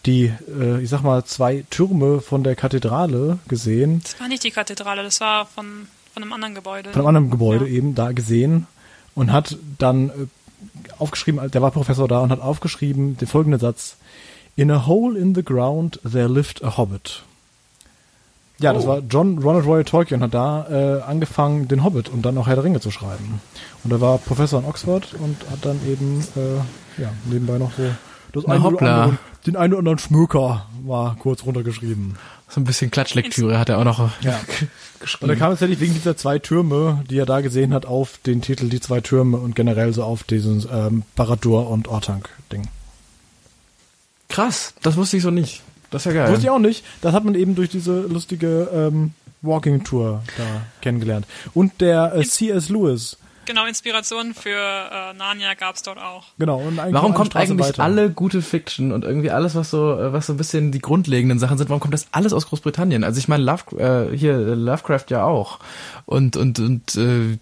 die, 0.06 0.34
äh, 0.60 0.82
ich 0.82 0.90
sag 0.90 1.02
mal, 1.04 1.24
zwei 1.26 1.64
Türme 1.70 2.22
von 2.22 2.44
der 2.44 2.56
Kathedrale 2.56 3.40
gesehen, 3.48 4.02
Das 4.04 4.20
war 4.20 4.28
nicht 4.28 4.44
die 4.44 4.52
Kathedrale, 4.52 5.04
das 5.04 5.20
war 5.22 5.46
von, 5.46 5.88
von 6.14 6.24
einem 6.24 6.34
anderen 6.34 6.56
Gebäude. 6.56 6.90
von 6.92 7.02
einem 7.02 7.08
anderen 7.08 7.30
Gebäude 7.30 7.66
Ja. 7.66 7.72
eben 7.72 7.94
da 7.96 8.12
gesehen 8.14 8.68
und 9.18 9.32
hat 9.34 9.58
dann 9.80 10.10
äh, 10.10 10.12
aufgeschrieben, 11.00 11.50
der 11.52 11.62
war 11.62 11.72
Professor 11.72 12.08
da 12.08 12.20
und 12.20 12.30
hat 12.32 12.40
aufgeschrieben 12.40 13.18
den 13.18 13.28
folgenden 13.28 13.60
Satz. 13.60 13.98
In 14.56 14.72
a 14.72 14.86
hole 14.86 15.18
in 15.20 15.34
the 15.36 15.44
ground 15.44 16.00
there 16.10 16.28
lived 16.28 16.64
a 16.64 16.78
hobbit. 16.78 17.24
Ja, 18.60 18.74
das 18.74 18.86
Oh. 18.86 18.88
war 18.90 19.00
John 19.10 19.40
Ronald 19.40 19.66
Roy 19.66 19.84
Tolkien 19.84 20.22
hat 20.22 20.34
da 20.34 20.68
äh, 20.70 21.02
angefangen, 21.02 21.68
den 21.68 21.84
Hobbit 21.84 22.10
und 22.10 22.24
dann 22.24 22.38
auch 22.38 22.48
Herr 22.48 22.56
der 22.56 22.64
Ringe 22.64 22.80
zu 22.80 22.90
schreiben. 22.92 23.42
Und 23.84 23.92
er 23.92 24.02
war 24.02 24.18
Professor 24.20 24.60
in 24.60 24.66
Oxford 24.68 25.14
und 25.20 25.38
hat 25.52 25.64
dann 25.64 25.80
eben 25.88 26.24
äh, 26.36 27.02
ja, 27.02 27.10
nebenbei 27.26 27.58
noch 27.58 27.72
so 27.78 27.84
Das 28.34 28.44
Na, 28.48 28.56
eine 28.56 28.66
oder 28.68 28.82
anderen, 28.82 29.20
den 29.46 29.56
einen 29.56 29.74
oder 29.74 29.80
anderen 29.80 30.00
Schmöker 30.00 30.66
war 30.86 31.16
kurz 31.18 31.44
runtergeschrieben. 31.46 32.16
So 32.50 32.62
ein 32.62 32.64
bisschen 32.64 32.92
Klatschlektüre 32.92 33.60
hat 33.60 33.70
er 33.70 33.78
auch 33.78 33.84
noch 33.84 34.10
Ja. 34.22 34.40
Und 34.40 34.40
er 34.62 35.00
geschrieben. 35.00 35.38
kam 35.40 35.50
tatsächlich 35.52 35.80
wegen 35.80 35.94
dieser 35.94 36.18
zwei 36.18 36.40
Türme, 36.40 37.04
die 37.10 37.18
er 37.20 37.26
da 37.26 37.42
gesehen 37.42 37.74
hat, 37.74 37.86
auf 37.86 38.18
den 38.26 38.42
Titel 38.42 38.68
Die 38.70 38.80
zwei 38.80 39.00
Türme 39.00 39.38
und 39.38 39.56
generell 39.56 39.94
so 39.94 40.04
auf 40.04 40.24
diesen 40.24 40.66
ähm, 40.72 41.04
Baradur 41.16 41.70
und 41.70 41.88
Ortank-Ding. 41.88 42.68
Krass, 44.30 44.74
das 44.82 44.98
wusste 44.98 45.18
ich 45.18 45.24
so 45.24 45.30
nicht. 45.32 45.62
Das 45.92 46.02
ist 46.06 46.14
ja 46.14 46.14
geil. 46.24 46.32
Wusste 46.32 46.46
ich 46.46 46.50
auch 46.50 46.60
nicht. 46.60 46.84
Das 47.02 47.14
hat 47.14 47.24
man 47.24 47.36
eben 47.36 47.54
durch 47.56 47.70
diese 47.70 48.02
lustige 48.02 48.70
ähm, 48.74 49.14
Walking-Tour 49.42 50.24
da 50.38 50.44
kennengelernt. 50.82 51.26
Und 51.54 51.80
der 51.80 52.16
äh, 52.16 52.24
C.S. 52.24 52.70
Lewis. 52.70 53.18
Genau, 53.48 53.66
Inspiration 53.66 54.34
für 54.34 54.52
äh, 54.52 55.14
Narnia 55.14 55.54
gab's 55.54 55.82
dort 55.82 55.98
auch. 55.98 56.26
Genau. 56.38 56.58
Und 56.58 56.78
eigentlich 56.80 56.94
Warum 56.94 57.14
kommt 57.14 57.32
Straße 57.32 57.54
eigentlich 57.54 57.68
weiter. 57.70 57.84
alle 57.84 58.10
gute 58.12 58.42
Fiction 58.42 58.92
und 58.92 59.06
irgendwie 59.06 59.32
alles, 59.32 59.56
was 59.56 59.72
so, 59.72 59.94
äh, 59.98 60.12
was 60.12 60.28
so 60.28 60.34
ein 60.34 60.38
bisschen 60.38 60.74
die 60.74 60.80
grundlegenden 60.80 61.40
Sachen 61.40 61.58
sind, 61.58 61.70
warum 61.70 61.80
kommt 61.80 61.94
das 61.94 62.08
alles 62.12 62.34
aus 62.34 62.48
Großbritannien? 62.48 63.06
Also 63.06 63.20
ich 63.20 63.30
meine, 63.30 63.44
Love, 63.44 64.12
äh, 64.12 64.16
hier 64.16 64.34
äh, 64.34 64.54
Lovecraft 64.54 65.06
ja 65.10 65.24
auch. 65.24 65.60
Und 66.06 66.36
und 66.36 66.60
und 66.60 66.96
äh, 66.98 67.38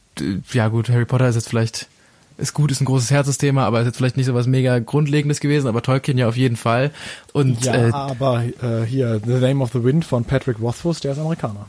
ja 0.54 0.68
gut, 0.68 0.90
Harry 0.90 1.06
Potter 1.06 1.28
ist 1.28 1.36
jetzt 1.36 1.50
vielleicht 1.50 1.88
ist 2.38 2.54
gut, 2.54 2.70
ist 2.70 2.82
ein 2.82 2.86
großes 2.86 3.12
Herzensthema, 3.12 3.66
aber 3.66 3.80
ist 3.80 3.88
jetzt 3.88 3.98
vielleicht 3.98 4.18
nicht 4.18 4.26
so 4.26 4.34
was 4.36 4.46
mega 4.46 4.78
Grundlegendes 4.80 5.40
gewesen, 5.40 5.68
aber 5.68 5.82
Tolkien 5.82 6.18
ja 6.18 6.28
auf 6.28 6.38
jeden 6.38 6.58
Fall. 6.58 6.92
Und 7.34 7.64
Ja, 7.66 7.74
äh, 7.74 7.92
aber 7.92 8.44
äh, 8.62 8.86
hier, 8.86 9.22
The 9.26 9.34
Name 9.40 9.64
of 9.64 9.72
the 9.72 9.84
Wind 9.84 10.06
von 10.06 10.24
Patrick 10.26 10.60
Rothfuss, 10.60 11.00
der 11.00 11.14
ist 11.14 11.18
Amerikaner. 11.18 11.66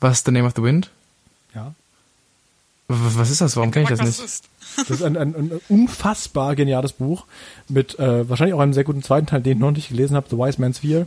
was 0.00 0.22
The 0.24 0.30
Name 0.30 0.46
of 0.46 0.54
the 0.56 0.62
Wind? 0.62 0.90
Was 2.88 3.30
ist 3.30 3.42
das? 3.42 3.54
Warum 3.56 3.70
kenne 3.70 3.84
ich 3.84 3.90
das 3.90 4.00
nicht? 4.00 4.42
Das 4.76 4.90
ist 4.90 5.02
ein, 5.02 5.16
ein, 5.16 5.34
ein 5.34 5.60
unfassbar 5.68 6.56
geniales 6.56 6.94
Buch 6.94 7.26
mit 7.68 7.98
äh, 7.98 8.28
wahrscheinlich 8.28 8.54
auch 8.54 8.60
einem 8.60 8.72
sehr 8.72 8.84
guten 8.84 9.02
zweiten 9.02 9.26
Teil, 9.26 9.42
den 9.42 9.54
ich 9.54 9.58
noch 9.58 9.72
nicht 9.72 9.88
gelesen 9.90 10.16
habe, 10.16 10.26
The 10.30 10.36
Wise 10.36 10.60
Man's 10.60 10.78
Fear. 10.78 11.06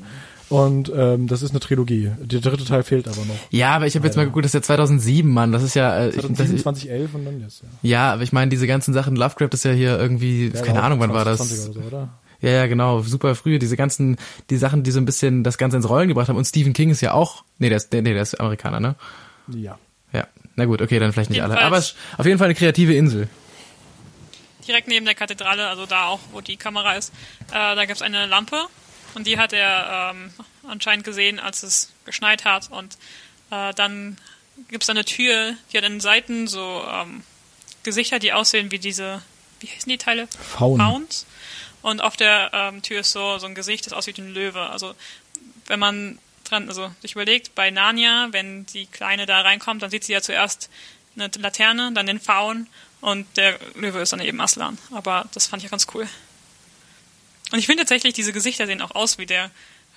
Und 0.49 0.91
ähm, 0.93 1.27
das 1.27 1.41
ist 1.41 1.51
eine 1.51 1.61
Trilogie. 1.61 2.11
Der 2.19 2.41
dritte 2.41 2.65
Teil 2.65 2.83
fehlt 2.83 3.07
aber 3.07 3.21
noch. 3.25 3.35
Ja, 3.51 3.73
aber 3.73 3.87
ich 3.87 3.95
habe 3.95 4.05
jetzt 4.05 4.17
mal 4.17 4.25
geguckt, 4.25 4.43
das 4.43 4.49
ist 4.49 4.55
ja 4.55 4.61
2007, 4.61 5.31
Mann. 5.31 5.53
Das 5.53 5.63
ist 5.63 5.75
ja, 5.75 5.97
äh, 5.97 6.09
ich, 6.09 6.15
das, 6.17 6.25
2007, 6.25 6.59
2011 6.59 7.15
und 7.15 7.25
dann 7.25 7.39
jetzt, 7.39 7.63
ja. 7.63 7.89
ja, 7.89 8.13
aber 8.13 8.23
ich 8.23 8.33
meine, 8.33 8.49
diese 8.49 8.67
ganzen 8.67 8.93
Sachen, 8.93 9.15
Lovecraft 9.15 9.49
ist 9.53 9.63
ja 9.63 9.71
hier 9.71 9.97
irgendwie, 9.97 10.51
Ja, 10.53 10.61
keine 10.61 10.83
Ahnung, 10.83 10.99
wann 10.99 11.13
war 11.13 11.23
20, 11.23 11.39
das? 11.39 11.63
20 11.63 11.69
oder 11.69 11.81
so, 11.81 11.87
oder? 11.87 12.09
Ja, 12.41 12.49
ja, 12.49 12.67
genau, 12.67 13.01
super 13.01 13.33
früh. 13.35 13.59
Diese 13.59 13.77
ganzen, 13.77 14.17
die 14.49 14.57
Sachen, 14.57 14.83
die 14.83 14.91
so 14.91 14.99
ein 14.99 15.05
bisschen 15.05 15.43
das 15.43 15.57
Ganze 15.57 15.77
ins 15.77 15.87
Rollen 15.87 16.09
gebracht 16.09 16.27
haben. 16.27 16.35
Und 16.37 16.45
Stephen 16.45 16.73
King 16.73 16.89
ist 16.89 17.01
ja 17.01 17.13
auch, 17.13 17.45
nee, 17.57 17.69
der 17.69 17.77
ist, 17.77 17.93
nee, 17.93 18.01
der 18.01 18.21
ist 18.21 18.37
Amerikaner, 18.39 18.79
ne? 18.81 18.95
Ja. 19.47 19.79
Ja, 20.11 20.27
na 20.55 20.65
gut, 20.65 20.81
okay, 20.81 20.99
dann 20.99 21.13
vielleicht 21.13 21.29
nicht 21.29 21.41
alle. 21.41 21.53
Jedenfalls- 21.55 21.65
Aber 21.67 21.77
es 21.77 21.85
ist 21.91 21.95
auf 22.17 22.25
jeden 22.25 22.37
Fall 22.37 22.45
eine 22.45 22.55
kreative 22.55 22.93
Insel. 22.93 23.27
direkt 24.67 24.87
neben 24.87 25.05
der 25.05 25.15
Kathedrale, 25.15 25.67
also 25.67 25.85
da 25.85 26.05
auch, 26.07 26.19
wo 26.31 26.39
die 26.41 26.55
Kamera 26.57 26.93
ist, 26.93 27.11
äh, 27.49 27.75
da 27.75 27.85
gibt's 27.85 28.01
eine 28.03 28.27
Lampe 28.27 28.67
und 29.15 29.25
die 29.27 29.37
hat 29.39 29.53
er 29.53 30.11
ähm, 30.13 30.31
anscheinend 30.67 31.03
gesehen, 31.03 31.39
als 31.39 31.63
es 31.63 31.91
geschneit 32.05 32.45
hat 32.45 32.69
und 32.71 32.97
äh, 33.49 33.73
dann 33.73 34.17
gibt's 34.69 34.85
da 34.87 34.91
eine 34.93 35.03
Tür, 35.03 35.55
die 35.73 35.77
hat 35.77 35.83
an 35.83 35.93
den 35.93 35.99
Seiten 35.99 36.47
so 36.47 36.83
ähm, 36.87 37.23
Gesichter, 37.83 38.19
die 38.19 38.33
aussehen 38.33 38.71
wie 38.71 38.77
diese, 38.79 39.21
wie 39.61 39.67
heißen 39.67 39.89
die 39.89 39.97
Teile? 39.97 40.27
Faun. 40.39 40.77
Fauns. 40.79 41.25
Und 41.81 42.01
auf 42.03 42.15
der 42.15 42.51
ähm, 42.53 42.83
Tür 42.83 42.99
ist 42.99 43.11
so, 43.11 43.39
so 43.39 43.47
ein 43.47 43.55
Gesicht, 43.55 43.87
das 43.87 43.93
aussieht 43.93 44.17
wie 44.17 44.21
ein 44.21 44.33
Löwe. 44.33 44.61
Also 44.69 44.93
wenn 45.65 45.79
man 45.79 46.19
dran, 46.51 46.67
also 46.67 46.91
sich 47.01 47.13
überlegt, 47.13 47.55
bei 47.55 47.71
Narnia, 47.71 48.27
wenn 48.31 48.65
die 48.67 48.85
Kleine 48.85 49.25
da 49.25 49.41
reinkommt, 49.41 49.81
dann 49.81 49.89
sieht 49.89 50.03
sie 50.03 50.13
ja 50.13 50.21
zuerst 50.21 50.69
eine 51.15 51.29
Laterne, 51.39 51.91
dann 51.93 52.05
den 52.05 52.19
Faun 52.19 52.67
und 53.01 53.25
der 53.37 53.59
Löwe 53.75 53.99
ist 53.99 54.13
dann 54.13 54.21
eben 54.21 54.39
Aslan. 54.39 54.77
Aber 54.91 55.27
das 55.33 55.47
fand 55.47 55.61
ich 55.61 55.65
ja 55.65 55.71
ganz 55.71 55.87
cool. 55.93 56.07
Und 57.51 57.59
ich 57.59 57.65
finde 57.65 57.83
tatsächlich, 57.83 58.13
diese 58.13 58.33
Gesichter 58.33 58.65
sehen 58.65 58.81
auch 58.81 58.91
aus 58.91 59.17
wie 59.17 59.25
der 59.25 59.51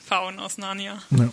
Faun 0.05 0.39
aus 0.39 0.59
Narnia. 0.59 1.03
Ja. 1.11 1.29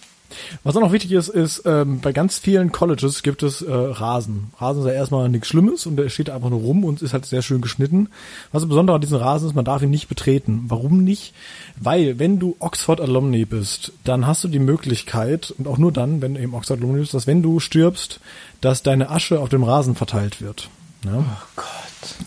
Was 0.63 0.75
auch 0.75 0.81
noch 0.81 0.91
wichtig 0.91 1.11
ist, 1.11 1.29
ist, 1.29 1.63
ähm, 1.65 1.99
bei 1.99 2.11
ganz 2.11 2.37
vielen 2.37 2.71
Colleges 2.71 3.23
gibt 3.23 3.43
es 3.43 3.61
äh, 3.61 3.71
Rasen. 3.71 4.51
Rasen 4.57 4.81
ist 4.81 4.87
ja 4.87 4.93
erstmal 4.93 5.29
nichts 5.29 5.47
Schlimmes 5.47 5.85
und 5.85 5.95
der 5.95 6.09
steht 6.09 6.29
einfach 6.29 6.49
nur 6.49 6.59
rum 6.59 6.83
und 6.83 7.01
ist 7.01 7.13
halt 7.13 7.25
sehr 7.25 7.41
schön 7.41 7.61
geschnitten. 7.61 8.09
Was 8.51 8.67
besonders 8.67 8.95
an 8.95 9.01
diesem 9.01 9.17
Rasen 9.17 9.47
ist, 9.47 9.55
man 9.55 9.65
darf 9.65 9.81
ihn 9.81 9.89
nicht 9.89 10.07
betreten. 10.07 10.65
Warum 10.67 11.03
nicht? 11.03 11.33
Weil, 11.79 12.19
wenn 12.19 12.39
du 12.39 12.55
Oxford 12.59 13.01
Alumni 13.01 13.45
bist, 13.45 13.93
dann 14.03 14.27
hast 14.27 14.43
du 14.43 14.47
die 14.47 14.59
Möglichkeit, 14.59 15.53
und 15.57 15.67
auch 15.67 15.77
nur 15.77 15.91
dann, 15.91 16.21
wenn 16.21 16.35
du 16.35 16.41
eben 16.41 16.53
Oxford 16.53 16.79
Alumni 16.79 16.99
bist, 16.99 17.13
dass 17.13 17.27
wenn 17.27 17.41
du 17.41 17.59
stirbst, 17.59 18.19
dass 18.61 18.83
deine 18.83 19.09
Asche 19.09 19.39
auf 19.39 19.49
dem 19.49 19.63
Rasen 19.63 19.95
verteilt 19.95 20.41
wird. 20.41 20.69
Ja? 21.05 21.17
Oh 21.17 21.47
Gott. 21.55 21.65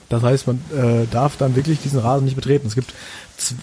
Das 0.08 0.22
heißt, 0.22 0.46
man 0.46 0.60
äh, 0.76 1.06
darf 1.10 1.36
dann 1.36 1.56
wirklich 1.56 1.80
diesen 1.80 1.98
Rasen 1.98 2.24
nicht 2.24 2.36
betreten. 2.36 2.66
Es 2.66 2.74
gibt 2.74 2.92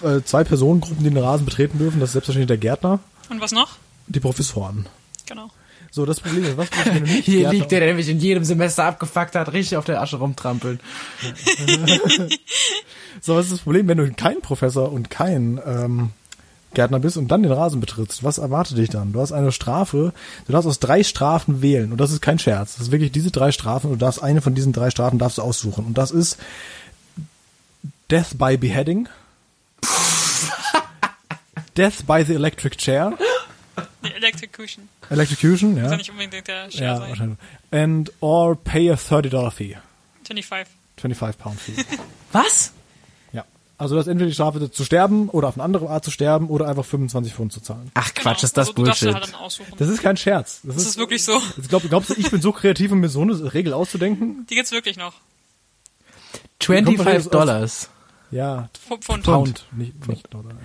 äh, 0.04 0.22
zwei 0.24 0.44
Personengruppen, 0.44 1.04
die 1.04 1.10
den 1.10 1.24
Rasen 1.24 1.46
betreten 1.46 1.78
dürfen. 1.78 2.00
Das 2.00 2.10
ist 2.10 2.14
selbstverständlich 2.14 2.48
der 2.48 2.58
Gärtner, 2.58 3.00
Und 3.30 3.42
was 3.42 3.52
noch? 3.52 3.78
Die 4.12 4.20
Professoren. 4.20 4.86
Genau. 5.28 5.50
So, 5.94 6.06
das 6.06 6.22
Problem 6.22 6.46
ist, 6.46 6.58
was 6.58 6.70
wenn 6.86 7.04
du 7.04 7.12
nicht 7.12 7.26
Hier 7.26 7.50
liegt 7.50 7.72
der, 7.72 7.82
der 7.82 7.94
mich 7.94 8.08
in 8.08 8.20
jedem 8.20 8.46
Semester 8.46 8.86
abgefuckt 8.86 9.36
hat, 9.36 9.52
richtig 9.52 9.78
auf 9.78 9.86
der 9.86 10.02
Asche 10.02 10.18
rumtrampeln. 10.18 10.80
So, 13.20 13.36
was 13.36 13.46
ist 13.46 13.52
das 13.52 13.60
Problem, 13.60 13.88
wenn 13.88 13.98
du 13.98 14.12
kein 14.14 14.42
Professor 14.42 14.92
und 14.92 15.10
kein 15.10 15.60
ähm, 15.66 16.12
Gärtner 16.74 17.00
bist 17.00 17.18
und 17.18 17.28
dann 17.28 17.44
den 17.44 17.52
Rasen 17.52 17.82
betrittst? 17.82 18.24
Was 18.24 18.38
erwartet 18.38 18.78
dich 18.78 18.90
dann? 18.90 19.12
Du 19.12 19.20
hast 19.20 19.34
eine 19.34 19.52
Strafe, 19.52 20.14
du 20.48 20.52
darfst 20.52 20.68
aus 20.68 20.80
drei 20.80 21.04
Strafen 21.04 21.62
wählen 21.62 21.92
und 21.92 22.00
das 22.00 22.12
ist 22.12 22.22
kein 22.22 22.40
Scherz. 22.40 22.76
Das 22.76 22.84
ist 22.84 22.92
wirklich 22.92 23.12
diese 23.12 23.32
drei 23.32 23.52
Strafen 23.52 23.88
und 23.88 24.00
du 24.00 24.06
darfst 24.06 24.24
eine 24.24 24.42
von 24.42 24.56
diesen 24.56 24.72
drei 24.72 24.90
Strafen 24.90 25.20
darfst 25.20 25.38
du 25.38 25.42
aussuchen 25.42 25.86
und 25.86 25.98
das 25.98 26.12
ist 26.12 26.38
Death 28.10 28.38
by 28.38 28.58
Beheading, 28.58 29.10
Death 31.78 32.06
by 32.08 32.24
the 32.26 32.34
Electric 32.34 32.78
Chair, 32.78 33.14
Die 34.04 34.12
Electrocution. 34.14 34.90
Electrocution, 35.10 35.78
ja, 35.78 35.90
ja 35.92 35.98
nicht 35.98 36.10
unbedingt 36.10 36.48
der 36.48 36.72
Share 36.72 36.84
ja 36.84 36.98
sein. 36.98 37.10
wahrscheinlich, 37.10 37.38
and 37.72 38.12
or 38.20 38.56
pay 38.56 38.90
a 38.92 38.96
30 38.96 39.30
Dollar 39.32 39.52
fee, 39.52 39.78
25. 40.26 40.74
25 40.98 41.40
Pound 41.42 41.60
fee. 41.60 41.74
Was? 42.32 42.72
Ja. 43.34 43.44
Also 43.78 43.96
das 43.96 44.08
entweder 44.08 44.28
die 44.28 44.34
Strafe 44.34 44.72
zu 44.72 44.86
sterben 44.86 45.30
oder 45.30 45.48
auf 45.48 45.56
eine 45.56 45.64
andere 45.64 45.90
Art 45.90 46.04
zu 46.06 46.12
sterben 46.12 46.48
oder 46.50 46.68
einfach 46.68 46.86
25 46.86 47.34
Pfund 47.34 47.52
zu 47.54 47.62
zahlen. 47.62 47.92
Ach 47.96 48.14
Quatsch, 48.14 48.38
Genau. 48.38 48.46
ist 48.46 48.58
das 48.58 48.68
also, 48.70 48.74
Bullshit. 48.74 49.14
Halt. 49.14 49.34
Das 49.80 49.90
ist 49.90 50.02
kein 50.02 50.18
Scherz. 50.18 50.62
Das, 50.64 50.76
Das 50.76 50.86
ist 50.86 50.98
wirklich 50.98 51.24
so. 51.24 51.42
Ich 51.62 51.68
glaub, 51.70 51.82
glaubst 51.90 52.10
du, 52.12 52.14
ich 52.16 52.30
bin 52.32 52.42
so 52.42 52.52
kreativ, 52.52 52.92
um 52.92 53.00
mir 53.00 53.10
so 53.10 53.22
eine 53.22 53.54
Regel 53.54 53.74
auszudenken? 53.74 54.46
Die 54.50 54.56
gibt's 54.56 54.72
wirklich 54.72 54.98
noch. 54.98 55.14
25 56.62 57.30
Dollars. 57.32 57.90
Ja, 58.30 58.70
Pfund. 58.88 59.04
Pfund. 59.04 59.24
Pound, 59.24 59.66
nicht, 59.72 60.08
nicht 60.08 60.34
Dollar. 60.34 60.52
Ja. 60.52 60.58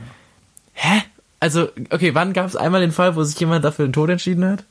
Hä? 0.75 1.03
Also, 1.47 1.69
okay, 1.91 2.13
wann 2.15 2.33
gab 2.33 2.47
es 2.47 2.57
einmal 2.57 2.81
den 2.81 2.91
Fall, 2.91 3.15
wo 3.15 3.23
sich 3.23 3.39
jemand 3.39 3.65
dafür 3.65 3.87
den 3.87 3.93
Tod 3.93 4.11
entschieden 4.11 4.45
hat? 4.45 4.65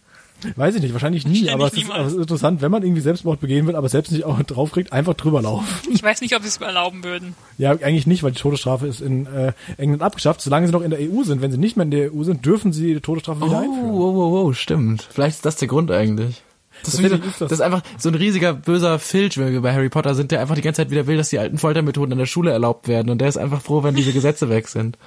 Weiß 0.58 0.76
ich 0.76 0.82
nicht, 0.82 0.92
wahrscheinlich 0.92 1.26
nie, 1.26 1.50
aber 1.50 1.68
es, 1.68 1.74
ist, 1.76 1.90
aber 1.90 2.04
es 2.06 2.12
ist 2.12 2.20
interessant, 2.20 2.62
wenn 2.62 2.70
man 2.70 2.84
irgendwie 2.84 3.00
Selbstmord 3.00 3.40
begehen 3.40 3.66
will, 3.68 3.76
aber 3.78 3.88
selbst 3.88 4.12
nicht 4.12 4.26
auch 4.26 4.38
draufkriegt, 4.44 4.92
einfach 4.92 5.14
drüber 5.14 5.42
laufen. 5.42 5.66
Ich 5.90 6.04
weiß 6.04 6.20
nicht, 6.20 6.36
ob 6.36 6.42
sie 6.42 6.50
es 6.50 6.58
erlauben 6.58 7.06
würden. 7.06 7.34
Ja, 7.58 7.72
eigentlich 7.72 8.06
nicht, 8.06 8.22
weil 8.24 8.32
die 8.34 8.42
Todesstrafe 8.42 8.86
ist 8.88 9.00
in 9.00 9.26
äh, 9.28 9.54
England 9.78 10.04
abgeschafft. 10.04 10.42
Solange 10.42 10.68
sie 10.68 10.74
noch 10.74 10.82
in 10.82 10.90
der 10.92 11.00
EU 11.00 11.24
sind, 11.24 11.42
wenn 11.42 11.52
sie 11.54 11.58
nicht 11.58 11.78
mehr 11.78 11.86
in 11.86 11.92
der 11.92 12.14
EU 12.14 12.24
sind, 12.24 12.46
dürfen 12.46 12.74
sie 12.74 12.94
die 12.96 13.00
Todesstrafe 13.00 13.40
wieder 13.46 13.52
Oh, 13.62 13.64
einführen. 13.64 13.94
wow, 13.94 14.16
wow, 14.16 14.32
wow, 14.48 14.56
stimmt. 14.58 15.08
Vielleicht 15.10 15.38
ist 15.38 15.46
das 15.46 15.56
der 15.56 15.70
Grund 15.70 15.90
eigentlich. 15.90 16.44
Das 16.84 16.96
ist, 16.96 17.00
so, 17.00 17.06
ist 17.16 17.24
das. 17.26 17.38
das- 17.40 17.52
ist 17.54 17.62
einfach 17.62 17.82
so 17.98 18.10
ein 18.10 18.16
riesiger 18.16 18.52
böser 18.54 19.00
Filch, 19.00 19.38
wenn 19.38 19.54
wir 19.54 19.62
bei 19.62 19.74
Harry 19.74 19.88
Potter 19.88 20.14
sind, 20.16 20.32
der 20.32 20.42
einfach 20.42 20.56
die 20.56 20.62
ganze 20.62 20.82
Zeit 20.82 20.92
wieder 20.92 21.08
will, 21.08 21.16
dass 21.16 21.30
die 21.30 21.40
alten 21.40 21.58
Foltermethoden 21.58 22.12
in 22.12 22.18
der 22.18 22.26
Schule 22.26 22.52
erlaubt 22.52 22.90
werden 22.90 23.10
und 23.10 23.20
der 23.22 23.30
ist 23.30 23.38
einfach 23.38 23.62
froh, 23.62 23.84
wenn 23.84 23.96
diese 23.96 24.12
Gesetze 24.12 24.50
weg 24.50 24.68
sind. 24.68 24.98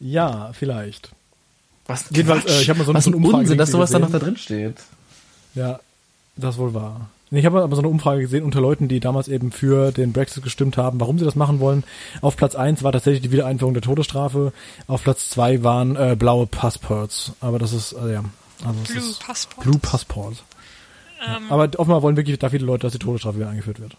Ja, 0.00 0.50
vielleicht. 0.52 1.10
Was 1.86 2.06
Jedenfalls, 2.10 2.44
äh, 2.46 2.62
ich 2.62 2.70
hab 2.70 2.78
mal 2.78 2.84
so 2.84 2.90
eine- 2.92 2.98
Was 2.98 3.04
so 3.04 3.10
ein 3.10 3.14
eine 3.14 3.24
Umfrage 3.24 3.42
Unsinn, 3.42 3.58
dass 3.58 3.70
sowas 3.70 3.90
da 3.90 3.98
noch 3.98 4.06
gesehen. 4.06 4.20
da 4.20 4.26
drin 4.26 4.36
steht. 4.36 4.76
Ja, 5.54 5.80
das 6.36 6.56
wohl 6.58 6.74
wahr. 6.74 7.08
Ich 7.30 7.44
habe 7.46 7.62
aber 7.62 7.74
so 7.74 7.82
eine 7.82 7.88
Umfrage 7.88 8.20
gesehen 8.20 8.44
unter 8.44 8.60
Leuten, 8.60 8.86
die 8.86 9.00
damals 9.00 9.26
eben 9.28 9.50
für 9.50 9.90
den 9.92 10.12
Brexit 10.12 10.42
gestimmt 10.44 10.76
haben, 10.76 11.00
warum 11.00 11.18
sie 11.18 11.24
das 11.24 11.34
machen 11.34 11.58
wollen. 11.58 11.82
Auf 12.20 12.36
Platz 12.36 12.54
eins 12.54 12.82
war 12.84 12.92
tatsächlich 12.92 13.22
die 13.22 13.32
Wiedereinführung 13.32 13.74
der 13.74 13.82
Todesstrafe. 13.82 14.52
Auf 14.86 15.02
Platz 15.02 15.30
zwei 15.30 15.62
waren 15.64 15.96
äh, 15.96 16.14
blaue 16.18 16.46
Passports. 16.46 17.32
Aber 17.40 17.58
das 17.58 17.72
ist, 17.72 17.92
äh, 17.92 18.12
ja. 18.12 18.24
Also 18.64 18.78
Blue 18.86 18.98
ist 18.98 19.20
Passport. 19.20 19.64
Blue 19.64 19.78
Passport. 19.78 20.44
Ähm, 21.26 21.44
Aber 21.50 21.68
offenbar 21.78 22.02
wollen 22.02 22.16
wirklich 22.16 22.38
da 22.38 22.50
viele 22.50 22.66
Leute, 22.66 22.82
dass 22.82 22.92
die 22.92 22.98
Todesstrafe 22.98 23.38
wieder 23.38 23.48
eingeführt 23.48 23.80
wird. 23.80 23.96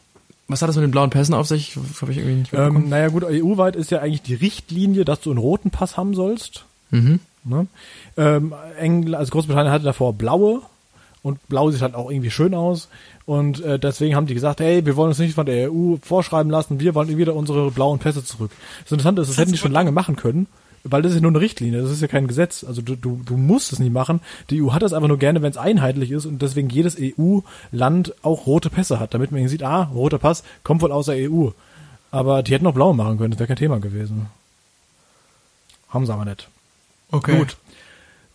Was 0.47 0.61
hat 0.61 0.69
das 0.69 0.75
mit 0.75 0.83
den 0.83 0.91
blauen 0.91 1.09
Pässen 1.09 1.33
auf 1.33 1.47
sich? 1.47 1.75
Habe 2.01 2.11
ich 2.11 2.19
irgendwie 2.19 2.35
nicht. 2.35 2.53
Ähm, 2.53 2.89
naja 2.89 3.07
gut, 3.07 3.23
EU-weit 3.23 3.75
ist 3.75 3.89
ja 3.91 3.99
eigentlich 3.99 4.21
die 4.21 4.35
Richtlinie, 4.35 5.03
dass 5.03 5.21
du 5.21 5.31
einen 5.31 5.39
roten 5.39 5.71
Pass 5.71 5.97
haben 5.97 6.13
sollst. 6.13 6.65
mhm. 6.91 7.19
Ne? 7.45 7.67
Ähm, 8.17 8.53
Engl 8.79 9.13
also 9.13 9.31
Großbritannien 9.31 9.71
hatte 9.71 9.85
davor 9.85 10.13
blaue 10.13 10.63
und 11.21 11.47
blau 11.47 11.69
sieht 11.69 11.83
halt 11.83 11.93
auch 11.93 12.09
irgendwie 12.09 12.31
schön 12.31 12.55
aus 12.55 12.89
und 13.27 13.63
äh, 13.63 13.77
deswegen 13.77 14.15
haben 14.15 14.25
die 14.25 14.33
gesagt, 14.33 14.59
hey, 14.59 14.83
wir 14.83 14.95
wollen 14.95 15.09
uns 15.09 15.19
nicht 15.19 15.35
von 15.35 15.45
der 15.45 15.71
EU 15.71 15.97
vorschreiben 16.01 16.51
lassen, 16.51 16.79
wir 16.79 16.95
wollen 16.95 17.15
wieder 17.17 17.35
unsere 17.35 17.69
blauen 17.69 17.99
Pässe 17.99 18.23
zurück. 18.23 18.49
Das 18.83 18.91
Interessante 18.91 19.21
ist, 19.21 19.29
das 19.29 19.37
hätten 19.37 19.51
die 19.51 19.59
schon 19.59 19.71
lange 19.71 19.91
machen 19.91 20.15
können, 20.15 20.47
weil 20.85 21.01
das 21.01 21.11
ist 21.11 21.15
ja 21.17 21.21
nur 21.21 21.31
eine 21.31 21.41
Richtlinie, 21.41 21.81
das 21.81 21.91
ist 21.91 22.01
ja 22.01 22.07
kein 22.07 22.27
Gesetz. 22.27 22.63
Also 22.63 22.81
du, 22.81 22.95
du, 22.95 23.21
du 23.25 23.37
musst 23.37 23.73
es 23.73 23.79
nicht 23.79 23.91
machen. 23.91 24.21
Die 24.49 24.61
EU 24.61 24.71
hat 24.71 24.83
das 24.83 24.93
einfach 24.93 25.07
nur 25.07 25.17
gerne, 25.17 25.41
wenn 25.41 25.51
es 25.51 25.57
einheitlich 25.57 26.11
ist 26.11 26.25
und 26.25 26.41
deswegen 26.41 26.69
jedes 26.69 26.95
EU-Land 26.99 28.13
auch 28.21 28.45
rote 28.45 28.69
Pässe 28.69 28.99
hat, 28.99 29.13
damit 29.13 29.31
man 29.31 29.47
sieht, 29.47 29.63
ah, 29.63 29.89
roter 29.93 30.19
Pass 30.19 30.43
kommt 30.63 30.81
wohl 30.81 30.91
aus 30.91 31.07
der 31.07 31.29
EU. 31.29 31.49
Aber 32.11 32.43
die 32.43 32.53
hätten 32.53 32.67
auch 32.67 32.73
blau 32.73 32.93
machen 32.93 33.17
können, 33.17 33.31
das 33.31 33.39
wäre 33.39 33.47
kein 33.47 33.57
Thema 33.57 33.79
gewesen. 33.79 34.27
Haben 35.89 36.05
sie 36.05 36.13
aber 36.13 36.25
nicht. 36.25 36.47
Okay. 37.11 37.37
Gut. 37.37 37.57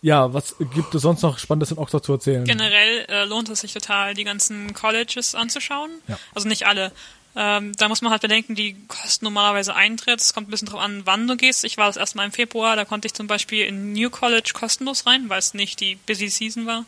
Ja, 0.01 0.33
was 0.33 0.55
gibt 0.73 0.93
es 0.95 1.03
sonst 1.03 1.21
noch 1.21 1.37
Spannendes 1.37 1.71
in 1.71 1.77
Oxford 1.77 2.03
zu 2.03 2.13
erzählen? 2.13 2.43
Generell 2.43 3.05
äh, 3.07 3.25
lohnt 3.25 3.49
es 3.49 3.61
sich 3.61 3.71
total, 3.71 4.15
die 4.15 4.23
ganzen 4.23 4.73
Colleges 4.73 5.35
anzuschauen. 5.35 5.91
Ja. 6.07 6.17
Also 6.33 6.47
nicht 6.47 6.65
alle. 6.65 6.91
Ähm, 7.35 7.73
da 7.77 7.87
muss 7.87 8.01
man 8.01 8.11
halt 8.11 8.21
bedenken, 8.21 8.55
die 8.55 8.75
kosten 8.87 9.25
normalerweise 9.25 9.73
Eintritt. 9.73 10.19
Es 10.19 10.33
kommt 10.33 10.47
ein 10.47 10.51
bisschen 10.51 10.67
drauf 10.67 10.81
an, 10.81 11.03
wann 11.05 11.27
du 11.27 11.37
gehst. 11.37 11.63
Ich 11.63 11.77
war 11.77 11.87
das 11.87 11.95
erste 11.95 12.17
Mal 12.17 12.25
im 12.25 12.31
Februar, 12.31 12.75
da 12.75 12.83
konnte 12.83 13.05
ich 13.07 13.13
zum 13.13 13.27
Beispiel 13.27 13.65
in 13.65 13.93
New 13.93 14.09
College 14.09 14.51
kostenlos 14.53 15.05
rein, 15.05 15.29
weil 15.29 15.39
es 15.39 15.53
nicht 15.53 15.79
die 15.79 15.95
Busy 15.95 16.27
Season 16.27 16.65
war. 16.65 16.85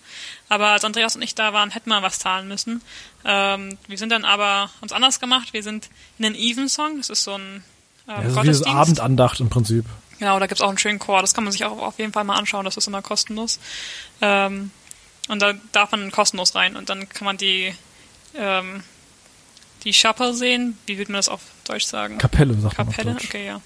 Aber 0.50 0.68
als 0.68 0.84
Andreas 0.84 1.16
und 1.16 1.22
ich 1.22 1.36
da 1.36 1.54
waren, 1.54 1.72
hätten 1.72 1.90
wir 1.90 2.02
was 2.02 2.20
zahlen 2.20 2.48
müssen. 2.48 2.82
Ähm, 3.24 3.78
wir 3.88 3.98
sind 3.98 4.10
dann 4.10 4.26
aber 4.26 4.70
uns 4.82 4.92
anders 4.92 5.20
gemacht. 5.20 5.54
Wir 5.54 5.64
sind 5.64 5.90
in 6.18 6.24
den 6.24 6.36
Evensong, 6.36 6.98
das 6.98 7.10
ist 7.10 7.24
so 7.24 7.36
ein 7.36 7.64
ähm, 8.08 8.16
ja, 8.16 8.16
das 8.16 8.28
ist 8.28 8.36
Gottesdienst. 8.36 8.68
Abendandacht 8.68 9.40
im 9.40 9.50
Prinzip. 9.50 9.86
Genau, 10.20 10.40
da 10.40 10.48
gibt's 10.48 10.62
auch 10.62 10.70
einen 10.70 10.78
schönen 10.78 11.00
Chor. 11.00 11.22
Das 11.22 11.34
kann 11.34 11.44
man 11.44 11.52
sich 11.52 11.66
auch 11.66 11.80
auf 11.80 12.00
jeden 12.00 12.14
Fall 12.14 12.24
mal 12.24 12.36
anschauen. 12.36 12.66
Das 12.66 12.78
ist 12.78 12.88
immer 12.88 13.02
kostenlos. 13.02 13.60
Ähm, 14.22 14.72
und 15.30 15.42
da 15.42 15.54
darf 15.72 15.92
man 15.92 16.12
kostenlos 16.12 16.56
rein. 16.56 16.76
Und 16.76 16.90
dann 16.90 17.08
kann 17.10 17.26
man 17.26 17.38
die, 17.38 17.74
ähm, 18.36 18.84
die 19.84 19.92
Chapel 19.92 20.34
sehen. 20.34 20.78
Wie 20.86 20.98
würde 20.98 21.12
man 21.12 21.20
das 21.20 21.30
auf 21.30 21.42
Deutsch 21.68 21.86
sagen? 21.86 22.18
Kapelle, 22.18 22.54
sagt 22.56 22.78
man 22.78 22.88
Kapelle, 22.88 23.12
auf 23.12 23.18
Deutsch. 23.18 23.30
okay, 23.30 23.46
ja. 23.46 23.62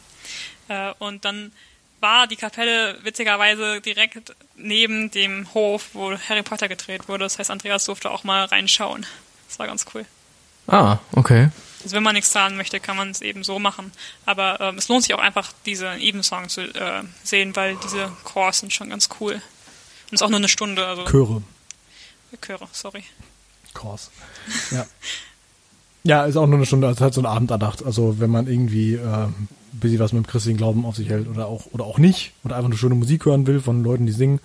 Äh, 0.90 0.94
und 1.00 1.26
dann 1.26 1.52
war 2.00 2.28
die 2.28 2.36
Kapelle 2.36 2.98
witzigerweise 3.04 3.82
direkt 3.82 4.36
neben 4.56 5.10
dem 5.12 5.52
Hof, 5.54 5.90
wo 5.94 6.12
Harry 6.30 6.44
Potter 6.44 6.68
gedreht 6.68 7.08
wurde. 7.08 7.24
Das 7.24 7.40
heißt, 7.40 7.50
Andreas 7.50 7.86
durfte 7.86 8.12
auch 8.12 8.24
mal 8.24 8.46
reinschauen. 8.46 9.06
Das 9.48 9.60
war 9.60 9.68
ganz 9.68 9.86
cool. 9.94 10.06
Ah, 10.68 11.00
okay. 11.14 11.50
Also 11.84 11.96
wenn 11.96 12.04
man 12.04 12.16
nichts 12.16 12.32
zahlen 12.32 12.58
möchte, 12.58 12.80
kann 12.80 12.98
man 12.98 13.12
es 13.12 13.22
eben 13.22 13.44
so 13.44 13.60
machen. 13.60 13.92
Aber 14.26 14.60
ähm, 14.60 14.78
es 14.78 14.90
lohnt 14.90 15.04
sich 15.04 15.14
auch 15.14 15.20
einfach, 15.20 15.54
diese 15.66 15.94
Evensong 15.96 16.50
zu 16.50 16.62
äh, 16.62 17.04
sehen, 17.24 17.56
weil 17.56 17.78
diese 17.78 18.12
Chors 18.24 18.60
sind 18.60 18.74
schon 18.74 18.90
ganz 18.90 19.10
cool. 19.20 19.34
Und 19.34 19.42
es 20.08 20.14
ist 20.14 20.22
auch 20.22 20.30
nur 20.30 20.40
eine 20.40 20.50
Stunde, 20.50 20.86
also 20.86 21.06
Chöre. 21.06 21.42
Chöre, 22.42 22.68
sorry. 22.72 23.04
Kors. 23.74 24.12
Ja. 24.72 24.86
Ja, 26.04 26.26
ist 26.26 26.38
auch 26.38 26.48
nur 26.48 26.56
eine 26.58 26.66
Stunde, 26.66 26.88
also 26.88 27.02
halt 27.04 27.14
so 27.14 27.22
ein 27.22 27.26
Abendandacht. 27.26 27.84
Also 27.86 28.20
wenn 28.20 28.30
man 28.30 28.48
irgendwie 28.48 28.94
äh, 28.96 29.00
ein 29.26 29.48
bisschen 29.74 30.00
was 30.00 30.14
mit 30.14 30.24
dem 30.26 30.28
christlichen 30.28 30.58
Glauben 30.58 30.86
auf 30.86 30.96
sich 30.96 31.10
hält 31.10 31.28
oder 31.28 31.48
auch 31.48 31.66
oder 31.72 31.84
auch 31.86 31.98
nicht 31.98 32.32
oder 32.44 32.56
einfach 32.56 32.70
eine 32.70 32.78
schöne 32.78 32.96
Musik 32.96 33.26
hören 33.26 33.46
will 33.46 33.60
von 33.60 33.84
Leuten, 33.84 34.06
die 34.06 34.12
singen, 34.12 34.40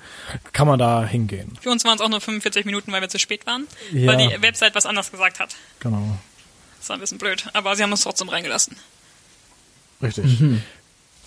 kann 0.53 0.67
man 0.67 0.79
da 0.79 1.05
hingehen. 1.05 1.57
Für 1.61 1.71
uns 1.71 1.85
waren 1.85 1.95
es 1.95 2.01
auch 2.01 2.09
nur 2.09 2.21
45 2.21 2.65
Minuten, 2.67 2.91
weil 2.93 3.01
wir 3.01 3.09
zu 3.09 3.19
spät 3.19 3.47
waren, 3.47 3.67
Ja. 3.93 4.09
weil 4.13 4.17
die 4.29 4.43
Website 4.43 4.75
was 4.75 4.87
anderes 4.87 5.11
gesagt 5.11 5.41
hat. 5.41 5.55
Genau. 5.81 6.03
Das 6.81 6.89
war 6.89 6.97
ein 6.97 7.01
bisschen 7.01 7.19
blöd, 7.19 7.47
aber 7.53 7.77
sie 7.77 7.83
haben 7.85 7.93
uns 7.93 8.01
trotzdem 8.03 8.29
reingelassen. 8.29 8.77
Richtig. 10.03 10.41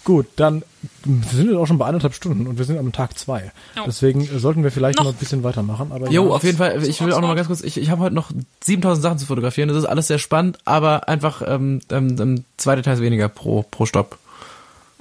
Gut, 0.05 0.27
dann 0.35 0.63
sind 1.03 1.49
wir 1.49 1.59
auch 1.59 1.65
schon 1.65 1.79
bei 1.79 1.87
anderthalb 1.87 2.13
Stunden 2.13 2.45
und 2.45 2.59
wir 2.59 2.65
sind 2.65 2.77
am 2.77 2.91
Tag 2.91 3.17
zwei. 3.17 3.51
Oh. 3.75 3.81
Deswegen 3.87 4.23
sollten 4.37 4.63
wir 4.63 4.71
vielleicht 4.71 4.99
noch, 4.99 5.05
Noch. 5.05 5.13
ein 5.13 5.17
bisschen 5.17 5.43
weitermachen. 5.43 5.91
Aber 5.91 6.11
Jo, 6.11 6.27
ja, 6.27 6.35
auf 6.35 6.43
jeden 6.43 6.59
Fall. 6.59 6.81
Ich 6.83 7.01
will 7.01 7.11
auch 7.11 7.21
noch 7.21 7.27
mal 7.27 7.33
ganz 7.33 7.47
kurz. 7.47 7.61
Ich, 7.61 7.77
ich 7.77 7.89
habe 7.89 8.03
heute 8.03 8.13
noch 8.13 8.29
7000 8.63 9.01
Sachen 9.01 9.17
zu 9.17 9.25
fotografieren. 9.25 9.67
Das 9.67 9.79
ist 9.79 9.85
alles 9.85 10.05
sehr 10.05 10.19
spannend, 10.19 10.59
aber 10.63 11.09
einfach 11.09 11.41
ähm, 11.43 11.81
ähm, 11.89 12.15
ähm, 12.19 12.45
zwei 12.57 12.75
Details 12.75 13.01
weniger 13.01 13.29
pro 13.29 13.63
pro 13.63 13.87
Stopp. 13.87 14.19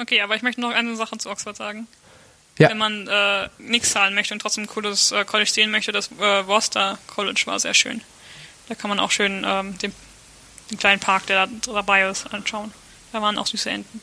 Okay, 0.00 0.22
aber 0.22 0.36
ich 0.36 0.42
möchte 0.42 0.62
noch 0.62 0.70
eine 0.70 0.96
Sache 0.96 1.18
zu 1.18 1.28
Oxford 1.28 1.54
sagen. 1.54 1.86
Ja. 2.58 2.70
Wenn 2.70 2.78
man 2.78 3.06
äh, 3.06 3.48
nichts 3.58 3.90
zahlen 3.90 4.14
möchte 4.14 4.32
und 4.32 4.40
trotzdem 4.40 4.64
ein 4.64 4.68
cooles 4.68 5.12
äh, 5.12 5.26
College 5.26 5.50
sehen 5.50 5.70
möchte, 5.70 5.92
das 5.92 6.10
äh, 6.12 6.46
Worcester 6.46 6.98
College 7.08 7.42
war 7.44 7.60
sehr 7.60 7.74
schön. 7.74 8.00
Da 8.70 8.74
kann 8.74 8.88
man 8.88 8.98
auch 9.00 9.10
schön 9.10 9.44
ähm, 9.46 9.76
den, 9.76 9.92
den 10.70 10.78
kleinen 10.78 11.00
Park, 11.00 11.26
der 11.26 11.46
da 11.46 11.72
dabei 11.74 12.08
ist, 12.08 12.32
anschauen. 12.32 12.72
Da 13.12 13.20
waren 13.20 13.36
auch 13.36 13.46
süße 13.46 13.68
Enten. 13.68 14.00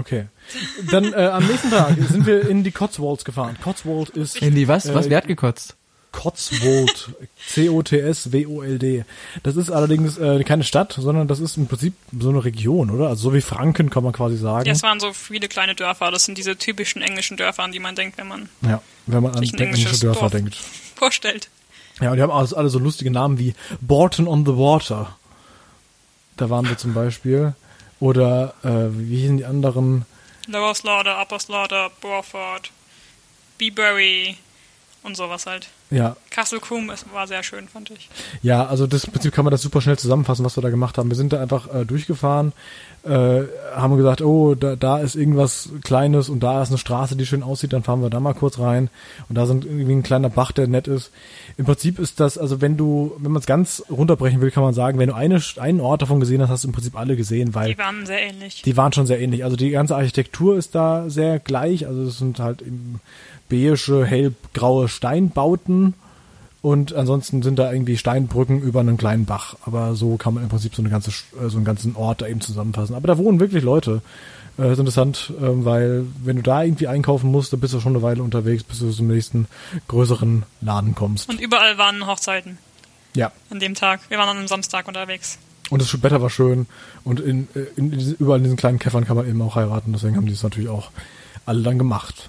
Okay. 0.00 0.26
Dann 0.90 1.12
äh, 1.12 1.16
am 1.26 1.46
nächsten 1.46 1.70
Tag 1.70 1.96
sind 2.08 2.26
wir 2.26 2.48
in 2.48 2.64
die 2.64 2.70
Cotswolds 2.72 3.24
gefahren. 3.24 3.56
Cotswold 3.62 4.10
ist 4.10 4.40
In 4.42 4.54
die 4.54 4.66
was? 4.68 4.92
Was? 4.94 5.06
Äh, 5.06 5.10
Wer 5.10 5.16
hat 5.18 5.28
gekotzt? 5.28 5.76
Cotswold. 6.12 7.10
C-O-T-S-W-O-L-D. 7.48 9.04
Das 9.42 9.56
ist 9.56 9.70
allerdings 9.70 10.18
äh, 10.18 10.42
keine 10.44 10.64
Stadt, 10.64 10.92
sondern 10.98 11.28
das 11.28 11.38
ist 11.40 11.56
im 11.56 11.66
Prinzip 11.68 11.94
so 12.18 12.30
eine 12.30 12.44
Region, 12.44 12.90
oder? 12.90 13.08
Also 13.08 13.30
so 13.30 13.34
wie 13.34 13.40
Franken 13.40 13.90
kann 13.90 14.02
man 14.02 14.12
quasi 14.12 14.36
sagen. 14.36 14.66
Ja, 14.66 14.72
es 14.72 14.82
waren 14.82 14.98
so 15.00 15.12
viele 15.12 15.48
kleine 15.48 15.74
Dörfer. 15.74 16.10
Das 16.10 16.24
sind 16.24 16.36
diese 16.38 16.56
typischen 16.56 17.02
englischen 17.02 17.36
Dörfer, 17.36 17.62
an 17.62 17.72
die 17.72 17.78
man 17.78 17.94
denkt, 17.94 18.18
wenn 18.18 18.28
man 18.28 18.48
Ja, 18.62 18.82
wenn 19.06 19.22
man 19.22 19.34
an 19.36 19.42
englische 19.42 19.98
Dörfer 20.00 20.20
Dorf. 20.22 20.32
denkt. 20.32 20.56
vorstellt. 20.96 21.48
Ja, 22.00 22.10
und 22.10 22.16
die 22.16 22.22
haben 22.22 22.32
alles, 22.32 22.54
alle 22.54 22.70
so 22.70 22.78
lustige 22.78 23.10
Namen 23.10 23.38
wie 23.38 23.54
Borton 23.80 24.26
on 24.26 24.44
the 24.46 24.52
Water. 24.56 25.16
Da 26.36 26.48
waren 26.50 26.66
wir 26.68 26.78
zum 26.78 26.94
Beispiel. 26.94 27.54
Oder 28.00 28.54
äh, 28.64 28.88
wie 28.90 29.18
hießen 29.20 29.36
die 29.36 29.44
anderen? 29.44 30.06
Lower 30.46 30.74
Slaughter, 30.74 31.20
Upper 31.20 31.38
Slaughter, 31.38 31.90
Burford, 32.00 32.70
Beebury 33.58 34.36
und 35.02 35.16
sowas 35.16 35.46
halt. 35.46 35.68
Ja, 35.90 36.16
Castle 36.30 36.60
Coombe 36.60 36.92
es 36.92 37.04
war 37.12 37.26
sehr 37.26 37.42
schön, 37.42 37.66
fand 37.66 37.90
ich. 37.90 38.08
Ja, 38.42 38.66
also 38.66 38.86
das 38.86 39.04
im 39.04 39.12
Prinzip 39.12 39.32
kann 39.34 39.44
man 39.44 39.50
das 39.50 39.62
super 39.62 39.80
schnell 39.80 39.98
zusammenfassen, 39.98 40.44
was 40.44 40.56
wir 40.56 40.62
da 40.62 40.70
gemacht 40.70 40.96
haben. 40.98 41.10
Wir 41.10 41.16
sind 41.16 41.32
da 41.32 41.40
einfach 41.40 41.74
äh, 41.74 41.84
durchgefahren, 41.84 42.52
äh, 43.02 43.42
haben 43.74 43.96
gesagt, 43.96 44.22
oh, 44.22 44.54
da, 44.54 44.76
da 44.76 44.98
ist 44.98 45.16
irgendwas 45.16 45.68
Kleines 45.82 46.28
und 46.28 46.40
da 46.40 46.62
ist 46.62 46.68
eine 46.68 46.78
Straße, 46.78 47.16
die 47.16 47.26
schön 47.26 47.42
aussieht, 47.42 47.72
dann 47.72 47.82
fahren 47.82 48.02
wir 48.02 48.10
da 48.10 48.20
mal 48.20 48.34
kurz 48.34 48.58
rein 48.60 48.88
und 49.28 49.34
da 49.36 49.46
sind 49.46 49.64
irgendwie 49.64 49.92
ein 49.92 50.02
kleiner 50.04 50.30
Bach, 50.30 50.52
der 50.52 50.68
nett 50.68 50.86
ist. 50.86 51.10
Im 51.56 51.64
Prinzip 51.64 51.98
ist 51.98 52.20
das, 52.20 52.38
also 52.38 52.60
wenn 52.60 52.76
du, 52.76 53.12
wenn 53.18 53.32
man 53.32 53.40
es 53.40 53.46
ganz 53.46 53.82
runterbrechen 53.90 54.40
will, 54.40 54.52
kann 54.52 54.62
man 54.62 54.74
sagen, 54.74 54.98
wenn 54.98 55.08
du 55.08 55.14
eine, 55.16 55.40
einen 55.56 55.80
Ort 55.80 56.02
davon 56.02 56.20
gesehen 56.20 56.40
hast, 56.42 56.50
hast 56.50 56.64
du 56.64 56.68
im 56.68 56.74
Prinzip 56.74 56.96
alle 56.96 57.16
gesehen, 57.16 57.54
weil 57.54 57.72
Die 57.74 57.78
waren 57.78 58.06
sehr 58.06 58.22
ähnlich. 58.22 58.62
die 58.62 58.76
waren 58.76 58.92
schon 58.92 59.06
sehr 59.06 59.20
ähnlich. 59.20 59.42
Also 59.42 59.56
die 59.56 59.70
ganze 59.70 59.96
Architektur 59.96 60.56
ist 60.56 60.74
da 60.76 61.10
sehr 61.10 61.40
gleich. 61.40 61.86
Also 61.86 62.02
es 62.02 62.18
sind 62.18 62.38
halt 62.38 62.62
eben 62.62 63.00
beige, 63.50 64.06
hellgraue 64.06 64.88
Steinbauten 64.88 65.94
und 66.62 66.94
ansonsten 66.94 67.42
sind 67.42 67.58
da 67.58 67.72
irgendwie 67.72 67.96
Steinbrücken 67.98 68.60
über 68.62 68.80
einen 68.80 68.96
kleinen 68.96 69.24
Bach. 69.26 69.56
Aber 69.66 69.94
so 69.94 70.16
kann 70.16 70.34
man 70.34 70.42
im 70.42 70.48
Prinzip 70.48 70.74
so 70.74 70.82
eine 70.82 70.90
ganze, 70.90 71.10
äh, 71.10 71.48
so 71.48 71.56
einen 71.56 71.64
ganzen 71.64 71.96
Ort 71.96 72.22
da 72.22 72.26
eben 72.28 72.40
zusammenfassen. 72.40 72.94
Aber 72.94 73.06
da 73.08 73.18
wohnen 73.18 73.40
wirklich 73.40 73.62
Leute. 73.64 74.02
Äh, 74.58 74.62
Das 74.62 74.72
ist 74.72 74.78
interessant, 74.80 75.32
ähm, 75.40 75.64
weil 75.64 76.04
wenn 76.22 76.36
du 76.36 76.42
da 76.42 76.62
irgendwie 76.62 76.86
einkaufen 76.88 77.30
musst, 77.30 77.52
dann 77.52 77.60
bist 77.60 77.72
du 77.74 77.80
schon 77.80 77.92
eine 77.94 78.02
Weile 78.02 78.22
unterwegs, 78.22 78.62
bis 78.62 78.78
du 78.80 78.90
zum 78.90 79.08
nächsten 79.08 79.46
größeren 79.88 80.42
Laden 80.60 80.94
kommst. 80.94 81.28
Und 81.30 81.40
überall 81.40 81.78
waren 81.78 82.06
Hochzeiten 82.06 82.58
Ja. 83.14 83.32
an 83.50 83.58
dem 83.60 83.74
Tag. 83.74 84.00
Wir 84.10 84.18
waren 84.18 84.28
an 84.28 84.36
einem 84.38 84.48
Samstag 84.48 84.86
unterwegs. 84.86 85.38
Und 85.70 85.80
das 85.80 86.02
Wetter 86.02 86.20
war 86.20 86.30
schön 86.30 86.66
und 87.04 87.20
in, 87.20 87.46
äh, 87.54 87.60
in, 87.76 87.92
in, 87.92 88.16
überall 88.18 88.38
in 88.38 88.44
diesen 88.44 88.56
kleinen 88.58 88.78
Käffern 88.80 89.04
kann 89.06 89.16
man 89.16 89.26
eben 89.28 89.40
auch 89.40 89.54
heiraten. 89.54 89.92
Deswegen 89.92 90.16
haben 90.16 90.26
die 90.26 90.32
es 90.32 90.42
natürlich 90.42 90.68
auch 90.68 90.90
alle 91.46 91.62
dann 91.62 91.78
gemacht. 91.78 92.28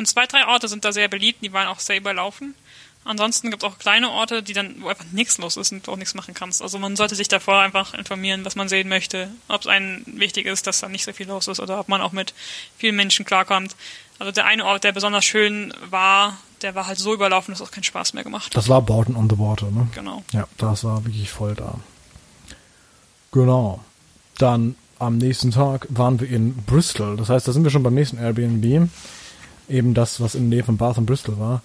Und 0.00 0.06
zwei, 0.06 0.24
drei 0.24 0.46
Orte 0.46 0.66
sind 0.66 0.86
da 0.86 0.92
sehr 0.92 1.08
beliebt, 1.08 1.42
die 1.42 1.52
waren 1.52 1.66
auch 1.68 1.78
sehr 1.78 1.98
überlaufen. 1.98 2.54
Ansonsten 3.04 3.50
gibt 3.50 3.62
es 3.62 3.68
auch 3.68 3.78
kleine 3.78 4.08
Orte, 4.08 4.42
die 4.42 4.54
dann, 4.54 4.76
wo 4.80 4.88
einfach 4.88 5.04
nichts 5.12 5.36
los 5.36 5.58
ist 5.58 5.72
und 5.72 5.86
du 5.86 5.92
auch 5.92 5.98
nichts 5.98 6.14
machen 6.14 6.32
kannst. 6.32 6.62
Also 6.62 6.78
man 6.78 6.96
sollte 6.96 7.14
sich 7.14 7.28
davor 7.28 7.60
einfach 7.60 7.92
informieren, 7.92 8.46
was 8.46 8.56
man 8.56 8.70
sehen 8.70 8.88
möchte, 8.88 9.28
ob 9.48 9.60
es 9.60 9.66
einem 9.66 10.02
wichtig 10.06 10.46
ist, 10.46 10.66
dass 10.66 10.80
da 10.80 10.88
nicht 10.88 11.04
so 11.04 11.12
viel 11.12 11.28
los 11.28 11.48
ist 11.48 11.60
oder 11.60 11.78
ob 11.78 11.88
man 11.88 12.00
auch 12.00 12.12
mit 12.12 12.32
vielen 12.78 12.96
Menschen 12.96 13.26
klarkommt. 13.26 13.76
Also 14.18 14.32
der 14.32 14.46
eine 14.46 14.64
Ort, 14.64 14.84
der 14.84 14.92
besonders 14.92 15.26
schön 15.26 15.74
war, 15.90 16.38
der 16.62 16.74
war 16.74 16.86
halt 16.86 16.98
so 16.98 17.12
überlaufen, 17.12 17.52
dass 17.52 17.60
es 17.60 17.68
auch 17.68 17.72
keinen 17.72 17.84
Spaß 17.84 18.14
mehr 18.14 18.24
gemacht 18.24 18.46
hat. 18.46 18.56
Das 18.56 18.70
war 18.70 18.80
Borton 18.80 19.16
on 19.16 19.28
the 19.28 19.38
Water, 19.38 19.70
ne? 19.70 19.86
Genau. 19.94 20.24
Ja, 20.32 20.48
das 20.56 20.82
war 20.82 21.04
wirklich 21.04 21.30
voll 21.30 21.54
da. 21.54 21.74
Genau. 23.32 23.84
Dann 24.38 24.76
am 24.98 25.18
nächsten 25.18 25.50
Tag 25.50 25.86
waren 25.90 26.20
wir 26.20 26.28
in 26.30 26.56
Bristol. 26.56 27.18
Das 27.18 27.28
heißt, 27.28 27.46
da 27.46 27.52
sind 27.52 27.64
wir 27.64 27.70
schon 27.70 27.82
beim 27.82 27.94
nächsten 27.94 28.16
Airbnb. 28.16 28.88
Eben 29.70 29.94
das, 29.94 30.20
was 30.20 30.34
in 30.34 30.50
der 30.50 30.58
Nähe 30.58 30.64
von 30.64 30.76
Bath 30.76 30.98
und 30.98 31.06
Bristol 31.06 31.38
war. 31.38 31.62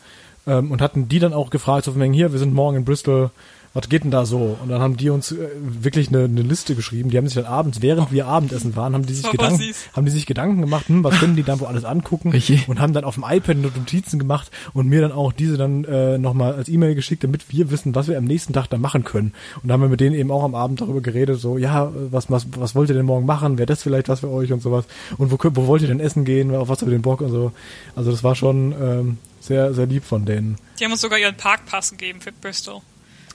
Ähm, 0.48 0.72
und 0.72 0.82
hatten 0.82 1.08
die 1.08 1.20
dann 1.20 1.34
auch 1.34 1.50
gefragt, 1.50 1.86
so 1.86 1.92
von 1.92 2.02
wegen, 2.02 2.14
hier, 2.14 2.32
wir 2.32 2.40
sind 2.40 2.54
morgen 2.54 2.78
in 2.78 2.86
Bristol, 2.86 3.32
was 3.76 3.88
geht 3.90 4.04
denn 4.04 4.10
da 4.10 4.26
so? 4.26 4.58
Und 4.64 4.70
dann 4.70 4.82
haben 4.82 4.98
die 4.98 5.12
uns 5.12 5.32
äh, 5.32 5.50
wirklich 5.62 6.08
eine, 6.08 6.24
eine 6.24 6.42
Liste 6.42 6.74
geschrieben. 6.74 7.12
Die 7.12 7.18
haben 7.18 7.28
sich 7.28 7.36
dann 7.36 7.46
abends, 7.46 7.82
während 7.84 8.12
wir 8.12 8.26
Abendessen 8.26 8.76
waren, 8.76 8.94
haben 8.96 9.06
die 9.06 9.14
sich 9.14 9.26
Oh, 9.28 9.32
Gedanken, 9.32 9.58
süß. 9.62 9.76
haben 9.94 10.06
die 10.06 10.12
sich 10.12 10.26
Gedanken 10.26 10.62
gemacht, 10.62 10.88
hm, 10.88 11.04
was 11.04 11.20
können 11.20 11.36
die 11.36 11.44
dann 11.44 11.60
wo 11.60 11.66
alles 11.66 11.86
angucken? 11.86 12.30
Oje. 12.34 12.62
Und 12.68 12.80
haben 12.80 12.94
dann 12.94 13.04
auf 13.04 13.16
dem 13.16 13.26
iPad 13.28 13.58
Notizen 13.58 14.18
gemacht 14.18 14.50
und 14.74 14.88
mir 14.88 15.02
dann 15.02 15.12
auch 15.12 15.32
diese 15.34 15.58
dann 15.58 15.84
äh, 15.84 16.18
nochmal 16.18 16.54
als 16.56 16.70
E-Mail 16.70 16.96
geschickt, 16.96 17.24
damit 17.24 17.52
wir 17.52 17.70
wissen, 17.70 17.94
was 17.94 18.08
wir 18.08 18.18
am 18.18 18.24
nächsten 18.24 18.54
Tag 18.54 18.70
da 18.70 18.78
machen 18.78 19.04
können. 19.04 19.34
Und 19.62 19.68
da 19.70 19.74
haben 19.74 19.82
wir 19.82 19.90
mit 19.90 20.00
denen 20.00 20.16
eben 20.16 20.32
auch 20.32 20.44
am 20.46 20.56
Abend 20.56 20.80
darüber 20.82 21.02
geredet, 21.02 21.40
so, 21.40 21.58
ja, 21.58 21.92
was, 22.12 22.32
was, 22.32 22.48
was 22.56 22.76
wollt 22.76 22.90
ihr 22.90 22.96
denn 22.96 23.06
morgen 23.06 23.26
machen? 23.26 23.58
Wäre 23.58 23.68
das 23.68 23.84
vielleicht 23.84 24.08
was 24.08 24.22
für 24.22 24.30
euch 24.30 24.54
und 24.54 24.62
sowas? 24.62 24.86
Und 25.18 25.32
wo, 25.32 25.36
könnt- 25.38 25.58
wo 25.58 25.68
wollt 25.68 25.82
ihr 25.82 25.90
denn 25.90 26.00
essen 26.00 26.24
gehen? 26.24 26.56
Auf 26.56 26.70
was 26.70 26.80
habt 26.80 26.90
ihr 26.90 26.96
den 26.96 27.02
Bock 27.02 27.20
und 27.22 27.30
so? 27.32 27.52
Also 27.96 28.12
das 28.12 28.24
war 28.24 28.36
schon 28.36 28.74
ähm, 28.82 29.18
sehr, 29.42 29.74
sehr 29.74 29.86
lieb 29.86 30.06
von 30.06 30.24
denen. 30.26 30.56
Die 30.80 30.86
haben 30.86 30.94
uns 30.94 31.02
sogar 31.02 31.20
ihren 31.20 31.36
Parkpass 31.36 31.92
gegeben 31.92 32.22
für 32.22 32.32
Bristol. 32.32 32.80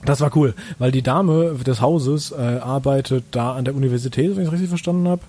Das 0.05 0.20
war 0.20 0.34
cool, 0.36 0.55
weil 0.78 0.90
die 0.92 1.03
Dame 1.03 1.55
des 1.66 1.80
Hauses 1.80 2.32
äh, 2.32 2.36
arbeitet 2.36 3.24
da 3.32 3.53
an 3.55 3.64
der 3.64 3.74
Universität, 3.74 4.30
wenn 4.34 4.42
ich 4.42 4.46
es 4.48 4.53
richtig 4.53 4.68
verstanden 4.70 5.09
habe. 5.09 5.22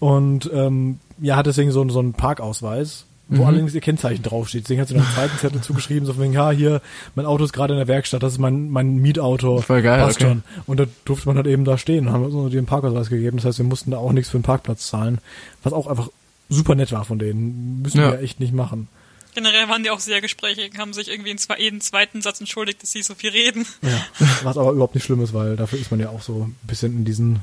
Und 0.00 0.50
ähm, 0.52 0.98
ja, 1.20 1.36
hat 1.36 1.46
deswegen 1.46 1.70
so, 1.70 1.88
so 1.88 1.98
einen 2.00 2.12
Parkausweis. 2.12 3.06
wo 3.28 3.36
Mhm. 3.42 3.48
allerdings 3.48 3.74
ihr 3.74 3.80
Kennzeichen 3.80 4.22
draufsteht. 4.22 4.64
Deswegen 4.64 4.80
hat 4.82 4.88
sie 4.88 4.94
noch 4.94 5.04
einen 5.04 5.14
zweiten 5.14 5.38
Zettel 5.38 5.60
zugeschrieben, 5.62 6.04
so 6.06 6.12
von 6.12 6.22
wegen, 6.24 6.34
ja, 6.34 6.50
hier, 6.50 6.82
mein 7.14 7.24
Auto 7.24 7.42
ist 7.44 7.54
gerade 7.54 7.72
in 7.72 7.78
der 7.78 7.88
Werkstatt, 7.88 8.22
das 8.22 8.34
ist 8.34 8.38
mein, 8.38 8.68
mein 8.68 8.96
Mietauto. 8.96 9.62
Voll 9.62 9.80
geil, 9.80 10.00
Passt 10.02 10.16
okay. 10.20 10.28
schon. 10.28 10.42
Und 10.66 10.78
da 10.80 10.84
durfte 11.06 11.26
man 11.28 11.36
halt 11.36 11.46
eben 11.46 11.64
da 11.64 11.78
stehen 11.78 12.06
und 12.06 12.12
haben 12.12 12.24
uns 12.24 12.52
den 12.52 12.66
Parkausweis 12.66 13.08
gegeben. 13.08 13.38
Das 13.38 13.46
heißt, 13.46 13.58
wir 13.58 13.64
mussten 13.64 13.92
da 13.92 13.96
auch 13.96 14.12
nichts 14.12 14.30
für 14.30 14.36
den 14.38 14.42
Parkplatz 14.42 14.88
zahlen. 14.88 15.18
Was 15.62 15.72
auch 15.72 15.86
einfach 15.86 16.10
super 16.50 16.74
nett 16.74 16.92
war 16.92 17.04
von 17.06 17.18
denen. 17.18 17.80
Müssen 17.80 18.00
Ja. 18.00 18.10
wir 18.12 18.20
echt 18.20 18.40
nicht 18.40 18.52
machen. 18.52 18.88
Generell 19.34 19.68
waren 19.68 19.82
die 19.82 19.90
auch 19.90 20.00
sehr 20.00 20.20
gesprächig, 20.20 20.78
haben 20.78 20.92
sich 20.92 21.08
irgendwie 21.10 21.30
in 21.30 21.38
zwei, 21.38 21.58
jeden 21.58 21.80
zweiten 21.80 22.22
Satz 22.22 22.40
entschuldigt, 22.40 22.82
dass 22.82 22.92
sie 22.92 23.02
so 23.02 23.14
viel 23.14 23.30
reden. 23.30 23.66
Ja. 23.82 24.06
Was 24.42 24.56
aber 24.56 24.72
überhaupt 24.72 24.94
nicht 24.94 25.04
schlimm 25.04 25.22
ist, 25.22 25.34
weil 25.34 25.56
dafür 25.56 25.78
ist 25.78 25.90
man 25.90 26.00
ja 26.00 26.08
auch 26.10 26.22
so 26.22 26.44
ein 26.44 26.56
bisschen 26.62 26.92
in 26.96 27.04
diesen, 27.04 27.40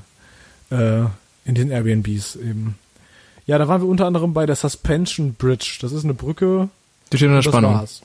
äh, 0.72 1.02
in 1.46 1.56
diesen 1.56 1.72
Airbnbs 1.72 2.36
eben. 2.38 2.78
Ja, 3.46 3.58
da 3.58 3.68
waren 3.68 3.82
wir 3.82 3.88
unter 3.88 4.06
anderem 4.06 4.34
bei 4.34 4.46
der 4.46 4.56
Suspension 4.56 5.34
Bridge. 5.34 5.80
Das 5.82 5.92
ist 5.92 6.04
eine 6.04 6.14
Brücke, 6.14 6.70
Die 7.12 7.18
stehen 7.18 7.30
unter 7.30 7.42
Das 7.42 7.52
Spannung. 7.52 7.74
war's. 7.74 8.02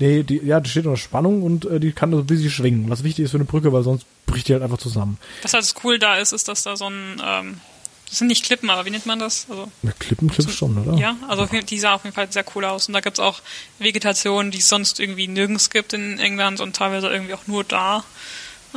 Nee, 0.00 0.22
die, 0.22 0.36
ja, 0.44 0.60
die 0.60 0.70
steht 0.70 0.86
unter 0.86 0.96
Spannung 0.96 1.42
und 1.42 1.64
äh, 1.64 1.80
die 1.80 1.92
kann 1.92 2.10
so 2.12 2.18
ein 2.18 2.26
bisschen 2.26 2.50
schwingen. 2.50 2.88
Was 2.88 3.02
wichtig 3.04 3.24
ist 3.24 3.32
für 3.32 3.36
eine 3.36 3.44
Brücke, 3.44 3.72
weil 3.72 3.82
sonst 3.82 4.06
bricht 4.26 4.48
die 4.48 4.52
halt 4.52 4.62
einfach 4.62 4.78
zusammen. 4.78 5.18
Was 5.42 5.54
halt 5.54 5.74
cool 5.84 5.98
da 5.98 6.16
ist, 6.16 6.32
ist, 6.32 6.46
dass 6.48 6.62
da 6.62 6.76
so 6.76 6.86
ein, 6.88 7.20
ähm, 7.24 7.60
das 8.08 8.18
sind 8.18 8.28
nicht 8.28 8.44
Klippen, 8.44 8.70
aber 8.70 8.84
wie 8.86 8.90
nennt 8.90 9.06
man 9.06 9.18
das? 9.18 9.46
Also, 9.50 9.70
Mit 9.82 9.98
Klippen, 10.00 10.28
Clips 10.30 10.54
schon, 10.54 10.76
oder? 10.78 10.98
ja, 10.98 11.16
also 11.28 11.44
jeden- 11.44 11.66
die 11.66 11.78
sah 11.78 11.94
auf 11.94 12.04
jeden 12.04 12.14
Fall 12.14 12.30
sehr 12.32 12.44
cool 12.54 12.64
aus. 12.64 12.88
Und 12.88 12.94
da 12.94 13.00
gibt's 13.00 13.20
auch 13.20 13.40
Vegetation, 13.78 14.50
die 14.50 14.58
es 14.58 14.68
sonst 14.68 14.98
irgendwie 15.00 15.28
nirgends 15.28 15.70
gibt 15.70 15.92
in 15.92 16.18
England 16.18 16.60
und 16.60 16.74
teilweise 16.76 17.08
irgendwie 17.08 17.34
auch 17.34 17.46
nur 17.46 17.64
da. 17.64 18.04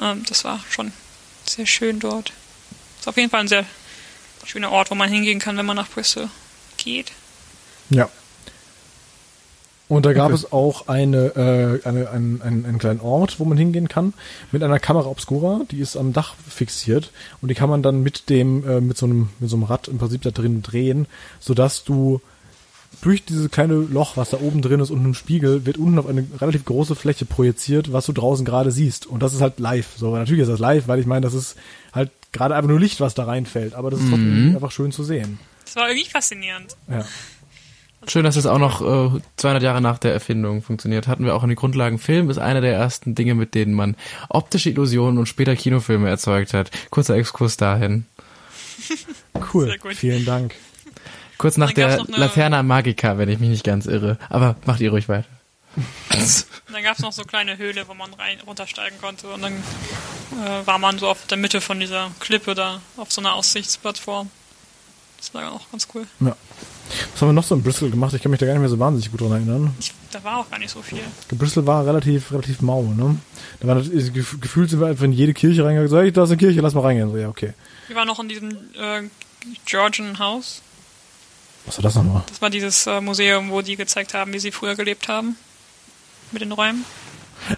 Ähm, 0.02 0.24
das 0.28 0.44
war 0.44 0.60
schon 0.70 0.92
sehr 1.46 1.66
schön 1.66 2.00
dort. 2.00 2.34
Ist 3.00 3.08
auf 3.08 3.18
jeden 3.18 3.30
Fall 3.30 3.42
ein 3.42 3.48
sehr 3.48 3.66
schöner 4.46 4.72
Ort, 4.72 4.92
wo 4.92 4.96
man 4.96 5.10
hingehen 5.10 5.40
kann, 5.40 5.58
wenn 5.58 5.66
man 5.66 5.76
nach 5.78 5.88
Bristol 5.90 6.30
geht. 6.78 7.12
Ja. 7.90 8.10
Und 9.92 10.06
da 10.06 10.14
gab 10.14 10.28
Okay. 10.28 10.36
es 10.36 10.54
auch 10.54 10.88
eine, 10.88 11.36
äh, 11.36 11.86
eine, 11.88 12.10
einen, 12.12 12.42
einen, 12.42 12.66
einen 12.66 12.78
kleinen 12.78 13.02
Ort, 13.02 13.42
wo 13.42 13.46
man 13.46 13.58
hingehen 13.58 13.89
kann, 13.89 14.14
mit 14.54 14.64
einer 14.64 14.80
Kamera 14.80 15.08
obscura, 15.08 15.62
die 15.70 15.80
ist 15.82 15.98
am 15.98 16.14
Dach 16.14 16.36
fixiert 16.48 17.12
und 17.42 17.50
die 17.50 17.56
kann 17.56 17.70
man 17.70 17.84
dann 17.84 18.02
mit 18.02 18.30
dem, 18.30 18.66
äh, 18.66 18.80
mit 18.80 18.98
so 18.98 19.06
einem, 19.06 19.30
mit 19.39 19.50
so 19.50 19.58
einem 19.58 19.64
Rad 19.64 19.89
im 19.89 19.98
Prinzip 19.98 20.22
da 20.22 20.32
drin 20.32 20.62
drehen, 20.62 21.08
sodass 21.42 21.84
du 21.84 22.22
durch 23.02 23.26
dieses 23.26 23.52
kleine 23.52 23.74
Loch, 23.74 24.16
was 24.16 24.30
da 24.30 24.38
oben 24.39 24.62
drin 24.62 24.80
ist 24.80 24.92
und 24.92 25.00
einem 25.00 25.14
Spiegel, 25.14 25.66
wird 25.66 25.78
unten 25.78 26.00
auf 26.00 26.08
eine 26.08 26.26
relativ 26.39 26.64
große 26.64 26.96
Fläche 26.96 27.26
projiziert, 27.26 27.92
was 27.92 28.06
du 28.06 28.14
draußen 28.14 28.46
gerade 28.46 28.72
siehst. 28.72 29.08
Und 29.08 29.22
das 29.22 29.34
ist 29.34 29.42
halt 29.42 29.60
live. 29.60 29.88
So, 29.98 30.16
natürlich 30.16 30.44
ist 30.44 30.50
das 30.50 30.60
live, 30.60 30.88
weil 30.88 31.00
ich 31.00 31.06
meine, 31.06 31.22
das 31.26 31.34
ist 31.34 31.58
halt 31.92 32.12
gerade 32.32 32.56
einfach 32.56 32.70
nur 32.70 32.80
Licht, 32.80 33.02
was 33.02 33.14
da 33.14 33.26
reinfällt, 33.26 33.74
aber 33.74 33.92
das 33.92 34.00
ist 34.00 34.08
trotzdem 34.10 34.54
einfach 34.56 34.72
schön 34.72 34.94
zu 34.94 35.04
sehen. 35.04 35.38
Das 35.66 35.76
war 35.76 35.89
irgendwie 35.89 36.10
faszinierend. 36.10 36.78
Ja. 36.89 37.06
Schön, 38.08 38.24
dass 38.24 38.36
es 38.36 38.47
auch 38.47 38.58
noch 38.58 38.82
äh, 38.82 39.22
200 39.38 39.62
Jahre 39.62 39.82
nach 39.82 39.99
der 39.99 40.14
Erfindung 40.14 40.64
funktioniert. 40.64 41.08
Hatten 41.08 41.26
wir 41.26 41.36
auch 41.36 41.43
in 41.43 41.49
den 41.49 41.56
Grundlagen. 41.56 41.99
Film 41.99 42.30
ist 42.30 42.39
einer 42.39 42.62
der 42.62 42.74
ersten 42.74 43.14
Dinge, 43.14 43.36
mit 43.36 43.54
denen 43.54 43.74
man 43.74 43.95
optische 44.30 44.72
Illusionen 44.72 45.20
und 45.20 45.28
später 45.28 45.56
Kinofilme 45.56 46.10
erzeugt 46.10 46.54
hat. 46.54 46.72
Kurzer 46.89 47.16
Exkurs 47.16 47.58
dahin. 47.58 48.06
Cool. 49.54 49.66
Sehr 49.66 49.78
gut. 49.80 49.95
Vielen 49.95 50.24
Dank. 50.24 50.54
Kurz 51.38 51.58
nach 51.58 51.72
der 51.72 52.06
Laterna 52.10 52.62
Magica, 52.62 53.18
wenn 53.18 53.28
ich 53.30 53.39
mich 53.39 53.49
nicht 53.49 53.64
ganz 53.64 53.88
irre. 53.88 54.20
Aber 54.30 54.56
macht 54.66 54.80
ihr 54.82 54.91
ruhig 54.91 55.10
weiter. 55.10 55.28
Dann 56.72 56.84
gab's 56.84 56.99
noch 56.99 57.12
so 57.12 57.24
kleine 57.24 57.58
Höhle, 57.58 57.88
wo 57.88 57.93
man 57.93 58.14
rein 58.14 58.39
runtersteigen 58.45 58.99
konnte. 58.99 59.28
Und 59.28 59.41
dann 59.41 59.54
äh, 59.54 60.68
war 60.68 60.78
man 60.78 60.99
so 60.99 61.08
auf 61.08 61.26
der 61.28 61.38
Mitte 61.38 61.62
von 61.62 61.80
dieser 61.80 62.12
Klippe 62.20 62.56
da, 62.56 62.82
auf 62.97 63.12
so 63.12 63.22
einer 63.22 63.34
Aussichtsplattform. 63.34 64.30
Das 65.18 65.34
war 65.34 65.52
auch 65.52 65.70
ganz 65.72 65.88
cool. 65.93 66.06
Ja. 66.20 66.36
Was 67.14 67.22
haben 67.22 67.30
wir 67.30 67.34
noch 67.34 67.44
so 67.44 67.56
in 67.56 67.64
Bristol 67.64 67.89
gemacht? 67.89 68.14
Ich 68.14 68.22
kann 68.22 68.32
mich 68.32 68.39
da 68.39 68.46
gar 68.46 68.54
nicht 68.54 68.62
mehr 68.62 68.70
so 68.70 68.80
wahnsinnig 68.80 69.12
gut 69.12 69.22
dran 69.22 69.32
erinnern. 69.32 69.74
Ich, 69.80 69.94
da 70.12 70.24
war 70.24 70.38
auch 70.38 70.50
gar 70.50 70.60
nicht 70.60 70.72
so 70.72 70.82
viel. 70.82 71.00
Bristol 71.30 71.66
war 71.66 71.86
relativ, 71.86 72.32
relativ 72.32 72.62
mau, 72.62 72.84
ne? 72.84 73.18
Da 73.60 73.68
war 73.68 73.82
gefühlt 73.82 74.70
sind 74.70 74.80
wir 74.80 74.88
einfach 74.88 75.06
in 75.06 75.14
jede 75.14 75.34
Kirche 75.34 75.64
reingegangen, 75.64 75.89
so, 75.89 76.00
hey, 76.00 76.12
da 76.12 76.24
ist 76.24 76.30
eine 76.30 76.38
Kirche, 76.38 76.62
lass 76.62 76.74
mal 76.74 76.82
reingehen. 76.82 77.12
So, 77.12 77.18
ja, 77.18 77.30
okay. 77.30 77.54
Wir 77.88 77.96
waren 77.96 78.08
noch 78.08 78.20
in 78.20 78.30
diesem 78.30 78.52
äh, 78.52 79.04
Georgian 79.66 80.20
House. 80.20 80.62
Was 81.66 81.78
war 81.78 81.84
das 81.84 81.96
nochmal? 81.96 82.24
Das 82.28 82.42
war 82.42 82.50
dieses 82.50 82.88
äh, 82.88 83.02
Museum, 83.02 83.52
wo 83.52 83.62
die 83.62 83.76
gezeigt 83.76 84.14
haben, 84.14 84.34
wie 84.34 84.39
sie 84.39 84.52
früher 84.52 84.76
gelebt 84.76 85.08
haben. 85.08 85.36
Mit 86.32 86.42
den 86.42 86.52
Räumen. 86.52 86.86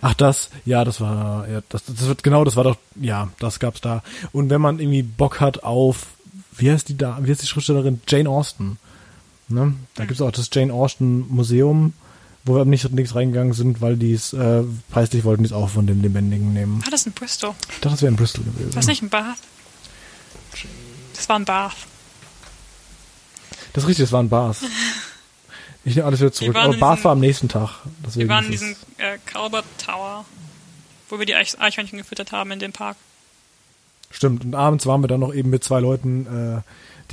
Ach, 0.01 0.13
das, 0.13 0.49
ja, 0.65 0.83
das 0.83 1.01
war, 1.01 1.47
ja, 1.47 1.61
das, 1.69 1.83
das 1.85 2.07
wird, 2.07 2.23
genau, 2.23 2.43
das 2.43 2.55
war 2.55 2.63
doch, 2.63 2.77
ja, 2.95 3.29
das 3.39 3.59
gab's 3.59 3.81
da. 3.81 4.01
Und 4.31 4.49
wenn 4.49 4.61
man 4.61 4.79
irgendwie 4.79 5.03
Bock 5.03 5.39
hat 5.39 5.63
auf, 5.63 6.07
wie 6.51 6.71
heißt 6.71 6.89
die 6.89 6.97
da, 6.97 7.19
wie 7.21 7.29
heißt 7.29 7.41
die 7.41 7.47
Schriftstellerin? 7.47 8.01
Jane 8.07 8.29
Austen. 8.29 8.77
Ne? 9.49 9.73
Da 9.95 10.05
gibt's 10.05 10.21
auch 10.21 10.31
das 10.31 10.49
Jane 10.51 10.73
Austen 10.73 11.27
Museum, 11.29 11.93
wo 12.45 12.55
wir 12.55 12.61
aber 12.61 12.69
nicht 12.69 12.89
nichts 12.91 13.13
reingegangen 13.15 13.53
sind, 13.53 13.81
weil 13.81 13.97
die 13.97 14.13
es, 14.13 14.33
äh, 14.33 14.63
preislich 14.91 15.23
wollten 15.23 15.43
die 15.43 15.47
es 15.47 15.53
auch 15.53 15.69
von 15.69 15.85
den 15.87 16.01
Lebendigen 16.01 16.53
nehmen. 16.53 16.81
War 16.83 16.91
das 16.91 17.05
in 17.05 17.11
Bristol? 17.13 17.53
Ich 17.69 17.75
dachte, 17.79 17.89
das 17.89 18.01
wäre 18.01 18.11
in 18.11 18.15
Bristol 18.17 18.43
gewesen. 18.45 18.69
War 18.69 18.75
das 18.75 18.87
nicht 18.87 19.01
in 19.01 19.09
Bath? 19.09 19.37
Das 21.15 21.29
war 21.29 21.37
in 21.37 21.45
Bath. 21.45 21.75
Das 23.73 23.83
ist 23.83 23.89
richtig, 23.89 24.05
das 24.05 24.11
waren 24.11 24.29
Bars. 24.29 24.59
Ich 25.85 25.95
nehme 25.97 26.05
alles 26.07 26.21
wieder 26.21 26.31
zurück. 26.31 26.55
Aber 26.55 26.77
Bath 26.77 27.03
war 27.03 27.11
am 27.11 27.19
nächsten 27.19 27.49
Tag. 27.49 27.81
Wir 28.13 28.29
waren 28.29 28.45
in 28.45 28.53
es- 28.53 28.61
diesem 28.61 28.75
äh, 28.99 29.17
Calvert 29.25 29.65
Tower, 29.77 30.23
wo 31.09 31.19
wir 31.19 31.25
die 31.25 31.35
Eich- 31.35 31.59
Eichhörnchen 31.59 31.97
gefüttert 31.97 32.31
haben 32.31 32.51
in 32.53 32.59
dem 32.59 32.71
Park. 32.71 32.95
Stimmt. 34.09 34.45
Und 34.45 34.55
abends 34.55 34.85
waren 34.85 35.01
wir 35.03 35.09
dann 35.09 35.19
noch 35.19 35.33
eben 35.33 35.49
mit 35.49 35.61
zwei 35.65 35.81
Leuten, 35.81 36.25
äh, 36.25 36.61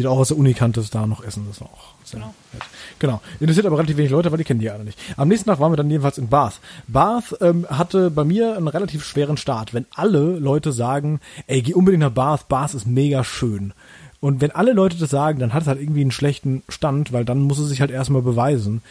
die 0.01 0.05
du 0.05 0.11
auch 0.11 0.19
aus 0.19 0.29
der 0.29 0.39
Uni 0.39 0.55
kanntest, 0.55 0.95
da 0.95 1.07
noch 1.07 1.23
essen. 1.23 1.45
Das 1.47 1.61
war 1.61 1.69
auch 1.69 1.93
sehr 2.05 2.21
Genau. 2.21 2.35
nett. 2.55 2.63
Genau. 2.99 3.21
Interessiert 3.39 3.67
aber 3.67 3.77
relativ 3.77 3.99
wenig 3.99 4.11
Leute, 4.11 4.31
weil 4.31 4.39
die 4.39 4.45
kennen 4.45 4.61
die 4.61 4.67
ja 4.67 4.73
alle 4.73 4.85
nicht. 4.85 4.99
Am 5.19 5.29
nächsten 5.29 5.49
Tag 5.51 5.61
waren 5.61 5.71
wir 5.73 5.77
dann 5.77 5.91
jedenfalls 5.91 6.17
in 6.17 6.29
Bath. 6.29 6.61
Bath 6.89 7.37
ähm, 7.43 7.67
hatte 7.69 8.11
bei 8.11 8.25
mir 8.25 8.57
einen 8.57 8.69
relativ 8.69 9.05
schweren 9.05 9.37
Start. 9.37 9.75
Wenn 9.75 9.85
alle 9.95 10.39
Leute 10.39 10.73
sagen, 10.73 11.21
ey, 11.47 11.61
geh 11.61 11.75
unbedingt 11.75 12.01
nach 12.01 12.11
Bath, 12.11 12.49
Bath 12.49 12.73
ist 12.75 12.87
mega 12.87 13.23
schön. 13.25 13.73
Und 14.21 14.41
wenn 14.41 14.51
alle 14.51 14.73
Leute 14.73 14.97
das 14.97 15.11
sagen, 15.11 15.39
dann 15.39 15.53
hat 15.53 15.63
es 15.63 15.69
halt 15.69 15.81
irgendwie 15.81 16.01
einen 16.03 16.11
schlechten 16.11 16.63
Stand, 16.69 17.13
weil 17.13 17.25
dann 17.25 17.41
muss 17.43 17.59
es 17.59 17.69
sich 17.69 17.81
halt 17.81 17.91
erstmal 17.91 18.23
beweisen. 18.23 18.83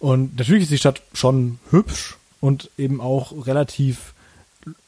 Und 0.00 0.36
natürlich 0.36 0.64
ist 0.64 0.72
die 0.72 0.78
Stadt 0.78 1.02
schon 1.12 1.58
hübsch 1.70 2.16
und 2.40 2.70
eben 2.76 3.00
auch 3.00 3.46
relativ 3.46 4.12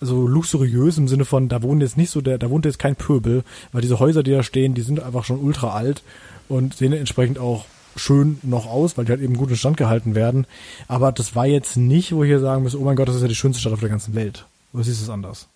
so 0.00 0.26
luxuriös 0.26 0.98
im 0.98 1.08
Sinne 1.08 1.24
von, 1.24 1.48
da 1.48 1.62
wohnt 1.62 1.82
jetzt 1.82 1.96
nicht 1.96 2.10
so 2.10 2.20
der, 2.20 2.38
da 2.38 2.50
wohnt 2.50 2.64
jetzt 2.64 2.78
kein 2.78 2.96
Pöbel, 2.96 3.44
weil 3.72 3.82
diese 3.82 3.98
Häuser, 3.98 4.22
die 4.22 4.32
da 4.32 4.42
stehen, 4.42 4.74
die 4.74 4.82
sind 4.82 5.00
einfach 5.00 5.24
schon 5.24 5.40
ultra 5.40 5.72
alt 5.72 6.02
und 6.48 6.74
sehen 6.74 6.92
entsprechend 6.92 7.38
auch 7.38 7.66
schön 7.96 8.38
noch 8.42 8.66
aus, 8.66 8.96
weil 8.96 9.04
die 9.04 9.12
halt 9.12 9.20
eben 9.20 9.36
gut 9.36 9.50
in 9.50 9.56
Stand 9.56 9.76
gehalten 9.76 10.14
werden. 10.14 10.46
Aber 10.86 11.12
das 11.12 11.34
war 11.34 11.46
jetzt 11.46 11.76
nicht, 11.76 12.12
wo 12.12 12.22
ich 12.22 12.28
hier 12.28 12.40
sagen 12.40 12.62
muss, 12.62 12.74
oh 12.74 12.84
mein 12.84 12.96
Gott, 12.96 13.08
das 13.08 13.16
ist 13.16 13.22
ja 13.22 13.28
die 13.28 13.34
schönste 13.34 13.60
Stadt 13.60 13.72
auf 13.72 13.80
der 13.80 13.88
ganzen 13.88 14.14
Welt. 14.14 14.46
Oder 14.72 14.84
siehst 14.84 15.00
du 15.00 15.04
es 15.04 15.10
anders? 15.10 15.48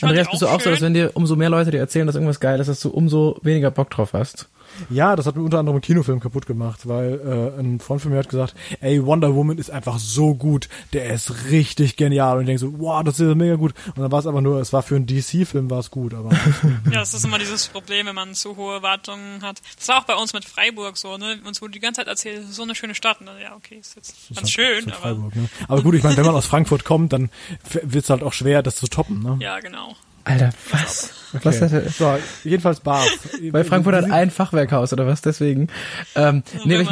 Andreas, 0.00 0.30
bist 0.30 0.42
du 0.42 0.46
auch 0.46 0.60
so, 0.60 0.70
dass 0.70 0.78
schön. 0.78 0.86
wenn 0.86 0.94
dir 0.94 1.10
umso 1.14 1.36
mehr 1.36 1.50
Leute 1.50 1.70
dir 1.70 1.78
erzählen, 1.78 2.06
dass 2.06 2.16
irgendwas 2.16 2.40
geil 2.40 2.60
ist, 2.60 2.68
dass 2.68 2.80
du 2.80 2.88
umso 2.88 3.38
weniger 3.42 3.70
Bock 3.70 3.90
drauf 3.90 4.12
hast? 4.12 4.48
Ja, 4.90 5.16
das 5.16 5.26
hat 5.26 5.36
mir 5.36 5.42
unter 5.42 5.58
anderem 5.58 5.76
einen 5.76 5.82
Kinofilm 5.82 6.20
kaputt 6.20 6.46
gemacht, 6.46 6.88
weil 6.88 7.54
äh, 7.56 7.60
ein 7.60 7.80
Freund 7.80 8.02
von 8.02 8.10
mir 8.12 8.18
hat 8.18 8.28
gesagt, 8.28 8.54
ey, 8.80 9.04
Wonder 9.04 9.34
Woman 9.34 9.58
ist 9.58 9.70
einfach 9.70 9.98
so 9.98 10.34
gut, 10.34 10.68
der 10.92 11.12
ist 11.12 11.50
richtig 11.50 11.96
genial. 11.96 12.36
Und 12.36 12.42
ich 12.42 12.46
denke 12.46 12.60
so, 12.60 12.78
wow, 12.78 13.02
das 13.02 13.20
ist 13.20 13.34
mega 13.36 13.56
gut. 13.56 13.74
Und 13.94 14.02
dann 14.02 14.12
war 14.12 14.18
es 14.18 14.26
aber 14.26 14.40
nur, 14.40 14.60
es 14.60 14.72
war 14.72 14.82
für 14.82 14.96
einen 14.96 15.06
DC-Film 15.06 15.70
war 15.70 15.78
es 15.80 15.90
gut, 15.90 16.14
aber 16.14 16.30
Ja, 16.90 17.00
das 17.00 17.14
ist 17.14 17.24
immer 17.24 17.38
dieses 17.38 17.68
Problem, 17.68 18.06
wenn 18.06 18.14
man 18.14 18.34
zu 18.34 18.56
hohe 18.56 18.74
Erwartungen 18.74 19.42
hat. 19.42 19.60
Das 19.78 19.88
war 19.88 19.98
auch 19.98 20.04
bei 20.04 20.14
uns 20.14 20.32
mit 20.32 20.44
Freiburg 20.44 20.96
so, 20.96 21.16
ne? 21.16 21.38
Uns 21.46 21.60
wurde 21.62 21.72
die 21.72 21.80
ganze 21.80 22.00
Zeit 22.00 22.08
erzählt, 22.08 22.46
so 22.50 22.62
eine 22.62 22.74
schöne 22.74 22.94
Stadt. 22.94 23.20
Und 23.20 23.26
dann, 23.26 23.40
ja, 23.40 23.54
okay, 23.56 23.76
ist 23.76 23.96
jetzt 23.96 24.10
ist 24.10 24.28
ganz 24.28 24.40
halt- 24.40 24.50
schön, 24.50 24.84
halt 24.86 24.94
aber 24.94 25.02
Freiburg, 25.02 25.36
ne? 25.36 25.48
aber 25.68 25.82
gut, 25.82 25.94
ich 25.94 26.02
meine, 26.02 26.16
wenn 26.16 26.26
man 26.26 26.34
aus 26.34 26.46
Frankfurt 26.46 26.84
kommt, 26.84 27.12
dann 27.12 27.30
wird 27.82 28.04
es 28.04 28.10
halt 28.10 28.22
auch 28.22 28.32
schwer, 28.32 28.62
das 28.62 28.76
zu 28.76 28.86
toppen. 28.88 29.22
Ne? 29.22 29.36
ja, 29.40 29.60
genau. 29.60 29.94
Alter, 30.24 30.50
was? 30.70 31.10
Was 31.32 31.56
Okay. 31.56 31.60
hatte, 31.64 31.90
So, 31.90 32.18
jedenfalls 32.44 32.80
Bath. 32.80 33.10
Weil 33.50 33.64
Frankfurt 33.64 33.96
hat 33.96 34.10
ein 34.10 34.30
Fachwerkhaus 34.30 34.92
oder 34.92 35.06
was, 35.06 35.20
deswegen. 35.20 35.68
Ähm, 36.14 36.42
nee, 36.64 36.76
ich, 36.82 36.88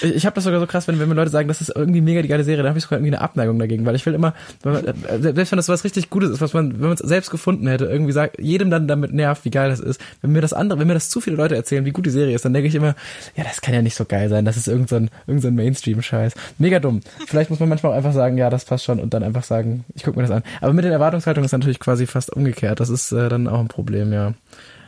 ich 0.00 0.26
habe 0.26 0.34
das 0.34 0.44
sogar 0.44 0.60
so 0.60 0.66
krass, 0.66 0.88
wenn, 0.88 0.98
wenn 0.98 1.08
mir 1.08 1.14
Leute 1.14 1.30
sagen, 1.30 1.48
das 1.48 1.60
ist 1.60 1.72
irgendwie 1.74 2.00
mega 2.00 2.22
die 2.22 2.28
geile 2.28 2.44
Serie, 2.44 2.62
dann 2.62 2.68
habe 2.68 2.78
ich 2.78 2.84
sogar 2.84 2.98
irgendwie 2.98 3.14
eine 3.14 3.20
Abneigung 3.20 3.58
dagegen, 3.58 3.84
weil 3.84 3.94
ich 3.94 4.06
will 4.06 4.14
immer, 4.14 4.34
wenn 4.62 4.72
man, 4.72 4.84
äh, 4.84 4.94
selbst 5.20 5.52
wenn 5.52 5.56
das 5.56 5.68
was 5.68 5.84
richtig 5.84 6.10
Gutes 6.10 6.30
ist, 6.30 6.40
was 6.40 6.54
man, 6.54 6.74
wenn 6.74 6.88
man 6.88 6.92
es 6.92 7.00
selbst 7.00 7.30
gefunden 7.30 7.66
hätte, 7.66 7.86
irgendwie 7.86 8.12
sagt, 8.12 8.40
jedem 8.40 8.70
dann 8.70 8.88
damit 8.88 9.12
nervt, 9.12 9.44
wie 9.44 9.50
geil 9.50 9.70
das 9.70 9.80
ist. 9.80 10.00
Wenn 10.20 10.32
mir 10.32 10.40
das 10.40 10.52
andere, 10.52 10.78
wenn 10.78 10.86
mir 10.86 10.94
das 10.94 11.10
zu 11.10 11.20
viele 11.20 11.36
Leute 11.36 11.56
erzählen, 11.56 11.84
wie 11.84 11.90
gut 11.90 12.06
die 12.06 12.10
Serie 12.10 12.34
ist, 12.34 12.44
dann 12.44 12.52
denke 12.52 12.68
ich 12.68 12.74
immer, 12.74 12.94
ja, 13.36 13.44
das 13.44 13.60
kann 13.60 13.74
ja 13.74 13.82
nicht 13.82 13.96
so 13.96 14.04
geil 14.04 14.28
sein, 14.28 14.44
das 14.44 14.56
ist 14.56 14.68
irgend 14.68 14.88
so 14.88 14.96
ein, 14.96 15.10
irgend 15.26 15.42
so 15.42 15.50
Mainstream-Scheiß. 15.50 16.34
Mega 16.58 16.78
dumm. 16.78 17.00
Vielleicht 17.26 17.50
muss 17.50 17.60
man 17.60 17.68
manchmal 17.68 17.92
auch 17.92 17.96
einfach 17.96 18.12
sagen, 18.12 18.38
ja, 18.38 18.50
das 18.50 18.64
passt 18.64 18.84
schon 18.84 19.00
und 19.00 19.14
dann 19.14 19.22
einfach 19.22 19.44
sagen, 19.44 19.84
ich 19.94 20.02
gucke 20.04 20.16
mir 20.16 20.22
das 20.22 20.30
an. 20.30 20.42
Aber 20.60 20.72
mit 20.72 20.84
den 20.84 20.92
Erwartungshaltungen 20.92 21.46
ist 21.46 21.52
natürlich 21.52 21.80
quasi 21.80 22.06
fast 22.06 22.32
umgekehrt. 22.32 22.80
Das 22.80 22.90
ist 22.90 23.12
äh, 23.12 23.28
dann 23.28 23.48
auch 23.48 23.60
ein 23.60 23.68
Problem, 23.68 24.12
ja. 24.12 24.34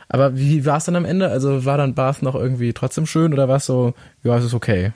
Aber 0.07 0.37
wie 0.37 0.65
war 0.65 0.77
es 0.77 0.85
dann 0.85 0.95
am 0.95 1.05
Ende? 1.05 1.29
Also 1.29 1.65
war 1.65 1.77
dann 1.77 1.95
Bath 1.95 2.21
noch 2.21 2.35
irgendwie 2.35 2.73
trotzdem 2.73 3.07
schön 3.07 3.33
oder 3.33 3.47
war 3.47 3.57
es 3.57 3.65
so, 3.65 3.93
ja, 4.23 4.37
es 4.37 4.45
ist 4.45 4.53
okay? 4.53 4.91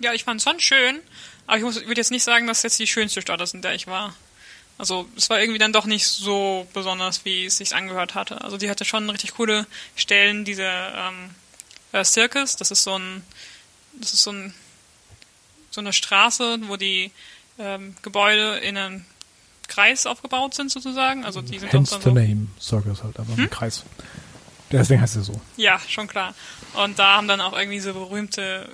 Ja, 0.00 0.12
ich 0.12 0.24
fand 0.24 0.40
es 0.40 0.44
schon 0.44 0.60
schön, 0.60 1.00
aber 1.46 1.58
ich 1.58 1.62
muss, 1.64 1.76
ich 1.76 1.86
würde 1.86 2.00
jetzt 2.00 2.10
nicht 2.10 2.24
sagen, 2.24 2.46
dass 2.46 2.58
es 2.58 2.62
jetzt 2.62 2.78
die 2.78 2.86
schönste 2.86 3.20
Stadt 3.20 3.40
ist, 3.40 3.54
in 3.54 3.62
der 3.62 3.74
ich 3.74 3.86
war. 3.86 4.14
Also 4.78 5.06
es 5.16 5.30
war 5.30 5.40
irgendwie 5.40 5.58
dann 5.58 5.72
doch 5.72 5.86
nicht 5.86 6.06
so 6.06 6.66
besonders, 6.72 7.24
wie 7.24 7.46
es 7.46 7.58
sich 7.58 7.74
angehört 7.74 8.14
hatte. 8.14 8.40
Also 8.42 8.56
die 8.56 8.70
hatte 8.70 8.84
schon 8.84 9.08
richtig 9.10 9.34
coole 9.34 9.66
Stellen, 9.94 10.44
diese 10.44 10.64
ähm, 10.64 11.30
äh, 11.92 12.04
Circus, 12.04 12.56
das 12.56 12.70
ist 12.70 12.82
so 12.84 12.98
ein, 12.98 13.22
das 14.00 14.12
ist 14.14 14.22
so 14.22 14.32
ein 14.32 14.54
so 15.72 15.80
eine 15.80 15.92
Straße, 15.92 16.58
wo 16.66 16.76
die 16.76 17.10
ähm, 17.58 17.96
Gebäude 18.02 18.58
in 18.58 18.76
einem 18.76 19.04
Kreis 19.68 20.06
aufgebaut 20.06 20.54
sind 20.54 20.70
sozusagen. 20.70 21.24
Also 21.24 21.40
die 21.40 21.58
sind 21.58 21.72
Hence 21.72 21.94
auch 21.94 22.02
the 22.02 22.10
so, 22.10 22.14
name, 22.14 22.48
Circus 22.60 23.02
halt, 23.02 23.18
aber 23.18 23.32
ein 23.32 23.50
Kreis. 23.50 23.84
Deswegen 24.72 25.00
heißt 25.00 25.16
er 25.16 25.22
so. 25.22 25.40
Ja, 25.56 25.78
schon 25.88 26.06
klar. 26.06 26.34
Und 26.74 26.98
da 26.98 27.16
haben 27.16 27.28
dann 27.28 27.40
auch 27.40 27.56
irgendwie 27.56 27.80
so 27.80 27.92
berühmte 27.92 28.68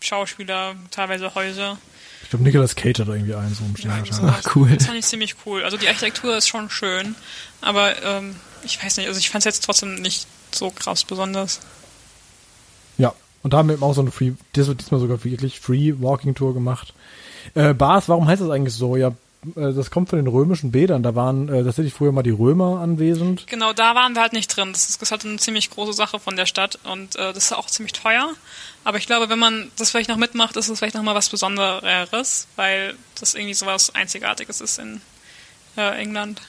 Schauspieler, 0.00 0.74
teilweise 0.90 1.34
Häuser. 1.34 1.78
Ich 2.22 2.30
glaube, 2.30 2.44
Nicolas 2.44 2.74
Cage 2.74 3.00
hat 3.00 3.08
da 3.08 3.12
irgendwie 3.12 3.34
einen 3.34 3.54
so 3.54 3.64
umstehen 3.64 3.90
irgendwie 3.90 4.10
wahrscheinlich. 4.10 4.42
sowas. 4.42 4.56
cool. 4.56 4.70
Das 4.74 4.86
fand 4.86 4.98
ich 4.98 5.06
ziemlich 5.06 5.36
cool. 5.46 5.64
Also 5.64 5.76
die 5.76 5.88
Architektur 5.88 6.36
ist 6.36 6.48
schon 6.48 6.70
schön, 6.70 7.14
aber 7.60 8.02
ähm, 8.02 8.36
ich 8.64 8.82
weiß 8.82 8.96
nicht, 8.96 9.06
also 9.06 9.18
ich 9.18 9.30
fand 9.30 9.42
es 9.42 9.44
jetzt 9.46 9.64
trotzdem 9.64 9.94
nicht 9.96 10.26
so 10.52 10.70
krass 10.70 11.04
besonders. 11.04 11.60
Ja, 12.96 13.14
und 13.42 13.52
da 13.52 13.58
haben 13.58 13.68
wir 13.68 13.74
eben 13.74 13.82
auch 13.82 13.94
so 13.94 14.00
eine 14.00 14.10
Free, 14.10 14.32
das 14.52 14.66
wird 14.66 14.80
diesmal 14.80 15.00
sogar 15.00 15.22
wirklich 15.24 15.60
Free 15.60 15.94
Walking 15.98 16.34
Tour 16.34 16.54
gemacht. 16.54 16.92
Äh, 17.54 17.72
Bath, 17.74 18.08
warum 18.08 18.26
heißt 18.26 18.42
das 18.42 18.50
eigentlich 18.50 18.74
so? 18.74 18.96
Ja, 18.96 19.12
das 19.54 19.90
kommt 19.90 20.08
von 20.08 20.18
den 20.18 20.26
römischen 20.26 20.72
Bädern. 20.72 21.02
Da 21.02 21.14
waren 21.14 21.48
äh, 21.48 21.62
tatsächlich 21.62 21.94
früher 21.94 22.10
mal 22.12 22.22
die 22.22 22.30
Römer 22.30 22.80
anwesend. 22.80 23.46
Genau, 23.46 23.72
da 23.72 23.94
waren 23.94 24.14
wir 24.14 24.22
halt 24.22 24.32
nicht 24.32 24.48
drin. 24.48 24.72
Das 24.72 24.88
ist, 24.88 25.00
das 25.00 25.08
ist 25.08 25.10
halt 25.12 25.24
eine 25.24 25.38
ziemlich 25.38 25.70
große 25.70 25.92
Sache 25.92 26.18
von 26.18 26.36
der 26.36 26.46
Stadt 26.46 26.78
und 26.84 27.14
äh, 27.16 27.32
das 27.32 27.46
ist 27.46 27.52
auch 27.52 27.66
ziemlich 27.66 27.92
teuer. 27.92 28.30
Aber 28.84 28.98
ich 28.98 29.06
glaube, 29.06 29.28
wenn 29.28 29.38
man 29.38 29.70
das 29.76 29.90
vielleicht 29.90 30.08
noch 30.08 30.16
mitmacht, 30.16 30.56
ist 30.56 30.68
es 30.68 30.78
vielleicht 30.78 30.96
noch 30.96 31.02
mal 31.02 31.14
was 31.14 31.28
Besonderes, 31.28 32.48
weil 32.56 32.94
das 33.20 33.34
irgendwie 33.34 33.54
sowas 33.54 33.94
Einzigartiges 33.94 34.60
ist 34.60 34.78
in 34.78 35.00
äh, 35.76 36.00
England. 36.00 36.40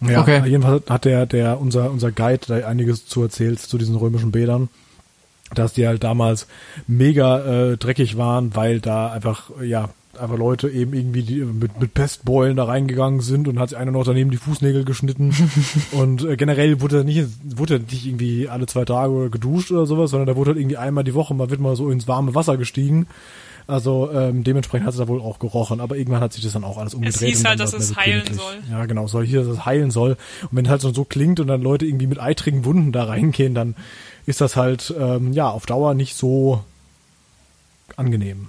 Ja, 0.00 0.20
Okay. 0.20 0.42
jedenfalls 0.46 0.82
hat 0.90 1.06
der, 1.06 1.24
der, 1.24 1.58
unser, 1.60 1.90
unser 1.90 2.12
Guide 2.12 2.46
da 2.46 2.66
einiges 2.66 3.06
zu 3.06 3.22
erzählt 3.22 3.60
zu 3.60 3.78
diesen 3.78 3.96
römischen 3.96 4.30
Bädern. 4.32 4.68
Dass 5.54 5.72
die 5.72 5.86
halt 5.86 6.02
damals 6.02 6.46
mega 6.86 7.72
äh, 7.72 7.76
dreckig 7.76 8.16
waren, 8.16 8.56
weil 8.56 8.80
da 8.80 9.12
einfach, 9.12 9.50
ja, 9.62 9.90
einfach 10.18 10.38
Leute 10.38 10.68
eben 10.68 10.94
irgendwie 10.94 11.22
die, 11.22 11.44
mit, 11.44 11.80
mit 11.80 11.94
Pestbeulen 11.94 12.56
da 12.56 12.64
reingegangen 12.64 13.20
sind 13.20 13.48
und 13.48 13.58
hat 13.58 13.70
sich 13.70 13.78
einer 13.78 13.90
noch 13.90 14.04
daneben 14.04 14.30
die 14.30 14.36
Fußnägel 14.36 14.84
geschnitten. 14.84 15.34
und 15.92 16.24
äh, 16.24 16.36
generell 16.36 16.80
wurde 16.80 16.98
er 16.98 17.04
nicht, 17.04 17.28
wurde 17.44 17.74
er 17.74 17.80
nicht 17.80 18.06
irgendwie 18.06 18.48
alle 18.48 18.66
zwei 18.66 18.84
Tage 18.84 19.30
geduscht 19.30 19.70
oder 19.70 19.86
sowas, 19.86 20.10
sondern 20.10 20.26
da 20.26 20.36
wurde 20.36 20.50
halt 20.50 20.58
irgendwie 20.58 20.76
einmal 20.76 21.04
die 21.04 21.14
Woche 21.14 21.34
mal 21.34 21.50
wird 21.50 21.60
mal 21.60 21.76
so 21.76 21.90
ins 21.90 22.08
warme 22.08 22.34
Wasser 22.34 22.56
gestiegen. 22.56 23.06
Also 23.66 24.10
ähm, 24.12 24.44
dementsprechend 24.44 24.86
hat 24.86 24.92
es 24.92 24.98
da 24.98 25.08
wohl 25.08 25.22
auch 25.22 25.38
gerochen, 25.38 25.80
aber 25.80 25.96
irgendwann 25.96 26.20
hat 26.20 26.34
sich 26.34 26.44
das 26.44 26.52
dann 26.52 26.64
auch 26.64 26.76
alles 26.76 26.92
umgedreht. 26.92 27.28
hieß 27.28 27.40
und 27.40 27.48
halt, 27.48 27.60
dass 27.60 27.72
es 27.72 27.90
es 27.90 27.96
heilen 27.96 28.34
soll. 28.34 28.56
Ja, 28.70 28.84
genau, 28.84 29.06
soll 29.06 29.24
hier, 29.24 29.40
dass 29.40 29.48
es 29.48 29.64
heilen 29.64 29.90
soll. 29.90 30.18
Und 30.42 30.50
wenn 30.52 30.66
es 30.66 30.70
halt 30.70 30.82
schon 30.82 30.92
so 30.92 31.04
klingt 31.04 31.40
und 31.40 31.46
dann 31.46 31.62
Leute 31.62 31.86
irgendwie 31.86 32.06
mit 32.06 32.20
eitrigen 32.20 32.66
Wunden 32.66 32.92
da 32.92 33.04
reingehen, 33.04 33.54
dann 33.54 33.74
ist 34.26 34.42
das 34.42 34.56
halt 34.56 34.92
ähm, 34.98 35.32
ja 35.32 35.48
auf 35.48 35.64
Dauer 35.64 35.94
nicht 35.94 36.14
so 36.14 36.62
angenehm. 37.96 38.48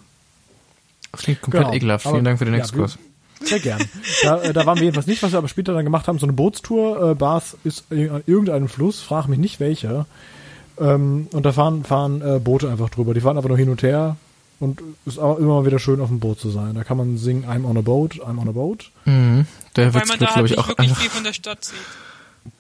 Das 1.15 1.23
klingt 1.23 1.41
komplett 1.41 1.63
Genau. 1.63 1.73
ekelhaft. 1.75 2.05
Aber- 2.05 2.15
Vielen 2.15 2.25
Dank 2.25 2.37
für 2.39 2.45
den 2.45 2.53
ja, 2.53 2.59
Exkurs. 2.61 2.97
Sehr 3.43 3.59
gern. 3.59 3.81
Da, 4.23 4.41
äh, 4.41 4.53
da 4.53 4.65
waren 4.65 4.77
wir 4.77 4.83
jedenfalls 4.85 5.07
nicht, 5.07 5.21
was 5.21 5.31
wir 5.33 5.37
aber 5.37 5.47
später 5.49 5.73
dann 5.73 5.83
gemacht 5.83 6.07
haben, 6.07 6.17
so 6.19 6.25
eine 6.25 6.33
Bootstour. 6.33 7.11
Äh, 7.11 7.15
Bath 7.15 7.57
ist 7.63 7.83
an 7.91 8.23
irgendeinem 8.25 8.69
Fluss, 8.69 9.01
frag 9.01 9.27
mich 9.27 9.39
nicht 9.39 9.59
welcher. 9.59 10.05
Ähm, 10.79 11.27
und 11.31 11.45
da 11.45 11.51
fahren, 11.51 11.83
fahren 11.83 12.21
äh, 12.21 12.39
Boote 12.39 12.69
einfach 12.69 12.89
drüber. 12.89 13.13
Die 13.13 13.21
fahren 13.21 13.37
einfach 13.37 13.49
nur 13.49 13.57
hin 13.57 13.69
und 13.69 13.83
her. 13.83 14.15
Und 14.59 14.81
ist 15.05 15.19
auch 15.19 15.37
immer 15.37 15.55
mal 15.61 15.65
wieder 15.65 15.79
schön 15.79 15.99
auf 15.99 16.07
dem 16.07 16.19
Boot 16.21 16.39
zu 16.39 16.49
sein. 16.49 16.75
Da 16.75 16.85
kann 16.85 16.95
man 16.97 17.17
singen 17.17 17.43
I'm 17.45 17.65
on 17.65 17.77
a 17.77 17.81
boat, 17.81 18.15
I'm 18.15 18.39
on 18.39 18.47
a 18.47 18.51
boat. 18.53 18.89
Mhm. 19.03 19.45
Der 19.75 19.93
Weil 19.93 20.01
man 20.05 20.09
wird, 20.09 20.21
da 20.21 20.25
glaube 20.27 20.35
halt 20.35 20.45
ich, 20.45 20.51
nicht 20.51 20.59
auch 20.59 20.67
wirklich 20.69 20.89
einfach. 20.89 21.01
viel 21.01 21.09
von 21.11 21.23
der 21.25 21.33
Stadt 21.33 21.65
sieht. 21.65 21.75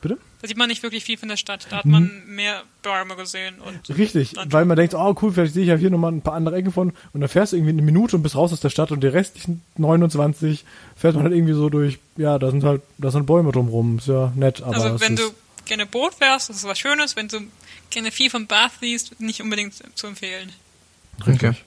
Bitte? 0.01 0.17
Da 0.41 0.47
sieht 0.47 0.57
man 0.57 0.67
nicht 0.69 0.83
wirklich 0.83 1.03
viel 1.03 1.17
von 1.17 1.29
der 1.29 1.37
Stadt. 1.37 1.67
Da 1.69 1.77
hat 1.77 1.85
man 1.85 2.23
mehr 2.27 2.63
Bäume 2.81 3.15
gesehen 3.15 3.59
und 3.59 3.89
Richtig, 3.97 4.31
Landschaft. 4.33 4.53
weil 4.53 4.65
man 4.65 4.77
denkt, 4.77 4.93
oh 4.95 5.15
cool, 5.21 5.31
vielleicht 5.31 5.53
sehe 5.53 5.63
ich 5.63 5.69
ja 5.69 5.75
hier 5.75 5.89
nochmal 5.89 6.11
ein 6.11 6.21
paar 6.21 6.33
andere 6.33 6.55
Ecken 6.55 6.71
von 6.71 6.89
und 7.13 7.21
dann 7.21 7.29
fährst 7.29 7.51
du 7.53 7.57
irgendwie 7.57 7.71
eine 7.73 7.81
Minute 7.81 8.15
und 8.15 8.23
bist 8.23 8.35
raus 8.35 8.51
aus 8.51 8.59
der 8.59 8.69
Stadt 8.69 8.91
und 8.91 9.01
die 9.01 9.07
restlichen 9.07 9.61
29 9.77 10.65
fährt 10.95 11.15
man 11.15 11.23
halt 11.23 11.33
irgendwie 11.33 11.53
so 11.53 11.69
durch, 11.69 11.99
ja, 12.17 12.37
da 12.39 12.49
sind 12.51 12.63
halt, 12.63 12.81
da 12.97 13.11
sind 13.11 13.25
Bäume 13.25 13.51
drumrum, 13.51 13.99
ist 13.99 14.07
ja 14.07 14.31
nett, 14.35 14.61
aber 14.61 14.75
Also 14.75 14.99
wenn 15.01 15.13
ist, 15.13 15.19
du 15.23 15.33
gerne 15.65 15.85
Boot 15.85 16.13
fährst, 16.15 16.49
das 16.49 16.57
ist 16.57 16.63
was 16.65 16.77
Schönes. 16.79 17.15
Wenn 17.15 17.27
du 17.27 17.39
gerne 17.89 18.11
viel 18.11 18.29
von 18.29 18.47
Bath 18.47 18.71
siehst, 18.81 19.19
nicht 19.19 19.41
unbedingt 19.41 19.73
zu 19.97 20.07
empfehlen. 20.07 20.51
richtig. 21.25 21.49
Okay. 21.49 21.57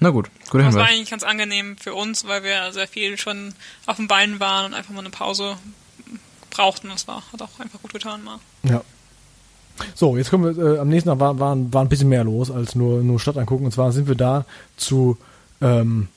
Na 0.00 0.10
gut, 0.10 0.30
guter 0.48 0.62
Das 0.64 0.74
war 0.74 0.82
Hinweis. 0.84 0.90
eigentlich 0.94 1.10
ganz 1.10 1.22
angenehm 1.24 1.76
für 1.76 1.92
uns, 1.94 2.24
weil 2.26 2.44
wir 2.44 2.72
sehr 2.72 2.86
viel 2.86 3.18
schon 3.18 3.52
auf 3.86 3.96
den 3.96 4.06
Beinen 4.06 4.38
waren 4.38 4.66
und 4.66 4.74
einfach 4.74 4.92
mal 4.94 5.00
eine 5.00 5.10
Pause 5.10 5.56
brauchten. 6.58 6.88
Das 6.88 7.06
war, 7.08 7.22
hat 7.32 7.40
auch 7.40 7.60
einfach 7.60 7.80
gut 7.80 7.92
getan 7.92 8.22
mal. 8.24 8.38
Ja. 8.64 8.82
So, 9.94 10.16
jetzt 10.16 10.30
kommen 10.30 10.56
wir, 10.56 10.74
äh, 10.74 10.78
am 10.78 10.88
nächsten 10.88 11.08
Tag 11.08 11.20
war, 11.20 11.38
war, 11.38 11.56
war 11.72 11.82
ein 11.82 11.88
bisschen 11.88 12.08
mehr 12.08 12.24
los 12.24 12.50
als 12.50 12.74
nur, 12.74 13.02
nur 13.02 13.20
Stadt 13.20 13.36
angucken 13.36 13.64
und 13.64 13.70
zwar 13.70 13.92
sind 13.92 14.08
wir 14.08 14.16
da 14.16 14.44
zu, 14.76 15.16
ähm, 15.60 16.08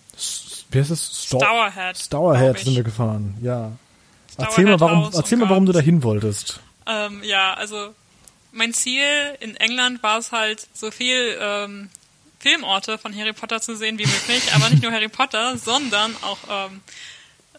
wie 0.71 0.79
heißt 0.79 0.89
es? 0.89 1.25
Sto 1.25 1.37
Stourhead. 1.37 1.97
Stourhead 1.97 2.59
sind 2.59 2.75
wir 2.75 2.83
gefahren, 2.83 3.37
ja. 3.41 3.71
Stourhead 4.31 4.49
Erzähl 4.49 4.65
mal, 4.65 4.79
warum, 4.79 5.11
erzähl 5.13 5.37
mal, 5.37 5.49
warum 5.49 5.67
du 5.67 5.73
da 5.73 5.79
hin 5.79 6.01
wolltest. 6.01 6.59
Ähm, 6.87 7.21
ja, 7.23 7.53
also 7.53 7.93
mein 8.51 8.73
Ziel 8.73 9.05
in 9.39 9.55
England 9.57 10.01
war 10.01 10.17
es 10.17 10.31
halt, 10.31 10.67
so 10.73 10.89
viel 10.89 11.37
ähm, 11.39 11.89
Filmorte 12.39 12.97
von 12.97 13.15
Harry 13.15 13.33
Potter 13.33 13.61
zu 13.61 13.75
sehen 13.75 13.99
wie 13.99 14.07
möglich, 14.07 14.53
aber 14.55 14.71
nicht 14.71 14.81
nur 14.81 14.91
Harry 14.91 15.07
Potter, 15.07 15.57
sondern 15.63 16.15
auch 16.23 16.39
ähm, 16.49 16.81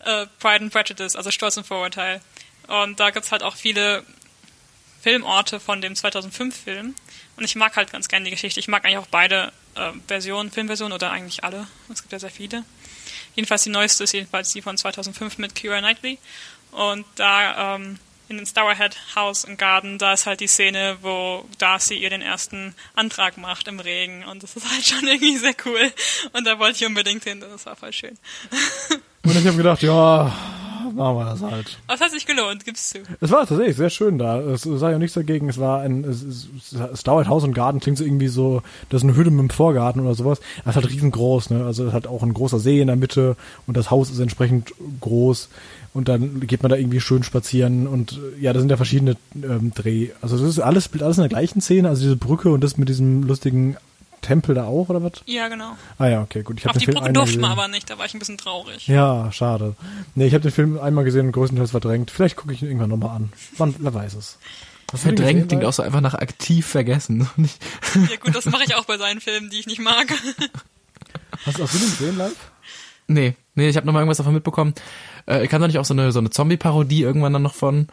äh, 0.05 0.27
Pride 0.41 0.65
and 0.65 0.73
Prejudice, 0.73 1.15
also 1.15 1.31
Stolz 1.31 1.57
und 1.57 1.67
Vorurteil. 1.67 2.21
Und 2.69 3.01
da 3.01 3.11
gibt's 3.11 3.33
halt 3.33 3.43
auch 3.43 3.57
viele 3.57 4.05
Filmorte 5.03 5.61
von 5.61 5.81
dem 5.81 5.95
2005-Film. 5.95 6.95
Und 7.37 7.45
ich 7.45 7.57
mag 7.57 7.77
halt 7.77 7.91
ganz 7.93 8.09
gerne 8.09 8.25
die 8.25 8.31
Geschichte. 8.31 8.61
Ich 8.61 8.69
mag 8.69 8.85
eigentlich 8.85 8.99
auch 8.99 9.07
beide 9.07 9.53
äh, 9.75 9.91
Versionen, 10.07 10.51
Filmversionen 10.51 10.93
oder 10.93 11.11
eigentlich 11.11 11.45
alle. 11.45 11.67
Es 11.89 12.03
gibt 12.03 12.13
ja 12.13 12.19
sehr 12.19 12.31
viele. 12.31 12.65
Jedenfalls 13.35 13.65
die 13.65 13.71
neueste 13.71 14.05
ist 14.05 14.13
jedenfalls 14.13 14.53
die 14.53 14.63
von 14.63 14.77
2005 14.77 15.39
mit 15.39 15.55
Keira 15.55 15.79
Knightley. 15.79 16.19
Und 16.71 17.05
da 17.17 17.75
ähm, 17.75 17.99
in 18.29 18.37
den 18.37 18.47
Stourhead 18.47 18.97
House 19.15 19.45
and 19.45 19.59
Garden, 19.59 19.99
da 19.99 20.13
ist 20.13 20.27
halt 20.27 20.41
die 20.41 20.47
Szene, 20.47 20.99
wo 21.03 21.45
Darcy 21.59 21.95
ihr 21.95 22.11
den 22.11 22.23
ersten 22.23 22.75
Antrag 22.95 23.37
macht 23.37 23.69
im 23.69 23.81
Regen. 23.81 24.25
Und 24.25 24.43
das 24.43 24.57
ist 24.57 24.71
halt 24.71 24.87
schon 24.87 25.07
irgendwie 25.09 25.37
sehr 25.37 25.55
cool. 25.65 25.93
Und 26.33 26.47
da 26.47 26.59
wollte 26.59 26.79
ich 26.79 26.87
unbedingt 26.87 27.25
hin. 27.25 27.41
Das 27.41 27.67
war 27.67 27.77
voll 27.77 27.93
schön. 27.93 28.17
Und 29.25 29.37
ich 29.37 29.47
habe 29.47 29.57
gedacht, 29.57 29.83
ja, 29.83 30.35
machen 30.83 31.17
wir 31.17 31.25
das 31.25 31.43
halt. 31.43 31.79
Aber 31.87 31.95
es 31.95 32.01
hat 32.01 32.11
sich 32.11 32.27
gelohnt, 32.27 32.65
gib's 32.65 32.91
zu. 32.91 32.99
Es 33.21 33.31
war 33.31 33.47
tatsächlich 33.47 33.77
sehr 33.77 33.91
schön 33.91 34.19
da. 34.19 34.41
Es 34.41 34.63
sah 34.63 34.91
ja 34.91 34.99
nichts 34.99 35.15
dagegen. 35.15 35.49
Es 35.49 35.59
war 35.59 35.81
ein, 35.81 36.05
es, 36.05 36.23
es, 36.23 36.73
es 36.73 37.03
dauert 37.03 37.29
Haus 37.29 37.45
und 37.45 37.55
Garten, 37.55 37.81
klingt 37.81 37.99
so 37.99 38.05
irgendwie 38.05 38.29
so, 38.29 38.63
das 38.89 39.03
ist 39.03 39.09
eine 39.09 39.17
Hütte 39.17 39.31
mit 39.31 39.41
einem 39.41 39.51
Vorgarten 39.51 40.01
oder 40.01 40.15
sowas. 40.15 40.41
Es 40.65 40.71
ist 40.71 40.77
halt 40.77 40.91
riesengroß, 40.91 41.51
ne? 41.51 41.65
Also 41.65 41.87
es 41.87 41.93
hat 41.93 42.07
auch 42.07 42.23
ein 42.23 42.35
großer 42.35 42.59
See 42.59 42.81
in 42.81 42.87
der 42.87 42.97
Mitte 42.97 43.37
und 43.67 43.77
das 43.77 43.91
Haus 43.91 44.11
ist 44.11 44.19
entsprechend 44.19 44.73
groß. 45.01 45.49
Und 45.95 46.09
dann 46.09 46.41
geht 46.41 46.63
man 46.63 46.71
da 46.71 46.77
irgendwie 46.77 47.01
schön 47.01 47.23
spazieren 47.23 47.87
und 47.87 48.19
ja, 48.41 48.55
da 48.55 48.61
sind 48.61 48.71
ja 48.71 48.79
verschiedene 48.79 49.17
ähm, 49.35 49.73
Dreh. 49.75 50.09
Also 50.23 50.39
das 50.39 50.49
ist 50.49 50.59
alles, 50.59 50.89
alles 51.01 51.19
in 51.19 51.23
der 51.23 51.29
gleichen 51.29 51.61
Szene, 51.61 51.89
also 51.89 52.03
diese 52.03 52.17
Brücke 52.17 52.51
und 52.51 52.65
das 52.65 52.79
mit 52.79 52.89
diesem 52.89 53.25
lustigen 53.25 53.77
Tempel 54.23 54.55
da 54.55 54.65
auch, 54.65 54.89
oder 54.89 55.03
was? 55.03 55.23
Ja, 55.27 55.49
genau. 55.49 55.77
Ah 55.99 56.07
ja, 56.07 56.23
okay, 56.23 56.43
gut. 56.43 56.59
Ich 56.59 56.67
Auf 56.67 56.73
den 56.73 56.79
die 56.79 56.85
Film 56.87 56.97
Brücke 56.99 57.13
durften 57.13 57.41
wir 57.41 57.49
aber 57.51 57.69
nicht, 57.69 57.91
da 57.91 57.99
war 57.99 58.07
ich 58.07 58.15
ein 58.15 58.19
bisschen 58.19 58.39
traurig. 58.39 58.87
Ja, 58.89 59.31
schade. 59.33 59.77
Nee, 60.15 60.27
ich 60.27 60.33
habe 60.35 60.43
den 60.43 60.53
Film 60.53 60.79
einmal 60.81 61.05
gesehen 61.05 61.27
und 61.27 61.33
größtenteils 61.33 61.73
verdrängt. 61.73 62.11
Vielleicht 62.11 62.37
gucke 62.37 62.55
ich 62.55 62.63
ihn 62.63 62.69
irgendwann 62.69 62.91
nochmal 62.91 63.17
an. 63.17 63.33
Wann, 63.59 63.75
wer 63.79 63.93
weiß 63.93 64.15
es. 64.15 64.39
Hast 64.93 65.03
Verdrängt 65.05 65.49
klingt 65.49 65.65
auch 65.65 65.73
so 65.73 65.83
einfach 65.83 66.01
nach 66.03 66.15
aktiv 66.15 66.67
vergessen. 66.67 67.29
Ja 68.11 68.17
gut, 68.17 68.35
das 68.35 68.47
mache 68.47 68.65
ich 68.65 68.75
auch 68.75 68.85
bei 68.85 68.97
seinen 68.99 69.21
Filmen, 69.21 69.51
die 69.51 69.59
ich 69.59 69.67
nicht 69.67 69.81
mag. 69.81 70.07
Hast, 71.47 71.59
du 71.59 71.65
den 71.67 71.81
gesehen 71.81 72.17
live? 72.19 72.37
nee, 73.07 73.35
nee, 73.55 73.69
ich 73.69 73.77
habe 73.77 73.87
noch 73.87 73.93
mal 73.93 74.01
irgendwas 74.01 74.19
davon 74.19 74.35
mitbekommen. 74.35 74.75
Äh, 75.27 75.47
kam 75.49 75.61
da 75.61 75.67
nicht 75.67 75.79
auch 75.79 75.85
so 75.85 75.95
eine, 75.95 76.13
so 76.13 76.19
eine 76.19 76.31
Zombie-Parodie 76.31 77.03
irgendwann 77.03 77.33
dann 77.33 77.43
noch 77.43 77.55
von? 77.55 77.89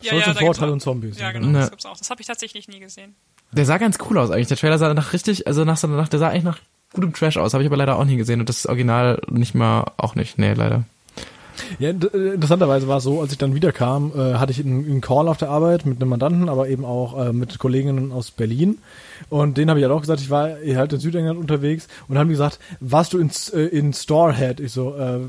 Ja, 0.00 0.10
Stolz 0.10 0.26
ja, 0.26 0.32
und 0.32 0.38
gibt's 0.38 0.58
und 0.60 0.70
auch- 0.70 0.78
Zombies. 0.78 1.18
Ja, 1.18 1.32
genau, 1.32 1.48
Ne. 1.48 1.58
das 1.58 1.70
gibt's 1.70 1.86
auch. 1.86 1.96
Das 1.96 2.08
habe 2.10 2.20
ich 2.20 2.26
tatsächlich 2.26 2.68
nie 2.68 2.78
gesehen. 2.78 3.16
Der 3.52 3.64
sah 3.64 3.78
ganz 3.78 3.98
cool 4.08 4.18
aus 4.18 4.30
eigentlich. 4.30 4.48
Der 4.48 4.56
Trailer 4.56 4.78
sah 4.78 4.92
nach 4.94 5.12
richtig, 5.12 5.46
also 5.46 5.64
nach 5.64 5.76
so 5.76 5.86
nach, 5.88 6.08
der 6.08 6.18
sah 6.18 6.28
eigentlich 6.28 6.44
nach 6.44 6.58
gutem 6.92 7.12
Trash 7.12 7.36
aus. 7.36 7.54
Habe 7.54 7.62
ich 7.62 7.68
aber 7.68 7.76
leider 7.76 7.96
auch 7.96 8.04
nie 8.04 8.16
gesehen 8.16 8.40
und 8.40 8.48
das 8.48 8.66
Original 8.66 9.20
nicht 9.30 9.54
mal, 9.54 9.92
auch 9.96 10.14
nicht. 10.14 10.38
Nee, 10.38 10.52
leider. 10.52 10.84
Ja, 11.78 11.90
äh, 11.90 12.34
interessanterweise 12.34 12.88
war 12.88 12.98
es 12.98 13.04
so, 13.04 13.20
als 13.20 13.32
ich 13.32 13.38
dann 13.38 13.54
wiederkam, 13.54 14.12
äh, 14.14 14.34
hatte 14.34 14.52
ich 14.52 14.60
einen, 14.60 14.84
einen 14.84 15.00
Call 15.00 15.28
auf 15.28 15.38
der 15.38 15.50
Arbeit 15.50 15.86
mit 15.86 16.00
einem 16.00 16.10
Mandanten, 16.10 16.48
aber 16.48 16.68
eben 16.68 16.84
auch 16.84 17.18
äh, 17.18 17.32
mit 17.32 17.58
Kolleginnen 17.58 18.12
aus 18.12 18.30
Berlin. 18.30 18.78
Und 19.30 19.58
denen 19.58 19.70
habe 19.70 19.80
ich 19.80 19.84
halt 19.84 19.94
auch 19.94 20.00
gesagt, 20.00 20.20
ich 20.20 20.30
war 20.30 20.50
halt 20.50 20.92
in 20.92 21.00
Südengland 21.00 21.38
unterwegs 21.38 21.88
und 22.08 22.18
haben 22.18 22.28
gesagt, 22.28 22.58
warst 22.80 23.12
du 23.12 23.18
in, 23.18 23.30
äh, 23.52 23.66
in 23.66 23.92
Storehead? 23.92 24.60
Ich 24.60 24.72
so, 24.72 24.94
äh, 24.94 25.20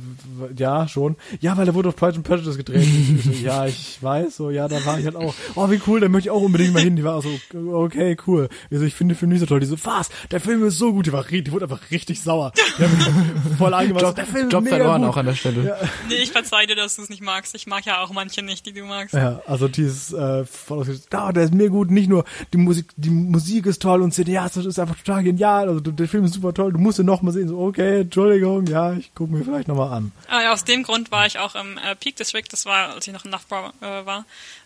ja, 0.57 0.87
schon. 0.87 1.15
Ja, 1.41 1.57
weil 1.57 1.65
da 1.65 1.73
wurde 1.73 1.89
auf 1.89 1.95
Pride 1.95 2.15
and 2.15 2.23
Prejudice 2.23 2.57
gedreht. 2.57 2.85
ich 3.17 3.23
so, 3.23 3.45
ja, 3.45 3.65
ich 3.65 3.97
weiß, 4.01 4.35
so, 4.35 4.49
ja, 4.49 4.67
da 4.67 4.85
war 4.85 4.99
ich 4.99 5.05
halt 5.05 5.15
auch. 5.15 5.33
Oh, 5.55 5.69
wie 5.69 5.81
cool, 5.87 5.99
da 5.99 6.09
möchte 6.09 6.29
ich 6.29 6.31
auch 6.31 6.41
unbedingt 6.41 6.73
mal 6.73 6.81
hin. 6.81 6.95
Die 6.95 7.03
war 7.03 7.15
auch 7.15 7.23
so, 7.23 7.29
okay, 7.73 8.15
cool. 8.27 8.49
Ich 8.69 8.77
so, 8.79 8.83
ich 8.85 8.93
finde 8.95 9.13
den 9.13 9.19
Film 9.19 9.31
nicht 9.31 9.41
so 9.41 9.45
toll. 9.45 9.59
Die 9.59 9.65
so, 9.65 9.77
was? 9.83 10.09
Der 10.31 10.39
Film 10.39 10.63
ist 10.65 10.77
so 10.77 10.93
gut. 10.93 11.05
Die 11.05 11.13
war, 11.13 11.23
die 11.23 11.51
wurde 11.51 11.65
einfach 11.65 11.91
richtig 11.91 12.21
sauer. 12.21 12.51
Die 12.77 12.83
haben 12.83 12.97
mich 12.97 13.57
voll 13.57 13.73
angemacht. 13.73 14.03
Job, 14.03 14.15
der 14.15 14.25
Film 14.25 14.47
ist 14.47 14.53
Job 14.53 14.63
mega 14.63 14.77
verloren 14.77 15.01
gut. 15.01 15.11
auch 15.11 15.17
an 15.17 15.25
der 15.25 15.35
Stelle. 15.35 15.65
Ja. 15.65 15.75
Nee, 16.07 16.18
ich 16.19 16.31
verzeih 16.31 16.65
dir, 16.65 16.75
dass 16.75 16.95
du 16.95 17.01
es 17.01 17.09
nicht 17.09 17.21
magst. 17.21 17.55
Ich 17.55 17.67
mag 17.67 17.85
ja 17.85 18.01
auch 18.01 18.11
manche 18.11 18.41
nicht, 18.41 18.65
die 18.65 18.73
du 18.73 18.83
magst. 18.85 19.13
Ja, 19.13 19.41
also 19.45 19.67
dieses 19.67 20.13
äh, 20.13 20.45
voll 20.45 20.79
ausgeschlossen. 20.79 21.09
Ja, 21.11 21.31
der 21.31 21.43
ist 21.43 21.53
mir 21.53 21.69
gut. 21.69 21.91
Nicht 21.91 22.09
nur 22.09 22.25
die 22.53 22.57
Musik, 22.57 22.91
die 22.95 23.09
Musik 23.09 23.65
ist 23.65 23.81
toll 23.81 24.01
und 24.01 24.13
Cineast, 24.13 24.57
das 24.57 24.65
ist 24.65 24.79
einfach 24.79 24.97
total 24.97 25.23
genial. 25.23 25.67
Also 25.67 25.79
der 25.79 26.07
Film 26.07 26.25
ist 26.25 26.33
super 26.33 26.53
toll, 26.53 26.73
du 26.73 26.79
musst 26.79 26.99
ihn 26.99 27.05
noch 27.05 27.21
mal 27.21 27.31
sehen. 27.31 27.47
So, 27.47 27.59
okay, 27.59 28.01
Entschuldigung, 28.01 28.65
ja, 28.67 28.93
ich 28.93 29.13
gucke 29.15 29.33
mir 29.33 29.43
vielleicht 29.43 29.67
noch 29.67 29.75
mal 29.75 29.91
an. 29.91 30.11
Ah, 30.27 30.41
ja, 30.41 30.53
aus 30.53 30.63
dem 30.63 30.83
Grund 30.83 31.11
war 31.11 31.25
ich 31.25 31.39
auch 31.39 31.55
im 31.55 31.77
äh, 31.77 31.95
Peak 31.95 32.15
District, 32.15 32.45
das 32.51 32.65
war, 32.65 32.93
als 32.93 33.07
ich 33.07 33.13
noch 33.13 33.25
in 33.25 33.31
Loughborough 33.31 33.73
äh, 33.81 34.05
war, 34.05 34.25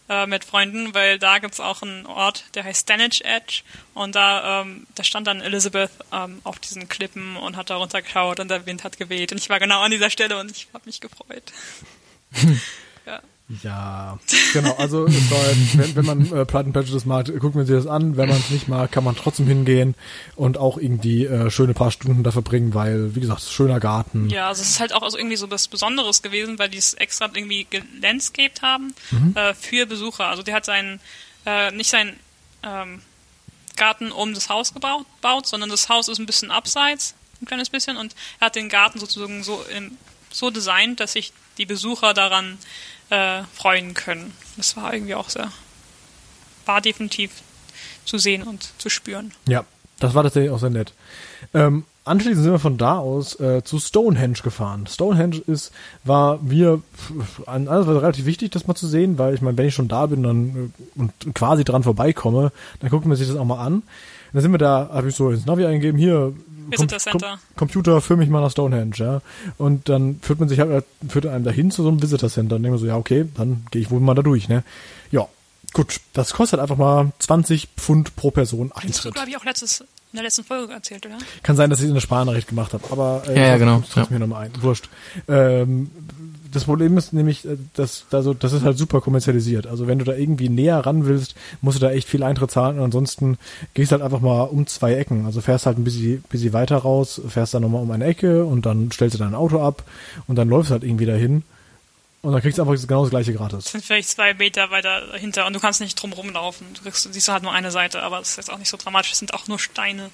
äh, 0.09 0.27
mit 0.27 0.43
Freunden, 0.43 0.93
weil 0.93 1.19
da 1.19 1.39
gibt's 1.39 1.59
auch 1.59 1.81
einen 1.81 2.05
Ort, 2.05 2.45
der 2.55 2.63
heißt 2.63 2.81
Stanage 2.81 3.23
Edge 3.23 3.61
und 3.93 4.15
da, 4.15 4.61
ähm, 4.61 4.85
da 4.95 5.03
stand 5.03 5.27
dann 5.27 5.41
Elizabeth 5.41 5.91
ähm, 6.11 6.41
auf 6.43 6.59
diesen 6.59 6.89
Klippen 6.89 7.37
und 7.37 7.55
hat 7.55 7.69
da 7.69 7.77
runtergeschaut 7.77 8.39
und 8.39 8.49
der 8.49 8.65
Wind 8.65 8.83
hat 8.83 8.97
geweht 8.97 9.31
und 9.31 9.37
ich 9.37 9.49
war 9.49 9.59
genau 9.59 9.81
an 9.81 9.91
dieser 9.91 10.09
Stelle 10.09 10.39
und 10.39 10.51
ich 10.51 10.67
habe 10.73 10.85
mich 10.85 10.99
gefreut. 11.01 11.53
ja. 13.05 13.21
Ja, 13.61 14.17
genau. 14.53 14.73
Also 14.77 15.05
soll, 15.07 15.55
wenn, 15.73 15.95
wenn 15.97 16.05
man 16.05 16.25
äh, 16.31 16.39
and 16.57 16.73
Prejudice 16.73 17.05
mag, 17.05 17.27
guckt 17.39 17.55
man 17.55 17.65
sich 17.65 17.75
das 17.75 17.87
an. 17.87 18.15
Wenn 18.15 18.29
man 18.29 18.37
es 18.37 18.49
nicht 18.49 18.67
mag, 18.69 18.91
kann 18.91 19.03
man 19.03 19.15
trotzdem 19.15 19.47
hingehen 19.47 19.95
und 20.35 20.57
auch 20.57 20.77
irgendwie 20.77 21.25
äh, 21.25 21.51
schöne 21.51 21.73
paar 21.73 21.91
Stunden 21.91 22.23
da 22.23 22.31
verbringen, 22.31 22.73
weil, 22.73 23.15
wie 23.15 23.19
gesagt, 23.19 23.41
schöner 23.43 23.79
Garten. 23.81 24.29
Ja, 24.29 24.47
also 24.47 24.61
es 24.61 24.69
ist 24.69 24.79
halt 24.79 24.93
auch 24.93 25.01
also 25.03 25.17
irgendwie 25.17 25.35
so 25.35 25.51
was 25.51 25.67
Besonderes 25.67 26.21
gewesen, 26.21 26.57
weil 26.57 26.69
die 26.69 26.77
es 26.77 26.93
extra 26.93 27.29
irgendwie 27.33 27.67
gelandscaped 27.69 28.61
haben 28.61 28.93
Mhm. 29.11 29.35
äh, 29.35 29.53
für 29.53 29.85
Besucher. 29.85 30.27
Also 30.27 30.41
der 30.41 30.55
hat 30.55 30.65
seinen, 30.65 30.99
äh, 31.45 31.71
nicht 31.71 31.89
seinen 31.89 32.17
ähm, 32.63 33.01
Garten 33.75 34.11
um 34.11 34.33
das 34.33 34.49
Haus 34.49 34.73
gebaut, 34.73 35.05
baut, 35.21 35.47
sondern 35.47 35.69
das 35.69 35.89
Haus 35.89 36.07
ist 36.07 36.19
ein 36.19 36.25
bisschen 36.25 36.49
abseits, 36.49 37.13
ein 37.41 37.45
kleines 37.45 37.69
bisschen, 37.69 37.97
und 37.97 38.15
er 38.39 38.45
hat 38.45 38.55
den 38.55 38.69
Garten 38.69 38.99
sozusagen 38.99 39.43
so, 39.43 39.63
im, 39.75 39.97
so 40.31 40.49
designt, 40.49 40.99
dass 41.01 41.13
sich 41.13 41.33
die 41.57 41.65
Besucher 41.65 42.13
daran 42.13 42.57
äh, 43.13 43.43
freuen 43.53 43.93
können. 43.93 44.33
Das 44.57 44.75
war 44.75 44.93
irgendwie 44.93 45.13
auch 45.13 45.29
sehr, 45.29 45.51
war 46.65 46.81
definitiv 46.81 47.31
zu 48.05 48.17
sehen 48.17 48.43
und 48.43 48.73
zu 48.79 48.89
spüren. 48.89 49.31
Ja, 49.47 49.65
das 49.99 50.15
war 50.15 50.23
tatsächlich 50.23 50.51
auch 50.51 50.59
sehr 50.59 50.71
nett. 50.71 50.93
Ähm, 51.53 51.83
anschließend 52.05 52.43
sind 52.43 52.51
wir 52.51 52.59
von 52.59 52.77
da 52.77 52.97
aus 52.97 53.39
äh, 53.39 53.63
zu 53.63 53.79
Stonehenge 53.79 54.39
gefahren. 54.43 54.87
Stonehenge 54.87 55.37
ist, 55.45 55.71
war 56.03 56.39
mir 56.41 56.81
alles 57.45 57.85
war 57.85 58.01
relativ 58.01 58.25
wichtig, 58.25 58.51
das 58.51 58.65
mal 58.65 58.75
zu 58.75 58.87
sehen, 58.87 59.19
weil 59.19 59.35
ich 59.35 59.41
meine, 59.41 59.57
wenn 59.57 59.67
ich 59.67 59.75
schon 59.75 59.87
da 59.87 60.07
bin 60.07 60.23
dann 60.23 60.71
äh, 60.97 60.99
und 60.99 61.35
quasi 61.35 61.63
dran 61.63 61.83
vorbeikomme, 61.83 62.51
dann 62.79 62.89
guckt 62.89 63.05
man 63.05 63.15
sich 63.15 63.27
das 63.27 63.37
auch 63.37 63.45
mal 63.45 63.63
an. 63.63 63.83
Dann 64.33 64.41
sind 64.41 64.51
wir 64.51 64.57
da, 64.57 64.89
habe 64.91 65.09
ich 65.09 65.15
so 65.15 65.29
ins 65.29 65.45
Navi 65.45 65.65
eingegeben, 65.65 65.99
hier 65.99 66.33
Visitor 66.69 66.99
Center. 66.99 67.39
Computer, 67.55 68.01
führ 68.01 68.17
mich 68.17 68.29
mal 68.29 68.41
nach 68.41 68.51
Stonehenge, 68.51 68.95
ja. 68.97 69.21
Und 69.57 69.89
dann 69.89 70.19
führt 70.21 70.39
man 70.39 70.49
sich 70.49 70.59
halt, 70.59 70.85
führt 71.07 71.25
einem 71.25 71.43
dahin 71.43 71.71
zu 71.71 71.83
so 71.83 71.89
einem 71.89 72.01
Visitor 72.01 72.29
Center. 72.29 72.55
Und 72.57 72.63
denkt 72.63 72.73
man 72.73 72.79
so, 72.79 72.87
ja, 72.87 72.97
okay, 72.97 73.25
dann 73.35 73.65
gehe 73.71 73.81
ich 73.81 73.91
wohl 73.91 73.99
mal 73.99 74.13
da 74.15 74.21
durch, 74.21 74.49
ne. 74.49 74.63
Ja, 75.11 75.27
gut. 75.73 75.99
Das 76.13 76.33
kostet 76.33 76.59
einfach 76.59 76.77
mal 76.77 77.11
20 77.19 77.69
Pfund 77.77 78.15
pro 78.15 78.31
Person 78.31 78.69
Das 78.69 78.75
hast 78.77 78.83
du, 78.83 78.87
Eintritt. 79.09 79.13
glaube 79.15 79.29
ich, 79.29 79.37
auch 79.37 79.45
letztes, 79.45 79.81
in 79.81 79.87
der 80.13 80.23
letzten 80.23 80.43
Folge 80.43 80.73
erzählt, 80.73 81.05
oder? 81.05 81.17
Kann 81.43 81.55
sein, 81.55 81.69
dass 81.69 81.79
ich 81.79 81.83
es 81.85 81.89
in 81.89 81.95
der 81.95 82.01
Sparnachricht 82.01 82.47
gemacht 82.47 82.73
habe, 82.73 82.83
aber 82.91 83.23
äh, 83.27 83.35
Ja, 83.39 83.47
ja, 83.47 83.57
genau, 83.57 83.83
Das 83.95 84.09
mir 84.09 84.19
nochmal 84.19 84.45
ein. 84.45 84.51
Wurscht. 84.61 84.89
Ähm, 85.27 85.89
das 86.53 86.65
Problem 86.65 86.97
ist 86.97 87.13
nämlich, 87.13 87.45
äh, 87.45 87.57
dass 87.73 88.05
also 88.11 88.33
das 88.33 88.53
ist 88.53 88.63
halt 88.63 88.77
super 88.77 89.01
kommerzialisiert. 89.01 89.67
Also 89.67 89.87
wenn 89.87 89.99
du 89.99 90.05
da 90.05 90.13
irgendwie 90.13 90.49
näher 90.49 90.79
ran 90.79 91.05
willst, 91.05 91.35
musst 91.61 91.77
du 91.77 91.81
da 91.85 91.91
echt 91.91 92.07
viel 92.07 92.23
Eintritt 92.23 92.51
zahlen 92.51 92.77
und 92.77 92.85
ansonsten 92.85 93.37
gehst 93.73 93.91
halt 93.91 94.01
einfach 94.01 94.21
mal 94.21 94.43
um 94.43 94.67
zwei 94.67 94.93
Ecken. 94.93 95.25
Also 95.25 95.41
fährst 95.41 95.65
halt 95.65 95.77
ein 95.77 95.83
bisschen, 95.83 96.23
bisschen 96.29 96.53
weiter 96.53 96.77
raus, 96.77 97.21
fährst 97.27 97.53
dann 97.53 97.63
nochmal 97.63 97.81
um 97.81 97.91
eine 97.91 98.05
Ecke 98.05 98.45
und 98.45 98.65
dann 98.65 98.91
stellst 98.91 99.15
du 99.15 99.19
dein 99.19 99.35
Auto 99.35 99.59
ab 99.59 99.83
und 100.27 100.35
dann 100.35 100.49
läufst 100.49 100.71
halt 100.71 100.83
irgendwie 100.83 101.05
dahin 101.05 101.43
und 102.23 102.31
dann 102.31 102.41
kriegst 102.41 102.57
du 102.57 102.61
einfach 102.61 102.87
genau 102.87 103.01
das 103.01 103.09
gleiche 103.09 103.33
gratis. 103.33 103.65
Das 103.65 103.71
sind 103.73 103.83
vielleicht 103.83 104.09
zwei 104.09 104.33
Meter 104.33 104.71
weiter 104.71 105.01
dahinter 105.11 105.45
und 105.45 105.53
du 105.53 105.59
kannst 105.59 105.81
nicht 105.81 106.01
drum 106.01 106.13
rumlaufen. 106.13 106.67
Du 106.73 106.81
kriegst, 106.81 107.13
siehst 107.13 107.27
halt 107.27 107.43
nur 107.43 107.51
eine 107.51 107.69
Seite, 107.69 108.01
aber 108.01 108.19
das 108.19 108.29
ist 108.29 108.37
jetzt 108.37 108.51
auch 108.51 108.59
nicht 108.59 108.69
so 108.69 108.77
dramatisch. 108.77 109.11
Es 109.11 109.19
sind 109.19 109.33
auch 109.33 109.49
nur 109.49 109.59
Steine. 109.59 110.09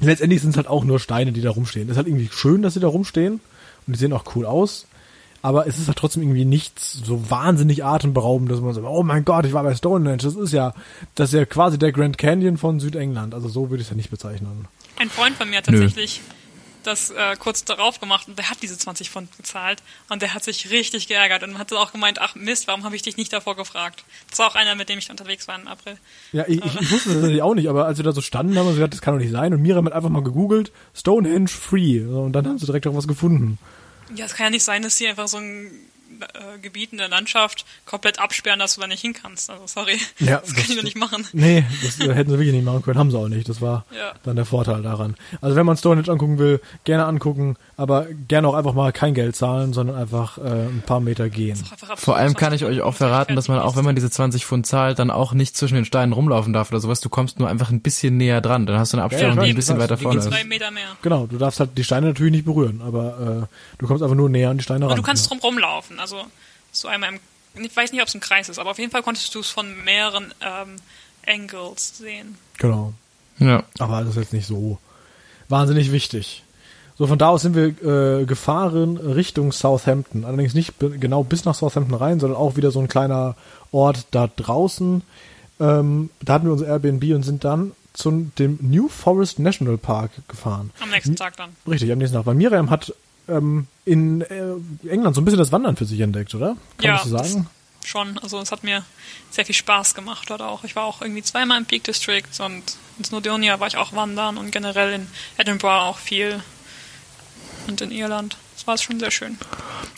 Letztendlich 0.00 0.40
sind 0.40 0.50
es 0.50 0.56
halt 0.56 0.68
auch 0.68 0.84
nur 0.84 1.00
Steine, 1.00 1.32
die 1.32 1.40
da 1.40 1.50
rumstehen. 1.50 1.88
ist 1.88 1.96
halt 1.96 2.06
irgendwie 2.06 2.30
schön, 2.32 2.62
dass 2.62 2.74
sie 2.74 2.80
da 2.80 2.86
rumstehen 2.86 3.40
und 3.86 3.92
die 3.92 3.98
sehen 3.98 4.12
auch 4.12 4.36
cool 4.36 4.46
aus. 4.46 4.86
Aber 5.44 5.66
es 5.66 5.78
ist 5.78 5.88
halt 5.88 5.98
trotzdem 5.98 6.22
irgendwie 6.22 6.46
nichts 6.46 6.94
so 7.04 7.30
wahnsinnig 7.30 7.84
atemberaubend, 7.84 8.50
dass 8.50 8.62
man 8.62 8.72
so, 8.72 8.80
oh 8.86 9.02
mein 9.02 9.26
Gott, 9.26 9.44
ich 9.44 9.52
war 9.52 9.62
bei 9.62 9.74
Stonehenge. 9.74 10.16
Das 10.16 10.36
ist 10.36 10.54
ja, 10.54 10.72
das 11.16 11.34
ist 11.34 11.38
ja 11.38 11.44
quasi 11.44 11.78
der 11.78 11.92
Grand 11.92 12.16
Canyon 12.16 12.56
von 12.56 12.80
Südengland. 12.80 13.34
Also 13.34 13.48
so 13.50 13.68
würde 13.68 13.82
ich 13.82 13.88
es 13.88 13.90
ja 13.90 13.94
nicht 13.94 14.08
bezeichnen. 14.08 14.66
Ein 14.98 15.10
Freund 15.10 15.36
von 15.36 15.50
mir 15.50 15.58
hat 15.58 15.66
tatsächlich 15.66 16.22
das 16.82 17.10
äh, 17.10 17.36
kurz 17.38 17.62
darauf 17.62 18.00
gemacht 18.00 18.26
und 18.26 18.38
der 18.38 18.48
hat 18.48 18.62
diese 18.62 18.78
20 18.78 19.10
Pfund 19.10 19.36
gezahlt 19.36 19.82
und 20.08 20.22
der 20.22 20.32
hat 20.32 20.44
sich 20.44 20.70
richtig 20.70 21.08
geärgert 21.08 21.42
und 21.42 21.58
hat 21.58 21.70
auch 21.74 21.92
gemeint, 21.92 22.22
ach 22.22 22.34
Mist, 22.34 22.66
warum 22.66 22.84
habe 22.84 22.96
ich 22.96 23.02
dich 23.02 23.18
nicht 23.18 23.30
davor 23.30 23.54
gefragt? 23.54 24.02
Das 24.30 24.38
war 24.38 24.46
auch 24.46 24.54
einer, 24.54 24.74
mit 24.76 24.88
dem 24.88 24.98
ich 24.98 25.10
unterwegs 25.10 25.46
war 25.46 25.60
im 25.60 25.68
April. 25.68 25.98
Ja, 26.32 26.44
ich, 26.48 26.64
ich, 26.64 26.80
ich 26.80 26.90
wusste 26.90 27.10
das 27.10 27.18
natürlich 27.18 27.42
auch 27.42 27.54
nicht, 27.54 27.68
aber 27.68 27.84
als 27.84 27.98
wir 27.98 28.04
da 28.04 28.12
so 28.12 28.22
standen, 28.22 28.56
haben 28.56 28.64
wir 28.64 28.72
so 28.72 28.76
gesagt, 28.76 28.94
das 28.94 29.02
kann 29.02 29.12
doch 29.12 29.20
nicht 29.20 29.32
sein. 29.32 29.52
Und 29.52 29.60
Miriam 29.60 29.84
hat 29.84 29.92
einfach 29.92 30.08
mal 30.08 30.22
gegoogelt, 30.22 30.72
Stonehenge 30.94 31.48
free. 31.48 32.00
Und 32.02 32.32
dann 32.32 32.48
haben 32.48 32.56
sie 32.56 32.64
direkt 32.64 32.86
auch 32.86 32.94
was 32.94 33.06
gefunden. 33.06 33.58
Ja, 34.14 34.26
es 34.26 34.34
kann 34.34 34.44
ja 34.46 34.50
nicht 34.50 34.64
sein, 34.64 34.82
dass 34.82 34.96
sie 34.96 35.06
einfach 35.08 35.28
so 35.28 35.38
ein 35.38 35.70
äh, 36.20 36.58
Gebiet 36.60 36.92
in 36.92 36.98
der 36.98 37.08
Landschaft 37.08 37.64
komplett 37.86 38.18
absperren, 38.20 38.58
dass 38.60 38.74
du 38.76 38.80
da 38.80 38.86
nicht 38.86 39.00
hin 39.00 39.14
kannst. 39.14 39.50
Also 39.50 39.66
sorry, 39.66 39.98
Ja, 40.20 40.38
das, 40.38 40.48
kann 40.54 40.56
das- 40.62 40.70
ich 40.70 40.76
doch 40.76 40.82
nicht 40.84 40.96
machen. 40.96 41.26
Nee, 41.32 41.64
das 41.82 41.98
hätten 41.98 42.30
sie 42.30 42.38
wirklich 42.38 42.52
nicht 42.54 42.64
machen 42.64 42.82
können, 42.82 42.98
haben 42.98 43.10
sie 43.10 43.18
auch 43.18 43.28
nicht. 43.28 43.48
Das 43.48 43.60
war 43.60 43.84
Ja. 43.96 44.12
dann 44.22 44.36
der 44.36 44.44
Vorteil 44.44 44.82
daran. 44.82 45.16
Also 45.40 45.56
wenn 45.56 45.66
man 45.66 45.76
Stonehenge 45.76 46.10
angucken 46.12 46.38
will, 46.38 46.60
gerne 46.84 47.06
angucken, 47.06 47.56
aber 47.76 48.06
gerne 48.28 48.48
auch 48.48 48.54
einfach 48.54 48.74
mal 48.74 48.92
kein 48.92 49.14
Geld 49.14 49.34
zahlen, 49.34 49.72
sondern 49.72 49.96
einfach 49.96 50.38
äh, 50.38 50.42
ein 50.42 50.82
paar 50.86 51.00
Meter 51.00 51.28
gehen. 51.28 51.60
Vor 51.96 52.16
allem 52.16 52.34
kann 52.34 52.50
20 52.50 52.62
ich 52.62 52.66
euch 52.66 52.82
auch 52.82 52.94
verraten, 52.94 53.34
dass 53.34 53.48
man 53.48 53.58
auch, 53.58 53.74
wenn 53.76 53.84
man 53.84 53.96
diese 53.96 54.10
20 54.10 54.46
Pfund 54.46 54.66
zahlt, 54.66 54.98
dann 55.00 55.10
auch 55.10 55.32
nicht 55.32 55.56
zwischen 55.56 55.74
den 55.74 55.84
Steinen 55.84 56.12
rumlaufen 56.12 56.52
darf 56.52 56.70
oder 56.70 56.80
sowas. 56.80 57.00
Du 57.00 57.08
kommst 57.08 57.40
nur 57.40 57.48
einfach 57.48 57.70
ein 57.70 57.80
bisschen 57.80 58.16
näher 58.16 58.40
dran. 58.40 58.66
Dann 58.66 58.78
hast 58.78 58.92
du 58.92 58.96
eine 58.96 59.04
Abstellung, 59.04 59.36
Ja, 59.38 59.42
die 59.42 59.50
ein 59.50 59.56
bisschen 59.56 59.78
weiter 59.78 59.98
vorne 59.98 60.20
ist. 60.20 60.28
Zwei 60.28 60.44
Meter 60.44 60.70
mehr. 60.70 60.96
Genau, 61.02 61.26
du 61.26 61.36
darfst 61.36 61.58
halt 61.58 61.76
die 61.76 61.82
Steine 61.82 62.06
natürlich 62.06 62.32
nicht 62.32 62.44
berühren, 62.44 62.80
aber 62.80 63.48
äh, 63.50 63.78
du 63.78 63.86
kommst 63.88 64.02
einfach 64.04 64.16
nur 64.16 64.28
näher 64.28 64.50
an 64.50 64.58
die 64.58 64.64
Steine 64.64 64.84
ran. 64.84 64.92
Und 64.92 64.98
du 64.98 65.02
kannst 65.02 65.28
drum 65.28 65.40
rumlaufen. 65.40 65.98
Also 65.98 66.22
so 66.70 66.86
einmal 66.86 67.10
im, 67.54 67.64
ich 67.64 67.76
weiß 67.76 67.90
nicht, 67.90 68.02
ob 68.02 68.08
es 68.08 68.14
ein 68.14 68.20
Kreis 68.20 68.48
ist, 68.48 68.58
aber 68.60 68.70
auf 68.70 68.78
jeden 68.78 68.92
Fall 68.92 69.02
konntest 69.02 69.34
du 69.34 69.40
es 69.40 69.48
von 69.48 69.82
mehreren 69.84 70.32
ähm, 70.40 70.76
Angles 71.26 71.98
sehen. 71.98 72.36
Genau. 72.58 72.94
Ja. 73.38 73.64
Aber 73.80 74.00
das 74.00 74.10
ist 74.10 74.16
jetzt 74.16 74.32
nicht 74.32 74.46
so 74.46 74.78
wahnsinnig 75.48 75.90
wichtig. 75.90 76.43
So, 76.96 77.06
von 77.06 77.18
da 77.18 77.28
aus 77.28 77.42
sind 77.42 77.56
wir 77.56 78.20
äh, 78.20 78.24
gefahren 78.24 78.96
Richtung 78.96 79.52
Southampton. 79.52 80.24
Allerdings 80.24 80.54
nicht 80.54 80.74
genau 80.78 81.24
bis 81.24 81.44
nach 81.44 81.54
Southampton 81.54 81.94
rein, 81.94 82.20
sondern 82.20 82.38
auch 82.38 82.56
wieder 82.56 82.70
so 82.70 82.80
ein 82.80 82.88
kleiner 82.88 83.34
Ort 83.72 84.06
da 84.12 84.28
draußen. 84.28 85.02
Ähm, 85.60 86.10
da 86.22 86.34
hatten 86.34 86.46
wir 86.46 86.52
unser 86.52 86.66
Airbnb 86.66 87.02
und 87.14 87.24
sind 87.24 87.44
dann 87.44 87.72
zu 87.94 88.30
dem 88.38 88.58
New 88.60 88.88
Forest 88.88 89.38
National 89.38 89.78
Park 89.78 90.10
gefahren. 90.28 90.70
Am 90.80 90.90
nächsten 90.90 91.16
Tag 91.16 91.36
dann. 91.36 91.50
Richtig, 91.68 91.90
am 91.90 91.98
nächsten 91.98 92.16
Tag. 92.16 92.26
Weil 92.26 92.34
Miriam 92.34 92.70
hat 92.70 92.94
ähm, 93.28 93.66
in 93.84 94.20
äh, 94.22 94.54
England 94.88 95.14
so 95.14 95.20
ein 95.20 95.24
bisschen 95.24 95.38
das 95.38 95.52
Wandern 95.52 95.76
für 95.76 95.84
sich 95.84 96.00
entdeckt, 96.00 96.34
oder? 96.34 96.56
Kann 96.78 96.86
ja, 96.86 96.94
man 96.94 97.08
so 97.08 97.18
sagen? 97.18 97.46
schon. 97.86 98.18
Also 98.18 98.40
es 98.40 98.52
hat 98.52 98.64
mir 98.64 98.84
sehr 99.30 99.44
viel 99.44 99.54
Spaß 99.54 99.94
gemacht 99.94 100.30
dort 100.30 100.42
auch. 100.42 100.64
Ich 100.64 100.76
war 100.76 100.84
auch 100.84 101.02
irgendwie 101.02 101.22
zweimal 101.22 101.58
im 101.58 101.66
Peak 101.66 101.84
District 101.84 102.24
und 102.38 102.62
in 102.98 103.04
Snowdonia 103.04 103.60
war 103.60 103.68
ich 103.68 103.76
auch 103.76 103.92
wandern 103.92 104.38
und 104.38 104.50
generell 104.50 104.94
in 104.94 105.06
Edinburgh 105.36 105.82
auch 105.82 105.98
viel 105.98 106.42
und 107.68 107.80
in 107.80 107.90
Irland. 107.90 108.36
Das 108.54 108.66
war 108.66 108.78
schon 108.78 108.98
sehr 109.00 109.10
schön. 109.10 109.38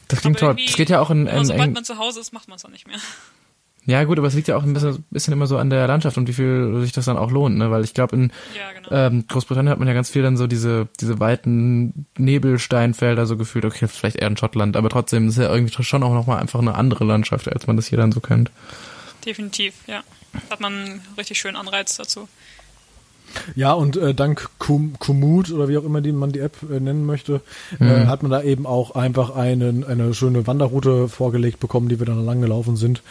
Das 0.09 0.21
klingt 0.21 0.39
toll. 0.39 0.57
Das 0.65 0.77
geht 0.77 0.91
ja 0.91 1.01
auch 1.01 1.11
in, 1.11 1.27
in, 1.27 1.45
sobald 1.45 1.75
man 1.75 1.85
zu 1.85 1.99
Hause 1.99 2.21
ist, 2.21 2.33
macht 2.33 2.49
man 2.49 2.57
es 2.57 2.63
dann 2.63 2.73
nicht 2.73 2.87
mehr. 2.87 2.99
Ja 3.89 4.03
gut, 4.03 4.19
aber 4.19 4.27
es 4.27 4.35
liegt 4.35 4.49
ja 4.49 4.57
auch 4.57 4.65
ein 4.65 4.73
bisschen, 4.73 5.05
bisschen 5.11 5.33
immer 5.33 5.47
so 5.47 5.59
an 5.59 5.71
der 5.71 5.87
Landschaft 5.87 6.19
und 6.19 6.27
wie 6.27 6.33
viel 6.33 6.81
sich 6.81 6.91
das 6.91 7.05
dann 7.05 7.17
auch 7.17 7.31
lohnt, 7.31 7.57
ne? 7.57 7.71
Weil 7.71 7.85
ich 7.85 7.95
glaube, 7.95 8.17
in 8.17 8.33
Ja, 8.57 8.73
genau. 8.73 8.89
ähm, 8.91 9.27
Großbritannien 9.29 9.71
hat 9.71 9.79
man 9.79 9.87
ja 9.87 9.95
ganz 9.95 10.11
viel 10.11 10.23
dann 10.23 10.37
so 10.37 10.49
diese, 10.49 10.89
diese 11.01 11.21
weiten 11.21 12.07
Nebelsteinfelder 12.19 13.27
so 13.27 13.37
gefühlt, 13.37 13.65
okay, 13.65 13.87
vielleicht 13.87 14.17
eher 14.17 14.27
in 14.27 14.37
Schottland, 14.37 14.77
aber 14.77 14.89
trotzdem 14.89 15.29
ist 15.29 15.39
ja 15.39 15.55
irgendwie 15.55 15.73
schon 15.85 16.03
auch 16.03 16.15
nochmal 16.15 16.41
einfach 16.41 16.59
eine 16.59 16.75
andere 16.75 17.05
Landschaft, 17.05 17.49
als 17.49 17.69
man 17.69 17.77
das 17.77 17.87
hier 17.87 17.99
dann 17.99 18.11
so 18.11 18.19
kennt. 18.19 18.51
Definitiv, 19.25 19.75
ja. 19.87 20.03
Da 20.33 20.51
hat 20.51 20.61
man 20.61 20.75
einen 20.75 21.03
richtig 21.17 21.39
schönen 21.39 21.57
Anreiz 21.57 21.97
dazu. 21.97 22.29
Ja, 23.55 23.73
und 23.73 23.97
äh, 23.97 24.15
dank 24.15 24.49
Kum 24.59 24.95
Komoot 24.99 25.51
oder 25.51 25.69
wie 25.69 25.79
auch 25.79 25.85
immer 25.85 26.01
die, 26.01 26.13
man 26.13 26.33
die 26.33 26.41
App 26.41 26.57
äh, 26.63 26.81
nennen 26.81 27.07
möchte, 27.07 27.41
äh, 27.81 28.07
hat 28.07 28.23
man 28.23 28.31
da 28.31 28.43
eben 28.43 28.67
auch 28.67 28.95
einfach 28.95 29.35
einen, 29.35 29.85
eine 29.85 30.15
schöne 30.15 30.47
Wanderroute 30.47 31.09
vorgelegt 31.09 31.61
bekommen, 31.61 31.89
die 31.89 31.99
wir 31.99 32.07
dann 32.07 32.25
lang 32.25 32.41
gelaufen 32.41 32.77
sind. 32.77 33.03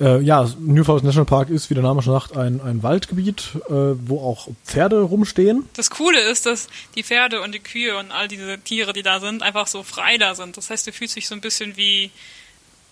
Äh, 0.00 0.20
ja, 0.20 0.48
New 0.60 0.84
Forest 0.84 1.04
National 1.04 1.26
Park 1.26 1.50
ist, 1.50 1.70
wie 1.70 1.74
der 1.74 1.82
Name 1.82 2.02
schon 2.02 2.12
sagt, 2.12 2.36
ein, 2.36 2.60
ein 2.60 2.82
Waldgebiet, 2.82 3.52
äh, 3.68 3.72
wo 3.72 4.20
auch 4.20 4.48
Pferde 4.64 5.00
rumstehen. 5.00 5.64
Das 5.74 5.90
Coole 5.90 6.20
ist, 6.20 6.46
dass 6.46 6.68
die 6.94 7.02
Pferde 7.02 7.40
und 7.42 7.54
die 7.54 7.60
Kühe 7.60 7.96
und 7.96 8.12
all 8.12 8.28
diese 8.28 8.58
Tiere, 8.58 8.92
die 8.92 9.02
da 9.02 9.20
sind, 9.20 9.42
einfach 9.42 9.66
so 9.66 9.82
frei 9.82 10.18
da 10.18 10.34
sind. 10.34 10.56
Das 10.56 10.70
heißt, 10.70 10.86
du 10.86 10.92
fühlst 10.92 11.16
dich 11.16 11.26
so 11.26 11.34
ein 11.34 11.40
bisschen 11.40 11.76
wie, 11.76 12.10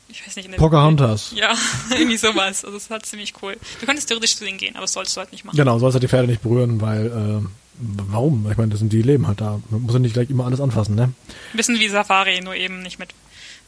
ich 0.09 0.27
weiß 0.27 0.37
nicht, 0.37 0.47
in 0.47 0.53
der 0.53 0.59
Pocahontas. 0.59 1.33
Ja, 1.35 1.55
irgendwie 1.91 2.17
sowas. 2.17 2.65
Also 2.65 2.73
das 2.73 2.85
ist 2.85 2.91
halt 2.91 3.07
ziemlich 3.07 3.35
cool. 3.43 3.57
Du 3.81 3.87
könntest 3.87 4.09
theoretisch 4.09 4.37
zu 4.37 4.45
denen 4.45 4.59
gehen, 4.59 4.77
aber 4.77 4.83
das 4.83 4.93
solltest 4.93 5.17
du 5.17 5.21
halt 5.21 5.33
nicht 5.33 5.45
machen. 5.45 5.57
Genau, 5.57 5.79
sollst 5.79 5.95
halt 5.95 6.03
die 6.03 6.09
Pferde 6.09 6.29
nicht 6.29 6.43
berühren, 6.43 6.81
weil, 6.81 7.07
äh, 7.07 7.47
warum? 7.79 8.49
Ich 8.51 8.57
meine, 8.57 8.71
das 8.71 8.79
sind 8.79 8.93
die 8.93 9.03
leben 9.03 9.27
halt 9.27 9.41
da. 9.41 9.61
Man 9.71 9.83
muss 9.83 9.95
ja 9.95 9.99
nicht 9.99 10.15
gleich 10.15 10.31
immer 10.31 10.47
alles 10.47 10.61
anfassen, 10.61 10.95
ne? 10.95 11.13
Ein 11.53 11.57
bisschen 11.57 11.79
wie 11.79 11.89
Safari, 11.89 12.41
nur 12.41 12.55
eben 12.55 12.83
nicht 12.83 12.99
mit 12.99 13.11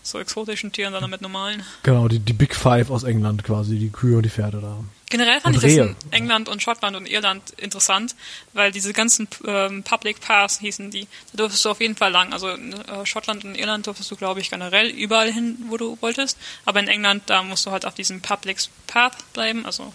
so 0.03 0.19
exotischen 0.19 0.73
Tieren, 0.73 0.93
sondern 0.93 1.11
mit 1.11 1.21
normalen. 1.21 1.63
Genau, 1.83 2.09
die, 2.09 2.19
die 2.19 2.33
Big 2.33 2.55
Five 2.55 2.91
aus 2.91 3.03
England 3.03 3.45
quasi, 3.45 3.79
die 3.79 3.91
Kühe 3.91 4.17
und 4.17 4.23
die 4.23 4.31
Pferde 4.31 4.61
da. 4.61 4.79
Generell 5.11 5.41
fand 5.41 5.57
Und 5.57 5.65
ich 5.65 5.77
das 5.77 5.87
in 5.87 6.13
England 6.13 6.49
und 6.49 6.63
Schottland 6.63 6.97
und 6.97 7.07
Irland 7.07 7.51
interessant, 7.57 8.15
weil 8.53 8.73
diese 8.73 8.93
ganzen 8.93 9.27
ähm, 9.47 9.83
Public 9.83 10.21
Paths 10.21 10.61
hießen 10.61 10.91
die, 10.91 11.07
da 11.33 11.39
durftest 11.39 11.65
du 11.65 11.71
auf 11.71 11.81
jeden 11.81 11.97
Fall 11.97 12.11
lang. 12.11 12.33
Also 12.33 12.51
in 12.51 12.73
äh, 12.73 13.07
Schottland 13.07 13.45
und 13.45 13.55
Irland 13.55 13.87
durftest 13.87 14.11
du, 14.11 14.17
glaube 14.17 14.41
ich, 14.41 14.51
generell 14.51 14.89
überall 14.89 15.33
hin, 15.33 15.57
wo 15.69 15.77
du 15.77 15.97
wolltest. 16.01 16.37
Aber 16.65 16.81
in 16.81 16.89
England, 16.89 17.25
da 17.27 17.43
musst 17.43 17.65
du 17.65 17.71
halt 17.71 17.87
auf 17.87 17.95
diesem 17.95 18.21
Public 18.21 18.59
Path 18.87 19.17
bleiben. 19.33 19.65
Also 19.65 19.93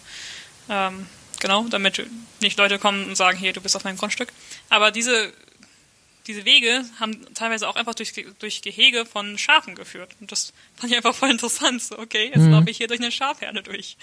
ähm, 0.69 1.05
genau, 1.39 1.65
damit 1.69 2.05
nicht 2.41 2.57
Leute 2.57 2.79
kommen 2.79 3.05
und 3.05 3.15
sagen, 3.15 3.37
hier, 3.37 3.53
du 3.53 3.61
bist 3.61 3.75
auf 3.75 3.83
meinem 3.83 3.97
Grundstück. 3.97 4.29
Aber 4.69 4.91
diese 4.91 5.31
diese 6.27 6.45
Wege 6.45 6.85
haben 6.99 7.33
teilweise 7.33 7.67
auch 7.67 7.75
einfach 7.75 7.95
durch, 7.95 8.13
durch 8.39 8.61
Gehege 8.61 9.05
von 9.05 9.37
Schafen 9.37 9.75
geführt. 9.75 10.15
Und 10.21 10.31
das 10.31 10.53
fand 10.75 10.91
ich 10.91 10.97
einfach 10.97 11.13
voll 11.13 11.29
interessant. 11.29 11.81
So, 11.81 11.99
okay, 11.99 12.31
jetzt 12.33 12.47
laufe 12.47 12.69
ich 12.69 12.77
hier 12.77 12.87
durch 12.87 13.01
eine 13.01 13.11
Schafherde 13.11 13.61
durch. 13.61 13.97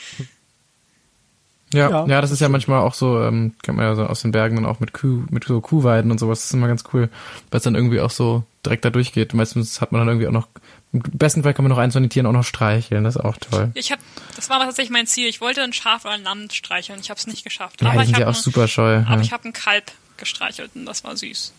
Ja, 1.72 1.90
Ja, 1.90 2.06
ja, 2.06 2.20
das 2.20 2.30
ist 2.30 2.40
ja 2.40 2.48
manchmal 2.48 2.80
auch 2.80 2.94
so, 2.94 3.22
ähm, 3.22 3.54
kennt 3.62 3.76
man 3.76 3.86
ja 3.86 3.94
so 3.94 4.04
aus 4.04 4.22
den 4.22 4.32
Bergen 4.32 4.56
dann 4.56 4.66
auch 4.66 4.80
mit 4.80 4.92
Kuh, 4.92 5.24
mit 5.30 5.44
so 5.44 5.60
Kuhweiden 5.60 6.10
und 6.10 6.18
sowas. 6.18 6.40
Das 6.40 6.46
ist 6.46 6.54
immer 6.54 6.68
ganz 6.68 6.84
cool, 6.92 7.08
weil 7.50 7.58
es 7.58 7.62
dann 7.64 7.74
irgendwie 7.74 8.00
auch 8.00 8.10
so 8.10 8.42
direkt 8.64 8.84
da 8.84 8.90
durchgeht. 8.90 9.34
Meistens 9.34 9.80
hat 9.80 9.92
man 9.92 10.00
dann 10.00 10.08
irgendwie 10.08 10.26
auch 10.26 10.32
noch, 10.32 10.48
im 10.92 11.02
besten 11.02 11.42
Fall 11.42 11.54
kann 11.54 11.64
man 11.64 11.70
noch 11.70 11.78
eins 11.78 11.94
von 11.94 12.02
den 12.02 12.10
Tieren 12.10 12.26
auch 12.26 12.32
noch 12.32 12.44
streicheln. 12.44 13.04
Das 13.04 13.16
ist 13.16 13.22
auch 13.22 13.36
toll. 13.36 13.70
Ich 13.74 13.92
hab, 13.92 14.00
das 14.34 14.48
war 14.48 14.56
aber 14.56 14.66
tatsächlich 14.66 14.90
mein 14.90 15.06
Ziel. 15.06 15.28
Ich 15.28 15.40
wollte 15.40 15.62
ein 15.62 15.72
Schaf 15.72 16.04
oder 16.04 16.14
ein 16.14 16.24
Lamm 16.24 16.50
streicheln. 16.50 16.98
Ich 17.00 17.10
habe 17.10 17.18
es 17.18 17.26
nicht 17.26 17.44
geschafft. 17.44 17.80
Ja, 17.80 17.88
aber 17.88 18.00
die 18.00 18.06
sind 18.06 18.14
ich 18.14 18.20
ja 18.20 18.26
habe 18.26 18.36
auch 18.36 18.40
super 18.40 18.66
scheu. 18.66 18.98
aber 18.98 19.16
ja. 19.16 19.20
ich 19.20 19.32
habe 19.32 19.48
ein 19.48 19.52
Kalb 19.52 19.92
gestreichelt 20.16 20.72
und 20.74 20.86
das 20.86 21.04
war 21.04 21.16
süß. 21.16 21.52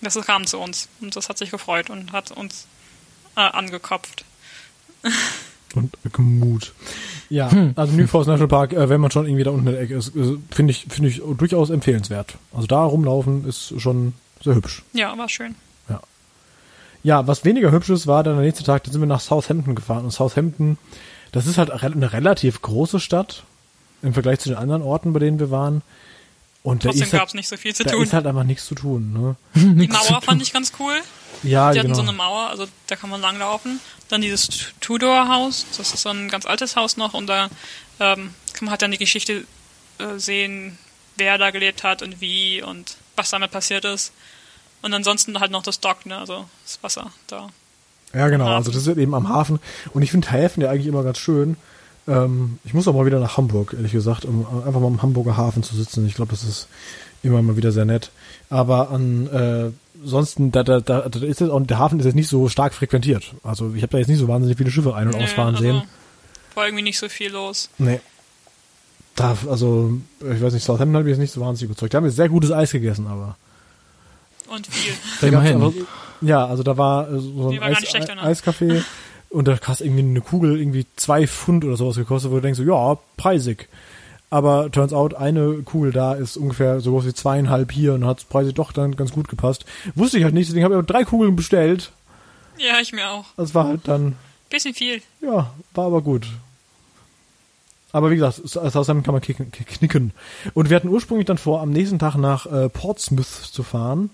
Das 0.00 0.14
kam 0.24 0.46
zu 0.46 0.58
uns 0.58 0.88
und 1.00 1.16
das 1.16 1.28
hat 1.28 1.38
sich 1.38 1.50
gefreut 1.50 1.90
und 1.90 2.12
hat 2.12 2.30
uns 2.30 2.66
äh, 3.36 3.40
angekopft. 3.40 4.24
und 5.74 5.92
Gemut. 6.12 6.72
Ja, 7.30 7.50
also 7.76 7.92
New 7.94 8.06
Forest 8.06 8.28
National 8.28 8.48
Park, 8.48 8.72
äh, 8.72 8.88
wenn 8.88 9.00
man 9.00 9.10
schon 9.10 9.26
irgendwie 9.26 9.44
da 9.44 9.50
unten 9.50 9.66
in 9.66 9.72
der 9.74 9.82
Ecke 9.82 9.96
ist, 9.96 10.16
äh, 10.16 10.36
finde 10.50 10.70
ich, 10.70 10.86
finde 10.88 11.10
ich 11.10 11.20
durchaus 11.36 11.70
empfehlenswert. 11.70 12.34
Also 12.54 12.66
da 12.66 12.82
rumlaufen 12.82 13.46
ist 13.46 13.74
schon 13.78 14.14
sehr 14.42 14.54
hübsch. 14.54 14.82
Ja, 14.92 15.16
war 15.18 15.28
schön. 15.28 15.54
Ja, 17.02 17.26
was 17.26 17.44
weniger 17.44 17.70
hübsch 17.70 17.90
ist, 17.90 18.06
war 18.06 18.24
dann 18.24 18.36
der 18.36 18.44
nächste 18.44 18.64
Tag, 18.64 18.84
da 18.84 18.90
sind 18.90 19.00
wir 19.00 19.06
nach 19.06 19.20
Southampton 19.20 19.74
gefahren. 19.74 20.04
Und 20.04 20.10
Southampton, 20.10 20.78
das 21.32 21.46
ist 21.46 21.58
halt 21.58 21.70
eine 21.70 22.12
relativ 22.12 22.60
große 22.60 23.00
Stadt 23.00 23.44
im 24.02 24.12
Vergleich 24.12 24.40
zu 24.40 24.48
den 24.48 24.58
anderen 24.58 24.82
Orten, 24.82 25.12
bei 25.12 25.20
denen 25.20 25.38
wir 25.38 25.50
waren. 25.50 25.82
Und 26.62 26.84
da 26.84 26.88
Trotzdem 26.88 27.04
ist, 27.04 27.10
gab 27.12 27.20
halt, 27.20 27.28
es 27.28 27.34
nicht 27.34 27.48
so 27.48 27.56
viel 27.56 27.74
zu 27.74 27.84
da 27.84 27.92
tun. 27.92 28.02
ist 28.02 28.12
halt 28.12 28.26
einfach 28.26 28.44
nichts 28.44 28.66
zu 28.66 28.74
tun. 28.74 29.12
Ne? 29.12 29.36
Die 29.54 29.88
Mauer 29.88 30.20
fand 30.20 30.42
ich 30.42 30.52
ganz 30.52 30.72
cool. 30.80 30.92
Ja, 31.42 31.72
Die 31.72 31.78
hatten 31.78 31.88
genau. 31.88 31.94
so 31.94 32.02
eine 32.02 32.12
Mauer, 32.12 32.48
also 32.48 32.66
da 32.86 32.96
kann 32.96 33.10
man 33.10 33.20
langlaufen. 33.20 33.80
Dann 34.08 34.20
dieses 34.20 34.48
Tudor-Haus, 34.80 35.66
das 35.76 35.94
ist 35.94 36.02
so 36.02 36.08
ein 36.10 36.28
ganz 36.28 36.46
altes 36.46 36.76
Haus 36.76 36.96
noch 36.96 37.14
und 37.14 37.26
da 37.26 37.48
ähm, 38.00 38.34
kann 38.52 38.64
man 38.64 38.70
halt 38.70 38.82
dann 38.82 38.90
die 38.90 38.98
Geschichte 38.98 39.44
äh, 39.98 40.18
sehen, 40.18 40.78
wer 41.16 41.38
da 41.38 41.50
gelebt 41.50 41.84
hat 41.84 42.02
und 42.02 42.20
wie 42.20 42.62
und 42.62 42.96
was 43.16 43.30
damit 43.30 43.50
passiert 43.50 43.84
ist. 43.84 44.12
Und 44.82 44.94
ansonsten 44.94 45.40
halt 45.40 45.50
noch 45.50 45.62
das 45.62 45.80
Dock, 45.80 46.06
ne, 46.06 46.16
also 46.18 46.44
das 46.64 46.78
Wasser 46.82 47.10
da. 47.26 47.48
Ja, 48.14 48.28
genau. 48.28 48.46
Also 48.46 48.70
das 48.70 48.86
ist 48.86 48.96
eben 48.96 49.14
am 49.14 49.28
Hafen. 49.28 49.60
Und 49.92 50.02
ich 50.02 50.10
finde 50.10 50.30
Häfen 50.30 50.62
ja 50.62 50.70
eigentlich 50.70 50.86
immer 50.86 51.02
ganz 51.02 51.18
schön. 51.18 51.56
Ähm, 52.06 52.58
ich 52.64 52.72
muss 52.72 52.88
auch 52.88 52.94
mal 52.94 53.04
wieder 53.04 53.20
nach 53.20 53.36
Hamburg, 53.36 53.74
ehrlich 53.74 53.92
gesagt, 53.92 54.24
um 54.24 54.46
einfach 54.66 54.80
mal 54.80 54.86
am 54.86 55.02
Hamburger 55.02 55.36
Hafen 55.36 55.62
zu 55.62 55.76
sitzen. 55.76 56.06
Ich 56.06 56.14
glaube, 56.14 56.30
das 56.30 56.42
ist 56.42 56.68
immer 57.22 57.42
mal 57.42 57.56
wieder 57.56 57.72
sehr 57.72 57.84
nett. 57.84 58.10
Aber 58.50 58.90
an 58.90 59.26
äh, 59.28 59.70
ansonsten, 60.02 60.52
da, 60.52 60.62
da, 60.62 60.80
da, 60.80 61.08
da 61.08 61.20
ist 61.20 61.40
es 61.40 61.50
auch, 61.50 61.60
der 61.60 61.78
Hafen 61.78 61.98
ist 61.98 62.06
jetzt 62.06 62.14
nicht 62.14 62.28
so 62.28 62.48
stark 62.48 62.74
frequentiert. 62.74 63.34
Also 63.42 63.74
ich 63.74 63.82
habe 63.82 63.92
da 63.92 63.98
jetzt 63.98 64.08
nicht 64.08 64.18
so 64.18 64.28
wahnsinnig 64.28 64.56
viele 64.56 64.70
Schiffe 64.70 64.94
ein- 64.94 65.08
und 65.08 65.16
Nö, 65.16 65.24
ausfahren 65.24 65.54
also, 65.54 65.62
sehen. 65.66 65.82
War 66.54 66.66
irgendwie 66.66 66.84
nicht 66.84 66.98
so 66.98 67.08
viel 67.08 67.32
los. 67.32 67.70
Nee. 67.78 68.00
Da, 69.14 69.36
also, 69.48 69.98
ich 70.20 70.40
weiß 70.40 70.52
nicht, 70.52 70.62
Southampton 70.62 70.96
hat 70.96 71.04
mich 71.04 71.10
jetzt 71.10 71.18
nicht 71.18 71.32
so 71.32 71.40
wahnsinnig 71.40 71.70
überzeugt. 71.70 71.92
Da 71.92 71.96
haben 71.98 72.04
wir 72.04 72.10
sehr 72.10 72.28
gutes 72.28 72.52
Eis 72.52 72.70
gegessen, 72.70 73.06
aber. 73.08 73.36
Und 74.48 74.66
viel. 74.68 74.94
Immerhin. 75.28 75.86
ja, 76.20 76.46
also 76.46 76.62
da 76.62 76.76
war 76.76 77.08
äh, 77.10 77.18
so 77.18 77.50
Die 77.50 77.60
ein 77.60 77.74
Eis? 77.74 77.94
Eiscafé 77.94 78.82
und 79.30 79.46
da 79.46 79.58
hast 79.62 79.80
irgendwie 79.80 80.00
eine 80.00 80.20
Kugel 80.20 80.58
irgendwie 80.58 80.86
zwei 80.96 81.26
Pfund 81.26 81.64
oder 81.64 81.76
sowas 81.76 81.96
gekostet, 81.96 82.30
wo 82.30 82.36
du 82.36 82.42
denkst, 82.42 82.58
so, 82.58 82.64
ja, 82.64 82.98
preisig. 83.16 83.68
Aber 84.30 84.70
turns 84.70 84.92
out, 84.92 85.14
eine 85.14 85.62
Kugel 85.64 85.92
da 85.92 86.12
ist 86.12 86.36
ungefähr 86.36 86.80
so 86.80 86.90
groß 86.90 87.06
wie 87.06 87.14
zweieinhalb 87.14 87.72
hier 87.72 87.94
und 87.94 88.04
hat 88.04 88.28
preisig 88.28 88.54
doch 88.54 88.72
dann 88.72 88.94
ganz 88.94 89.12
gut 89.12 89.28
gepasst. 89.28 89.64
Wusste 89.94 90.18
ich 90.18 90.24
halt 90.24 90.34
nicht, 90.34 90.48
deswegen 90.48 90.64
habe 90.64 90.74
ich 90.74 90.80
auch 90.80 90.86
drei 90.86 91.04
Kugeln 91.04 91.34
bestellt. 91.34 91.92
Ja, 92.58 92.80
ich 92.80 92.92
mir 92.92 93.08
auch. 93.10 93.24
Das 93.36 93.54
war 93.54 93.66
halt 93.66 93.82
dann, 93.84 94.16
Bisschen 94.50 94.74
viel. 94.74 95.00
ja, 95.22 95.50
war 95.74 95.86
aber 95.86 96.02
gut. 96.02 96.26
Aber 97.92 98.10
wie 98.10 98.16
gesagt, 98.16 98.42
Southampton 98.44 99.02
kann 99.02 99.14
man 99.14 99.22
knicken. 99.22 100.12
Und 100.52 100.68
wir 100.68 100.76
hatten 100.76 100.88
ursprünglich 100.88 101.26
dann 101.26 101.38
vor, 101.38 101.62
am 101.62 101.70
nächsten 101.70 101.98
Tag 101.98 102.16
nach 102.16 102.44
äh, 102.46 102.68
Portsmouth 102.68 103.26
zu 103.26 103.62
fahren. 103.62 104.10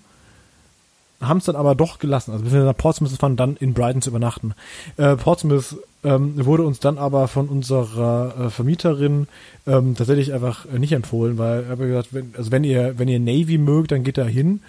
Haben 1.19 1.39
es 1.39 1.45
dann 1.45 1.55
aber 1.55 1.75
doch 1.75 1.99
gelassen. 1.99 2.31
Also 2.31 2.45
wir 2.45 2.51
sind 2.51 2.63
nach 2.63 2.77
Portsmouth 2.77 3.11
zu 3.11 3.17
fahren, 3.17 3.35
dann 3.35 3.57
in 3.57 3.73
Brighton 3.73 4.01
zu 4.01 4.09
übernachten. 4.11 4.53
Äh, 4.95 5.15
Portsmouth 5.17 5.75
ähm, 6.05 6.45
wurde 6.45 6.63
uns 6.63 6.79
dann 6.79 6.97
aber 6.97 7.27
von 7.27 7.49
unserer 7.49 8.33
äh, 8.39 8.49
Vermieterin 8.49 9.27
ähm, 9.65 9.95
tatsächlich 9.95 10.33
einfach 10.33 10.65
äh, 10.65 10.77
nicht 10.77 10.93
empfohlen, 10.93 11.37
weil 11.37 11.63
er 11.63 11.69
hat 11.69 11.79
gesagt, 11.79 12.07
wenn, 12.11 12.33
also 12.37 12.51
wenn 12.51 12.63
ihr 12.63 12.97
wenn 12.97 13.07
ihr 13.07 13.19
Navy 13.19 13.57
mögt, 13.57 13.91
dann 13.91 14.03
geht 14.03 14.17
da 14.17 14.25
hin, 14.25 14.61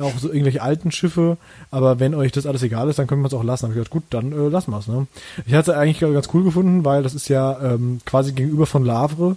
auch 0.00 0.16
so 0.18 0.28
irgendwelche 0.28 0.62
alten 0.62 0.92
Schiffe. 0.92 1.38
Aber 1.70 1.98
wenn 1.98 2.14
euch 2.14 2.32
das 2.32 2.46
alles 2.46 2.62
egal 2.62 2.88
ist, 2.88 2.98
dann 2.98 3.06
können 3.06 3.22
wir 3.22 3.28
es 3.28 3.34
auch 3.34 3.44
lassen. 3.44 3.64
Hab 3.64 3.70
ich 3.70 3.76
gesagt, 3.76 3.90
gut, 3.90 4.04
dann 4.10 4.32
äh, 4.32 4.48
lassen 4.48 4.70
wir 4.70 4.78
es. 4.78 4.86
Ne? 4.86 5.06
Ich 5.46 5.54
hatte 5.54 5.72
es 5.72 5.76
eigentlich 5.76 6.00
ganz 6.00 6.28
cool 6.34 6.44
gefunden, 6.44 6.84
weil 6.84 7.02
das 7.02 7.14
ist 7.14 7.28
ja 7.28 7.58
ähm, 7.60 8.00
quasi 8.04 8.32
gegenüber 8.32 8.66
von 8.66 8.84
Lavre. 8.84 9.36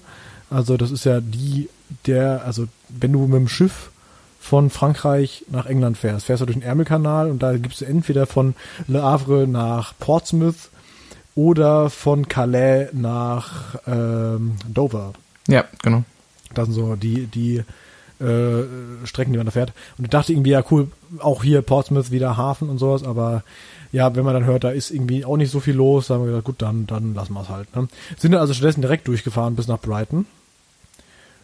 Also 0.50 0.78
das 0.78 0.92
ist 0.92 1.06
ja 1.06 1.22
die 1.22 1.70
der, 2.06 2.44
also 2.46 2.66
wenn 2.90 3.14
du 3.14 3.26
mit 3.28 3.36
dem 3.36 3.48
Schiff 3.48 3.92
von 4.40 4.70
Frankreich 4.70 5.44
nach 5.50 5.66
England 5.66 5.98
fährst. 5.98 6.28
Fährst 6.28 6.42
du 6.42 6.46
durch 6.46 6.58
den 6.58 6.64
Ärmelkanal 6.64 7.32
und 7.32 7.42
da 7.42 7.58
gibst 7.58 7.82
du 7.82 7.86
entweder 7.86 8.28
von 8.28 8.54
Le 8.88 9.02
Havre 9.02 9.48
nach 9.48 9.94
Portsmouth 9.98 10.70
oder 11.36 11.90
von 11.90 12.28
Calais 12.28 12.88
nach 12.94 13.76
ähm, 13.86 14.56
Dover. 14.68 15.14
Ja, 15.48 15.66
genau. 15.84 16.04
Das 16.54 16.66
sind 16.66 16.74
so 16.74 16.96
die, 16.96 17.28
die 17.28 17.64
äh, 18.20 18.64
Strecken, 19.06 19.34
die 19.34 19.38
man 19.38 19.46
da 19.46 19.52
fährt. 19.52 19.74
Und 19.98 20.06
ich 20.06 20.10
dachte 20.10 20.32
irgendwie, 20.32 20.52
ja 20.52 20.64
cool, 20.72 20.88
auch 21.20 21.44
hier 21.44 21.62
Portsmouth 21.62 22.12
wieder 22.12 22.38
Hafen 22.38 22.70
und 22.70 22.78
sowas, 22.78 23.04
aber 23.04 23.44
ja, 23.92 24.16
wenn 24.16 24.26
man 24.26 24.34
dann 24.34 24.46
hört, 24.46 24.64
da 24.64 24.72
ist 24.72 24.92
irgendwie 24.92 25.26
auch 25.26 25.38
nicht 25.38 25.52
so 25.52 25.60
viel 25.60 25.76
los, 25.76 26.08
dann 26.08 26.18
haben 26.18 26.26
wir 26.26 26.32
gesagt, 26.32 26.46
gut, 26.46 26.62
dann, 26.62 26.88
dann 26.88 27.14
lassen 27.14 27.34
wir 27.34 27.42
es 27.42 27.50
halt. 27.50 27.76
Ne? 27.76 27.88
Sind 28.18 28.32
dann 28.32 28.42
also 28.42 28.54
stattdessen 28.54 28.82
direkt 28.82 29.08
durchgefahren 29.08 29.56
bis 29.56 29.68
nach 29.68 29.80
Brighton. 29.80 30.26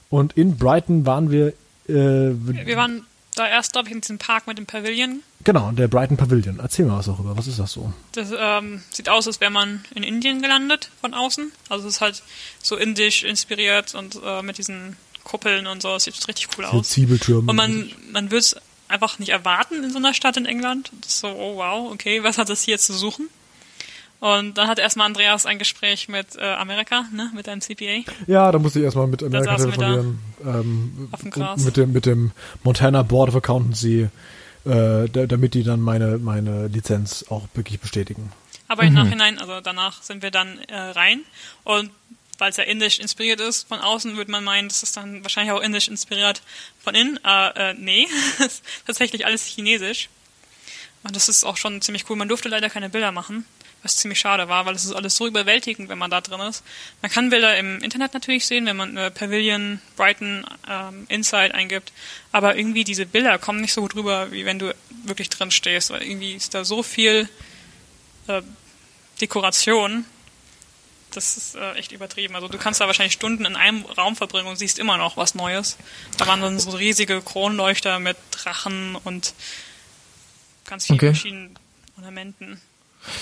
Und 0.09 0.33
in 0.33 0.57
Brighton 0.57 1.05
waren 1.05 1.31
wir 1.31 1.53
äh, 1.87 2.33
Wir 2.33 2.77
waren 2.77 3.03
da 3.35 3.47
erst, 3.47 3.73
glaube 3.73 3.87
ich, 3.87 3.95
in 3.95 4.01
diesem 4.01 4.17
Park 4.17 4.47
mit 4.47 4.57
dem 4.57 4.65
Pavilion. 4.65 5.23
Genau, 5.43 5.71
der 5.71 5.87
Brighton 5.87 6.17
Pavilion. 6.17 6.59
Erzähl 6.59 6.85
mal 6.85 6.99
was 6.99 7.05
darüber. 7.05 7.37
Was 7.37 7.47
ist 7.47 7.59
das 7.59 7.71
so? 7.71 7.93
Das 8.11 8.31
ähm, 8.37 8.83
sieht 8.91 9.09
aus, 9.09 9.27
als 9.27 9.39
wäre 9.39 9.51
man 9.51 9.83
in 9.95 10.03
Indien 10.03 10.41
gelandet 10.41 10.89
von 10.99 11.13
außen. 11.13 11.51
Also 11.69 11.87
es 11.87 11.95
ist 11.95 12.01
halt 12.01 12.21
so 12.61 12.75
indisch 12.75 13.23
inspiriert 13.23 13.95
und 13.95 14.19
äh, 14.23 14.41
mit 14.41 14.57
diesen 14.57 14.97
Kuppeln 15.23 15.67
und 15.67 15.81
so. 15.81 15.95
Es 15.95 16.03
sieht 16.03 16.27
richtig 16.27 16.49
cool 16.57 16.65
aus. 16.65 16.89
Zwiebeltürme. 16.89 17.49
Und 17.49 17.55
man, 17.55 17.91
man 18.11 18.25
würde 18.25 18.39
es 18.39 18.55
einfach 18.87 19.19
nicht 19.19 19.29
erwarten 19.29 19.83
in 19.83 19.91
so 19.91 19.97
einer 19.97 20.13
Stadt 20.13 20.37
in 20.37 20.45
England. 20.45 20.91
Das 21.01 21.13
ist 21.13 21.19
so, 21.21 21.29
oh 21.29 21.57
wow, 21.57 21.91
okay, 21.91 22.23
was 22.23 22.37
hat 22.37 22.49
das 22.49 22.63
hier 22.63 22.77
zu 22.77 22.93
suchen? 22.93 23.29
Und 24.21 24.59
dann 24.59 24.67
hat 24.67 24.77
erstmal 24.77 25.07
Andreas 25.07 25.47
ein 25.47 25.57
Gespräch 25.57 26.07
mit 26.07 26.35
äh, 26.37 26.43
Amerika, 26.43 27.05
ne, 27.11 27.31
mit 27.33 27.49
einem 27.49 27.59
CPA. 27.59 28.03
ja, 28.27 28.51
da 28.51 28.59
musste 28.59 28.77
ich 28.77 28.85
erstmal 28.85 29.07
mit 29.07 29.23
Amerika 29.23 29.55
telefonieren. 29.55 30.19
Ähm, 30.45 31.09
auf 31.11 31.21
dem 31.21 31.31
Gras. 31.31 31.63
mit 31.63 31.75
dem, 31.75 31.91
mit 31.91 32.05
dem 32.05 32.31
Montana 32.63 33.01
Board 33.01 33.29
of 33.29 33.37
Accountancy, 33.37 34.09
äh, 34.63 35.09
da, 35.09 35.25
damit 35.25 35.55
die 35.55 35.63
dann 35.63 35.81
meine, 35.81 36.19
meine 36.19 36.67
Lizenz 36.67 37.25
auch 37.29 37.47
wirklich 37.55 37.79
bestätigen. 37.79 38.31
Aber 38.67 38.83
im 38.83 38.93
Nachhinein, 38.93 39.39
also 39.39 39.59
danach 39.59 40.03
sind 40.03 40.21
wir 40.21 40.29
dann 40.31 40.59
äh, 40.69 40.77
rein. 40.77 41.21
Und 41.63 41.89
weil 42.37 42.51
es 42.51 42.57
ja 42.57 42.63
indisch 42.63 42.99
inspiriert 42.99 43.39
ist, 43.39 43.67
von 43.67 43.79
außen 43.79 44.17
würde 44.17 44.31
man 44.31 44.43
meinen, 44.43 44.69
das 44.69 44.83
ist 44.83 44.95
dann 44.95 45.23
wahrscheinlich 45.23 45.51
auch 45.51 45.61
indisch 45.61 45.87
inspiriert 45.87 46.43
von 46.79 46.93
innen. 46.93 47.19
Äh, 47.25 47.71
äh, 47.71 47.73
nee, 47.73 48.07
tatsächlich 48.85 49.25
alles 49.25 49.45
chinesisch. 49.45 50.09
Und 51.03 51.15
das 51.15 51.27
ist 51.27 51.43
auch 51.43 51.57
schon 51.57 51.81
ziemlich 51.81 52.07
cool. 52.09 52.15
Man 52.15 52.27
durfte 52.27 52.49
leider 52.49 52.69
keine 52.69 52.89
Bilder 52.89 53.11
machen, 53.11 53.45
was 53.83 53.95
ziemlich 53.95 54.19
schade 54.19 54.47
war, 54.47 54.65
weil 54.65 54.75
es 54.75 54.85
ist 54.85 54.93
alles 54.93 55.15
so 55.15 55.25
überwältigend, 55.25 55.89
wenn 55.89 55.97
man 55.97 56.11
da 56.11 56.21
drin 56.21 56.39
ist. 56.41 56.63
Man 57.01 57.11
kann 57.11 57.29
Bilder 57.29 57.57
im 57.57 57.79
Internet 57.81 58.13
natürlich 58.13 58.45
sehen, 58.45 58.65
wenn 58.67 58.77
man 58.77 58.95
äh, 58.95 59.09
Pavilion, 59.09 59.81
Brighton, 59.95 60.45
ähm, 60.69 61.05
Inside 61.09 61.55
eingibt. 61.55 61.91
Aber 62.31 62.55
irgendwie 62.55 62.83
diese 62.83 63.05
Bilder 63.05 63.39
kommen 63.39 63.61
nicht 63.61 63.73
so 63.73 63.81
gut 63.81 63.95
rüber, 63.95 64.31
wie 64.31 64.45
wenn 64.45 64.59
du 64.59 64.75
wirklich 65.05 65.29
drin 65.29 65.49
stehst. 65.51 65.89
Weil 65.89 66.03
irgendwie 66.03 66.33
ist 66.33 66.53
da 66.53 66.63
so 66.63 66.83
viel 66.83 67.27
äh, 68.27 68.41
Dekoration. 69.19 70.05
Das 71.09 71.35
ist 71.35 71.55
äh, 71.55 71.73
echt 71.73 71.91
übertrieben. 71.91 72.35
Also 72.35 72.47
du 72.47 72.57
kannst 72.57 72.79
da 72.81 72.87
wahrscheinlich 72.87 73.13
Stunden 73.13 73.45
in 73.45 73.55
einem 73.55 73.83
Raum 73.85 74.15
verbringen 74.15 74.47
und 74.47 74.57
siehst 74.57 74.79
immer 74.79 74.97
noch 74.97 75.17
was 75.17 75.35
Neues. 75.35 75.77
Da 76.17 76.27
waren 76.27 76.39
dann 76.39 76.59
so 76.59 76.69
riesige 76.69 77.21
Kronleuchter 77.21 77.99
mit 77.99 78.15
Drachen 78.29 78.95
und 78.95 79.33
ganz 80.65 80.85
vielen 80.85 80.99
Okay. 80.99 81.07
verschiedenen 81.07 81.59
Ornamenten. 81.97 82.61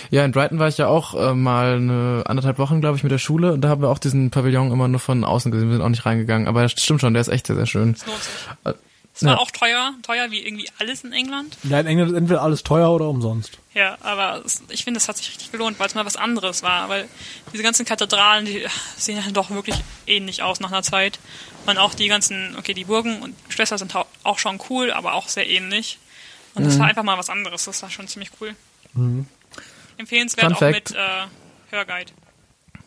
Ja, 0.09 0.25
in 0.25 0.31
Brighton 0.31 0.59
war 0.59 0.67
ich 0.67 0.77
ja 0.77 0.87
auch 0.87 1.13
äh, 1.15 1.33
mal 1.33 1.75
eine 1.75 2.23
anderthalb 2.25 2.57
Wochen, 2.59 2.81
glaube 2.81 2.97
ich, 2.97 3.03
mit 3.03 3.11
der 3.11 3.17
Schule 3.17 3.53
und 3.53 3.61
da 3.61 3.69
haben 3.69 3.81
wir 3.81 3.89
auch 3.89 3.99
diesen 3.99 4.29
Pavillon 4.31 4.71
immer 4.71 4.87
nur 4.87 4.99
von 4.99 5.23
außen 5.23 5.51
gesehen, 5.51 5.69
wir 5.69 5.75
sind 5.77 5.85
auch 5.85 5.89
nicht 5.89 6.05
reingegangen, 6.05 6.47
aber 6.47 6.63
das 6.63 6.71
stimmt 6.73 7.01
schon, 7.01 7.13
der 7.13 7.21
ist 7.21 7.29
echt 7.29 7.47
sehr, 7.47 7.55
sehr 7.55 7.65
schön. 7.65 7.93
Das 7.93 8.05
lohnt 8.05 8.23
sich. 8.23 8.33
Äh, 8.65 8.73
war 9.21 9.33
ja. 9.33 9.37
auch 9.39 9.51
teuer, 9.51 9.93
teuer 10.01 10.31
wie 10.31 10.39
irgendwie 10.45 10.69
alles 10.79 11.03
in 11.03 11.11
England. 11.11 11.57
Ja, 11.63 11.79
in 11.79 11.87
England 11.87 12.11
ist 12.11 12.17
entweder 12.17 12.41
alles 12.41 12.63
teuer 12.63 12.89
oder 12.89 13.09
umsonst. 13.09 13.57
Ja, 13.73 13.97
aber 14.01 14.41
es, 14.45 14.63
ich 14.69 14.85
finde, 14.85 14.97
es 14.97 15.09
hat 15.09 15.17
sich 15.17 15.29
richtig 15.29 15.51
gelohnt, 15.51 15.77
weil 15.77 15.87
es 15.87 15.95
mal 15.95 16.05
was 16.05 16.15
anderes 16.15 16.63
war. 16.63 16.87
Weil 16.87 17.07
diese 17.51 17.63
ganzen 17.63 17.85
Kathedralen, 17.85 18.45
die 18.45 18.65
sehen 18.97 19.17
ja 19.17 19.31
doch 19.31 19.49
wirklich 19.49 19.75
ähnlich 20.07 20.41
aus 20.41 20.61
nach 20.61 20.71
einer 20.71 20.83
Zeit. 20.83 21.19
Und 21.65 21.77
auch 21.77 21.95
die 21.95 22.07
ganzen, 22.07 22.55
okay, 22.57 22.73
die 22.73 22.85
Burgen 22.85 23.21
und 23.21 23.35
Schlösser 23.49 23.77
sind 23.77 23.93
auch 24.23 24.39
schon 24.39 24.59
cool, 24.69 24.91
aber 24.91 25.13
auch 25.15 25.27
sehr 25.27 25.49
ähnlich. 25.49 25.99
Und 26.53 26.63
Mhm. 26.63 26.67
das 26.67 26.79
war 26.79 26.87
einfach 26.87 27.03
mal 27.03 27.17
was 27.17 27.29
anderes. 27.29 27.65
Das 27.65 27.81
war 27.81 27.89
schon 27.89 28.07
ziemlich 28.07 28.31
cool. 28.39 28.55
Empfehlenswert 29.99 30.45
Fun 30.45 30.53
auch 30.55 30.59
Fact. 30.59 30.89
mit 30.91 30.97
äh, 30.97 31.75
Hörguide. 31.75 32.11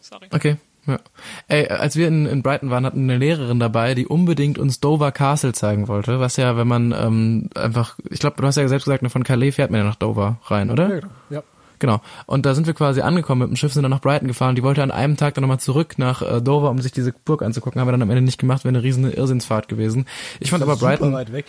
Sorry. 0.01 0.27
Okay. 0.31 0.57
Ja. 0.87 0.99
Ey, 1.47 1.69
als 1.69 1.95
wir 1.95 2.09
in, 2.09 2.27
in 2.27 2.43
Brighton 2.43 2.71
waren, 2.71 2.85
hatten 2.85 3.07
wir 3.07 3.15
eine 3.15 3.25
Lehrerin 3.25 3.61
dabei, 3.61 3.95
die 3.95 4.07
unbedingt 4.07 4.59
uns 4.59 4.81
Dover 4.81 5.13
Castle 5.13 5.53
zeigen 5.53 5.87
wollte, 5.87 6.19
was 6.19 6.37
ja, 6.37 6.57
wenn 6.57 6.67
man 6.67 6.91
ähm, 6.91 7.51
einfach, 7.55 7.99
ich 8.11 8.19
glaube, 8.19 8.41
du 8.41 8.47
hast 8.47 8.57
ja 8.57 8.67
selbst 8.67 8.87
gesagt, 8.87 9.09
von 9.13 9.23
Calais 9.23 9.53
fährt 9.53 9.71
man 9.71 9.81
ja 9.81 9.87
nach 9.87 9.95
Dover 9.95 10.39
rein, 10.47 10.71
oder? 10.71 11.03
Ja. 11.31 11.45
Genau. 11.79 12.01
Und 12.27 12.47
da 12.47 12.55
sind 12.55 12.67
wir 12.67 12.75
quasi 12.75 13.01
angekommen 13.01 13.41
mit 13.43 13.51
dem 13.51 13.57
Schiff, 13.57 13.73
sind 13.73 13.83
dann 13.83 13.91
nach 13.91 14.01
Brighton 14.01 14.29
gefahren. 14.29 14.55
Die 14.55 14.63
wollte 14.63 14.83
an 14.83 14.93
einem 14.93 15.17
Tag 15.17 15.35
dann 15.35 15.43
nochmal 15.43 15.61
zurück 15.61 15.99
nach 15.99 16.23
äh, 16.23 16.41
Dover, 16.41 16.71
um 16.71 16.81
sich 16.81 16.93
diese 16.93 17.13
Burg 17.13 17.43
anzugucken. 17.43 17.81
Haben 17.81 17.89
wir 17.89 17.93
dann 17.93 18.03
am 18.03 18.11
Ende 18.11 18.23
nicht 18.23 18.39
gemacht, 18.39 18.65
wäre 18.65 18.75
eine 18.75 18.83
riesen 18.83 19.13
Irrsinnsfahrt 19.13 19.69
gewesen. 19.69 20.07
Ich 20.41 20.51
fand 20.51 20.63
aber 20.63 20.77
Super 20.77 20.87
Brighton 20.87 21.13
weit 21.13 21.33
weg. 21.33 21.47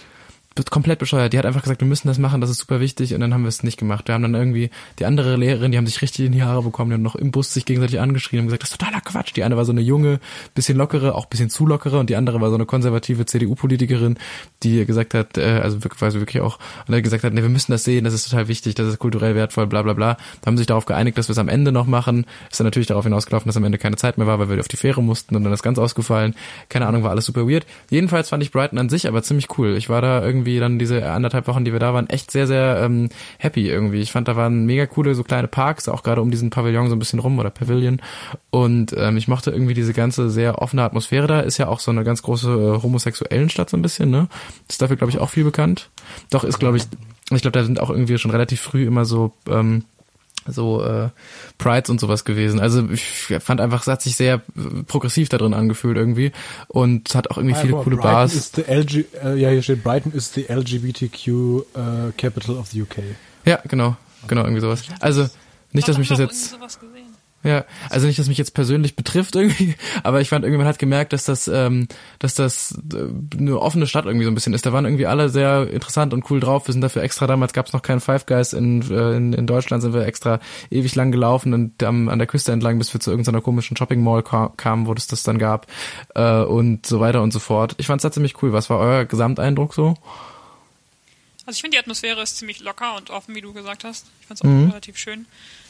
Be- 0.55 0.63
komplett 0.69 0.99
bescheuert. 0.99 1.33
Die 1.33 1.37
hat 1.37 1.45
einfach 1.45 1.61
gesagt, 1.63 1.81
wir 1.81 1.87
müssen 1.87 2.07
das 2.07 2.19
machen, 2.19 2.41
das 2.41 2.49
ist 2.49 2.59
super 2.59 2.79
wichtig. 2.79 3.13
Und 3.13 3.21
dann 3.21 3.33
haben 3.33 3.43
wir 3.43 3.49
es 3.49 3.63
nicht 3.63 3.77
gemacht. 3.77 4.07
Wir 4.07 4.15
haben 4.15 4.21
dann 4.21 4.35
irgendwie, 4.35 4.69
die 4.99 5.05
andere 5.05 5.35
Lehrerin, 5.35 5.71
die 5.71 5.77
haben 5.77 5.87
sich 5.87 6.01
richtig 6.01 6.25
in 6.25 6.31
die 6.31 6.43
Haare 6.43 6.63
bekommen, 6.63 6.89
die 6.91 6.95
haben 6.95 7.01
noch 7.01 7.15
im 7.15 7.31
Bus 7.31 7.53
sich 7.53 7.65
gegenseitig 7.65 7.99
angeschrien 7.99 8.41
und 8.41 8.45
gesagt, 8.47 8.63
das 8.63 8.71
ist 8.71 8.77
totaler 8.79 9.01
Quatsch. 9.01 9.35
Die 9.35 9.43
eine 9.43 9.57
war 9.57 9.65
so 9.65 9.71
eine 9.71 9.81
junge, 9.81 10.19
bisschen 10.55 10.77
lockere, 10.77 11.15
auch 11.15 11.25
bisschen 11.25 11.49
zu 11.49 11.65
lockere 11.65 11.99
und 11.99 12.09
die 12.09 12.15
andere 12.15 12.41
war 12.41 12.49
so 12.49 12.55
eine 12.55 12.65
konservative 12.65 13.25
CDU-Politikerin, 13.25 14.17
die 14.63 14.85
gesagt 14.85 15.13
hat, 15.13 15.37
äh, 15.37 15.59
also 15.63 15.83
wirklich, 15.83 16.01
weiß 16.01 16.13
wirklich 16.15 16.41
auch, 16.41 16.59
und 16.87 16.95
hat 16.95 17.03
gesagt 17.03 17.23
hat, 17.23 17.33
nee, 17.33 17.41
wir 17.41 17.49
müssen 17.49 17.71
das 17.71 17.83
sehen, 17.83 18.03
das 18.05 18.13
ist 18.13 18.29
total 18.29 18.47
wichtig, 18.47 18.75
das 18.75 18.87
ist 18.87 18.99
kulturell 18.99 19.35
wertvoll, 19.35 19.67
bla 19.67 19.81
bla 19.81 19.93
bla. 19.93 20.17
Da 20.41 20.47
haben 20.47 20.57
sich 20.57 20.67
darauf 20.67 20.85
geeinigt, 20.85 21.17
dass 21.17 21.27
wir 21.27 21.33
es 21.33 21.37
am 21.39 21.49
Ende 21.49 21.71
noch 21.71 21.87
machen. 21.87 22.25
Ist 22.51 22.59
dann 22.59 22.65
natürlich 22.65 22.87
darauf 22.87 23.03
hinausgelaufen, 23.05 23.47
dass 23.49 23.57
am 23.57 23.63
Ende 23.63 23.77
keine 23.77 23.95
Zeit 23.95 24.17
mehr 24.17 24.27
war, 24.27 24.39
weil 24.39 24.49
wir 24.49 24.59
auf 24.59 24.67
die 24.67 24.77
Fähre 24.77 25.01
mussten 25.01 25.35
und 25.35 25.43
dann 25.43 25.53
ist 25.53 25.63
ganz 25.63 25.79
ausgefallen. 25.79 26.35
Keine 26.69 26.87
Ahnung, 26.87 27.03
war 27.03 27.11
alles 27.11 27.25
super 27.25 27.47
weird. 27.47 27.65
Jedenfalls 27.89 28.29
fand 28.29 28.43
ich 28.43 28.51
Brighton 28.51 28.77
an 28.79 28.89
sich 28.89 29.07
aber 29.07 29.23
ziemlich 29.23 29.47
cool. 29.57 29.75
Ich 29.77 29.89
war 29.89 30.01
da 30.01 30.23
irgendwie 30.23 30.42
dann 30.43 30.79
diese 30.79 31.09
anderthalb 31.09 31.47
Wochen, 31.47 31.65
die 31.65 31.71
wir 31.71 31.79
da 31.79 31.93
waren, 31.93 32.09
echt 32.09 32.31
sehr, 32.31 32.47
sehr 32.47 32.81
ähm, 32.83 33.09
happy 33.39 33.69
irgendwie. 33.69 34.01
Ich 34.01 34.11
fand, 34.11 34.27
da 34.27 34.35
waren 34.35 34.65
mega 34.65 34.85
coole 34.85 35.15
so 35.15 35.23
kleine 35.23 35.47
Parks, 35.47 35.87
auch 35.87 36.03
gerade 36.03 36.21
um 36.21 36.31
diesen 36.31 36.49
Pavillon 36.49 36.89
so 36.89 36.95
ein 36.95 36.99
bisschen 36.99 37.19
rum 37.19 37.39
oder 37.39 37.49
Pavilion. 37.49 38.01
Und 38.49 38.93
ähm, 38.97 39.17
ich 39.17 39.27
mochte 39.27 39.51
irgendwie 39.51 39.73
diese 39.73 39.93
ganze 39.93 40.29
sehr 40.29 40.61
offene 40.61 40.83
Atmosphäre 40.83 41.27
da. 41.27 41.39
Ist 41.39 41.57
ja 41.57 41.67
auch 41.67 41.79
so 41.79 41.91
eine 41.91 42.03
ganz 42.03 42.21
große 42.21 42.49
äh, 42.49 42.83
homosexuellen 42.83 43.49
Stadt 43.49 43.69
so 43.69 43.77
ein 43.77 43.81
bisschen, 43.81 44.09
ne? 44.09 44.27
Ist 44.69 44.81
dafür, 44.81 44.97
glaube 44.97 45.11
ich, 45.11 45.19
auch 45.19 45.29
viel 45.29 45.43
bekannt. 45.43 45.89
Doch, 46.29 46.43
ist, 46.43 46.59
glaube 46.59 46.77
ich, 46.77 46.83
ich 47.31 47.41
glaube, 47.41 47.57
da 47.57 47.63
sind 47.63 47.79
auch 47.79 47.89
irgendwie 47.89 48.17
schon 48.17 48.31
relativ 48.31 48.61
früh 48.61 48.85
immer 48.85 49.05
so 49.05 49.33
ähm, 49.49 49.83
so 50.47 50.83
äh, 50.83 51.09
Prides 51.57 51.89
und 51.89 51.99
sowas 51.99 52.25
gewesen. 52.25 52.59
Also 52.59 52.87
ich 52.89 53.33
fand 53.39 53.61
einfach, 53.61 53.81
es 53.81 53.87
hat 53.87 54.01
sich 54.01 54.15
sehr 54.15 54.35
äh, 54.35 54.83
progressiv 54.87 55.29
da 55.29 55.37
drin 55.37 55.53
angefühlt 55.53 55.97
irgendwie 55.97 56.31
und 56.67 57.13
hat 57.15 57.31
auch 57.31 57.37
irgendwie 57.37 57.55
Ah, 57.55 57.61
viele 57.61 57.73
coole 57.73 57.95
Brighton 57.95 58.11
Bars. 58.11 58.33
Ist 58.33 58.55
the 58.55 58.61
LG, 58.63 59.05
äh, 59.23 59.35
ja, 59.35 59.49
hier 59.49 59.61
steht, 59.61 59.83
Brighton 59.83 60.11
is 60.11 60.33
the 60.33 60.45
LGBTQ 60.49 61.27
äh, 61.27 62.11
capital 62.17 62.55
of 62.57 62.67
the 62.67 62.81
UK. 62.81 62.97
Ja, 63.45 63.59
genau, 63.67 63.95
genau, 64.27 64.41
irgendwie 64.43 64.61
sowas. 64.61 64.83
Also 64.99 65.27
nicht, 65.71 65.87
dass 65.87 65.97
mich 65.97 66.07
das 66.07 66.19
jetzt 66.19 66.51
irgendwie 66.53 66.59
sowas 66.59 66.79
gesehen. 66.79 67.02
Ja, 67.43 67.65
also 67.89 68.07
nicht, 68.07 68.17
dass 68.17 68.29
mich 68.29 68.37
jetzt 68.37 68.53
persönlich 68.53 68.95
betrifft 68.95 69.35
irgendwie, 69.35 69.75
aber 70.03 70.21
ich 70.21 70.29
fand 70.29 70.45
irgendwie, 70.45 70.59
man 70.59 70.67
hat 70.67 70.79
gemerkt, 70.79 71.11
dass 71.11 71.25
das, 71.25 71.49
ähm, 71.49 71.89
dass 72.19 72.35
das 72.35 72.77
äh, 72.93 73.37
eine 73.37 73.59
offene 73.59 73.85
Stadt 73.85 74.05
irgendwie 74.05 74.23
so 74.23 74.31
ein 74.31 74.35
bisschen 74.35 74.53
ist. 74.53 74.65
Da 74.65 74.71
waren 74.71 74.85
irgendwie 74.85 75.07
alle 75.07 75.27
sehr 75.27 75.69
interessant 75.69 76.13
und 76.13 76.29
cool 76.31 76.39
drauf. 76.39 76.67
Wir 76.67 76.71
sind 76.71 76.81
dafür 76.81 77.03
extra, 77.03 77.27
damals 77.27 77.51
gab 77.51 77.65
es 77.67 77.73
noch 77.73 77.81
keinen 77.81 77.99
Five 77.99 78.25
Guys 78.25 78.53
in, 78.53 78.81
äh, 78.89 79.17
in, 79.17 79.33
in 79.33 79.45
Deutschland, 79.45 79.83
sind 79.83 79.93
wir 79.93 80.05
extra 80.05 80.39
ewig 80.71 80.95
lang 80.95 81.11
gelaufen 81.11 81.53
und 81.53 81.83
am, 81.83 82.07
an 82.07 82.17
der 82.17 82.27
Küste 82.27 82.53
entlang, 82.53 82.77
bis 82.77 82.93
wir 82.93 83.01
zu 83.01 83.11
irgendeiner 83.11 83.41
komischen 83.41 83.75
Shopping 83.75 84.01
Mall 84.01 84.23
ka 84.23 84.53
kamen, 84.55 84.87
wo 84.87 84.93
es 84.93 85.07
das 85.07 85.23
dann 85.23 85.37
gab 85.37 85.67
äh, 86.15 86.41
und 86.43 86.85
so 86.85 87.01
weiter 87.01 87.21
und 87.21 87.33
so 87.33 87.39
fort. 87.39 87.75
Ich 87.77 87.87
fand's 87.87 88.03
da 88.03 88.11
ziemlich 88.11 88.41
cool. 88.41 88.53
Was 88.53 88.69
war 88.69 88.79
euer 88.79 89.05
Gesamteindruck 89.05 89.73
so? 89.73 89.95
Also 91.45 91.57
ich 91.57 91.61
finde, 91.61 91.75
die 91.75 91.79
Atmosphäre 91.79 92.21
ist 92.21 92.37
ziemlich 92.37 92.61
locker 92.61 92.95
und 92.95 93.09
offen, 93.09 93.35
wie 93.35 93.41
du 93.41 93.51
gesagt 93.51 93.83
hast. 93.83 94.05
Ich 94.21 94.27
fand 94.27 94.39
es 94.39 94.45
auch 94.45 94.49
Mhm. 94.49 94.69
relativ 94.69 94.97
schön. 94.97 95.25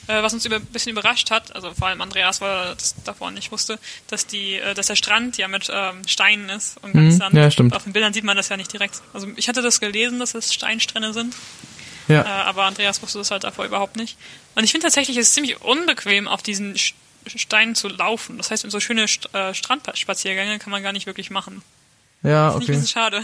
Äh, 0.07 0.21
was 0.21 0.33
uns 0.33 0.45
über, 0.45 0.57
ein 0.57 0.65
bisschen 0.65 0.91
überrascht 0.91 1.31
hat, 1.31 1.55
also 1.55 1.73
vor 1.73 1.87
allem 1.87 2.01
Andreas, 2.01 2.41
weil 2.41 2.49
er 2.49 2.75
das 2.75 2.93
davor 3.05 3.31
nicht 3.31 3.51
wusste, 3.53 3.79
dass 4.07 4.27
die, 4.27 4.55
äh, 4.55 4.73
dass 4.73 4.87
der 4.87 4.97
Strand 4.97 5.37
ja 5.37 5.47
mit 5.47 5.69
ähm, 5.73 6.05
Steinen 6.07 6.49
ist 6.49 6.75
und 6.81 6.91
ganz 6.93 7.13
Mhm, 7.13 7.17
Sand. 7.17 7.35
ja, 7.35 7.49
stimmt. 7.49 7.73
Auf 7.73 7.83
den 7.83 7.93
Bildern 7.93 8.13
sieht 8.13 8.25
man 8.25 8.35
das 8.35 8.49
ja 8.49 8.57
nicht 8.57 8.73
direkt. 8.73 9.01
Also 9.13 9.27
ich 9.37 9.47
hatte 9.47 9.61
das 9.61 9.79
gelesen, 9.79 10.19
dass 10.19 10.35
es 10.35 10.53
Steinstrände 10.53 11.13
sind, 11.13 11.33
Ja. 12.09 12.21
äh, 12.23 12.25
aber 12.25 12.63
Andreas 12.65 13.01
wusste 13.01 13.19
das 13.19 13.31
halt 13.31 13.45
davor 13.45 13.63
überhaupt 13.63 13.95
nicht. 13.95 14.17
Und 14.55 14.65
ich 14.65 14.71
finde 14.71 14.85
tatsächlich, 14.87 15.15
es 15.15 15.27
ist 15.29 15.35
ziemlich 15.35 15.61
unbequem, 15.61 16.27
auf 16.27 16.41
diesen 16.43 16.75
Sch- 16.75 16.93
Steinen 17.25 17.73
zu 17.73 17.87
laufen. 17.87 18.37
Das 18.37 18.51
heißt, 18.51 18.69
so 18.69 18.79
schöne 18.81 19.07
St 19.07 19.33
äh, 19.33 19.53
Strandspaziergänge 19.53 20.59
kann 20.59 20.71
man 20.71 20.83
gar 20.83 20.91
nicht 20.91 21.05
wirklich 21.05 21.29
machen. 21.29 21.61
Ja, 22.23 22.47
Das 22.47 22.55
ist 22.55 22.59
nicht 22.59 22.69
ein 22.69 22.73
okay. 22.75 22.81
bisschen 22.81 22.87
schade. 23.01 23.23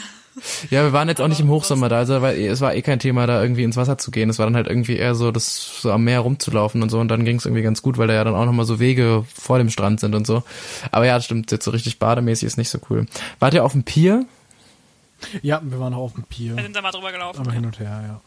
Ja, 0.69 0.83
wir 0.83 0.93
waren 0.93 1.07
jetzt 1.09 1.21
auch 1.21 1.27
nicht 1.27 1.39
im 1.39 1.49
Hochsommer 1.49 1.89
da, 1.89 1.97
also 1.97 2.21
weil 2.21 2.39
es 2.39 2.61
war 2.61 2.73
eh 2.75 2.81
kein 2.81 2.99
Thema, 2.99 3.27
da 3.27 3.41
irgendwie 3.41 3.63
ins 3.63 3.77
Wasser 3.77 3.97
zu 3.97 4.11
gehen. 4.11 4.29
Es 4.29 4.39
war 4.39 4.45
dann 4.45 4.55
halt 4.55 4.67
irgendwie 4.67 4.97
eher 4.97 5.15
so, 5.15 5.31
das 5.31 5.81
so 5.81 5.91
am 5.91 6.03
Meer 6.03 6.19
rumzulaufen 6.21 6.81
und 6.81 6.89
so 6.89 6.99
und 6.99 7.07
dann 7.09 7.25
ging 7.25 7.37
es 7.37 7.45
irgendwie 7.45 7.63
ganz 7.63 7.81
gut, 7.81 7.97
weil 7.97 8.07
da 8.07 8.13
ja 8.13 8.23
dann 8.23 8.35
auch 8.35 8.45
nochmal 8.45 8.65
so 8.65 8.79
Wege 8.79 9.25
vor 9.33 9.57
dem 9.57 9.69
Strand 9.69 9.99
sind 9.99 10.15
und 10.15 10.25
so. 10.27 10.43
Aber 10.91 11.05
ja, 11.05 11.15
das 11.15 11.25
stimmt, 11.25 11.51
jetzt 11.51 11.65
so 11.65 11.71
richtig 11.71 11.99
bademäßig 11.99 12.47
ist 12.47 12.57
nicht 12.57 12.69
so 12.69 12.79
cool. 12.89 13.05
Wart 13.39 13.53
ihr 13.53 13.63
auf 13.63 13.73
dem 13.73 13.83
Pier? 13.83 14.25
Ja, 15.41 15.61
wir 15.63 15.79
waren 15.79 15.93
auch 15.93 16.03
auf 16.03 16.13
dem 16.13 16.23
Pier. 16.23 16.55
Wir 16.55 16.63
sind 16.63 16.75
da 16.75 16.81
mal 16.81 16.91
drüber 16.91 17.11
gelaufen. 17.11 17.39
Aber 17.39 17.51
hin 17.51 17.65
und 17.65 17.79
her, 17.79 18.03
ja. 18.07 18.21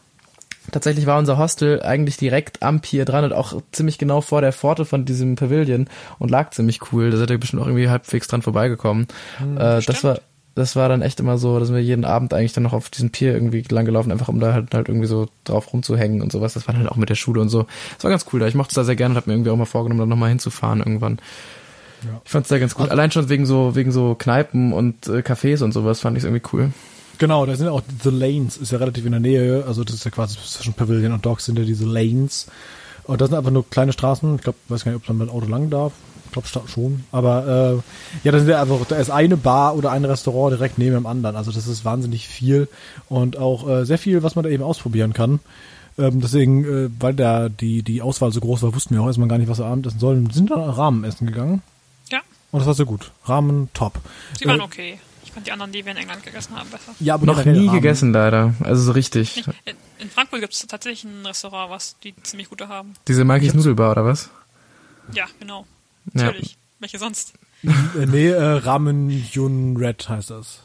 Tatsächlich 0.71 1.05
war 1.05 1.19
unser 1.19 1.37
Hostel 1.37 1.81
eigentlich 1.83 2.15
direkt 2.17 2.63
am 2.63 2.79
Pier 2.79 3.03
dran 3.03 3.25
und 3.25 3.33
auch 3.33 3.61
ziemlich 3.71 3.97
genau 3.97 4.21
vor 4.21 4.41
der 4.41 4.53
Pforte 4.53 4.85
von 4.85 5.03
diesem 5.03 5.35
Pavilion 5.35 5.89
und 6.19 6.31
lag 6.31 6.51
ziemlich 6.51 6.91
cool. 6.91 7.11
Da 7.11 7.17
seid 7.17 7.31
ihr 7.31 7.37
bestimmt 7.37 7.61
auch 7.61 7.67
irgendwie 7.67 7.89
halbwegs 7.89 8.27
dran 8.27 8.41
vorbeigekommen. 8.41 9.07
äh, 9.41 9.55
das 9.55 9.83
stimmt. 9.83 10.03
war 10.03 10.19
das 10.55 10.75
war 10.75 10.87
dann 10.87 11.01
echt 11.01 11.19
immer 11.19 11.37
so, 11.37 11.59
dass 11.59 11.73
wir 11.73 11.81
jeden 11.81 12.05
Abend 12.05 12.33
eigentlich 12.33 12.53
dann 12.53 12.63
noch 12.63 12.73
auf 12.73 12.89
diesem 12.89 13.09
Pier 13.09 13.33
irgendwie 13.33 13.63
lang 13.69 13.85
gelaufen, 13.85 14.11
einfach 14.11 14.27
um 14.27 14.39
da 14.39 14.53
halt, 14.53 14.73
halt 14.73 14.87
irgendwie 14.87 15.07
so 15.07 15.27
drauf 15.45 15.73
rumzuhängen 15.73 16.21
und 16.21 16.31
sowas. 16.31 16.53
Das 16.53 16.67
war 16.67 16.73
dann 16.73 16.83
halt 16.83 16.91
auch 16.91 16.97
mit 16.97 17.09
der 17.09 17.15
Schule 17.15 17.41
und 17.41 17.49
so. 17.49 17.65
Das 17.95 18.03
war 18.03 18.11
ganz 18.11 18.25
cool 18.31 18.39
da. 18.39 18.47
Ich 18.47 18.55
mochte 18.55 18.71
es 18.71 18.75
da 18.75 18.83
sehr 18.83 18.95
gerne 18.95 19.13
und 19.13 19.17
habe 19.17 19.29
mir 19.29 19.35
irgendwie 19.35 19.49
auch 19.49 19.57
mal 19.57 19.65
vorgenommen, 19.65 19.99
da 19.99 20.05
nochmal 20.05 20.29
hinzufahren 20.29 20.79
irgendwann. 20.79 21.19
Ja. 22.03 22.21
Ich 22.23 22.29
fand 22.29 22.45
es 22.45 22.49
da 22.49 22.59
ganz 22.59 22.75
gut. 22.75 22.89
Allein 22.89 23.11
schon 23.11 23.29
wegen 23.29 23.45
so, 23.45 23.75
wegen 23.75 23.91
so 23.91 24.15
Kneipen 24.15 24.73
und 24.73 25.07
äh, 25.07 25.19
Cafés 25.19 25.63
und 25.63 25.71
sowas 25.71 26.01
fand 26.01 26.17
ich 26.17 26.23
irgendwie 26.23 26.43
cool. 26.53 26.71
Genau, 27.17 27.45
da 27.45 27.55
sind 27.55 27.67
auch 27.67 27.81
The 28.03 28.09
Lanes, 28.09 28.57
ist 28.57 28.71
ja 28.71 28.79
relativ 28.79 29.05
in 29.05 29.11
der 29.11 29.21
Nähe, 29.21 29.63
also 29.67 29.83
das 29.83 29.95
ist 29.95 30.03
ja 30.03 30.11
quasi 30.11 30.37
zwischen 30.37 30.73
Pavilion 30.73 31.13
und 31.13 31.25
Docks 31.25 31.45
sind 31.45 31.57
ja 31.57 31.65
diese 31.65 31.85
Lanes. 31.85 32.47
Und 33.05 33.21
das 33.21 33.29
sind 33.29 33.37
einfach 33.37 33.51
nur 33.51 33.69
kleine 33.69 33.93
Straßen, 33.93 34.35
ich 34.35 34.41
glaube, 34.41 34.57
weiß 34.67 34.83
gar 34.83 34.91
nicht, 34.91 35.01
ob 35.01 35.07
man 35.07 35.17
mit 35.19 35.29
dem 35.29 35.35
Auto 35.35 35.47
lang 35.47 35.69
darf. 35.69 35.93
Ich 36.45 36.51
glaube 36.51 36.67
schon. 36.67 37.03
Aber 37.11 37.81
äh, 37.83 38.25
ja, 38.25 38.31
da 38.31 38.39
sind 38.39 38.47
ja 38.49 38.61
einfach, 38.61 38.85
da 38.87 38.95
ist 38.95 39.09
eine 39.09 39.37
Bar 39.37 39.75
oder 39.75 39.91
ein 39.91 40.05
Restaurant 40.05 40.53
direkt 40.53 40.77
neben 40.77 40.95
dem 40.95 41.05
anderen. 41.05 41.35
Also 41.35 41.51
das 41.51 41.67
ist 41.67 41.85
wahnsinnig 41.85 42.27
viel 42.27 42.67
und 43.09 43.37
auch 43.37 43.67
äh, 43.67 43.85
sehr 43.85 43.97
viel, 43.97 44.23
was 44.23 44.35
man 44.35 44.43
da 44.43 44.49
eben 44.49 44.63
ausprobieren 44.63 45.13
kann. 45.13 45.39
Ähm, 45.97 46.21
deswegen, 46.21 46.65
äh, 46.65 46.89
weil 46.99 47.13
da 47.13 47.49
die, 47.49 47.83
die 47.83 48.01
Auswahl 48.01 48.31
so 48.31 48.39
groß 48.39 48.63
war, 48.63 48.73
wussten 48.73 48.95
wir 48.95 49.01
auch 49.01 49.07
erstmal 49.07 49.27
gar 49.27 49.37
nicht, 49.37 49.49
was 49.49 49.59
wir 49.59 49.65
Abendessen 49.65 49.99
sollen. 49.99 50.29
Sind 50.31 50.49
dann 50.49 50.61
Rahmen 50.61 51.03
essen 51.03 51.27
gegangen. 51.27 51.61
Ja, 52.09 52.21
Und 52.51 52.59
das 52.59 52.67
war 52.67 52.73
sehr 52.73 52.85
gut. 52.85 53.11
Rahmen 53.25 53.69
top. 53.73 53.99
sie 54.37 54.45
waren 54.45 54.59
Äh, 54.59 54.63
okay. 54.63 54.99
Ich 55.23 55.31
fand 55.31 55.47
die 55.47 55.51
anderen, 55.51 55.71
die 55.71 55.83
wir 55.83 55.91
in 55.91 55.97
England 55.97 56.23
gegessen 56.23 56.55
haben, 56.55 56.69
besser. 56.69 56.93
Ja, 56.99 57.15
aber 57.15 57.25
Noch 57.25 57.43
nie 57.45 57.67
gegessen 57.69 58.13
leider. 58.13 58.53
Also 58.59 58.83
so 58.83 58.91
richtig. 58.91 59.35
Nicht, 59.35 59.49
in, 59.99 60.09
Frankfurt 60.09 60.41
gibt 60.41 60.53
es 60.53 60.65
tatsächlich 60.67 61.05
ein 61.05 61.25
Restaurant, 61.25 61.71
was 61.71 61.95
die 62.03 62.15
ziemlich 62.23 62.49
gute 62.49 62.67
haben. 62.67 62.93
Diese 63.07 63.23
Magis 63.23 63.53
Nudelbar 63.53 63.91
oder 63.91 64.05
was? 64.05 64.29
Ja, 65.13 65.25
genau. 65.39 65.65
Ja. 66.13 66.25
Natürlich. 66.25 66.57
Welche 66.79 66.99
sonst? 66.99 67.33
Äh, 67.63 68.05
nee, 68.07 68.27
äh, 68.27 68.43
Ramen 68.43 69.09
Yun 69.09 69.77
Red 69.77 70.09
heißt 70.09 70.31
das. 70.31 70.63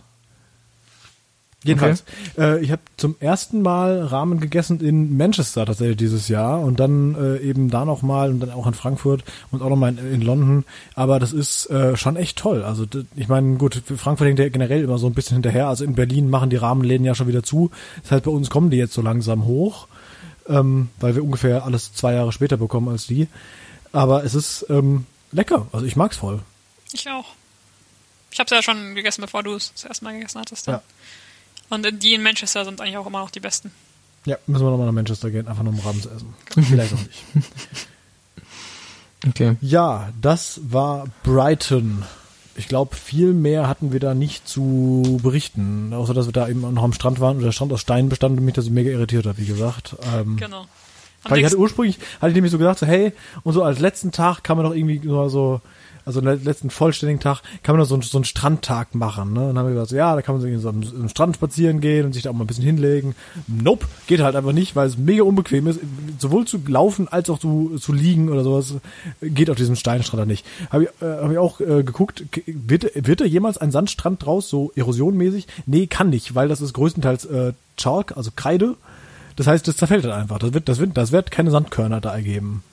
Jedenfalls, 1.65 2.05
äh, 2.39 2.61
ich 2.61 2.71
habe 2.71 2.83
zum 2.97 3.17
ersten 3.19 3.63
Mal 3.63 4.01
Ramen 4.03 4.39
gegessen 4.39 4.81
in 4.81 5.17
Manchester 5.17 5.67
tatsächlich 5.67 5.97
dieses 5.97 6.29
Jahr 6.29 6.61
und 6.61 6.79
dann 6.79 7.17
äh, 7.17 7.39
eben 7.39 7.69
da 7.69 7.85
nochmal 7.85 8.31
und 8.31 8.39
dann 8.39 8.53
auch 8.53 8.69
in 8.69 8.75
Frankfurt 8.75 9.25
und 9.51 9.61
auch 9.61 9.69
nochmal 9.69 9.99
in, 9.99 10.15
in 10.15 10.21
London. 10.23 10.65
Aber 10.95 11.19
das 11.19 11.33
ist 11.33 11.69
äh, 11.69 11.97
schon 11.97 12.15
echt 12.15 12.39
toll. 12.39 12.63
Also 12.63 12.87
ich 13.17 13.27
meine, 13.27 13.57
gut, 13.57 13.83
Frankfurt 13.97 14.29
hängt 14.29 14.39
ja 14.39 14.49
generell 14.49 14.85
immer 14.85 14.99
so 14.99 15.09
ein 15.09 15.15
bisschen 15.15 15.35
hinterher. 15.35 15.67
Also 15.67 15.85
in 15.85 15.95
Berlin 15.95 16.31
machen 16.31 16.49
die 16.49 16.57
Rahmenläden 16.57 17.05
ja 17.05 17.17
schon 17.17 17.27
wieder 17.27 17.43
zu. 17.43 17.73
Das 18.03 18.13
heißt, 18.13 18.25
bei 18.25 18.31
uns 18.31 18.51
kommen 18.51 18.71
die 18.71 18.77
jetzt 18.77 18.95
so 18.95 19.03
langsam 19.03 19.45
hoch, 19.45 19.89
ähm, 20.49 20.91
weil 21.01 21.17
wir 21.17 21.25
ungefähr 21.25 21.65
alles 21.65 21.93
zwei 21.93 22.15
Jahre 22.15 22.31
später 22.31 22.57
bekommen 22.57 22.89
als 22.89 23.09
die. 23.09 23.27
Aber 23.93 24.23
es 24.23 24.37
ist 24.37 24.65
ähm, 24.71 25.07
lecker. 25.33 25.67
Also 25.73 25.87
ich 25.87 25.97
mag's 25.97 26.17
voll. 26.17 26.41
Ich 26.93 27.09
auch. 27.09 27.27
Ich 28.31 28.39
habe 28.39 28.47
es 28.47 28.51
ja 28.51 28.63
schon 28.63 28.95
gegessen, 28.95 29.23
bevor 29.23 29.43
du 29.43 29.55
es 29.55 29.73
das 29.73 29.85
erste 29.85 30.05
Mal 30.05 30.15
gegessen 30.15 30.41
hattest. 30.41 30.67
Ja. 30.67 30.75
Ja. 30.75 30.83
Und 31.71 32.03
die 32.03 32.15
in 32.15 32.23
Manchester 32.23 32.65
sind 32.65 32.81
eigentlich 32.81 32.97
auch 32.97 33.07
immer 33.07 33.21
noch 33.21 33.31
die 33.31 33.41
besten. 33.41 33.73
Ja, 34.25 34.37
müssen 34.47 34.65
wir 34.65 34.71
nochmal 34.71 34.87
nach 34.87 34.93
Manchester 34.93 35.31
gehen, 35.31 35.49
einfach 35.49 35.63
nur 35.63 35.73
um 35.73 35.81
Rams 35.81 36.07
essen. 36.07 36.35
Vielleicht 36.65 36.93
auch 36.93 36.99
nicht. 36.99 37.47
Okay. 39.27 39.57
Ja, 39.61 40.11
das 40.21 40.61
war 40.65 41.07
Brighton. 41.23 42.05
Ich 42.55 42.69
glaube, 42.69 42.97
viel 42.97 43.35
mehr 43.35 43.69
hatten 43.69 43.93
wir 43.93 44.01
da 44.01 44.15
nicht 44.15 44.49
zu 44.49 45.21
berichten, 45.23 45.93
außer 45.93 46.13
dass 46.15 46.27
wir 46.27 46.33
da 46.33 46.49
eben 46.49 46.61
noch 46.61 46.83
am 46.83 46.93
Strand 46.93 47.21
waren 47.21 47.37
und 47.37 47.43
der 47.45 47.53
Strand 47.53 47.73
aus 47.73 47.81
Stein 47.81 48.09
bestand 48.09 48.39
und 48.39 48.45
mich 48.45 48.55
das 48.55 48.69
mega 48.69 48.91
irritiert 48.91 49.27
hat, 49.27 49.39
wie 49.39 49.47
gesagt. 49.47 49.97
Ähm, 50.13 50.37
Genau. 50.37 50.67
Weil 51.29 51.39
ich 51.41 51.45
hatte 51.47 51.59
ursprünglich, 51.59 51.99
hatte 52.21 52.29
ich 52.31 52.35
nämlich 52.35 52.53
so 52.53 52.59
gedacht, 52.59 52.79
so, 52.79 52.87
hey, 52.87 53.13
und 53.45 53.53
so 53.53 53.63
als 53.63 53.79
letzten 53.79 54.13
Tag 54.13 54.43
kann 54.45 54.57
man 54.57 54.67
doch 54.67 54.75
irgendwie 54.75 55.01
nur 55.03 55.31
so, 55.31 55.61
also 56.05 56.23
den 56.23 56.43
letzten 56.43 56.71
vollständigen 56.71 57.21
Tag, 57.21 57.43
kann 57.63 57.75
man 57.77 57.83
doch 57.83 57.89
so, 57.89 57.95
einen- 57.95 58.03
so 58.03 58.17
einen 58.17 58.25
Strandtag 58.25 58.95
machen, 58.95 59.35
ne? 59.35 59.41
Und 59.41 59.47
dann 59.49 59.59
haben 59.59 59.67
wir 59.67 59.73
gesagt, 59.75 59.91
so, 59.91 59.97
ja, 59.97 60.15
da 60.15 60.23
kann 60.23 60.37
man 60.37 60.41
so 60.41 60.47
irgendwie 60.47 60.63
so 60.63 60.71
am, 60.71 60.83
am 61.03 61.09
Strand 61.11 61.37
spazieren 61.37 61.83
gehen 61.83 62.07
und 62.07 62.15
sich 62.15 62.23
da 62.23 62.31
auch 62.31 62.35
mal 62.35 62.45
ein 62.45 62.47
bisschen 62.47 62.65
hinlegen. 62.65 63.15
Nope, 63.47 63.85
geht 64.07 64.21
halt 64.21 64.35
einfach 64.35 64.53
nicht, 64.53 64.75
weil 64.75 64.87
es 64.87 64.97
mega 64.97 65.23
unbequem 65.23 65.67
ist, 65.67 65.81
sowohl 66.19 66.47
zu 66.47 66.61
laufen 66.67 67.09
als 67.09 67.29
auch 67.29 67.39
zu, 67.39 67.77
zu 67.79 67.93
liegen 67.93 68.31
oder 68.31 68.43
sowas, 68.43 68.77
geht 69.21 69.51
auf 69.51 69.57
diesem 69.57 69.77
Steinstrand 69.77 70.23
da 70.23 70.25
nicht. 70.25 70.47
Habe 70.71 70.85
ich, 70.85 70.89
äh, 71.07 71.23
hab 71.23 71.31
ich 71.31 71.37
auch 71.39 71.61
äh, 71.61 71.83
geguckt, 71.83 72.25
wird, 72.47 72.87
wird 73.07 73.21
da 73.21 73.27
jemals 73.27 73.59
ein 73.59 73.71
Sandstrand 73.71 74.25
draus, 74.25 74.49
so 74.49 74.73
erosionmäßig? 74.77 75.47
Nee, 75.67 75.89
kann 75.89 76.09
nicht, 76.09 76.35
weil 76.35 76.49
das 76.49 76.63
ist 76.63 76.73
größtenteils 76.73 77.27
äh, 77.27 77.53
Chalk, 77.77 78.17
also 78.17 78.31
Kreide. 78.35 78.77
Das 79.39 79.47
heißt, 79.47 79.69
das 79.69 79.77
zerfällt 79.77 80.05
dann 80.05 80.11
einfach. 80.11 80.41
Das 80.41 80.53
wird, 80.53 80.69
das 80.69 80.79
wird, 80.81 80.97
das 80.97 81.13
wird 81.13 81.31
keine 81.31 81.53
Sandkörner 81.53 82.01
da 82.01 82.13
ergeben. 82.13 82.65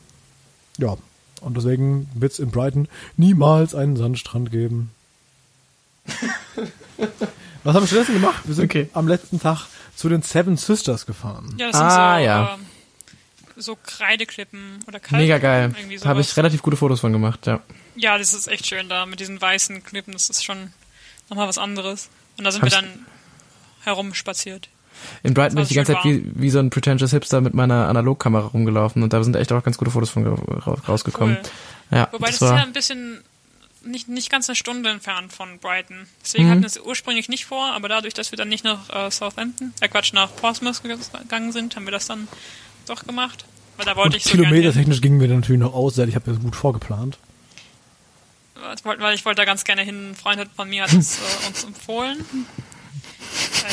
Ja. 0.79 0.97
Und 1.41 1.55
deswegen 1.55 2.09
wird 2.15 2.31
es 2.31 2.39
in 2.39 2.49
Brighton 2.49 2.87
niemals 3.17 3.75
einen 3.75 3.95
Sandstrand 3.97 4.49
geben. 4.51 4.89
Was 7.63 7.75
haben 7.75 7.83
wir 7.83 7.87
stattdessen 7.87 8.15
gemacht? 8.15 8.41
Wir 8.45 8.55
sind 8.55 8.65
Okay. 8.65 8.89
am 8.93 9.07
letzten 9.07 9.39
Tag 9.39 9.67
zu 9.95 10.09
den 10.09 10.23
Seven 10.23 10.57
Sisters 10.57 11.05
gefahren. 11.05 11.55
Ja, 11.59 11.67
das 11.67 11.77
sind 11.77 11.85
Ah, 11.85 12.17
so, 12.17 12.23
ja. 12.25 12.53
ähm, 12.55 12.65
so 13.57 13.77
Kreideklippen 13.83 14.79
oder 14.87 14.99
Kalk 14.99 15.21
Mega 15.21 15.37
geil. 15.37 15.71
Irgendwie 15.77 15.99
Habe 15.99 16.21
ich 16.21 16.35
relativ 16.35 16.63
gute 16.63 16.77
Fotos 16.77 16.99
von 16.99 17.11
gemacht, 17.11 17.45
ja. 17.45 17.61
Ja, 17.95 18.17
das 18.17 18.33
ist 18.33 18.47
echt 18.47 18.65
schön 18.65 18.89
da 18.89 19.05
mit 19.05 19.19
diesen 19.19 19.39
weißen 19.39 19.83
Klippen. 19.83 20.13
Das 20.13 20.31
ist 20.31 20.43
schon 20.43 20.73
nochmal 21.29 21.47
was 21.47 21.59
anderes. 21.59 22.09
Und 22.37 22.43
da 22.43 22.51
sind 22.51 22.63
Hab 22.63 22.71
wir 22.71 22.77
dann 22.81 23.05
herumspaziert. 23.83 24.67
In 25.23 25.33
Brighton 25.33 25.55
bin 25.55 25.63
ich 25.63 25.69
die 25.69 25.75
ganze 25.75 25.93
Zeit 25.93 26.03
wie, 26.03 26.23
wie 26.35 26.49
so 26.49 26.59
ein 26.59 26.69
pretentious 26.69 27.11
Hipster 27.11 27.41
mit 27.41 27.53
meiner 27.53 27.87
Analogkamera 27.87 28.47
rumgelaufen 28.47 29.03
und 29.03 29.13
da 29.13 29.23
sind 29.23 29.35
echt 29.35 29.51
auch 29.51 29.63
ganz 29.63 29.77
gute 29.77 29.91
Fotos 29.91 30.09
von 30.09 30.23
ge- 30.23 30.33
ra- 30.33 30.77
rausgekommen. 30.87 31.37
Cool. 31.41 31.97
Ja, 31.97 32.09
Wobei 32.11 32.27
das, 32.27 32.39
das 32.39 32.49
ist 32.51 32.55
ja 32.57 32.63
ein 32.63 32.73
bisschen 32.73 33.21
nicht, 33.83 34.07
nicht 34.07 34.31
ganz 34.31 34.49
eine 34.49 34.55
Stunde 34.55 34.89
entfernt 34.89 35.31
von 35.31 35.59
Brighton. 35.59 36.07
Deswegen 36.23 36.45
Mhm. 36.45 36.49
hatten 36.51 36.61
wir 36.61 36.67
es 36.67 36.79
ursprünglich 36.79 37.29
nicht 37.29 37.45
vor, 37.45 37.73
aber 37.73 37.87
dadurch, 37.87 38.13
dass 38.15 38.31
wir 38.31 38.37
dann 38.37 38.49
nicht 38.49 38.63
nach 38.63 38.89
äh, 38.89 39.11
Southampton, 39.11 39.73
äh 39.81 39.87
Quatsch, 39.87 40.11
nach 40.13 40.35
Portsmouth 40.35 40.81
gegangen 40.81 41.51
sind, 41.51 41.75
haben 41.75 41.85
wir 41.85 41.91
das 41.91 42.07
dann 42.07 42.27
doch 42.87 43.05
gemacht. 43.05 43.45
Weil 43.77 43.85
da 43.85 43.95
wollte 43.95 44.11
Und 44.11 44.15
ich 44.17 44.23
so 44.23 44.29
kilometertechnisch 44.31 45.01
gingen 45.01 45.19
wir 45.19 45.27
natürlich 45.27 45.59
noch 45.61 45.73
aus, 45.73 45.95
denn 45.95 46.09
ich 46.09 46.15
habe 46.15 46.31
das 46.31 46.41
gut 46.41 46.55
vorgeplant. 46.55 47.17
Wollte- 48.83 49.01
Weil 49.03 49.13
ich 49.15 49.25
wollte 49.25 49.37
da 49.41 49.45
ganz 49.45 49.63
gerne 49.63 49.81
hin. 49.83 50.11
Ein 50.11 50.15
Freund 50.15 50.39
hat 50.39 50.47
von 50.55 50.67
mir 50.69 50.83
hat 50.83 50.93
es 50.93 51.19
äh, 51.19 51.47
uns 51.47 51.63
empfohlen. 51.65 52.25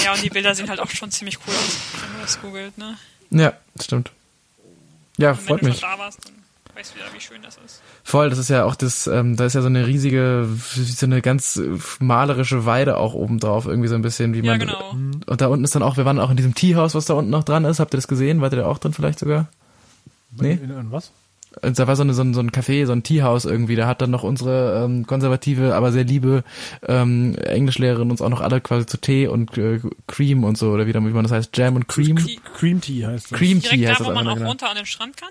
Ja, 0.05 0.12
und 0.15 0.23
die 0.23 0.31
Bilder 0.31 0.55
sehen 0.55 0.69
halt 0.69 0.81
auch 0.81 0.91
schon 0.91 1.11
ziemlich 1.11 1.39
cool 1.47 1.55
aus, 1.55 1.77
wenn 2.03 2.12
man 2.12 2.20
das 2.23 2.41
googelt, 2.41 2.77
ne? 2.79 2.97
ja, 3.31 3.53
stimmt. 3.81 4.11
Ja, 5.19 5.31
Und 5.33 5.39
wenn 5.39 5.45
freut 5.47 5.61
du 5.62 5.66
mich. 5.66 5.79
schon 5.79 5.89
da 5.91 5.99
warst, 5.99 6.19
dann 6.24 6.33
weißt 6.74 6.93
du 6.93 6.97
wieder, 6.97 7.07
wie 7.15 7.20
schön 7.20 7.43
das 7.43 7.59
ist. 7.65 7.83
Voll, 8.03 8.31
das 8.31 8.39
ist 8.39 8.49
ja 8.51 8.65
auch 8.65 8.74
das, 8.74 9.07
ähm, 9.07 9.37
da 9.37 9.45
ist 9.45 9.55
ja 9.55 9.61
so 9.61 9.66
eine 9.69 9.87
riesige, 9.87 10.49
so 10.74 11.07
eine 11.07 11.20
ganz 11.23 11.61
malerische 12.01 12.65
Weide 12.66 12.97
auch 12.97 13.15
oben 13.15 13.39
drauf, 13.39 13.66
irgendwie 13.66 13.89
so 13.89 13.95
ein 13.95 14.03
bisschen, 14.03 14.33
wie 14.35 14.39
Ja, 14.41 14.53
man. 14.53 14.61
genau. 14.61 14.91
Und 15.27 15.41
da 15.41 15.47
unten 15.49 15.65
ist 15.65 15.74
dann 15.74 15.83
auch, 15.83 15.97
wir 15.99 16.05
waren 16.05 16.19
auch 16.19 16.31
in 16.31 16.37
diesem 16.37 16.55
Teehaus, 16.55 16.95
was 16.95 17.05
da 17.05 17.15
unten 17.15 17.31
noch 17.31 17.45
dran 17.45 17.65
ist. 17.66 17.79
Habt 17.79 17.93
ihr 17.95 17.99
das 17.99 18.09
gesehen? 18.09 18.41
Wart 18.41 18.53
ihr 18.55 18.61
da 18.61 18.66
auch 18.66 18.79
drin 18.79 18.95
vielleicht 18.95 19.19
sogar? 19.19 19.49
Nee? 20.37 20.53
In, 20.53 20.70
in 20.70 20.91
was? 20.91 21.12
Und 21.61 21.79
da 21.79 21.87
war 21.87 21.97
so, 21.97 22.03
eine, 22.03 22.15
so, 22.15 22.23
ein, 22.23 22.33
so 22.35 22.41
ein 22.41 22.51
Café, 22.51 22.87
so 22.87 22.93
ein 22.93 23.03
Teehaus 23.03 23.45
irgendwie. 23.45 23.77
Da 23.77 23.87
hat 23.87 24.01
dann 24.01 24.11
noch 24.11 24.23
unsere 24.23 24.85
ähm, 24.85 25.07
konservative, 25.07 25.74
aber 25.74 25.93
sehr 25.93 26.05
liebe 26.05 26.45
ähm, 26.87 27.35
Englischlehrerin 27.37 28.11
uns 28.11 28.23
auch 28.23 28.31
noch 28.31 28.41
alle 28.41 28.61
quasi 28.61 28.87
zu 28.87 28.97
Tee 28.99 29.27
und 29.27 29.57
äh, 29.59 29.81
Cream 30.07 30.45
und 30.45 30.57
so, 30.57 30.70
oder 30.70 30.87
wie, 30.87 30.93
dann- 30.93 31.07
wie 31.07 31.12
man 31.12 31.24
das 31.24 31.33
heißt, 31.33 31.57
Jam 31.57 31.77
und 31.77 31.89
Cream. 31.89 32.16
Die- 32.16 32.41
Cream 32.57 32.81
Tea 32.81 33.07
heißt 33.07 33.31
das. 33.33 33.39
Cream 33.39 33.61
Direkt 33.61 33.70
Tea 33.79 33.85
da, 33.85 33.91
heißt 33.91 34.01
wo 34.01 34.05
das 34.07 34.15
man 34.15 34.29
auch 34.29 34.35
genau. 34.37 34.49
runter 34.49 34.70
an 34.70 34.77
den 34.77 34.87
Strand 34.87 35.16
kann? 35.16 35.29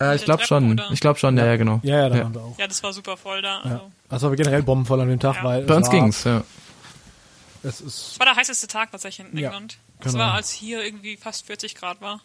Äh, 0.00 0.16
ich 0.16 0.24
glaube 0.24 0.42
schon. 0.44 0.72
oder? 0.72 0.90
Ich 0.92 1.00
glaube 1.00 1.18
schon, 1.18 1.36
ja, 1.38 1.46
ja, 1.46 1.56
genau. 1.56 1.80
Ja, 1.82 1.96
ja, 2.00 2.08
da 2.08 2.16
Ja. 2.16 2.24
waren 2.24 2.34
wir 2.34 2.42
auch. 2.42 2.58
Ja, 2.58 2.66
das 2.66 2.82
war 2.82 2.92
super 2.92 3.16
voll 3.16 3.40
da. 3.40 3.60
Ja. 3.64 3.70
Also. 3.70 3.90
Das 4.10 4.22
war 4.22 4.36
generell 4.36 4.62
bombenvoll 4.62 5.00
an 5.00 5.08
dem 5.08 5.20
Tag, 5.20 5.36
Ja. 5.36 5.44
weil 5.44 5.62
Bei 5.62 5.72
es 5.74 5.78
uns 5.78 5.86
war, 5.88 5.94
ging's, 5.94 6.24
ja. 6.24 6.44
Es 7.62 7.80
ist, 7.80 8.10
Das 8.12 8.18
war 8.20 8.26
der 8.26 8.36
heißeste 8.36 8.66
Tag 8.68 8.90
tatsächlich 8.92 9.26
in 9.32 9.38
Ja, 9.38 9.48
England. 9.48 9.78
Das 10.00 10.12
genau. 10.12 10.24
war, 10.24 10.34
als 10.34 10.50
hier 10.52 10.84
irgendwie 10.84 11.16
fast 11.16 11.46
40 11.46 11.74
Grad 11.74 12.00
war. 12.00 12.20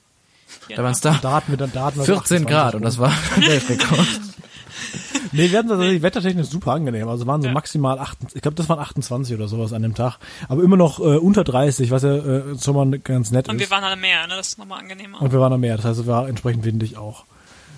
Hier 0.68 0.76
Da 0.78 0.84
waren 0.84 0.92
es 0.94 1.02
da 1.02 1.18
da 1.22 1.32
hatten 1.34 1.52
wir 1.52 1.58
dann, 1.58 1.72
da 1.74 1.86
hatten 1.86 1.98
wir 2.00 2.06
14 2.06 2.46
Grad 2.46 2.76
und 2.76 2.84
das 2.84 2.98
war 2.98 3.12
ein 3.36 3.42
Weltrekord. 3.48 4.00
Nee, 5.34 5.50
wir 5.52 5.60
hatten 5.60 5.70
tatsächlich 5.70 6.02
wettertechnisch 6.02 6.48
super 6.48 6.74
angenehm. 6.74 7.08
Also 7.08 7.26
waren 7.26 7.42
so 7.42 7.48
Ja. 7.48 7.54
maximal 7.54 8.00
28, 8.00 8.36
ich 8.36 8.42
glaube, 8.42 8.56
das 8.56 8.68
waren 8.68 8.80
28 8.80 9.34
oder 9.36 9.48
sowas 9.48 9.72
an 9.72 9.82
dem 9.82 9.96
Tag. 9.96 10.18
Aber 10.50 10.62
immer 10.64 10.76
noch 10.76 11.00
äh, 11.00 11.04
unter 11.18 11.44
30, 11.46 11.90
was 11.92 12.04
ja 12.04 12.16
äh, 12.16 12.44
schon 12.62 12.76
mal 12.76 13.00
ganz 13.00 13.32
nett 13.32 13.48
Und 13.48 13.58
wir 13.58 13.66
ist. 13.66 13.72
waren 13.72 13.84
am 13.84 14.00
Meer, 14.02 14.28
ne? 14.28 14.36
Das 14.36 14.50
ist 14.50 14.58
nochmal 14.58 14.80
angenehmer. 14.80 15.22
Und 15.22 15.32
wir 15.32 15.40
waren 15.40 15.54
am 15.54 15.62
Meer, 15.62 15.78
das 15.78 15.86
heißt, 15.86 16.00
es 16.02 16.08
war 16.08 16.28
entsprechend 16.28 16.66
windig 16.66 16.98
auch. 16.98 17.24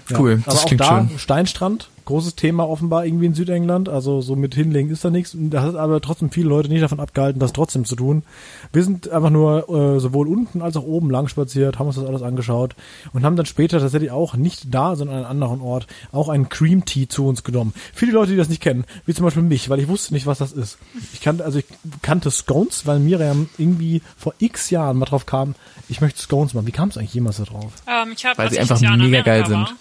Ja. 0.10 0.20
Cool, 0.20 0.42
das 0.46 0.48
Aber 0.56 0.64
auch 0.64 0.66
klingt 0.66 0.82
da 0.82 1.06
schön. 1.08 1.20
Steinstrand, 1.20 1.90
großes 2.06 2.36
Thema 2.36 2.68
offenbar 2.68 3.06
irgendwie 3.06 3.26
in 3.26 3.34
Südengland. 3.34 3.90
Also 3.90 4.22
so 4.22 4.36
mit 4.36 4.56
hinlegen 4.56 4.90
ist 4.90 5.06
da 5.06 5.10
nichts. 5.10 5.34
Und 5.36 5.50
Da 5.52 5.62
hat 5.62 5.76
aber 5.76 6.02
trotzdem 6.02 6.32
viele 6.32 6.50
Leute 6.50 6.70
nicht 6.70 6.84
davon 6.84 7.00
abgehalten, 7.00 7.40
das 7.40 7.54
trotzdem 7.54 7.86
zu 7.86 7.96
tun. 7.96 8.24
Wir 8.72 8.84
sind 8.84 9.10
einfach 9.10 9.30
nur 9.30 9.70
äh, 9.70 10.00
sowohl 10.00 10.28
unten 10.28 10.62
als 10.62 10.78
auch 10.78 10.84
oben 10.84 11.10
lang 11.10 11.28
spaziert, 11.28 11.80
haben 11.80 11.88
uns 11.88 11.96
das 11.96 12.06
alles 12.06 12.22
angeschaut 12.22 12.76
und 13.14 13.24
haben 13.24 13.36
dann 13.36 13.46
später 13.46 13.80
tatsächlich 13.80 14.12
auch 14.12 14.36
nicht 14.36 14.74
da, 14.74 14.96
sondern 14.96 15.18
an 15.18 15.26
einem 15.26 15.44
anderen 15.44 15.62
Ort 15.62 15.88
auch 16.12 16.30
einen 16.30 16.50
Cream 16.50 16.86
Tea 16.86 17.08
zu 17.08 17.28
uns 17.28 17.44
genommen. 17.44 17.74
Viele 17.94 18.14
Leute, 18.14 18.32
die 18.32 18.38
das 18.38 18.50
nicht 18.50 18.62
kennen, 18.62 18.86
wie 19.06 19.14
zum 19.14 19.26
Beispiel 19.26 19.44
mich, 19.44 19.70
weil 19.70 19.80
ich 19.80 19.88
wusste 19.88 20.14
nicht, 20.14 20.26
was 20.26 20.38
das 20.38 20.52
ist. 20.52 20.78
Ich 21.14 21.22
kannte, 21.22 21.46
also 21.46 21.60
ich 21.60 21.66
kannte 22.02 22.32
Scones, 22.32 22.86
weil 22.86 23.00
Miriam 23.00 23.50
irgendwie 23.58 24.02
vor 24.18 24.34
x 24.40 24.70
Jahren 24.70 24.98
mal 24.98 25.06
drauf 25.06 25.26
kam, 25.26 25.56
ich 25.90 26.02
möchte 26.02 26.22
Scones 26.22 26.54
machen. 26.54 26.68
Wie 26.68 26.72
kam 26.72 26.90
es 26.90 26.98
eigentlich 26.98 27.14
jemals 27.14 27.38
da 27.38 27.44
drauf? 27.44 27.72
Ähm, 27.88 28.14
ich 28.16 28.26
hab, 28.26 28.38
Weil 28.38 28.50
sie 28.50 28.56
ich 28.56 28.62
einfach 28.62 28.80
mega 28.80 29.22
geil 29.22 29.42
war, 29.42 29.48
sind. 29.48 29.76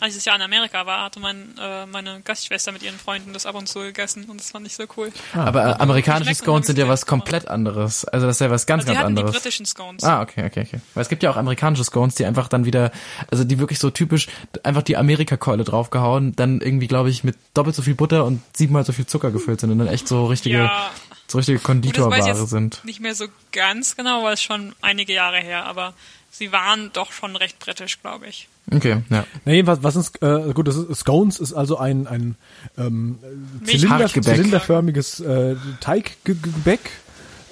Als 0.00 0.10
ich 0.10 0.16
das 0.18 0.24
Jahr 0.24 0.36
in 0.36 0.42
Amerika 0.42 0.86
war, 0.86 1.04
hatte 1.04 1.20
mein, 1.20 1.54
äh, 1.60 1.86
meine 1.86 2.20
Gastschwester 2.22 2.72
mit 2.72 2.82
ihren 2.82 2.98
Freunden 2.98 3.32
das 3.32 3.46
ab 3.46 3.54
und 3.54 3.68
zu 3.68 3.80
gegessen 3.80 4.24
und 4.24 4.38
das 4.40 4.50
fand 4.50 4.66
ich 4.66 4.74
so 4.74 4.84
cool. 4.96 5.12
Aber 5.34 5.64
äh, 5.66 5.72
amerikanische 5.78 6.34
Scones 6.34 6.66
sind 6.66 6.78
ja 6.78 6.88
was 6.88 7.06
komplett 7.06 7.48
anderes. 7.48 8.04
Also 8.04 8.26
das 8.26 8.36
ist 8.36 8.40
ja 8.40 8.50
was 8.50 8.66
ganz, 8.66 8.82
Also 8.82 8.92
die 8.92 8.94
ganz 8.94 9.04
hatten 9.04 9.16
die 9.16 9.22
anderes. 9.22 9.40
britischen 9.42 9.66
Scones. 9.66 10.04
Ah, 10.04 10.22
okay, 10.22 10.44
okay, 10.46 10.62
okay. 10.66 10.80
Weil 10.94 11.02
es 11.02 11.08
gibt 11.08 11.22
ja 11.22 11.30
auch 11.30 11.36
amerikanische 11.36 11.84
Scones, 11.84 12.14
die 12.14 12.24
einfach 12.24 12.48
dann 12.48 12.64
wieder, 12.64 12.92
also 13.30 13.44
die 13.44 13.58
wirklich 13.58 13.78
so 13.78 13.90
typisch 13.90 14.28
einfach 14.62 14.82
die 14.82 14.96
Amerika-Keule 14.96 15.64
draufgehauen, 15.64 16.34
dann 16.36 16.60
irgendwie, 16.60 16.86
glaube 16.86 17.10
ich, 17.10 17.24
mit 17.24 17.36
doppelt 17.54 17.74
so 17.74 17.82
viel 17.82 17.94
Butter 17.94 18.24
und 18.24 18.40
siebenmal 18.56 18.84
so 18.84 18.92
viel 18.92 19.06
Zucker 19.06 19.30
gefüllt 19.30 19.60
sind 19.60 19.70
und 19.70 19.78
dann 19.78 19.88
echt 19.88 20.06
so 20.08 20.26
richtige, 20.26 20.58
ja, 20.58 20.90
so 21.26 21.38
richtige 21.38 21.58
Konditorware 21.58 22.26
jetzt 22.26 22.48
sind. 22.50 22.84
nicht 22.84 23.00
mehr 23.00 23.14
so 23.14 23.26
ganz 23.52 23.96
genau, 23.96 24.22
weil 24.22 24.34
es 24.34 24.42
schon 24.42 24.74
einige 24.80 25.12
Jahre 25.12 25.38
her, 25.38 25.66
aber 25.66 25.94
sie 26.38 26.52
waren 26.52 26.90
doch 26.92 27.12
schon 27.12 27.36
recht 27.36 27.58
britisch, 27.58 28.00
glaube 28.00 28.26
ich. 28.28 28.48
Okay, 28.72 29.02
ja. 29.10 29.24
Na 29.44 29.52
jedenfalls, 29.52 29.82
was 29.82 29.96
ist, 29.96 30.22
äh, 30.22 30.52
gut, 30.54 30.68
das 30.68 30.76
ist, 30.76 31.00
Scones 31.00 31.38
ist 31.40 31.52
also 31.52 31.78
ein, 31.78 32.06
ein 32.06 32.36
ähm, 32.76 33.18
Zylinder, 33.64 34.08
zylinderförmiges 34.08 35.20
äh, 35.20 35.56
Teiggebäck, 35.80 36.80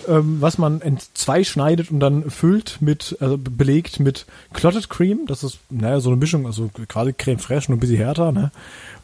ähm, 0.08 0.40
was 0.40 0.58
man 0.58 0.82
entzwei 0.82 1.42
schneidet 1.42 1.90
und 1.90 2.00
dann 2.00 2.30
füllt 2.30 2.78
mit, 2.80 3.16
also 3.20 3.38
be- 3.38 3.50
belegt 3.50 3.98
mit 3.98 4.26
Clotted 4.52 4.88
Cream. 4.88 5.26
Das 5.26 5.42
ist, 5.42 5.58
naja, 5.70 6.00
so 6.00 6.10
eine 6.10 6.16
Mischung, 6.18 6.46
also 6.46 6.70
gerade 6.88 7.12
Creme 7.12 7.38
fraiche, 7.38 7.70
nur 7.72 7.78
ein 7.78 7.80
bisschen 7.80 7.96
härter, 7.96 8.30
ne? 8.30 8.52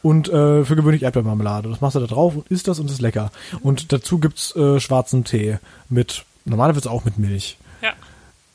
Und 0.01 0.29
äh, 0.29 0.63
für 0.65 0.75
gewöhnlich 0.75 1.03
Erdbeermarmelade. 1.03 1.69
Das 1.69 1.81
machst 1.81 1.95
du 1.95 1.99
da 1.99 2.07
drauf 2.07 2.35
und 2.35 2.47
isst 2.49 2.67
das 2.67 2.79
und 2.79 2.89
ist 2.89 3.01
lecker. 3.01 3.31
Und 3.61 3.91
dazu 3.91 4.19
gibt's 4.19 4.55
äh, 4.55 4.79
schwarzen 4.79 5.23
Tee 5.23 5.57
mit, 5.89 6.25
normalerweise 6.45 6.91
auch 6.91 7.05
mit 7.05 7.17
Milch. 7.17 7.57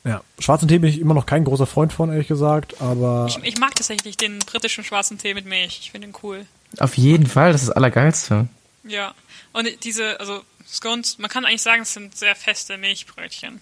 Ja. 0.05 0.21
Schwarzen 0.39 0.67
Tee 0.67 0.79
bin 0.79 0.89
ich 0.89 0.99
immer 0.99 1.13
noch 1.13 1.25
kein 1.25 1.43
großer 1.43 1.67
Freund 1.67 1.91
von, 1.93 2.09
ehrlich 2.11 2.27
gesagt, 2.27 2.81
aber 2.81 3.27
Ich, 3.29 3.37
ich 3.43 3.59
mag 3.59 3.75
tatsächlich 3.75 4.15
den 4.17 4.39
britischen 4.39 4.83
schwarzen 4.83 5.17
Tee 5.17 5.33
mit 5.33 5.45
Milch. 5.45 5.79
Ich 5.81 5.91
finde 5.91 6.07
ihn 6.07 6.13
cool. 6.23 6.45
Auf 6.79 6.97
jeden 6.97 7.27
Fall, 7.27 7.51
das 7.51 7.61
ist 7.63 7.67
das 7.69 7.75
Allergeilste. 7.75 8.47
Ja. 8.85 9.13
Und 9.51 9.67
diese, 9.83 10.19
also 10.19 10.41
Scones, 10.67 11.17
man 11.19 11.29
kann 11.29 11.43
eigentlich 11.45 11.61
sagen, 11.63 11.81
es 11.81 11.93
sind 11.93 12.15
sehr 12.15 12.35
feste 12.35 12.77
Milchbrötchen. 12.77 13.59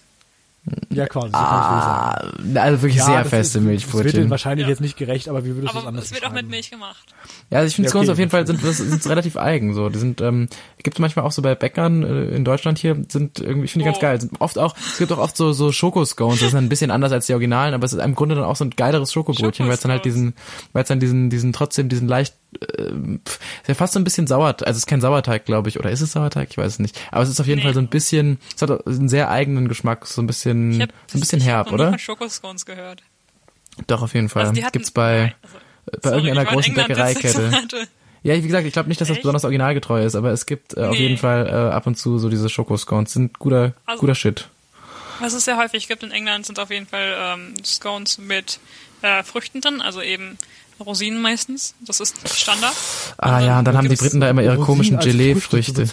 ja, 0.90 1.06
quasi. 1.06 1.28
so. 1.30 1.36
Ah, 1.38 2.12
also 2.56 2.82
wirklich 2.82 2.96
Ja, 2.96 3.04
sehr 3.06 3.24
feste 3.24 3.36
ist, 3.38 3.46
Das 3.46 3.54
wird 3.54 3.64
Milchbrötchen. 3.64 4.22
dir 4.24 4.30
wahrscheinlich 4.30 4.64
Ja. 4.66 4.70
jetzt 4.70 4.80
nicht 4.80 4.96
gerecht, 4.98 5.28
aber 5.28 5.44
wie 5.44 5.54
würdest 5.56 5.72
du 5.74 5.78
es 5.78 5.82
Aber 5.82 5.88
anders 5.88 6.04
es 6.06 6.12
wird 6.12 6.24
auch 6.26 6.32
mit? 6.32 6.48
Milch 6.48 6.70
gemacht. 6.70 7.06
Ja, 7.50 7.58
also 7.58 7.68
ich 7.68 7.74
finde 7.74 7.86
Ja, 7.88 7.90
Scones 7.90 8.08
okay, 8.08 8.12
auf 8.12 8.18
jeden 8.18 8.30
Fall 8.30 8.46
sind 8.46 8.62
das 8.62 8.76
sind 8.76 9.06
relativ 9.06 9.36
eigen 9.38 9.72
so. 9.74 9.88
Die 9.88 9.98
sind 9.98 10.20
ähm, 10.20 10.48
gibt 10.82 10.96
es 10.96 11.00
manchmal 11.00 11.24
auch 11.24 11.32
so 11.32 11.42
bei 11.42 11.54
Bäckern 11.54 12.02
äh, 12.02 12.34
in 12.36 12.44
Deutschland 12.44 12.78
hier 12.78 12.96
sind 13.08 13.40
irgendwie 13.40 13.64
ich 13.66 13.72
finde 13.72 13.84
die 13.84 13.90
ganz 13.90 14.00
geil. 14.00 14.20
Sind 14.20 14.40
oft 14.40 14.58
auch 14.58 14.76
es 14.76 14.98
gibt 14.98 15.12
auch 15.12 15.18
oft 15.18 15.36
so 15.36 15.52
so 15.52 15.72
Schokoscones. 15.72 16.40
Das 16.40 16.48
ist 16.48 16.54
ein 16.54 16.68
bisschen 16.68 16.90
anders 16.90 17.12
als 17.12 17.26
die 17.26 17.32
Originalen, 17.32 17.74
aber 17.74 17.84
es 17.84 17.92
ist 17.92 18.02
im 18.02 18.14
Grunde 18.14 18.34
dann 18.34 18.44
auch 18.44 18.56
so 18.56 18.64
ein 18.64 18.70
geileres 18.70 19.12
Schokobrötchen, 19.12 19.66
weil 19.66 19.74
es 19.74 19.80
dann 19.80 19.92
halt 19.92 20.04
diesen 20.04 20.34
weil 20.72 20.82
es 20.82 20.88
dann 20.88 21.00
diesen 21.00 21.30
diesen 21.30 21.52
trotzdem 21.52 21.88
diesen 21.88 22.08
leicht 22.08 22.34
pf, 22.58 23.38
ist 23.60 23.68
ja 23.68 23.74
fast 23.74 23.92
so 23.92 24.00
ein 24.00 24.04
bisschen 24.04 24.26
Sauerteig, 24.26 24.66
also 24.66 24.78
es 24.78 24.84
ist 24.84 24.86
kein 24.86 25.02
Sauerteig, 25.02 25.44
glaube 25.44 25.68
ich, 25.68 25.78
oder 25.78 25.90
ist 25.90 26.00
es 26.00 26.12
Sauerteig? 26.12 26.48
Ich 26.50 26.56
weiß 26.56 26.72
es 26.72 26.78
nicht. 26.78 26.98
Aber 27.10 27.22
es 27.22 27.28
ist 27.28 27.40
auf 27.40 27.46
jeden 27.46 27.58
Nee. 27.58 27.64
Fall 27.64 27.74
so 27.74 27.80
ein 27.80 27.88
bisschen, 27.88 28.38
es 28.56 28.62
hat 28.62 28.86
einen 28.86 29.08
sehr 29.10 29.30
eigenen 29.30 29.68
Geschmack, 29.68 30.06
so 30.06 30.22
ein 30.22 30.26
bisschen, 30.26 30.72
Ich 30.72 30.80
hab, 30.80 30.88
so 31.08 31.18
ein 31.18 31.20
bisschen 31.20 31.40
ich 31.40 31.46
herb, 31.46 31.70
oder? 31.72 31.90
von 31.90 31.98
Schokoscones 31.98 32.64
gehört. 32.64 33.02
Doch, 33.86 34.00
auf 34.02 34.14
jeden 34.14 34.28
Fall. 34.30 34.42
Also 34.42 34.54
die 34.54 34.64
hatten, 34.64 34.72
Gibt's 34.72 34.90
bei, 34.90 35.34
also, 35.44 36.00
bei 36.00 36.08
sorry, 36.10 36.14
irgendeiner 36.28 36.42
ich 36.48 36.54
großen 36.54 36.74
Bäckereikette. 36.74 37.50
Ja, 38.22 38.34
wie 38.34 38.42
gesagt, 38.42 38.66
ich 38.66 38.72
glaube 38.72 38.88
nicht, 38.88 39.00
dass 39.00 39.08
das 39.08 39.16
Echt? 39.16 39.22
besonders 39.22 39.44
originalgetreu 39.44 40.04
ist, 40.04 40.14
aber 40.14 40.30
es 40.32 40.44
gibt 40.46 40.76
äh, 40.76 40.80
auf 40.82 40.92
Nee. 40.92 41.02
jeden 41.02 41.18
Fall 41.18 41.46
äh, 41.46 41.50
ab 41.74 41.86
und 41.86 41.96
zu 41.96 42.18
so 42.18 42.28
diese 42.28 42.48
Schokoscones. 42.48 43.12
Sind 43.12 43.38
guter, 43.38 43.72
Also- 43.86 44.00
guter 44.00 44.14
Shit. 44.14 44.48
Was 45.20 45.32
es 45.32 45.44
sehr 45.44 45.56
häufig 45.56 45.88
gibt 45.88 46.02
in 46.04 46.12
England, 46.12 46.46
sind 46.46 46.60
auf 46.60 46.70
jeden 46.70 46.86
Fall 46.86 47.16
ähm, 47.18 47.54
Scones 47.64 48.18
mit 48.18 48.60
äh, 49.02 49.22
Früchten 49.24 49.60
drin, 49.60 49.80
also 49.80 50.00
eben 50.00 50.38
Rosinen 50.78 51.20
meistens. 51.20 51.74
Das 51.80 51.98
ist 51.98 52.16
Standard. 52.28 52.72
Ah 53.16 53.40
ja, 53.40 53.58
und 53.58 53.64
dann 53.64 53.76
haben 53.76 53.88
die 53.88 53.96
Briten 53.96 54.20
da 54.20 54.30
immer 54.30 54.42
ihre 54.42 54.54
Rosinen 54.56 54.66
komischen 54.66 54.98
Gelee-Früchte. 55.00 55.84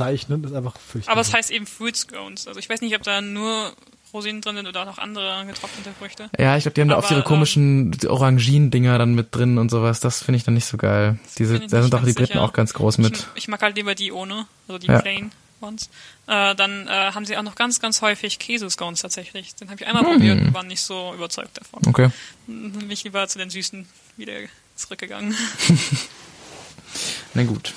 Aber 1.07 1.21
es 1.21 1.33
heißt 1.33 1.49
eben 1.49 1.65
Fruit 1.65 1.95
Scones. 1.95 2.47
Also 2.47 2.59
ich 2.59 2.69
weiß 2.69 2.81
nicht, 2.81 2.95
ob 2.95 3.01
da 3.01 3.19
nur 3.21 3.71
Rosinen 4.13 4.41
drin 4.41 4.55
sind 4.55 4.67
oder 4.67 4.81
auch 4.83 4.85
noch 4.85 4.97
andere 4.97 5.45
getrocknete 5.45 5.91
Früchte. 5.99 6.29
Ja, 6.39 6.55
ich 6.55 6.63
glaube, 6.63 6.73
die 6.75 6.81
haben 6.81 6.87
da 6.87 6.97
oft 6.97 7.07
Aber, 7.07 7.15
ihre 7.17 7.23
komischen 7.25 7.95
Orangin-Dinger 8.07 8.97
dann 8.97 9.13
mit 9.13 9.35
drin 9.35 9.57
und 9.57 9.69
sowas. 9.69 9.99
Das 9.99 10.23
finde 10.23 10.37
ich 10.37 10.43
dann 10.43 10.53
nicht 10.53 10.65
so 10.65 10.77
geil. 10.77 11.19
Diese, 11.37 11.59
da 11.59 11.81
sind 11.81 11.93
auch 11.95 11.99
die 12.03 12.13
Briten 12.13 12.27
sicher. 12.27 12.41
auch 12.43 12.53
ganz 12.53 12.73
groß 12.73 12.97
mit. 12.99 13.17
Ich, 13.17 13.25
ich 13.43 13.47
mag 13.49 13.61
halt 13.61 13.75
lieber 13.75 13.93
die 13.95 14.11
ohne, 14.11 14.45
also 14.67 14.77
die 14.79 14.87
Ja. 14.87 14.99
plain 15.01 15.31
ones. 15.61 15.89
Äh, 16.27 16.53
dann 16.55 16.87
äh, 16.87 16.91
haben 16.91 17.25
sie 17.25 17.35
auch 17.37 17.43
noch 17.43 17.55
ganz, 17.55 17.79
ganz 17.81 18.01
häufig 18.01 18.39
Käsescones 18.39 19.01
tatsächlich. 19.01 19.55
Den 19.55 19.69
habe 19.69 19.81
ich 19.81 19.87
einmal 19.87 20.03
Hm. 20.05 20.11
probiert 20.13 20.39
und 20.41 20.53
war 20.53 20.63
nicht 20.63 20.81
so 20.81 21.13
überzeugt 21.13 21.57
davon. 21.57 21.81
Okay. 21.87 22.09
Bin 22.47 22.89
ich 22.89 23.03
lieber 23.03 23.27
zu 23.27 23.37
den 23.37 23.49
Süßen 23.49 23.85
wieder 24.17 24.33
zurückgegangen. 24.75 25.35
Na 27.33 27.43
gut. 27.43 27.73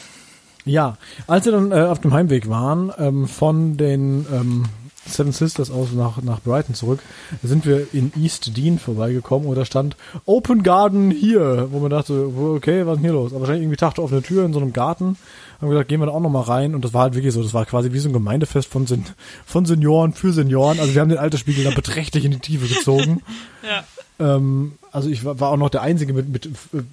Ja, 0.64 0.98
als 1.26 1.44
wir 1.46 1.52
dann 1.52 1.72
äh, 1.72 1.76
auf 1.82 2.00
dem 2.00 2.12
Heimweg 2.12 2.48
waren, 2.48 2.92
ähm, 2.98 3.26
von 3.26 3.76
den 3.76 4.26
ähm, 4.30 4.66
Seven 5.08 5.32
Sisters 5.32 5.70
aus 5.70 5.92
nach, 5.92 6.22
nach 6.22 6.40
Brighton 6.40 6.74
zurück, 6.74 7.00
sind 7.42 7.66
wir 7.66 7.92
in 7.92 8.12
East 8.16 8.56
Dean 8.56 8.78
vorbeigekommen 8.78 9.48
und 9.48 9.56
da 9.56 9.64
stand 9.64 9.96
Open 10.24 10.62
Garden 10.62 11.10
hier, 11.10 11.68
wo 11.70 11.80
man 11.80 11.90
dachte, 11.90 12.30
okay, 12.36 12.86
was 12.86 12.96
ist 12.96 13.02
denn 13.02 13.10
hier 13.10 13.12
los? 13.12 13.32
Aber 13.32 13.40
wahrscheinlich 13.40 13.62
irgendwie 13.62 13.76
Tag 13.76 13.98
offene 13.98 14.22
Tür 14.22 14.44
in 14.44 14.52
so 14.52 14.60
einem 14.60 14.72
Garten. 14.72 15.16
Haben 15.60 15.70
gesagt, 15.70 15.88
gehen 15.88 16.00
wir 16.00 16.06
da 16.06 16.12
auch 16.12 16.20
nochmal 16.20 16.44
rein 16.44 16.74
und 16.74 16.84
das 16.84 16.94
war 16.94 17.02
halt 17.02 17.14
wirklich 17.14 17.34
so, 17.34 17.42
das 17.42 17.52
war 17.52 17.66
quasi 17.66 17.92
wie 17.92 17.98
so 17.98 18.08
ein 18.08 18.12
Gemeindefest 18.12 18.68
von, 18.68 18.86
Sen 18.86 19.04
von 19.44 19.66
Senioren 19.66 20.12
für 20.12 20.32
Senioren. 20.32 20.78
Also 20.78 20.94
wir 20.94 21.00
haben 21.00 21.08
den 21.08 21.18
Altersspiegel 21.18 21.64
da 21.64 21.70
beträchtlich 21.70 22.24
in 22.24 22.30
die 22.30 22.38
Tiefe 22.38 22.72
gezogen. 22.72 23.22
ja. 23.62 23.84
Ähm, 24.20 24.78
also 24.90 25.08
ich 25.08 25.24
war, 25.24 25.38
war 25.38 25.50
auch 25.50 25.56
noch 25.56 25.70
der 25.70 25.82
Einzige 25.82 26.12
mit, 26.12 26.28
mit, 26.28 26.48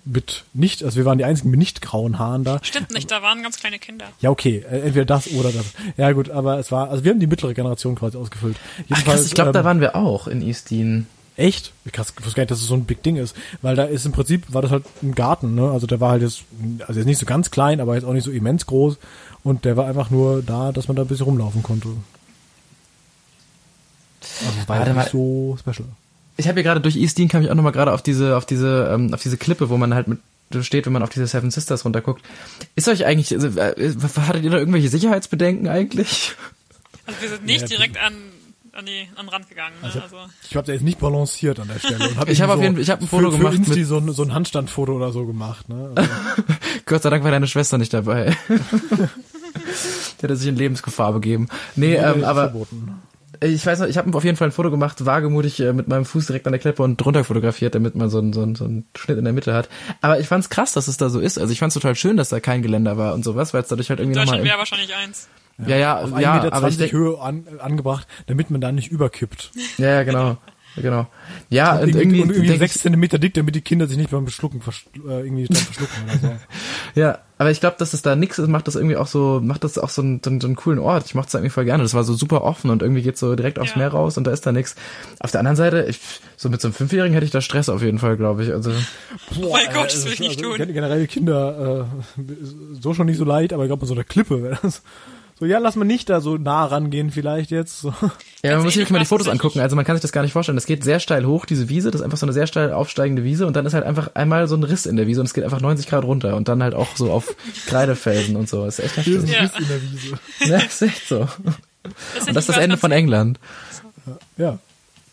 mit 0.06 0.44
nicht, 0.54 0.84
also 0.84 0.98
wir 0.98 1.06
waren 1.06 1.18
die 1.18 1.26
Einzigen 1.26 1.50
mit 1.50 1.60
nicht 1.60 1.82
grauen 1.82 2.20
Haaren 2.20 2.44
da. 2.44 2.60
Stimmt 2.62 2.92
nicht, 2.92 3.10
da 3.10 3.22
waren 3.22 3.42
ganz 3.42 3.58
kleine 3.60 3.80
Kinder. 3.80 4.06
Ja, 4.22 4.30
okay, 4.30 4.64
äh, 4.70 4.82
entweder 4.82 5.06
das 5.06 5.32
oder 5.32 5.52
das. 5.52 5.66
Ja 5.98 6.12
gut, 6.12 6.30
aber 6.30 6.60
es 6.60 6.72
war, 6.72 6.90
also 6.90 7.04
wir 7.04 7.12
haben 7.12 7.20
die 7.20 7.28
mittlere 7.28 7.54
Generation 7.54 7.96
quasi 7.96 8.18
ausgefüllt. 8.18 8.58
Ach, 8.92 9.04
krass, 9.04 9.26
ich 9.26 9.34
glaube, 9.34 9.50
ähm, 9.50 9.54
da 9.54 9.64
waren 9.64 9.80
wir 9.80 9.96
auch 9.96 10.28
in 10.28 10.42
Eastin. 10.42 11.08
Echt? 11.38 11.74
Krass, 11.92 12.14
ich 12.18 12.26
wusste 12.26 12.38
gar 12.38 12.44
nicht, 12.44 12.52
dass 12.52 12.62
es 12.62 12.68
so 12.68 12.76
ein 12.76 12.86
Big 12.86 13.04
Ding 13.04 13.18
ist. 13.18 13.36
Weil 13.62 13.76
da 13.76 13.84
ist 13.84 14.06
im 14.06 14.14
Prinzip, 14.14 14.54
war 14.54 14.62
das 14.62 14.72
halt 14.72 14.86
ein 15.04 15.16
Garten, 15.16 15.54
ne? 15.54 15.70
Also 15.70 15.86
der 15.86 16.00
war 16.00 16.12
halt 16.12 16.22
jetzt, 16.22 16.44
also 16.88 17.00
jetzt 17.00 17.08
nicht 17.08 17.20
so 17.20 17.26
ganz 17.26 17.52
klein, 17.52 17.82
aber 17.82 17.96
jetzt 17.96 18.06
auch 18.06 18.14
nicht 18.14 18.24
so 18.24 18.32
immens 18.32 18.66
groß. 18.66 18.98
Und 19.44 19.66
der 19.66 19.76
war 19.76 19.86
einfach 19.86 20.10
nur 20.10 20.42
da, 20.42 20.72
dass 20.72 20.88
man 20.88 20.96
da 20.96 21.02
ein 21.02 21.08
bisschen 21.08 21.26
rumlaufen 21.26 21.62
konnte. 21.62 21.90
Also 24.22 24.60
es 24.62 24.70
war 24.70 24.80
mal. 24.80 24.94
nicht 24.94 25.10
so 25.10 25.58
special. 25.60 25.90
Ich 26.38 26.48
habe 26.48 26.56
hier 26.56 26.64
gerade 26.64 26.82
durch 26.82 26.96
Eastin 26.98 27.28
kam 27.28 27.42
ich 27.42 27.50
auch 27.50 27.56
nochmal 27.56 27.72
gerade 27.72 27.94
auf 27.94 28.02
diese, 28.02 28.36
auf 28.38 28.46
diese, 28.46 28.90
ähm, 28.94 29.14
auf 29.14 29.22
diese 29.24 29.38
Klippe, 29.38 29.70
wo 29.70 29.78
man 29.78 29.94
halt 29.94 30.08
mit 30.08 30.20
steht, 30.62 30.86
wenn 30.86 30.94
man 30.94 31.02
auf 31.04 31.10
diese 31.10 31.26
Seven 31.28 31.50
Sisters 31.52 31.84
runterguckt. 31.86 32.22
Ist 32.76 32.88
euch 32.88 33.06
eigentlich, 33.06 33.32
also, 33.34 33.48
äh, 33.60 33.94
hattet 34.28 34.44
ihr 34.44 34.52
da 34.52 34.58
irgendwelche 34.58 34.90
Sicherheitsbedenken 34.90 35.68
eigentlich? 35.68 36.34
Also 37.08 37.22
wir 37.22 37.30
sind 37.30 37.46
nicht 37.46 37.62
Ja, 37.62 37.68
direkt 37.68 37.98
an, 37.98 38.14
an, 38.74 38.86
die, 38.86 39.08
an 39.16 39.26
den 39.26 39.30
Rand 39.30 39.50
gegangen. 39.50 39.74
Ne? 39.82 39.90
Also, 40.02 40.16
Ich 40.50 40.56
habe 40.56 40.66
da 40.68 40.74
jetzt 40.74 40.84
nicht 40.84 41.00
balanciert 41.00 41.60
an 41.60 41.68
der 41.68 41.80
Stelle. 41.80 42.10
Und 42.10 42.18
hab 42.18 42.30
Ich 42.30 42.42
hab 42.42 42.50
irgendwie 42.50 42.54
auf 42.54 42.62
jeden 42.62 42.76
Fall- 42.76 42.82
ich 42.84 42.90
hab 42.92 43.02
ein 43.02 43.08
Foto 43.08 43.32
für, 43.32 43.38
gemacht 43.38 43.54
Für 43.54 43.58
Insti 43.60 43.80
mit- 43.80 43.88
so, 43.88 43.98
ein, 43.98 44.12
so 44.14 44.24
ein 44.24 44.34
Handstandfoto 44.34 44.94
oder 44.94 45.12
so 45.12 45.26
gemacht. 45.26 45.68
Ne? 45.68 45.92
Also, 45.96 46.10
Gott 46.86 47.02
sei 47.02 47.10
Dank 47.10 47.24
war 47.24 47.32
deine 47.32 47.48
Schwester 47.48 47.78
nicht 47.78 47.94
dabei. 47.94 48.38
Die 48.48 50.22
hätte 50.22 50.36
sich 50.36 50.48
in 50.48 50.56
Lebensgefahr 50.56 51.12
begeben. 51.14 51.48
Nee, 51.76 51.96
ähm, 51.96 52.24
aber 52.24 52.44
verboten. 52.50 53.02
Ich 53.42 53.66
weiß 53.66 53.80
noch, 53.80 53.88
ich 53.88 53.98
habe 53.98 54.16
auf 54.16 54.24
jeden 54.24 54.38
Fall 54.38 54.50
ein 54.50 54.52
Foto 54.52 54.72
gemacht, 54.72 55.06
wagemutig 55.06 55.60
äh, 55.60 55.74
mit 55.74 55.88
meinem 55.88 56.06
Fuß 56.06 56.28
direkt 56.28 56.46
an 56.48 56.54
der 56.54 56.60
Klippe 56.60 56.84
und 56.84 56.98
drunter 56.98 57.24
fotografiert, 57.24 57.76
damit 57.76 57.96
man 57.96 58.10
so 58.10 58.20
einen, 58.20 58.34
so, 58.34 58.42
einen, 58.42 58.56
so 58.56 58.66
einen 58.66 58.86
Schnitt 58.96 59.18
in 59.18 59.24
der 59.24 59.34
Mitte 59.34 59.54
hat. 59.54 59.70
Aber 60.02 60.20
ich 60.20 60.28
fand's 60.28 60.50
krass, 60.50 60.74
dass 60.74 60.88
es 60.88 60.98
da 60.98 61.10
so 61.10 61.20
ist. 61.20 61.38
Also 61.38 61.52
ich 61.52 61.60
fand's 61.60 61.74
total 61.74 61.96
schön, 61.96 62.18
dass 62.18 62.30
da 62.30 62.40
kein 62.40 62.62
Geländer 62.62 62.98
war 62.98 63.14
und 63.14 63.24
sowas, 63.24 63.54
weil 63.54 63.62
es 63.62 63.68
dadurch 63.68 63.90
halt 63.90 64.00
irgendwie 64.00 64.20
Deutschland 64.20 64.44
wäre 64.44 64.58
wahrscheinlich 64.58 64.94
eins. 64.96 65.28
Ja, 65.66 65.78
ja, 65.78 66.00
Auf 66.00 66.12
1,20 66.12 66.22
ja, 66.22 66.52
aber 66.52 66.68
ich 66.68 66.78
denk, 66.78 66.92
Höhe 66.92 67.20
an, 67.20 67.46
angebracht, 67.60 68.08
damit 68.28 68.52
man 68.52 68.60
da 68.60 68.72
nicht 68.72 68.92
überkippt. 68.92 69.52
ja, 69.78 69.88
ja, 69.88 70.04
genau. 70.04 70.38
Genau. 70.76 71.08
Ja, 71.50 71.78
und 71.78 71.90
irgendwie, 71.90 72.00
irgendwie, 72.00 72.22
und 72.22 72.30
irgendwie 72.32 72.58
sechs 72.58 72.76
ich, 72.76 72.82
Zentimeter 72.82 73.18
dick, 73.18 73.34
damit 73.34 73.56
die 73.56 73.62
Kinder 73.62 73.88
sich 73.88 73.98
nicht 73.98 74.12
beim 74.12 74.26
Beschlucken 74.26 74.62
äh, 75.08 75.22
irgendwie 75.22 75.46
dann 75.46 75.58
verschlucken 75.58 76.04
oder 76.04 76.20
so. 76.20 76.36
ja, 77.00 77.20
aber 77.38 77.52
ich 77.52 77.60
glaube, 77.60 77.76
dass 77.80 77.94
es 77.94 78.02
da 78.02 78.16
nix 78.16 78.40
ist, 78.40 78.48
macht 78.48 78.68
das 78.68 78.76
irgendwie 78.76 78.98
auch 78.98 79.08
so, 79.08 79.40
macht 79.44 79.64
das 79.64 79.78
auch 79.78 79.90
so 79.90 80.02
einen, 80.02 80.22
so 80.24 80.30
einen, 80.30 80.42
so 80.42 80.48
einen 80.48 80.56
coolen 80.56 80.80
Ort. 80.80 81.06
Ich 81.06 81.16
mochte 81.16 81.30
es 81.30 81.34
irgendwie 81.34 81.50
voll 81.50 81.66
gerne. 81.66 81.84
Das 81.84 81.94
war 81.94 82.04
so 82.04 82.14
super 82.14 82.44
offen 82.44 82.70
und 82.70 82.82
irgendwie 82.82 83.02
geht's 83.02 83.20
so 83.20 83.36
direkt 83.36 83.60
aufs 83.60 83.72
Ja. 83.72 83.80
Meer 83.80 83.90
raus 83.90 84.18
und 84.18 84.26
da 84.26 84.32
ist 84.32 84.46
da 84.46 84.52
nix. 84.52 84.76
Auf 85.20 85.32
der 85.32 85.40
anderen 85.40 85.58
Seite, 85.58 85.86
ich, 85.90 86.00
so 86.38 86.50
mit 86.50 86.62
so 86.62 86.68
einem 86.68 86.74
Fünfjährigen 86.74 87.14
hätte 87.14 87.26
ich 87.26 87.32
da 87.32 87.42
Stress 87.42 87.70
auf 87.70 87.82
jeden 87.82 88.00
Fall, 88.00 88.18
glaube 88.18 88.44
ich. 88.44 88.52
Also 88.52 88.72
Oh 89.42 89.52
mein 89.52 89.74
Gott, 89.74 89.94
das 89.94 90.06
will 90.06 90.14
ich 90.14 90.20
nicht 90.20 90.44
also 90.44 90.58
tun. 90.58 90.74
Generell 90.74 91.08
Kinder 91.08 91.88
äh, 92.18 92.22
so 92.80 92.94
schon 92.94 93.08
nicht 93.08 93.18
so 93.18 93.26
leid, 93.26 93.54
aber 93.54 93.64
ich 93.64 93.70
glaube, 93.70 93.86
so 93.86 93.94
eine 93.94 94.04
Klippe 94.04 94.44
wäre 94.44 94.60
das. 94.62 94.82
So, 95.38 95.46
ja, 95.46 95.58
lass 95.58 95.76
mal 95.76 95.84
nicht 95.84 96.10
da 96.10 96.22
so 96.22 96.38
nah 96.38 96.66
rangehen 96.66 97.12
vielleicht 97.12 97.52
jetzt. 97.52 97.82
So. 97.82 97.94
Ja, 98.42 98.56
man 98.56 98.64
muss 98.64 98.74
sich 98.74 98.78
wirklich 98.78 98.92
mal 98.92 99.00
die 99.00 99.06
Fotos 99.06 99.28
angucken. 99.28 99.60
Also 99.60 99.76
man 99.76 99.84
kann 99.84 99.98
sich 99.98 100.02
das 100.02 100.14
gar 100.14 100.22
nicht 100.22 100.32
vorstellen. 100.32 100.56
Das 100.56 100.66
geht 100.66 100.84
sehr 100.84 101.02
steil 101.02 101.26
hoch, 101.26 101.46
diese 101.46 101.68
Wiese. 101.68 101.92
Das 101.92 102.00
ist 102.00 102.06
einfach 102.06 102.18
so 102.18 102.26
eine 102.26 102.32
sehr 102.32 102.48
steil 102.48 102.72
aufsteigende 102.72 103.24
Wiese. 103.26 103.46
Und 103.46 103.54
dann 103.56 103.66
ist 103.66 103.74
halt 103.74 103.84
einfach 103.84 104.12
einmal 104.16 104.48
so 104.48 104.56
ein 104.56 104.64
Riss 104.64 104.86
in 104.86 104.96
der 104.96 105.08
Wiese 105.08 105.20
und 105.20 105.26
es 105.26 105.34
geht 105.34 105.44
einfach 105.44 105.60
90 105.60 105.88
Grad 105.88 106.06
runter. 106.06 106.38
Und 106.38 106.48
dann 106.48 106.64
halt 106.64 106.74
auch 106.74 106.96
so 106.96 107.12
auf 107.12 107.36
Kreidefelsen 107.68 108.38
und 108.38 108.48
so. 108.48 108.64
Das 108.66 108.80
ist 108.80 108.86
echt 108.98 109.06
Hier 109.06 109.18
ist 109.18 109.28
heftig. 109.28 109.36
ein 109.36 109.42
Ja. 109.42 109.42
Riss 109.42 109.60
in 109.60 109.68
der 109.68 109.82
Wiese. 109.82 110.20
Ja, 110.52 110.58
ist 110.60 110.82
echt 110.82 111.08
so. 111.08 111.20
Und 111.20 111.30
Tatsächlich 111.84 112.34
das 112.34 112.44
ist 112.44 112.50
das 112.50 112.58
Ende 112.58 112.78
von 112.78 112.92
England. 112.94 113.40
Ja. 114.38 114.58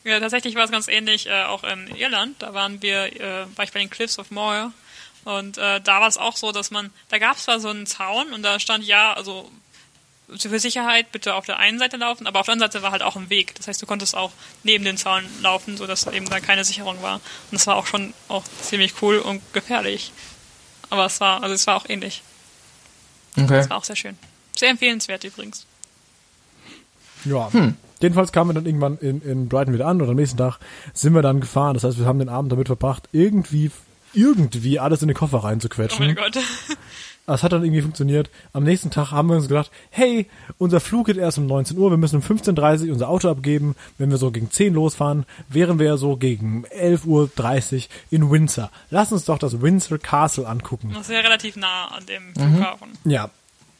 Ja, 0.05 0.20
tatsächlich 0.20 0.55
war 0.55 0.65
es 0.65 0.70
ganz 0.70 0.89
ähnlich 0.89 1.27
äh, 1.28 1.43
auch 1.44 1.65
in 1.65 1.89
Irland. 1.97 2.36
Da 2.40 2.55
waren 2.55 2.81
wir, 2.82 3.05
äh, 3.20 3.47
war 3.57 3.65
ich 3.65 3.73
bei 3.73 3.81
den 3.81 3.90
Cliffs 3.90 4.19
of 4.19 4.31
Moher 4.31 4.73
und 5.24 5.59
äh, 5.59 5.81
da 5.81 6.01
war 6.01 6.09
es 6.09 6.16
auch 6.19 6.36
so, 6.36 6.51
dass 6.51 6.70
man, 6.70 6.90
da 7.09 7.19
gab 7.19 7.36
es 7.36 7.44
zwar 7.44 7.61
so 7.61 7.69
einen 7.69 7.86
Zaun 7.86 8.32
und 8.32 8.43
da 8.43 8.59
stand 8.59 8.85
ja, 8.85 9.12
also 9.12 9.49
für 10.36 10.59
Sicherheit 10.59 11.12
bitte 11.12 11.35
auf 11.35 11.44
der 11.44 11.59
einen 11.59 11.78
Seite 11.78 11.97
laufen, 11.97 12.27
aber 12.27 12.40
auf 12.40 12.47
der 12.47 12.55
anderen 12.55 12.73
Seite 12.73 12.82
war 12.82 12.93
halt 12.93 13.03
auch 13.03 13.16
ein 13.16 13.28
Weg. 13.31 13.55
Das 13.57 13.69
heißt, 13.69 13.82
du 13.82 13.86
konntest 13.86 14.16
auch 14.16 14.32
neben 14.62 14.85
den 14.85 14.97
Zaun 14.97 15.24
laufen, 15.43 15.77
sodass 15.77 16.07
eben 16.07 16.28
da 16.28 16.40
keine 16.40 16.65
Sicherung 16.65 17.03
war. 17.03 17.16
Und 17.16 17.23
das 17.53 17.66
war 17.66 17.77
auch 17.77 17.86
schon 17.86 18.15
auch 18.28 18.44
ziemlich 18.62 18.94
cool 19.03 19.19
und 19.19 19.40
gefährlich. 19.53 20.12
Aber 20.90 21.07
es 21.07 21.20
war, 21.20 21.43
also 21.43 21.55
es 21.55 21.66
war 21.66 21.77
auch 21.77 21.89
ähnlich. 21.89 22.23
Okay. 23.36 23.59
Es 23.59 23.70
war 23.70 23.77
auch 23.78 23.85
sehr 23.85 23.97
schön. 23.97 24.16
Sehr 24.57 24.70
empfehlenswert 24.70 25.24
übrigens. 25.24 25.66
Ja. 27.24 27.51
Jedenfalls 28.01 28.32
kamen 28.32 28.51
wir 28.51 28.55
dann 28.55 28.66
irgendwann 28.66 28.99
in, 28.99 29.23
in 29.23 29.49
Brighton 29.49 29.74
wieder 29.74 29.86
an 29.86 30.03
und 30.03 30.09
am 30.09 30.16
nächsten 30.16 30.36
Tag 30.36 30.59
sind 30.93 31.15
wir 31.15 31.23
dann 31.23 31.40
gefahren. 31.40 31.74
Das 31.74 31.85
heißt, 31.85 31.99
wir 31.99 32.07
haben 32.07 32.19
den 32.19 32.28
Abend 32.28 32.51
damit 32.53 32.66
verbracht, 32.66 33.09
irgendwie 33.12 33.70
irgendwie 34.15 34.78
alles 34.78 35.01
in 35.03 35.09
den 35.09 35.16
Koffer 35.16 35.39
Oh 35.39 35.47
reinzuquetschen. 35.47 36.05
mein 36.07 36.15
Gott. 36.16 36.36
Das 37.27 37.43
hat 37.44 37.53
dann 37.53 37.62
irgendwie 37.65 37.82
funktioniert. 37.82 38.31
Am 38.53 38.65
nächsten 38.65 38.90
Tag 38.90 39.12
haben 39.12 39.28
wir 39.28 39.36
uns 39.36 39.47
gedacht, 39.49 39.70
hey, 39.90 40.27
unser 40.59 40.81
Flug 40.81 41.07
geht 41.07 41.16
erst 41.16 41.39
um 41.39 41.47
19 41.47 41.78
Uhr, 41.78 41.90
wir 41.90 41.97
müssen 41.97 42.16
um 42.16 42.23
15.30 42.23 42.86
Uhr 42.86 42.93
unser 42.94 43.09
Auto 43.09 43.31
abgeben. 43.31 43.77
Wenn 43.97 44.11
wir 44.11 44.16
so 44.19 44.31
gegen 44.32 44.51
10 44.51 44.74
losfahren, 44.74 45.24
wären 45.49 45.78
wir 45.78 45.97
so 45.99 46.16
gegen 46.16 46.65
11.30 46.66 47.07
Uhr 47.07 47.82
in 48.11 48.31
Windsor. 48.31 48.70
Lass 48.90 49.12
uns 49.12 49.24
doch 49.24 49.39
das 49.39 49.62
Windsor 49.62 49.99
Castle 49.99 50.49
angucken. 50.49 50.90
Das 50.94 51.09
ist 51.09 51.15
ja 51.15 51.20
relativ 51.20 51.57
nah 51.57 51.86
an 51.97 52.05
dem 52.07 52.23
Mhm. 52.36 52.55
Flughafen. 52.57 52.89
Ja, 53.05 53.31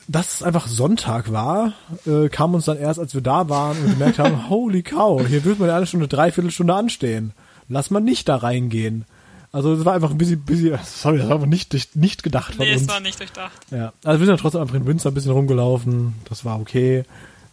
dass 0.09 0.35
es 0.35 0.43
einfach 0.43 0.67
Sonntag 0.69 1.33
war, 1.33 1.73
äh, 2.07 2.29
kam 2.29 2.55
uns 2.55 2.65
dann 2.67 2.79
erst, 2.79 3.01
als 3.01 3.15
wir 3.15 3.21
da 3.23 3.49
waren 3.49 3.77
und 3.83 3.91
gemerkt 3.91 4.19
haben, 4.21 4.49
holy 4.51 4.83
cow, 4.83 5.27
hier 5.27 5.45
wird 5.45 5.59
man 5.59 5.69
ja 5.69 5.77
eine 5.77 5.87
Stunde, 5.87 6.07
dreiviertel 6.09 6.51
Stunde 6.51 6.75
anstehen. 6.75 7.33
Lass 7.69 7.91
mal 7.91 8.01
nicht 8.01 8.29
da 8.29 8.37
reingehen. 8.37 9.05
Also 9.53 9.75
es 9.75 9.85
war 9.85 9.93
einfach 9.95 10.11
ein 10.11 10.19
bisschen, 10.19 10.41
bisschen 10.41 10.79
sorry, 10.85 11.19
das 11.19 11.29
war 11.29 11.35
einfach 11.37 11.47
nicht, 11.47 11.75
nicht- 11.95 12.23
gedacht 12.23 12.55
von 12.55 12.65
Nee, 12.65 12.73
es 12.73 12.83
uns. 12.83 12.91
war 12.91 13.01
nicht 13.01 13.21
durchdacht. 13.21 13.53
Ja, 13.71 13.93
also 14.03 14.19
wir 14.19 14.27
sind 14.27 14.35
ja 14.37 14.41
trotzdem 14.41 14.63
einfach 14.63 14.75
in 14.77 14.87
Windsor 14.87 15.11
ein 15.13 15.15
bisschen 15.15 15.33
rumgelaufen. 15.33 16.15
Das 16.29 16.45
war 16.45 16.59
okay. 16.59 17.05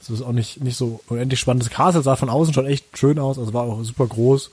Es 0.02 0.10
ist 0.10 0.22
auch 0.22 0.32
nicht, 0.32 0.62
nicht 0.64 0.78
so 0.78 1.02
unendlich 1.08 1.42
spannend. 1.42 1.64
Das 1.64 1.70
Castle 1.70 2.02
sah 2.02 2.16
von 2.16 2.30
außen 2.30 2.54
schon 2.54 2.66
echt 2.66 2.98
schön 2.98 3.20
aus. 3.20 3.38
Also 3.38 3.54
war 3.54 3.64
auch 3.64 3.84
super 3.84 4.08
groß. 4.08 4.50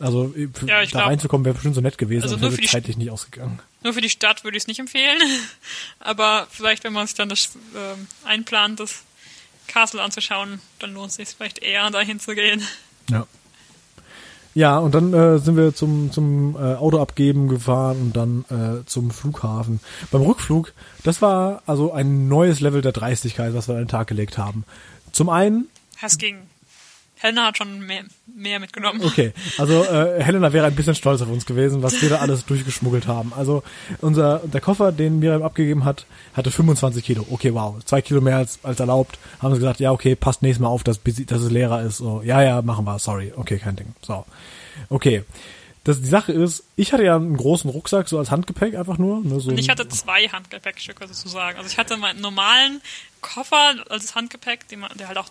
Also 0.00 0.32
für, 0.54 0.66
Ja, 0.66 0.80
da 0.80 0.84
glaub- 0.86 1.06
reinzukommen 1.06 1.44
wäre 1.44 1.54
bestimmt 1.54 1.74
so 1.74 1.80
nett 1.82 1.98
gewesen, 1.98 2.22
Also 2.22 2.36
aber 2.36 2.42
nur 2.42 2.50
wäre 2.52 2.56
für 2.56 2.62
die 2.62 2.68
zeitlich 2.68 2.96
nicht 2.96 3.10
ausgegangen. 3.10 3.58
Nur 3.82 3.92
für 3.92 4.00
die 4.00 4.08
Stadt 4.08 4.42
würde 4.44 4.56
ich 4.56 4.62
es 4.62 4.66
nicht 4.68 4.78
empfehlen. 4.80 5.18
Aber 6.00 6.46
vielleicht, 6.50 6.82
wenn 6.84 6.92
man 6.92 7.06
sich 7.06 7.14
dann 7.16 7.28
das 7.28 7.50
ähm, 7.76 8.06
einplant, 8.24 8.80
das 8.80 9.02
Castle 9.66 10.00
anzuschauen, 10.02 10.60
dann 10.78 10.94
lohnt 10.94 11.10
es 11.10 11.16
sich 11.16 11.28
vielleicht 11.28 11.58
eher, 11.58 11.90
dahin 11.90 12.18
zu 12.20 12.34
gehen. 12.34 12.62
Ja. 13.10 13.26
Ja, 14.58 14.78
und 14.78 14.92
dann 14.92 15.14
äh, 15.14 15.38
sind 15.38 15.56
wir 15.56 15.72
zum, 15.72 16.10
zum 16.10 16.56
äh, 16.56 16.74
Auto 16.74 16.98
abgeben 16.98 17.46
gefahren 17.46 17.96
und 18.00 18.16
dann 18.16 18.44
äh, 18.50 18.84
zum 18.86 19.12
Flughafen. 19.12 19.78
Beim 20.10 20.22
Rückflug, 20.22 20.72
das 21.04 21.22
war 21.22 21.62
also 21.66 21.92
ein 21.92 22.26
neues 22.26 22.58
Level 22.58 22.82
der 22.82 22.90
Dreistigkeit, 22.90 23.54
was 23.54 23.68
wir 23.68 23.76
an 23.76 23.82
den 23.82 23.88
Tag 23.88 24.08
gelegt 24.08 24.36
haben. 24.36 24.64
Zum 25.12 25.28
einen 25.28 25.68
Hass 26.02 26.18
gegen 26.18 26.38
Helena 27.18 27.46
hat 27.46 27.58
schon 27.58 27.80
mehr, 27.80 28.04
mehr 28.26 28.60
mitgenommen. 28.60 29.02
Okay, 29.04 29.32
also 29.58 29.84
äh, 29.84 30.22
Helena 30.22 30.52
wäre 30.52 30.66
ein 30.66 30.74
bisschen 30.74 30.94
stolz 30.94 31.20
auf 31.20 31.28
uns 31.28 31.46
gewesen, 31.46 31.82
was 31.82 32.00
wir 32.00 32.08
da 32.08 32.18
alles 32.18 32.44
durchgeschmuggelt 32.46 33.06
haben. 33.06 33.32
Also 33.36 33.62
unser 34.00 34.40
der 34.44 34.60
Koffer, 34.60 34.92
den 34.92 35.18
Miriam 35.18 35.42
abgegeben 35.42 35.84
hat, 35.84 36.06
hatte 36.34 36.50
25 36.50 37.04
Kilo. 37.04 37.26
Okay, 37.30 37.52
wow, 37.54 37.76
zwei 37.84 38.02
Kilo 38.02 38.20
mehr 38.20 38.36
als, 38.36 38.60
als 38.62 38.78
erlaubt. 38.80 39.18
Haben 39.40 39.54
sie 39.54 39.60
gesagt, 39.60 39.80
ja 39.80 39.90
okay, 39.90 40.14
passt 40.14 40.42
nächstes 40.42 40.62
Mal 40.62 40.68
auf, 40.68 40.84
dass, 40.84 41.00
dass 41.02 41.42
es 41.42 41.50
leerer 41.50 41.82
ist. 41.82 41.98
So, 41.98 42.22
ja, 42.24 42.42
ja, 42.42 42.62
machen 42.62 42.84
wir. 42.84 42.98
Sorry, 42.98 43.32
okay, 43.34 43.58
kein 43.58 43.76
Ding. 43.76 43.94
So, 44.02 44.24
okay. 44.88 45.24
Das, 45.84 46.02
die 46.02 46.08
Sache 46.08 46.32
ist, 46.32 46.64
ich 46.76 46.92
hatte 46.92 47.04
ja 47.04 47.16
einen 47.16 47.36
großen 47.36 47.70
Rucksack, 47.70 48.10
so 48.10 48.18
als 48.18 48.30
Handgepäck 48.30 48.74
einfach 48.74 48.98
nur. 48.98 49.22
Ne, 49.22 49.40
so 49.40 49.48
Und 49.50 49.58
ich 49.58 49.70
hatte 49.70 49.88
zwei 49.88 50.28
Handgepäckstücke 50.28 51.06
sozusagen. 51.06 51.56
Also 51.56 51.70
ich 51.70 51.78
hatte 51.78 51.96
meinen 51.96 52.20
normalen 52.20 52.82
Koffer 53.22 53.74
als 53.88 54.14
Handgepäck, 54.14 54.68
den 54.68 54.80
man, 54.80 54.90
der 54.98 55.08
halt 55.08 55.16
auch 55.16 55.30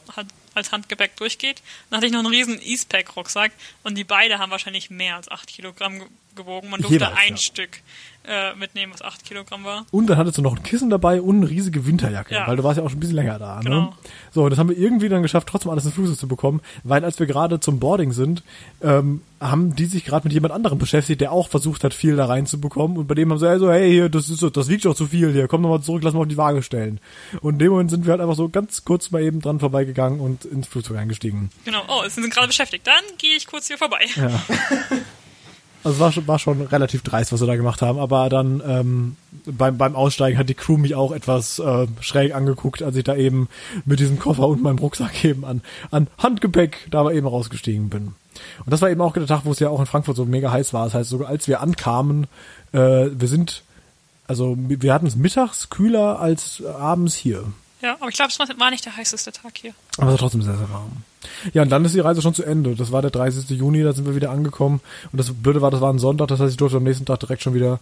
als 0.57 0.71
Handgepäck 0.71 1.15
durchgeht. 1.15 1.61
Dann 1.89 1.97
hatte 1.97 2.07
ich 2.07 2.11
noch 2.13 2.19
einen 2.19 2.27
riesen 2.34 2.59
Eastpack-Rucksack 2.61 3.51
und 3.84 3.97
die 3.97 4.03
beide 4.03 4.39
haben 4.39 4.51
wahrscheinlich 4.51 4.89
mehr 4.89 5.15
als 5.15 5.29
8 5.31 5.47
Kilogramm 5.47 6.01
gewogen. 6.35 6.69
Man 6.69 6.81
durfte 6.81 6.95
Jeweils, 6.95 7.17
ein 7.17 7.31
ja. 7.31 7.38
Stück 7.38 7.81
äh, 8.25 8.53
mitnehmen, 8.55 8.93
was 8.93 9.01
8 9.01 9.23
Kilogramm 9.25 9.63
war. 9.63 9.85
Und 9.91 10.07
dann 10.07 10.17
hattest 10.17 10.38
du 10.38 10.41
noch 10.41 10.55
ein 10.55 10.63
Kissen 10.63 10.89
dabei 10.89 11.21
und 11.21 11.38
eine 11.38 11.49
riesige 11.49 11.85
Winterjacke, 11.85 12.35
Ja. 12.35 12.47
weil 12.47 12.57
du 12.57 12.63
warst 12.63 12.77
ja 12.77 12.84
auch 12.84 12.89
schon 12.89 12.97
ein 12.97 12.99
bisschen 12.99 13.15
länger 13.15 13.39
da. 13.39 13.57
Ne? 13.57 13.63
Genau. 13.63 13.93
So, 14.31 14.43
und 14.43 14.49
das 14.51 14.59
haben 14.59 14.69
wir 14.69 14.77
irgendwie 14.77 15.09
dann 15.09 15.21
geschafft, 15.21 15.47
trotzdem 15.47 15.71
alles 15.71 15.85
ins 15.85 15.93
Flugzeug 15.93 16.17
zu 16.17 16.27
bekommen, 16.27 16.61
weil 16.84 17.03
als 17.03 17.19
wir 17.19 17.25
gerade 17.25 17.59
zum 17.59 17.79
Boarding 17.79 18.11
sind, 18.11 18.43
ähm, 18.81 19.21
haben 19.39 19.75
die 19.75 19.85
sich 19.85 20.03
gerade 20.03 20.25
mit 20.25 20.34
jemand 20.34 20.53
anderem 20.53 20.77
beschäftigt, 20.77 21.21
der 21.21 21.31
auch 21.31 21.47
versucht 21.49 21.84
hat, 21.84 21.93
viel 21.93 22.15
da 22.15 22.25
reinzubekommen. 22.25 22.97
Und 22.97 23.07
bei 23.07 23.15
dem 23.15 23.31
haben 23.31 23.38
sie 23.38 23.59
so, 23.59 23.71
hey, 23.71 23.89
hier, 23.89 24.09
das 24.09 24.29
ist 24.29 24.39
so, 24.39 24.49
das 24.49 24.67
wiegt 24.67 24.85
doch 24.85 24.95
zu 24.95 25.07
viel 25.07 25.31
hier, 25.31 25.47
komm 25.47 25.61
nochmal 25.61 25.81
zurück, 25.81 26.03
lass 26.03 26.13
mal 26.13 26.21
auf 26.21 26.27
die 26.27 26.38
Waage 26.38 26.63
stellen. 26.63 26.99
Und 27.41 27.53
in 27.53 27.59
dem 27.59 27.71
Moment 27.71 27.91
sind 27.91 28.05
wir 28.05 28.11
halt 28.11 28.21
einfach 28.21 28.35
so 28.35 28.49
ganz 28.49 28.84
kurz 28.84 29.11
mal 29.11 29.21
eben 29.21 29.39
dran 29.41 29.59
vorbeigegangen 29.59 30.19
und 30.19 30.47
ins 30.52 30.68
Flugzeug 30.68 30.98
eingestiegen. 30.98 31.49
Genau. 31.65 31.84
Oh, 31.88 32.03
sie 32.03 32.22
sind 32.22 32.34
gerade 32.34 32.48
beschäftigt. 32.48 32.86
Dann 32.88 33.03
gehe 33.18 33.36
ich 33.36 33.48
kurz 33.48 33.68
hier 33.68 33.78
vorbei. 33.78 34.06
Ja. 34.15 34.41
Also 35.84 35.95
es 35.95 35.99
war 36.02 36.11
schon, 36.11 36.28
war 36.28 36.40
schon 36.40 36.61
relativ 36.64 37.02
dreist, 37.02 37.32
was 37.32 37.40
wir 37.40 37.48
da 37.48 37.56
gemacht 37.56 37.82
haben, 37.82 37.98
aber 37.98 38.28
dann 38.28 38.61
ähm, 38.68 39.15
beim, 39.45 39.78
beim 39.78 39.95
Aussteigen 39.95 40.38
hat 40.38 40.49
die 40.49 40.53
Crew 40.53 40.76
mich 40.76 40.95
auch 40.95 41.14
etwas 41.14 41.60
äh, 41.60 41.88
schräg 42.02 42.36
angeguckt, 42.36 42.84
als 42.84 42.98
ich 42.98 43.06
da 43.06 43.15
eben 43.15 43.48
mit 43.86 44.02
diesem 44.02 44.19
Koffer 44.19 44.48
und 44.48 44.61
meinem 44.61 44.80
Rucksack 44.80 45.24
eben 45.24 45.45
an, 45.45 45.61
an 45.90 46.07
Handgepäck 46.18 46.88
da 46.91 47.10
eben 47.10 47.26
rausgestiegen 47.26 47.90
bin. 47.90 48.15
Und 48.65 48.74
das 48.74 48.82
war 48.82 48.90
eben 48.90 48.99
auch 48.99 49.14
der 49.14 49.28
Tag, 49.28 49.45
wo 49.45 49.52
es 49.52 49.60
ja 49.60 49.69
auch 49.69 49.80
in 49.80 49.86
Frankfurt 49.86 50.18
so 50.18 50.26
mega 50.26 50.52
heiß 50.52 50.74
war. 50.74 50.84
Das 50.86 50.94
heißt, 50.94 51.10
sogar 51.10 51.30
als 51.30 51.48
wir 51.48 51.61
ankamen, 51.61 52.28
äh, 52.74 53.07
wir 53.11 53.28
sind, 53.30 53.64
also 54.28 54.56
wir 54.57 54.94
hatten 54.94 55.07
es 55.07 55.15
mittags 55.15 55.69
kühler 55.69 56.19
als 56.19 56.64
abends 56.65 57.15
hier. 57.15 57.45
Ja, 57.81 57.95
aber 57.99 58.09
ich 58.09 58.15
glaube, 58.15 58.31
es 58.31 58.39
war 58.39 58.71
nicht 58.71 58.85
der 58.85 58.95
heißeste 58.95 59.31
Tag 59.31 59.57
hier. 59.57 59.73
Aber 59.97 60.07
es 60.07 60.13
war 60.13 60.17
trotzdem 60.17 60.41
sehr, 60.41 60.57
sehr 60.57 60.69
warm. 60.69 61.03
Ja, 61.53 61.61
und 61.61 61.69
dann 61.69 61.85
ist 61.85 61.93
die 61.93 61.99
Reise 61.99 62.21
schon 62.21 62.33
zu 62.33 62.43
Ende. 62.43 62.75
Das 62.75 62.91
war 62.91 63.01
der 63.01 63.11
30. 63.11 63.49
Juni, 63.51 63.83
da 63.83 63.93
sind 63.93 64.05
wir 64.05 64.15
wieder 64.15 64.31
angekommen. 64.31 64.81
Und 65.11 65.17
das 65.17 65.31
Blöde 65.31 65.61
war, 65.61 65.69
das 65.69 65.81
war 65.81 65.93
ein 65.93 65.99
Sonntag, 65.99 66.27
das 66.29 66.39
heißt, 66.39 66.51
ich 66.51 66.57
durfte 66.57 66.77
am 66.77 66.83
nächsten 66.83 67.05
Tag 67.05 67.19
direkt 67.19 67.43
schon 67.43 67.53
wieder 67.53 67.79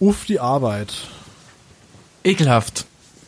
auf 0.00 0.24
die 0.26 0.40
Arbeit. 0.40 0.92
Ekelhaft. 2.24 2.86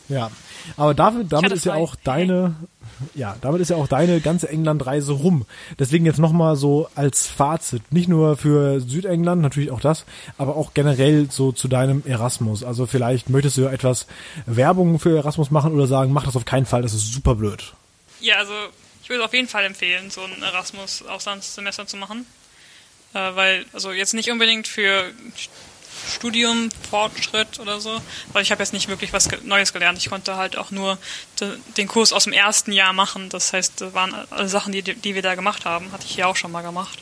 Ja. 0.09 0.31
Aber 0.77 0.95
damit, 0.95 1.33
damit 1.33 1.53
ist 1.53 1.65
ja 1.65 1.75
auch 1.75 1.95
deine, 1.97 2.55
ja, 3.15 3.37
damit 3.41 3.61
ist 3.61 3.71
ja 3.71 3.77
auch 3.77 3.89
deine 3.89 4.21
ganze 4.21 4.49
Englandreise 4.49 5.13
rum. 5.13 5.47
Deswegen 5.79 6.07
jetzt 6.07 6.19
nochmal 6.19 6.57
so 6.57 6.89
als 6.95 7.27
Fazit. 7.27 7.93
Nicht 7.93 8.09
nur 8.09 8.37
für 8.37 8.81
Südengland, 8.81 9.43
natürlich 9.43 9.71
auch 9.71 9.81
das, 9.81 10.05
aber 10.39 10.57
auch 10.57 10.75
generell 10.75 11.31
so 11.31 11.53
zu 11.53 11.69
deinem 11.69 12.03
Erasmus. 12.07 12.65
Also 12.65 12.87
vielleicht 12.87 13.31
möchtest 13.31 13.57
du 13.57 13.63
ja 13.63 13.71
etwas 13.71 14.07
Werbung 14.47 14.99
für 14.99 15.17
Erasmus 15.17 15.51
machen 15.51 15.73
oder 15.73 15.87
sagen, 15.87 16.13
mach 16.13 16.25
das 16.25 16.37
auf 16.37 16.45
keinen 16.45 16.67
Fall, 16.67 16.83
das 16.83 16.95
ist 16.95 17.13
super 17.13 17.35
blöd. 17.35 17.75
Ja, 18.21 18.37
also 18.37 18.53
ich 19.03 19.11
würde 19.11 19.25
auf 19.25 19.35
jeden 19.35 19.49
Fall 19.49 19.65
empfehlen, 19.65 20.11
so 20.11 20.23
ein 20.23 20.43
Erasmus-Auslandssemester 20.43 21.87
zu 21.87 21.97
machen. 21.97 22.27
Äh, 23.15 23.37
weil, 23.37 23.67
also 23.73 23.93
jetzt 23.93 24.15
nicht 24.15 24.31
unbedingt 24.31 24.67
für 24.67 25.13
Studium, 26.09 26.71
Fortschritt 26.91 27.59
oder 27.59 27.81
so, 27.81 28.01
weil 28.33 28.43
ich 28.43 28.51
habe 28.51 28.63
jetzt 28.63 28.73
nicht 28.73 28.89
wirklich 28.89 29.13
was 29.13 29.29
Neues 29.43 29.73
gelernt. 29.73 29.99
Ich 29.99 30.11
konnte 30.11 30.37
halt 30.37 30.57
auch 30.57 30.71
nur 30.71 30.99
de, 31.41 31.57
den 31.77 31.89
Kurs 31.89 32.13
aus 32.13 32.25
dem 32.25 32.33
ersten 32.33 32.73
Jahr 32.73 32.93
machen. 32.93 33.29
Das 33.29 33.53
heißt, 33.53 33.81
das 33.81 33.95
waren 33.95 34.15
alle 34.31 34.49
Sachen, 34.49 34.73
die, 34.73 34.83
die 34.83 35.15
wir 35.15 35.23
da 35.23 35.35
gemacht 35.35 35.65
haben, 35.65 35.93
hatte 35.93 36.05
ich 36.07 36.15
hier 36.15 36.29
auch 36.29 36.37
schon 36.37 36.53
mal 36.53 36.63
gemacht. 36.63 36.99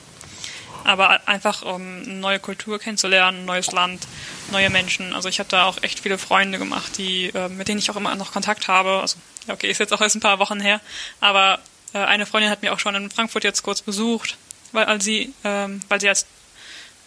Aber 0.84 1.28
einfach, 1.28 1.62
um 1.62 2.02
eine 2.02 2.14
neue 2.14 2.40
Kultur 2.40 2.78
kennenzulernen, 2.78 3.42
ein 3.42 3.44
neues 3.44 3.70
Land, 3.70 4.06
neue 4.50 4.70
Menschen. 4.70 5.12
Also 5.14 5.28
ich 5.28 5.38
habe 5.38 5.48
da 5.48 5.66
auch 5.66 5.82
echt 5.82 6.00
viele 6.00 6.18
Freunde 6.18 6.58
gemacht, 6.58 6.98
die, 6.98 7.28
äh, 7.28 7.48
mit 7.48 7.68
denen 7.68 7.78
ich 7.78 7.90
auch 7.90 7.96
immer 7.96 8.14
noch 8.16 8.32
Kontakt 8.32 8.68
habe. 8.68 9.00
Also, 9.00 9.18
ja, 9.46 9.54
okay, 9.54 9.70
ist 9.70 9.78
jetzt 9.78 9.92
auch 9.92 10.00
erst 10.00 10.16
ein 10.16 10.20
paar 10.20 10.38
Wochen 10.38 10.60
her. 10.60 10.80
Aber 11.20 11.60
äh, 11.92 11.98
eine 11.98 12.26
Freundin 12.26 12.50
hat 12.50 12.62
mir 12.62 12.72
auch 12.72 12.80
schon 12.80 12.94
in 12.94 13.10
Frankfurt 13.10 13.44
jetzt 13.44 13.62
kurz 13.62 13.82
besucht, 13.82 14.36
weil, 14.72 15.00
sie, 15.00 15.32
ähm, 15.44 15.80
weil 15.88 16.00
sie 16.00 16.08
als 16.08 16.26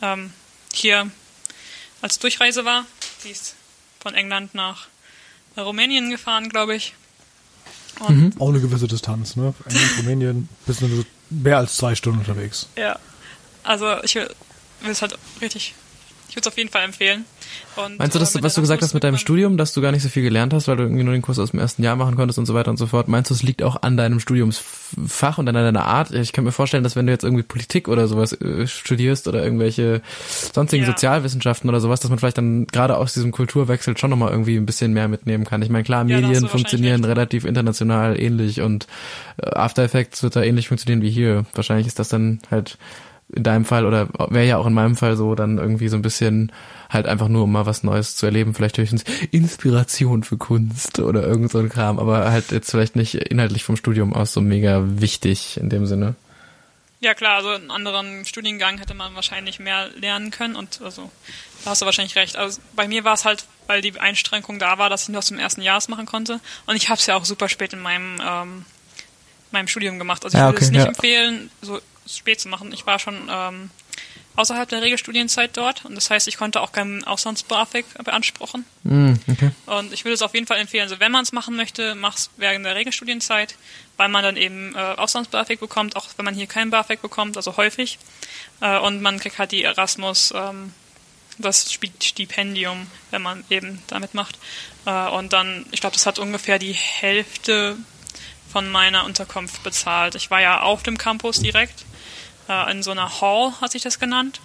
ähm, 0.01 0.33
hier 0.73 1.09
als 2.01 2.19
Durchreise 2.19 2.65
war. 2.65 2.85
Sie 3.19 3.29
ist 3.29 3.55
von 3.99 4.13
England 4.13 4.53
nach 4.53 4.87
äh, 5.55 5.61
Rumänien 5.61 6.09
gefahren, 6.09 6.49
glaube 6.49 6.75
ich. 6.75 6.93
Und 7.99 8.39
Auch 8.39 8.49
eine 8.49 8.59
gewisse 8.59 8.87
Distanz, 8.87 9.35
ne? 9.35 9.53
England, 9.65 9.97
Rumänien, 9.99 10.49
bist 10.65 10.81
du 10.81 11.05
mehr 11.29 11.57
als 11.57 11.77
zwei 11.77 11.95
Stunden 11.95 12.19
unterwegs. 12.19 12.67
Ja. 12.75 12.99
Also 13.63 14.03
ich 14.03 14.15
will 14.15 14.27
es 14.83 15.01
halt 15.01 15.17
richtig. 15.41 15.73
Ich 16.35 16.37
würde 16.37 16.49
es 16.49 16.53
auf 16.53 16.57
jeden 16.57 16.69
Fall 16.69 16.83
empfehlen. 16.83 17.23
Und, 17.77 17.97
Meinst 17.97 18.13
du, 18.13 18.19
dass, 18.19 18.35
äh, 18.35 18.43
was 18.43 18.55
du 18.55 18.59
gesagt 18.59 18.81
hast 18.81 18.93
mit 18.93 19.05
deinem 19.05 19.17
Studium, 19.17 19.55
dass 19.55 19.73
du 19.73 19.79
gar 19.79 19.93
nicht 19.93 20.03
so 20.03 20.09
viel 20.09 20.21
gelernt 20.23 20.53
hast, 20.53 20.67
weil 20.67 20.75
du 20.75 20.83
irgendwie 20.83 21.05
nur 21.05 21.13
den 21.13 21.21
Kurs 21.21 21.39
aus 21.39 21.51
dem 21.51 21.61
ersten 21.61 21.81
Jahr 21.81 21.95
machen 21.95 22.17
konntest 22.17 22.37
und 22.37 22.45
so 22.45 22.53
weiter 22.53 22.71
und 22.71 22.75
so 22.75 22.87
fort? 22.87 23.07
Meinst 23.07 23.29
du, 23.29 23.33
es 23.33 23.41
liegt 23.41 23.63
auch 23.63 23.81
an 23.83 23.95
deinem 23.95 24.19
Studiumsfach 24.19 25.37
und 25.37 25.47
an 25.47 25.55
deiner 25.55 25.85
Art? 25.85 26.11
Ich 26.11 26.33
kann 26.33 26.43
mir 26.43 26.51
vorstellen, 26.51 26.83
dass 26.83 26.97
wenn 26.97 27.05
du 27.05 27.13
jetzt 27.13 27.23
irgendwie 27.23 27.43
Politik 27.43 27.87
oder 27.87 28.09
sowas 28.09 28.33
äh, 28.33 28.67
studierst 28.67 29.29
oder 29.29 29.41
irgendwelche 29.41 30.01
sonstigen 30.53 30.83
Ja. 30.83 30.89
Sozialwissenschaften 30.89 31.69
oder 31.69 31.79
sowas, 31.79 32.01
dass 32.01 32.09
man 32.09 32.19
vielleicht 32.19 32.37
dann 32.37 32.67
gerade 32.67 32.97
aus 32.97 33.13
diesem 33.13 33.31
Kulturwechsel 33.31 33.97
schon 33.97 34.09
nochmal 34.09 34.31
irgendwie 34.31 34.57
ein 34.57 34.65
bisschen 34.65 34.91
mehr 34.91 35.07
mitnehmen 35.07 35.45
kann. 35.45 35.61
Ich 35.61 35.69
meine, 35.69 35.85
klar, 35.85 36.05
Ja, 36.05 36.19
Medien 36.19 36.49
funktionieren 36.49 37.05
relativ 37.05 37.45
international 37.45 38.19
ähnlich 38.19 38.59
und 38.59 38.87
äh, 39.41 39.51
After 39.51 39.83
Effects 39.83 40.21
wird 40.21 40.35
da 40.35 40.43
ähnlich 40.43 40.67
funktionieren 40.67 41.01
wie 41.01 41.09
hier. 41.11 41.45
Wahrscheinlich 41.53 41.87
ist 41.87 41.97
das 41.99 42.09
dann 42.09 42.39
halt 42.51 42.77
in 43.35 43.43
deinem 43.43 43.65
Fall 43.65 43.85
oder 43.85 44.07
wäre 44.29 44.45
ja 44.47 44.57
auch 44.57 44.65
in 44.65 44.73
meinem 44.73 44.95
Fall 44.95 45.15
so 45.17 45.35
dann 45.35 45.57
irgendwie 45.57 45.87
so 45.89 45.95
ein 45.95 46.01
bisschen 46.01 46.51
halt 46.89 47.05
einfach 47.07 47.27
nur 47.27 47.43
um 47.43 47.51
mal 47.51 47.65
was 47.65 47.83
Neues 47.83 48.15
zu 48.15 48.25
erleben, 48.25 48.53
vielleicht 48.53 48.77
höchstens 48.77 49.03
Inspiration 49.31 50.23
für 50.23 50.37
Kunst 50.37 50.99
oder 50.99 51.23
irgend 51.23 51.51
so 51.51 51.59
ein 51.59 51.69
Kram, 51.69 51.99
aber 51.99 52.31
halt 52.31 52.51
jetzt 52.51 52.71
vielleicht 52.71 52.95
nicht 52.95 53.15
inhaltlich 53.15 53.63
vom 53.63 53.75
Studium 53.75 54.13
aus 54.13 54.33
so 54.33 54.41
mega 54.41 54.81
wichtig 54.85 55.57
in 55.57 55.69
dem 55.69 55.85
Sinne. 55.85 56.15
Ja 57.01 57.13
klar, 57.13 57.37
also 57.37 57.51
in 57.51 57.63
einem 57.63 57.71
anderen 57.71 58.25
Studiengang 58.25 58.77
hätte 58.77 58.93
man 58.93 59.13
wahrscheinlich 59.15 59.59
mehr 59.59 59.89
lernen 59.99 60.31
können 60.31 60.55
und 60.55 60.81
also 60.81 61.11
da 61.63 61.71
hast 61.71 61.81
du 61.81 61.85
wahrscheinlich 61.85 62.15
recht. 62.15 62.37
Also 62.37 62.61
bei 62.75 62.87
mir 62.87 63.03
war 63.03 63.13
es 63.13 63.25
halt, 63.25 63.45
weil 63.67 63.81
die 63.81 63.99
Einschränkung 63.99 64.59
da 64.59 64.77
war, 64.77 64.89
dass 64.89 65.03
ich 65.03 65.09
nur 65.09 65.19
aus 65.19 65.27
dem 65.27 65.37
ersten 65.39 65.61
Jahr 65.61 65.77
es 65.77 65.87
machen 65.87 66.05
konnte 66.05 66.39
und 66.65 66.75
ich 66.75 66.89
habe 66.89 66.99
es 66.99 67.05
ja 67.05 67.15
auch 67.15 67.25
super 67.25 67.49
spät 67.49 67.73
in 67.73 67.81
meinem 67.81 68.21
ähm, 68.25 68.65
meinem 69.51 69.67
Studium 69.67 69.99
gemacht. 69.99 70.23
Also 70.23 70.37
ich 70.37 70.41
Ja, 70.41 70.47
würde 70.47 70.61
es 70.61 70.71
nicht 70.71 70.81
ja. 70.81 70.87
empfehlen, 70.87 71.49
so 71.61 71.79
spät 72.07 72.39
zu 72.39 72.49
machen. 72.49 72.71
Ich 72.71 72.85
war 72.85 72.99
schon 72.99 73.29
ähm, 73.29 73.69
außerhalb 74.35 74.67
der 74.67 74.81
Regelstudienzeit 74.81 75.55
dort 75.55 75.85
und 75.85 75.95
das 75.95 76.09
heißt, 76.09 76.27
ich 76.27 76.37
konnte 76.37 76.61
auch 76.61 76.71
keinen 76.71 77.03
Auslands-BAföG 77.03 77.85
beanspruchen. 78.03 78.65
Mm, 78.83 79.13
okay. 79.29 79.51
Und 79.65 79.93
ich 79.93 80.03
würde 80.03 80.13
es 80.13 80.21
auf 80.21 80.33
jeden 80.33 80.47
Fall 80.47 80.57
empfehlen, 80.57 80.83
also 80.83 80.99
wenn 80.99 81.11
man 81.11 81.23
es 81.23 81.31
machen 81.31 81.55
möchte, 81.55 81.95
mach's 81.95 82.29
während 82.37 82.65
der 82.65 82.75
Regelstudienzeit, 82.75 83.55
weil 83.97 84.09
man 84.09 84.23
dann 84.23 84.37
eben 84.37 84.75
äh, 84.75 84.77
Auslands-BAföG 84.77 85.59
bekommt, 85.59 85.95
auch 85.95 86.07
wenn 86.17 86.25
man 86.25 86.35
hier 86.35 86.47
kein 86.47 86.69
BAföG 86.69 87.01
bekommt, 87.01 87.37
also 87.37 87.57
häufig. 87.57 87.97
Äh, 88.61 88.77
und 88.79 89.01
man 89.01 89.19
kriegt 89.19 89.39
halt 89.39 89.51
die 89.51 89.63
Erasmus, 89.63 90.33
ähm, 90.35 90.73
das 91.37 91.71
Stipendium, 91.71 92.87
wenn 93.11 93.21
man 93.21 93.43
eben 93.49 93.81
damit 93.87 94.13
macht. 94.13 94.37
Äh, 94.85 95.07
und 95.09 95.33
dann, 95.33 95.65
ich 95.71 95.81
glaube, 95.81 95.95
das 95.95 96.05
hat 96.05 96.19
ungefähr 96.19 96.59
die 96.59 96.73
Hälfte 96.73 97.77
von 98.51 98.69
meiner 98.71 99.03
Unterkunft 99.03 99.63
bezahlt. 99.63 100.15
Ich 100.15 100.31
war 100.31 100.41
ja 100.41 100.61
auf 100.61 100.83
dem 100.83 100.97
Campus 100.97 101.41
direkt, 101.41 101.85
äh, 102.49 102.71
in 102.71 102.83
so 102.83 102.91
einer 102.91 103.21
Hall 103.21 103.53
hat 103.61 103.71
sich 103.71 103.81
das 103.81 103.99
genannt. 103.99 104.39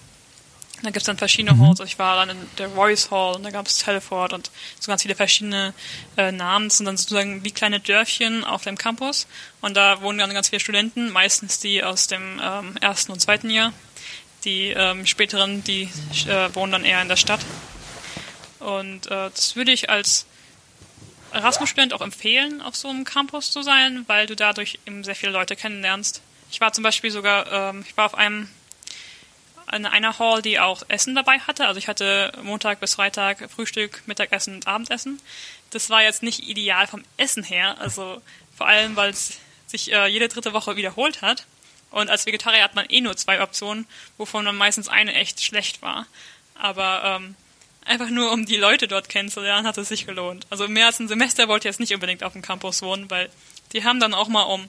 Da 0.82 0.88
gibt 0.88 0.98
es 0.98 1.04
dann 1.04 1.18
verschiedene 1.18 1.58
Halls. 1.58 1.80
Also 1.80 1.84
ich 1.84 1.98
war 1.98 2.16
dann 2.16 2.30
in 2.30 2.48
der 2.56 2.68
Royce 2.68 3.10
Hall 3.10 3.36
und 3.36 3.42
da 3.42 3.50
gab 3.50 3.66
es 3.66 3.78
Telford 3.78 4.32
und 4.32 4.50
so 4.78 4.90
ganz 4.90 5.02
viele 5.02 5.14
verschiedene 5.14 5.74
äh, 6.16 6.32
Namen. 6.32 6.68
Das 6.68 6.78
sind 6.78 6.86
dann 6.86 6.96
sozusagen 6.96 7.44
wie 7.44 7.50
kleine 7.50 7.80
Dörfchen 7.80 8.44
auf 8.44 8.64
dem 8.64 8.78
Campus. 8.78 9.26
Und 9.60 9.76
da 9.76 10.00
wohnen 10.00 10.18
dann 10.18 10.32
ganz 10.32 10.48
viele 10.48 10.60
Studenten, 10.60 11.10
meistens 11.10 11.58
die 11.58 11.84
aus 11.84 12.06
dem 12.06 12.40
ähm, 12.42 12.76
ersten 12.80 13.12
und 13.12 13.20
zweiten 13.20 13.50
Jahr. 13.50 13.72
Die 14.44 14.68
ähm, 14.68 15.04
späteren, 15.04 15.62
die 15.64 15.90
äh, 16.26 16.54
wohnen 16.54 16.72
dann 16.72 16.84
eher 16.84 17.02
in 17.02 17.08
der 17.08 17.16
Stadt. 17.16 17.40
Und 18.58 19.06
äh, 19.06 19.30
das 19.30 19.56
würde 19.56 19.72
ich 19.72 19.90
als 19.90 20.24
Erasmus-Student 21.32 21.92
auch 21.92 22.00
empfehlen, 22.00 22.62
auf 22.62 22.74
so 22.74 22.88
einem 22.88 23.04
Campus 23.04 23.50
zu 23.50 23.62
sein, 23.62 24.04
weil 24.06 24.26
du 24.26 24.34
dadurch 24.34 24.78
eben 24.86 25.04
sehr 25.04 25.14
viele 25.14 25.32
Leute 25.32 25.56
kennenlernst. 25.56 26.22
Ich 26.50 26.60
war 26.60 26.72
zum 26.72 26.84
Beispiel 26.84 27.10
sogar, 27.10 27.50
ähm, 27.50 27.84
ich 27.86 27.96
war 27.96 28.06
auf 28.06 28.14
einem 28.14 28.48
in 29.72 29.86
einer 29.86 30.18
Hall, 30.18 30.42
die 30.42 30.58
auch 30.58 30.82
Essen 30.88 31.14
dabei 31.14 31.38
hatte. 31.38 31.66
Also 31.66 31.78
ich 31.78 31.88
hatte 31.88 32.32
Montag 32.42 32.80
bis 32.80 32.94
Freitag 32.94 33.48
Frühstück, 33.50 34.02
Mittagessen 34.06 34.56
und 34.56 34.66
Abendessen. 34.66 35.20
Das 35.70 35.90
war 35.90 36.02
jetzt 36.02 36.22
nicht 36.22 36.48
ideal 36.48 36.86
vom 36.86 37.04
Essen 37.16 37.44
her, 37.44 37.76
also 37.78 38.20
vor 38.56 38.66
allem, 38.66 38.96
weil 38.96 39.10
es 39.10 39.38
sich 39.68 39.92
äh, 39.92 40.08
jede 40.08 40.26
dritte 40.26 40.52
Woche 40.52 40.76
wiederholt 40.76 41.22
hat. 41.22 41.46
Und 41.90 42.10
als 42.10 42.26
Vegetarier 42.26 42.62
hat 42.62 42.74
man 42.74 42.86
eh 42.88 43.00
nur 43.00 43.16
zwei 43.16 43.40
Optionen, 43.42 43.86
wovon 44.16 44.44
dann 44.44 44.56
meistens 44.56 44.88
eine 44.88 45.14
echt 45.14 45.42
schlecht 45.42 45.82
war. 45.82 46.06
Aber 46.54 47.02
ähm, 47.04 47.36
einfach 47.84 48.10
nur 48.10 48.32
um 48.32 48.46
die 48.46 48.56
Leute 48.56 48.88
dort 48.88 49.08
kennenzulernen, 49.08 49.66
hat 49.66 49.78
es 49.78 49.88
sich 49.88 50.06
gelohnt. 50.06 50.46
Also 50.50 50.68
mehr 50.68 50.86
als 50.86 50.98
ein 50.98 51.08
Semester 51.08 51.48
wollte 51.48 51.68
ich 51.68 51.72
jetzt 51.72 51.80
nicht 51.80 51.94
unbedingt 51.94 52.24
auf 52.24 52.32
dem 52.32 52.42
Campus 52.42 52.82
wohnen, 52.82 53.08
weil 53.10 53.30
die 53.72 53.84
haben 53.84 54.00
dann 54.00 54.14
auch 54.14 54.28
mal 54.28 54.42
um 54.42 54.68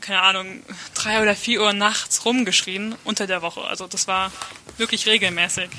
keine 0.00 0.22
Ahnung, 0.22 0.62
drei 0.94 1.22
oder 1.22 1.34
vier 1.34 1.62
Uhr 1.62 1.72
nachts 1.72 2.24
rumgeschrien 2.24 2.94
unter 3.04 3.26
der 3.26 3.42
Woche. 3.42 3.62
Also 3.62 3.86
das 3.86 4.06
war 4.08 4.32
wirklich 4.76 5.06
regelmäßig. 5.06 5.70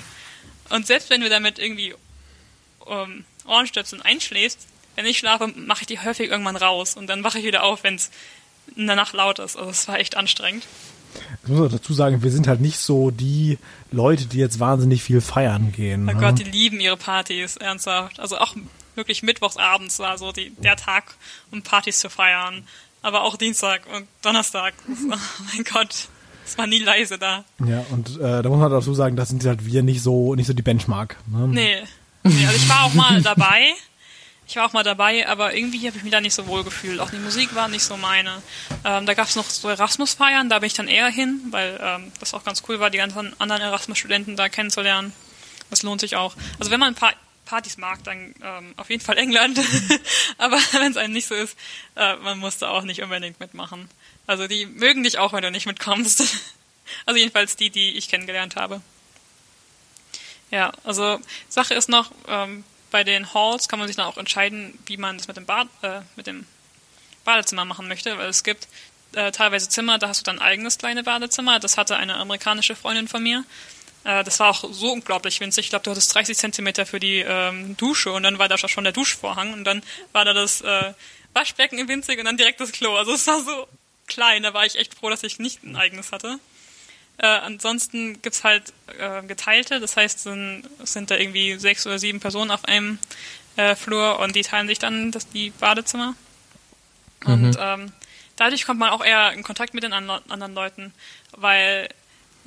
Und 0.70 0.88
selbst 0.88 1.10
wenn 1.10 1.22
du 1.22 1.30
damit 1.30 1.60
irgendwie 1.60 1.96
ähm, 2.88 3.26
Ohrenstöpseln 3.46 4.02
einschläfst, 4.02 4.68
wenn 4.96 5.06
ich 5.06 5.18
schlafe, 5.18 5.48
mache 5.48 5.82
ich 5.82 5.88
die 5.88 6.00
häufig 6.00 6.30
irgendwann 6.30 6.58
raus 6.58 6.96
und 6.96 7.08
dann 7.08 7.24
wache 7.24 7.40
ich 7.40 7.46
wieder 7.46 7.64
auf, 7.64 7.84
wenn 7.84 7.96
es 7.96 8.12
in 8.76 8.88
der 8.88 8.96
Nacht 8.96 9.14
laut 9.14 9.40
ist. 9.40 9.56
Also 9.56 9.70
es 9.70 9.88
war 9.88 10.00
echt 10.00 10.16
anstrengend. 10.16 10.66
Ich 11.44 11.50
muss 11.50 11.60
auch 11.60 11.72
dazu 11.72 11.94
sagen, 11.94 12.22
wir 12.22 12.32
sind 12.32 12.48
halt 12.48 12.62
nicht 12.62 12.78
so 12.78 13.10
die 13.10 13.58
Leute, 13.92 14.26
die 14.26 14.38
jetzt 14.38 14.60
wahnsinnig 14.60 15.02
viel 15.02 15.22
feiern 15.22 15.72
gehen. 15.72 16.08
Oh 16.08 16.14
ne? 16.14 16.20
Gott, 16.20 16.38
die 16.38 16.44
lieben 16.44 16.80
ihre 16.80 16.98
Partys, 16.98 17.58
ernsthaft. 17.58 18.20
Also 18.20 18.38
auch 18.38 18.56
wirklich 18.96 19.24
mittwochsabends 19.24 20.00
war 20.00 20.18
so 20.18 20.32
die, 20.32 20.52
der 20.52 20.76
Tag, 20.76 21.16
um 21.52 21.64
Partys 21.64 22.00
zu 22.00 22.10
feiern 22.10 22.68
aber 23.02 23.24
auch 23.24 23.38
Dienstag 23.38 23.82
und 23.96 24.08
Donnerstag. 24.22 24.74
oh 24.88 25.16
mein 25.54 25.64
Gott, 25.64 26.08
es 26.46 26.58
war 26.58 26.68
nie 26.68 26.80
leise 26.80 27.18
da. 27.18 27.44
Ja, 27.66 27.86
und 27.92 28.20
äh, 28.20 28.42
da 28.42 28.50
muss 28.50 28.60
man 28.60 28.72
dazu 28.72 28.94
sagen, 28.94 29.16
das 29.16 29.30
sind 29.30 29.46
halt 29.46 29.66
wir 29.66 29.84
nicht 29.84 30.02
so 30.02 30.36
nicht 30.36 30.48
so 30.48 30.54
die 30.54 30.62
Benchmark. 30.62 31.18
Ne? 31.28 31.48
Nee. 31.48 31.84
nee, 32.24 32.46
also 32.46 32.58
ich 32.58 32.70
war 32.70 32.84
auch 32.86 32.94
mal 32.94 33.22
dabei. 33.22 33.74
Ich 34.48 34.56
war 34.56 34.66
auch 34.66 34.74
mal 34.74 34.84
dabei, 34.84 35.28
aber 35.28 35.54
irgendwie 35.54 35.86
habe 35.86 35.98
ich 35.98 36.04
mich 36.04 36.12
da 36.12 36.22
nicht 36.22 36.34
so 36.34 36.48
wohl 36.48 36.64
gefühlt. 36.64 37.00
Auch 37.00 37.12
die 37.12 37.20
Musik 37.20 37.54
war 37.54 37.68
nicht 37.68 37.84
so 37.84 37.98
meine. 37.98 38.42
Ähm, 38.84 39.06
da 39.06 39.14
gab 39.14 39.28
es 39.28 39.36
noch 39.36 39.48
so 39.48 39.70
Erasmus-Feiern, 39.70 40.50
da 40.50 40.58
bin 40.58 40.66
ich 40.66 40.74
dann 40.74 40.88
eher 40.88 41.08
hin, 41.08 41.40
weil 41.52 41.80
ähm, 41.80 42.12
das 42.20 42.34
auch 42.34 42.44
ganz 42.44 42.64
cool 42.68 42.80
war, 42.80 42.90
die 42.90 42.98
ganzen 42.98 43.40
anderen 43.40 43.62
Erasmus-Studenten 43.62 44.36
da 44.36 44.50
kennenzulernen. 44.50 45.14
Das 45.70 45.84
lohnt 45.84 46.02
sich 46.02 46.16
auch. 46.16 46.34
Also 46.58 46.72
wenn 46.72 46.80
man 46.80 46.94
ein 46.94 46.96
paar 46.96 47.14
Partys 47.50 47.78
mag, 47.78 48.04
dann 48.04 48.36
ähm, 48.44 48.74
auf 48.78 48.92
jeden 48.92 49.04
Fall 49.04 49.18
England. 49.18 49.60
Aber 50.38 50.58
wenn 50.74 50.92
es 50.92 50.98
einem 50.98 51.14
nicht 51.14 51.28
so 51.28 51.34
ist, 51.34 51.58
äh, 51.96 52.16
man 52.18 52.38
muss 52.38 52.60
da 52.60 52.70
auch 52.70 52.84
nicht 52.84 53.02
unbedingt 53.02 53.40
mitmachen. 53.40 53.90
Also 54.28 54.48
die 54.48 54.68
mögen 54.68 55.04
dich 55.04 55.18
auch, 55.18 55.34
wenn 55.34 55.42
du 55.42 55.50
nicht 55.50 55.66
mitkommst. 55.66 56.22
also 57.08 57.18
jedenfalls 57.18 57.56
die, 57.56 57.72
die 57.72 57.98
ich 57.98 58.08
kennengelernt 58.08 58.56
habe. 58.56 58.82
Ja, 60.52 60.72
also 60.84 61.20
Sache 61.48 61.74
ist 61.74 61.90
noch, 61.90 62.12
ähm, 62.28 62.64
bei 62.92 63.04
den 63.04 63.34
Halls 63.34 63.68
kann 63.68 63.80
man 63.80 63.88
sich 63.88 63.98
dann 63.98 64.06
auch 64.06 64.18
entscheiden, 64.18 64.78
wie 64.86 64.98
man 64.98 65.18
das 65.18 65.28
mit 65.28 65.38
dem, 65.38 65.46
Bad, 65.46 65.68
äh, 65.82 66.02
mit 66.16 66.28
dem 66.28 66.46
Badezimmer 67.24 67.66
machen 67.66 67.88
möchte, 67.88 68.16
weil 68.18 68.30
es 68.30 68.44
gibt 68.44 68.68
äh, 69.14 69.32
teilweise 69.32 69.70
Zimmer, 69.70 69.98
da 69.98 70.10
hast 70.10 70.22
du 70.22 70.32
dein 70.32 70.40
eigenes 70.40 70.78
kleine 70.78 71.04
Badezimmer. 71.04 71.60
Das 71.60 71.78
hatte 71.78 71.98
eine 71.98 72.16
amerikanische 72.18 72.76
Freundin 72.76 73.08
von 73.08 73.24
mir. 73.24 73.44
Äh, 74.04 74.24
das 74.24 74.40
war 74.40 74.50
auch 74.50 74.64
so 74.72 74.92
unglaublich 74.92 75.40
winzig. 75.40 75.66
Ich 75.66 75.70
glaube, 75.70 75.84
du 75.84 75.92
hattest 75.92 76.14
30 76.14 76.38
Zentimeter 76.38 76.86
für 76.86 77.00
die 77.00 77.20
ähm, 77.20 77.76
Dusche 77.78 78.12
und 78.12 78.24
dann 78.24 78.40
war 78.40 78.48
da 78.48 78.58
schon 78.58 78.84
der 78.84 78.94
Duschvorhang 78.94 79.54
und 79.54 79.64
dann 79.64 79.84
war 80.12 80.26
da 80.26 80.34
das 80.34 80.62
äh, 80.62 80.94
Waschbecken 81.34 81.88
winzig 81.88 82.20
und 82.20 82.26
dann 82.26 82.38
direkt 82.38 82.60
das 82.60 82.72
Klo. 82.72 82.96
Also 82.96 83.14
es 83.14 83.28
war 83.28 83.42
so 83.42 83.68
klein, 84.08 84.44
da 84.44 84.54
war 84.54 84.66
ich 84.66 84.78
echt 84.78 84.96
froh, 84.96 85.10
dass 85.10 85.24
ich 85.24 85.40
nicht 85.40 85.64
ein 85.64 85.76
eigenes 85.76 86.12
hatte. 86.12 86.40
Äh, 87.18 87.28
ansonsten 87.28 88.22
gibt's 88.22 88.44
halt 88.44 88.74
äh, 88.98 89.22
geteilte, 89.24 89.80
das 89.80 89.98
heißt, 89.98 90.20
sind, 90.20 90.64
sind 90.84 91.12
da 91.12 91.18
irgendwie 91.18 91.60
sechs 91.60 91.86
oder 91.86 92.00
sieben 92.00 92.22
Personen 92.22 92.50
auf 92.50 92.64
einem 92.66 92.98
äh, 93.58 93.76
Flur 93.76 94.20
und 94.20 94.36
die 94.36 94.42
teilen 94.42 94.68
sich 94.68 94.80
dann 94.80 95.12
das, 95.12 95.28
die 95.28 95.50
Badezimmer. 95.50 96.16
Und 97.26 97.42
mhm. 97.42 97.58
ähm, 97.60 97.92
dadurch 98.38 98.66
kommt 98.66 98.80
man 98.80 98.90
auch 98.90 99.04
eher 99.04 99.34
in 99.34 99.44
Kontakt 99.44 99.74
mit 99.74 99.84
den 99.84 99.92
anderen 99.92 100.54
Leuten, 100.54 100.94
weil 101.32 101.90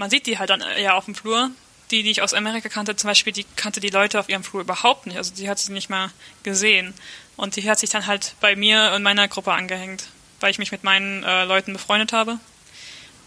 man 0.02 0.10
sieht 0.10 0.26
die 0.26 0.40
halt 0.40 0.50
dann 0.50 0.62
eher 0.62 0.96
auf 0.96 1.04
dem 1.04 1.14
Flur. 1.14 1.52
Die, 1.92 2.02
die 2.02 2.10
ich 2.10 2.22
aus 2.22 2.34
Amerika 2.34 2.68
kannte, 2.68 2.96
zum 2.96 3.06
Beispiel, 3.06 3.32
die 3.32 3.46
kannte 3.54 3.78
die 3.78 3.90
Leute 3.90 4.18
auf 4.18 4.28
ihrem 4.28 4.42
Flur 4.42 4.62
überhaupt 4.62 5.06
nicht. 5.06 5.16
Also 5.16 5.32
die 5.32 5.48
hat 5.48 5.60
sie 5.60 5.70
nicht 5.70 5.90
mal 5.90 6.10
gesehen. 6.42 6.92
Und 7.36 7.54
die 7.54 7.70
hat 7.70 7.78
sich 7.78 7.90
dann 7.90 8.08
halt 8.08 8.34
bei 8.40 8.56
mir 8.56 8.94
und 8.96 9.04
meiner 9.04 9.28
Gruppe 9.28 9.52
angehängt, 9.52 10.08
weil 10.40 10.50
ich 10.50 10.58
mich 10.58 10.72
mit 10.72 10.82
meinen 10.82 11.22
äh, 11.22 11.44
Leuten 11.44 11.72
befreundet 11.72 12.12
habe. 12.12 12.40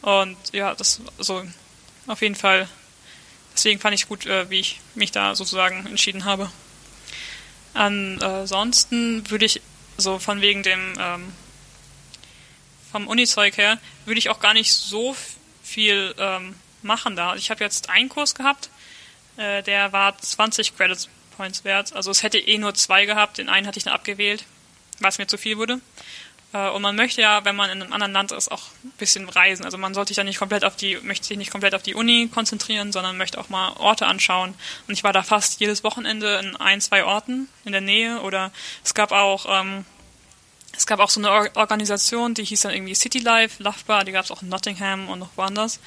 Und 0.01 0.35
ja, 0.51 0.75
das 0.75 0.99
so 1.17 1.45
auf 2.07 2.21
jeden 2.21 2.35
Fall. 2.35 2.67
Deswegen 3.53 3.79
fand 3.79 3.95
ich 3.95 4.09
gut, 4.09 4.25
äh, 4.25 4.49
wie 4.49 4.59
ich 4.59 4.81
mich 4.95 5.11
da 5.11 5.33
sozusagen 5.33 5.87
entschieden 5.87 6.25
habe. 6.25 6.51
Ansonsten 7.73 9.29
würde 9.31 9.45
ich 9.45 9.61
so 9.95 10.19
von 10.19 10.41
wegen 10.41 10.61
dem 10.61 10.93
ähm, 10.99 11.31
vom 12.91 13.07
Uni-Zeug 13.07 13.55
her 13.55 13.79
würde 14.03 14.19
ich 14.19 14.29
auch 14.29 14.41
gar 14.41 14.53
nicht 14.53 14.73
so 14.73 15.15
viel 15.65 16.13
ähm, 16.17 16.55
machen 16.85 17.15
da. 17.15 17.35
Ich 17.35 17.51
habe 17.51 17.63
jetzt 17.63 17.89
einen 17.89 18.09
Kurs 18.09 18.35
gehabt, 18.35 18.69
äh, 19.37 19.61
der 19.63 19.91
war 19.91 20.17
20 20.17 20.77
Credit 20.77 21.09
Points 21.35 21.63
wert. 21.63 21.93
Also 21.93 22.11
es 22.11 22.23
hätte 22.23 22.37
eh 22.37 22.57
nur 22.57 22.73
zwei 22.73 23.05
gehabt, 23.05 23.37
den 23.37 23.49
einen 23.49 23.67
hatte 23.67 23.77
ich 23.77 23.83
dann 23.83 23.93
abgewählt, 23.93 24.45
es 25.05 25.17
mir 25.17 25.27
zu 25.27 25.37
viel 25.37 25.57
wurde. 25.57 25.81
Äh, 26.53 26.69
und 26.69 26.81
man 26.81 26.95
möchte 26.95 27.21
ja, 27.21 27.43
wenn 27.43 27.55
man 27.55 27.69
in 27.69 27.81
einem 27.81 27.91
anderen 27.91 28.13
Land 28.13 28.31
ist, 28.31 28.51
auch 28.51 28.63
ein 28.83 28.91
bisschen 28.97 29.27
reisen. 29.27 29.65
Also 29.65 29.77
man 29.77 29.93
sollte 29.93 30.09
sich 30.09 30.15
dann 30.15 30.25
nicht 30.25 30.39
komplett 30.39 30.63
auf 30.63 30.75
die, 30.75 30.97
möchte 30.97 31.27
sich 31.27 31.37
nicht 31.37 31.51
komplett 31.51 31.75
auf 31.75 31.83
die 31.83 31.95
Uni 31.95 32.29
konzentrieren, 32.33 32.91
sondern 32.91 33.17
möchte 33.17 33.39
auch 33.39 33.49
mal 33.49 33.73
Orte 33.77 34.05
anschauen. 34.05 34.53
Und 34.87 34.93
ich 34.93 35.03
war 35.03 35.13
da 35.13 35.23
fast 35.23 35.59
jedes 35.59 35.83
Wochenende 35.83 36.37
in 36.37 36.55
ein, 36.55 36.79
zwei 36.81 37.03
Orten 37.03 37.49
in 37.65 37.73
der 37.73 37.81
Nähe 37.81 38.21
oder 38.21 38.51
es 38.83 38.93
gab 38.93 39.11
auch 39.11 39.45
ähm, 39.49 39.85
es 40.77 40.85
gab 40.85 40.99
auch 40.99 41.09
so 41.09 41.19
eine 41.19 41.55
Organisation, 41.55 42.33
die 42.33 42.43
hieß 42.43 42.61
dann 42.61 42.73
irgendwie 42.73 42.95
City 42.95 43.19
Life, 43.19 43.61
Lovebar, 43.61 44.03
die 44.03 44.11
gab 44.11 44.25
es 44.25 44.31
auch 44.31 44.41
in 44.41 44.49
Nottingham 44.49 45.09
und 45.09 45.19
noch 45.19 45.29
woanders. 45.35 45.79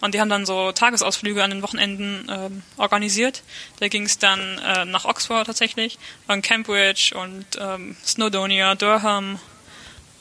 Und 0.00 0.14
die 0.14 0.20
haben 0.20 0.28
dann 0.28 0.46
so 0.46 0.72
Tagesausflüge 0.72 1.42
an 1.42 1.50
den 1.50 1.62
Wochenenden 1.62 2.26
ähm, 2.30 2.62
organisiert. 2.76 3.42
Da 3.80 3.88
ging 3.88 4.04
es 4.04 4.18
dann 4.18 4.58
äh, 4.58 4.84
nach 4.84 5.04
Oxford 5.04 5.46
tatsächlich, 5.46 5.98
dann 6.28 6.42
Cambridge 6.42 7.14
und 7.14 7.46
ähm, 7.58 7.96
Snowdonia, 8.04 8.74
Durham. 8.74 9.38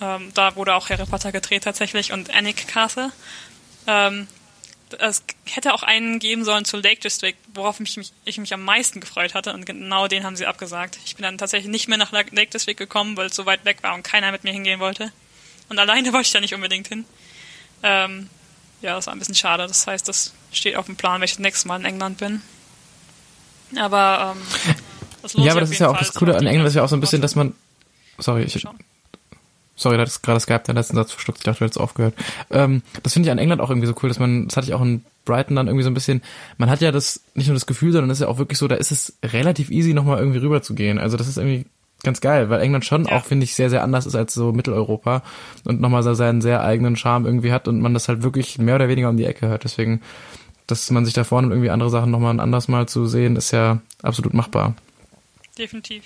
Ähm, 0.01 0.31
da 0.33 0.55
wurde 0.55 0.75
auch 0.75 0.89
Harry 0.89 1.05
Potter 1.05 1.31
gedreht 1.31 1.63
tatsächlich 1.63 2.11
und 2.13 2.33
Annick 2.33 2.67
Castle. 2.67 3.11
Ähm, 3.87 4.27
es 4.99 5.23
hätte 5.45 5.73
auch 5.73 5.83
einen 5.83 6.19
geben 6.19 6.43
sollen 6.43 6.65
zu 6.65 6.77
Lake 6.77 7.01
District, 7.01 7.35
worauf 7.53 7.79
ich 7.79 7.97
mich, 7.97 8.11
ich 8.25 8.37
mich 8.37 8.53
am 8.53 8.63
meisten 8.63 8.99
gefreut 8.99 9.33
hatte 9.33 9.53
und 9.53 9.65
genau 9.65 10.07
den 10.07 10.23
haben 10.23 10.35
sie 10.35 10.45
abgesagt. 10.45 10.97
Ich 11.05 11.15
bin 11.15 11.23
dann 11.23 11.37
tatsächlich 11.37 11.71
nicht 11.71 11.87
mehr 11.87 11.97
nach 11.97 12.11
Lake 12.11 12.51
District 12.51 12.75
gekommen, 12.75 13.17
weil 13.17 13.27
es 13.27 13.35
so 13.35 13.45
weit 13.45 13.65
weg 13.65 13.77
war 13.81 13.93
und 13.95 14.03
keiner 14.03 14.31
mit 14.31 14.43
mir 14.43 14.53
hingehen 14.53 14.79
wollte. 14.79 15.11
Und 15.69 15.79
alleine 15.79 16.07
wollte 16.13 16.27
ich 16.27 16.31
da 16.31 16.39
nicht 16.39 16.53
unbedingt 16.53 16.87
hin. 16.87 17.05
Ähm, 17.83 18.29
ja, 18.81 18.95
das 18.95 19.07
war 19.07 19.13
ein 19.13 19.19
bisschen 19.19 19.35
schade. 19.35 19.67
Das 19.67 19.87
heißt, 19.87 20.07
das 20.07 20.33
steht 20.51 20.75
auf 20.75 20.85
dem 20.85 20.95
Plan, 20.95 21.21
wenn 21.21 21.25
ich 21.25 21.31
das 21.31 21.39
nächste 21.39 21.67
Mal 21.67 21.79
in 21.79 21.85
England 21.85 22.17
bin. 22.17 22.41
Aber 23.77 24.35
ähm, 24.35 24.75
das 25.21 25.33
lohnt 25.33 25.45
Ja, 25.45 25.53
aber 25.53 25.61
das 25.61 25.71
ist 25.71 25.79
ja 25.79 25.89
auch 25.89 25.97
das 25.97 26.13
Coole 26.13 26.35
an 26.37 26.45
England, 26.45 26.67
ist 26.67 26.75
ja 26.75 26.83
auch 26.83 26.89
so 26.89 26.95
ein 26.95 27.01
bisschen, 27.01 27.21
dass 27.21 27.35
man 27.35 27.55
Sorry, 28.17 28.43
ich, 28.43 28.65
Sorry, 29.75 29.97
da 29.97 30.03
hat 30.03 30.23
gerade 30.23 30.39
Skype 30.39 30.63
den 30.67 30.75
letzten 30.75 30.95
Satz 30.95 31.11
verschluckt. 31.11 31.39
Ich 31.39 31.43
dachte, 31.43 31.59
du 31.59 31.65
hättest 31.65 31.79
aufgehört. 31.79 32.13
Ähm, 32.51 32.83
das 33.01 33.13
finde 33.13 33.27
ich 33.27 33.31
an 33.31 33.39
England 33.39 33.61
auch 33.61 33.69
irgendwie 33.69 33.87
so 33.87 33.95
cool, 34.01 34.09
dass 34.09 34.19
man, 34.19 34.47
das 34.47 34.57
hatte 34.57 34.67
ich 34.67 34.73
auch 34.73 34.81
in 34.81 35.03
Brighton 35.25 35.55
dann 35.55 35.67
irgendwie 35.67 35.83
so 35.83 35.89
ein 35.89 35.95
bisschen, 35.95 36.21
man 36.57 36.69
hat 36.69 36.81
ja 36.81 36.91
das, 36.91 37.21
nicht 37.33 37.47
nur 37.47 37.55
das 37.55 37.65
Gefühl, 37.65 37.91
sondern 37.91 38.09
ist 38.11 38.21
ja 38.21 38.27
auch 38.27 38.37
wirklich 38.37 38.59
so, 38.59 38.67
da 38.67 38.75
ist 38.75 38.91
es 38.91 39.17
relativ 39.23 39.71
easy, 39.71 39.93
nochmal 39.93 40.19
irgendwie 40.19 40.39
rüber 40.39 40.61
zu 40.61 40.75
gehen. 40.75 40.99
Also 40.99 41.17
das 41.17 41.27
ist 41.27 41.37
irgendwie 41.37 41.65
ganz 42.03 42.21
geil, 42.21 42.49
weil 42.49 42.61
England 42.61 42.85
schon 42.85 43.05
ja. 43.05 43.13
auch, 43.13 43.25
finde 43.25 43.45
ich, 43.45 43.55
sehr, 43.55 43.69
sehr 43.69 43.83
anders 43.83 44.05
ist 44.05 44.15
als 44.15 44.33
so 44.33 44.51
Mitteleuropa 44.51 45.23
und 45.63 45.81
nochmal 45.81 46.03
so 46.03 46.13
seinen 46.13 46.41
sehr 46.41 46.61
eigenen 46.61 46.95
Charme 46.95 47.25
irgendwie 47.25 47.51
hat 47.51 47.67
und 47.67 47.79
man 47.79 47.93
das 47.93 48.09
halt 48.09 48.21
wirklich 48.21 48.59
mehr 48.59 48.75
oder 48.75 48.89
weniger 48.89 49.09
um 49.09 49.17
die 49.17 49.25
Ecke 49.25 49.47
hört. 49.47 49.63
Deswegen, 49.63 50.01
dass 50.67 50.91
man 50.91 51.05
sich 51.05 51.13
da 51.13 51.23
vorne 51.23 51.47
irgendwie 51.47 51.69
andere 51.69 51.89
Sachen 51.89 52.11
nochmal 52.11 52.39
anders 52.39 52.67
mal 52.67 52.87
zu 52.87 53.05
sehen, 53.07 53.37
ist 53.37 53.51
ja 53.51 53.81
absolut 54.03 54.33
machbar. 54.33 54.75
Definitiv. 55.57 56.03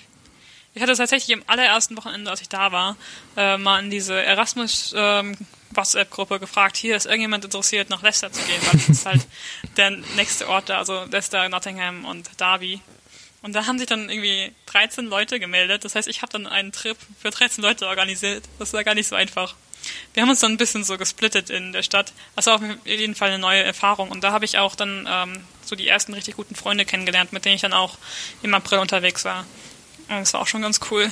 Ich 0.74 0.82
hatte 0.82 0.94
tatsächlich 0.94 1.30
im 1.30 1.42
allerersten 1.46 1.96
Wochenende, 1.96 2.30
als 2.30 2.40
ich 2.40 2.48
da 2.48 2.72
war, 2.72 2.96
äh, 3.36 3.56
mal 3.56 3.82
in 3.82 3.90
diese 3.90 4.22
Erasmus 4.22 4.94
ähm, 4.96 5.36
WhatsApp-Gruppe 5.70 6.38
gefragt, 6.38 6.76
hier 6.76 6.96
ist 6.96 7.06
irgendjemand 7.06 7.44
interessiert, 7.44 7.90
nach 7.90 8.02
Leicester 8.02 8.32
zu 8.32 8.42
gehen, 8.42 8.60
weil 8.62 8.80
das 8.80 8.88
ist 8.88 9.06
halt 9.06 9.26
der 9.76 9.90
nächste 10.16 10.48
Ort 10.48 10.68
da, 10.68 10.78
also 10.78 11.04
Leicester, 11.04 11.48
Nottingham 11.48 12.04
und 12.04 12.28
Derby. 12.40 12.80
Und 13.42 13.54
da 13.54 13.66
haben 13.66 13.78
sich 13.78 13.86
dann 13.86 14.10
irgendwie 14.10 14.52
13 14.66 15.06
Leute 15.06 15.38
gemeldet. 15.38 15.84
Das 15.84 15.94
heißt, 15.94 16.08
ich 16.08 16.22
habe 16.22 16.32
dann 16.32 16.46
einen 16.46 16.72
Trip 16.72 16.96
für 17.20 17.30
13 17.30 17.62
Leute 17.62 17.86
organisiert. 17.86 18.44
Das 18.58 18.72
war 18.72 18.82
gar 18.82 18.94
nicht 18.94 19.06
so 19.06 19.14
einfach. 19.14 19.54
Wir 20.12 20.22
haben 20.22 20.30
uns 20.30 20.40
dann 20.40 20.52
ein 20.52 20.56
bisschen 20.56 20.82
so 20.82 20.98
gesplittet 20.98 21.48
in 21.48 21.72
der 21.72 21.84
Stadt. 21.84 22.12
Das 22.34 22.46
war 22.46 22.56
auf 22.56 22.62
jeden 22.84 23.14
Fall 23.14 23.28
eine 23.28 23.38
neue 23.38 23.62
Erfahrung. 23.62 24.10
Und 24.10 24.24
da 24.24 24.32
habe 24.32 24.44
ich 24.44 24.58
auch 24.58 24.74
dann 24.74 25.08
ähm, 25.08 25.44
so 25.64 25.76
die 25.76 25.86
ersten 25.86 26.14
richtig 26.14 26.34
guten 26.34 26.56
Freunde 26.56 26.84
kennengelernt, 26.84 27.32
mit 27.32 27.44
denen 27.44 27.54
ich 27.54 27.62
dann 27.62 27.72
auch 27.72 27.96
im 28.42 28.54
April 28.54 28.80
unterwegs 28.80 29.24
war. 29.24 29.46
Das 30.08 30.32
war 30.34 30.40
auch 30.40 30.46
schon 30.46 30.62
ganz 30.62 30.80
cool. 30.90 31.10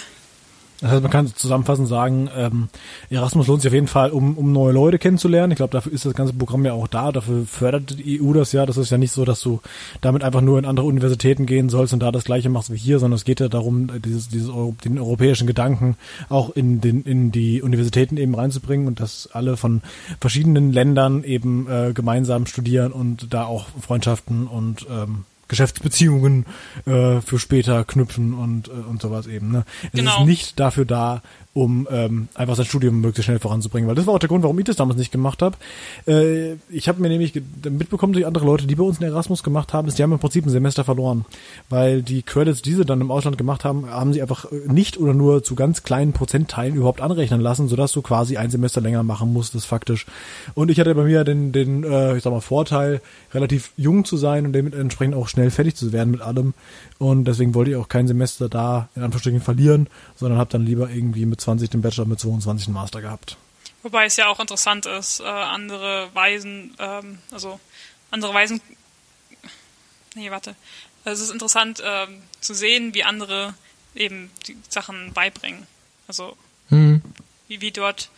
Das 0.81 0.91
heißt, 0.91 1.03
man 1.03 1.11
kann 1.11 1.27
zusammenfassend 1.35 1.89
sagen, 1.89 2.29
ähm, 2.37 2.69
Erasmus 3.09 3.47
lohnt 3.47 3.63
sich 3.63 3.71
auf 3.71 3.75
jeden 3.75 3.87
Fall, 3.87 4.11
um, 4.11 4.37
um 4.37 4.53
neue 4.53 4.73
Leute 4.73 4.99
kennenzulernen. 4.99 5.53
Ich 5.53 5.57
glaube, 5.57 5.73
dafür 5.73 5.93
ist 5.93 6.05
das 6.05 6.13
ganze 6.13 6.35
Programm 6.35 6.67
ja 6.67 6.75
auch 6.75 6.87
da. 6.87 7.13
Dafür 7.13 7.47
fördert 7.47 7.99
die 7.99 8.21
EU 8.21 8.35
das 8.35 8.53
ja. 8.53 8.67
Das 8.67 8.77
ist 8.77 8.91
ja 8.91 8.99
nicht 8.99 9.13
so, 9.13 9.25
dass 9.25 9.41
du 9.41 9.61
damit 10.03 10.23
einfach 10.23 10.43
nur 10.43 10.59
in 10.59 10.67
andere 10.67 10.87
Universitäten 10.87 11.47
gehen 11.47 11.71
sollst 11.71 11.95
und 11.95 12.01
da 12.01 12.13
das 12.13 12.25
Gleiche 12.25 12.51
machst 12.51 12.71
wie 12.71 12.77
hier, 12.77 12.99
sondern 12.99 13.17
es 13.17 13.25
geht 13.25 13.41
ja 13.41 13.49
darum, 13.49 13.91
dieses, 14.03 14.29
dieses 14.29 14.51
Euro, 14.51 14.77
den 14.85 14.99
europäischen 14.99 15.47
Gedanken 15.47 15.97
auch 16.29 16.51
in 16.51 16.83
den 16.83 17.03
in 17.03 17.33
die 17.33 17.63
Universitäten 17.63 18.19
eben 18.19 18.35
reinzubringen 18.35 18.87
und 18.87 19.01
dass 19.01 19.31
alle 19.33 19.57
von 19.57 19.81
verschiedenen 20.21 20.73
Ländern 20.73 21.25
eben 21.25 21.69
äh, 21.71 21.93
gemeinsam 21.95 22.45
studieren 22.45 22.93
und 22.93 23.33
da 23.33 23.47
auch 23.47 23.67
Freundschaften 23.81 24.47
und 24.47 24.87
ähm, 24.91 25.25
Geschäftsbeziehungen 25.49 26.47
äh, 26.87 27.21
für 27.21 27.39
später 27.39 27.85
knüpfen 27.85 28.35
und, 28.35 28.69
äh, 28.69 28.73
und 28.73 29.01
sowas 29.03 29.27
eben. 29.27 29.51
Ne? 29.51 29.65
Es 29.93 29.99
Genau. 30.01 30.21
ist 30.21 30.27
nicht 30.27 30.61
dafür 30.61 30.85
da, 30.85 31.23
um 31.57 31.89
ähm, 31.91 32.29
einfach 32.35 32.55
sein 32.55 32.67
Studium 32.67 33.01
möglichst 33.01 33.25
schnell 33.25 33.39
voranzubringen, 33.39 33.89
weil 33.89 33.95
das 33.95 34.07
war 34.07 34.13
auch 34.13 34.19
der 34.19 34.29
Grund, 34.29 34.43
warum 34.43 34.59
ich 34.59 34.67
das 34.67 34.77
damals 34.77 34.99
nicht 34.99 35.11
gemacht 35.11 35.41
habe. 35.41 35.57
Äh, 36.07 36.57
ich 36.69 36.87
habe 36.87 37.01
mir 37.01 37.09
nämlich 37.09 37.33
mitbekommen 37.65 38.13
durch 38.13 38.27
andere 38.27 38.45
Leute, 38.45 38.67
die 38.67 38.75
bei 38.75 38.85
uns 38.85 38.99
in 38.99 39.07
Erasmus 39.07 39.43
gemacht 39.43 39.73
haben, 39.73 39.89
ist, 39.89 39.99
die 39.99 40.03
haben 40.03 40.13
im 40.13 40.19
Prinzip 40.19 40.45
ein 40.45 40.51
Semester 40.51 40.85
verloren, 40.85 41.25
weil 41.71 42.03
die 42.03 42.23
Credits, 42.23 42.61
die 42.61 42.75
sie 42.75 42.85
dann 42.85 43.01
im 43.01 43.11
Ausland 43.11 43.39
gemacht 43.39 43.65
haben, 43.65 43.89
haben 43.89 44.13
sie 44.13 44.21
einfach 44.21 44.45
äh, 44.53 44.71
nicht 44.71 44.99
oder 44.99 45.15
nur 45.15 45.43
zu 45.43 45.55
ganz 45.55 45.83
kleinen 45.83 46.13
Prozentteilen 46.13 46.75
überhaupt 46.75 47.01
anrechnen 47.01 47.41
lassen, 47.41 47.69
sodass 47.69 47.93
du 47.93 48.03
quasi 48.03 48.37
ein 48.37 48.51
Semester 48.51 48.83
länger 48.83 49.03
machen 49.03 49.33
musstest 49.33 49.65
faktisch. 49.65 50.05
Und 50.55 50.71
ich 50.71 50.79
hatte 50.79 50.95
bei 50.95 51.05
mir 51.05 51.25
den, 51.25 51.53
den 51.53 51.85
äh, 51.85 52.19
ich 52.19 52.23
sag 52.23 52.35
mal, 52.35 52.43
Vorteil, 52.43 53.01
relativ 53.33 53.73
jung 53.79 54.05
zu 54.05 54.19
sein 54.19 54.45
und 54.45 54.53
dementsprechend 54.53 55.15
auch 55.15 55.29
schnell 55.29 55.51
fertig 55.51 55.75
zu 55.75 55.91
werden 55.95 56.11
mit 56.11 56.21
allem. 56.21 56.53
Und 56.99 57.25
deswegen 57.25 57.55
wollte 57.55 57.71
ich 57.71 57.77
auch 57.77 57.89
kein 57.89 58.07
Semester 58.07 58.51
da 58.51 58.91
in 58.95 59.03
Anführungsstrichen 59.03 59.41
verlieren, 59.41 59.89
sondern 60.17 60.39
habe 60.39 60.51
dann 60.51 60.67
lieber 60.67 60.91
irgendwie 60.91 61.25
mit 61.25 61.41
20 61.47 61.71
den 61.71 61.81
Bachelor, 61.81 62.07
mit 62.07 62.19
22 62.19 62.67
den 62.67 62.75
Master 62.75 63.01
gehabt. 63.01 63.37
Wobei 63.85 64.05
es 64.07 64.17
ja 64.17 64.27
auch 64.27 64.41
interessant 64.41 64.85
ist, 64.87 65.21
äh, 65.21 65.25
andere 65.25 66.11
Weisen, 66.13 66.75
ähm, 66.81 67.19
also 67.31 67.61
andere 68.11 68.35
Weisen. 68.35 68.61
Nee, 70.17 70.31
warte. 70.33 70.57
Es 71.05 71.21
ist 71.21 71.31
interessant 71.31 71.81
ähm, 71.85 72.23
zu 72.41 72.53
sehen, 72.53 72.95
wie 72.95 73.05
andere 73.05 73.55
eben 73.95 74.31
die 74.49 74.57
Sachen 74.69 75.13
beibringen. 75.13 75.69
Also 76.09 76.37
Hm. 76.71 77.01
wie, 77.47 77.61
wie 77.61 77.71
dort 77.71 78.09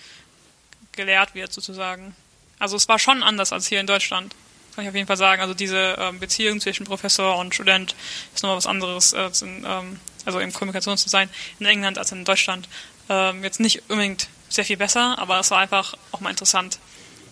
gelehrt 0.92 1.34
wird 1.34 1.52
sozusagen. 1.52 2.16
Also 2.59 2.76
es 2.76 2.88
war 2.88 2.98
schon 2.98 3.22
anders 3.22 3.52
als 3.52 3.66
hier 3.66 3.80
in 3.80 3.86
Deutschland. 3.86 4.34
Kann 4.74 4.84
ich 4.84 4.88
auf 4.88 4.94
jeden 4.94 5.06
Fall 5.06 5.18
sagen. 5.18 5.42
Also 5.42 5.52
diese 5.52 5.96
ähm, 5.98 6.18
Beziehung 6.18 6.60
zwischen 6.60 6.86
Professor 6.86 7.36
und 7.36 7.55
Student 7.55 7.94
ist 8.34 8.42
nochmal 8.42 8.56
was 8.56 8.66
anderes, 8.66 9.12
als 9.12 9.42
in, 9.42 9.66
ähm, 9.66 10.00
also 10.24 10.38
in 10.38 10.52
Kommunikation 10.52 10.96
zu 10.96 11.09
sein 11.10 11.28
in 11.60 11.66
England 11.66 11.98
als 11.98 12.12
in 12.12 12.24
Deutschland. 12.24 12.68
Ähm, 13.09 13.43
jetzt 13.43 13.60
nicht 13.60 13.82
unbedingt 13.89 14.28
sehr 14.48 14.64
viel 14.64 14.76
besser, 14.76 15.18
aber 15.18 15.40
es 15.40 15.51
war 15.51 15.59
einfach 15.59 15.94
auch 16.12 16.20
mal 16.20 16.30
interessant 16.30 16.78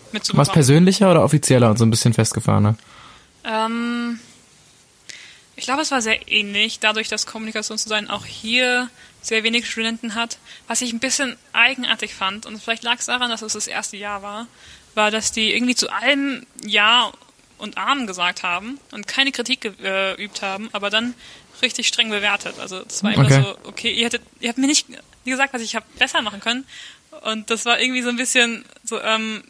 Was 0.05 0.13
mitzubekommen. 0.13 0.53
persönlicher 0.53 1.11
oder 1.11 1.23
offizieller 1.23 1.69
und 1.69 1.77
so 1.77 1.85
ein 1.85 1.89
bisschen 1.89 2.13
festgefahrener? 2.13 2.75
Ähm, 3.43 4.19
ich 5.55 5.65
glaube, 5.65 5.81
es 5.81 5.91
war 5.91 6.01
sehr 6.01 6.31
ähnlich, 6.31 6.79
dadurch, 6.79 7.07
dass 7.09 7.25
Kommunikationsdesign 7.25 8.09
auch 8.09 8.25
hier 8.25 8.89
sehr 9.21 9.43
wenig 9.43 9.69
Studenten 9.69 10.13
hat. 10.15 10.37
Was 10.67 10.81
ich 10.81 10.93
ein 10.93 10.99
bisschen 10.99 11.35
eigenartig 11.53 12.13
fand, 12.13 12.45
und 12.45 12.61
vielleicht 12.61 12.83
lag 12.83 12.99
es 12.99 13.05
daran, 13.07 13.29
dass 13.29 13.41
es 13.41 13.53
das 13.53 13.67
erste 13.67 13.97
Jahr 13.97 14.21
war, 14.21 14.47
war, 14.95 15.11
dass 15.11 15.31
die 15.31 15.53
irgendwie 15.53 15.75
zu 15.75 15.89
allem 15.91 16.45
Ja 16.65 17.11
und 17.57 17.77
Amen 17.77 18.05
gesagt 18.05 18.43
haben 18.43 18.79
und 18.91 19.07
keine 19.07 19.31
Kritik 19.31 19.65
äh, 19.65 20.15
geübt 20.15 20.41
haben, 20.43 20.69
aber 20.73 20.89
dann 20.91 21.15
richtig 21.63 21.87
streng 21.87 22.09
bewertet. 22.11 22.59
Also 22.59 22.83
es 22.87 23.03
war 23.03 23.13
immer 23.13 23.25
Okay. 23.25 23.41
so, 23.41 23.69
okay, 23.69 23.91
ihr 23.91 24.05
hättet, 24.05 24.21
ihr 24.39 24.49
habt 24.49 24.59
mir 24.59 24.67
nicht 24.67 24.85
gesagt, 25.31 25.53
was 25.53 25.61
ich 25.61 25.75
habe 25.75 25.85
besser 25.97 26.21
machen 26.21 26.39
können. 26.39 26.65
Und 27.23 27.49
das 27.49 27.65
war 27.65 27.79
irgendwie 27.79 28.01
so 28.01 28.09
ein 28.09 28.17
bisschen 28.17 28.65
so, 28.83 29.01
ähm, 29.01 29.43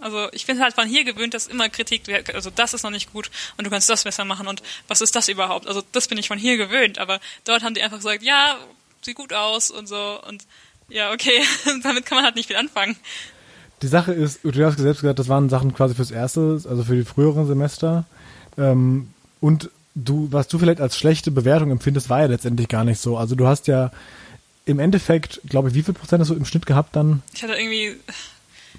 also 0.00 0.28
ich 0.32 0.46
bin 0.46 0.60
halt 0.60 0.74
von 0.74 0.86
hier 0.86 1.04
gewöhnt, 1.04 1.34
dass 1.34 1.46
immer 1.46 1.68
Kritik, 1.68 2.02
also 2.34 2.50
das 2.50 2.74
ist 2.74 2.82
noch 2.82 2.90
nicht 2.90 3.12
gut 3.12 3.30
und 3.56 3.66
du 3.66 3.70
kannst 3.70 3.88
das 3.88 4.04
besser 4.04 4.24
machen 4.24 4.46
und 4.46 4.62
was 4.88 5.00
ist 5.00 5.16
das 5.16 5.28
überhaupt? 5.28 5.66
Also 5.66 5.82
das 5.92 6.08
bin 6.08 6.18
ich 6.18 6.28
von 6.28 6.38
hier 6.38 6.56
gewöhnt, 6.56 6.98
aber 6.98 7.20
dort 7.44 7.62
haben 7.62 7.74
die 7.74 7.82
einfach 7.82 7.98
gesagt, 7.98 8.22
ja, 8.22 8.58
sieht 9.02 9.16
gut 9.16 9.32
aus 9.32 9.70
und 9.70 9.86
so 9.86 10.20
und 10.28 10.44
ja, 10.88 11.12
okay, 11.12 11.42
damit 11.82 12.06
kann 12.06 12.16
man 12.16 12.24
halt 12.24 12.36
nicht 12.36 12.46
viel 12.46 12.56
anfangen. 12.56 12.96
Die 13.82 13.88
Sache 13.88 14.12
ist, 14.12 14.40
du 14.42 14.64
hast 14.64 14.78
selbst 14.78 15.00
gesagt, 15.00 15.18
das 15.18 15.28
waren 15.28 15.48
Sachen 15.48 15.74
quasi 15.74 15.94
fürs 15.94 16.10
erste, 16.10 16.60
also 16.68 16.84
für 16.84 16.96
die 16.96 17.04
früheren 17.04 17.46
Semester. 17.46 18.04
Ähm, 18.56 19.10
und 19.40 19.70
du, 19.94 20.28
was 20.30 20.48
du 20.48 20.58
vielleicht 20.58 20.80
als 20.80 20.96
schlechte 20.96 21.30
Bewertung 21.30 21.70
empfindest, 21.70 22.08
war 22.08 22.20
ja 22.20 22.26
letztendlich 22.26 22.68
gar 22.68 22.84
nicht 22.84 23.00
so. 23.00 23.16
Also 23.16 23.34
du 23.34 23.46
hast 23.46 23.66
ja 23.66 23.90
im 24.66 24.78
Endeffekt, 24.78 25.40
glaube 25.48 25.68
ich, 25.68 25.74
wie 25.74 25.82
viel 25.82 25.94
Prozent 25.94 26.20
hast 26.20 26.28
du 26.30 26.34
im 26.34 26.44
Schnitt 26.44 26.66
gehabt 26.66 26.96
dann? 26.96 27.22
Ich 27.34 27.42
hatte 27.42 27.54
irgendwie 27.54 27.96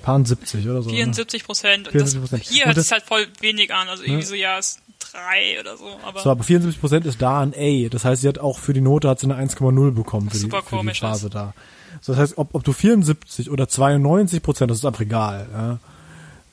Paar 0.01 0.23
70 0.25 0.67
oder 0.67 0.81
so. 0.81 0.89
ne? 0.89 0.95
74 0.95 1.43
Prozent 1.45 1.87
und 1.87 1.95
das, 2.01 2.15
74%. 2.15 2.37
hier 2.41 2.63
Und 2.63 2.67
hört 2.69 2.77
es 2.77 2.91
halt 2.91 3.03
voll 3.03 3.27
wenig 3.39 3.73
an, 3.73 3.87
also 3.87 4.03
irgendwie 4.03 4.21
Ja. 4.21 4.27
so, 4.27 4.35
ja, 4.35 4.57
ist 4.57 4.79
drei 4.99 5.59
oder 5.59 5.77
so, 5.77 5.85
aber 6.03 6.21
So, 6.21 6.31
aber 6.31 6.43
74 6.43 6.81
Prozent 6.81 7.05
ist 7.05 7.21
da 7.21 7.41
ein 7.41 7.53
A. 7.55 7.89
Das 7.89 8.03
heißt, 8.05 8.21
sie 8.21 8.27
hat 8.27 8.39
auch 8.39 8.59
für 8.59 8.73
die 8.73 8.81
Note 8.81 9.07
hat 9.07 9.19
sie 9.19 9.25
eine 9.31 9.35
1,0 9.37 9.91
bekommen 9.91 10.29
für 10.29 10.35
die, 10.37 10.41
Super 10.41 10.63
für 10.63 10.69
die 10.71 10.75
komisch 10.77 10.99
Phase 10.99 11.29
da. 11.29 11.53
So, 12.01 12.11
das 12.13 12.21
heißt, 12.21 12.37
ob, 12.37 12.53
ob 12.53 12.63
du 12.63 12.73
74 12.73 13.49
oder 13.49 13.67
92 13.67 14.41
Prozent, 14.43 14.69
das 14.71 14.79
ist 14.79 14.85
einfach 14.85 15.01
egal. 15.01 15.47
Ja. 15.53 15.79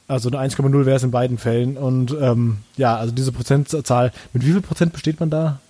Also 0.09 0.31
eine 0.31 0.39
1,0 0.49 0.85
wäre 0.87 0.97
es 0.97 1.03
in 1.03 1.11
beiden 1.11 1.39
Fällen. 1.39 1.77
Und 1.77 2.13
ähm, 2.21 2.59
ja, 2.77 2.97
also 2.97 3.13
diese 3.13 3.33
Prozentzahl, 3.33 4.13
mit 4.33 4.45
wie 4.45 4.53
viel 4.53 4.61
Prozent 4.61 4.93
besteht 4.93 5.21
man 5.21 5.31
da? 5.31 5.61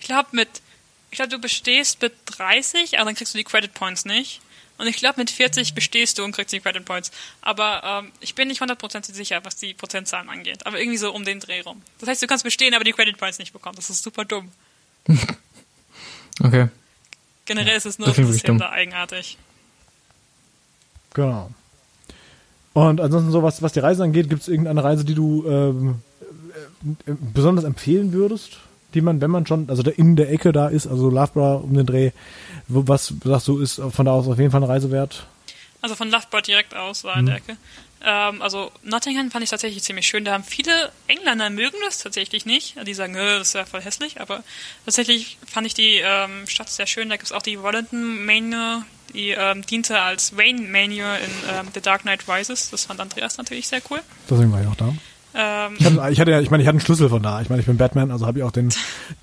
ich 0.00 0.06
glaube 0.06 0.28
mit, 0.32 0.48
ich 1.10 1.16
glaube 1.16 1.30
du 1.30 1.38
bestehst 1.38 2.00
mit 2.02 2.12
30, 2.26 2.98
aber 2.98 3.06
dann 3.06 3.14
kriegst 3.14 3.34
du 3.34 3.38
die 3.38 3.44
Credit 3.44 3.72
Points 3.74 4.04
nicht. 4.04 4.40
Und 4.78 4.86
ich 4.86 4.96
glaube, 4.96 5.18
mit 5.18 5.28
40 5.30 5.74
bestehst 5.74 6.18
du 6.18 6.24
und 6.24 6.30
kriegst 6.30 6.52
die 6.52 6.60
Credit 6.60 6.84
Points. 6.84 7.10
Aber 7.42 7.82
ähm, 7.84 8.12
ich 8.20 8.36
bin 8.36 8.46
nicht 8.46 8.60
hundertprozentig 8.60 9.12
sicher, 9.12 9.40
was 9.44 9.56
die 9.56 9.74
Prozentzahlen 9.74 10.28
angeht. 10.28 10.64
Aber 10.66 10.78
irgendwie 10.78 10.98
so 10.98 11.12
um 11.12 11.24
den 11.24 11.40
Dreh 11.40 11.62
rum. 11.62 11.82
Das 11.98 12.08
heißt, 12.08 12.22
du 12.22 12.28
kannst 12.28 12.44
bestehen, 12.44 12.74
aber 12.74 12.84
die 12.84 12.92
Credit 12.92 13.18
Points 13.18 13.40
nicht 13.40 13.52
bekommen. 13.52 13.74
Das 13.74 13.90
ist 13.90 14.02
super 14.02 14.24
dumm. 14.24 14.50
Okay. 16.40 16.68
Generell 17.46 17.76
ist 17.76 17.86
es 17.86 17.98
nur 17.98 18.06
Das 18.12 18.42
dumm. 18.42 18.58
da 18.58 18.70
eigenartig. 18.70 19.38
Genau. 21.14 21.50
Und 22.74 23.00
ansonsten 23.00 23.32
so, 23.32 23.42
was, 23.42 23.60
was 23.60 23.72
die 23.72 23.80
Reise 23.80 24.04
angeht, 24.04 24.30
gibt 24.30 24.42
es 24.42 24.48
irgendeine 24.48 24.84
Reise, 24.84 25.04
die 25.04 25.14
du 25.14 25.44
ähm, 25.48 26.02
äh, 27.06 27.10
äh, 27.10 27.16
besonders 27.18 27.64
empfehlen 27.64 28.12
würdest? 28.12 28.58
Die 28.94 29.00
man, 29.00 29.20
wenn 29.20 29.30
man 29.30 29.46
schon, 29.46 29.68
also 29.68 29.82
der 29.82 29.98
in 29.98 30.16
der 30.16 30.30
Ecke 30.30 30.52
da 30.52 30.68
ist, 30.68 30.86
also 30.86 31.10
Loughborough 31.10 31.62
um 31.62 31.74
den 31.74 31.84
Dreh, 31.86 32.10
was 32.68 33.12
sagst 33.22 33.48
du, 33.48 33.58
ist 33.58 33.80
von 33.90 34.06
da 34.06 34.12
aus 34.12 34.26
auf 34.28 34.38
jeden 34.38 34.50
Fall 34.50 34.62
eine 34.62 34.72
Reise 34.72 34.90
wert? 34.90 35.26
Also 35.82 35.94
von 35.94 36.10
Loughborough 36.10 36.42
direkt 36.42 36.74
aus 36.74 37.04
war 37.04 37.18
in 37.18 37.26
der 37.26 37.36
Ecke. 37.36 37.56
Ähm, 38.04 38.42
also 38.42 38.70
Nottingham 38.82 39.30
fand 39.30 39.44
ich 39.44 39.50
tatsächlich 39.50 39.82
ziemlich 39.82 40.06
schön. 40.06 40.24
Da 40.24 40.32
haben 40.32 40.44
viele 40.44 40.92
Engländer 41.06 41.50
mögen 41.50 41.76
das 41.84 41.98
tatsächlich 41.98 42.46
nicht. 42.46 42.76
Die 42.86 42.94
sagen, 42.94 43.14
"Äh, 43.14 43.38
das 43.38 43.48
ist 43.48 43.54
ja 43.54 43.64
voll 43.64 43.80
hässlich. 43.80 44.20
Aber 44.20 44.42
tatsächlich 44.84 45.38
fand 45.46 45.66
ich 45.66 45.74
die 45.74 45.96
ähm, 46.02 46.46
Stadt 46.46 46.68
sehr 46.68 46.86
schön. 46.86 47.08
Da 47.08 47.16
gibt 47.16 47.26
es 47.26 47.32
auch 47.32 47.42
die 47.42 47.62
Wellington 47.62 48.24
Manor, 48.24 48.84
die 49.14 49.30
ähm, 49.30 49.64
diente 49.66 50.00
als 50.00 50.36
Wayne 50.36 50.62
Manor 50.62 51.16
in 51.18 51.30
ähm, 51.52 51.68
The 51.74 51.80
Dark 51.80 52.02
Knight 52.02 52.28
Rises. 52.28 52.70
Das 52.70 52.84
fand 52.84 53.00
Andreas 53.00 53.36
natürlich 53.36 53.66
sehr 53.68 53.82
cool. 53.90 54.00
Deswegen 54.30 54.52
war 54.52 54.60
ich 54.62 54.68
auch 54.68 54.76
da. 54.76 54.92
Ähm, 55.34 55.76
Ich 55.78 55.84
hatte, 55.86 56.10
ich 56.12 56.20
hatte 56.20 56.30
ja, 56.30 56.40
ich 56.40 56.50
meine, 56.50 56.62
ich 56.62 56.66
hatte 56.66 56.76
einen 56.76 56.84
Schlüssel 56.84 57.08
von 57.08 57.22
da. 57.22 57.40
Ich 57.40 57.48
meine, 57.48 57.60
ich 57.60 57.66
bin 57.66 57.76
Batman, 57.76 58.10
also 58.10 58.26
habe 58.26 58.38
ich 58.38 58.44
auch 58.44 58.50
den, 58.52 58.72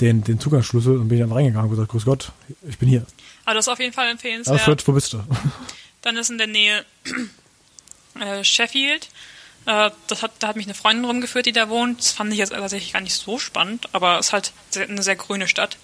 den, 0.02 0.23
den 0.23 0.40
Zugangsschlüssel 0.40 0.98
und 0.98 1.07
bin 1.07 1.22
einfach 1.22 1.36
reingegangen 1.38 1.65
und 1.69 1.76
gesagt, 1.76 1.91
grüß 1.91 2.06
Gott, 2.06 2.32
ich 2.68 2.77
bin 2.77 2.88
hier. 2.90 3.06
aber 3.45 3.56
das 3.56 3.65
ist 3.65 3.72
auf 3.73 3.80
jeden 3.80 3.94
Fall 3.94 4.10
empfehlenswert. 4.10 4.60
Alfred, 4.60 4.88
wo 4.88 4.91
bist 4.94 5.14
du? 5.14 5.23
Dann 6.02 6.18
ist 6.18 6.30
in 6.30 6.38
der 6.38 6.48
Nähe 6.48 6.86
äh, 8.19 8.44
Sheffield. 8.44 9.10
Äh, 9.65 9.90
das 10.07 10.22
hat, 10.22 10.32
da 10.40 10.49
hat 10.49 10.56
mich 10.56 10.68
eine 10.68 10.76
Freundin 10.76 11.06
rumgeführt, 11.06 11.48
die 11.48 11.52
da 11.52 11.69
wohnt. 11.69 11.99
Das 11.99 12.11
fand 12.11 12.32
ich 12.32 12.38
jetzt 12.38 12.52
tatsächlich 12.52 12.94
gar 12.94 13.02
nicht 13.02 13.15
so 13.15 13.40
spannend, 13.40 13.90
aber 13.94 14.19
es 14.19 14.27
ist 14.27 14.34
halt 14.34 14.53
eine 14.76 15.02
sehr 15.02 15.15
grüne 15.15 15.48
Stadt. 15.48 15.77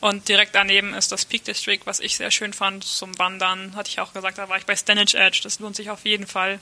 Und 0.00 0.28
direkt 0.28 0.56
daneben 0.56 0.94
ist 0.94 1.12
das 1.12 1.24
Peak 1.24 1.44
District, 1.44 1.78
was 1.84 2.00
ich 2.00 2.16
sehr 2.16 2.32
schön 2.32 2.52
fand 2.52 2.82
zum 2.82 3.16
Wandern. 3.20 3.76
Hatte 3.76 3.88
ich 3.88 4.00
auch 4.00 4.12
gesagt, 4.12 4.36
da 4.38 4.48
war 4.48 4.58
ich 4.58 4.66
bei 4.66 4.74
Stanage 4.74 5.14
Edge. 5.16 5.38
Das 5.44 5.60
lohnt 5.60 5.76
sich 5.76 5.90
auf 5.90 6.04
jeden 6.04 6.26
Fall. 6.26 6.58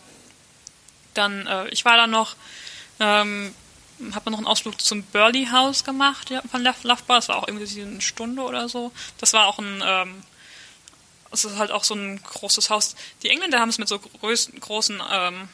Dann, 1.14 1.46
äh, 1.46 1.66
ich 1.68 1.86
war 1.86 1.96
da 1.96 2.06
noch, 2.06 2.36
ähm, 3.00 3.54
habe 4.12 4.30
noch 4.30 4.38
einen 4.38 4.46
Ausflug 4.46 4.80
zum 4.80 5.02
Burley 5.02 5.48
House 5.50 5.84
gemacht 5.84 6.30
ja, 6.30 6.42
von 6.50 6.62
Loughborough. 6.62 7.06
Das 7.06 7.28
war 7.28 7.36
auch 7.36 7.48
irgendwie 7.48 7.82
eine 7.82 8.00
Stunde 8.00 8.42
oder 8.42 8.68
so. 8.68 8.92
Das 9.18 9.32
war 9.32 9.46
auch 9.46 9.58
ein 9.58 9.82
ähm, 9.84 10.22
es 11.32 11.44
ist 11.44 11.58
halt 11.58 11.70
auch 11.70 11.84
so 11.84 11.94
ein 11.94 12.22
großes 12.22 12.70
Haus. 12.70 12.96
Die 13.22 13.28
Engländer 13.28 13.60
haben 13.60 13.68
es 13.68 13.78
mit 13.78 13.88
so 13.88 13.98
groß, 13.98 14.50
großen, 14.58 15.00
ähm, 15.10 15.48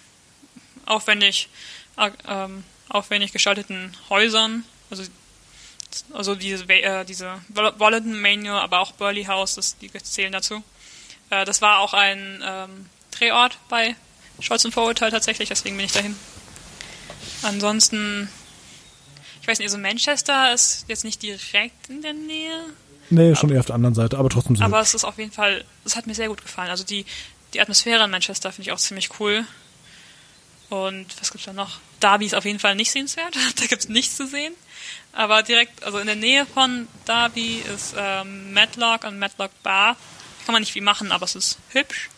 aufwendig, 0.86 1.48
äh, 1.96 2.10
ähm, 2.26 2.64
aufwendig 2.88 3.32
gestalteten 3.32 3.96
Häusern, 4.08 4.64
also, 4.90 5.02
also 6.12 6.34
diese, 6.34 6.64
äh, 6.68 7.04
diese 7.04 7.40
Wallington 7.48 8.20
Manor, 8.20 8.62
aber 8.62 8.80
auch 8.80 8.92
Burley 8.92 9.24
House, 9.24 9.56
das, 9.56 9.76
die 9.78 9.92
zählen 9.92 10.32
dazu. 10.32 10.62
Äh, 11.30 11.44
das 11.44 11.60
war 11.60 11.80
auch 11.80 11.92
ein 11.92 12.42
ähm, 12.44 12.88
Drehort 13.10 13.58
bei 13.68 13.96
Stolz 14.40 14.64
und 14.64 14.72
Vorurteil 14.72 15.10
tatsächlich, 15.10 15.48
deswegen 15.48 15.76
bin 15.76 15.86
ich 15.86 15.92
dahin. 15.92 16.16
Ansonsten, 17.42 18.28
ich 19.40 19.48
weiß 19.48 19.58
nicht, 19.58 19.68
also 19.68 19.78
Manchester 19.78 20.52
ist 20.52 20.84
jetzt 20.88 21.04
nicht 21.04 21.22
direkt 21.22 21.88
in 21.88 22.02
der 22.02 22.14
Nähe. 22.14 22.64
Nee, 23.10 23.34
schon 23.34 23.50
eher 23.50 23.60
auf 23.60 23.66
der 23.66 23.76
anderen 23.76 23.94
Seite, 23.94 24.18
aber 24.18 24.28
trotzdem 24.28 24.56
so. 24.56 24.64
Aber 24.64 24.80
es 24.80 24.94
ist 24.94 25.04
auf 25.04 25.18
jeden 25.18 25.32
Fall, 25.32 25.64
es 25.84 25.96
hat 25.96 26.06
mir 26.06 26.14
sehr 26.14 26.28
gut 26.28 26.42
gefallen. 26.42 26.70
Also 26.70 26.84
die, 26.84 27.06
die 27.54 27.60
Atmosphäre 27.60 28.04
in 28.04 28.10
Manchester 28.10 28.50
finde 28.50 28.68
ich 28.68 28.72
auch 28.72 28.78
ziemlich 28.78 29.20
cool. 29.20 29.44
Und 30.68 31.06
was 31.20 31.30
gibt's 31.30 31.46
da 31.46 31.52
noch? 31.52 31.78
Derby 32.00 32.26
ist 32.26 32.34
auf 32.34 32.44
jeden 32.44 32.58
Fall 32.58 32.74
nicht 32.74 32.90
sehenswert. 32.90 33.36
da 33.60 33.66
gibt's 33.66 33.88
nichts 33.88 34.16
zu 34.16 34.26
sehen. 34.26 34.54
Aber 35.12 35.42
direkt, 35.42 35.84
also 35.84 35.98
in 35.98 36.06
der 36.06 36.16
Nähe 36.16 36.44
von 36.46 36.88
Derby 37.06 37.62
ist 37.74 37.94
ähm, 37.96 38.52
Matlock 38.52 39.04
und 39.04 39.18
Matlock 39.18 39.50
Bar. 39.62 39.96
Kann 40.44 40.52
man 40.52 40.62
nicht 40.62 40.72
viel 40.72 40.82
machen, 40.82 41.12
aber 41.12 41.24
es 41.24 41.34
ist 41.34 41.58
hübsch. 41.70 42.10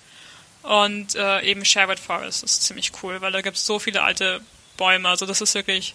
Und 0.63 1.15
äh, 1.15 1.43
eben 1.43 1.65
Sherwood 1.65 1.99
Forest 1.99 2.43
ist 2.43 2.63
ziemlich 2.63 2.93
cool, 3.03 3.21
weil 3.21 3.33
da 3.33 3.41
gibt's 3.41 3.65
so 3.65 3.79
viele 3.79 4.03
alte 4.03 4.41
Bäume. 4.79 5.07
Also 5.09 5.27
das 5.27 5.43
ist 5.43 5.55
wirklich, 5.55 5.95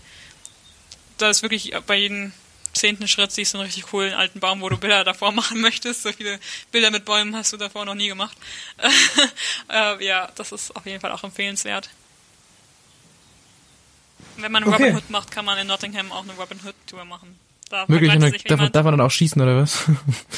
da 1.18 1.32
ist 1.32 1.42
wirklich 1.42 1.74
bei 1.88 1.96
jedem 1.96 2.34
zehnten 2.74 3.08
Schritt 3.08 3.32
siehst 3.32 3.54
du 3.54 3.58
einen 3.58 3.66
richtig 3.66 3.86
coolen 3.86 4.14
alten 4.14 4.40
Baum, 4.40 4.62
wo 4.62 4.70
du 4.70 4.78
Bilder 4.78 5.04
davor 5.04 5.32
machen 5.32 5.62
möchtest. 5.62 6.04
So 6.04 6.12
viele 6.12 6.40
Bilder 6.72 6.92
mit 6.92 7.06
Bäumen 7.06 7.36
hast 7.36 7.54
du 7.54 7.58
davor 7.58 7.86
noch 7.86 7.96
nie 7.96 8.08
gemacht. 8.08 8.38
äh, 9.70 10.06
ja, 10.06 10.30
das 10.36 10.52
ist 10.52 10.76
auf 10.76 10.86
jeden 10.86 11.00
Fall 11.00 11.12
auch 11.12 11.24
empfehlenswert. 11.24 11.90
Wenn 14.38 14.52
man 14.52 14.64
Okay. 14.64 14.74
Robin 14.74 14.96
Hood 14.96 15.10
macht, 15.10 15.32
kann 15.32 15.46
man 15.46 15.58
in 15.60 15.68
Nottingham 15.68 16.12
auch 16.12 16.24
eine 16.24 16.34
Robin 16.34 16.60
Hood 16.64 16.76
Tour 16.88 17.06
machen. 17.06 17.40
Da 17.70 17.88
Wirklich? 17.88 18.12
Sich 18.12 18.44
darf, 18.44 18.60
jemand, 18.60 18.76
darf 18.76 18.84
man 18.84 18.98
dann 18.98 19.06
auch 19.06 19.12
schießen 19.12 19.42
oder 19.42 19.62
was? 19.62 19.84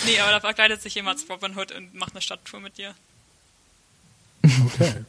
nee, 0.06 0.20
aber 0.20 0.32
da 0.32 0.40
verkleidet 0.42 0.82
sich 0.82 0.96
jemand 0.96 1.20
als 1.20 1.30
Robin 1.30 1.58
Hood 1.58 1.72
und 1.72 1.94
macht 1.96 2.14
eine 2.14 2.22
Stadttour 2.22 2.60
mit 2.60 2.78
dir. 2.78 2.94
okay. 4.44 5.06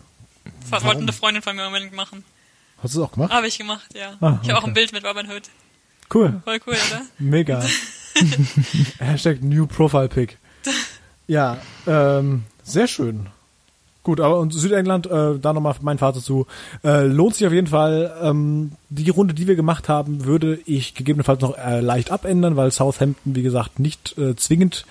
Das 0.70 0.84
wollte 0.84 1.00
eine 1.00 1.12
Freundin 1.12 1.42
von 1.42 1.56
mir 1.56 1.66
unbedingt 1.66 1.92
machen. 1.92 2.24
Hast 2.82 2.94
du 2.94 3.00
es 3.00 3.06
auch 3.06 3.12
gemacht? 3.12 3.32
Habe 3.32 3.46
ich 3.46 3.58
gemacht, 3.58 3.94
ja. 3.94 4.14
Ah, 4.20 4.38
ich 4.42 4.48
habe 4.48 4.58
auch 4.58 4.64
ein 4.64 4.74
Bild 4.74 4.92
mit 4.92 5.04
Robin 5.04 5.26
Hood. 5.30 5.42
Cool. 6.12 6.40
Voll 6.44 6.60
cool, 6.66 6.74
oder? 6.74 7.02
Mega. 7.18 7.62
Hashtag 8.98 9.42
New 9.42 9.66
Profile 9.66 10.08
Pic. 10.08 10.38
Ja, 11.26 11.58
ähm, 11.86 12.44
sehr 12.62 12.86
schön. 12.86 13.28
Gut, 14.06 14.20
aber 14.20 14.38
und 14.38 14.52
Südengland, 14.54 15.06
äh, 15.06 15.36
da 15.40 15.52
nochmal 15.52 15.74
mein 15.80 15.98
Fazit 15.98 16.22
zu, 16.22 16.46
äh, 16.84 17.04
lohnt 17.04 17.34
sich 17.34 17.44
auf 17.44 17.52
jeden 17.52 17.66
Fall. 17.66 18.16
Ähm, 18.22 18.70
die 18.88 19.10
Runde, 19.10 19.34
die 19.34 19.48
wir 19.48 19.56
gemacht 19.56 19.88
haben, 19.88 20.24
würde 20.26 20.60
ich 20.64 20.94
gegebenenfalls 20.94 21.40
noch 21.40 21.58
äh, 21.58 21.80
leicht 21.80 22.12
abändern, 22.12 22.54
weil 22.54 22.70
Southampton, 22.70 23.34
wie 23.34 23.42
gesagt, 23.42 23.80
nicht 23.80 24.16
äh, 24.16 24.36
zwingend 24.36 24.86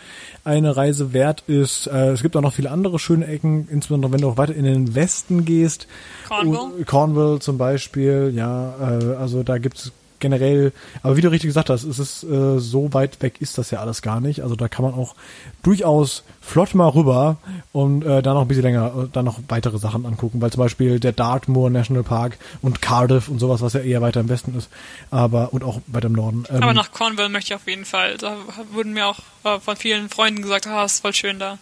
eine 0.46 0.78
Reise 0.78 1.12
wert 1.12 1.44
ist. 1.48 1.88
Äh, 1.88 2.12
es 2.12 2.22
gibt 2.22 2.38
auch 2.38 2.42
noch 2.42 2.54
viele 2.54 2.72
andere 2.72 3.00
schöne 3.00 3.28
Ecken, 3.28 3.68
insbesondere 3.70 4.14
wenn 4.14 4.22
du 4.22 4.30
auch 4.30 4.38
weiter 4.38 4.56
in 4.56 4.64
den 4.64 4.96
Westen 4.96 5.44
gehst. 5.44 5.88
Cornwall? 6.28 6.84
Cornwall 6.86 7.40
zum 7.40 7.58
Beispiel, 7.58 8.32
ja, 8.34 8.76
äh, 8.80 9.16
also 9.16 9.44
da 9.44 9.58
gibt's 9.58 9.92
generell, 10.20 10.72
aber 11.04 11.18
wie 11.18 11.22
du 11.22 11.30
richtig 11.30 11.50
gesagt 11.50 11.70
hast, 11.70 11.84
es 11.84 12.00
ist 12.00 12.24
äh, 12.24 12.60
so 12.60 12.94
weit 12.94 13.22
weg 13.22 13.42
ist 13.42 13.58
das 13.58 13.72
ja 13.72 13.80
alles 13.80 14.02
gar 14.02 14.20
nicht. 14.20 14.42
Also 14.42 14.56
da 14.56 14.68
kann 14.68 14.84
man 14.84 14.94
auch 14.94 15.16
durchaus 15.64 16.24
flott 16.42 16.76
mal 16.76 16.90
rüber 16.90 17.38
und 17.74 18.04
äh, 18.04 18.22
dann 18.22 18.36
noch 18.36 18.42
ein 18.42 18.48
bisschen 18.48 18.64
länger, 18.64 19.06
äh, 19.06 19.08
dann 19.12 19.26
noch 19.26 19.40
weitere 19.48 19.78
Sachen 19.78 20.06
angucken, 20.06 20.42
weil 20.42 20.52
zum 20.52 20.60
Beispiel 20.60 21.00
der 21.00 21.12
Dartmoor 21.12 21.70
National 21.70 22.04
Park 22.04 22.38
und 22.62 22.82
Cardiff 22.82 23.30
und 23.30 23.40
sowas, 23.40 23.62
was 23.62 23.74
ja 23.74 23.82
eher 23.82 24.02
weiter 24.02 24.20
im 24.20 24.30
Westen 24.30 24.56
ist, 24.56 24.70
aber 25.12 25.54
und 25.54 25.64
auch 25.64 25.82
weiter 25.88 26.08
im 26.08 26.14
Norden. 26.14 26.46
Ähm, 26.50 26.64
Aber 26.64 26.74
nach 26.74 26.92
Cornwall 26.92 27.30
möchte 27.30 27.54
ich 27.54 27.56
auf 27.56 27.68
jeden 27.68 27.86
Fall. 27.86 28.18
Da 28.18 28.38
wurden 28.72 28.94
mir 28.94 29.08
auch 29.08 29.20
äh, 29.44 29.60
von 29.60 29.76
vielen 29.76 30.10
Freunden 30.10 30.42
gesagt, 30.42 30.68
ah, 30.68 30.86
ist 30.86 31.02
voll 31.02 31.14
schön 31.14 31.40
da. 31.40 31.58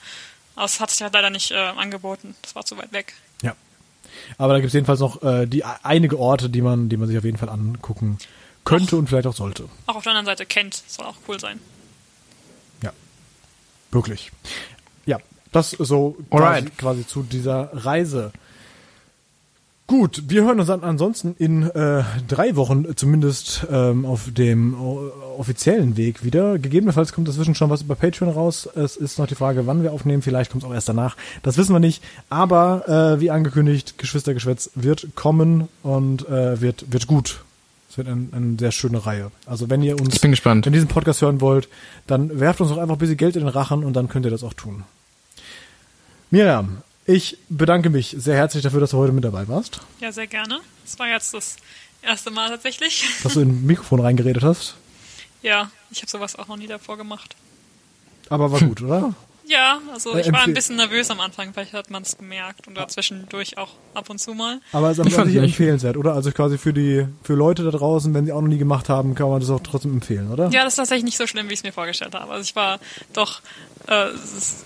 Aber 0.56 0.66
es 0.66 0.80
hat 0.80 0.92
sich 0.92 1.02
halt 1.02 1.14
leider 1.14 1.30
nicht 1.30 1.52
äh, 1.52 1.56
angeboten. 1.56 2.36
Das 2.42 2.56
war 2.56 2.66
zu 2.66 2.78
weit 2.78 2.92
weg. 2.92 3.14
Ja. 3.42 3.56
Aber 4.38 4.54
da 4.54 4.60
gibt's 4.60 4.74
jedenfalls 4.74 5.00
noch 5.00 5.24
äh, 5.24 5.46
die 5.48 5.64
einige 5.64 6.20
Orte, 6.20 6.50
die 6.50 6.62
man, 6.62 6.90
die 6.90 6.98
man 6.98 7.08
sich 7.08 7.18
auf 7.18 7.24
jeden 7.24 7.38
Fall 7.38 7.50
angucken 7.50 8.18
könnte 8.64 8.95
und 8.95 9.07
vielleicht 9.07 9.27
auch 9.27 9.35
sollte. 9.35 9.69
Auch 9.88 9.95
auf 9.95 10.03
der 10.03 10.11
anderen 10.11 10.26
Seite 10.26 10.45
Kent 10.45 10.81
soll 10.88 11.06
auch 11.06 11.18
cool 11.27 11.40
sein. 11.40 11.60
Ja. 12.81 12.91
Wirklich. 13.91 14.31
Ja, 15.06 15.18
das 15.52 15.72
so 15.72 16.18
quasi, 16.30 16.69
quasi 16.77 17.07
zu 17.07 17.23
dieser 17.23 17.69
Reise. 17.73 18.31
Gut, 19.85 20.23
wir 20.27 20.44
hören 20.44 20.60
uns 20.60 20.69
dann 20.69 20.81
ansonsten 20.81 21.35
in 21.38 21.64
äh, 21.64 22.03
drei 22.27 22.56
Wochen 22.56 22.95
zumindest 22.95 23.68
ähm, 23.69 24.06
auf 24.06 24.31
dem 24.31 24.76
offiziellen 25.38 25.98
Weg 25.98 26.23
wieder. 26.23 26.57
Gegebenenfalls 26.57 27.11
kommt 27.11 27.27
dazwischen 27.27 27.53
schon 27.53 27.69
was 27.69 27.81
über 27.81 27.95
Patreon 27.95 28.31
raus. 28.31 28.68
Es 28.76 28.95
ist 28.95 29.19
noch 29.19 29.27
die 29.27 29.35
Frage, 29.35 29.68
wann 29.68 29.84
wir 29.84 29.91
aufnehmen. 29.91 30.22
Vielleicht 30.22 30.52
kommt 30.52 30.64
es 30.64 30.69
auch 30.69 30.73
erst 30.73 30.88
danach. 30.88 31.18
Das 31.44 31.57
wissen 31.57 31.73
wir 31.73 31.81
nicht. 31.81 32.02
Aber 32.30 32.88
äh, 32.88 33.19
wie 33.19 33.30
angekündigt, 33.30 33.98
Geschwistergeschwätz 33.98 34.72
wird 34.76 35.15
kommen 35.15 35.68
und 35.84 36.27
äh, 36.30 36.61
wird 36.61 36.91
wird 36.91 37.06
gut. 37.06 37.44
Es 37.94 37.98
wird 37.99 38.07
ein, 38.07 38.30
eine 38.36 38.57
sehr 38.57 38.72
schöne 38.72 39.06
Reihe. 39.06 39.30
Also 39.45 39.70
wenn 39.70 39.84
ihr 39.84 40.02
uns 40.02 40.15
Ich 40.15 40.22
bin 40.22 40.32
gespannt. 40.32 40.65
ihr 40.65 40.72
diesen 40.72 40.88
Podcast 40.88 41.22
hören 41.22 41.41
wollt, 41.41 41.70
dann 42.07 42.40
werft 42.40 42.60
uns 42.60 42.72
doch 42.72 42.80
einfach 42.80 42.95
ein 42.95 42.98
bisschen 42.98 43.18
Geld 43.18 43.36
in 43.36 43.41
den 43.44 43.49
Rachen 43.49 43.84
und 43.84 43.94
dann 43.94 44.10
könnt 44.10 44.26
ihr 44.26 44.32
das 44.32 44.44
auch 44.44 44.56
tun. 44.56 44.84
Miriam, 46.32 46.82
ich 47.06 47.38
bedanke 47.49 47.91
mich 47.91 48.15
sehr 48.18 48.36
herzlich 48.36 48.64
dafür, 48.64 48.80
dass 48.80 48.90
du 48.90 48.98
heute 48.98 49.14
mit 49.14 49.24
dabei 49.24 49.48
warst, 49.48 49.80
Ja, 49.99 50.11
sehr 50.11 50.26
gerne. 50.26 50.60
Das 50.84 50.98
war 50.98 51.07
jetzt 51.07 51.36
das 51.36 51.57
erste 52.02 52.32
Mal 52.32 52.49
tatsächlich. 52.49 53.06
dass 53.22 53.36
du 53.36 53.41
in 53.41 53.49
ein 53.49 53.65
Mikrofon 53.68 53.99
reingeredet 53.99 54.41
hast. 54.41 54.74
ja, 55.44 55.70
ich 55.91 55.99
habe 56.02 56.10
sowas 56.10 56.36
auch 56.36 56.48
noch 56.48 56.57
nie 56.57 56.65
davor 56.65 56.98
gemacht. 56.98 57.36
Aber 58.28 58.52
war 58.52 58.60
gut, 58.60 58.82
oder? 58.82 59.14
Ja, 59.45 59.80
also 59.91 60.15
Äh, 60.15 60.22
ich 60.22 60.32
war 60.32 60.41
ein 60.44 60.53
bisschen 60.53 60.78
nervös 60.78 61.11
am 61.11 61.20
Anfang, 61.20 61.53
vielleicht 61.53 61.74
hat 61.74 61.90
man 61.90 62.03
es 62.03 62.18
gemerkt 62.18 62.65
und 62.68 62.76
dazwischendurch 62.76 63.57
auch 63.57 63.70
ab 63.94 64.10
und 64.10 64.20
zu 64.20 64.34
mal. 64.34 64.61
Aber 64.72 64.90
es 64.90 64.98
ist 64.99 65.18
an 65.18 65.28
sich 65.28 65.36
empfehlenswert, 65.36 65.98
oder? 65.98 66.14
Also 66.14 66.32
quasi 66.32 66.57
für 66.57 66.72
die 66.74 67.06
für 67.24 67.34
Leute 67.34 67.64
da 67.64 67.72
draußen, 67.72 68.14
wenn 68.14 68.26
sie 68.26 68.32
auch 68.32 68.41
noch 68.41 68.48
nie 68.48 68.57
gemacht 68.57 68.88
haben, 68.90 69.15
kann 69.15 69.30
man 69.30 69.41
das 69.41 69.49
auch 69.49 69.60
trotzdem 69.61 69.94
empfehlen, 69.94 70.32
oder? 70.32 70.49
Ja, 70.49 70.64
das 70.64 70.74
ist 70.74 70.78
tatsächlich 70.78 71.03
nicht 71.03 71.18
so 71.18 71.28
schlimm, 71.28 71.49
wie 71.49 71.53
ich 71.53 71.60
es 71.60 71.64
mir 71.64 71.74
vorgestellt 71.74 72.15
habe. 72.15 72.32
Also 72.32 72.44
ich 72.44 72.56
war 72.56 72.80
doch 73.11 73.41
äh, 73.88 74.07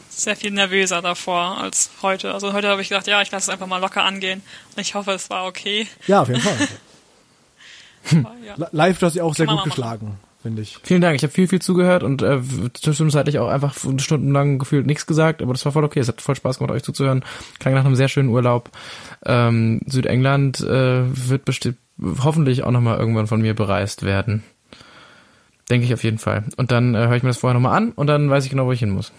sehr 0.10 0.36
viel 0.36 0.52
nervöser 0.52 1.02
davor 1.02 1.58
als 1.58 1.90
heute. 2.04 2.34
Also 2.34 2.54
heute 2.54 2.68
habe 2.68 2.82
ich 2.84 2.90
gedacht, 2.90 3.08
ja, 3.08 3.22
ich 3.24 3.32
lasse 3.32 3.45
es 3.45 3.49
einfach 3.49 3.68
mal 3.68 3.80
locker 3.80 4.04
angehen. 4.04 4.44
Und 4.76 4.82
ich 4.82 4.94
hoffe, 4.94 5.12
es 5.12 5.30
war 5.32 5.45
okay. 5.48 5.88
Ja, 6.06 6.22
auf 6.22 6.28
jeden 6.30 6.41
Fall. 6.41 6.56
Aber, 8.12 8.34
ja. 8.45 8.56
Li- 8.56 8.66
Live, 8.72 8.99
du 8.99 9.06
hast 9.08 9.16
ja 9.16 9.24
auch 9.24 9.36
sehr 9.36 9.48
man 9.48 9.58
gut 9.58 9.66
geschlagen, 9.66 10.18
ich. 10.56 10.78
Vielen 10.84 11.02
Dank. 11.02 11.15
Ich 11.15 11.24
habe 11.24 11.34
viel, 11.34 11.48
viel 11.48 11.61
zugehört 11.61 12.03
und 12.03 12.22
äh, 12.22 12.40
zwischenzeitlich 12.74 13.40
auch 13.40 13.49
einfach 13.49 13.76
stundenlang 13.98 14.60
gefühlt 14.60 14.86
nichts 14.86 15.06
gesagt, 15.06 15.41
aber 15.41 15.53
das 15.53 15.65
war 15.65 15.72
voll 15.72 15.84
okay. 15.84 15.99
Es 15.99 16.07
hat 16.07 16.22
voll 16.22 16.36
Spaß 16.36 16.60
gemacht, 16.60 16.72
euch 16.74 16.84
zuzuhören. 16.84 17.24
Klang 17.60 17.74
nach 17.74 17.86
einem 17.86 17.95
sehr 17.95 18.07
schönen 18.07 18.30
Urlaub. 18.30 18.69
Ähm, 19.26 19.82
Südengland 19.86 20.61
äh, 20.61 21.03
wird 21.30 21.45
bestimmt 21.45 21.78
hoffentlich 22.24 22.64
auch 22.64 22.72
nochmal 22.72 22.99
irgendwann 22.99 23.28
von 23.28 23.41
mir 23.41 23.56
bereist 23.56 24.03
werden. 24.03 24.44
Denke 25.69 25.86
ich 25.86 25.94
auf 25.94 26.03
jeden 26.03 26.19
Fall. 26.19 26.45
Und 26.56 26.72
dann 26.72 26.95
äh, 26.95 26.99
höre 27.07 27.15
ich 27.15 27.24
mir 27.24 27.30
das 27.30 27.40
vorher 27.40 27.53
nochmal 27.56 27.76
an 27.76 27.91
und 27.91 28.07
dann 28.07 28.30
weiß 28.30 28.45
ich 28.45 28.49
genau, 28.49 28.68
wo 28.68 28.72
ich 28.72 28.80
hin 28.80 28.91
muss. 28.91 29.11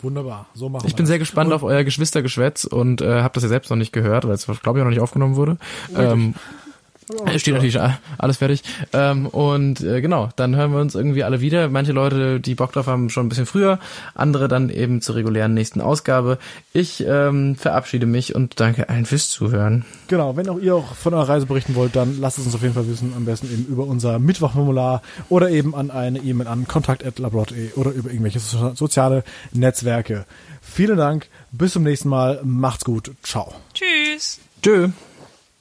Wunderbar. 0.00 0.46
So 0.54 0.68
machen 0.68 0.86
Ich 0.86 0.92
wir 0.92 0.96
bin 0.96 1.04
das. 1.04 1.08
sehr 1.10 1.18
gespannt 1.18 1.52
auf 1.52 1.62
euer 1.62 1.84
Geschwistergeschwätz 1.84 2.64
und 2.64 3.00
äh, 3.00 3.22
habe 3.22 3.34
das 3.34 3.42
ja 3.42 3.48
selbst 3.48 3.68
noch 3.70 3.76
nicht 3.76 3.92
gehört, 3.92 4.26
weil 4.26 4.34
es 4.34 4.46
glaube 4.46 4.78
ich 4.78 4.82
auch 4.82 4.84
noch 4.84 4.90
nicht 4.90 5.00
aufgenommen 5.00 5.36
wurde. 5.36 5.58
Ähm, 5.96 6.34
es 7.26 7.40
steht 7.40 7.54
natürlich 7.54 7.78
alles 8.18 8.36
fertig. 8.38 8.62
Ähm, 8.92 9.26
und 9.26 9.80
äh, 9.80 10.00
genau, 10.00 10.28
dann 10.36 10.54
hören 10.56 10.72
wir 10.72 10.80
uns 10.80 10.94
irgendwie 10.94 11.24
alle 11.24 11.40
wieder. 11.40 11.68
Manche 11.68 11.92
Leute, 11.92 12.40
die 12.40 12.54
Bock 12.54 12.72
drauf 12.72 12.86
haben, 12.86 13.10
schon 13.10 13.26
ein 13.26 13.28
bisschen 13.28 13.46
früher, 13.46 13.78
andere 14.14 14.48
dann 14.48 14.68
eben 14.70 15.00
zur 15.00 15.14
regulären 15.16 15.54
nächsten 15.54 15.80
Ausgabe. 15.80 16.38
Ich 16.72 17.04
ähm, 17.06 17.56
verabschiede 17.56 18.06
mich 18.06 18.34
und 18.34 18.60
danke 18.60 18.88
allen 18.88 19.06
fürs 19.06 19.30
Zuhören. 19.30 19.84
Genau, 20.08 20.36
wenn 20.36 20.48
auch 20.48 20.58
ihr 20.58 20.74
auch 20.74 20.94
von 20.94 21.14
eurer 21.14 21.28
Reise 21.28 21.46
berichten 21.46 21.74
wollt, 21.74 21.96
dann 21.96 22.20
lasst 22.20 22.38
es 22.38 22.46
uns 22.46 22.54
auf 22.54 22.62
jeden 22.62 22.74
Fall 22.74 22.88
wissen. 22.88 23.12
Am 23.16 23.24
besten 23.24 23.46
eben 23.52 23.66
über 23.66 23.84
unser 23.84 24.18
Mittwochformular 24.18 25.02
oder 25.28 25.50
eben 25.50 25.74
an 25.74 25.90
eine 25.90 26.18
E-Mail 26.18 26.46
an 26.48 26.66
kontakt.labrot.de 26.68 27.72
oder 27.74 27.90
über 27.92 28.10
irgendwelche 28.10 28.38
so- 28.40 28.74
soziale 28.74 29.24
Netzwerke. 29.52 30.26
Vielen 30.60 30.98
Dank, 30.98 31.28
bis 31.50 31.72
zum 31.72 31.82
nächsten 31.82 32.08
Mal, 32.08 32.40
macht's 32.44 32.84
gut, 32.84 33.10
ciao. 33.22 33.54
Tschüss. 33.74 34.38
Tschö. 34.62 34.88